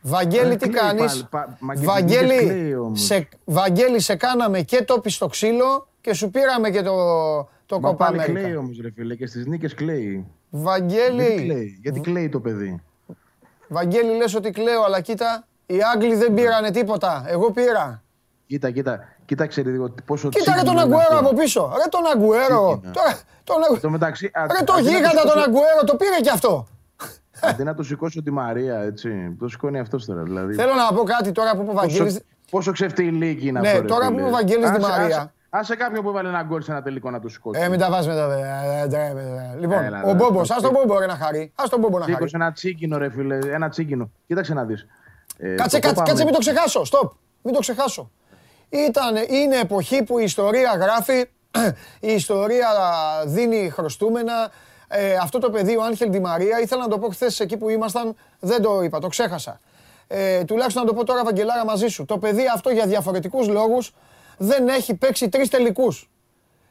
Βαγγέλη, 0.00 0.56
τι 0.56 0.68
κάνεις; 0.68 1.28
Βαγγέλη, 1.76 2.74
σε, 2.92 3.28
Βαγγέλη, 3.44 4.00
σε 4.00 4.16
κάναμε 4.16 4.62
και 4.62 4.82
τόπι 4.82 5.10
στο 5.10 5.26
ξύλο 5.26 5.88
και 6.00 6.14
σου 6.14 6.30
πήραμε 6.30 6.70
και 6.70 6.82
το, 6.82 6.94
το 7.66 7.80
Μα 7.80 7.94
πάλι 7.94 8.18
κοπάμερικα. 8.18 8.40
κλαίει 8.40 8.56
όμως 8.56 8.78
ρε 8.82 8.90
φίλε 8.90 9.14
και 9.14 9.26
στις 9.26 9.46
νίκες 9.46 9.74
κλαίει. 9.74 10.26
Δεν 10.50 10.62
Βαγγέλη, 10.62 11.34
κλαίει, 11.44 11.78
γιατί 11.82 12.00
κλαίει 12.00 12.28
το 12.28 12.40
παιδί. 12.40 12.82
Βαγγέλη 13.68 14.16
λες 14.16 14.34
ότι 14.34 14.50
κλαίω, 14.50 14.82
αλλά 14.84 15.00
κοίτα, 15.00 15.46
οι 15.66 15.78
Άγγλοι 15.94 16.14
δεν 16.14 16.34
πήρανε 16.34 16.70
τίποτα. 16.70 17.24
Εγώ 17.26 17.50
πήρα. 17.50 18.02
Κοίτα, 18.46 18.70
κοίτα, 18.70 18.98
κοίταξε 19.24 19.62
λίγο 19.62 19.94
πόσο 20.04 20.28
Κοίτα 20.28 20.52
ρε 20.54 20.62
τον 20.62 20.64
τσίγκινο 20.74 20.84
είναι 20.86 20.94
Αγκουέρο 20.94 21.16
αυτό. 21.16 21.28
από 21.28 21.36
πίσω. 21.40 21.72
Ρε 21.76 21.88
τον 21.88 22.00
Αγκουέρο. 22.14 22.66
Τσίγκινο. 22.70 22.92
Τώρα, 22.92 23.18
τον 23.44 23.64
Αγου- 23.64 23.78
Στο 23.78 23.90
μεταξύ, 23.90 24.30
α- 24.32 24.46
Ρε 24.58 24.64
το 24.64 24.72
αντί 24.72 24.82
να 24.84 24.90
γίγαντα 24.90 25.10
τον 25.20 25.20
σηκώσω- 25.30 25.46
Αγκουέρο, 25.48 25.84
το 25.86 25.96
πήρε 25.96 26.20
και 26.22 26.30
αυτό. 26.30 26.66
Αντί 27.40 27.62
να 27.62 27.74
το 27.74 27.82
σηκώσω 27.82 28.22
τη 28.22 28.30
Μαρία, 28.30 28.78
έτσι. 28.80 29.36
Το 29.38 29.48
σηκώνει 29.48 29.78
αυτός 29.78 30.04
τώρα. 30.04 30.22
Δηλαδή. 30.22 30.54
Θέλω 30.54 30.74
να 30.74 30.96
πω 30.96 31.02
κάτι 31.02 31.32
τώρα 31.32 31.50
που 31.56 31.60
είπε 31.62 31.70
ο 31.70 31.74
πόσο, 31.74 31.86
Βαγγέλης. 31.86 32.20
πόσο 32.50 32.72
ξεφτιλίκι 32.72 33.46
είναι 33.48 33.60
Ναι, 33.60 33.68
αυτό. 33.68 33.80
ρε 33.80 33.86
τώρα 33.86 34.04
φίλε. 34.04 34.14
που 34.14 34.20
είπε 34.20 34.28
ο 34.28 34.32
Βαγγέλης 34.32 34.70
τη 34.70 34.76
Άσε- 34.76 34.98
Μαρία. 34.98 35.32
Άσε- 35.50 35.72
Άσε 35.72 35.76
κάποιον 35.76 36.02
που 36.02 36.08
έβαλε 36.08 36.28
ένα 36.28 36.42
γκολ 36.42 36.62
σε 36.62 36.70
ένα 36.70 36.82
τελικό 36.82 37.10
να 37.10 37.20
το 37.20 37.28
σηκώσει. 37.28 37.60
Ε, 37.62 37.68
μην 37.68 37.78
τα 37.78 37.90
βάζεις 37.90 38.06
μετά. 38.06 38.28
δε. 38.28 38.34
Ε, 38.40 38.82
ε, 38.82 38.86
τρέπεται. 38.88 39.56
Λοιπόν, 39.58 39.84
Έλα, 39.84 40.02
ο 40.02 40.06
ρε, 40.06 40.14
Μπόμπος, 40.14 40.48
το 40.48 40.54
ας 40.54 40.62
τον 40.62 40.70
Μπόμπο 40.70 40.98
ρε 40.98 41.06
να 41.06 41.16
χαρεί. 41.16 41.52
Α 41.54 41.64
τον 41.70 41.78
Μπόμπο 41.80 41.96
να 41.98 42.04
χαρεί. 42.04 42.14
Σήκωσε 42.16 42.36
ένα 42.36 42.52
τσίκινο, 42.52 42.98
ρε 42.98 43.10
φίλε. 43.10 43.38
Ένα 43.52 43.68
τσίκινο. 43.68 44.10
Κοίταξε 44.26 44.54
να 44.54 44.64
δεις. 44.64 44.86
Ε, 45.38 45.54
Κάτσε, 45.54 45.78
το 45.78 45.86
κάτσε, 45.86 46.02
Copa 46.02 46.06
κάτσε, 46.06 46.24
μην 46.24 46.32
America- 46.32 46.32
το 46.32 46.38
ξεχάσω. 46.38 46.84
Στοπ. 46.84 47.12
Μην 47.42 47.54
το 47.54 47.60
ξεχάσω. 47.60 48.10
Ήταν, 48.68 49.14
είναι 49.28 49.56
εποχή 49.58 50.02
που 50.02 50.18
η 50.18 50.22
ιστορία 50.24 50.70
γράφει, 50.76 51.24
η 52.10 52.12
ιστορία 52.12 52.66
δίνει 53.26 53.70
χρωστούμενα. 53.70 54.50
Ε, 54.88 55.14
αυτό 55.22 55.38
το 55.38 55.50
παιδί, 55.50 55.76
ο 55.76 55.82
Άγχελ 55.82 56.08
Ντι 56.10 56.20
Μαρία, 56.20 56.60
ήθελα 56.60 56.82
να 56.82 56.88
το 56.88 56.98
πω 56.98 57.08
χθες 57.08 57.40
εκεί 57.40 57.56
που 57.56 57.68
ήμασταν, 57.68 58.14
δεν 58.40 58.62
το 58.62 58.82
είπα, 58.82 58.98
το 58.98 59.08
ξέχασα. 59.08 59.60
Ε, 60.06 60.44
τουλάχιστον 60.44 60.82
να 60.82 60.88
το 60.88 60.94
πω 60.94 61.04
τώρα, 61.04 61.24
Βαγγελάρα, 61.24 61.64
μαζί 61.64 61.86
σου. 61.86 62.04
Το 62.04 62.18
παιδί 62.18 62.42
αυτό 62.54 62.70
για 62.70 62.86
διαφορετικούς 62.86 63.48
λόγους 63.48 63.94
δεν 64.42 64.68
έχει 64.68 64.94
παίξει 64.94 65.28
τρεις 65.28 65.48
τελικούς. 65.48 66.10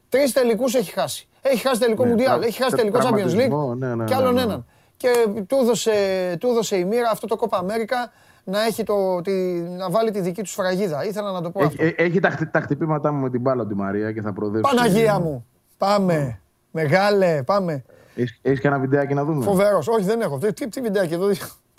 Τρεις 0.09 0.33
τελικούς 0.33 0.75
έχει 0.75 0.91
χάσει. 0.91 1.27
Έχει 1.41 1.67
χάσει 1.67 1.79
τελικό 1.79 2.03
Ναι, 2.03 2.09
Μουντιάλ, 2.09 2.37
τρα- 2.37 2.47
έχει 2.47 2.57
χάσει 2.61 2.75
τε- 2.75 2.79
τελικό 2.79 2.97
Champions 2.97 3.01
τραυματισμό, 3.01 3.71
League 3.71 3.77
ναι, 3.77 3.95
ναι, 3.95 4.03
και 4.03 4.13
ναι, 4.13 4.19
άλλον 4.21 4.33
ναι. 4.33 4.41
έναν. 4.41 4.65
Και 4.97 5.09
του 5.47 5.57
έδωσε, 5.61 5.91
του 6.39 6.47
έδωσε 6.47 6.75
η 6.77 6.85
μοίρα 6.85 7.09
αυτό 7.09 7.27
το 7.27 7.37
Copa 7.39 7.57
America 7.59 8.11
να, 8.43 8.63
έχει 8.65 8.83
το, 8.83 9.21
τη, 9.21 9.31
να 9.61 9.89
βάλει 9.89 10.11
τη 10.11 10.19
δική 10.21 10.41
του 10.41 10.49
σφραγίδα. 10.49 11.05
Ήθελα 11.05 11.31
να 11.31 11.41
το 11.41 11.49
πω 11.51 11.63
αυτό. 11.65 11.83
Έχει, 11.83 11.93
ε, 11.97 12.03
έχει 12.03 12.19
τα, 12.19 12.29
χτυ- 12.29 12.51
τα 12.51 12.59
χτυπήματά 12.61 13.11
μου 13.11 13.21
με 13.21 13.29
την 13.29 13.41
μπάλα 13.41 13.67
τη 13.67 13.75
Μαρία 13.75 14.11
και 14.11 14.21
θα 14.21 14.33
προοδεύσει. 14.33 14.75
Παναγία 14.75 15.19
μου. 15.19 15.45
Πάμε. 15.77 16.39
Μεγάλε, 16.71 17.43
πάμε. 17.43 17.83
Έχεις, 18.15 18.39
έχεις 18.41 18.59
και 18.59 18.67
ένα 18.67 18.79
βιντεάκι 18.79 19.13
να 19.13 19.23
δούμε; 19.25 19.43
Φοβερός. 19.43 19.87
Όχι, 19.87 20.03
δεν 20.05 20.21
έχω. 20.21 20.37
Τι, 20.37 20.53
τι, 20.53 20.67
τι 20.67 20.81
βιντεάκι 20.81 21.13
εδώ; 21.13 21.27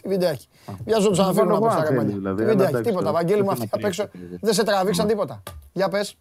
Τι 0.02 0.08
βιντεάκι. 0.08 0.48
Βιάζω 0.84 1.08
τους 1.08 1.18
να 1.18 1.24
Θα 1.24 1.32
φύγουν 1.32 1.46
βάλω 1.48 1.56
από 1.58 1.66
εγώ, 1.66 1.74
τα 1.74 1.80
αν 1.80 1.86
καμπάνια. 1.86 2.00
θέλεις, 2.10 2.16
δηλαδή, 2.16 2.36
Τι 2.36 2.42
αλλά 2.42 2.50
βιντεάκι, 2.52 2.70
εντάξει, 2.72 2.90
τίποτα. 2.90 3.06
τώρα, 3.06 3.16
Βαγγέλη 3.18 3.40
μου 3.42 3.46
δεν 3.48 3.52
αυτοί 3.56 3.66
θα 3.66 3.76
απ' 3.76 3.84
έξω 3.84 4.06
πειράξει. 4.08 4.38
δεν 4.42 4.54
σε 4.54 4.64
τραβήξαν 4.64 5.06
τίποτα. 5.06 5.42
Για 5.72 5.88
πες. 5.88 6.16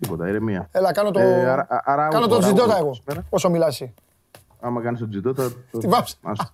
Τίποτα, 0.00 0.28
ηρεμία. 0.28 0.68
Έλα, 0.72 0.92
κάνω 0.92 1.10
το, 1.10 1.20
Ε, 1.20 1.48
αρα- 1.50 1.66
α- 1.70 1.82
αραούχο, 1.84 2.12
κάνω 2.12 2.26
το 2.26 2.34
αραούχο 2.34 2.38
τζιντότα 2.54 2.76
εγώ. 2.78 2.94
σήμερα. 2.94 3.26
Όσο 3.30 3.50
μιλάς 3.50 3.68
εσύ. 3.80 3.94
Άμα 4.60 4.80
κάνεις 4.82 5.00
το 5.00 5.08
τζιτότα. 5.08 5.48
Το... 5.70 5.78
Τι 5.78 5.86
βάψε. 5.88 6.16
Ας- 6.22 6.52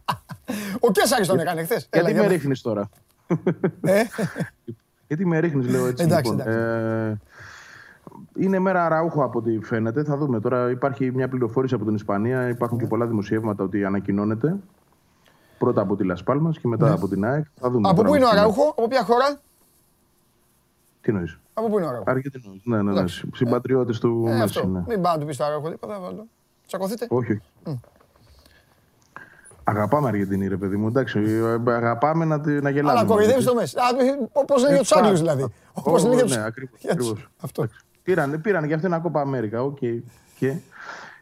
Ο 0.81 0.91
Κέσσαρης 0.91 1.27
τον 1.29 1.39
έκανε 1.39 1.63
χθες. 1.65 1.87
Έλα, 1.91 2.03
Γιατί 2.09 2.13
για 2.13 2.23
με 2.23 2.29
πες. 2.29 2.37
ρίχνεις 2.37 2.61
τώρα; 2.63 2.89
Ε, 3.81 4.03
Γιατί 5.09 5.27
με 5.27 5.39
ρίχνεις, 5.39 5.69
λέω 5.71 5.87
έτσι. 5.87 6.05
Εντάξει, 6.05 6.31
λοιπόν. 6.31 6.47
εντάξει. 6.49 6.59
Ε, 6.59 7.17
είναι 8.45 8.59
μέρα 8.59 8.85
αραούχο 8.85 9.25
από 9.25 9.39
ό,τι 9.39 9.59
φαίνεται. 9.63 10.05
Θα 10.05 10.17
δούμε. 10.17 10.41
Τώρα 10.41 10.71
υπάρχει 10.71 11.13
μια 11.15 11.29
πληροφόρηση 11.29 11.75
από 11.75 11.85
την 11.85 11.95
Ισπανία. 11.95 12.49
Υπάρχουν 12.49 12.77
Ναι. 12.77 12.83
και 12.83 12.89
πολλά 12.89 13.07
δημοσιεύματα 13.07 13.65
ότι 13.65 13.85
ανακοινώνεται. 13.85 14.57
Πρώτα 15.63 15.81
από 15.81 15.97
τη 15.97 16.05
Λασπάλμα 16.05 16.51
και 16.51 16.69
μετά 16.69 16.93
από 16.93 17.09
την 17.09 17.25
ΑΕΚ. 17.25 17.45
Θα 17.61 17.71
δούμε. 17.71 17.81
Ναι. 17.81 17.89
Από 17.89 17.97
τώρα 17.97 18.09
πού 18.09 18.15
είναι 18.15 18.25
ο 18.25 18.29
με 18.29 18.35
τι- 18.35 18.41
Αραούχο, 18.41 18.69
από 18.69 18.89
ποια 18.89 19.03
χώρα; 19.05 19.41
Τι 21.01 21.13
εννοεί. 21.13 21.25
Από 21.55 21.69
πού 21.69 21.77
είναι 21.79 21.87
ο 21.87 21.89
Αραούχο; 21.89 22.11
Αργεντινό. 22.11 22.55
Ναι, 22.63 22.77
ναι, 22.77 22.83
ναι. 22.83 22.91
Εντάξει. 22.91 23.29
Συμπατριώτες 23.35 23.99
του 23.99 24.25
Ε, 24.27 24.31
Μέσι. 24.31 24.43
αυτό. 24.43 24.67
ναι. 24.67 24.83
Μην 24.89 25.01
πάει 25.01 25.13
να 25.15 25.19
του 25.21 25.27
πεις 25.27 25.37
το 25.37 25.45
Αραούχο 25.45 25.71
τίποτα. 25.71 25.99
βάλω. 26.01 26.27
Τσακωθείτε. 26.67 27.07
Όχι, 27.11 27.41
όχι. 27.65 27.81
Αγαπάμε 29.65 30.09
Αργεντινή, 30.09 30.49
ρε 30.49 30.57
παιδί 30.57 30.77
μου. 30.77 30.87
Εντάξει, 30.87 31.19
ε, 31.67 31.71
αγαπάμε 31.73 32.25
να, 32.25 32.41
τη- 32.41 32.61
να 32.63 32.71
γελάμε. 32.71 32.99
Αλλά 32.99 33.09
κοροϊδεύεις 33.09 33.45
το 33.45 33.55
Μέσι. 33.55 33.77
Όπως 34.33 34.59
είναι 34.59 34.69
για 34.69 34.79
τους 34.79 34.93
Άγγλους 34.93 35.19
δηλαδή. 35.21 35.47
Όπως 35.73 36.03
είναι 36.03 36.15
για 36.15 36.25
του. 36.25 36.35
Ναι, 36.35 36.45
ακριβώς, 36.45 37.29
Αυτό. 37.41 37.67
Πήραν, 38.03 38.41
πήραν 38.41 38.65
για 38.65 38.75
αυτό 38.75 38.87
ένα 38.87 38.99
κόπα 38.99 39.21
Αμέρικα. 39.21 39.63
Οκ. 39.63 39.79
Και, 40.39 40.55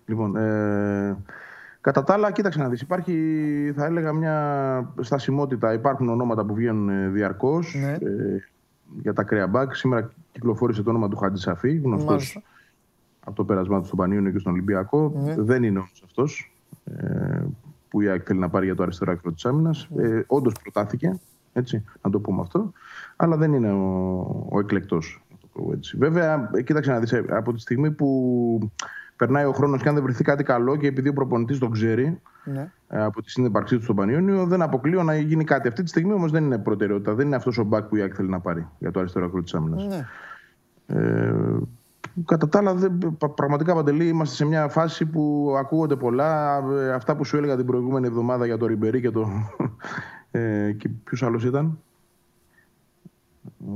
λοιπόν, 0.06 0.36
ε, 0.36 1.16
κατά 1.80 2.04
τα 2.04 2.12
άλλα, 2.12 2.32
κοίταξε 2.32 2.58
να 2.58 2.68
δεις. 2.68 2.80
Υπάρχει, 2.80 3.72
θα 3.76 3.84
έλεγα, 3.84 4.12
μια 4.12 4.92
στασιμότητα. 5.00 5.72
Υπάρχουν 5.72 6.08
ονόματα 6.08 6.44
που 6.44 6.54
βγαίνουν 6.54 7.12
διαρκώς 7.12 7.74
Ναι. 7.80 7.90
ε, 7.92 7.98
για 9.02 9.12
τα 9.12 9.22
κρέα 9.22 9.46
μπακ. 9.46 9.74
Σήμερα 9.74 10.10
κυκλοφόρησε 10.32 10.82
το 10.82 10.90
όνομα 10.90 11.08
του 11.08 11.16
Χατζησαφή, 11.16 11.76
γνωστός 11.76 12.10
Μάλιστα. 12.10 12.42
από 13.24 13.36
το 13.36 13.44
πέρασμά 13.44 13.80
του 13.80 13.86
στον 13.86 13.98
Πανιόνιο 13.98 14.30
και 14.32 14.38
στον 14.38 14.52
Ολυμπιακό. 14.52 15.12
Ναι. 15.24 15.34
Δεν 15.38 15.62
είναι 15.62 15.78
όμως 15.78 16.02
αυτός 16.04 16.52
ε, 16.84 17.40
που 17.88 18.00
η 18.00 18.08
ΑΕΚ 18.08 18.22
θέλει 18.26 18.38
να 18.38 18.48
πάρει 18.48 18.64
για 18.66 18.74
το 18.74 18.82
αριστερό 18.82 19.12
άκρο 19.12 19.32
της 19.32 19.44
άμυνας. 19.44 19.88
Ε, 19.98 20.22
Όντως 20.26 20.54
προτάθηκε, 20.62 21.18
έτσι, 21.52 21.84
να 22.02 22.10
το 22.10 22.18
πούμε 22.20 22.40
αυτό, 22.40 22.72
αλλά 23.16 23.36
δεν 23.36 23.52
είναι 23.52 23.72
ο, 23.72 24.46
ο 24.50 24.58
εκλεκτός. 24.58 25.22
Βέβαια, 25.98 26.50
ε, 26.54 26.62
κοίταξε 26.62 26.90
να 26.90 26.98
δεις, 27.00 27.14
από 27.28 27.52
τη 27.52 27.60
στιγμή 27.60 27.90
που 27.90 28.70
περνάει 29.20 29.44
ο 29.44 29.52
χρόνος 29.52 29.82
και 29.82 29.88
αν 29.88 29.94
δεν 29.94 30.02
βρεθεί 30.04 30.24
κάτι 30.24 30.42
καλό 30.44 30.76
και 30.76 30.86
επειδή 30.86 31.08
ο 31.08 31.12
προπονητής 31.12 31.58
τον 31.58 31.70
ξέρει 31.70 32.20
Ναι. 32.44 32.70
ε, 32.88 33.02
από 33.02 33.22
τη 33.22 33.30
συνύπαρξή 33.30 33.76
του 33.76 33.82
στον 33.82 33.96
Πανιόνιο, 33.96 34.46
δεν 34.46 34.62
αποκλείω 34.62 35.02
να 35.02 35.16
γίνει 35.16 35.44
κάτι. 35.44 35.68
Αυτή 35.68 35.82
τη 35.82 35.88
στιγμή 35.88 36.12
όμως 36.12 36.30
δεν 36.30 36.44
είναι 36.44 36.58
προτεραιότητα. 36.58 37.14
Δεν 37.14 37.26
είναι 37.26 37.36
αυτός 37.36 37.58
ο 37.58 37.64
μπακ 37.64 37.84
που 37.84 37.96
η 37.96 38.00
ΑΕΚ 38.00 38.12
θέλει 38.16 38.28
να 38.28 38.40
πάρει 38.40 38.66
για 38.78 38.90
το 38.90 39.00
αριστερό 39.00 39.26
άκρο 39.26 39.42
της 39.42 39.54
άμυνας. 39.54 39.86
Ναι. 39.86 40.06
Ε, 40.86 41.34
κατά 42.24 42.48
τα 42.48 42.58
άλλα, 42.58 42.74
δεν, 42.74 42.98
πα- 43.18 43.28
πραγματικά 43.28 43.74
παντελή, 43.74 44.08
είμαστε 44.08 44.34
σε 44.34 44.44
μια 44.44 44.68
φάση 44.68 45.06
που 45.06 45.54
ακούγονται 45.58 45.96
πολλά. 45.96 46.62
Ε, 46.72 46.92
αυτά 46.92 47.16
που 47.16 47.24
σου 47.24 47.36
έλεγα 47.36 47.56
την 47.56 47.66
προηγούμενη 47.66 48.06
εβδομάδα 48.06 48.46
για 48.46 48.56
το 48.56 48.66
Ριμπερί 48.66 49.00
και 49.00 49.10
το. 49.10 49.28
Ε, 50.32 50.72
και 50.72 50.88
ποιος 51.04 51.22
άλλος 51.22 51.44
ήταν; 51.44 51.78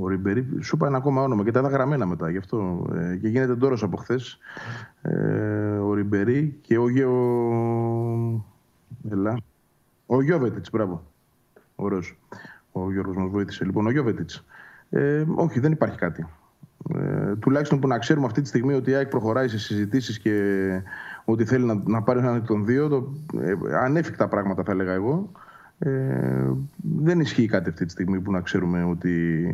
Ο 0.00 0.08
Ριμπερί, 0.08 0.46
σου 0.60 0.76
είπα 0.76 0.86
ένα 0.86 0.96
ακόμα 0.96 1.22
όνομα 1.22 1.44
και 1.44 1.50
τα 1.50 1.60
είδα 1.60 1.68
γραμμένα 1.68 2.06
μετά. 2.06 2.30
Γι' 2.30 2.38
αυτό. 2.38 2.86
Ε, 2.94 3.16
και 3.16 3.28
γίνεται 3.28 3.56
τώρα 3.56 3.76
από 3.80 3.96
χθες. 3.96 4.38
Ε, 5.02 5.76
ο 5.76 5.94
Ριμπερί 5.94 6.58
και 6.60 6.78
ο 6.78 6.88
Γεω. 6.88 8.44
Ελά. 9.10 9.36
Ο 10.06 10.22
Γιώβετιτς, 10.22 10.70
μπράβο. 10.70 11.02
Ωραίος. 11.74 12.18
Ο 12.72 12.92
Γιώργος 12.92 13.16
μας 13.16 13.30
βοήθησε. 13.30 13.64
Λοιπόν, 13.64 13.86
ο 13.86 13.90
Γιώβετιτς. 13.90 14.44
Ε, 14.90 15.24
όχι, 15.34 15.60
δεν 15.60 15.72
υπάρχει 15.72 15.98
κάτι. 15.98 16.26
Ε, 16.94 17.36
τουλάχιστον 17.36 17.80
που 17.80 17.86
να 17.86 17.98
ξέρουμε 17.98 18.26
αυτή 18.26 18.40
τη 18.40 18.48
στιγμή 18.48 18.74
ότι 18.74 18.90
η 18.90 18.94
ΑΕΚ 18.94 19.08
προχωράει 19.08 19.48
σε 19.48 19.58
συζητήσεις 19.58 20.18
και 20.18 20.82
ότι 21.24 21.44
θέλει 21.44 21.64
να, 21.64 21.82
να 21.84 22.02
πάρει 22.02 22.18
έναν 22.18 22.36
εκ 22.36 22.46
των 22.46 22.64
δύο. 22.64 22.88
Το, 22.88 23.12
ε, 23.40 23.76
ανέφικτα 23.76 24.28
πράγματα 24.28 24.62
θα 24.62 24.72
έλεγα 24.72 24.92
εγώ. 24.92 25.30
Ε, 25.84 26.50
δεν 27.04 27.20
ισχύει 27.20 27.46
κάτι 27.46 27.68
αυτή 27.68 27.84
τη 27.84 27.90
στιγμή 27.90 28.20
που 28.20 28.30
να 28.30 28.40
ξέρουμε 28.40 28.84
ότι 28.84 29.46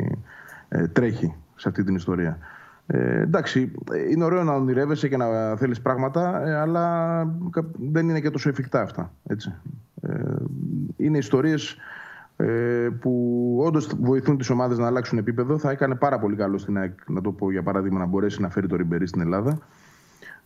ε, 0.69 0.87
τρέχει 0.87 1.35
σε 1.55 1.69
αυτή 1.69 1.83
την 1.83 1.95
ιστορία. 1.95 2.37
Ε, 2.87 3.21
εντάξει, 3.21 3.71
ε, 3.91 4.09
είναι 4.09 4.23
ωραίο 4.23 4.43
να 4.43 4.53
ονειρεύεσαι 4.53 5.07
και 5.07 5.17
να 5.17 5.55
θέλεις 5.55 5.81
πράγματα, 5.81 6.47
ε, 6.47 6.55
αλλά 6.55 6.83
κα- 7.49 7.65
δεν 7.91 8.09
είναι 8.09 8.19
και 8.19 8.29
τόσο 8.29 8.49
εφικτά 8.49 8.81
αυτά. 8.81 9.11
Έτσι. 9.27 9.53
Ε, 10.01 10.33
είναι 10.97 11.17
ιστορίες 11.17 11.77
ε, 12.37 12.89
που 12.99 13.57
όντως 13.65 13.95
βοηθούν 14.01 14.37
τις 14.37 14.49
ομάδες 14.49 14.77
να 14.77 14.85
αλλάξουν 14.87 15.17
επίπεδο. 15.17 15.57
Θα 15.57 15.71
έκανε 15.71 15.95
πάρα 15.95 16.19
πολύ 16.19 16.35
καλό 16.35 16.57
στην 16.57 16.77
ΑΕΚ, 16.77 16.93
να 17.07 17.21
το 17.21 17.31
πω 17.31 17.51
για 17.51 17.63
παράδειγμα, 17.63 17.99
να 17.99 18.05
μπορέσει 18.05 18.41
να 18.41 18.49
φέρει 18.49 18.67
το 18.67 18.75
Ριμπερί 18.75 19.07
στην 19.07 19.21
Ελλάδα. 19.21 19.57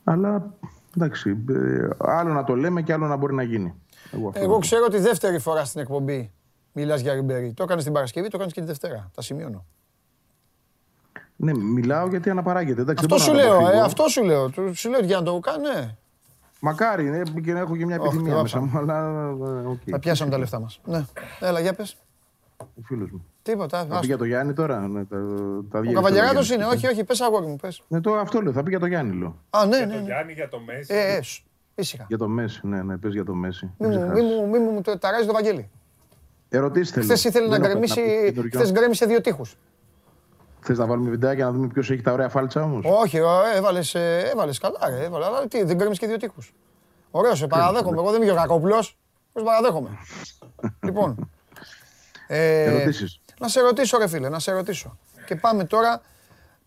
Αλλά 0.04 0.54
εντάξει, 0.96 1.38
ε, 1.50 1.88
άλλο 1.98 2.34
να 2.34 2.44
το 2.44 2.56
λέμε 2.56 2.82
και 2.82 2.94
άλλο 2.94 3.08
να 3.08 3.16
μπορεί 3.16 3.34
να 3.34 3.44
γίνει. 3.44 3.74
Εγώ, 4.12 4.28
αυτό 4.28 4.40
Εγώ 4.42 4.54
το- 4.54 4.60
ξέρω 4.60 4.88
τη 4.88 4.98
δεύτερη 5.00 5.40
φορά 5.40 5.66
στην 5.66 5.82
εκπομπή 5.82 6.32
Μιλάς 6.78 7.02
για 7.02 7.14
Ριμπέρι. 7.14 7.54
Το 7.54 7.64
έκανες 7.64 7.84
την 7.84 7.94
Παρασκευή, 7.94 8.28
το 8.28 8.36
έκανες 8.38 8.54
και 8.54 8.60
τη 8.62 8.68
Δευτέρα. 8.68 9.12
Τα 9.16 9.22
σημειώνω. 9.22 9.66
Ναι, 11.36 11.54
μιλάω 11.58 12.08
γιατί 12.08 12.30
αναπαράγεται. 12.30 12.82
Εντάξει, 12.82 13.04
Αυτό 13.06 13.16
δεν 13.18 13.26
σου 13.26 13.32
μπορώ 13.32 13.44
να 13.44 13.50
λέω, 13.50 13.60
το 13.60 13.62
ε, 13.62 13.68
αποφύγω. 13.68 13.86
αυτό 13.86 14.08
σου 14.08 14.24
λέω. 14.24 14.50
Του- 14.50 14.76
Σου 14.76 14.90
λέω 14.90 15.00
για 15.00 15.18
να 15.18 15.24
το 15.24 15.40
κάνει, 15.40 15.64
ναι. 15.64 15.96
Μακάρι, 16.60 17.04
ναι, 17.04 17.22
και 17.42 17.54
να 17.54 17.60
έχω 17.60 17.76
και 17.78 17.86
μια 17.86 17.98
Όχι, 18.00 18.08
επιθυμία 18.08 18.34
το 18.36 18.42
μέσα 18.42 18.60
μου, 18.60 18.78
αλλά. 18.78 19.10
ε, 19.64 19.68
οκ. 19.68 19.80
Θα 19.90 20.00
πιάσαμε 20.00 20.32
τα 20.32 20.38
λεφτά 20.38 20.60
μας. 20.60 20.80
Ναι. 20.86 21.06
Έλα, 21.40 21.60
για 21.60 21.74
πες. 21.74 21.96
Ο 22.58 22.82
φίλος 22.84 23.12
μου. 23.12 23.26
Τίποτα. 23.42 23.80
Θα 23.80 23.86
πει 23.86 23.94
άστο. 23.94 24.06
για 24.06 24.18
το 24.18 24.26
Γιάννη 24.26 24.54
τώρα. 24.54 24.88
Ναι, 24.88 25.06
τα, 25.06 25.18
τα 25.72 25.78
Ο 25.78 25.82
βγαίνει 25.82 25.96
Καβαλιαράτος 25.96 26.46
στο 26.46 26.54
είναι, 26.54 26.64
Γιάννη. 26.64 26.86
όχι, 26.86 26.94
όχι, 26.94 27.04
πες 27.04 27.22
αγόρι 27.22 27.46
μου, 27.46 27.56
πες. 27.56 27.82
Ναι, 27.88 28.02
το, 28.02 28.14
αυτό 28.14 28.42
λέω. 28.42 28.52
Θα 28.52 28.64
πει 28.64 28.70
για 28.70 28.80
το 28.80 28.86
Γιάννη, 28.86 29.18
λέω. 29.18 29.36
Α, 29.50 29.66
ναι, 29.66 29.78
Για 29.78 29.86
ναι. 29.86 29.92
τον 29.94 30.02
ναι. 30.02 30.06
Γιάννη, 30.08 30.34
για 30.34 30.50
το 30.50 30.60
Μέση. 30.60 30.94
Ε, 30.94 31.16
ε, 31.16 31.22
σ, 31.22 31.44
ήσυχα. 31.76 32.06
Για 32.08 32.18
το 32.18 32.28
Μέση, 32.28 32.60
ναι, 32.68 32.84
ναι, 32.84 32.98
πες 32.98 33.14
για 33.14 33.24
το 33.26 33.34
Μέση. 33.34 33.74
Μη 33.78 33.88
Μην 33.88 34.00
μου, 34.00 34.06
μη 34.06 34.14
ξεχάσεις. 34.14 34.36
μου, 34.40 34.50
μη 34.50 34.60
μου 34.60 34.82
το 34.82 34.98
ταράζει 35.00 35.28
το 35.28 35.34
Βαγγέλη. 35.34 35.70
Ερωτήσεις 36.50 36.92
θέλω. 36.94 37.06
Χθε 37.16 37.28
ήθελε 37.28 37.48
να 37.48 37.52
Δεν 37.52 37.62
έχω 37.64 37.72
γκρεμίσει, 37.72 37.96
κάτι 37.96 38.10
να 38.12 38.22
πω 38.24 38.30
καινούριο. 38.32 38.60
χθες 38.60 38.72
γκρέμισε 38.72 39.06
δύο 39.06 39.22
τείχους. 39.22 39.58
Θες 40.60 40.78
να 40.78 40.86
βάλουμε 40.86 41.10
βιντεάκια 41.10 41.46
να 41.46 41.52
δούμε 41.52 41.68
ποιος 41.68 41.92
έχει 41.92 42.02
τα 42.02 42.12
ωραία 42.12 42.30
φάλτσα 42.30 42.64
όμως; 42.64 42.86
Όχι, 42.86 43.20
έβαλες 43.56 43.96
έβαλες 43.96 44.58
καλά, 44.60 44.80
ρε, 44.90 45.04
έβαλε, 45.04 45.26
αλλά 45.26 45.48
τι, 45.48 45.64
δεν 45.64 45.76
γκρέμισε 45.76 46.00
και 46.00 46.08
δύο 46.08 46.18
τείχους. 46.18 46.54
Ωραίος, 47.12 47.38
σε 47.38 47.48
παραδέχομαι. 47.48 47.98
Εγώ 47.98 48.06
δεν 48.06 48.16
είμαι 48.16 48.26
Γεωργακόπουλος, 48.26 48.98
πώς 49.34 49.44
παραδέχομαι. 49.44 49.90
λοιπόν, 50.86 51.30
ε, 52.28 52.64
Ερωτήσεις. 52.64 53.20
να 53.40 53.48
σε 53.48 53.62
ρωτήσω 53.62 53.98
ρε 53.98 54.08
φίλε, 54.08 54.30
να 54.30 54.40
σε 54.40 54.52
ρωτήσω. 54.52 54.98
Και 55.26 55.36
πάμε 55.36 55.64
τώρα, 55.64 56.02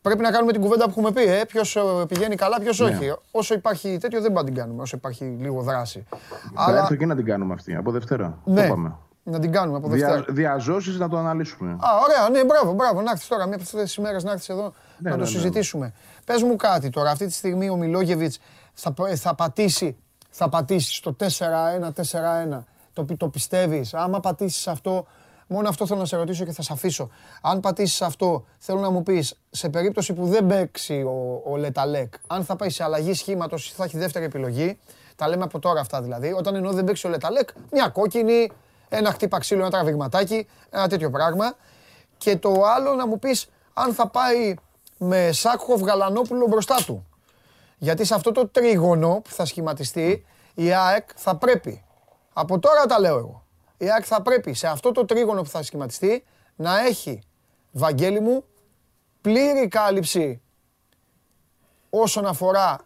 πρέπει 0.09 0.23
να 0.23 0.31
κάνουμε 0.31 0.53
την 0.53 0.61
κουβέντα 0.61 0.85
που 0.85 0.91
έχουμε 0.91 1.13
πει, 1.13 1.23
ε, 1.23 1.45
ποιος 1.45 1.77
ε, 1.77 1.81
πηγαίνει 2.09 2.35
καλά, 2.37 2.61
ποιος 2.61 2.79
Ναι. 2.79 2.87
όχι. 2.87 3.15
Όσο 3.31 3.55
υπάρχει 3.55 3.99
τέτοιο 4.01 4.21
δεν 4.21 4.33
πάμε 4.33 4.41
να 4.41 4.45
την 4.45 4.55
κάνουμε, 4.63 4.83
όσο 4.83 4.97
υπάρχει 4.97 5.25
λίγο 5.25 5.63
δράση. 5.63 6.07
Θα 6.55 6.77
έρθω 6.77 6.95
και 6.95 7.07
να 7.07 7.17
την 7.17 7.25
κάνουμε 7.25 7.55
αυτή, 7.55 7.75
από 7.75 7.91
Δευτέρα. 7.91 8.39
ναι, 8.45 8.63
Το 8.63 8.69
πάμε. 8.69 8.95
να 9.23 9.39
την 9.39 9.53
κάνουμε 9.53 9.77
από 9.79 9.89
Δια, 9.89 10.07
Δευτέρα. 10.09 10.33
διαζώσεις 10.35 10.99
να 10.99 11.09
το 11.09 11.17
αναλύσουμε. 11.19 11.71
Α, 11.71 11.89
ωραία, 12.05 12.29
ναι, 12.31 12.45
μπράβο, 12.45 12.73
μπράβο. 12.73 13.03
Να 13.03 13.11
έρθεις 13.11 13.29
τώρα 13.29 13.47
μία 13.47 13.55
από 13.55 13.63
αυτές 13.65 13.83
τις 13.83 13.95
ημέρες 13.95 14.25
να 14.25 14.31
έρθεις 14.33 14.49
εδώ 14.49 14.63
Ναι, 14.63 14.71
να 14.99 15.11
το 15.11 15.17
ναι, 15.17 15.23
ναι. 15.23 15.29
συζητήσουμε. 15.29 15.93
Πες 16.25 16.43
μου 16.43 16.57
κάτι 16.57 16.91
τώρα, 16.91 17.11
αυτή 17.11 17.27
τη 17.27 17.33
στιγμή 17.33 17.69
ο 17.69 17.77
Μιλόγεβιτς 17.77 18.39
θα, 18.75 18.93
πα- 18.93 19.17
θα 19.17 19.35
πατήσει, 19.35 19.97
θα 20.31 20.49
πατήσει 20.49 20.95
στο 20.95 21.17
4-1-4-1. 21.73 22.65
Το, 22.93 23.05
πι- 23.05 23.19
το 23.19 23.29
πιστεύεις; 23.29 23.95
Άμα 23.95 24.21
πατήσεις 24.21 24.69
αυτό, 24.69 25.07
μόνο 25.49 25.69
αυτό 25.69 25.87
θέλω 25.87 25.99
να 25.99 26.07
σε 26.07 26.17
ρωτήσω 26.17 26.45
και 26.45 26.53
θα 26.53 26.63
σε 26.63 26.73
αφήσω. 26.73 27.11
Αν 27.43 27.61
πατήσεις 27.61 28.03
αυτό, 28.03 28.45
θέλω 28.59 28.81
να 28.81 28.91
μου 28.91 29.03
πεις 29.03 29.39
σε 29.51 29.69
περίπτωση 29.69 30.13
που 30.13 30.27
δεν 30.27 30.47
παίξει 30.47 31.03
ο, 31.03 31.43
ο 31.45 31.57
Λεταλέκ, 31.57 32.15
αν 32.27 32.45
θα 32.45 32.57
πάει 32.57 32.71
σε 32.71 32.85
αλλαγή 32.85 33.15
σχήματος 33.15 33.69
ή 33.69 33.73
θα 33.73 33.85
έχει 33.85 33.99
δεύτερη 33.99 34.25
επιλογή. 34.25 34.79
Τα 35.17 35.29
λέμε 35.29 35.45
από 35.45 35.59
τώρα 35.59 35.81
αυτά 35.81 36.03
δηλαδή. 36.03 36.33
Όταν 36.33 36.55
εννοώ 36.55 36.73
δεν 36.73 36.85
παίξει 36.85 37.07
ο 37.07 37.11
Λεταλέκ, 37.11 37.49
μια 37.71 37.89
κόκκινη, 37.89 38.51
ένα 38.89 39.13
χτύπα 39.13 39.39
ξύλο, 39.39 39.61
ένα 39.61 39.71
τραβηγματάκι, 39.71 40.47
ένα 40.71 40.89
τέτοιο 40.89 41.11
πράγμα. 41.11 41.55
Και 42.19 42.37
το 42.37 42.63
άλλο 42.65 42.95
να 42.95 43.07
μου 43.07 43.19
πεις 43.19 43.49
αν 43.73 43.95
θα 43.95 44.09
πάει 44.09 44.55
με 44.99 45.33
Σάκχοφ 45.33 45.81
Γαλανόπουλο 45.81 46.47
μπροστά 46.47 46.77
του. 46.87 47.07
Γιατί 47.79 48.05
σε 48.05 48.15
αυτό 48.15 48.33
το 48.33 48.49
τρίγωνο 48.49 49.21
που 49.25 49.31
θα 49.31 49.45
σχηματιστεί 49.45 50.25
η 50.55 50.73
ΑΕΚ 50.73 51.09
θα 51.15 51.37
πρέπει, 51.37 51.85
από 52.33 52.59
τώρα 52.59 52.87
τα 52.87 53.01
λέω 53.01 53.19
εγώ, 53.19 53.43
η 53.79 53.91
ΑΕΚ 53.91 54.05
θα 54.07 54.23
πρέπει 54.23 54.55
σε 54.55 54.67
αυτό 54.67 54.93
το 54.93 55.05
τρίγωνο 55.05 55.43
που 55.43 55.49
θα 55.49 55.63
σχηματιστεί 55.63 56.25
να 56.57 56.79
έχει, 56.87 57.23
Βαγγέλη 57.73 58.21
μου, 58.21 58.45
πλήρη 59.21 59.69
κάλυψη 59.69 60.41
όσον 61.91 62.27
αφορά 62.27 62.79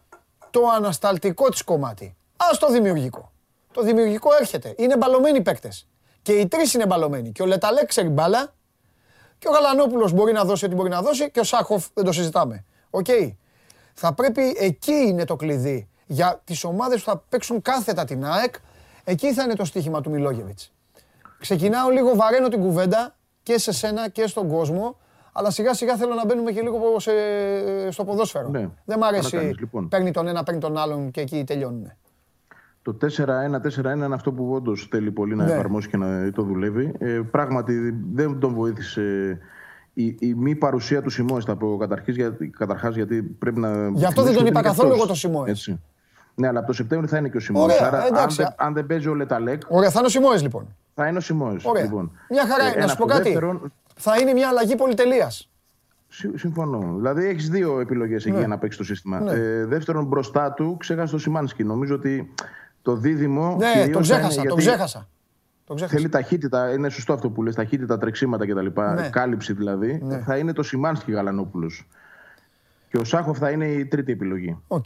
το 0.49 0.67
ανασταλτικό 0.67 1.49
της 1.49 1.63
κομμάτι. 1.63 2.15
Ας 2.37 2.57
το 2.57 2.71
δημιουργικό. 2.71 3.31
Το 3.73 3.81
δημιουργικό 3.81 4.29
έρχεται. 4.39 4.75
Είναι 4.77 4.97
μπαλωμένοι 4.97 5.41
παίκτες. 5.41 5.87
Και 6.21 6.33
οι 6.33 6.47
τρεις 6.47 6.73
είναι 6.73 6.85
μπαλωμένοι. 6.85 7.31
Και 7.31 7.41
ο 7.41 7.45
Λε 7.45 7.56
Ταλέκ 7.56 7.85
ξέρει 7.85 8.09
μπάλα 8.09 8.53
και 9.37 9.47
ο 9.47 9.51
Γαλανόπουλος 9.51 10.11
μπορεί 10.11 10.31
να 10.31 10.43
δώσει 10.43 10.65
ό,τι 10.65 10.75
μπορεί 10.75 10.89
να 10.89 11.01
δώσει 11.01 11.31
και 11.31 11.39
ο 11.39 11.43
Σάχοφ 11.43 11.87
δεν 11.93 12.05
το 12.05 12.11
συζητάμε. 12.11 12.65
Οκ. 12.89 13.05
Θα 13.93 14.13
πρέπει 14.13 14.55
εκεί 14.59 14.93
είναι 14.93 15.25
το 15.25 15.35
κλειδί 15.35 15.89
για 16.05 16.41
τις 16.43 16.63
ομάδες 16.63 17.03
που 17.03 17.09
θα 17.09 17.23
παίξουν 17.29 17.61
κάθετα 17.61 18.05
την 18.05 18.25
ΑΕΚ. 18.25 18.55
Εκεί 19.03 19.33
θα 19.33 19.43
είναι 19.43 19.55
το 19.55 19.65
στοίχημα 19.65 20.01
του 20.01 20.09
Μιλόγεβιτς. 20.09 20.72
Ξεκινάω 21.47 21.89
λίγο 21.89 22.15
βαραίνω 22.15 22.47
την 22.47 22.59
κουβέντα 22.61 23.15
και 23.43 23.57
σε 23.59 23.71
σένα 23.71 24.09
και 24.09 24.27
στον 24.27 24.47
κόσμο. 24.47 24.97
Αλλά 25.33 25.51
σιγά 25.51 25.73
σιγά 25.73 25.95
θέλω 25.95 26.13
να 26.13 26.25
μπαίνουμε 26.25 26.51
και 26.51 26.61
λίγο 26.61 26.99
σε- 26.99 27.11
στο 27.91 28.03
ποδόσφαιρο. 28.03 28.49
Ναι. 28.49 28.69
Δεν 28.85 28.97
μ' 28.99 29.03
αρέσει. 29.03 29.29
Παρακάνεις, 29.29 29.59
λοιπόν. 29.59 29.87
Παίρνει 29.87 30.11
τον 30.11 30.27
ένα, 30.27 30.43
παίρνει 30.43 30.59
τον 30.59 30.77
άλλον 30.77 31.11
και 31.11 31.21
εκεί 31.21 31.43
τελειώνουμε. 31.43 31.97
Το 32.81 32.97
4-1-4-1 33.01 34.05
είναι 34.05 34.15
αυτό 34.15 34.31
που 34.31 34.51
όντως 34.53 34.87
θέλει 34.91 35.11
πολύ 35.11 35.35
να 35.35 35.43
Ναι. 35.45 35.51
εφαρμόσει 35.51 35.89
και 35.89 35.97
να 35.97 36.31
το 36.31 36.43
δουλεύει. 36.43 36.93
Ε, 36.99 37.19
πράγματι 37.31 37.93
δεν 38.13 38.39
τον 38.39 38.53
βοήθησε 38.53 39.37
η, 39.93 40.05
η 40.19 40.33
μη 40.33 40.55
παρουσία 40.55 41.01
του 41.01 41.09
Σιμώες, 41.09 41.43
θα 41.43 41.55
πω 41.55 41.77
καταρχάς, 41.77 42.15
γιατί, 42.15 42.47
καταρχάς, 42.49 42.95
γιατί 42.95 43.21
πρέπει 43.23 43.59
να... 43.59 43.87
Γι' 43.89 44.05
αυτό 44.05 44.23
δεν 44.23 44.33
τον 44.33 44.45
θυμίσουμε 44.45 44.49
είπα 44.49 44.59
ότι 44.59 44.67
είναι 44.67 44.67
καθόλου 44.67 44.87
εκτός. 44.87 44.97
εγώ 44.97 45.07
το 45.07 45.13
Σιμώες. 45.15 45.49
Έτσι. 45.49 45.81
Ναι, 46.35 46.47
αλλά 46.47 46.57
από 46.59 46.67
το 46.67 46.73
Σεπτέμβριο 46.73 47.09
θα 47.09 47.17
είναι 47.17 47.29
και 47.29 47.37
ο 47.37 47.39
Σιμώες. 47.39 47.75
Ωραία, 47.75 47.87
Άρα, 47.87 47.99
αν, 47.99 48.07
εντάξει. 48.07 48.35
δεν, 48.43 48.53
αν 48.57 48.73
δεν 48.73 48.85
παίζει 48.85 49.07
ο 49.07 49.13
Λεταλέκ, 49.13 49.61
Ωραία, 49.67 49.89
θα 49.89 49.97
είναι 49.99 50.07
ο 50.07 50.11
Σιμώες 50.11 50.41
λοιπόν. 50.41 50.75
Θα 50.93 51.07
είναι 51.07 51.17
ο 51.17 51.21
Σιμώες. 51.21 51.65
Ωραία. 51.65 51.83
Λοιπόν. 51.83 52.11
Μια 52.29 52.47
χαρά. 52.47 52.63
Ε, 52.63 52.67
να 52.69 52.73
ένα 52.73 52.87
σου 52.87 52.95
πω 52.97 53.03
αυτό. 53.03 53.15
κάτι. 53.17 53.29
Δεύτερον, 53.29 53.71
Θα 53.95 54.17
είναι 54.19 54.33
μια 54.33 54.47
αλλαγή 54.47 54.75
πολυτελείας. 54.75 55.49
Συ- 56.07 56.37
Συμφωνώ. 56.37 56.93
Δηλαδή 56.95 57.25
έχεις 57.25 57.49
δύο 57.49 57.79
επιλογές 57.79 58.23
εκεί 58.23 58.31
Ναι. 58.33 58.37
για 58.39 58.47
να 58.47 58.57
παίξεις 58.57 58.77
το 58.79 58.85
σύστημα. 58.85 59.19
Ναι. 59.19 59.31
Ε, 59.31 59.65
δεύτερον, 59.65 60.05
μπροστά 60.05 60.51
του 60.53 60.77
ξέχασε 60.79 61.11
το 61.11 61.19
Σιμάνσκι. 61.19 61.63
Νομίζω 61.63 61.95
ότι 61.95 62.33
το 62.81 62.95
δίδυμο. 62.95 63.55
Ναι, 63.59 63.71
κυρίως 63.71 63.91
τον 63.91 64.03
θα 64.03 64.13
είναι 64.15 64.27
ξέχασα, 64.27 64.35
τον 64.35 64.43
γιατί 64.43 64.61
ξέχασα. 64.61 65.07
Τον 65.65 65.75
ξέχασα. 65.75 65.95
Θέλει 65.97 66.09
ταχύτητα, 66.09 66.73
είναι 66.73 66.89
σωστό 66.89 67.13
αυτό 67.13 67.29
που 67.29 67.43
λες, 67.43 67.55
ταχύτητα, 67.55 67.97
τρεξίματα 67.97 68.45
κτλ. 68.47 68.81
Ναι. 68.95 69.09
Κάλυψη 69.09 69.53
δηλαδή. 69.53 69.99
Ναι. 70.03 70.17
Θα 70.17 70.37
είναι 70.37 70.53
το 70.53 70.63
Σιμάνσκι 70.63 71.11
Γαλανόπουλος. 71.11 71.87
Και 72.89 72.97
ο 72.97 73.03
Σάχοφ 73.03 73.37
θα 73.37 73.49
είναι 73.49 73.65
η 73.65 73.85
τρίτη 73.85 74.11
επιλογή. 74.11 74.57
Οκ. 74.67 74.85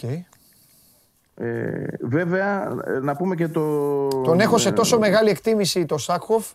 Ε, 1.39 1.85
βέβαια, 2.01 2.77
ε, 2.85 2.99
να 2.99 3.15
πούμε 3.15 3.35
και 3.35 3.47
το. 3.47 4.07
Τον 4.07 4.39
έχω 4.39 4.57
σε 4.57 4.69
ε, 4.69 4.71
τόσο 4.71 4.99
μεγάλη 4.99 5.29
εκτίμηση 5.29 5.85
το 5.85 5.97
Σάχοφ 5.97 6.47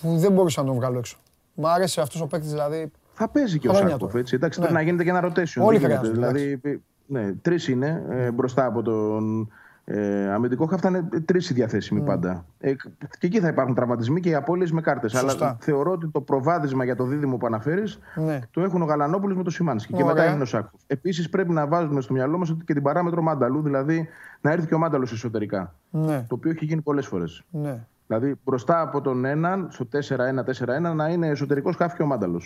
που 0.00 0.16
δεν 0.18 0.32
μπορούσα 0.32 0.60
να 0.60 0.66
τον 0.66 0.76
βγάλω 0.76 0.98
έξω. 0.98 1.16
Μ' 1.54 1.66
άρεσε 1.66 2.00
αυτός 2.00 2.20
ο 2.20 2.26
παίκτης 2.26 2.50
δηλαδή. 2.50 2.90
Θα 3.14 3.28
παίζει 3.28 3.58
και 3.58 3.68
ο 3.68 3.72
Χρόνια 3.72 3.90
Σάχοφ, 3.90 4.08
τώρα. 4.10 4.18
έτσι. 4.20 4.34
Εντάξει, 4.34 4.60
Ναι. 4.60 4.64
πρέπει 4.66 4.80
να 4.80 4.84
γίνεται 4.88 5.04
και 5.04 5.10
ένα 5.10 5.24
rotation. 5.24 5.62
Όλοι 5.64 5.78
δεν 5.78 5.88
γίνεται. 5.90 6.08
χρειάζονται, 6.08 6.32
Δηλαδή, 6.32 6.82
ναι, 7.06 7.32
τρεις 7.42 7.68
είναι 7.68 8.04
ε, 8.10 8.30
μπροστά 8.30 8.64
από 8.64 8.82
τον 8.82 9.52
ε, 9.90 10.30
αμυντικό 10.32 10.66
χαφ. 10.66 10.80
Θα 10.80 10.88
είναι 10.88 11.08
τρεις 11.24 11.50
οι 11.50 11.54
διαθέσιμοι 11.54 12.00
πάντα. 12.00 12.44
Ε, 12.58 12.72
και 13.18 13.26
εκεί 13.26 13.40
θα 13.40 13.48
υπάρχουν 13.48 13.74
τραυματισμοί 13.74 14.20
και 14.20 14.28
οι 14.28 14.34
απώλειες 14.34 14.72
με 14.72 14.80
κάρτες. 14.80 15.10
Σωστά. 15.10 15.44
Αλλά 15.46 15.56
θεωρώ 15.60 15.90
ότι 15.92 16.08
το 16.08 16.20
προβάδισμα 16.20 16.84
για 16.84 16.96
το 16.96 17.04
δίδυμο 17.04 17.36
που 17.36 17.46
αναφέρεις 17.46 17.98
Ναι. 18.14 18.38
το 18.50 18.60
έχουν 18.60 18.82
ο 18.82 18.84
Γαλανόπουλος 18.84 19.36
με 19.36 19.42
το 19.42 19.50
Σιμάνσκι. 19.50 19.92
Και 19.92 20.02
Ωραία. 20.02 20.14
μετά 20.14 20.32
είναι 20.32 20.42
ο 20.42 20.46
Σάχοφ. 20.46 20.80
Επίσης 20.86 21.28
πρέπει 21.28 21.50
να 21.52 21.66
βάζουμε 21.66 22.00
στο 22.00 22.12
μυαλό 22.12 22.38
μας 22.38 22.56
και 22.64 22.72
την 22.74 22.82
παράμετρο 22.82 23.22
Μάνταλου, 23.22 23.62
δηλαδή 23.62 24.08
να 24.40 24.52
έρθει 24.52 24.66
και 24.66 24.74
ο 24.74 24.78
Μάνταλος 24.78 25.12
εσωτερικά. 25.12 25.74
Ναι, 25.90 26.24
Το 26.28 26.34
οποίο 26.34 26.50
έχει 26.50 26.64
γίνει 26.64 26.80
πολλές 26.80 27.06
φορές. 27.06 27.42
ναι. 27.50 27.86
Δηλαδή 28.06 28.34
μπροστά 28.44 28.80
από 28.80 29.00
τον 29.00 29.24
έναν, 29.24 29.68
στο 29.70 29.84
4-1-4-1, 29.84 30.94
να 30.94 31.08
είναι 31.08 31.26
εσωτερικός 31.28 31.76
χαφ 31.76 31.94
και 31.94 32.02
ο 32.02 32.06
Μάνταλος 32.06 32.40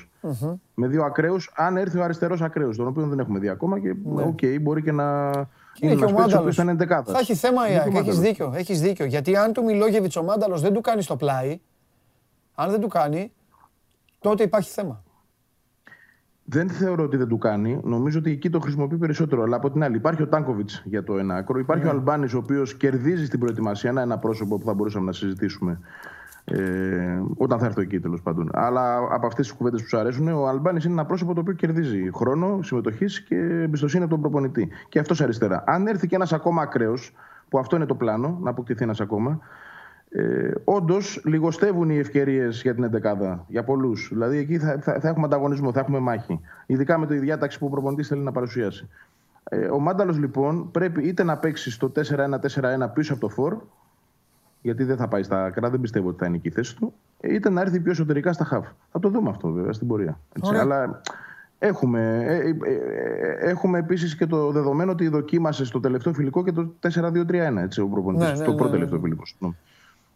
Με 0.74 0.86
δύο 0.86 1.04
ακραίους, 1.04 1.52
αν 1.56 1.76
έρθει 1.76 1.98
ο 1.98 2.02
αριστερός 2.04 2.42
ακραίος, 2.42 2.76
τον 2.76 2.86
οποίο 2.86 3.06
δεν 3.06 3.18
έχουμε 3.18 3.38
δει 3.38 3.48
ακόμα 3.48 3.78
και 3.80 3.94
οκ, 4.14 4.38
μπορεί 4.60 4.82
και 4.82 4.92
να. 4.92 5.30
Ναι. 5.80 5.90
Είναι 5.90 5.96
και 5.98 6.04
ο 6.04 6.08
ένας 6.08 6.16
παίκτης 6.16 6.34
οποίος 6.34 6.34
Μάνταλος. 6.34 6.54
θα 6.56 6.62
είναι 6.62 6.72
εντεκάδας. 6.72 7.12
Θα 7.14 7.18
έχει 7.18 7.34
θέμα 7.34 7.62
η 7.68 7.70
Είναι 7.70 7.78
και 7.78 7.84
ΑΕΚ. 7.84 7.94
ο 7.94 7.98
Έχεις 7.98 8.06
Μάνταλος. 8.06 8.28
δίκιο, 8.28 8.52
έχεις 8.56 8.80
δίκιο. 8.80 9.04
Γιατί 9.04 9.36
αν 9.36 9.52
του 9.52 9.64
Μιλόγεβιτ 9.64 10.16
ο 10.16 10.22
Μάνταλος 10.22 10.60
δεν 10.60 10.72
του 10.72 10.80
κάνει 10.80 11.02
στο 11.02 11.16
πλάι, 11.16 11.60
αν 12.54 12.70
δεν 12.70 12.80
του 12.80 12.88
κάνει, 12.88 13.32
τότε 14.18 14.42
υπάρχει 14.42 14.70
θέμα. 14.70 15.02
Δεν 16.44 16.68
θεωρώ 16.70 17.04
ότι 17.04 17.16
δεν 17.16 17.28
του 17.28 17.38
κάνει. 17.38 17.80
Νομίζω 17.84 18.18
ότι 18.18 18.30
εκεί 18.30 18.50
το 18.50 18.60
χρησιμοποιεί 18.60 18.96
περισσότερο. 18.96 19.42
Αλλά 19.42 19.56
από 19.56 19.70
την 19.70 19.82
άλλη, 19.84 19.96
υπάρχει 19.96 20.22
ο 20.22 20.28
Τάνκοβιτς 20.28 20.82
για 20.84 21.04
το 21.04 21.18
ένα 21.18 21.34
άκρο. 21.34 21.58
Υπάρχει 21.58 21.82
Ναι. 21.84 21.90
ο 21.90 21.92
Αλμπάνης, 21.92 22.34
ο 22.34 22.38
οποίος 22.38 22.76
κερδίζει 22.76 23.26
στην 23.26 23.38
προετοιμασία 23.40 23.90
ένα, 23.90 24.00
ένα 24.02 24.18
πρόσωπο 24.18 24.58
που 24.58 24.64
θα 24.64 24.74
μπορούσαμε 24.74 25.04
να 25.06 25.12
συζητήσουμε. 25.12 25.78
Ε, 26.44 27.22
όταν 27.36 27.58
θα 27.58 27.66
έρθω 27.66 27.80
εκεί 27.80 28.00
τέλος 28.00 28.22
πάντων. 28.22 28.50
Αλλά 28.52 28.96
από 28.96 29.26
αυτές 29.26 29.46
τις 29.46 29.56
κουβέντες 29.56 29.82
που 29.82 29.88
σου 29.88 29.98
αρέσουν, 29.98 30.28
ο 30.28 30.48
Αλμπάνης 30.48 30.84
είναι 30.84 30.92
ένα 30.92 31.04
πρόσωπο 31.04 31.34
το 31.34 31.40
οποίο 31.40 31.52
κερδίζει 31.52 32.10
χρόνο 32.14 32.62
συμμετοχής 32.62 33.22
και 33.22 33.36
εμπιστοσύνη 33.36 34.02
από 34.02 34.12
τον 34.12 34.20
προπονητή. 34.20 34.68
Και 34.88 34.98
αυτό 34.98 35.24
αριστερά. 35.24 35.64
Αν 35.66 35.86
έρθει 35.86 36.06
και 36.06 36.14
ένας 36.14 36.32
ακόμα 36.32 36.62
ακραίος, 36.62 37.14
που 37.48 37.58
αυτό 37.58 37.76
είναι 37.76 37.86
το 37.86 37.94
πλάνο, 37.94 38.38
να 38.42 38.50
αποκτηθεί 38.50 38.82
ένας 38.82 39.00
ακόμα, 39.00 39.40
ε, 40.14 40.50
Όντως, 40.64 41.22
λιγοστεύουν 41.24 41.90
οι 41.90 41.98
ευκαιρίες 41.98 42.62
για 42.62 42.74
την 42.74 42.84
11 42.84 43.44
για 43.48 43.64
πολλούς. 43.64 44.08
Δηλαδή, 44.12 44.38
εκεί 44.38 44.58
θα, 44.58 44.78
θα, 44.80 45.00
θα 45.00 45.08
έχουμε 45.08 45.26
ανταγωνισμό, 45.26 45.72
θα 45.72 45.80
έχουμε 45.80 45.98
μάχη. 45.98 46.40
Ειδικά 46.66 46.98
με 46.98 47.06
τη 47.06 47.18
διάταξη 47.18 47.58
που 47.58 47.66
ο 47.66 47.68
προπονητής 47.68 48.08
θέλει 48.08 48.20
να 48.20 48.32
παρουσιάσει. 48.32 48.88
Ε, 49.44 49.66
ο 49.66 49.78
Μάνταλος, 49.78 50.18
λοιπόν, 50.18 50.70
πρέπει 50.70 51.08
είτε 51.08 51.22
να 51.22 51.36
παίξει 51.36 51.70
στο 51.70 51.92
4-1-4-1 51.94 52.92
πίσω 52.94 53.12
από 53.12 53.22
το 53.22 53.28
φορ, 53.28 53.56
γιατί 54.62 54.84
δεν 54.84 54.96
θα 54.96 55.08
πάει 55.08 55.22
στα 55.22 55.44
άκρα, 55.44 55.70
δεν 55.70 55.80
πιστεύω 55.80 56.08
ότι 56.08 56.18
θα 56.18 56.26
είναι 56.26 56.36
εκεί 56.36 56.48
η 56.48 56.50
θέση 56.50 56.76
του, 56.76 56.92
είτε 57.20 57.50
να 57.50 57.60
έρθει 57.60 57.80
πιο 57.80 57.90
εσωτερικά 57.90 58.32
στα 58.32 58.44
χαφ. 58.44 58.66
Θα 58.92 58.98
το 58.98 59.08
δούμε 59.08 59.28
αυτό 59.30 59.48
βέβαια 59.50 59.72
στην 59.72 59.86
πορεία. 59.86 60.18
Έτσι. 60.36 60.48
Ωραία. 60.50 60.60
Αλλά 60.60 61.00
έχουμε, 61.58 62.24
ε, 62.26 62.36
ε, 62.36 62.48
ε, 62.72 63.50
έχουμε 63.50 63.78
επίσης 63.78 64.16
και 64.16 64.26
το 64.26 64.50
δεδομένο 64.50 64.90
ότι 64.92 65.08
δοκίμασε 65.08 65.64
στο 65.64 65.80
τελευταίο 65.80 66.12
φιλικό 66.12 66.44
και 66.44 66.52
το 66.52 66.72
4-2-3-1 66.80 67.62
έτσι, 67.62 67.80
ο 67.80 67.86
προπονητής, 67.88 68.24
Ναι, 68.26 68.30
ναι, 68.32 68.36
στο 68.36 68.50
ναι, 68.50 68.56
πρώτο 68.56 68.64
ναι, 68.64 68.70
τελευταίο 68.70 68.96
ναι. 68.98 69.02
φιλικό. 69.04 69.26
συγγνώμη. 69.26 69.56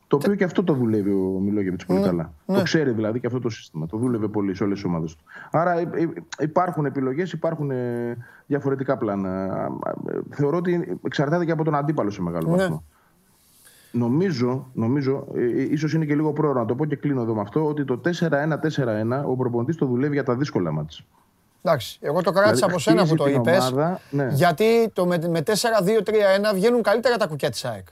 Το 0.09 0.17
οποίο 0.17 0.35
και 0.35 0.45
αυτό 0.45 0.65
το 0.65 0.73
δουλεύει 0.73 1.11
ο 1.11 1.39
Μιλόγεβιτς 1.41 1.87
πολύ 1.87 2.01
Ναι, 2.01 2.07
καλά. 2.07 2.33
ναι. 2.47 2.57
Το 2.57 2.63
ξέρει 2.63 2.91
δηλαδή 2.91 3.21
και 3.21 3.27
αυτό 3.27 3.41
το 3.41 3.49
σύστημα. 3.49 3.87
Το 3.87 3.97
δούλευε 3.97 4.29
πολύ 4.29 4.55
σε 4.55 4.65
όλες 4.65 4.75
τις 4.77 4.85
ομάδες 4.87 5.17
του. 5.17 5.25
Άρα 5.51 5.81
υ- 5.81 5.95
υ- 6.01 6.17
υπάρχουν 6.41 6.85
επιλογές, 6.85 7.33
υπάρχουν 7.33 7.71
ε, 7.71 8.17
διαφορετικά 8.47 8.97
πλάνα. 8.97 9.45
Ε, 10.09 10.19
Θεωρώ 10.31 10.57
ότι 10.57 10.99
εξαρτάται 11.05 11.45
και 11.45 11.53
από 11.53 11.65
τον 11.65 11.75
αντίπαλο 11.75 12.11
σε 12.11 12.23
μεγάλο 12.23 12.57
Ναι. 12.57 12.67
Βαθμό. 13.93 14.09
Νομίζω, 14.09 14.71
νομίζω 14.73 15.27
ε, 15.35 15.41
ε, 15.41 15.63
ίσως 15.63 15.93
είναι 15.93 16.05
και 16.05 16.15
λίγο 16.15 16.33
πρόωρο 16.33 16.61
να 16.61 16.67
το 16.67 16.75
πω 16.75 16.85
και 16.87 16.97
κλείνω 16.97 17.23
εδώ 17.23 17.35
με 17.35 17.41
αυτό, 17.41 17.67
ότι 17.67 17.85
το 17.85 18.01
4-1-4-1 18.05 19.25
ο 19.27 19.37
προπονητής 19.37 19.77
το 19.77 19.87
δουλεύει 19.87 20.15
για 20.15 20.25
τα 20.25 20.35
δύσκολα 20.37 20.73
μάτς. 20.73 21.05
Εντάξει, 21.63 21.99
εγώ 22.01 22.23
το 22.23 22.33
κράτησα 22.33 22.55
Δηλαδή, 22.55 22.73
από 22.73 22.79
σένα 22.79 23.01
που 23.01 23.07
χτίζει 23.07 23.17
το 23.17 23.25
την 23.25 23.53
είπες. 23.53 23.71
ομάδα, 23.71 24.01
ναι. 24.11 24.29
Γιατί 24.33 24.91
το 24.93 25.07
με, 25.07 25.19
με 25.29 25.43
4-2-3-1 25.47 25.53
βγαίνουν 26.55 26.83
καλύτερα 26.83 27.17
τα 27.17 27.27
κουκιά 27.27 27.51
της 27.51 27.65
ΑΕΚ. 27.65 27.87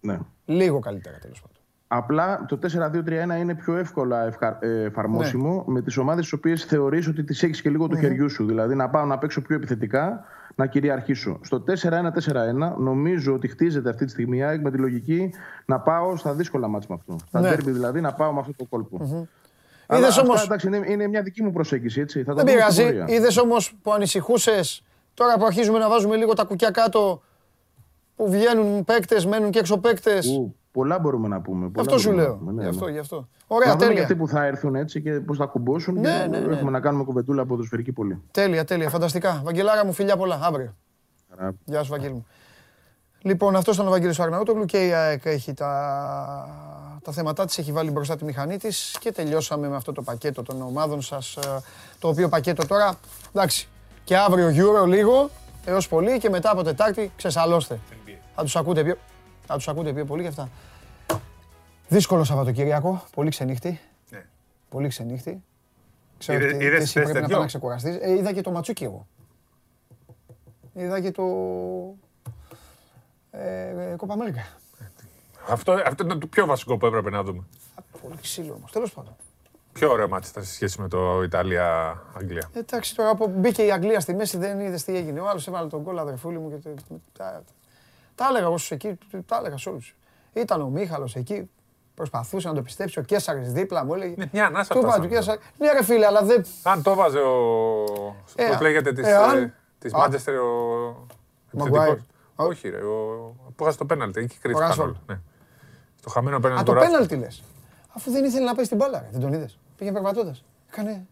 Ναι. 0.00 0.18
Λίγο 0.44 0.78
καλύτερα 0.78 1.18
τέλος 1.18 1.40
πάντων. 1.40 1.57
Απλά 1.88 2.44
το 2.48 2.58
4-2-3-1 2.62 3.38
είναι 3.38 3.54
πιο 3.54 3.76
εύκολα 3.76 4.26
ευχα... 4.26 4.58
ε, 4.60 4.82
εφαρμόσιμο 4.82 5.64
με 5.66 5.82
τις 5.82 5.96
ομάδες 5.96 6.22
τις 6.22 6.32
οποίες 6.32 6.64
θεωρείς 6.64 7.06
ότι 7.08 7.24
τις 7.24 7.42
έχεις 7.42 7.62
και 7.62 7.70
λίγο 7.70 7.86
του 7.88 7.96
χεριού 7.96 8.30
σου. 8.30 8.46
Δηλαδή 8.46 8.74
να 8.74 8.88
πάω 8.88 9.04
να 9.04 9.18
παίξω 9.18 9.40
πιο 9.40 9.56
επιθετικά, 9.56 10.24
να 10.54 10.66
κυριαρχήσω. 10.66 11.38
Στο 11.42 11.64
4-1-4-1 11.66 12.76
νομίζω 12.78 13.34
ότι 13.34 13.48
χτίζεται 13.48 13.90
αυτή 13.90 14.04
τη 14.04 14.10
στιγμή 14.10 14.36
η 14.36 14.42
ΑΕΚ 14.42 14.60
με 14.60 14.70
τη 14.70 14.78
λογική 14.78 15.34
να 15.64 15.80
πάω 15.80 16.16
στα 16.16 16.34
δύσκολα 16.34 16.68
μάτια 16.68 16.86
με 16.90 16.94
αυτό. 16.94 17.24
Στα 17.28 17.40
Ναι. 17.40 17.48
ντέρμπι 17.48 17.70
δηλαδή 17.70 18.00
να 18.00 18.12
πάω 18.12 18.32
με 18.32 18.40
αυτό 18.40 18.52
το 18.56 18.64
κόλπο. 18.64 19.26
Αλλά 19.86 19.98
Είδες 20.00 20.10
αυτά, 20.10 20.22
όμως- 20.22 20.44
εντάξει, 20.44 20.66
είναι, 20.66 20.82
είναι 20.86 21.06
μια 21.06 21.22
δική 21.22 21.42
μου 21.42 21.52
προσέγγιση. 21.52 22.00
Έτσι. 22.00 22.22
Θα 22.22 22.34
τα 22.34 22.42
Δεν 22.44 22.54
δούμε 22.56 22.70
στην 22.70 22.84
πειράζει. 22.86 22.98
πορεία. 22.98 23.16
Είδες 23.16 23.36
όμως 23.36 23.74
που 23.82 23.92
ανησυχούσες 23.92 24.82
τώρα 25.14 25.38
που 25.38 25.44
αρχίζουμε 25.44 25.78
να 25.78 25.88
βάζουμε 25.88 26.16
λίγο 26.16 26.32
τα 26.32 26.44
κουκιά 26.44 26.70
κάτω 26.70 27.22
που 28.16 28.30
βγαίνουν 28.30 28.84
παίκτες, 28.84 29.26
μένουν 29.26 29.50
και 29.50 29.58
έξω 29.58 29.78
παίκτες. 29.78 30.40
Ου, 30.78 30.80
πολλά 30.80 30.98
μπορούμε 30.98 31.28
να 31.28 31.40
πούμε. 31.40 31.68
πολλά 31.68 31.80
Αυτό 31.86 31.98
σου 31.98 32.04
μπορούμε 32.10 32.22
να 32.22 32.28
λέω. 32.28 32.38
πούμε, 32.38 32.52
ναι, 32.52 32.58
Γι' 32.62 32.68
ναι. 32.68 32.74
αυτό, 32.74 32.88
γι' 32.88 32.98
αυτό. 32.98 33.16
Να 33.16 33.56
Ωραία, 33.56 33.68
δούμε 33.70 33.80
και 33.82 33.86
τέλεια. 33.88 34.02
αυτοί 34.02 34.14
που 34.16 34.28
θα 34.28 34.44
έρθουν 34.44 34.74
έτσι 34.74 35.00
και 35.02 35.10
πώς 35.12 35.36
θα 35.36 35.44
κουμπώσουν. 35.46 35.94
Ναι, 35.94 36.20
και 36.22 36.26
ναι, 36.38 36.38
ναι. 36.46 36.54
Έχουμε 36.54 36.70
να 36.70 36.80
κάνουμε 36.80 37.04
κουβεντούλα 37.04 37.46
ποδοσφαιρική 37.46 37.92
πολύ. 37.92 38.22
Τέλεια, 38.30 38.64
τέλεια. 38.64 38.88
Φανταστικά. 38.88 39.40
Βαγγελάρα 39.44 39.84
μου, 39.84 39.92
φιλιά 39.92 40.16
πολλά. 40.16 40.40
Αύριο. 40.42 40.74
Χαρά. 41.30 41.54
Γεια 41.64 41.82
σου, 41.82 41.90
Βαγγέλη 41.90 42.12
μου. 42.12 42.26
Λοιπόν, 43.22 43.56
αυτός 43.56 43.74
ήταν 43.74 43.86
ο 43.86 43.90
Βαγγέλης 43.90 44.20
Αρναούτογλου 44.20 44.64
και 44.64 44.86
η 44.86 44.92
ΑΕΚ 44.92 45.24
έχει 45.24 45.54
τα, 45.54 46.48
τα 47.02 47.12
θέματα 47.12 47.44
της, 47.44 47.58
έχει 47.58 47.72
βάλει 47.72 47.90
μπροστά 47.90 48.16
τη 48.16 48.24
μηχανή 48.24 48.56
της 48.56 48.96
και 49.00 49.12
τελειώσαμε 49.12 49.68
με 49.68 49.76
αυτό 49.76 49.92
το 49.92 50.02
πακέτο 50.02 50.42
των 50.42 50.62
ομάδων 50.62 51.02
σας, 51.02 51.36
ε, 51.36 51.40
το 51.98 52.08
οποίο 52.08 52.28
πακέτο 52.28 52.66
τώρα, 52.66 52.94
εντάξει, 53.32 53.68
και 54.04 54.16
αύριο 54.16 54.48
Euro 54.48 54.86
λίγο, 54.86 55.30
έως 55.64 55.88
πολύ 55.88 56.18
και 56.18 56.30
μετά 56.30 56.50
από 56.50 56.62
Τετάρτη 56.62 57.12
ξεσαλώστε. 57.16 57.78
Θα 58.34 58.42
τους 58.42 58.56
ακούτε 58.56 58.82
πιο, 58.84 58.96
θα 59.48 59.54
τους 59.56 59.68
ακούτε 59.68 59.92
πιο 59.92 60.04
πολύ 60.04 60.22
και 60.22 60.28
αυτά. 60.28 60.48
Δύσκολο 61.88 62.24
Σαββατοκύριακο, 62.24 63.04
πολύ 63.14 63.30
ξενύχτη. 63.30 63.80
Ναι. 64.10 64.24
Πολύ 64.68 64.88
ξενύχτη. 64.88 65.42
Ξέρω 66.18 66.38
Είδε- 66.38 66.54
ότι 66.54 66.64
είδες 66.64 66.76
και 66.78 66.82
εσύ 66.82 66.90
χθες 66.90 67.02
πρέπει 67.02 67.12
να 67.14 67.20
τέτοιο; 67.20 67.32
πάει 67.34 67.40
να 67.40 67.46
ξεκουραστείς. 67.46 67.96
Ε, 68.00 68.10
είδα 68.12 68.32
και 68.32 68.40
το 68.40 68.50
ματσούκι 68.50 68.84
εγώ. 68.84 69.06
Είδα 70.72 71.00
και 71.00 71.10
το... 71.10 71.22
Ε, 73.30 73.94
Κόπα 73.96 74.12
Αμέρικα. 74.12 74.46
Αυτό, 75.48 75.72
αυτό 75.72 76.04
ήταν 76.04 76.20
το 76.20 76.26
πιο 76.26 76.46
βασικό 76.46 76.76
που 76.76 76.86
έπρεπε 76.86 77.10
να 77.10 77.22
δούμε. 77.22 77.42
Πολύ 78.02 78.14
ξύλο 78.20 78.54
όμως, 78.54 78.72
τέλος 78.72 78.92
πάντων. 78.92 79.16
Πιο 79.72 79.90
ωραίο 79.90 80.08
μάτι 80.08 80.28
ήταν 80.28 80.44
σε 80.44 80.52
σχέση 80.52 80.80
με 80.80 80.88
το 80.88 81.22
Ιταλία-Αγγλία; 81.22 82.50
Εντάξει, 82.52 82.94
τώρα 82.94 83.14
που 83.14 83.28
μπήκε 83.28 83.62
η 83.64 83.72
Αγγλία 83.72 84.00
στη 84.00 84.14
μέση 84.14 84.38
δεν 84.38 84.60
είδες 84.60 84.84
τι 84.84 84.96
έγινε. 84.96 85.20
Ο 85.20 85.28
άλλος 85.28 85.46
έβαλε 85.48 85.68
τον 85.68 85.82
κόλλο 85.82 86.00
αδερφούλη 86.00 86.38
μου 86.38 86.50
και 86.50 86.56
το- 86.56 87.42
τα, 88.18 88.24
τα 88.24 88.30
έλεγα 88.30 88.44
εγώ 88.46 88.56
στους 88.58 88.70
εκεί, 88.70 88.98
τα 89.26 89.36
έλεγα 89.36 89.56
σε 89.58 89.68
όλους. 89.68 89.94
Ήταν 90.32 90.60
ο 90.60 90.68
Μίχαλος 90.68 91.16
εκεί, 91.16 91.50
προσπαθούσε 91.94 92.48
να 92.48 92.54
το 92.54 92.62
πιστέψει, 92.62 92.98
ο 92.98 93.02
Κέσσαρης 93.02 93.52
δίπλα 93.52 93.84
μου 93.84 93.94
έλεγε. 93.94 94.14
Ναι, 94.16 94.28
μια 94.32 94.46
ανάσα 94.46 94.72
Του 94.74 94.78
είπα 94.78 94.86
φτάσαμε. 94.88 95.08
του 95.08 95.14
Κέσσαρη, 95.14 95.38
ναι 95.58 95.72
ρε 95.72 95.84
φίλε, 95.84 96.06
αλλά 96.06 96.22
δεν... 96.22 96.44
Αν 96.62 96.82
το 96.82 96.94
βάζε 96.94 97.18
ο. 97.18 97.34
Ε, 98.34 98.48
Πώ 98.56 98.62
λέγεται 98.62 98.92
της 98.92 99.06
εάν- 99.06 99.52
της 99.78 99.94
Α. 99.94 99.98
Manchester 100.04 100.32
ο. 100.42 101.06
Μαγκουάιρ. 101.52 101.88
επιθετικός. 101.90 102.16
Όχι, 102.36 102.68
ρε. 102.68 102.76
Ο... 102.76 103.34
Που 103.56 103.62
είχα 103.64 103.72
στο 103.72 103.84
πέναλτι. 103.84 104.20
Εκεί 104.20 104.38
κρίθηκαν 104.38 104.68
Ράσφορντ. 104.68 104.88
όλα. 104.90 104.98
Ναι. 105.06 105.18
Στο 106.00 106.10
χαμένο 106.10 106.40
πέναλτι. 106.40 106.62
Α, 106.62 106.64
το 106.64 106.72
του 106.72 106.78
Ράσφορντ. 106.78 107.06
πέναλτι 107.08 107.24
λες. 107.24 107.42
Αφού 107.96 108.10
δεν 108.10 108.24
ήθελε 108.24 108.44
να 108.44 108.54
πάει 108.54 108.64
στην 108.64 108.76
μπάλα, 108.76 108.98
ρε. 109.00 109.08
δεν 109.12 109.20
τον 109.20 109.32
είδες. 109.32 109.58
Πήγε 109.76 109.92
περπατώντας. 109.92 110.44
Έκανε... 110.70 111.06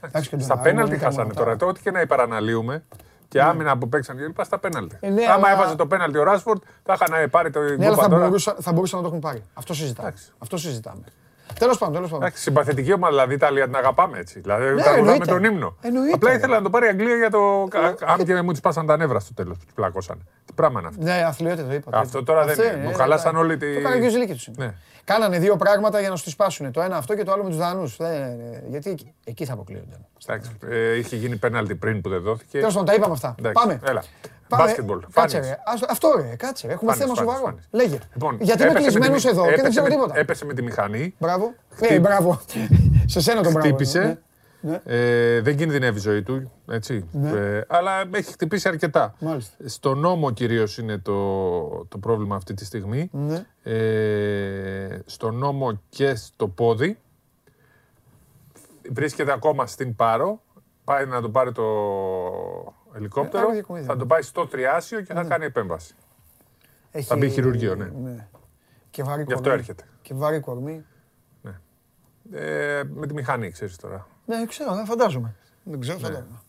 Εντάξει, 0.00 0.28
και 0.28 0.36
τον 0.36 0.44
Στα 0.44 0.54
Άρη, 0.54 0.62
πέναλτι 0.62 0.94
ήταν 0.94 1.04
χάσανε 1.04 1.22
μονοτάρα. 1.22 1.44
τώρα. 1.46 1.56
Το 1.56 1.66
Ό,τι 1.66 1.80
και 1.80 1.90
να 1.90 2.00
υπεραναλύουμε 2.00 2.82
και 3.28 3.42
άμυνα 3.42 3.78
που 3.78 3.88
παίξαν 3.88 4.16
και 4.16 4.22
λοιπά 4.22 4.44
στα 4.44 4.58
πέναλτι. 4.58 4.96
Ε, 5.00 5.08
ναι, 5.10 5.22
Άμα 5.24 5.34
αλλά- 5.34 5.50
έβαζε 5.52 5.74
το 5.76 5.86
πέναλτι 5.86 6.18
ο 6.18 6.22
Ράσφορντ, 6.22 6.60
θα 6.84 6.98
είχαν 7.00 7.30
πάρει 7.30 7.50
το 7.50 7.60
Ναι, 7.60 7.66
αλλά 7.66 7.88
γκούπα 7.88 8.02
θα, 8.02 8.08
τώρα. 8.08 8.24
μπορούσα, 8.26 8.56
θα 8.60 8.72
μπορούσαν 8.72 8.96
να 8.98 9.02
το 9.04 9.08
έχουν 9.10 9.20
πάρει. 9.20 9.42
Αυτό 9.54 9.74
συζητάμε. 9.74 10.14
Αυτό 10.38 10.56
συζητάμε. 10.56 11.02
Τέλος 11.58 11.78
πάντων, 11.78 11.94
τέλος 11.94 12.10
πάντων. 12.10 12.24
Εντάξει, 12.24 12.42
συμπαθητική 12.42 12.92
ομάδα 12.92 13.12
δηλαδή 13.12 13.32
η 13.32 13.34
Ιταλία 13.34 13.64
την 13.64 13.76
αγαπάμε 13.76 14.18
έτσι. 14.18 14.40
Δηλαδή 14.40 14.64
Ναι, 14.64 14.82
τραγουδάμε 14.82 14.98
εννοείται. 15.12 15.24
τον 15.32 15.44
ύμνο. 15.44 15.76
Εννοείται. 15.80 16.12
Απλά 16.14 16.32
ήθελα 16.32 16.56
να 16.56 16.62
το 16.62 16.70
πάρει 16.70 16.86
η 16.86 16.88
Αγγλία 16.88 17.16
για 17.16 17.30
το. 17.30 17.68
Αν 18.06 18.24
και 18.24 18.42
μου 18.42 18.50
της 18.52 18.60
πάσαν 18.60 18.86
τα 18.86 18.96
νεύρα 18.96 19.18
στο 19.20 19.34
τέλος 19.34 19.56
που 19.58 19.64
τους 19.64 19.74
πλάκωσαν. 19.74 20.26
Τι 20.44 20.52
πράγμα 20.52 20.78
είναι 20.80 20.88
αυτό. 20.88 21.02
Ναι, 21.02 21.24
αθλειότητα 21.26 21.66
το 21.66 21.74
είπα. 21.74 21.90
το 21.90 21.98
Αυτό 21.98 22.18
είπα. 22.18 22.26
τώρα 22.32 22.44
δεν 22.46 22.60
Αυτό 22.60 22.76
είναι. 22.76 22.86
Μου 22.88 22.94
χαλάσαν 22.94 23.32
ναι. 23.34 23.38
όλη 23.40 23.56
τη- 23.56 23.72
Το 23.72 23.78
έκανε 23.78 23.98
και 24.00 24.06
ο 24.06 24.10
Ζηλίκη 24.10 24.32
τους. 24.32 24.48
Ναι. 25.08 25.14
Κάνανε 25.14 25.38
δύο 25.38 25.56
πράγματα 25.56 26.00
για 26.00 26.08
να 26.08 26.16
σου 26.16 26.30
σπάσουν. 26.30 26.72
Το 26.72 26.80
ένα 26.82 26.96
αυτό 26.96 27.14
και 27.16 27.24
το 27.24 27.32
άλλο 27.32 27.42
με 27.42 27.48
τους 27.48 27.58
Δανούς. 27.58 27.98
Γιατί 28.68 28.90
εκεί- 28.90 29.12
εκεί 29.24 29.44
θα 29.44 29.52
αποκλείονταν. 29.52 30.06
Εντάξει, 30.26 30.50
ε, 30.68 30.96
είχε 30.96 31.16
γίνει 31.16 31.36
πέναλτι 31.36 31.74
πριν 31.74 32.00
που 32.00 32.08
δεν 32.08 32.20
δόθηκε. 32.22 32.58
Τέλος 32.58 32.72
πάντων, 32.72 32.88
τα 32.88 32.94
είπαμε 32.94 33.12
αυτά. 33.12 33.34
Εντάξει, 33.38 33.62
Πάμε. 33.62 33.80
Έλα. 33.86 34.02
Πάμε. 34.48 34.62
Μπάσκετμπολ. 34.64 35.00
Κάτσε, 35.12 35.36
Φάνης. 35.36 35.48
ρε. 35.48 35.58
Άστο- 35.64 35.86
Αυτό 35.90 36.12
ρε, 36.16 36.36
κάτσε. 36.36 36.66
ρε. 36.66 36.72
Έχουμε 36.72 36.92
Φάνης, 36.92 37.04
θέμα 37.04 37.14
Φάνης, 37.14 37.30
σοβαρό. 37.32 37.44
Φάνης. 37.44 37.68
Λέγε. 37.70 37.98
Λοιπόν, 38.12 38.36
Γιατί 38.40 38.62
είμαι 38.62 38.70
έπεσε 38.70 38.84
με 38.84 38.90
τη 38.90 38.96
κλεισμένος 38.98 39.24
μη- 39.24 39.30
εδώ 39.32 39.42
και 39.42 39.48
δεν 39.48 39.58
έπεσε 39.58 39.70
ξέρω 39.70 39.84
με- 39.84 39.90
τίποτα. 39.90 40.18
Έπεσε 40.18 40.44
με 40.44 40.54
τη 40.54 40.62
μηχανή. 40.62 41.14
Μπράβο. 41.18 41.54
Ε, 41.80 41.98
μπράβο. 41.98 42.40
Σε 43.06 43.20
σένα 43.20 43.42
τον 43.42 43.52
μπράβο. 43.52 43.66
Χτύπησε. 43.68 44.22
Ναι. 44.60 44.80
Ε, 44.84 45.40
δεν 45.40 45.56
κινδυνεύει 45.56 45.98
η 45.98 46.00
ζωή 46.00 46.22
του. 46.22 46.52
Έτσι. 46.68 47.08
Ναι. 47.12 47.30
Ε, 47.30 47.64
αλλά 47.68 47.92
έχει 48.12 48.32
χτυπήσει 48.32 48.68
αρκετά. 48.68 49.14
Μάλιστα. 49.20 49.68
Στο 49.68 49.94
νόμο 49.94 50.30
κυρίως 50.30 50.78
είναι 50.78 50.98
το, 50.98 51.84
το 51.84 51.98
πρόβλημα 51.98 52.36
αυτή 52.36 52.54
τη 52.54 52.64
στιγμή. 52.64 53.08
Ναι. 53.12 53.46
Ε, 53.62 54.98
στο 55.06 55.30
νόμο 55.30 55.80
και 55.88 56.14
στο 56.14 56.48
πόδι. 56.48 56.98
Βρίσκεται 58.92 59.32
ακόμα 59.32 59.66
στην 59.66 59.96
Πάρο. 59.96 60.42
Πάει 60.84 61.06
να 61.06 61.20
το 61.20 61.30
πάρει 61.30 61.52
το 61.52 61.64
ελικόπτερο. 62.96 63.38
Ε, 63.42 63.44
άρα 63.44 63.52
διακομιδία. 63.52 63.88
θα 63.88 63.96
το 63.96 64.06
πάει 64.06 64.22
στο 64.22 64.46
τριάσιο 64.46 65.00
και 65.00 65.12
θα 65.14 65.24
κάνει 65.24 65.44
επέμβαση. 65.44 65.94
Έχει- 66.90 67.06
Θα 67.06 67.16
μπει 67.16 67.28
χειρουργείο, 67.30 67.74
ναι. 67.74 68.28
Και 68.90 69.02
βαρύ 69.02 69.22
Γι' 69.22 69.32
αυτό 69.32 69.42
κορμί. 69.48 69.58
έρχεται. 69.58 69.84
Και 70.02 70.14
βαρύ 70.14 70.40
κορμί. 70.40 70.84
Ε, 72.32 72.82
με 72.94 73.06
τη 73.06 73.14
μηχανή, 73.14 73.50
ξέρεις 73.50 73.76
τώρα. 73.76 74.06
Ναι, 74.28 74.46
ξέρω, 74.46 74.74
δεν 74.74 74.84
φαντάζομαι. 74.84 75.34
Δεν 75.62 75.80
ξέρω, 75.80 75.98
φαντάζομαι. 75.98 76.40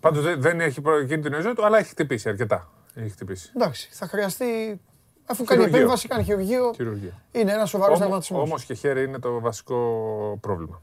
Πάντως 0.00 0.24
δεν, 0.24 0.40
δεν 0.40 0.60
έχει 0.60 0.80
προκίνητο 0.80 1.36
η 1.36 1.40
ζωή 1.40 1.52
του, 1.52 1.64
αλλά 1.64 1.78
έχει 1.78 1.88
χτυπήσει 1.88 2.28
αρκετά. 2.28 2.68
Έχει 2.94 3.08
χτυπήσει. 3.08 3.52
Εντάξει, 3.56 3.88
θα 3.92 4.06
χρειαστεί. 4.06 4.80
Αφού 5.26 5.44
κάνει 5.44 5.60
Χειρουργείο. 5.60 5.78
επέμβαση, 5.78 6.08
κάνει 6.08 6.22
χειρουργείο. 6.24 6.72
Χειρουργείο. 6.74 7.12
Είναι 7.32 7.52
ένα 7.52 7.66
σοβαρός 7.66 7.98
τραυματισμός. 7.98 8.42
Όμως 8.42 8.64
και 8.64 8.74
χέρι 8.74 9.02
είναι 9.04 9.18
το 9.18 9.40
βασικό 9.40 10.38
πρόβλημα. 10.40 10.82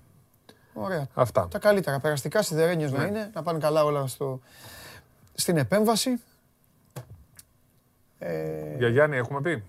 Ωραία. 0.74 1.07
Αυτά. 1.14 1.48
Τα 1.48 1.60
καλύτερα. 1.60 1.99
Περαστικά 1.99 2.41
σιδερένιος 2.41 2.91
να 2.91 2.99
Ναι. 3.02 3.07
είναι, 3.07 3.32
να 3.34 3.44
πάνε 3.44 3.60
καλά 3.60 3.84
όλα 3.84 4.07
στο... 4.07 4.40
στην 5.34 5.57
επέμβαση. 5.57 6.22
Ε, 8.20 8.76
Για 8.78 8.88
Γιάννη 8.88 9.18
έχουμε 9.18 9.41
πει; 9.41 9.64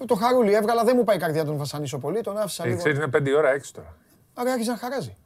Ε, 0.00 0.04
το 0.06 0.14
χαρούλι 0.14 0.54
έβγαλα, 0.54 0.84
δεν 0.84 0.94
μου 0.96 1.04
πάει 1.04 1.16
η 1.16 1.18
καρδιά 1.18 1.42
να 1.42 1.48
τον 1.48 1.56
βασανίσω 1.56 1.98
πολύ, 1.98 2.20
τον 2.20 2.36
άφησα 2.38 2.62
Ε, 2.62 2.66
λίγο. 2.66 2.78
ξέρεις, 2.78 2.98
είναι 2.98 3.06
5 3.08 3.34
ώρα, 3.36 3.50
6 3.50 3.60
τώρα. 3.72 3.94
Άρα 4.34 4.52
άρχισε 4.52 4.70
να 4.70 4.76
χαράζει. 4.76 5.16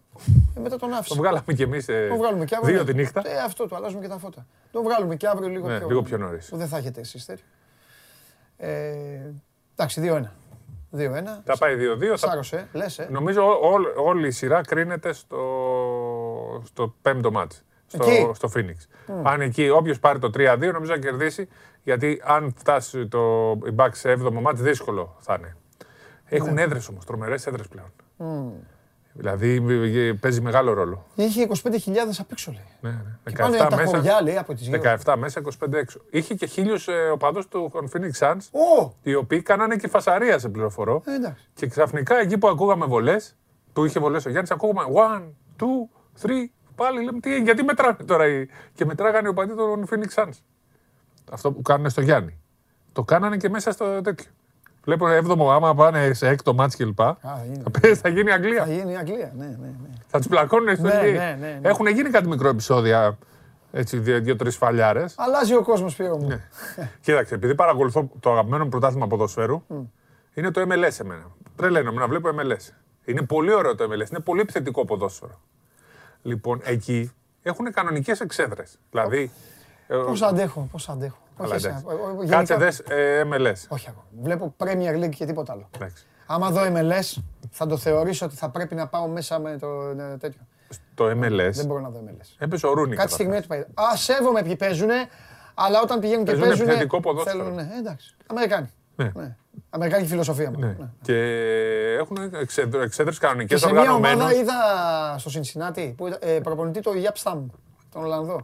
Ε, 0.56 0.60
μετά 0.60 0.76
τον 0.78 0.92
άφησα. 0.92 1.14
Το 1.14 1.20
βγάλαμε 1.20 1.52
κι 1.52 1.62
εμείς 1.62 1.86
Το 1.86 2.16
βγάλουμε 2.16 2.44
και 2.44 2.54
αύριο. 2.56 2.74
δύο 2.74 2.84
τη 2.84 2.94
νύχτα. 2.94 3.22
Ε, 3.24 3.38
αυτό 3.38 3.68
το 3.68 3.76
αλλάζουμε 3.76 4.00
και 4.00 4.08
τα 4.08 4.18
φώτα. 4.18 4.46
Το 4.70 4.82
βγάλουμε 4.82 5.16
και 5.16 5.26
αύριο 5.28 5.48
λίγο 5.48 5.68
Ναι, 5.68 5.78
πιο. 5.78 5.86
λίγο 5.88 6.02
πιο 6.02 6.18
νωρίς. 6.18 6.48
Που 6.48 6.56
δεν 6.56 6.68
θα 6.68 6.76
έχετε 6.76 7.00
εσείς 7.00 7.24
τέτοιο. 7.24 7.44
Ε, 8.56 8.70
εντάξει, 9.76 10.00
2-1. 10.00 10.32
2-1. 10.90 11.42
Θα 11.44 11.56
πάει 11.58 11.76
2-2. 11.76 12.06
Θα... 12.08 12.16
Σάρωσε, 12.16 12.68
λες, 12.72 12.98
ε. 12.98 13.08
Νομίζω 13.10 13.42
ό- 13.48 13.68
ό- 13.72 14.06
όλη 14.06 14.26
η 14.26 14.30
σειρά 14.30 14.60
κρίνεται 14.60 15.12
στο, 15.12 15.40
στο 16.64 16.94
πέμπτο 17.02 17.30
μάτς. 17.32 17.62
Στο, 17.86 18.04
Εκεί. 18.10 18.30
στο 18.34 18.50
Phoenix. 18.56 18.74
Μμ. 19.06 19.26
Αν 19.28 19.40
εκεί 19.40 19.68
όποιος 19.68 19.98
πάρει 20.00 20.18
το 20.18 20.30
3-2, 20.34 20.70
νομίζω 20.72 20.92
να 20.92 20.98
κερδίσει. 20.98 21.48
Γιατί 21.86 22.20
αν 22.24 22.54
φτάσει 22.56 23.06
το 23.08 23.50
η 23.66 23.74
Bucks 23.76 23.88
σε 23.92 24.12
7ο 24.12 24.32
μάτς, 24.40 24.60
δύσκολο 24.60 25.16
θα 25.18 25.36
είναι. 25.38 25.56
Έχουν 26.24 26.52
Ναι. 26.54 26.62
έδρες 26.62 26.88
όμως, 26.88 27.04
τρομερές 27.04 27.46
έδρες 27.46 27.68
πλέον. 27.68 27.92
Μμ. 28.16 28.50
Δηλαδή 29.12 29.64
ε, 29.98 30.12
παίζει 30.12 30.40
μεγάλο 30.40 30.72
ρόλο. 30.72 31.06
Είχε 31.14 31.42
25.000 31.42 32.18
απ' 32.18 32.30
έξω, 32.32 32.52
λέει. 32.52 32.64
Ναι, 32.80 32.90
ναι. 32.90 33.30
Και 33.32 33.36
πάνε 33.42 33.56
από 33.58 33.76
τα 33.76 33.84
χωριά, 33.84 34.22
λέει, 34.22 34.36
από 34.38 34.54
τις 34.54 34.66
γύρω. 34.68 34.82
17 35.04 35.14
μέσα, 35.18 35.40
25 35.40 35.72
έξω. 35.72 36.00
Είχε 36.10 36.34
και 36.34 36.46
χίλιους 36.46 36.88
ε, 36.88 36.92
οπαδούς 37.12 37.48
του 37.48 37.72
Phoenix 37.92 38.18
Suns, 38.18 38.38
Ω! 38.50 38.92
οι 39.02 39.14
οποίοι 39.14 39.42
κάνανε 39.42 39.76
και 39.76 39.88
φασαρία 39.88 40.38
σε 40.38 40.48
πληροφορώ. 40.48 41.02
Ε, 41.06 41.14
εντάξει. 41.14 41.48
Και 41.54 41.66
ξαφνικά 41.66 42.16
εκεί 42.18 42.38
που 42.38 42.48
ακούγαμε 42.48 42.86
βολές, 42.86 43.36
που 43.72 43.84
είχε 43.84 44.00
βολές 44.00 44.26
ο 44.26 44.28
Γιάννης, 44.30 44.50
ακούγαμε 44.50 44.88
one, 44.94 45.22
two, 45.62 45.88
three. 46.26 46.44
Πάλι 46.74 47.04
λέμε 47.04 47.20
τι, 47.20 47.40
γιατί 47.42 47.62
μετράνε 47.62 47.96
τώρα. 48.06 48.26
οι- 48.26 48.48
Και 48.74 48.84
μετράγανε 48.84 49.26
οι 49.28 49.30
οπαδοί 49.30 49.54
των 49.54 49.86
Phoenix 49.90 50.22
Suns. 50.22 50.38
Αυτό 51.30 51.52
που 51.52 51.62
κάνουν 51.62 51.90
στο 51.90 52.00
Γιάννη. 52.00 52.38
Το 52.92 53.02
κάνανε 53.02 53.36
και 53.36 53.48
μέσα 53.48 53.70
στο 53.72 54.00
τέτοιο. 54.02 54.30
Βλέπω 54.84 55.08
έβδομο, 55.08 55.50
άμα 55.50 55.74
πάνε 55.74 56.12
σε 56.14 56.28
έκτο 56.28 56.54
μάτς 56.54 56.76
κλπ. 56.76 57.00
Α, 57.00 57.16
είναι. 57.46 57.62
Θα 57.62 57.70
παίζει- 57.80 58.00
Θα 58.00 58.08
γίνει 58.08 58.32
Αγγλία. 58.32 58.64
Θα 58.64 58.72
γίνει 58.72 58.92
η 58.92 58.96
Αγγλία. 58.96 59.32
Ναι, 59.36 59.44
ναι, 59.46 59.50
ναι. 59.60 59.88
Θα 60.06 60.18
τους 60.18 60.26
πλακώνουν 60.28 60.74
στο 60.76 60.82
Ναι, 60.86 61.00
NBA. 61.00 61.12
ναι, 61.12 61.36
ναι, 61.40 61.58
ναι. 61.62 61.68
Έχουν 61.68 61.86
γίνει 61.86 62.10
κάτι 62.10 62.28
μικρό 62.28 62.48
επεισόδια. 62.48 63.18
Έτσι, 63.72 63.98
δύο- 63.98 64.20
δύο-τρεις 64.20 64.56
φαλιάρες. 64.56 65.14
Αλλάζει 65.18 65.54
ο 65.54 65.62
κόσμος, 65.62 65.92
Σπύρο 65.92 66.16
μου. 66.18 66.26
Ναι. 66.26 66.40
Κοίταξε, 67.00 67.34
επειδή 67.34 67.54
παρακολουθώ 67.54 68.10
το 68.20 68.30
αγαπημένο 68.32 68.62
μου 68.64 68.70
πρωτάθλημα 68.70 69.06
ποδοσφαίρου, 69.06 69.62
είναι 70.34 70.50
το 70.50 70.60
MLS 70.60 71.00
εμένα. 71.00 71.30
Τρελαίνομαι 71.56 72.00
να 72.00 72.06
βλέπω 72.08 72.28
MLS. 72.32 72.72
Είναι 73.04 73.22
πολύ 73.22 73.52
ωραίο 73.52 73.74
το 73.74 73.84
MLS. 73.84 74.10
Είναι 74.10 74.20
πολύ 74.20 74.40
επιθετικό 74.40 74.84
ποδόσφαιρο. 74.84 75.40
Λοιπόν, 76.22 76.60
εκεί 76.64 77.12
έχουν 77.42 77.72
κανονικές 77.72 78.20
εξέδρες. 78.20 78.78
Δηλαδή. 78.90 79.30
Ε, 79.86 79.96
Πώς 79.96 80.22
αντέχω, 80.22 80.68
πώς 80.72 80.88
αντέχω. 80.88 81.16
καλά, 81.36 81.54
Όχι 81.54 81.66
εντάξει. 81.66 81.84
εσένα. 81.88 82.00
Ε, 82.02 82.10
ε, 82.10 82.14
γενικά- 82.16 82.36
Κάτσε 82.36 82.54
δες 82.56 82.78
ε, 82.78 83.24
MLS. 83.32 83.64
Όχι 83.68 83.88
ακόμα. 83.88 84.04
Βλέπω 84.22 84.54
Premier 84.58 85.04
League 85.04 85.10
και 85.14 85.26
τίποτα 85.26 85.52
άλλο. 85.52 85.68
Εντάξει. 85.74 86.06
Άμα 86.26 86.50
δω 86.50 86.60
MLS, 86.66 87.22
θα 87.50 87.66
το 87.66 87.76
θεωρήσω 87.76 88.26
ότι 88.26 88.36
θα 88.36 88.48
πρέπει 88.50 88.74
να 88.74 88.86
πάω 88.86 89.06
μέσα 89.06 89.38
με 89.38 89.56
το 89.58 89.66
ε, 89.98 90.16
τέτοιο. 90.20 90.40
Το 90.94 91.04
MLS 91.10 91.50
Δεν 91.52 91.66
μπορώ 91.66 91.80
να 91.80 91.88
δω 91.88 92.02
MLS. 92.06 92.34
έπεσε 92.38 92.66
ο 92.66 92.72
Ρούνι. 92.72 92.96
Κάτι 92.96 93.12
στιγμή 93.12 93.36
έτσι 93.36 93.48
πάει. 93.48 93.60
Α, 93.60 93.96
σέβομαι 93.96 94.42
ποιοι 94.42 94.56
παίζουν, 94.56 94.88
αλλά 95.54 95.80
όταν 95.82 96.00
πηγαίνουν 96.00 96.24
και 96.24 96.30
Παίζουνε 96.30 96.48
παίζουν. 96.48 96.66
επιθετικό 96.68 97.00
ποδόσφαιρο. 97.00 97.38
Θέλουν, 97.38 97.54
ναι, 97.54 97.68
εντάξει. 97.78 98.14
Αμερικάνοι. 98.26 98.66
Ναι. 98.96 99.10
Ναι. 99.14 99.36
Αμερικάνικη 99.70 100.08
φιλοσοφία 100.10 100.50
μου. 100.50 100.58
Ναι. 100.58 100.76
Και 101.02 101.14
έχουν 102.00 102.16
εξέδρες 102.82 103.18
κανονικές 103.18 103.60
Και 103.60 103.66
σε 103.66 103.72
μια 103.72 103.80
οργανωμένους. 103.80 104.20
ομάδα 104.22 104.34
είδα 104.34 104.54
στο 105.18 105.30
Cincinnati 105.34 105.92
που 105.96 106.06
ήταν, 106.06 106.18
ε, 106.22 106.40
προπονητή 106.40 106.80
το 106.80 106.94
Ιαπ 106.94 107.16
Σταμ, 107.16 107.46
τον 107.92 108.04
Ολλανδό. 108.04 108.40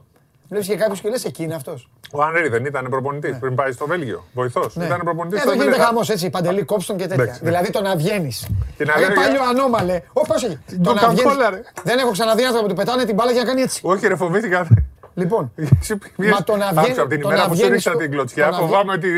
Βλέπεις 0.53 0.69
και 0.69 0.77
κάποιους 0.77 1.01
και 1.01 1.09
λες 1.09 1.25
εκεί 1.25 1.43
είναι 1.43 1.55
αυτός. 1.55 1.89
Ο 2.13 2.23
Ανρί 2.23 2.49
δεν 2.49 2.65
ήταν 2.65 2.87
προπονητής 2.91 3.39
πριν 3.39 3.55
πάει 3.55 3.73
στο 3.73 3.87
Βέλγιο. 3.87 4.25
Βοηθός. 4.33 4.75
Ήταν 4.75 5.01
προπονητής. 5.05 5.43
Εδώ 5.43 5.53
γίνεται 5.53 5.79
χαμός 5.83 6.11
έτσι, 6.11 6.31
παντελή 6.31 6.63
κόψτον 6.65 6.97
και 6.97 7.07
τέτοια. 7.07 7.23
Εντάξει, 7.23 7.43
ναι. 7.45 7.49
Δηλαδή 7.51 7.71
το 7.71 7.81
να 7.81 7.97
βγαίνει. 7.97 8.33
Και 8.77 8.85
να 8.85 8.95
Ρε 8.95 9.01
λένε 9.01 9.15
παλιό 9.15 9.31
για- 9.31 9.49
ανώμαλε. 9.49 10.01
Ω, 10.13 10.21
πρόσεχε. 10.21 10.61
Το 10.83 10.93
να 10.93 11.01
Coca-Cola, 11.01 11.09
βγαίνεις- 11.11 11.37
ρε. 11.51 11.63
Δεν 11.85 11.99
έχω 11.99 12.11
ξαναδεί 12.11 12.43
άνθρωπο 12.45 12.63
που 12.67 12.69
του 12.73 12.79
πετάνε 12.79 13.05
την 13.05 13.15
μπάλα 13.15 13.31
για 13.33 13.41
να 13.43 13.49
κάνει 13.49 13.61
έτσι. 13.63 13.81
Όχι, 13.85 14.07
ρε, 14.07 14.17
φοβήθηκα. 14.17 14.69
Λοιπόν, 15.15 15.53
Μα 16.17 16.27
Μα 16.29 16.43
το 16.45 16.57
να 16.57 16.69
βγαίνει- 16.73 16.99
Από 16.99 17.09
την 17.09 17.21
το 17.21 17.29
ημέρα 17.29 17.43
να 17.43 17.49
που 17.49 17.55
σου 17.55 17.61
βγαίνεις 17.61 17.73
ρίξα 17.73 17.91
στο- 17.91 17.99
την 17.99 18.11
το 18.11 18.15
κλωτσιά, 18.17 18.47
να 18.47 18.53
βγει- 18.53 18.61
φοβάμαι 18.69 18.93
ότι, 18.93 19.09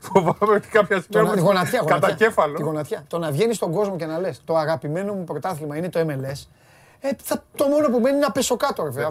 φοβάμαι 0.00 0.54
ότι 0.54 0.68
κάποια 0.68 0.96
το 0.96 1.02
στιγμή. 1.02 1.26
να, 1.26 1.32
όμως 1.32 1.42
γονατιά, 1.44 1.80
γονατιά. 1.82 2.08
Τη 2.08 2.12
Κατακέφαλο. 2.14 2.58
γονατιά. 2.62 3.04
Το 3.08 3.18
να 3.18 3.30
βγαίνει 3.30 3.54
στον 3.54 3.72
κόσμο 3.72 3.96
και 3.96 4.06
να 4.06 4.18
λες: 4.18 4.40
Το 4.44 4.56
αγαπημένο 4.56 5.12
μου 5.12 5.24
πρωτάθλημα 5.24 5.76
είναι 5.76 5.88
το 5.88 6.00
MLS. 6.00 6.46
Ε, 7.00 7.08
θα, 7.22 7.42
το 7.56 7.66
μόνο 7.66 7.86
που 7.88 7.98
μένει 8.00 8.16
είναι 8.16 8.26
να 8.26 8.32
πέσω 8.32 8.56
κάτω, 8.56 8.82
ρε 8.84 8.90
φίλε. 8.92 9.04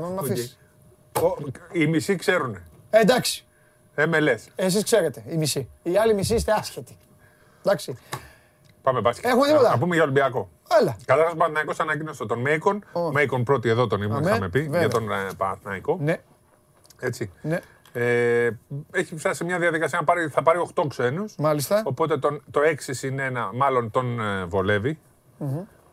Οι 1.72 1.88
μισοί 1.88 2.16
ξέρουν. 2.16 2.58
Ε, 2.90 3.00
εντάξει. 3.00 3.46
MLS. 3.96 4.38
Εσείς 4.56 4.84
ξέρετε, 4.84 5.24
οι 5.28 5.38
μισοί. 5.38 5.70
Οι 5.84 5.98
άλλοι 5.98 6.14
μισοί 6.14 6.36
είστε 6.36 6.52
άσχετοι. 6.52 6.98
Εντάξει. 7.66 7.98
Πάμε 8.82 9.02
μπάσκετ. 9.02 9.26
Έχουμε 9.26 9.46
τίποτα. 9.48 9.64
Να- 9.64 9.70
Να 9.70 9.78
πούμε 9.78 9.94
για 9.96 10.04
Ολυμπιακό. 10.04 10.50
Έλα. 10.82 10.96
Καταρχάς, 11.06 11.34
ο 11.34 11.36
Παναθηναϊκός 11.38 11.80
ανακοίνωσε 11.80 12.26
τον 12.26 12.40
Μέικον. 12.40 12.84
Μέικον 13.12 13.44
πρώτη 13.44 13.70
εδώ 13.70 13.88
τον 13.88 14.04
Αμέ, 14.04 14.30
είχαμε 14.30 14.50
πει 14.50 14.62
βέβαια. 14.62 14.80
για 14.80 14.90
τον 14.90 15.12
ε, 15.12 15.16
Παναθηναϊκό. 15.38 15.98
Ναι, 16.02 16.22
Έτσι. 17.00 17.32
ναι. 17.42 17.60
Ε, 17.96 18.50
έχει 18.92 19.18
φτάσει 19.18 19.36
σε 19.36 19.44
μια 19.44 19.60
διαδικασία 19.60 19.98
να 20.00 20.04
πάρει, 20.06 20.28
θα 20.30 20.44
πάρει 20.44 20.60
8 20.76 20.84
ξένους. 20.88 21.36
Μάλιστα. 21.38 21.82
Οπότε 21.86 22.18
τον, 22.18 22.44
το 22.52 22.60
6 22.64 22.94
συν 22.94 23.20
1 23.20 23.50
μάλλον 23.54 23.92
τον 23.92 24.20
ε, 24.20 24.46
βολεύει. 24.46 25.00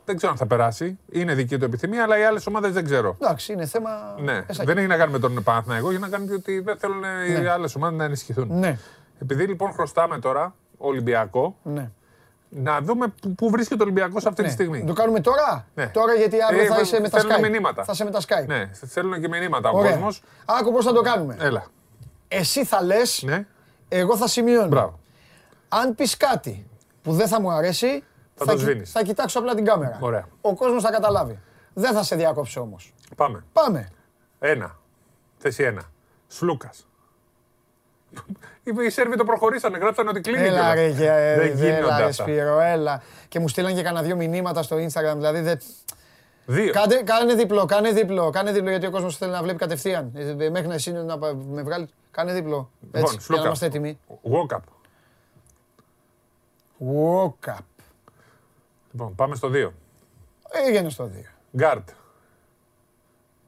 Δεν 0.04 0.16
ξέρω 0.16 0.32
αν 0.32 0.38
θα 0.38 0.46
περάσει. 0.46 0.98
Είναι 1.12 1.34
δική 1.34 1.58
του 1.58 1.64
επιθυμία, 1.64 2.02
αλλά 2.02 2.18
οι 2.18 2.22
άλλες 2.24 2.46
ομάδες 2.46 2.72
δεν 2.72 2.84
ξέρω. 2.84 3.16
Εντάξει, 3.22 3.52
είναι 3.52 3.66
θέμα. 3.66 4.14
Ναι, 4.18 4.44
εσάκι. 4.46 4.66
δεν 4.66 4.78
έχει 4.78 4.86
να 4.86 4.96
κάνει 4.96 5.12
με 5.12 5.18
τον 5.18 5.42
Παναθηναϊκό, 5.42 5.90
έχει 5.90 5.98
να 5.98 6.08
κάνει 6.08 6.32
ότι 6.32 6.60
δεν 6.60 6.76
θέλουν 6.78 7.02
οι 7.28 7.40
Ναι. 7.40 7.50
άλλες 7.50 7.74
ομάδες 7.74 7.98
να 7.98 8.04
ενισχυθούν. 8.04 8.48
Ναι, 8.58 8.78
Επειδή 9.22 9.44
λοιπόν 9.44 9.72
χρωστάμε 9.72 10.18
τώρα 10.18 10.54
Ολυμπιακό, 10.78 11.56
ναι. 11.62 11.90
να 12.48 12.80
δούμε 12.80 13.06
πού- 13.22 13.34
πού 13.34 13.50
βρίσκεται 13.50 13.82
ο 13.82 13.84
Ολυμπιακός 13.84 14.26
αυτή 14.26 14.40
ναι. 14.42 14.46
τη 14.48 14.52
στιγμή. 14.54 14.84
Το 14.84 14.92
κάνουμε 14.92 15.20
τώρα; 15.20 15.66
Ναι. 15.74 15.86
Τώρα 15.86 16.14
γιατί 16.14 16.36
αύριο 16.42 16.62
Ε, 16.62 16.66
θα 16.66 16.80
είσαι 16.80 17.00
με 17.00 17.08
τα 17.08 17.18
θέλουν 17.20 17.36
Skype. 17.36 17.40
μηνύματα. 17.50 17.84
Θα 17.84 17.92
είσαι 17.92 18.04
με 18.04 18.10
τα 18.10 18.20
Skype. 18.20 18.46
Ναι, 18.46 18.70
θέλουν 18.74 19.20
και 19.20 19.28
μηνύματα 19.28 19.70
ο 19.70 19.78
Ωραία. 19.78 19.90
κόσμος. 19.90 20.22
Άκου 20.44 20.72
πώς 20.72 20.84
θα 20.84 20.92
το 20.92 21.00
κάνουμε. 21.00 21.36
Έλα. 21.40 21.64
Εσύ 22.28 22.64
θα 22.64 22.82
λες, 22.82 23.22
Ναι, 23.26 23.46
εγώ 23.88 24.16
θα 24.16 24.28
σημειώνω. 24.28 24.68
μπράβο. 24.68 24.98
Αν 25.68 25.94
πεις 25.94 26.16
κάτι 26.16 26.66
που 27.02 27.12
δεν 27.12 27.28
θα 27.28 27.40
μου 27.40 27.50
αρέσει, 27.50 28.04
Θα 28.44 28.52
το 28.52 28.58
κοι- 28.58 28.60
σβήνεις. 28.60 28.90
θα 28.90 29.02
κοιτάξω 29.02 29.38
απλά 29.38 29.54
την 29.54 29.64
κάμερα. 29.64 29.98
Ωραία. 30.00 30.24
Ο 30.40 30.54
κόσμος 30.54 30.82
θα 30.82 30.90
καταλάβει. 30.90 31.38
Δεν 31.74 31.92
θα 31.92 32.02
σε 32.02 32.16
διακόψω 32.16 32.60
όμως. 32.60 32.94
Πάμε. 33.16 33.44
Πάμε. 33.52 33.88
Ένα. 34.38 34.76
Θέση 35.38 35.62
ένα. 35.62 35.82
Σλούκας. 36.26 36.86
Οι 38.84 38.90
Σέρβοι 38.90 39.16
το 39.16 39.24
προχωρήσανε, 39.24 39.78
γράψανε 39.78 40.08
ότι 40.08 40.20
κλείνει. 40.20 40.46
Έλα 40.46 40.56
κιόλας. 40.58 40.74
ρε, 40.74 40.86
γε- 40.86 40.96
Δεν 40.98 41.40
έλα, 41.40 41.44
γίνονται 41.46 41.96
ρε 41.96 42.04
αυτά. 42.04 42.12
Σπύρο, 42.12 42.60
έλα. 42.60 43.02
Και 43.28 43.38
μου 43.38 43.48
στείλαν 43.48 43.74
και 43.74 43.82
κανένα 43.82 44.04
δύο 44.04 44.16
μηνύματα 44.16 44.62
στο 44.62 44.76
Instagram. 44.76 45.14
Δηλαδή, 45.14 45.40
δεν... 45.40 45.58
Δύο. 46.46 46.72
Κάντε, 46.72 47.02
κάνε 47.02 47.34
διπλό, 47.34 47.64
κάνε 47.64 47.90
διπλό, 47.90 48.30
κάνε 48.30 48.52
διπλό 48.52 48.70
γιατί 48.70 48.86
ο 48.86 48.90
κόσμος 48.90 49.16
θέλει 49.16 49.32
να 49.32 49.42
βλέπει 49.42 49.58
κατευθείαν. 49.58 50.10
Ε, 50.14 50.44
ε, 50.44 50.50
Μέχρι 50.50 50.68
να 50.68 50.74
εσύ 50.74 50.92
να 50.92 51.18
πα- 51.18 51.34
με 51.50 51.62
βγάλει, 51.62 51.88
κάνε 52.10 52.32
διπλό. 52.32 52.70
Έτσι, 52.92 53.00
για 53.02 53.12
να 53.14 53.20
Σλούκας. 53.20 53.44
είμαστε 53.44 53.66
έτοιμοι. 53.66 53.98
Walk 54.22 54.56
up. 54.56 54.60
Walk 56.94 57.48
up. 57.50 57.64
Λοιπόν, 58.92 59.14
πάμε 59.14 59.34
στο 59.34 59.50
2. 59.52 59.70
Έγινε 60.66 60.90
στο 60.90 61.10
2. 61.54 61.60
Guard. 61.60 61.84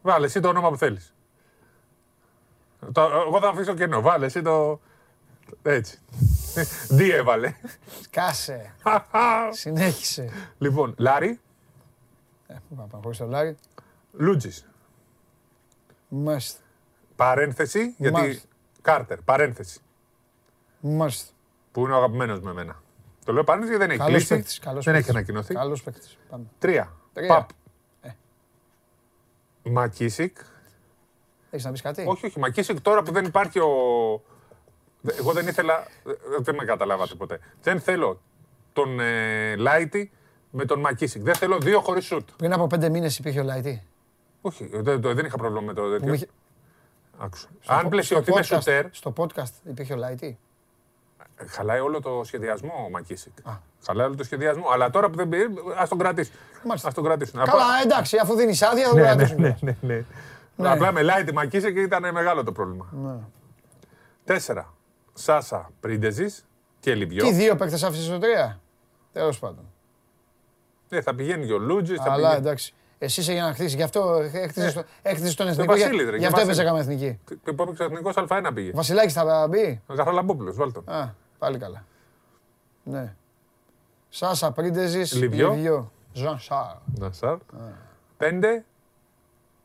Βάλε 0.02 0.26
εσύ 0.26 0.40
το 0.40 0.48
όνομα 0.48 0.68
που 0.70 0.76
θέλεις. 0.76 1.14
Το, 2.92 3.02
εγώ 3.02 3.40
θα 3.40 3.48
αφήσω 3.48 3.74
κενό. 3.74 4.00
Βάλε 4.00 4.26
εσύ 4.26 4.42
το... 4.42 4.80
Έτσι. 5.62 5.98
Δι 6.96 7.10
έβαλε. 7.10 7.54
Κάσε. 8.10 8.74
Συνέχισε. 9.50 10.28
λοιπόν, 10.58 10.94
Λάρι, 10.98 11.40
Ε, 12.46 12.54
Πάμε 12.76 12.88
χωρίς 13.02 13.18
το 13.18 13.26
λάρι. 13.26 13.56
Λούτζης. 14.12 14.66
Μάλιστα. 16.08 16.60
Παρένθεση, 17.16 17.94
γιατί... 17.98 18.14
Μάλιστα. 18.20 18.48
Κάρτερ, 18.82 19.20
παρένθεση. 19.20 19.80
Μάλιστα. 20.80 21.32
Που 21.72 21.80
είναι 21.80 21.92
ο 21.92 21.96
αγαπημένος 21.96 22.40
με 22.40 22.50
εμένα. 22.50 22.82
Το 23.24 23.32
λέω 23.32 23.44
παρένθεση 23.44 23.76
γιατί 23.76 23.86
δεν 23.86 23.96
έχει 23.96 24.04
Καλός 24.06 24.16
κλείσει. 24.26 24.34
παίκτης. 24.34 24.58
Καλός 24.58 24.84
δεν 24.84 24.94
έχει 24.94 25.02
παίκτης. 25.04 25.18
ανακοινωθεί. 25.18 25.54
Καλός 25.54 25.82
παίκτης. 25.82 26.18
Πάμε. 26.30 26.44
Τρία. 26.58 26.92
Τρία. 27.12 27.28
Παπ. 27.28 27.48
Ε. 28.02 28.10
Μακίσικ. 29.70 30.36
Έχεις 31.50 31.64
να 31.66 31.72
πεις 31.72 31.80
κάτι; 31.82 32.04
Όχι, 32.06 32.26
όχι. 32.26 32.38
Μακίσικ 32.38 32.80
τώρα 32.80 33.02
που 33.02 33.12
δεν 33.12 33.24
υπάρχει 33.24 33.58
ο. 33.58 33.68
Δε- 35.00 35.12
Εγώ 35.18 35.32
δεν 35.32 35.46
ήθελα. 35.46 35.78
ε, 36.06 36.12
Δεν 36.38 36.54
με 36.54 36.64
καταλάβατε 36.64 37.14
ποτέ. 37.14 37.38
Δεν 37.62 37.80
θέλω 37.80 38.20
τον 38.72 39.00
ε, 39.00 39.56
Λάιτι 39.56 40.10
με 40.50 40.64
τον 40.64 40.80
Μακίσικ. 40.80 41.22
Δεν 41.22 41.34
θέλω 41.34 41.58
δύο 41.58 41.80
χωρίς 41.80 42.04
σουτ. 42.04 42.28
Πριν 42.36 42.52
από 42.52 42.66
πέντε 42.66 42.88
μήνες 42.88 43.18
υπήρχε 43.18 43.40
ο 43.40 43.44
Λαϊτή. 43.44 43.82
Όχι, 44.40 44.66
δεν, 44.72 45.00
δεν- 45.00 45.14
δεν 45.14 45.24
είχα 45.24 45.36
πρόβλημα 45.36 45.60
με 45.66 45.72
το 45.72 45.82
Που 45.82 45.90
τέτοιο. 45.90 46.12
είχε- 46.12 46.28
Άκουσα. 47.18 47.48
στο 47.60 47.72
Αν 47.72 47.86
po- 47.86 47.90
πλαισιωθεί 47.90 48.24
στο 48.24 48.34
με 48.34 48.40
podcast- 48.40 48.44
σουτέρ, 48.58 48.86
Στο 48.90 49.12
podcast 49.16 49.68
υπήρχε 49.70 49.92
ο 49.92 49.96
Λαϊτή. 49.96 50.38
Χαλάει 51.48 51.80
όλο 51.80 52.00
το 52.00 52.20
σχεδιασμό 52.24 52.72
ο 52.86 52.90
Μακίσικ. 52.90 53.32
Α. 53.42 53.52
Χαλάει 53.86 54.06
όλο 54.06 54.16
το 54.16 54.24
σχεδιασμό. 54.24 54.64
Αλλά 54.72 54.90
τώρα 54.90 55.10
που 55.10 55.16
δεν 55.16 55.28
πει, 55.28 55.36
ας 55.78 55.88
τον 55.88 55.98
κρατήσουν. 55.98 56.34
Μάλιστα. 56.64 56.88
Ας 56.88 56.94
τον 56.94 57.04
κρατήσουν. 57.04 57.44
Καλά, 57.44 57.64
εντάξει, 57.84 58.16
αφού 58.22 58.34
δίνεις 58.34 58.62
άδεια 58.62 58.84
θα 58.84 58.90
το 58.90 58.96
Ναι, 58.96 59.02
ναι, 59.02 59.06
κρατήσουν. 59.14 59.40
ναι, 59.40 59.56
ναι, 59.60 59.76
ναι. 59.80 60.04
Ναι. 60.56 60.68
Απλά 60.70 60.92
με 60.92 61.02
Λάιτι 61.02 61.32
Μακίσικ 61.32 61.76
ήταν 61.76 62.12
μεγάλο 62.12 62.44
το 62.44 62.52
πρόβλημα. 62.52 62.88
Ναι. 62.92 63.14
Τέσσερα. 64.24 64.74
Σάσα 65.14 65.70
Πρίντεζης 65.80 66.44
και 66.80 66.94
Λιβιό. 66.94 67.24
Τι 67.24 67.32
δύο 67.32 67.56
παίκτες 67.56 67.82
άφησες 67.82 68.04
στο 68.04 68.18
τρία; 68.18 68.60
Τέλος 69.12 69.38
πάντων. 69.38 69.64
Ναι, 70.88 71.00
θα 71.00 71.14
πηγαίνει 71.14 71.46
και 71.46 71.52
ο 71.52 71.58
Λούτζης. 71.58 71.96
Θα 71.98 72.04
Αλλά 72.04 72.14
πηγαίνει... 72.16 72.34
εντάξει. 72.36 72.74
Εσύ 72.98 73.20
είσαι 73.20 73.32
για 73.32 73.42
να 73.42 73.52
χτίσεις. 73.52 73.74
Γι' 73.74 73.82
αυτό 73.82 74.18
έκτισες 74.32 74.72
το- 74.72 74.84
έκτισες 75.02 75.34
τον 75.34 75.48
εθνικό. 75.48 75.72
Βασίλης, 75.72 76.00
για- 76.02 76.10
ρε, 76.10 76.16
Γι' 76.16 76.18
και 76.18 76.26
αυτό 76.26 76.36
Βασίλης. 76.36 76.58
έπαιζε 76.58 76.64
καμία 76.64 76.80
εθνική. 76.80 77.20
Που 77.56 77.62
έπαιξε 77.62 77.82
ο 77.82 77.86
εθνικό 77.86 78.10
Α1 78.14 78.50
πήγε. 78.54 78.70
Βασιλάκης 78.74 79.12
θα 79.12 79.46
μπει. 79.48 79.82
Ο 79.86 79.94
Γαραλαμπόπουλος, 79.94 80.56
βάλτε 80.56 80.80
τον. 80.80 80.94
Α, 80.94 81.14
πάλι 81.42 81.58
καλά. 81.58 81.84
Ναι. 82.84 83.14
Σάσα 84.08 84.52
Πρίντεζης, 84.52 85.12
Λιβιό. 85.12 85.52
Λιβιό. 85.52 85.92
Ζαν 86.12 86.38
Σάρ. 86.38 86.76
Να 86.98 87.12
σαρ. 87.12 87.38
Πέντε. 88.16 88.64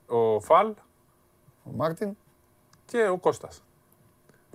Ο 0.07 0.39
Φαλ 0.39 0.67
Ο 1.63 1.69
Μάρτιν. 1.75 2.17
και 2.85 3.07
ο 3.07 3.17
Κώστας. 3.17 3.63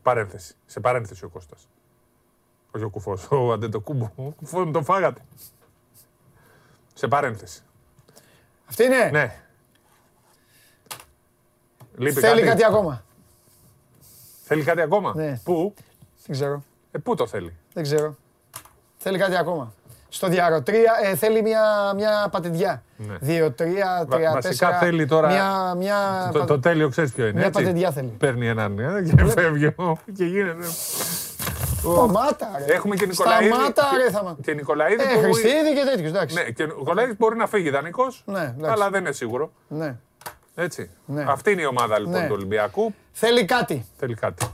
Παρένθεση. 0.02 0.54
Σε 0.66 0.80
παρένθεση 0.80 1.24
ο 1.24 1.28
Κώστας. 1.28 1.68
Όχι 2.70 2.84
ο 2.84 2.90
κουφός. 2.90 3.28
Ο 3.30 3.52
Αντετοκούμπο. 3.52 4.10
Ο 4.16 4.22
κουφός 4.30 4.64
μου 4.64 4.72
τον 4.72 4.84
φάγατε. 4.84 5.20
Σε 6.94 7.08
παρένθεση. 7.08 7.62
Αυτή 8.68 8.84
είναι; 8.84 9.10
Ναι. 9.10 9.42
Λείπει 11.96 12.20
Θέλει 12.20 12.42
κάτι 12.42 12.64
ακόμα. 12.64 13.04
Θέλει 14.42 14.62
κάτι 14.62 14.80
ακόμα; 14.80 15.12
Ναι. 15.14 15.40
Πού; 15.44 15.74
Δεν 16.26 16.36
ξέρω. 16.36 16.62
Ε, 16.92 16.98
πού 16.98 17.14
το 17.14 17.26
θέλει; 17.26 17.56
Δεν 17.72 17.82
ξέρω. 17.82 18.16
Θέλει 18.96 19.18
κάτι 19.18 19.36
ακόμα. 19.36 19.72
Στο 20.08 20.28
διαρροτρία 20.28 20.92
ε, 21.02 21.14
θέλει 21.14 21.42
μια, 21.42 21.92
μια 21.96 22.28
πατεντιά. 22.30 22.82
Ναι. 22.96 23.16
Δύο, 23.20 23.50
τρία, 23.52 24.04
Βα- 24.08 24.16
τρία, 24.16 24.30
βασικά 24.32 24.48
τέσσερα. 24.48 24.78
θέλει 24.78 25.06
τώρα- 25.06 25.28
Μια, 25.28 25.74
μια, 25.74 26.28
Το, 26.32 26.38
πα- 26.38 26.44
το 26.44 26.60
τέλειο 26.60 26.88
ξέρεις 26.88 27.12
ποιο 27.12 27.24
είναι. 27.26 27.38
Μια 27.38 27.46
έτσι; 27.46 27.60
πατεντιά 27.62 27.90
θέλει. 27.90 28.08
Παίρνει 28.18 28.48
έναν 28.48 28.78
ε, 28.78 29.02
και 29.16 29.24
φεύγει 29.24 29.66
ο- 29.66 29.98
και 30.16 30.24
γίνεται. 30.24 30.64
Σταμάτα, 31.78 32.50
ρε. 32.66 32.74
Έχουμε 32.74 32.96
και 32.96 33.06
Νικολαίδη. 33.06 33.46
Σταμάτα, 33.46 33.88
και- 33.90 33.96
ρε. 34.04 34.10
Θα... 34.10 34.22
μα- 34.24 34.36
Και 34.42 34.54
Νικολαίδη. 34.54 35.02
Ε, 35.02 35.14
που- 35.14 35.20
Χριστίδη 35.22 35.74
και 35.74 35.84
τέτοιους, 35.90 36.08
εντάξει. 36.10 36.34
Ναι, 36.36 36.42
και 36.42 36.62
ο 36.62 36.66
Νικολαίδη 36.66 37.14
μπορεί 37.18 37.36
να 37.36 37.46
φύγει 37.46 37.70
δανεικός, 37.70 38.22
Ναι, 38.26 38.40
εντάξει. 38.42 38.70
αλλά 38.70 38.90
δεν 38.90 39.00
είναι 39.00 39.12
σίγουρο. 39.12 39.52
Ναι. 39.68 39.96
Έτσι. 40.54 40.90
Ναι. 41.06 41.24
Αυτή 41.28 41.50
είναι 41.52 41.62
η 41.62 41.66
ομάδα 41.66 41.98
λοιπόν 41.98 42.20
Ναι. 42.20 42.26
του 42.26 42.32
Ολυμπιακού. 42.36 42.94
Θέλει 43.12 43.44
κάτι. 43.44 43.86
Θέλει 43.98 44.14
κάτι. 44.14 44.46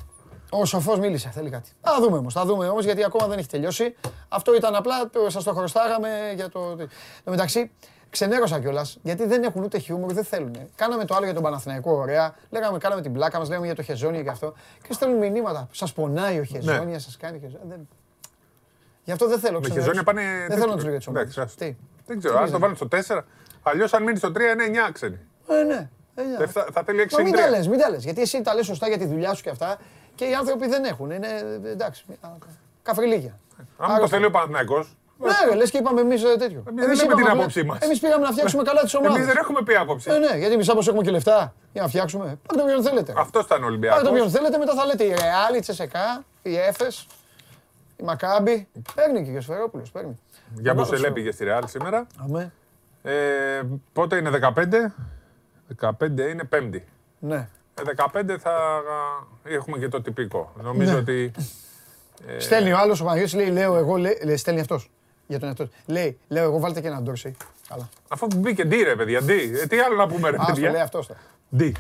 Ο 0.51 0.65
σοφός 0.65 0.99
μίλησε, 0.99 1.31
θέλει 1.35 1.51
κάτι. 1.51 1.71
Θα 1.81 1.99
δούμε 2.01 2.17
όμως, 2.17 2.33
θα 2.35 2.45
δούμε 2.45 2.69
όμως 2.69 2.85
γιατί 2.85 3.05
ακόμα 3.05 3.27
δεν 3.27 3.39
έχει 3.39 3.49
τελειώσει. 3.49 3.95
Αυτό 4.29 4.55
ήταν 4.55 4.75
απλά, 4.75 5.11
σας 5.27 5.45
το 5.45 5.53
χρωστάγαμε 5.55 6.33
για 6.35 6.49
το. 6.49 6.77
Εν 6.79 6.89
τω 7.25 7.31
μεταξύ, 7.31 7.71
ξενέρωσα 8.11 8.61
κιόλας 8.61 8.99
γιατί 9.03 9.27
δεν 9.27 9.43
έχουν 9.43 9.63
ούτε 9.63 9.79
χιούμορ, 9.79 10.13
δεν 10.13 10.25
θέλουν. 10.25 10.57
Κάναμε 10.75 11.05
το 11.05 11.15
άλλο 11.15 11.25
για 11.25 11.35
τον 11.35 11.43
Παναθηναϊκό, 11.43 11.93
ωραία. 11.93 12.35
Λέγαμε, 12.51 12.79
κάναμε 12.79 13.01
την 13.03 13.13
πλάκα 13.13 13.39
μας, 13.39 13.49
λέγαμε 13.49 13.67
για 13.67 13.75
το 13.75 13.83
Χεζόνια 13.83 14.23
και 14.23 14.29
αυτό. 14.31 14.53
Και 14.87 14.93
στέλνουν 14.93 15.19
μηνύματα. 15.19 15.69
Σας 15.73 15.93
πονάει 15.93 16.39
ο 16.39 16.43
Χεζόνια, 16.45 16.99
σας 16.99 17.17
κάνει 17.17 17.39
Χεζόνια. 17.39 17.67
Δεν... 17.69 17.89
Γι' 19.05 19.13
αυτό 19.13 19.29
δεν 19.29 19.39
θέλω. 19.39 19.61
Με 19.61 19.61
ξενέρωση. 19.61 19.89
χεζόνια 19.89 20.03
πάνε. 20.03 20.23
Δεν 20.49 20.59
θέλω 20.59 20.71
να 20.71 20.75
τους 20.75 20.85
λέω 20.85 20.93
για 20.93 21.01
τι 21.01 21.07
Εντάξει, 21.11 21.39
ομάδε. 21.39 21.51
άστο. 21.53 21.65
Τι; 21.65 21.77
Δεν 22.07 22.19
ξέρω, 22.19 22.35
Τι 22.35 22.41
αν 22.41 22.51
το 22.51 22.59
μίζανε. 22.59 22.75
βάλει 22.89 23.05
στο 23.05 23.17
4. 23.17 23.23
Αλλιώς 23.63 23.93
αν 23.93 24.03
μείνει 24.03 24.19
στο 24.19 24.29
3 24.29 24.33
είναι 24.35 24.81
9 24.89 24.93
ξένοι. 24.93 25.19
Ε, 25.49 25.63
ναι. 25.63 25.89
Ε, 26.15 26.23
ναι. 26.23 26.37
Δεν 26.37 26.49
Θα, 26.49 26.67
θα 26.73 26.83
θέλει 26.83 27.07
6 27.11 27.13
Μα 27.17 27.23
μην 27.23 27.33
τα 27.35 27.49
λες, 27.51 27.69
μην 27.69 27.79
τα 27.79 27.91
λες. 27.91 28.05
Γιατί 28.05 28.21
εσύ 28.21 28.43
τα 28.43 28.55
λες 28.55 28.67
σωστά 28.67 28.89
για 28.89 28.99
τη 28.99 29.07
δουλειά 29.07 29.35
σου 29.35 29.43
και 29.43 29.51
αυτά 29.51 29.79
και 30.19 30.25
οι 30.25 30.35
άνθρωποι 30.35 30.67
δεν 30.69 30.85
έχουν. 30.85 31.11
Είναι 31.11 31.29
εντάξει. 31.65 32.05
α, 32.21 32.29
Καφριλίκια. 32.83 33.39
Αν 33.79 34.01
το 34.01 34.09
θέλει 34.09 34.25
ο 34.25 34.31
Παναθηναϊκός, 34.31 34.97
Ναι, 35.19 35.33
ρε, 35.51 35.55
λες 35.55 35.71
και 35.71 35.79
είπαμε 35.79 36.01
εμείς 36.01 36.25
ε, 36.25 36.37
τέτοιο. 36.37 36.63
Εμείς 36.69 36.87
δεν 36.87 36.97
λέμε 36.97 37.15
την 37.15 37.25
είπαμε, 37.25 37.41
άποψή 37.41 37.63
μας. 37.63 37.79
Εμείς 37.81 38.01
πήγαμε 38.01 38.25
να 38.25 38.33
φτιάξουμε 38.33 38.63
καλά 38.63 38.83
τις 38.83 38.95
ομάδες. 38.95 39.17
εμείς 39.17 39.27
δεν 39.29 39.37
έχουμε 39.37 39.63
πει 39.63 39.75
άποψη. 39.75 40.11
Ε, 40.11 40.19
ναι, 40.19 40.37
γιατί 40.39 40.55
εμείς 40.55 40.69
όπως 40.69 40.89
έχουμε 40.89 41.03
και 41.03 41.11
λεφτά 41.11 41.55
για 41.73 41.83
να 41.83 41.89
φτιάξουμε. 41.89 42.39
Πάρτε 42.47 42.63
όποιον 42.63 42.83
θέλετε. 42.83 43.15
Αυτός 43.17 43.45
ήταν 43.45 43.59
ο 43.65 43.67
Πάρτε 43.67 43.87
όποιον 43.89 44.11
Ολυμπιακό. 44.11 44.29
θέλετε, 44.31 44.59
μετά 44.59 44.75
θα 44.75 44.87
λέτε 44.87 45.05
η 45.05 45.09
Ρεάλ, 45.09 45.55
η 45.57 45.61
Τσεσεκά, 45.61 46.25
η 46.43 46.57
Έφες, 46.57 47.07
η 47.97 48.03
Μακάμπη. 48.03 48.69
Παίρνει 48.95 49.25
και 49.25 49.37
ο 49.37 49.41
Σφερόπουλος, 49.41 49.91
παίρνει. 49.91 50.19
Για 50.55 50.73
Να 50.75 50.81
Μπουσελέ 50.83 51.07
το 51.07 51.13
πήγε 51.13 51.31
στη 51.31 51.45
Ρεάλ 51.45 51.67
σήμερα. 51.69 52.07
Αμέ. 52.25 52.53
Ε, 53.03 53.63
πότε 53.93 54.17
είναι 54.17 54.31
15. 54.31 54.95
15 55.81 56.31
είναι 56.31 56.45
Πέμπτη. 56.45 56.85
Ναι. 57.19 57.49
Ε, 57.79 58.31
15 58.33 58.37
θα 58.39 58.51
α, 58.51 58.81
έχουμε 59.43 59.79
και 59.79 59.89
το 59.89 60.03
τυπικό. 60.03 60.53
Νομίζω 60.63 60.93
Ναι. 60.93 60.99
ότι. 60.99 61.33
ε, 62.27 62.39
Στέλνει 62.41 62.73
ο 62.73 62.79
άλλος 62.79 63.01
ο 63.01 63.05
Παναγιώτης, 63.05 63.35
λέει, 63.35 63.47
λέω 63.51 63.77
εγώ, 63.77 63.97
λέει, 63.97 64.19
λέει, 64.25 64.37
στέλνει 64.37 64.61
αυτός. 64.61 64.91
Για 65.27 65.39
τον 65.39 65.49
εαυτό 65.49 65.65
του. 65.65 65.73
Λέει, 65.87 66.19
λέω 66.29 66.43
εγώ 66.45 66.59
βάλτε 66.59 66.81
και 66.81 66.87
έναν 66.87 67.03
Ντόρσεϊ. 67.03 67.37
Καλά. 67.69 67.89
Αφού 68.09 68.27
μπήκε 68.37 68.65
ντι 68.65 68.77
ρε 68.83 68.97
παιδιά, 68.97 69.21
ντι. 69.21 69.59
Ε, 69.63 69.67
τι 69.67 69.79
άλλο 69.79 69.97
να 69.97 70.07
πούμε 70.07 70.31
ρε 70.31 70.37
Α, 70.37 70.45
το 70.47 70.53
λέει 70.53 70.65
παιδιά. 70.65 70.83
αυτός 70.83 71.07
τώρα. 71.07 71.21
Ντι. 71.57 71.75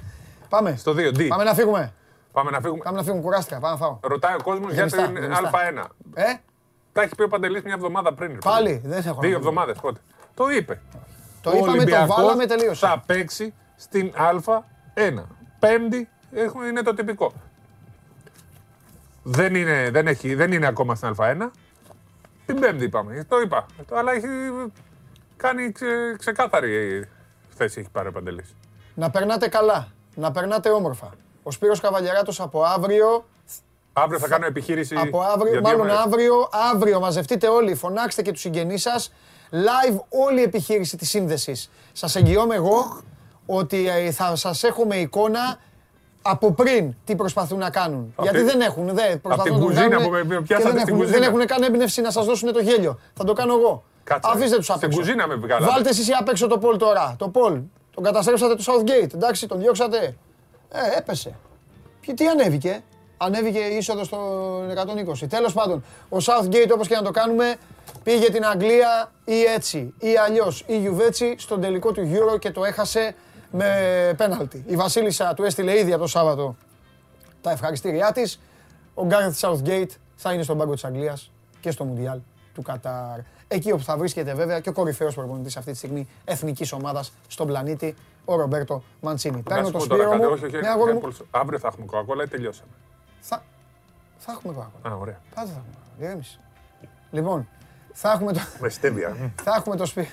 Πάμε. 0.48 0.76
Στο 0.76 0.92
2, 0.92 1.12
ντι. 1.12 1.26
Πάμε 1.26 1.44
να 1.44 1.54
φύγουμε. 1.54 1.92
Πάμε 2.32 2.50
να 2.50 2.60
φύγουμε. 2.60 2.82
Πάμε 2.84 2.96
να 2.96 3.02
φύγουμε, 3.02 3.22
κουράστηκα. 3.22 3.58
Πάμε 3.58 3.72
να 3.72 3.78
φάω. 3.86 3.98
Ρωτάει 4.02 4.34
ο 4.34 4.42
κόσμος 4.42 4.72
για 4.72 4.76
Γεμιστά, 4.86 5.02
την 5.12 5.22
γεμιστά. 5.22 5.50
Α1. 5.52 5.84
Ε, 6.14 6.22
Τα 6.92 7.02
έχει 7.02 7.14
πει 7.14 7.22
ο 7.22 7.28
Παντελής 7.28 7.62
μια 7.62 7.72
εβδομάδα 7.74 8.14
πριν. 8.14 8.30
ρε 8.32 8.38
Πάλι, 8.38 8.68
παιδί. 8.68 8.88
δεν 8.88 9.02
σε 9.02 9.08
έχω 9.08 9.20
να 9.20 9.28
Δύο 9.28 9.30
πω. 9.38 9.38
εβδομάδες 9.38 9.78
πότε. 9.80 10.00
Το 10.34 10.50
είπε. 10.50 10.80
το 11.42 11.50
Ο 11.50 11.52
είπαμε, 11.52 11.66
το 11.66 11.76
Ολυμπιακός 11.76 12.16
βάλαμε, 12.16 12.46
τελείωσε. 12.46 12.86
Θα 12.86 13.02
παίξει 13.06 13.54
στην 13.76 14.12
Α1. 14.16 15.22
Πέμπτη 15.58 16.08
έχουμε- 16.32 16.66
είναι 16.66 16.82
το 16.82 16.94
τυπικό. 16.94 17.32
Δεν 19.22 19.54
είναι, 19.54 19.90
δεν 19.90 20.06
έχει, 20.06 20.34
δεν 20.34 20.52
είναι 20.52 20.66
ακόμα 20.66 20.94
στην 20.94 21.14
Α1. 21.18 21.50
Την 22.46 22.60
Πέμπτη 22.60 22.84
είπαμε. 22.84 23.24
Το 23.28 23.40
είπα. 23.40 23.66
Αλλά 23.92 24.12
έχει 24.12 24.26
κάνει 25.36 25.72
ξε, 25.72 25.86
ξεκάθαρη 26.18 27.04
θέση 27.56 27.80
έχει 27.80 27.88
πάρει 27.90 28.08
ο 28.08 28.12
Παντελής. 28.12 28.54
Να 28.94 29.10
περνάτε 29.10 29.48
καλά, 29.48 29.88
να 30.14 30.30
περνάτε 30.32 30.70
όμορφα. 30.70 31.10
Ο 31.42 31.50
Σπύρος 31.50 31.80
Καβαλιαράτος 31.80 32.40
από 32.40 32.62
αύριο, 32.62 33.26
Αύριο 33.92 34.18
θα 34.18 34.28
κάνω 34.28 34.46
επιχείρηση. 34.46 34.94
από 34.96 35.20
αύριο, 35.20 35.50
για 35.50 35.60
δύο 35.60 35.60
μάλλον 35.70 35.86
μέρες. 35.86 36.00
αύριο, 36.02 36.48
αύριο 36.72 37.00
μαζευτείτε 37.00 37.48
όλοι, 37.48 37.74
φωνάξτε 37.74 38.22
και 38.22 38.32
τους 38.32 38.40
συγγενείς 38.40 38.82
σας. 38.82 39.12
Live 39.50 39.98
όλη 40.08 40.40
η 40.40 40.42
επιχείρηση 40.42 40.96
της 40.96 41.08
σύνδεσης. 41.08 41.70
Σας 41.92 42.16
εγγυώμαι 42.16 42.54
εγώ 42.54 43.00
ότι 43.50 43.88
ε, 43.88 44.10
θα 44.10 44.36
σας 44.36 44.62
έχουμε 44.64 44.96
εικόνα 44.96 45.58
από 46.22 46.52
πριν 46.52 46.94
τι 47.04 47.14
προσπαθούν 47.16 47.58
να 47.58 47.70
κάνουν. 47.70 48.12
Απ' 48.16 48.22
Γιατί 48.22 48.38
την- 48.38 48.46
δεν 48.46 48.60
έχουν, 48.60 48.94
δεν 48.94 49.20
προσπαθούν 49.20 49.44
την 49.44 49.52
να 49.54 49.58
το 49.60 49.64
κουζίνα 49.66 49.88
κάνουν 49.88 50.04
που 50.06 50.10
με- 50.10 50.24
με 50.24 50.34
και 50.36 50.40
πιάσατε 50.42 50.70
δεν 50.72 50.80
στην 50.80 50.94
έχουν, 50.94 50.98
δεν 51.06 51.06
κουζίνα. 51.14 51.26
έχουν 51.26 51.46
καν 51.46 51.62
έμπνευση 51.62 52.00
να 52.00 52.10
σας 52.10 52.24
δώσουν 52.26 52.52
το 52.52 52.60
γέλιο. 52.60 52.98
Θα 53.14 53.24
το 53.24 53.32
κάνω 53.32 53.52
εγώ. 53.54 53.84
Κάτσε, 54.04 54.30
Αφήστε 54.32 54.50
ρε. 54.50 54.56
τους 54.56 54.70
απ' 54.70 54.76
Στην 54.76 54.88
έξω. 54.88 55.00
κουζίνα 55.00 55.26
με 55.26 55.34
βγάλατε. 55.34 55.72
Βάλτε 55.72 55.88
εσείς 55.88 56.08
απ' 56.18 56.28
έξω 56.28 56.46
το 56.46 56.58
Πολ 56.58 56.76
τώρα. 56.76 57.14
Το 57.18 57.28
Πολ. 57.28 57.60
Τον 57.94 58.04
καταστρέψατε 58.04 58.54
το 58.54 58.62
Southgate. 58.66 59.14
Εντάξει, 59.14 59.46
τον 59.48 59.58
διώξατε. 59.58 60.16
Ε, 60.72 60.98
έπεσε. 60.98 61.34
Και 62.00 62.12
τι 62.14 62.26
ανέβηκε; 62.26 62.80
Ανέβηκε 63.20 63.58
η 63.58 63.76
είσοδος 63.76 64.06
στο 64.06 64.18
120. 65.22 65.26
Τέλος 65.26 65.52
πάντων, 65.52 65.84
ο 66.08 66.16
Southgate 66.16 66.70
όπως 66.72 66.88
και 66.88 66.94
να 66.94 67.02
το 67.02 67.10
κάνουμε 67.10 67.54
πήγε 68.02 68.30
την 68.30 68.44
Αγγλία 68.46 69.12
ή 69.24 69.42
έτσι 69.42 69.94
ή 69.98 70.16
αλλιώς 70.26 70.64
ή 70.66 70.78
Γιουβέτσι 70.78 71.34
στον 71.38 71.60
τελικό 71.60 71.92
του 71.92 72.10
Euro 72.14 72.38
και 72.38 72.50
το 72.50 72.64
έχασε 72.64 73.14
με 73.52 74.14
πέναλτι. 74.16 74.64
Η 74.66 74.76
Βασίλισσα 74.76 75.34
του 75.34 75.42
έστειλε 75.44 75.78
ήδη 75.78 75.92
από 75.92 76.02
το 76.02 76.08
Σάββατο 76.08 76.56
τα 77.40 77.50
ευχαριστήριά 77.50 78.12
της. 78.12 78.40
Ο 78.94 79.06
Gareth 79.10 79.40
Southgate 79.40 79.88
θα 80.16 80.32
είναι 80.32 80.42
στον 80.42 80.58
πάγκο 80.58 80.72
της 80.72 80.84
Αγγλίας 80.84 81.30
και 81.60 81.70
στο 81.70 81.84
Μουντιάλ 81.84 82.18
του 82.54 82.62
Κατάρ. 82.62 83.18
Εκεί 83.48 83.72
όπου 83.72 83.82
θα 83.82 83.96
βρίσκεται 83.96 84.34
βέβαια 84.34 84.60
και 84.60 84.68
ο 84.68 84.72
κορυφαίος 84.72 85.14
προπονητής 85.14 85.56
αυτή 85.56 85.70
τη 85.70 85.76
στιγμή 85.76 86.08
εθνικής 86.24 86.72
ομάδας 86.72 87.12
στον 87.28 87.46
πλανήτη, 87.46 87.94
ο 88.24 88.36
Ρομπέρτο 88.36 88.82
Μαντσίνη. 89.00 89.36
Να 89.36 89.42
Παίρνω 89.42 89.64
σου 89.66 89.72
το 89.72 89.78
πω 89.78 89.86
τώρα 89.86 90.02
σπίρο 90.02 90.10
κάτι. 90.18 90.24
μου. 90.26 90.32
Όχι, 90.32 90.44
όχι, 90.44 90.52
Ναι, 90.54 90.58
όχι, 90.58 90.68
αγόρι 90.68 90.92
μου. 90.92 91.00
πολύ 91.00 91.14
σο- 91.14 91.26
Αύριο 91.30 91.58
θα 91.58 91.68
έχουμε 91.68 91.86
κοκακόλα 91.86 92.22
ή 92.24 92.28
τελειώσαμε; 92.28 92.70
Θα, 93.20 93.42
θα 94.18 94.32
έχουμε 94.32 94.52
κοκακόλα. 94.54 94.94
Α, 94.94 94.98
ωραία. 94.98 95.20
Πάντα 95.34 95.50
θα 95.50 95.56
έχουμε. 95.58 96.06
Ηρέμησε. 96.08 96.38
Λοιπόν, 97.10 97.48
θα 97.92 98.12
έχουμε 98.12 98.32
το, 98.32 98.40
Με 98.60 98.68
στέβια. 98.68 99.16
θα 99.44 99.54
έχουμε 99.58 99.76
το, 99.76 99.84
σπί, 99.86 100.08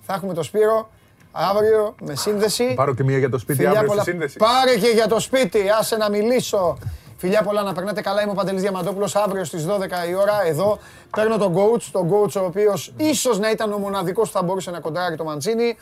θα 0.00 0.14
έχουμε 0.14 0.34
το 0.34 0.42
Σπύρο 0.42 0.90
αύριο 1.32 1.94
με 2.00 2.14
σύνδεση. 2.14 2.74
Πάρω 2.74 2.94
και 2.94 3.04
μία 3.04 3.18
για 3.18 3.30
το 3.30 3.38
σπίτι 3.38 3.58
Φιλιά 3.58 3.70
αύριο 3.70 3.88
πολλά. 3.88 4.02
στη 4.02 4.10
σύνδεση. 4.10 4.36
Πάρε 4.36 4.76
και 4.76 4.88
για 4.88 5.06
το 5.08 5.20
σπίτι, 5.20 5.70
άσε 5.78 5.96
να 5.96 6.10
μιλήσω. 6.10 6.78
Φιλιά 7.16 7.42
πολλά, 7.42 7.62
να 7.62 7.72
περνάτε 7.72 8.00
καλά. 8.00 8.22
Είμαι 8.22 8.30
ο 8.30 8.34
Παντελής 8.34 8.62
Διαμαντόπουλος. 8.62 9.16
Αύριο 9.16 9.44
στις 9.44 9.66
12 9.66 10.08
η 10.08 10.14
ώρα 10.14 10.42
εδώ 10.46 10.78
παίρνω 11.16 11.36
τον 11.38 11.54
coach, 11.56 11.82
τον 11.92 12.10
coach 12.12 12.32
ο 12.42 12.44
οποίος 12.44 12.92
ίσως 12.96 13.38
να 13.38 13.50
ήταν 13.50 13.72
ο 13.72 13.78
μοναδικός 13.78 14.30
που 14.30 14.34
θα 14.38 14.42
μπορούσε 14.42 14.70
να 14.70 14.80
κοντράρει 14.80 15.16
το 15.16 15.24
Μαντσίνη. 15.24 15.76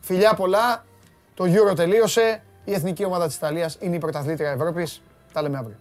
Φιλιά 0.00 0.34
πολλά, 0.34 0.84
το 1.34 1.44
Euro 1.44 1.76
τελείωσε. 1.76 2.42
Η 2.64 2.72
εθνική 2.72 3.04
ομάδα 3.04 3.26
της 3.26 3.36
Ιταλίας 3.36 3.76
είναι 3.80 3.96
η 3.96 3.98
πρωταθλήτρια 3.98 4.50
Ευρώπης. 4.50 5.02
Τα 5.32 5.42
λέμε 5.42 5.58
αύριο. 5.58 5.76